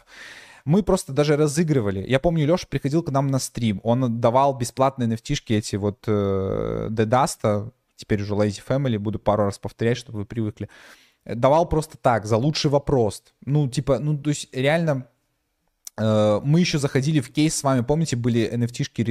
Мы 0.65 0.83
просто 0.83 1.13
даже 1.13 1.35
разыгрывали. 1.35 2.05
Я 2.07 2.19
помню, 2.19 2.45
Леша 2.45 2.67
приходил 2.69 3.01
к 3.01 3.09
нам 3.09 3.27
на 3.27 3.39
стрим. 3.39 3.81
Он 3.83 4.21
давал 4.21 4.55
бесплатные 4.55 5.09
nft 5.09 5.35
эти 5.49 5.75
вот 5.77 6.03
э, 6.07 6.87
Dedasta, 6.91 7.71
теперь 7.95 8.21
уже 8.21 8.35
Lazy 8.35 8.61
Family, 8.65 8.99
буду 8.99 9.17
пару 9.19 9.45
раз 9.45 9.57
повторять, 9.57 9.97
чтобы 9.97 10.19
вы 10.19 10.25
привыкли. 10.25 10.69
Давал 11.25 11.67
просто 11.67 11.97
так, 11.97 12.25
за 12.25 12.37
лучший 12.37 12.69
вопрос. 12.69 13.23
Ну, 13.45 13.67
типа, 13.67 13.99
ну, 13.99 14.17
то 14.17 14.29
есть 14.29 14.49
реально 14.53 15.07
мы 15.97 16.59
еще 16.59 16.79
заходили 16.79 17.19
в 17.19 17.31
кейс 17.31 17.55
с 17.55 17.63
вами, 17.63 17.81
помните, 17.81 18.15
были 18.15 18.51
NFT-шки 18.51 19.03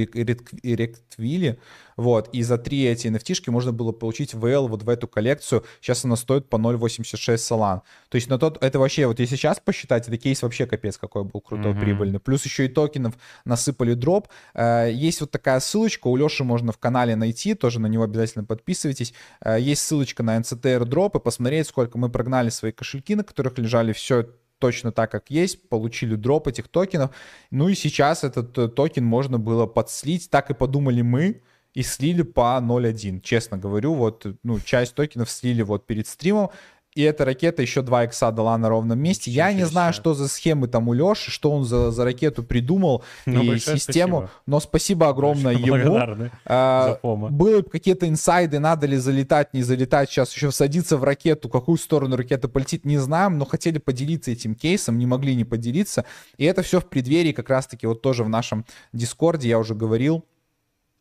Ректвилли, 0.63 1.59
вот, 1.95 2.29
и 2.33 2.43
за 2.43 2.57
три 2.57 2.83
эти 2.85 3.07
NFT-шки 3.07 3.51
можно 3.51 3.71
было 3.71 3.91
получить 3.91 4.33
VL 4.33 4.67
вот 4.67 4.83
в 4.83 4.89
эту 4.89 5.07
коллекцию, 5.07 5.63
сейчас 5.79 6.03
она 6.03 6.15
стоит 6.15 6.49
по 6.49 6.57
0.86 6.57 7.37
салан, 7.37 7.83
то 8.09 8.15
есть 8.15 8.29
на 8.29 8.37
тот, 8.37 8.61
это 8.61 8.79
вообще, 8.79 9.07
вот 9.07 9.19
если 9.19 9.35
сейчас 9.35 9.59
посчитать, 9.59 10.07
это 10.07 10.17
кейс 10.17 10.41
вообще 10.41 10.65
капец 10.65 10.97
какой 10.97 11.23
был 11.23 11.39
крутой, 11.39 11.71
mm-hmm. 11.71 11.79
прибыльный, 11.79 12.19
плюс 12.19 12.43
еще 12.43 12.65
и 12.65 12.67
токенов 12.67 13.13
насыпали 13.45 13.93
дроп, 13.93 14.27
э, 14.53 14.89
есть 14.91 15.21
вот 15.21 15.31
такая 15.31 15.59
ссылочка, 15.61 16.07
у 16.07 16.17
Леши 16.17 16.43
можно 16.43 16.71
в 16.71 16.77
канале 16.77 17.15
найти, 17.15 17.53
тоже 17.53 17.79
на 17.79 17.87
него 17.87 18.03
обязательно 18.03 18.43
подписывайтесь, 18.43 19.13
э, 19.41 19.57
есть 19.59 19.83
ссылочка 19.83 20.23
на 20.23 20.37
NCTR 20.37 20.85
дроп 20.85 21.15
и 21.15 21.19
посмотреть, 21.19 21.67
сколько 21.67 21.97
мы 21.97 22.09
прогнали 22.09 22.49
свои 22.49 22.71
кошельки, 22.71 23.15
на 23.15 23.23
которых 23.23 23.57
лежали 23.57 23.93
все 23.93 24.27
точно 24.63 24.93
так, 24.93 25.11
как 25.11 25.29
есть, 25.29 25.67
получили 25.67 26.15
дроп 26.15 26.47
этих 26.47 26.69
токенов. 26.69 27.13
Ну 27.51 27.67
и 27.67 27.75
сейчас 27.75 28.23
этот 28.23 28.57
э, 28.57 28.69
токен 28.69 29.03
можно 29.03 29.37
было 29.37 29.65
подслить, 29.65 30.29
так 30.29 30.49
и 30.51 30.53
подумали 30.53 31.01
мы, 31.01 31.41
и 31.73 31.83
слили 31.83 32.21
по 32.21 32.57
0.1. 32.61 33.19
Честно 33.19 33.57
говорю, 33.57 33.93
вот, 33.93 34.25
ну, 34.41 34.61
часть 34.61 34.95
токенов 34.95 35.29
слили 35.29 35.63
вот 35.63 35.85
перед 35.85 36.07
стримом. 36.07 36.49
И 36.95 37.01
эта 37.01 37.25
ракета 37.25 37.61
еще 37.61 37.81
2 37.81 38.05
икса 38.05 38.31
дала 38.31 38.57
на 38.57 38.69
ровном 38.69 38.99
месте. 38.99 39.31
Ничего 39.31 39.45
Я 39.45 39.53
не 39.53 39.65
знаю, 39.65 39.93
что 39.93 40.13
за 40.13 40.27
схемы 40.27 40.67
там 40.67 40.87
у 40.87 40.93
Леши, 40.93 41.31
что 41.31 41.51
он 41.51 41.65
за, 41.65 41.91
за 41.91 42.03
ракету 42.03 42.43
придумал 42.43 43.03
ну, 43.25 43.41
и 43.53 43.59
систему, 43.59 44.17
спасибо. 44.17 44.31
но 44.45 44.59
спасибо 44.59 45.09
огромное 45.09 45.53
ему. 45.53 45.99
А, 46.45 46.99
были 47.03 47.61
какие-то 47.61 48.07
инсайды, 48.07 48.59
надо 48.59 48.87
ли 48.87 48.97
залетать, 48.97 49.53
не 49.53 49.63
залетать, 49.63 50.09
сейчас 50.09 50.33
еще 50.33 50.51
садиться 50.51 50.97
в 50.97 51.03
ракету, 51.03 51.49
какую 51.49 51.77
сторону 51.77 52.15
ракета 52.15 52.47
полетит, 52.47 52.85
не 52.85 52.97
знаем, 52.97 53.37
но 53.37 53.45
хотели 53.45 53.77
поделиться 53.77 54.31
этим 54.31 54.55
кейсом, 54.55 54.97
не 54.97 55.05
могли 55.05 55.35
не 55.35 55.45
поделиться. 55.45 56.05
И 56.37 56.45
это 56.45 56.61
все 56.61 56.79
в 56.79 56.85
преддверии 56.85 57.31
как 57.31 57.49
раз-таки 57.49 57.87
вот 57.87 58.01
тоже 58.01 58.23
в 58.23 58.29
нашем 58.29 58.65
Дискорде 58.91 59.49
я 59.49 59.59
уже 59.59 59.75
говорил 59.75 60.25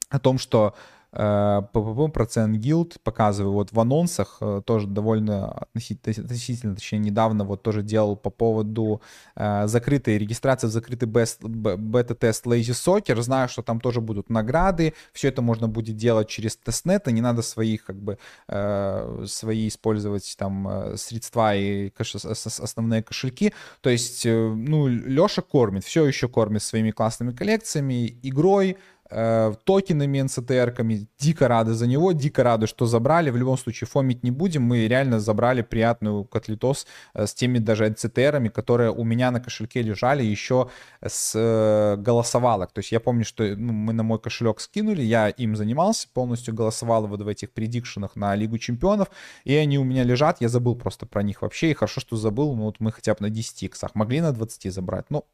о 0.08 0.18
том, 0.18 0.38
что 0.38 0.74
процент 1.12 2.56
гилд, 2.56 2.96
показываю. 3.02 3.52
Вот 3.52 3.72
в 3.72 3.80
анонсах, 3.80 4.38
э, 4.40 4.62
тоже 4.64 4.86
довольно 4.86 5.50
относительно, 5.74 6.74
точнее, 6.74 6.98
недавно 6.98 7.44
вот 7.44 7.62
тоже 7.62 7.82
делал 7.82 8.16
по 8.16 8.30
поводу 8.30 9.02
э, 9.36 9.66
закрытой 9.66 10.18
регистрации 10.18 10.68
в 10.68 10.70
закрытый 10.70 11.08
бета-тест 11.08 12.46
Lazy 12.46 12.72
Soccer, 12.72 13.20
знаю, 13.20 13.48
что 13.48 13.62
там 13.62 13.80
тоже 13.80 14.00
будут 14.00 14.30
награды, 14.30 14.94
все 15.12 15.28
это 15.28 15.42
можно 15.42 15.68
будет 15.68 15.96
делать 15.96 16.28
через 16.28 16.56
тестнет, 16.56 17.06
не 17.06 17.20
надо 17.20 17.42
своих, 17.42 17.84
как 17.84 17.96
бы, 17.96 18.18
э, 18.48 19.24
свои 19.26 19.68
использовать 19.68 20.34
там 20.38 20.68
э, 20.68 20.96
средства 20.96 21.54
и 21.54 21.90
кэш, 21.90 22.16
основные 22.16 23.02
кошельки, 23.02 23.52
то 23.80 23.90
есть, 23.90 24.24
э, 24.24 24.48
ну, 24.48 24.88
Леша 24.88 25.42
кормит, 25.42 25.84
все 25.84 26.06
еще 26.06 26.28
кормит 26.28 26.62
своими 26.62 26.90
классными 26.90 27.32
коллекциями, 27.32 28.18
игрой, 28.22 28.78
э, 29.12 29.54
токенами, 29.64 30.22
НЦТРками. 30.22 31.06
Дико 31.18 31.48
рады 31.48 31.74
за 31.74 31.86
него, 31.86 32.12
дико 32.12 32.42
рады, 32.42 32.66
что 32.66 32.86
забрали. 32.86 33.30
В 33.30 33.36
любом 33.36 33.58
случае 33.58 33.88
фомить 33.88 34.22
не 34.24 34.30
будем. 34.30 34.62
Мы 34.62 34.88
реально 34.88 35.20
забрали 35.20 35.62
приятную 35.62 36.24
котлетос 36.24 36.86
э, 37.14 37.26
с 37.26 37.34
теми 37.34 37.58
даже 37.58 37.88
НЦТРами, 37.88 38.48
которые 38.48 38.90
у 38.90 39.04
меня 39.04 39.30
на 39.30 39.40
кошельке 39.40 39.82
лежали 39.82 40.22
еще 40.22 40.70
с 41.04 41.32
э, 41.34 41.96
голосовалок. 41.96 42.72
То 42.72 42.78
есть 42.78 42.92
я 42.92 43.00
помню, 43.00 43.24
что 43.24 43.44
ну, 43.56 43.72
мы 43.72 43.92
на 43.92 44.02
мой 44.02 44.18
кошелек 44.18 44.60
скинули, 44.60 45.02
я 45.02 45.28
им 45.28 45.56
занимался, 45.56 46.08
полностью 46.12 46.54
голосовал 46.54 47.06
вот 47.06 47.22
в 47.22 47.28
этих 47.28 47.52
предикшенах 47.52 48.16
на 48.16 48.34
Лигу 48.34 48.58
Чемпионов, 48.58 49.08
и 49.44 49.54
они 49.54 49.78
у 49.78 49.84
меня 49.84 50.04
лежат, 50.04 50.40
я 50.40 50.48
забыл 50.48 50.76
просто 50.76 51.06
про 51.06 51.22
них 51.22 51.42
вообще, 51.42 51.70
и 51.70 51.74
хорошо, 51.74 52.00
что 52.00 52.16
забыл, 52.16 52.54
ну 52.54 52.64
вот 52.64 52.80
мы 52.80 52.92
хотя 52.92 53.14
бы 53.14 53.18
на 53.20 53.30
10 53.30 53.62
иксах, 53.64 53.94
могли 53.94 54.20
на 54.20 54.32
20 54.32 54.72
забрать, 54.72 55.06
ну, 55.10 55.24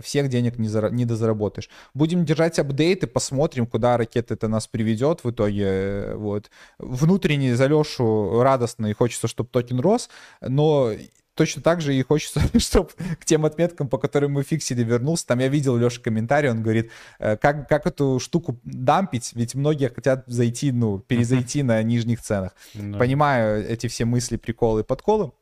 всех 0.00 0.28
денег 0.28 0.58
не, 0.58 0.68
зара... 0.68 0.90
не 0.90 1.04
дозаработаешь. 1.04 1.68
Будем 1.94 2.24
держать 2.24 2.58
апдейты, 2.58 3.06
посмотрим, 3.06 3.66
куда 3.66 3.96
ракета 3.96 4.34
это 4.34 4.48
нас 4.48 4.66
приведет 4.66 5.24
в 5.24 5.30
итоге. 5.30 6.14
Вот. 6.14 6.50
Внутренне 6.78 7.56
за 7.56 7.66
Лешу 7.66 8.42
радостно 8.42 8.86
и 8.86 8.92
хочется, 8.92 9.28
чтобы 9.28 9.50
токен 9.50 9.80
рос, 9.80 10.08
но 10.40 10.92
точно 11.38 11.62
так 11.62 11.80
же 11.80 11.94
и 11.94 12.02
хочется, 12.02 12.42
чтобы 12.58 12.90
к 13.20 13.24
тем 13.24 13.46
отметкам, 13.46 13.88
по 13.88 13.96
которым 13.96 14.32
мы 14.32 14.42
фиксили, 14.42 14.82
вернулся. 14.82 15.26
Там 15.26 15.38
я 15.38 15.48
видел 15.48 15.76
Леша 15.76 16.02
комментарий, 16.02 16.50
он 16.50 16.62
говорит, 16.62 16.90
«Э, 17.18 17.36
как, 17.36 17.68
как 17.68 17.86
эту 17.86 18.18
штуку 18.18 18.58
дампить, 18.64 19.32
ведь 19.34 19.54
многие 19.54 19.88
хотят 19.88 20.24
зайти, 20.26 20.72
ну, 20.72 20.98
перезайти 20.98 21.62
на 21.62 21.82
нижних 21.82 22.20
ценах. 22.20 22.54
Понимаю 22.74 23.64
эти 23.66 23.86
все 23.86 24.04
мысли, 24.04 24.36
приколы, 24.36 24.82
подколы. 24.82 25.32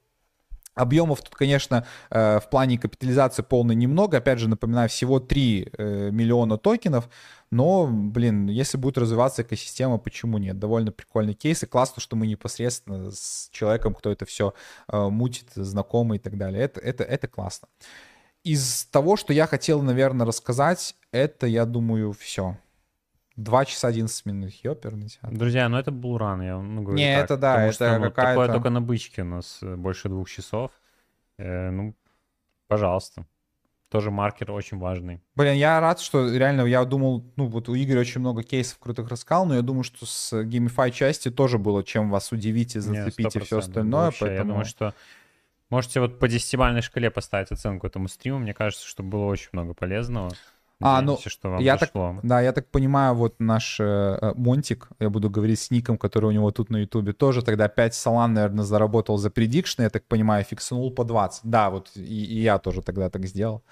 Объемов 0.76 1.22
тут, 1.22 1.34
конечно, 1.34 1.86
э, 2.10 2.38
в 2.38 2.50
плане 2.50 2.78
капитализации 2.78 3.42
полно 3.42 3.72
немного. 3.72 4.18
Опять 4.18 4.38
же, 4.38 4.48
напоминаю, 4.48 4.90
всего 4.90 5.20
3 5.20 5.68
э, 5.72 6.10
миллиона 6.10 6.58
токенов. 6.58 7.08
Но, 7.50 7.86
блин, 7.88 8.48
если 8.48 8.76
будет 8.76 8.98
развиваться 8.98 9.40
экосистема, 9.40 9.96
почему 9.96 10.36
нет? 10.36 10.58
Довольно 10.58 10.92
прикольный 10.92 11.32
кейс. 11.32 11.62
И 11.62 11.66
классно, 11.66 12.02
что 12.02 12.14
мы 12.14 12.26
непосредственно 12.26 13.10
с 13.10 13.48
человеком, 13.52 13.94
кто 13.94 14.12
это 14.12 14.26
все 14.26 14.52
э, 14.92 15.08
мутит, 15.08 15.48
знакомый 15.54 16.18
и 16.18 16.20
так 16.20 16.36
далее. 16.36 16.62
Это, 16.62 16.78
это, 16.80 17.04
это 17.04 17.26
классно. 17.26 17.68
Из 18.44 18.84
того, 18.84 19.16
что 19.16 19.32
я 19.32 19.46
хотел, 19.46 19.80
наверное, 19.80 20.26
рассказать, 20.26 20.94
это, 21.10 21.46
я 21.46 21.64
думаю, 21.64 22.12
все. 22.12 22.58
2 23.36 23.64
часа 23.66 23.88
11 23.88 24.26
минут, 24.26 24.52
ёперный 24.62 25.08
театр. 25.08 25.36
Друзья, 25.36 25.68
ну 25.68 25.76
это 25.76 25.90
был 25.90 26.16
ран, 26.18 26.42
я 26.42 26.58
ну, 26.58 26.82
говорю 26.82 26.96
Не, 26.96 27.16
так, 27.16 27.24
это 27.24 27.36
да, 27.36 27.64
это 27.64 27.74
что, 27.74 27.98
ну, 27.98 28.04
какая-то... 28.06 28.40
Такое 28.40 28.54
только 28.54 28.70
на 28.70 28.80
бычке 28.80 29.22
у 29.22 29.26
нас 29.26 29.58
э, 29.62 29.76
больше 29.76 30.08
двух 30.08 30.30
часов. 30.30 30.70
Э, 31.38 31.70
ну, 31.70 31.94
пожалуйста. 32.66 33.26
Тоже 33.90 34.10
маркер 34.10 34.50
очень 34.50 34.78
важный. 34.78 35.20
Блин, 35.36 35.54
я 35.54 35.78
рад, 35.80 36.00
что 36.00 36.28
реально, 36.34 36.62
я 36.62 36.84
думал, 36.84 37.24
ну 37.36 37.46
вот 37.46 37.68
у 37.68 37.76
Игоря 37.76 38.00
очень 38.00 38.20
много 38.20 38.42
кейсов 38.42 38.78
крутых 38.78 39.08
рассказал, 39.08 39.46
но 39.46 39.54
я 39.54 39.62
думаю, 39.62 39.84
что 39.84 40.06
с 40.06 40.32
GameFi 40.32 40.90
части 40.90 41.30
тоже 41.30 41.58
было 41.58 41.84
чем 41.84 42.10
вас 42.10 42.32
удивить 42.32 42.74
и 42.74 42.80
зацепить 42.80 43.36
и 43.36 43.40
все 43.40 43.58
остальное. 43.58 44.06
Вообще, 44.06 44.26
поэтому... 44.26 44.38
Я 44.38 44.44
думаю, 44.44 44.64
что 44.64 44.94
можете 45.70 46.00
вот 46.00 46.18
по 46.18 46.26
десятибальной 46.26 46.82
шкале 46.82 47.10
поставить 47.10 47.52
оценку 47.52 47.86
этому 47.86 48.08
стриму. 48.08 48.38
Мне 48.38 48.54
кажется, 48.54 48.86
что 48.86 49.04
было 49.04 49.26
очень 49.26 49.50
много 49.52 49.72
полезного. 49.72 50.32
А, 50.80 51.00
ну, 51.00 51.18
что 51.18 51.50
вам 51.50 51.60
я 51.60 51.78
зашло. 51.78 52.16
так, 52.16 52.24
да, 52.26 52.40
я 52.42 52.52
так 52.52 52.70
понимаю, 52.70 53.14
вот 53.14 53.40
наш 53.40 53.80
э, 53.80 53.84
э, 53.84 54.34
Монтик, 54.34 54.88
я 55.00 55.08
буду 55.08 55.30
говорить 55.30 55.58
с 55.58 55.70
ником, 55.70 55.96
который 55.96 56.26
у 56.26 56.32
него 56.32 56.50
тут 56.50 56.68
на 56.68 56.78
Ютубе, 56.78 57.14
тоже 57.14 57.42
тогда 57.42 57.68
5 57.68 57.94
салан, 57.94 58.34
наверное, 58.34 58.64
заработал 58.64 59.16
за 59.16 59.30
предикшн, 59.30 59.82
я 59.82 59.90
так 59.90 60.04
понимаю, 60.04 60.44
фиксанул 60.44 60.90
по 60.90 61.04
20. 61.04 61.44
Да, 61.44 61.70
вот 61.70 61.92
и, 61.96 62.00
и 62.02 62.42
я 62.42 62.58
тоже 62.58 62.82
тогда 62.82 63.08
так 63.08 63.24
сделал. 63.24 63.64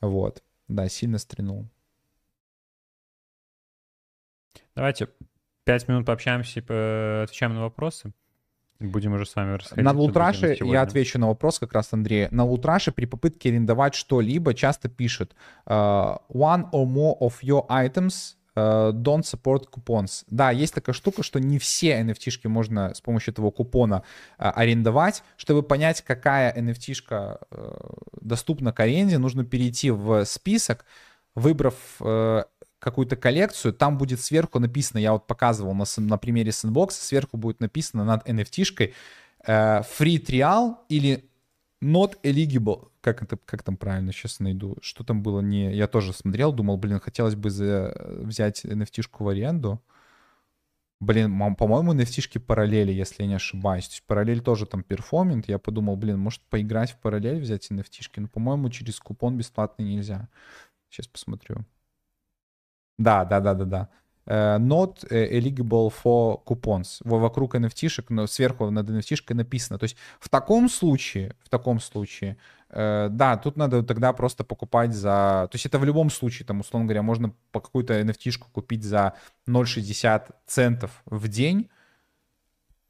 Вот, 0.00 0.42
да, 0.66 0.88
сильно 0.88 1.18
стрянул. 1.18 1.68
Давайте 4.74 5.08
5 5.64 5.88
минут 5.88 6.06
пообщаемся 6.06 6.58
и 6.58 7.22
отвечаем 7.22 7.54
на 7.54 7.62
вопросы. 7.62 8.12
Будем 8.78 9.14
уже 9.14 9.24
с 9.26 9.34
вами 9.34 9.54
расходиться. 9.54 9.82
На 9.82 9.98
Лутраше 9.98 10.56
я 10.60 10.82
отвечу 10.82 11.18
на 11.18 11.28
вопрос 11.28 11.58
как 11.58 11.72
раз 11.72 11.92
Андрея. 11.92 12.28
На 12.30 12.44
Лутраше 12.44 12.92
при 12.92 13.06
попытке 13.06 13.48
арендовать 13.48 13.94
что-либо 13.94 14.54
часто 14.54 14.88
пишет 14.88 15.34
uh, 15.66 16.18
one 16.28 16.70
or 16.72 16.84
more 16.84 17.18
of 17.20 17.34
your 17.42 17.66
items 17.68 18.36
uh, 18.54 18.92
don't 18.92 19.22
support 19.22 19.70
coupons. 19.70 20.24
Да, 20.28 20.50
есть 20.50 20.74
такая 20.74 20.94
штука, 20.94 21.22
что 21.22 21.38
не 21.38 21.58
все 21.58 22.00
NFT-шки 22.02 22.48
можно 22.48 22.94
с 22.94 23.00
помощью 23.00 23.32
этого 23.32 23.50
купона 23.50 24.02
uh, 24.38 24.50
арендовать. 24.50 25.22
Чтобы 25.36 25.62
понять, 25.62 26.02
какая 26.02 26.52
uh, 26.52 27.38
доступна 28.20 28.72
к 28.72 28.80
аренде, 28.80 29.16
нужно 29.16 29.44
перейти 29.44 29.90
в 29.90 30.24
список, 30.24 30.84
выбрав 31.34 31.74
какую-то 32.78 33.16
коллекцию, 33.16 33.72
там 33.72 33.98
будет 33.98 34.20
сверху 34.20 34.58
написано, 34.58 34.98
я 34.98 35.12
вот 35.12 35.26
показывал 35.26 35.74
на, 35.74 35.84
на 35.96 36.18
примере 36.18 36.50
Sandbox, 36.50 36.90
сверху 36.92 37.36
будет 37.36 37.60
написано 37.60 38.04
над 38.04 38.28
NFT-шкой 38.28 38.94
э, 39.46 39.80
free 39.80 40.24
trial 40.24 40.76
или 40.88 41.28
not 41.82 42.18
eligible. 42.22 42.88
Как, 43.00 43.22
это, 43.22 43.36
как 43.36 43.62
там 43.62 43.76
правильно 43.76 44.12
сейчас 44.12 44.40
найду? 44.40 44.76
Что 44.80 45.04
там 45.04 45.22
было? 45.22 45.40
Не, 45.40 45.74
я 45.74 45.86
тоже 45.86 46.12
смотрел, 46.12 46.52
думал, 46.52 46.76
блин, 46.76 47.00
хотелось 47.00 47.34
бы 47.34 47.50
за, 47.50 47.94
взять 48.20 48.64
NFT-шку 48.64 49.24
в 49.24 49.28
аренду. 49.28 49.82
Блин, 50.98 51.56
по-моему, 51.56 51.94
NFT-шки 51.94 52.38
параллели, 52.38 52.90
если 52.90 53.22
я 53.22 53.28
не 53.28 53.34
ошибаюсь. 53.34 53.86
То 53.86 53.92
есть 53.92 54.06
параллель 54.06 54.40
тоже 54.40 54.64
там 54.64 54.82
перформинг. 54.82 55.46
Я 55.46 55.58
подумал, 55.58 55.94
блин, 55.96 56.18
может 56.18 56.40
поиграть 56.48 56.92
в 56.92 56.98
параллель, 56.98 57.38
взять 57.38 57.70
NFT-шки. 57.70 58.20
Но, 58.20 58.28
по-моему, 58.28 58.70
через 58.70 58.98
купон 58.98 59.36
бесплатно 59.36 59.82
нельзя. 59.82 60.28
Сейчас 60.88 61.06
посмотрю. 61.06 61.66
Да, 62.98 63.24
да, 63.24 63.40
да, 63.40 63.54
да, 63.54 63.64
да. 63.64 63.88
Uh, 64.28 64.58
not 64.58 65.04
eligible 65.10 65.92
for 66.02 66.42
coupons. 66.44 67.00
Вокруг 67.04 67.54
NFT-шек, 67.54 68.06
но 68.08 68.26
сверху 68.26 68.70
над 68.70 68.90
NFT-шкой 68.90 69.36
написано. 69.36 69.78
То 69.78 69.84
есть 69.84 69.96
в 70.18 70.28
таком 70.28 70.68
случае, 70.68 71.36
в 71.44 71.48
таком 71.48 71.78
случае, 71.78 72.36
uh, 72.70 73.08
да, 73.08 73.36
тут 73.36 73.56
надо 73.56 73.84
тогда 73.84 74.12
просто 74.12 74.42
покупать 74.42 74.92
за... 74.92 75.48
То 75.50 75.54
есть 75.54 75.66
это 75.66 75.78
в 75.78 75.84
любом 75.84 76.10
случае, 76.10 76.44
там, 76.44 76.58
условно 76.58 76.86
говоря, 76.86 77.02
можно 77.02 77.34
по 77.52 77.60
какую-то 77.60 78.00
NFT-шку 78.00 78.46
купить 78.52 78.82
за 78.82 79.12
0,60 79.46 80.34
центов 80.44 81.02
в 81.06 81.28
день, 81.28 81.68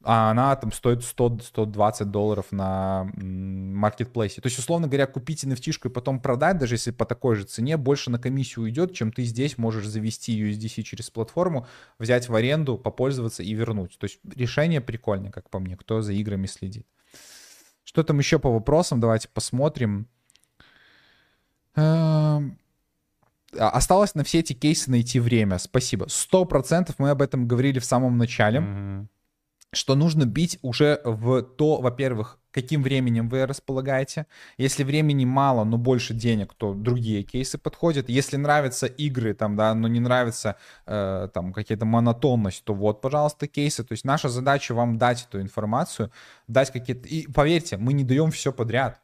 а 0.09 0.31
она 0.31 0.55
там 0.55 0.71
стоит 0.71 0.99
100-120 0.99 2.05
долларов 2.05 2.45
на 2.51 3.11
маркетплейсе. 3.13 4.39
То 4.39 4.47
есть, 4.47 4.57
условно 4.57 4.87
говоря, 4.87 5.05
купить 5.05 5.43
nft 5.43 5.79
и 5.83 5.89
потом 5.89 6.21
продать, 6.21 6.57
даже 6.57 6.75
если 6.75 6.91
по 6.91 7.05
такой 7.05 7.35
же 7.35 7.43
цене, 7.43 7.75
больше 7.75 8.09
на 8.09 8.17
комиссию 8.17 8.63
уйдет, 8.63 8.93
чем 8.93 9.11
ты 9.11 9.23
здесь 9.23 9.57
можешь 9.57 9.85
завести 9.85 10.41
USDC 10.41 10.83
через 10.83 11.09
платформу, 11.09 11.67
взять 11.99 12.29
в 12.29 12.35
аренду, 12.35 12.77
попользоваться 12.77 13.43
и 13.43 13.53
вернуть. 13.53 13.97
То 13.99 14.05
есть 14.05 14.21
решение 14.33 14.79
прикольное, 14.79 15.29
как 15.29 15.49
по 15.49 15.59
мне, 15.59 15.75
кто 15.75 16.01
за 16.01 16.13
играми 16.13 16.45
следит. 16.45 16.87
Что 17.83 18.01
там 18.01 18.17
еще 18.17 18.39
по 18.39 18.49
вопросам? 18.49 19.01
Давайте 19.01 19.27
посмотрим. 19.27 20.07
Эм, 21.75 22.57
осталось 23.59 24.15
на 24.15 24.23
все 24.23 24.39
эти 24.39 24.53
кейсы 24.53 24.89
найти 24.89 25.19
время. 25.19 25.57
Спасибо. 25.57 26.05
Сто 26.07 26.45
процентов 26.45 26.95
мы 26.97 27.09
об 27.09 27.21
этом 27.21 27.45
говорили 27.45 27.79
в 27.79 27.85
самом 27.85 28.17
начале. 28.17 28.59
Mm-hmm 28.59 29.07
что 29.73 29.95
нужно 29.95 30.25
бить 30.25 30.59
уже 30.61 31.01
в 31.03 31.41
то, 31.41 31.81
во-первых, 31.81 32.39
каким 32.51 32.81
временем 32.81 33.29
вы 33.29 33.45
располагаете. 33.45 34.25
Если 34.57 34.83
времени 34.83 35.25
мало, 35.25 35.63
но 35.63 35.77
больше 35.77 36.13
денег, 36.13 36.53
то 36.55 36.73
другие 36.73 37.21
кейсы 37.23 37.57
подходят. 37.57 38.09
Если 38.09 38.37
нравятся 38.37 38.87
игры, 38.87 39.33
там, 39.33 39.55
да, 39.55 39.75
но 39.75 39.87
не 39.87 39.99
нравится 39.99 40.55
э, 40.85 41.29
там 41.33 41.53
какая-то 41.53 41.85
монотонность, 41.85 42.63
то 42.63 42.73
вот, 42.73 43.01
пожалуйста, 43.01 43.47
кейсы. 43.47 43.83
То 43.83 43.91
есть 43.91 44.05
наша 44.05 44.29
задача 44.29 44.73
вам 44.73 44.97
дать 44.97 45.27
эту 45.29 45.39
информацию, 45.39 46.11
дать 46.47 46.71
какие-то... 46.71 47.07
И 47.07 47.27
поверьте, 47.27 47.77
мы 47.77 47.93
не 47.93 48.03
даем 48.03 48.31
все 48.31 48.51
подряд. 48.51 48.99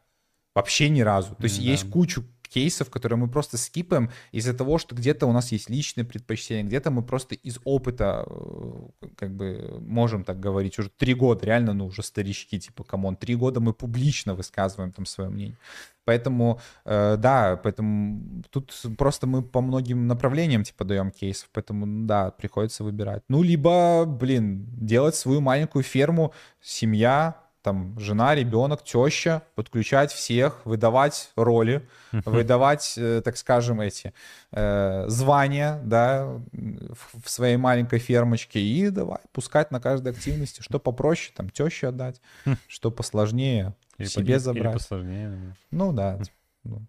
Вообще 0.56 0.90
ни 0.90 1.02
разу. 1.02 1.36
То 1.36 1.44
есть 1.44 1.58
да. 1.58 1.64
есть 1.64 1.90
кучу 1.90 2.24
кейсов, 2.54 2.90
которые 2.90 3.18
мы 3.18 3.28
просто 3.28 3.58
скипаем 3.58 4.10
из-за 4.32 4.54
того, 4.54 4.78
что 4.78 4.96
где-то 4.96 5.26
у 5.26 5.32
нас 5.32 5.52
есть 5.52 5.70
личные 5.70 6.06
предпочтения, 6.06 6.64
где-то 6.64 6.92
мы 6.92 7.02
просто 7.02 7.36
из 7.36 7.60
опыта, 7.64 8.26
э, 8.28 9.08
как 9.16 9.32
бы, 9.32 9.80
можем 9.82 10.24
так 10.24 10.40
говорить, 10.40 10.80
уже 10.80 10.90
три 10.90 11.14
года, 11.14 11.46
реально, 11.46 11.74
ну, 11.74 11.88
уже 11.88 12.04
старички, 12.04 12.60
типа, 12.60 12.84
come 12.84 13.02
on, 13.02 13.16
три 13.16 13.36
года 13.36 13.60
мы 13.60 13.74
публично 13.74 14.36
высказываем 14.36 14.92
там 14.92 15.06
свое 15.06 15.30
мнение. 15.30 15.58
Поэтому, 16.06 16.60
э, 16.86 17.18
да, 17.18 17.60
поэтому 17.64 18.44
тут 18.50 18.74
просто 18.98 19.26
мы 19.26 19.42
по 19.42 19.62
многим 19.62 20.08
направлениям, 20.08 20.64
типа, 20.64 20.84
даем 20.84 21.12
кейсов, 21.12 21.50
поэтому, 21.54 22.06
да, 22.06 22.32
приходится 22.32 22.84
выбирать. 22.84 23.24
Ну, 23.30 23.44
либо, 23.44 24.06
блин, 24.06 24.68
делать 24.78 25.16
свою 25.16 25.42
маленькую 25.42 25.84
ферму, 25.84 26.34
семья, 26.62 27.43
там 27.64 27.98
жена, 27.98 28.36
ребенок, 28.36 28.84
теща, 28.84 29.42
подключать 29.56 30.12
всех, 30.12 30.64
выдавать 30.66 31.32
роли, 31.36 31.88
выдавать, 32.12 32.96
э, 32.98 33.22
так 33.24 33.38
скажем, 33.38 33.80
эти 33.82 34.14
э, 34.52 35.06
звания, 35.08 35.82
да, 35.84 36.26
в, 36.52 37.24
в 37.24 37.30
своей 37.30 37.56
маленькой 37.56 38.00
фермочке 38.00 38.60
и 38.60 38.90
давай 38.90 39.20
пускать 39.32 39.72
на 39.72 39.80
каждой 39.80 40.12
активности, 40.12 40.62
что 40.62 40.78
попроще, 40.78 41.34
там 41.36 41.50
тещу 41.50 41.88
отдать, 41.88 42.22
хм. 42.46 42.56
что 42.68 42.92
посложнее, 42.92 43.74
или 43.98 44.08
себе 44.08 44.34
по, 44.36 44.40
забрать. 44.40 44.66
Или 44.66 44.74
посложнее. 44.74 45.56
Ну 45.72 45.94
да, 45.94 46.20
ну, 46.64 46.82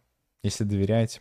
если 0.42 0.64
доверяете. 0.64 1.20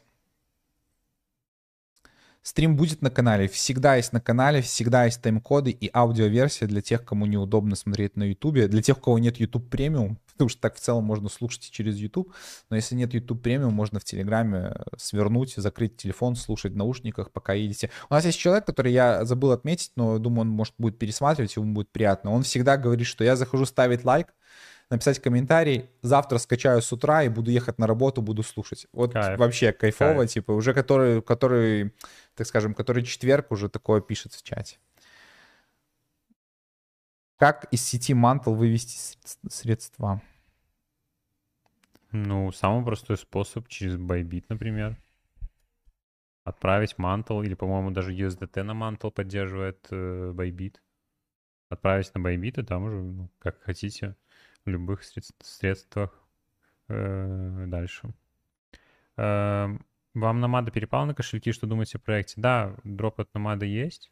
Стрим 2.44 2.76
будет 2.76 3.02
на 3.02 3.10
канале, 3.10 3.48
всегда 3.48 3.96
есть 3.96 4.12
на 4.12 4.20
канале, 4.20 4.62
всегда 4.62 5.06
есть 5.06 5.22
тайм-коды 5.22 5.72
и 5.72 5.90
аудиоверсия 5.94 6.68
для 6.68 6.82
тех, 6.82 7.06
кому 7.06 7.26
неудобно 7.26 7.78
смотреть 7.78 8.18
на 8.18 8.24
YouTube, 8.24 8.68
для 8.68 8.82
тех, 8.82 8.98
у 8.98 9.02
кого 9.02 9.18
нет 9.18 9.38
YouTube 9.38 9.70
премиум, 9.70 10.20
потому 10.34 10.50
что 10.50 10.60
так 10.60 10.76
в 10.76 10.80
целом 10.82 11.06
можно 11.06 11.30
слушать 11.30 11.70
через 11.72 11.96
YouTube, 11.96 12.34
но 12.70 12.76
если 12.76 12.96
нет 12.96 13.14
YouTube 13.14 13.42
премиум, 13.42 13.74
можно 13.74 14.02
в 14.02 14.04
Телеграме 14.04 14.76
свернуть, 14.98 15.54
закрыть 15.56 15.96
телефон, 15.96 16.36
слушать 16.36 16.74
в 16.74 16.76
наушниках, 16.76 17.32
пока 17.32 17.54
едете. 17.54 17.90
У 18.10 18.14
нас 18.14 18.26
есть 18.26 18.38
человек, 18.38 18.66
который 18.66 18.92
я 18.92 19.24
забыл 19.24 19.52
отметить, 19.52 19.92
но 19.96 20.20
думаю, 20.20 20.42
он 20.42 20.50
может 20.50 20.74
будет 20.78 21.00
пересматривать, 21.00 21.56
ему 21.56 21.74
будет 21.74 21.94
приятно. 21.94 22.32
Он 22.32 22.44
всегда 22.44 22.76
говорит, 22.76 23.08
что 23.08 23.24
я 23.24 23.38
захожу 23.38 23.66
ставить 23.66 24.04
лайк, 24.04 24.28
написать 24.90 25.20
комментарий, 25.20 25.90
завтра 26.02 26.38
скачаю 26.38 26.82
с 26.82 26.92
утра 26.92 27.24
и 27.24 27.30
буду 27.30 27.52
ехать 27.52 27.78
на 27.80 27.88
работу, 27.88 28.22
буду 28.22 28.44
слушать. 28.44 28.88
Вот 28.94 29.14
Кайф. 29.14 29.40
вообще 29.40 29.72
кайфово, 29.72 30.20
Кайф. 30.20 30.32
типа, 30.32 30.52
уже 30.52 30.74
который, 30.74 31.22
который, 31.22 31.94
так 32.36 32.48
скажем, 32.48 32.74
который 32.74 33.04
четверг 33.04 33.52
уже 33.52 33.70
такое 33.70 34.02
пишет 34.02 34.34
в 34.34 34.44
чате. 34.44 34.78
Как 37.38 37.66
из 37.72 37.82
сети 37.82 38.14
Mantle 38.14 38.54
вывести 38.54 39.18
средства? 39.50 40.22
Ну, 42.12 42.52
самый 42.52 42.86
простой 42.86 43.18
способ 43.18 43.68
через 43.68 43.96
Bybit, 43.96 44.46
например. 44.50 44.98
Отправить 46.44 46.96
Mantle, 46.98 47.44
или, 47.44 47.56
по-моему, 47.56 47.92
даже 47.92 48.14
USDT 48.14 48.64
на 48.64 48.72
Mantle 48.74 49.12
поддерживает 49.12 49.88
э, 49.90 50.32
Bybit. 50.36 50.76
Отправить 51.70 52.14
на 52.14 52.20
Bybit, 52.20 52.62
и 52.62 52.66
там 52.66 52.84
уже, 52.84 52.98
ну, 52.98 53.30
как 53.40 53.62
хотите 53.64 54.16
любых 54.70 55.02
средствах 55.04 56.12
э, 56.88 57.66
дальше. 57.68 58.14
Э, 59.18 59.68
вам 60.14 60.40
намада 60.40 60.72
перепал 60.72 61.06
на 61.06 61.16
кошельки, 61.16 61.52
что 61.52 61.68
думаете 61.68 61.98
о 61.98 62.02
проекте? 62.02 62.36
Да, 62.38 62.76
дроп 62.84 63.20
от 63.20 63.34
намада 63.34 63.66
есть 63.66 64.12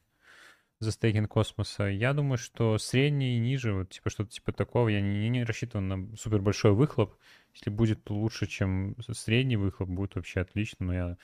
за 0.82 0.92
стейкинг 0.92 1.30
космоса. 1.30 1.84
Я 1.86 2.14
думаю, 2.14 2.40
что 2.40 2.80
средний 2.80 3.36
и 3.38 3.40
ниже, 3.40 3.72
вот 3.72 3.90
типа 3.92 4.10
что-то 4.10 4.32
типа 4.32 4.52
такого, 4.52 4.88
я 4.90 5.00
не, 5.00 5.30
не 5.30 5.44
рассчитываю 5.44 5.88
на 5.88 6.18
супер 6.18 6.42
большой 6.42 6.72
выхлоп. 6.74 7.16
Если 7.54 7.70
будет 7.70 8.10
лучше, 8.10 8.48
чем 8.48 8.96
средний 9.12 9.58
выхлоп, 9.58 9.90
будет 9.90 10.16
вообще 10.16 10.42
отлично, 10.42 10.88
но 10.88 10.94
я 10.94 11.18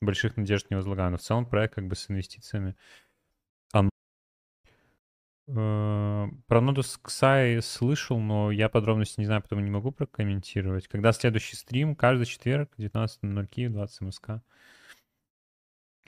больших 0.00 0.36
надежд 0.36 0.70
не 0.70 0.76
возлагаю. 0.76 1.10
Но 1.10 1.16
в 1.16 1.22
целом 1.22 1.44
проект 1.44 1.74
как 1.74 1.88
бы 1.88 1.96
с 1.96 2.08
инвестициями 2.08 2.76
Э, 5.52 6.28
про 6.46 6.60
Nodus 6.60 7.00
Xai 7.04 7.60
слышал, 7.60 8.20
но 8.20 8.50
я 8.50 8.68
подробности 8.68 9.18
не 9.20 9.26
знаю, 9.26 9.42
потому 9.42 9.60
не 9.62 9.70
могу 9.70 9.90
прокомментировать. 9.90 10.86
Когда 10.86 11.12
следующий 11.12 11.56
стрим? 11.56 11.96
Каждый 11.96 12.26
четверг, 12.26 12.70
19.00 12.78 13.46
Киев, 13.46 13.72
20 13.72 14.00
МСК. 14.02 14.30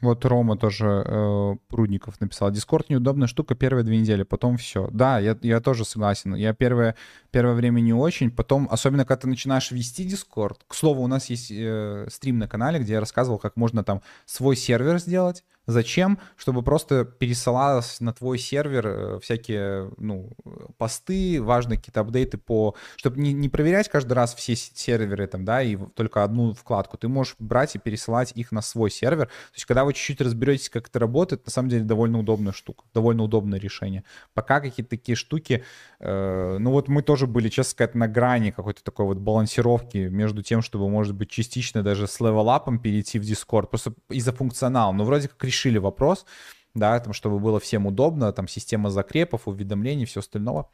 Вот 0.00 0.24
Рома 0.24 0.56
тоже 0.56 1.04
э, 1.06 1.56
Прудников 1.68 2.20
написал. 2.20 2.50
Дискорд 2.50 2.90
неудобная 2.90 3.28
штука 3.28 3.54
первые 3.54 3.84
две 3.84 3.98
недели, 3.98 4.24
потом 4.24 4.56
все. 4.56 4.88
Да, 4.90 5.20
я, 5.20 5.38
я 5.42 5.60
тоже 5.60 5.84
согласен. 5.84 6.34
Я 6.34 6.52
первое, 6.54 6.96
первое 7.30 7.54
время 7.54 7.80
не 7.80 7.92
очень, 7.92 8.32
потом, 8.32 8.66
особенно 8.68 9.04
когда 9.04 9.20
ты 9.20 9.28
начинаешь 9.28 9.70
вести 9.70 10.04
Дискорд. 10.04 10.64
К 10.66 10.74
слову, 10.74 11.02
у 11.02 11.06
нас 11.06 11.30
есть 11.30 11.52
э, 11.52 12.08
стрим 12.10 12.38
на 12.38 12.48
канале, 12.48 12.80
где 12.80 12.94
я 12.94 13.00
рассказывал, 13.00 13.38
как 13.38 13.56
можно 13.56 13.84
там 13.84 14.02
свой 14.26 14.56
сервер 14.56 14.98
сделать, 14.98 15.44
Зачем? 15.66 16.18
Чтобы 16.36 16.62
просто 16.62 17.04
пересылалось 17.04 18.00
на 18.00 18.12
твой 18.12 18.38
сервер 18.38 18.86
э, 18.86 19.18
всякие, 19.20 19.92
ну, 19.96 20.32
посты, 20.76 21.40
важные 21.40 21.78
какие-то 21.78 22.00
апдейты 22.00 22.36
по... 22.36 22.74
Чтобы 22.96 23.20
не, 23.20 23.32
не 23.32 23.48
проверять 23.48 23.88
каждый 23.88 24.14
раз 24.14 24.34
все 24.34 24.56
серверы 24.56 25.28
там, 25.28 25.44
да, 25.44 25.62
и 25.62 25.76
только 25.94 26.24
одну 26.24 26.52
вкладку. 26.52 26.98
Ты 26.98 27.06
можешь 27.06 27.36
брать 27.38 27.76
и 27.76 27.78
пересылать 27.78 28.32
их 28.34 28.50
на 28.50 28.60
свой 28.60 28.90
сервер. 28.90 29.26
То 29.26 29.54
есть, 29.54 29.64
когда 29.66 29.84
вы 29.84 29.92
чуть-чуть 29.92 30.20
разберетесь, 30.20 30.68
как 30.68 30.88
это 30.88 30.98
работает, 30.98 31.46
на 31.46 31.52
самом 31.52 31.68
деле 31.68 31.84
довольно 31.84 32.18
удобная 32.18 32.52
штука, 32.52 32.84
довольно 32.92 33.22
удобное 33.22 33.60
решение. 33.60 34.02
Пока 34.34 34.60
какие-то 34.60 34.90
такие 34.90 35.14
штуки, 35.14 35.62
э, 36.00 36.56
ну 36.58 36.72
вот 36.72 36.88
мы 36.88 37.02
тоже 37.02 37.28
были, 37.28 37.48
честно 37.48 37.70
сказать, 37.70 37.94
на 37.94 38.08
грани 38.08 38.50
какой-то 38.50 38.82
такой 38.82 39.06
вот 39.06 39.18
балансировки 39.18 40.08
между 40.08 40.42
тем, 40.42 40.60
чтобы, 40.60 40.88
может 40.88 41.14
быть, 41.14 41.30
частично 41.30 41.84
даже 41.84 42.08
с 42.08 42.18
левелапом 42.18 42.80
перейти 42.80 43.20
в 43.20 43.22
Discord, 43.22 43.68
просто 43.68 43.94
из-за 44.10 44.32
функционала. 44.32 44.90
Но 44.90 45.04
вроде 45.04 45.28
как 45.28 45.51
решили 45.52 45.78
вопрос, 45.78 46.26
да, 46.74 46.98
там, 47.00 47.12
чтобы 47.12 47.38
было 47.38 47.60
всем 47.60 47.86
удобно, 47.86 48.32
там 48.32 48.48
система 48.48 48.90
закрепов, 48.90 49.46
уведомлений, 49.46 50.06
все 50.06 50.20
остального. 50.20 50.70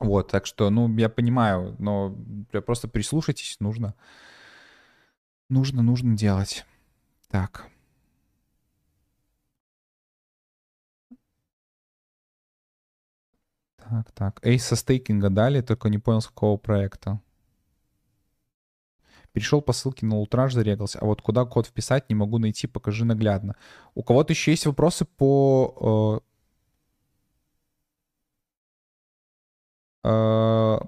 Вот, 0.00 0.30
так 0.30 0.46
что, 0.46 0.70
ну, 0.70 0.88
я 0.96 1.08
понимаю, 1.08 1.76
но 1.78 2.16
просто 2.64 2.88
прислушайтесь, 2.88 3.60
нужно, 3.60 3.94
нужно, 5.48 5.82
нужно 5.82 6.16
делать. 6.16 6.64
Так. 7.28 7.68
Так, 13.76 14.10
так. 14.12 14.40
Эйс 14.44 14.64
со 14.64 14.74
стейкинга 14.76 15.30
дали, 15.30 15.60
только 15.60 15.88
не 15.88 15.98
понял, 15.98 16.20
с 16.20 16.26
какого 16.26 16.56
проекта. 16.56 17.20
Перешел 19.36 19.60
по 19.60 19.74
ссылке 19.74 20.06
на 20.06 20.16
Ултраж, 20.16 20.54
зарегался. 20.54 20.98
А 20.98 21.04
вот 21.04 21.20
куда 21.20 21.44
код 21.44 21.66
вписать, 21.66 22.08
не 22.08 22.14
могу 22.14 22.38
найти, 22.38 22.66
покажи 22.66 23.04
наглядно. 23.04 23.54
У 23.94 24.02
кого-то 24.02 24.32
еще 24.32 24.52
есть 24.52 24.64
вопросы 24.64 25.04
по... 25.04 26.22
Э, 30.02 30.08
э, 30.08 30.78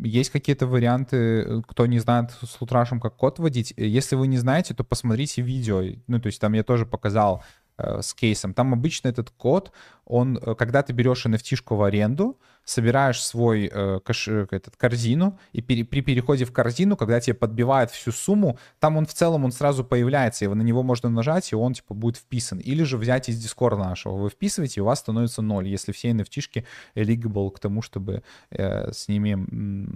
есть 0.00 0.28
какие-то 0.28 0.66
варианты, 0.66 1.62
кто 1.62 1.86
не 1.86 1.98
знает 1.98 2.32
с 2.32 2.60
Лутражем, 2.60 3.00
как 3.00 3.16
код 3.16 3.38
вводить. 3.38 3.72
Если 3.78 4.14
вы 4.14 4.26
не 4.26 4.36
знаете, 4.36 4.74
то 4.74 4.84
посмотрите 4.84 5.40
видео. 5.40 5.82
Ну, 6.06 6.20
то 6.20 6.26
есть 6.26 6.38
там 6.38 6.52
я 6.52 6.64
тоже 6.64 6.84
показал 6.84 7.44
э, 7.78 8.02
с 8.02 8.12
кейсом. 8.12 8.52
Там 8.52 8.74
обычно 8.74 9.08
этот 9.08 9.30
код, 9.30 9.72
он, 10.04 10.36
э, 10.36 10.54
когда 10.54 10.82
ты 10.82 10.92
берешь 10.92 11.24
nft 11.24 11.74
в 11.74 11.82
аренду, 11.82 12.38
собираешь 12.66 13.22
свой 13.22 13.70
э, 13.72 14.00
кэш, 14.04 14.28
э, 14.28 14.46
этот, 14.50 14.76
корзину, 14.76 15.38
и 15.52 15.62
пере, 15.62 15.84
при 15.84 16.02
переходе 16.02 16.44
в 16.44 16.52
корзину, 16.52 16.96
когда 16.96 17.20
тебе 17.20 17.34
подбивает 17.34 17.92
всю 17.92 18.10
сумму, 18.10 18.58
там 18.80 18.96
он 18.96 19.06
в 19.06 19.14
целом, 19.14 19.44
он 19.44 19.52
сразу 19.52 19.84
появляется, 19.84 20.44
и 20.44 20.48
на 20.48 20.62
него 20.62 20.82
можно 20.82 21.08
нажать, 21.08 21.52
и 21.52 21.56
он, 21.56 21.74
типа, 21.74 21.94
будет 21.94 22.16
вписан. 22.16 22.58
Или 22.58 22.82
же 22.82 22.98
взять 22.98 23.28
из 23.28 23.38
дискорда 23.38 23.84
нашего. 23.84 24.16
Вы 24.16 24.30
вписываете, 24.30 24.80
и 24.80 24.82
у 24.82 24.86
вас 24.86 24.98
становится 24.98 25.42
ноль, 25.42 25.68
если 25.68 25.92
все 25.92 26.10
nft 26.10 26.64
eligible 26.96 27.50
к 27.52 27.60
тому, 27.60 27.82
чтобы 27.82 28.24
э, 28.50 28.92
с 28.92 29.06
ними, 29.06 29.88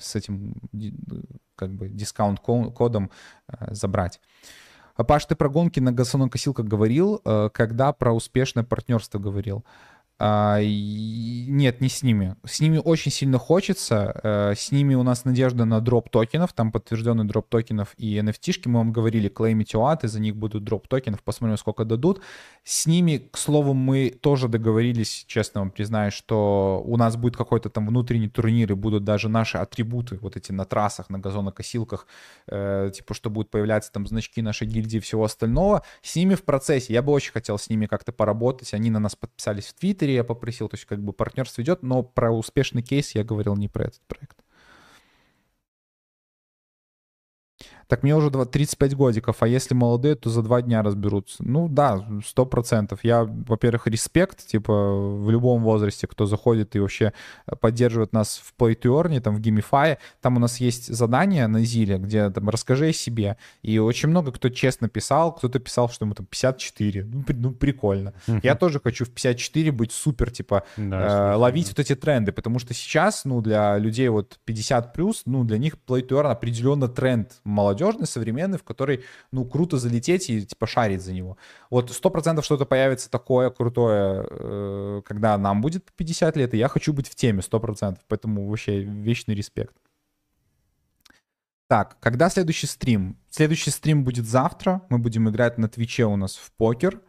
с 0.00 0.16
этим, 0.16 0.54
как 1.56 1.74
бы, 1.74 1.88
дискаунт-кодом 1.88 3.10
э, 3.48 3.74
забрать. 3.74 4.18
Паш, 4.96 5.26
ты 5.26 5.34
про 5.34 5.48
гонки 5.48 5.80
на 5.80 5.92
газонокосилках 5.92 6.66
говорил, 6.66 7.20
э, 7.24 7.50
когда 7.52 7.92
про 7.92 8.12
успешное 8.12 8.62
партнерство 8.62 9.18
говорил. 9.18 9.64
А, 10.26 10.58
нет, 10.62 11.82
не 11.82 11.90
с 11.90 12.02
ними. 12.02 12.34
С 12.46 12.58
ними 12.58 12.80
очень 12.82 13.12
сильно 13.12 13.38
хочется. 13.38 14.18
Э, 14.22 14.54
с 14.56 14.72
ними 14.72 14.94
у 14.94 15.02
нас 15.02 15.26
надежда 15.26 15.66
на 15.66 15.82
дроп 15.82 16.08
токенов. 16.08 16.54
Там 16.54 16.72
подтвержденный 16.72 17.26
дроп 17.26 17.50
токенов 17.50 17.92
и 17.98 18.16
NFT-шки. 18.16 18.66
Мы 18.66 18.78
вам 18.78 18.90
говорили, 18.90 19.28
клеймите 19.28 19.76
уаты, 19.76 20.08
за 20.08 20.20
них 20.20 20.34
будут 20.34 20.64
дроп 20.64 20.88
токенов. 20.88 21.22
Посмотрим, 21.22 21.58
сколько 21.58 21.84
дадут. 21.84 22.22
С 22.62 22.86
ними, 22.86 23.28
к 23.30 23.36
слову, 23.36 23.74
мы 23.74 24.08
тоже 24.08 24.48
договорились, 24.48 25.26
честно 25.28 25.60
вам 25.60 25.70
признаюсь, 25.70 26.14
что 26.14 26.82
у 26.86 26.96
нас 26.96 27.16
будет 27.16 27.36
какой-то 27.36 27.68
там 27.68 27.86
внутренний 27.86 28.30
турнир, 28.30 28.72
и 28.72 28.74
будут 28.74 29.04
даже 29.04 29.28
наши 29.28 29.58
атрибуты 29.58 30.16
вот 30.22 30.38
эти 30.38 30.52
на 30.52 30.64
трассах, 30.64 31.10
на 31.10 31.18
газонокосилках, 31.18 32.06
э, 32.46 32.90
типа, 32.94 33.12
что 33.12 33.28
будут 33.28 33.50
появляться 33.50 33.92
там 33.92 34.06
значки 34.06 34.40
нашей 34.40 34.66
гильдии 34.66 34.96
и 34.96 35.00
всего 35.00 35.24
остального. 35.24 35.82
С 36.00 36.16
ними 36.16 36.34
в 36.34 36.44
процессе. 36.44 36.94
Я 36.94 37.02
бы 37.02 37.12
очень 37.12 37.32
хотел 37.32 37.58
с 37.58 37.68
ними 37.68 37.84
как-то 37.84 38.10
поработать. 38.10 38.72
Они 38.72 38.88
на 38.88 39.00
нас 39.00 39.14
подписались 39.14 39.66
в 39.66 39.74
Твиттере 39.74 40.13
я 40.14 40.24
попросил, 40.24 40.68
то 40.68 40.76
есть 40.76 40.86
как 40.86 41.02
бы 41.02 41.12
партнерство 41.12 41.62
идет, 41.62 41.82
но 41.82 42.02
про 42.02 42.30
успешный 42.30 42.82
кейс 42.82 43.14
я 43.14 43.24
говорил 43.24 43.56
не 43.56 43.68
про 43.68 43.84
этот 43.84 44.00
проект. 44.06 44.43
Так 47.86 48.02
мне 48.02 48.14
уже 48.16 48.30
35 48.30 48.94
годиков, 48.94 49.36
а 49.40 49.48
если 49.48 49.74
молодые, 49.74 50.14
то 50.14 50.30
за 50.30 50.42
два 50.42 50.62
дня 50.62 50.82
разберутся. 50.82 51.36
Ну 51.40 51.68
да, 51.68 52.04
сто 52.24 52.46
процентов. 52.46 53.00
Я, 53.02 53.24
во-первых, 53.24 53.86
респект, 53.86 54.46
типа, 54.46 54.72
в 54.72 55.30
любом 55.30 55.62
возрасте, 55.62 56.06
кто 56.06 56.26
заходит 56.26 56.76
и 56.76 56.80
вообще 56.80 57.12
поддерживает 57.60 58.12
нас 58.12 58.40
в 58.42 58.54
Play 58.60 58.78
to 58.80 59.02
Earn, 59.02 59.20
там 59.20 59.36
в 59.36 59.40
Gamify. 59.40 59.98
Там 60.20 60.36
у 60.36 60.40
нас 60.40 60.58
есть 60.58 60.92
задание 60.92 61.46
на 61.46 61.64
Зиле, 61.64 61.98
где 61.98 62.30
там 62.30 62.48
расскажи 62.48 62.88
о 62.88 62.92
себе. 62.92 63.36
И 63.62 63.78
очень 63.78 64.08
много 64.08 64.32
кто 64.32 64.48
честно 64.48 64.88
писал, 64.88 65.32
кто-то 65.32 65.58
писал, 65.58 65.88
что 65.88 66.04
ему 66.04 66.14
там 66.14 66.26
54. 66.26 67.04
Ну, 67.04 67.22
при, 67.22 67.34
ну 67.34 67.52
прикольно. 67.52 68.14
Я 68.42 68.54
тоже 68.54 68.80
хочу 68.80 69.04
в 69.04 69.10
54 69.10 69.72
быть 69.72 69.92
супер, 69.92 70.30
типа, 70.30 70.64
да, 70.76 71.34
э, 71.34 71.36
ловить 71.36 71.68
вот 71.68 71.78
эти 71.78 71.94
тренды, 71.94 72.32
потому 72.32 72.58
что 72.58 72.74
сейчас, 72.74 73.24
ну, 73.24 73.40
для 73.40 73.78
людей 73.78 74.08
вот 74.08 74.38
50 74.44 74.92
плюс, 74.92 75.22
ну, 75.26 75.44
для 75.44 75.58
них 75.58 75.76
Play 75.86 76.06
to 76.06 76.20
Earn 76.20 76.30
определенно 76.30 76.88
тренд 76.88 77.32
молодежи 77.44 77.74
молодежный, 77.84 78.06
современный, 78.06 78.58
в 78.58 78.62
который, 78.62 79.04
ну, 79.32 79.44
круто 79.44 79.76
залететь 79.78 80.30
и, 80.30 80.46
типа, 80.46 80.66
шарить 80.66 81.02
за 81.02 81.12
него. 81.12 81.36
Вот 81.70 81.90
сто 81.90 82.10
процентов 82.10 82.44
что-то 82.44 82.64
появится 82.64 83.10
такое 83.10 83.50
крутое, 83.50 84.26
э, 84.30 85.02
когда 85.04 85.38
нам 85.38 85.60
будет 85.60 85.92
50 85.96 86.36
лет, 86.36 86.54
и 86.54 86.58
я 86.58 86.68
хочу 86.68 86.92
быть 86.92 87.08
в 87.08 87.14
теме, 87.14 87.42
сто 87.42 87.60
процентов. 87.60 88.04
Поэтому 88.08 88.48
вообще 88.48 88.82
вечный 88.82 89.34
респект. 89.34 89.74
Так, 91.68 91.96
когда 92.00 92.30
следующий 92.30 92.66
стрим? 92.66 93.16
Следующий 93.30 93.70
стрим 93.70 94.04
будет 94.04 94.26
завтра. 94.26 94.82
Мы 94.90 94.98
будем 94.98 95.28
играть 95.28 95.58
на 95.58 95.68
Твиче 95.68 96.04
у 96.04 96.16
нас 96.16 96.36
в 96.36 96.50
покер. 96.52 97.00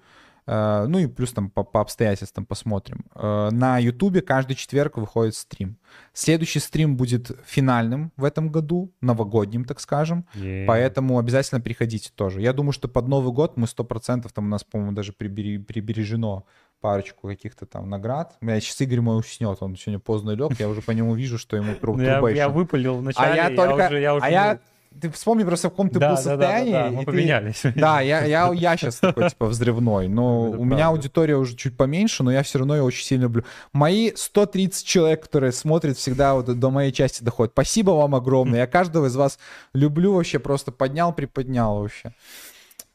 Э, 0.47 0.85
ну 0.87 0.99
и 0.99 1.07
плюс 1.07 1.33
там 1.33 1.49
по, 1.49 1.63
по 1.63 1.81
обстоятельствам 1.81 2.45
посмотрим. 2.45 3.05
Э, 3.15 3.49
на 3.51 3.79
Ютубе 3.79 4.21
каждый 4.21 4.55
четверг 4.55 4.97
выходит 4.97 5.35
стрим. 5.35 5.77
Следующий 6.13 6.59
стрим 6.59 6.97
будет 6.97 7.31
финальным 7.45 8.11
в 8.15 8.23
этом 8.23 8.49
году, 8.49 8.93
новогодним, 9.01 9.65
так 9.65 9.79
скажем. 9.79 10.25
Yeah. 10.35 10.65
Поэтому 10.65 11.17
обязательно 11.17 11.61
приходите 11.61 12.11
тоже. 12.13 12.41
Я 12.41 12.53
думаю, 12.53 12.73
что 12.73 12.87
под 12.87 13.07
Новый 13.07 13.33
год 13.33 13.57
мы 13.57 13.65
100%, 13.65 14.29
там 14.33 14.45
у 14.45 14.49
нас, 14.49 14.63
по-моему, 14.63 14.93
даже 14.93 15.13
прибережено 15.13 16.45
парочку 16.79 17.27
каких-то 17.27 17.65
там 17.65 17.89
наград. 17.89 18.37
У 18.41 18.45
меня 18.45 18.59
сейчас 18.59 18.79
Игорь 18.81 19.01
мой 19.01 19.17
уснет, 19.17 19.57
он 19.61 19.75
сегодня 19.75 19.99
поздно 19.99 20.31
лег, 20.31 20.59
я 20.59 20.69
уже 20.69 20.81
по 20.81 20.91
нему 20.91 21.15
вижу, 21.15 21.39
что 21.39 21.57
ему 21.57 21.73
труб, 21.75 21.99
я, 21.99 22.19
я 22.29 22.49
выпалил 22.49 22.97
вначале, 22.97 23.33
а 23.33 23.35
я, 23.35 23.49
я 23.49 23.55
только, 23.55 23.87
уже, 23.87 23.99
я 23.99 24.13
уже... 24.13 24.25
А 24.25 24.29
я 24.29 24.59
ты 25.01 25.09
вспомни 25.09 25.43
просто, 25.43 25.67
в 25.67 25.71
каком 25.71 25.89
ты 25.89 25.99
да, 25.99 26.09
был 26.09 26.15
да, 26.15 26.21
состоянии. 26.21 26.71
Да, 26.71 26.83
да, 26.83 26.89
да, 26.89 26.95
мы 26.95 27.03
поменялись. 27.05 27.59
Ты... 27.61 27.73
Да, 27.73 28.01
я, 28.01 28.23
я, 28.25 28.51
я 28.53 28.77
сейчас 28.77 28.97
такой, 28.97 29.29
типа, 29.29 29.47
взрывной. 29.47 30.07
Но 30.07 30.49
Это 30.49 30.57
у 30.57 30.63
меня 30.65 30.87
аудитория 30.87 31.35
уже 31.35 31.55
чуть 31.55 31.75
поменьше, 31.77 32.23
но 32.23 32.31
я 32.31 32.43
все 32.43 32.59
равно 32.59 32.75
ее 32.75 32.83
очень 32.83 33.05
сильно 33.05 33.23
люблю. 33.23 33.43
Мои 33.73 34.13
130 34.15 34.85
человек, 34.85 35.23
которые 35.23 35.51
смотрят, 35.51 35.97
всегда 35.97 36.35
вот 36.35 36.45
до 36.45 36.69
моей 36.69 36.91
части 36.91 37.23
доходят. 37.23 37.53
Спасибо 37.53 37.91
вам 37.91 38.15
огромное. 38.15 38.59
Я 38.59 38.67
каждого 38.67 39.07
из 39.07 39.15
вас 39.15 39.39
люблю 39.73 40.13
вообще, 40.13 40.39
просто 40.39 40.71
поднял, 40.71 41.13
приподнял 41.13 41.79
вообще. 41.79 42.13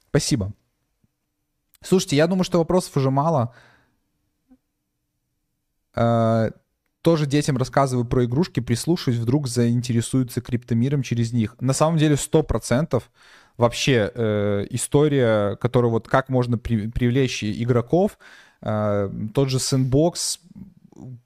Спасибо. 0.08 0.52
Слушайте, 1.82 2.16
я 2.16 2.26
думаю, 2.26 2.44
что 2.44 2.58
вопросов 2.58 2.96
уже 2.96 3.10
мало. 3.10 3.54
Тоже 7.02 7.26
детям 7.26 7.56
рассказываю 7.56 8.04
про 8.04 8.24
игрушки, 8.24 8.60
прислушаюсь, 8.60 9.18
вдруг 9.18 9.48
заинтересуются 9.48 10.40
криптомиром 10.42 11.02
через 11.02 11.32
них. 11.32 11.56
На 11.60 11.72
самом 11.72 11.98
деле 11.98 12.16
100% 12.16 13.02
вообще 13.56 14.10
э, 14.14 14.66
история, 14.70 15.56
которую 15.56 15.92
вот 15.92 16.08
как 16.08 16.28
можно 16.28 16.58
при, 16.58 16.88
привлечь 16.88 17.42
игроков, 17.42 18.18
э, 18.60 19.10
тот 19.34 19.48
же 19.48 19.56
Sandbox, 19.56 20.40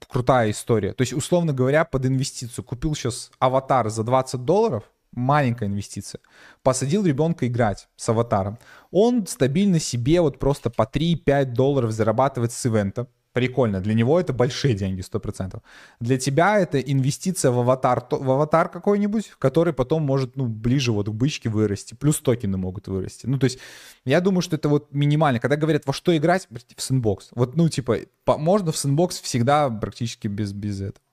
крутая 0.07 0.51
история. 0.51 0.93
То 0.93 1.01
есть, 1.01 1.13
условно 1.13 1.51
говоря, 1.51 1.83
под 1.83 2.05
инвестицию 2.05 2.63
купил 2.63 2.95
сейчас 2.95 3.31
аватар 3.39 3.89
за 3.89 4.03
20 4.03 4.45
долларов, 4.45 4.83
маленькая 5.11 5.67
инвестиция, 5.67 6.21
посадил 6.63 7.05
ребенка 7.05 7.47
играть 7.47 7.87
с 7.95 8.07
аватаром. 8.09 8.59
Он 8.91 9.25
стабильно 9.27 9.79
себе 9.79 10.21
вот 10.21 10.39
просто 10.39 10.69
по 10.69 10.83
3-5 10.83 11.45
долларов 11.45 11.91
зарабатывает 11.91 12.51
с 12.51 12.65
ивента, 12.65 13.07
Прикольно. 13.35 13.81
Для 13.81 13.93
него 13.93 14.17
это 14.17 14.31
большие 14.31 14.75
деньги, 14.75 15.01
100%. 15.01 15.61
Для 15.99 16.17
тебя 16.17 16.57
это 16.57 16.79
инвестиция 16.79 17.51
в 17.51 17.59
аватар, 17.59 18.07
в 18.09 18.31
аватар 18.31 18.69
какой-нибудь, 18.69 19.33
который 19.39 19.73
потом 19.73 20.03
может, 20.03 20.37
ну, 20.37 20.47
ближе 20.47 20.93
вот 20.93 21.09
к 21.09 21.11
бычке 21.11 21.49
вырасти. 21.49 21.95
Плюс 21.95 22.21
токены 22.21 22.55
могут 22.55 22.87
вырасти. 22.87 23.25
Ну, 23.25 23.37
то 23.37 23.43
есть, 23.43 23.59
я 24.05 24.21
думаю, 24.21 24.41
что 24.41 24.55
это 24.55 24.69
вот 24.69 24.93
минимально. 24.93 25.41
Когда 25.41 25.57
говорят, 25.57 25.85
во 25.85 25.91
что 25.91 26.15
играть, 26.15 26.47
в 26.49 26.81
сэндбокс. 26.81 27.31
Вот, 27.35 27.57
ну, 27.57 27.67
типа, 27.67 27.97
по, 28.23 28.37
можно 28.37 28.71
в 28.71 28.77
сэндбокс 28.77 29.19
всегда 29.19 29.69
практически 29.69 30.29
без, 30.29 30.53
без 30.53 30.79
этого. 30.79 31.03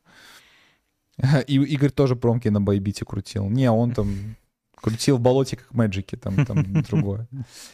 И 1.49 1.57
Игорь 1.57 1.91
тоже 1.91 2.15
промки 2.15 2.47
на 2.47 2.60
Байбите 2.60 3.05
крутил. 3.05 3.49
Не, 3.49 3.68
он 3.68 3.91
там 3.91 4.36
Крутил 4.83 5.19
в 5.19 5.20
болоте, 5.20 5.57
как 5.57 5.73
Мэджики, 5.73 6.17
там, 6.17 6.44
там 6.44 6.83
другое. 6.91 7.28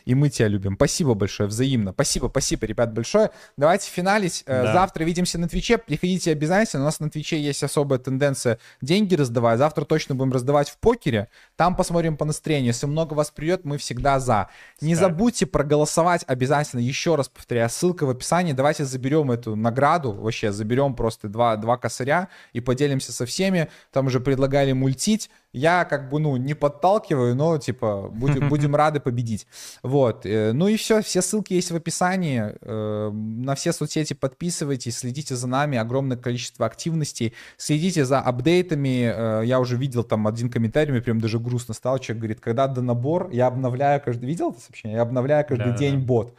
И 0.05 0.15
мы 0.15 0.28
тебя 0.28 0.47
любим. 0.49 0.75
Спасибо 0.75 1.15
большое, 1.15 1.49
взаимно. 1.49 1.93
Спасибо, 1.93 2.28
спасибо, 2.28 2.67
ребят, 2.67 2.93
большое. 2.93 3.31
Давайте 3.57 3.91
финалить. 3.91 4.45
Э, 4.45 4.65
да. 4.65 4.73
Завтра 4.75 5.05
видимся 5.05 5.39
на 5.39 5.49
Твиче. 5.49 5.78
Приходите 5.78 6.31
обязательно. 6.33 6.83
У 6.83 6.85
нас 6.85 7.01
на 7.01 7.09
Твиче 7.09 7.41
есть 7.41 7.62
особая 7.62 7.99
тенденция 7.99 8.59
деньги 8.83 9.15
раздавать. 9.15 9.59
Завтра 9.59 9.87
точно 9.87 10.15
будем 10.15 10.33
раздавать 10.33 10.69
в 10.69 10.77
покере. 10.77 11.28
Там 11.57 11.77
посмотрим 11.77 12.19
по 12.19 12.27
настроению. 12.27 12.69
Если 12.69 12.87
много 12.87 13.15
вас 13.15 13.31
придет, 13.31 13.65
мы 13.65 13.78
всегда 13.78 14.20
за. 14.20 14.51
Не 14.83 14.95
так. 14.95 15.05
забудьте 15.05 15.47
проголосовать 15.47 16.25
обязательно. 16.27 16.81
Еще 16.81 17.15
раз 17.15 17.28
повторяю, 17.31 17.70
ссылка 17.70 18.05
в 18.05 18.11
описании. 18.11 18.53
Давайте 18.53 18.85
заберем 18.85 19.31
эту 19.31 19.57
награду. 19.57 20.12
Вообще, 20.12 20.53
заберем 20.53 20.95
просто 20.95 21.28
два, 21.28 21.57
два 21.57 21.78
косаря 21.78 22.28
и 22.53 22.61
поделимся 22.61 23.12
со 23.12 23.25
всеми. 23.25 23.69
Там 23.93 24.09
уже 24.09 24.20
предлагали 24.20 24.73
мультить 24.73 25.31
я 25.52 25.85
как 25.85 26.10
бы, 26.10 26.18
ну, 26.20 26.36
не 26.36 26.55
подталкиваю, 26.55 27.35
но, 27.35 27.59
типа, 27.59 28.09
будем, 28.12 28.49
будем 28.49 28.77
рады 28.77 29.01
победить. 29.01 29.47
Вот. 29.83 30.27
Э, 30.27 30.52
ну 30.52 30.68
и 30.68 30.77
все, 30.77 31.02
все 31.02 31.23
ссылки 31.23 31.55
есть 31.55 31.70
в 31.70 31.77
описании. 31.77 32.55
Э, 32.60 33.10
на 33.10 33.55
все 33.55 33.73
соцсети 33.73 34.15
подписывайтесь, 34.15 34.99
следите 34.99 35.36
за 35.36 35.47
нами, 35.47 35.78
огромное 35.78 36.17
количество 36.17 36.67
активностей. 36.67 37.35
Следите 37.57 38.05
за 38.05 38.20
апдейтами. 38.20 39.12
Э, 39.15 39.43
я 39.44 39.60
уже 39.60 39.77
видел 39.77 40.05
там 40.05 40.27
один 40.27 40.51
комментарий, 40.51 40.93
мне 40.93 41.01
прям 41.01 41.20
даже 41.20 41.39
грустно 41.39 41.75
стало. 41.75 41.99
Человек 41.99 42.20
говорит, 42.20 42.41
когда 42.41 42.67
до 42.67 42.83
набор, 42.83 43.31
я 43.31 43.47
обновляю 43.47 44.01
каждый... 44.02 44.27
Видел 44.28 44.51
это 44.51 44.60
сообщение? 44.60 44.97
Я 44.97 45.02
обновляю 45.02 45.47
каждый 45.47 45.73
да, 45.73 45.77
день 45.77 46.01
да. 46.01 46.07
бот. 46.07 46.35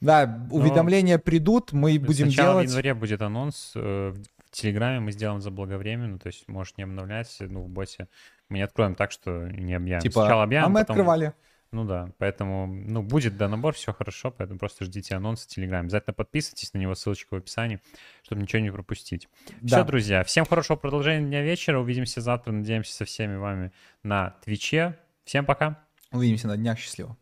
Да, 0.00 0.46
уведомления 0.50 1.16
но 1.16 1.22
придут, 1.22 1.72
мы 1.72 1.98
будем 1.98 2.28
делать... 2.28 2.66
в 2.66 2.70
январе 2.70 2.94
будет 2.94 3.22
анонс. 3.22 3.72
В 3.74 4.50
Телеграме 4.50 5.00
мы 5.00 5.12
сделаем 5.12 5.40
заблаговременно, 5.40 6.18
то 6.18 6.28
есть 6.28 6.48
можешь 6.48 6.74
не 6.76 6.84
обновлять, 6.84 7.36
ну, 7.40 7.62
в 7.62 7.68
боте 7.68 8.08
мы 8.48 8.58
не 8.58 8.62
откроем 8.62 8.94
так, 8.94 9.10
что 9.10 9.48
не 9.48 9.74
объявим. 9.74 10.00
Типа, 10.00 10.20
Сначала 10.20 10.42
объявим, 10.42 10.66
а 10.66 10.68
мы 10.68 10.80
потом... 10.80 10.94
открывали. 10.94 11.34
Ну 11.70 11.84
да, 11.84 12.12
поэтому, 12.16 12.66
ну, 12.66 13.02
будет 13.02 13.36
да 13.36 13.46
набор, 13.46 13.74
все 13.74 13.92
хорошо, 13.92 14.30
поэтому 14.30 14.58
просто 14.58 14.86
ждите 14.86 15.14
анонсы 15.14 15.44
в 15.44 15.48
Телеграме. 15.48 15.82
Обязательно 15.82 16.14
подписывайтесь 16.14 16.72
на 16.72 16.78
него, 16.78 16.94
ссылочка 16.94 17.34
в 17.34 17.36
описании, 17.36 17.80
чтобы 18.22 18.40
ничего 18.40 18.62
не 18.62 18.70
пропустить. 18.70 19.28
Да. 19.60 19.76
Все, 19.76 19.84
друзья, 19.84 20.24
всем 20.24 20.46
хорошего 20.46 20.78
продолжения 20.78 21.26
дня 21.26 21.42
вечера, 21.42 21.78
увидимся 21.78 22.22
завтра, 22.22 22.52
надеемся 22.52 22.94
со 22.94 23.04
всеми 23.04 23.36
вами 23.36 23.72
на 24.02 24.30
Твиче. 24.42 24.98
Всем 25.24 25.44
пока. 25.44 25.78
Увидимся 26.10 26.48
на 26.48 26.56
днях, 26.56 26.78
счастливо. 26.78 27.18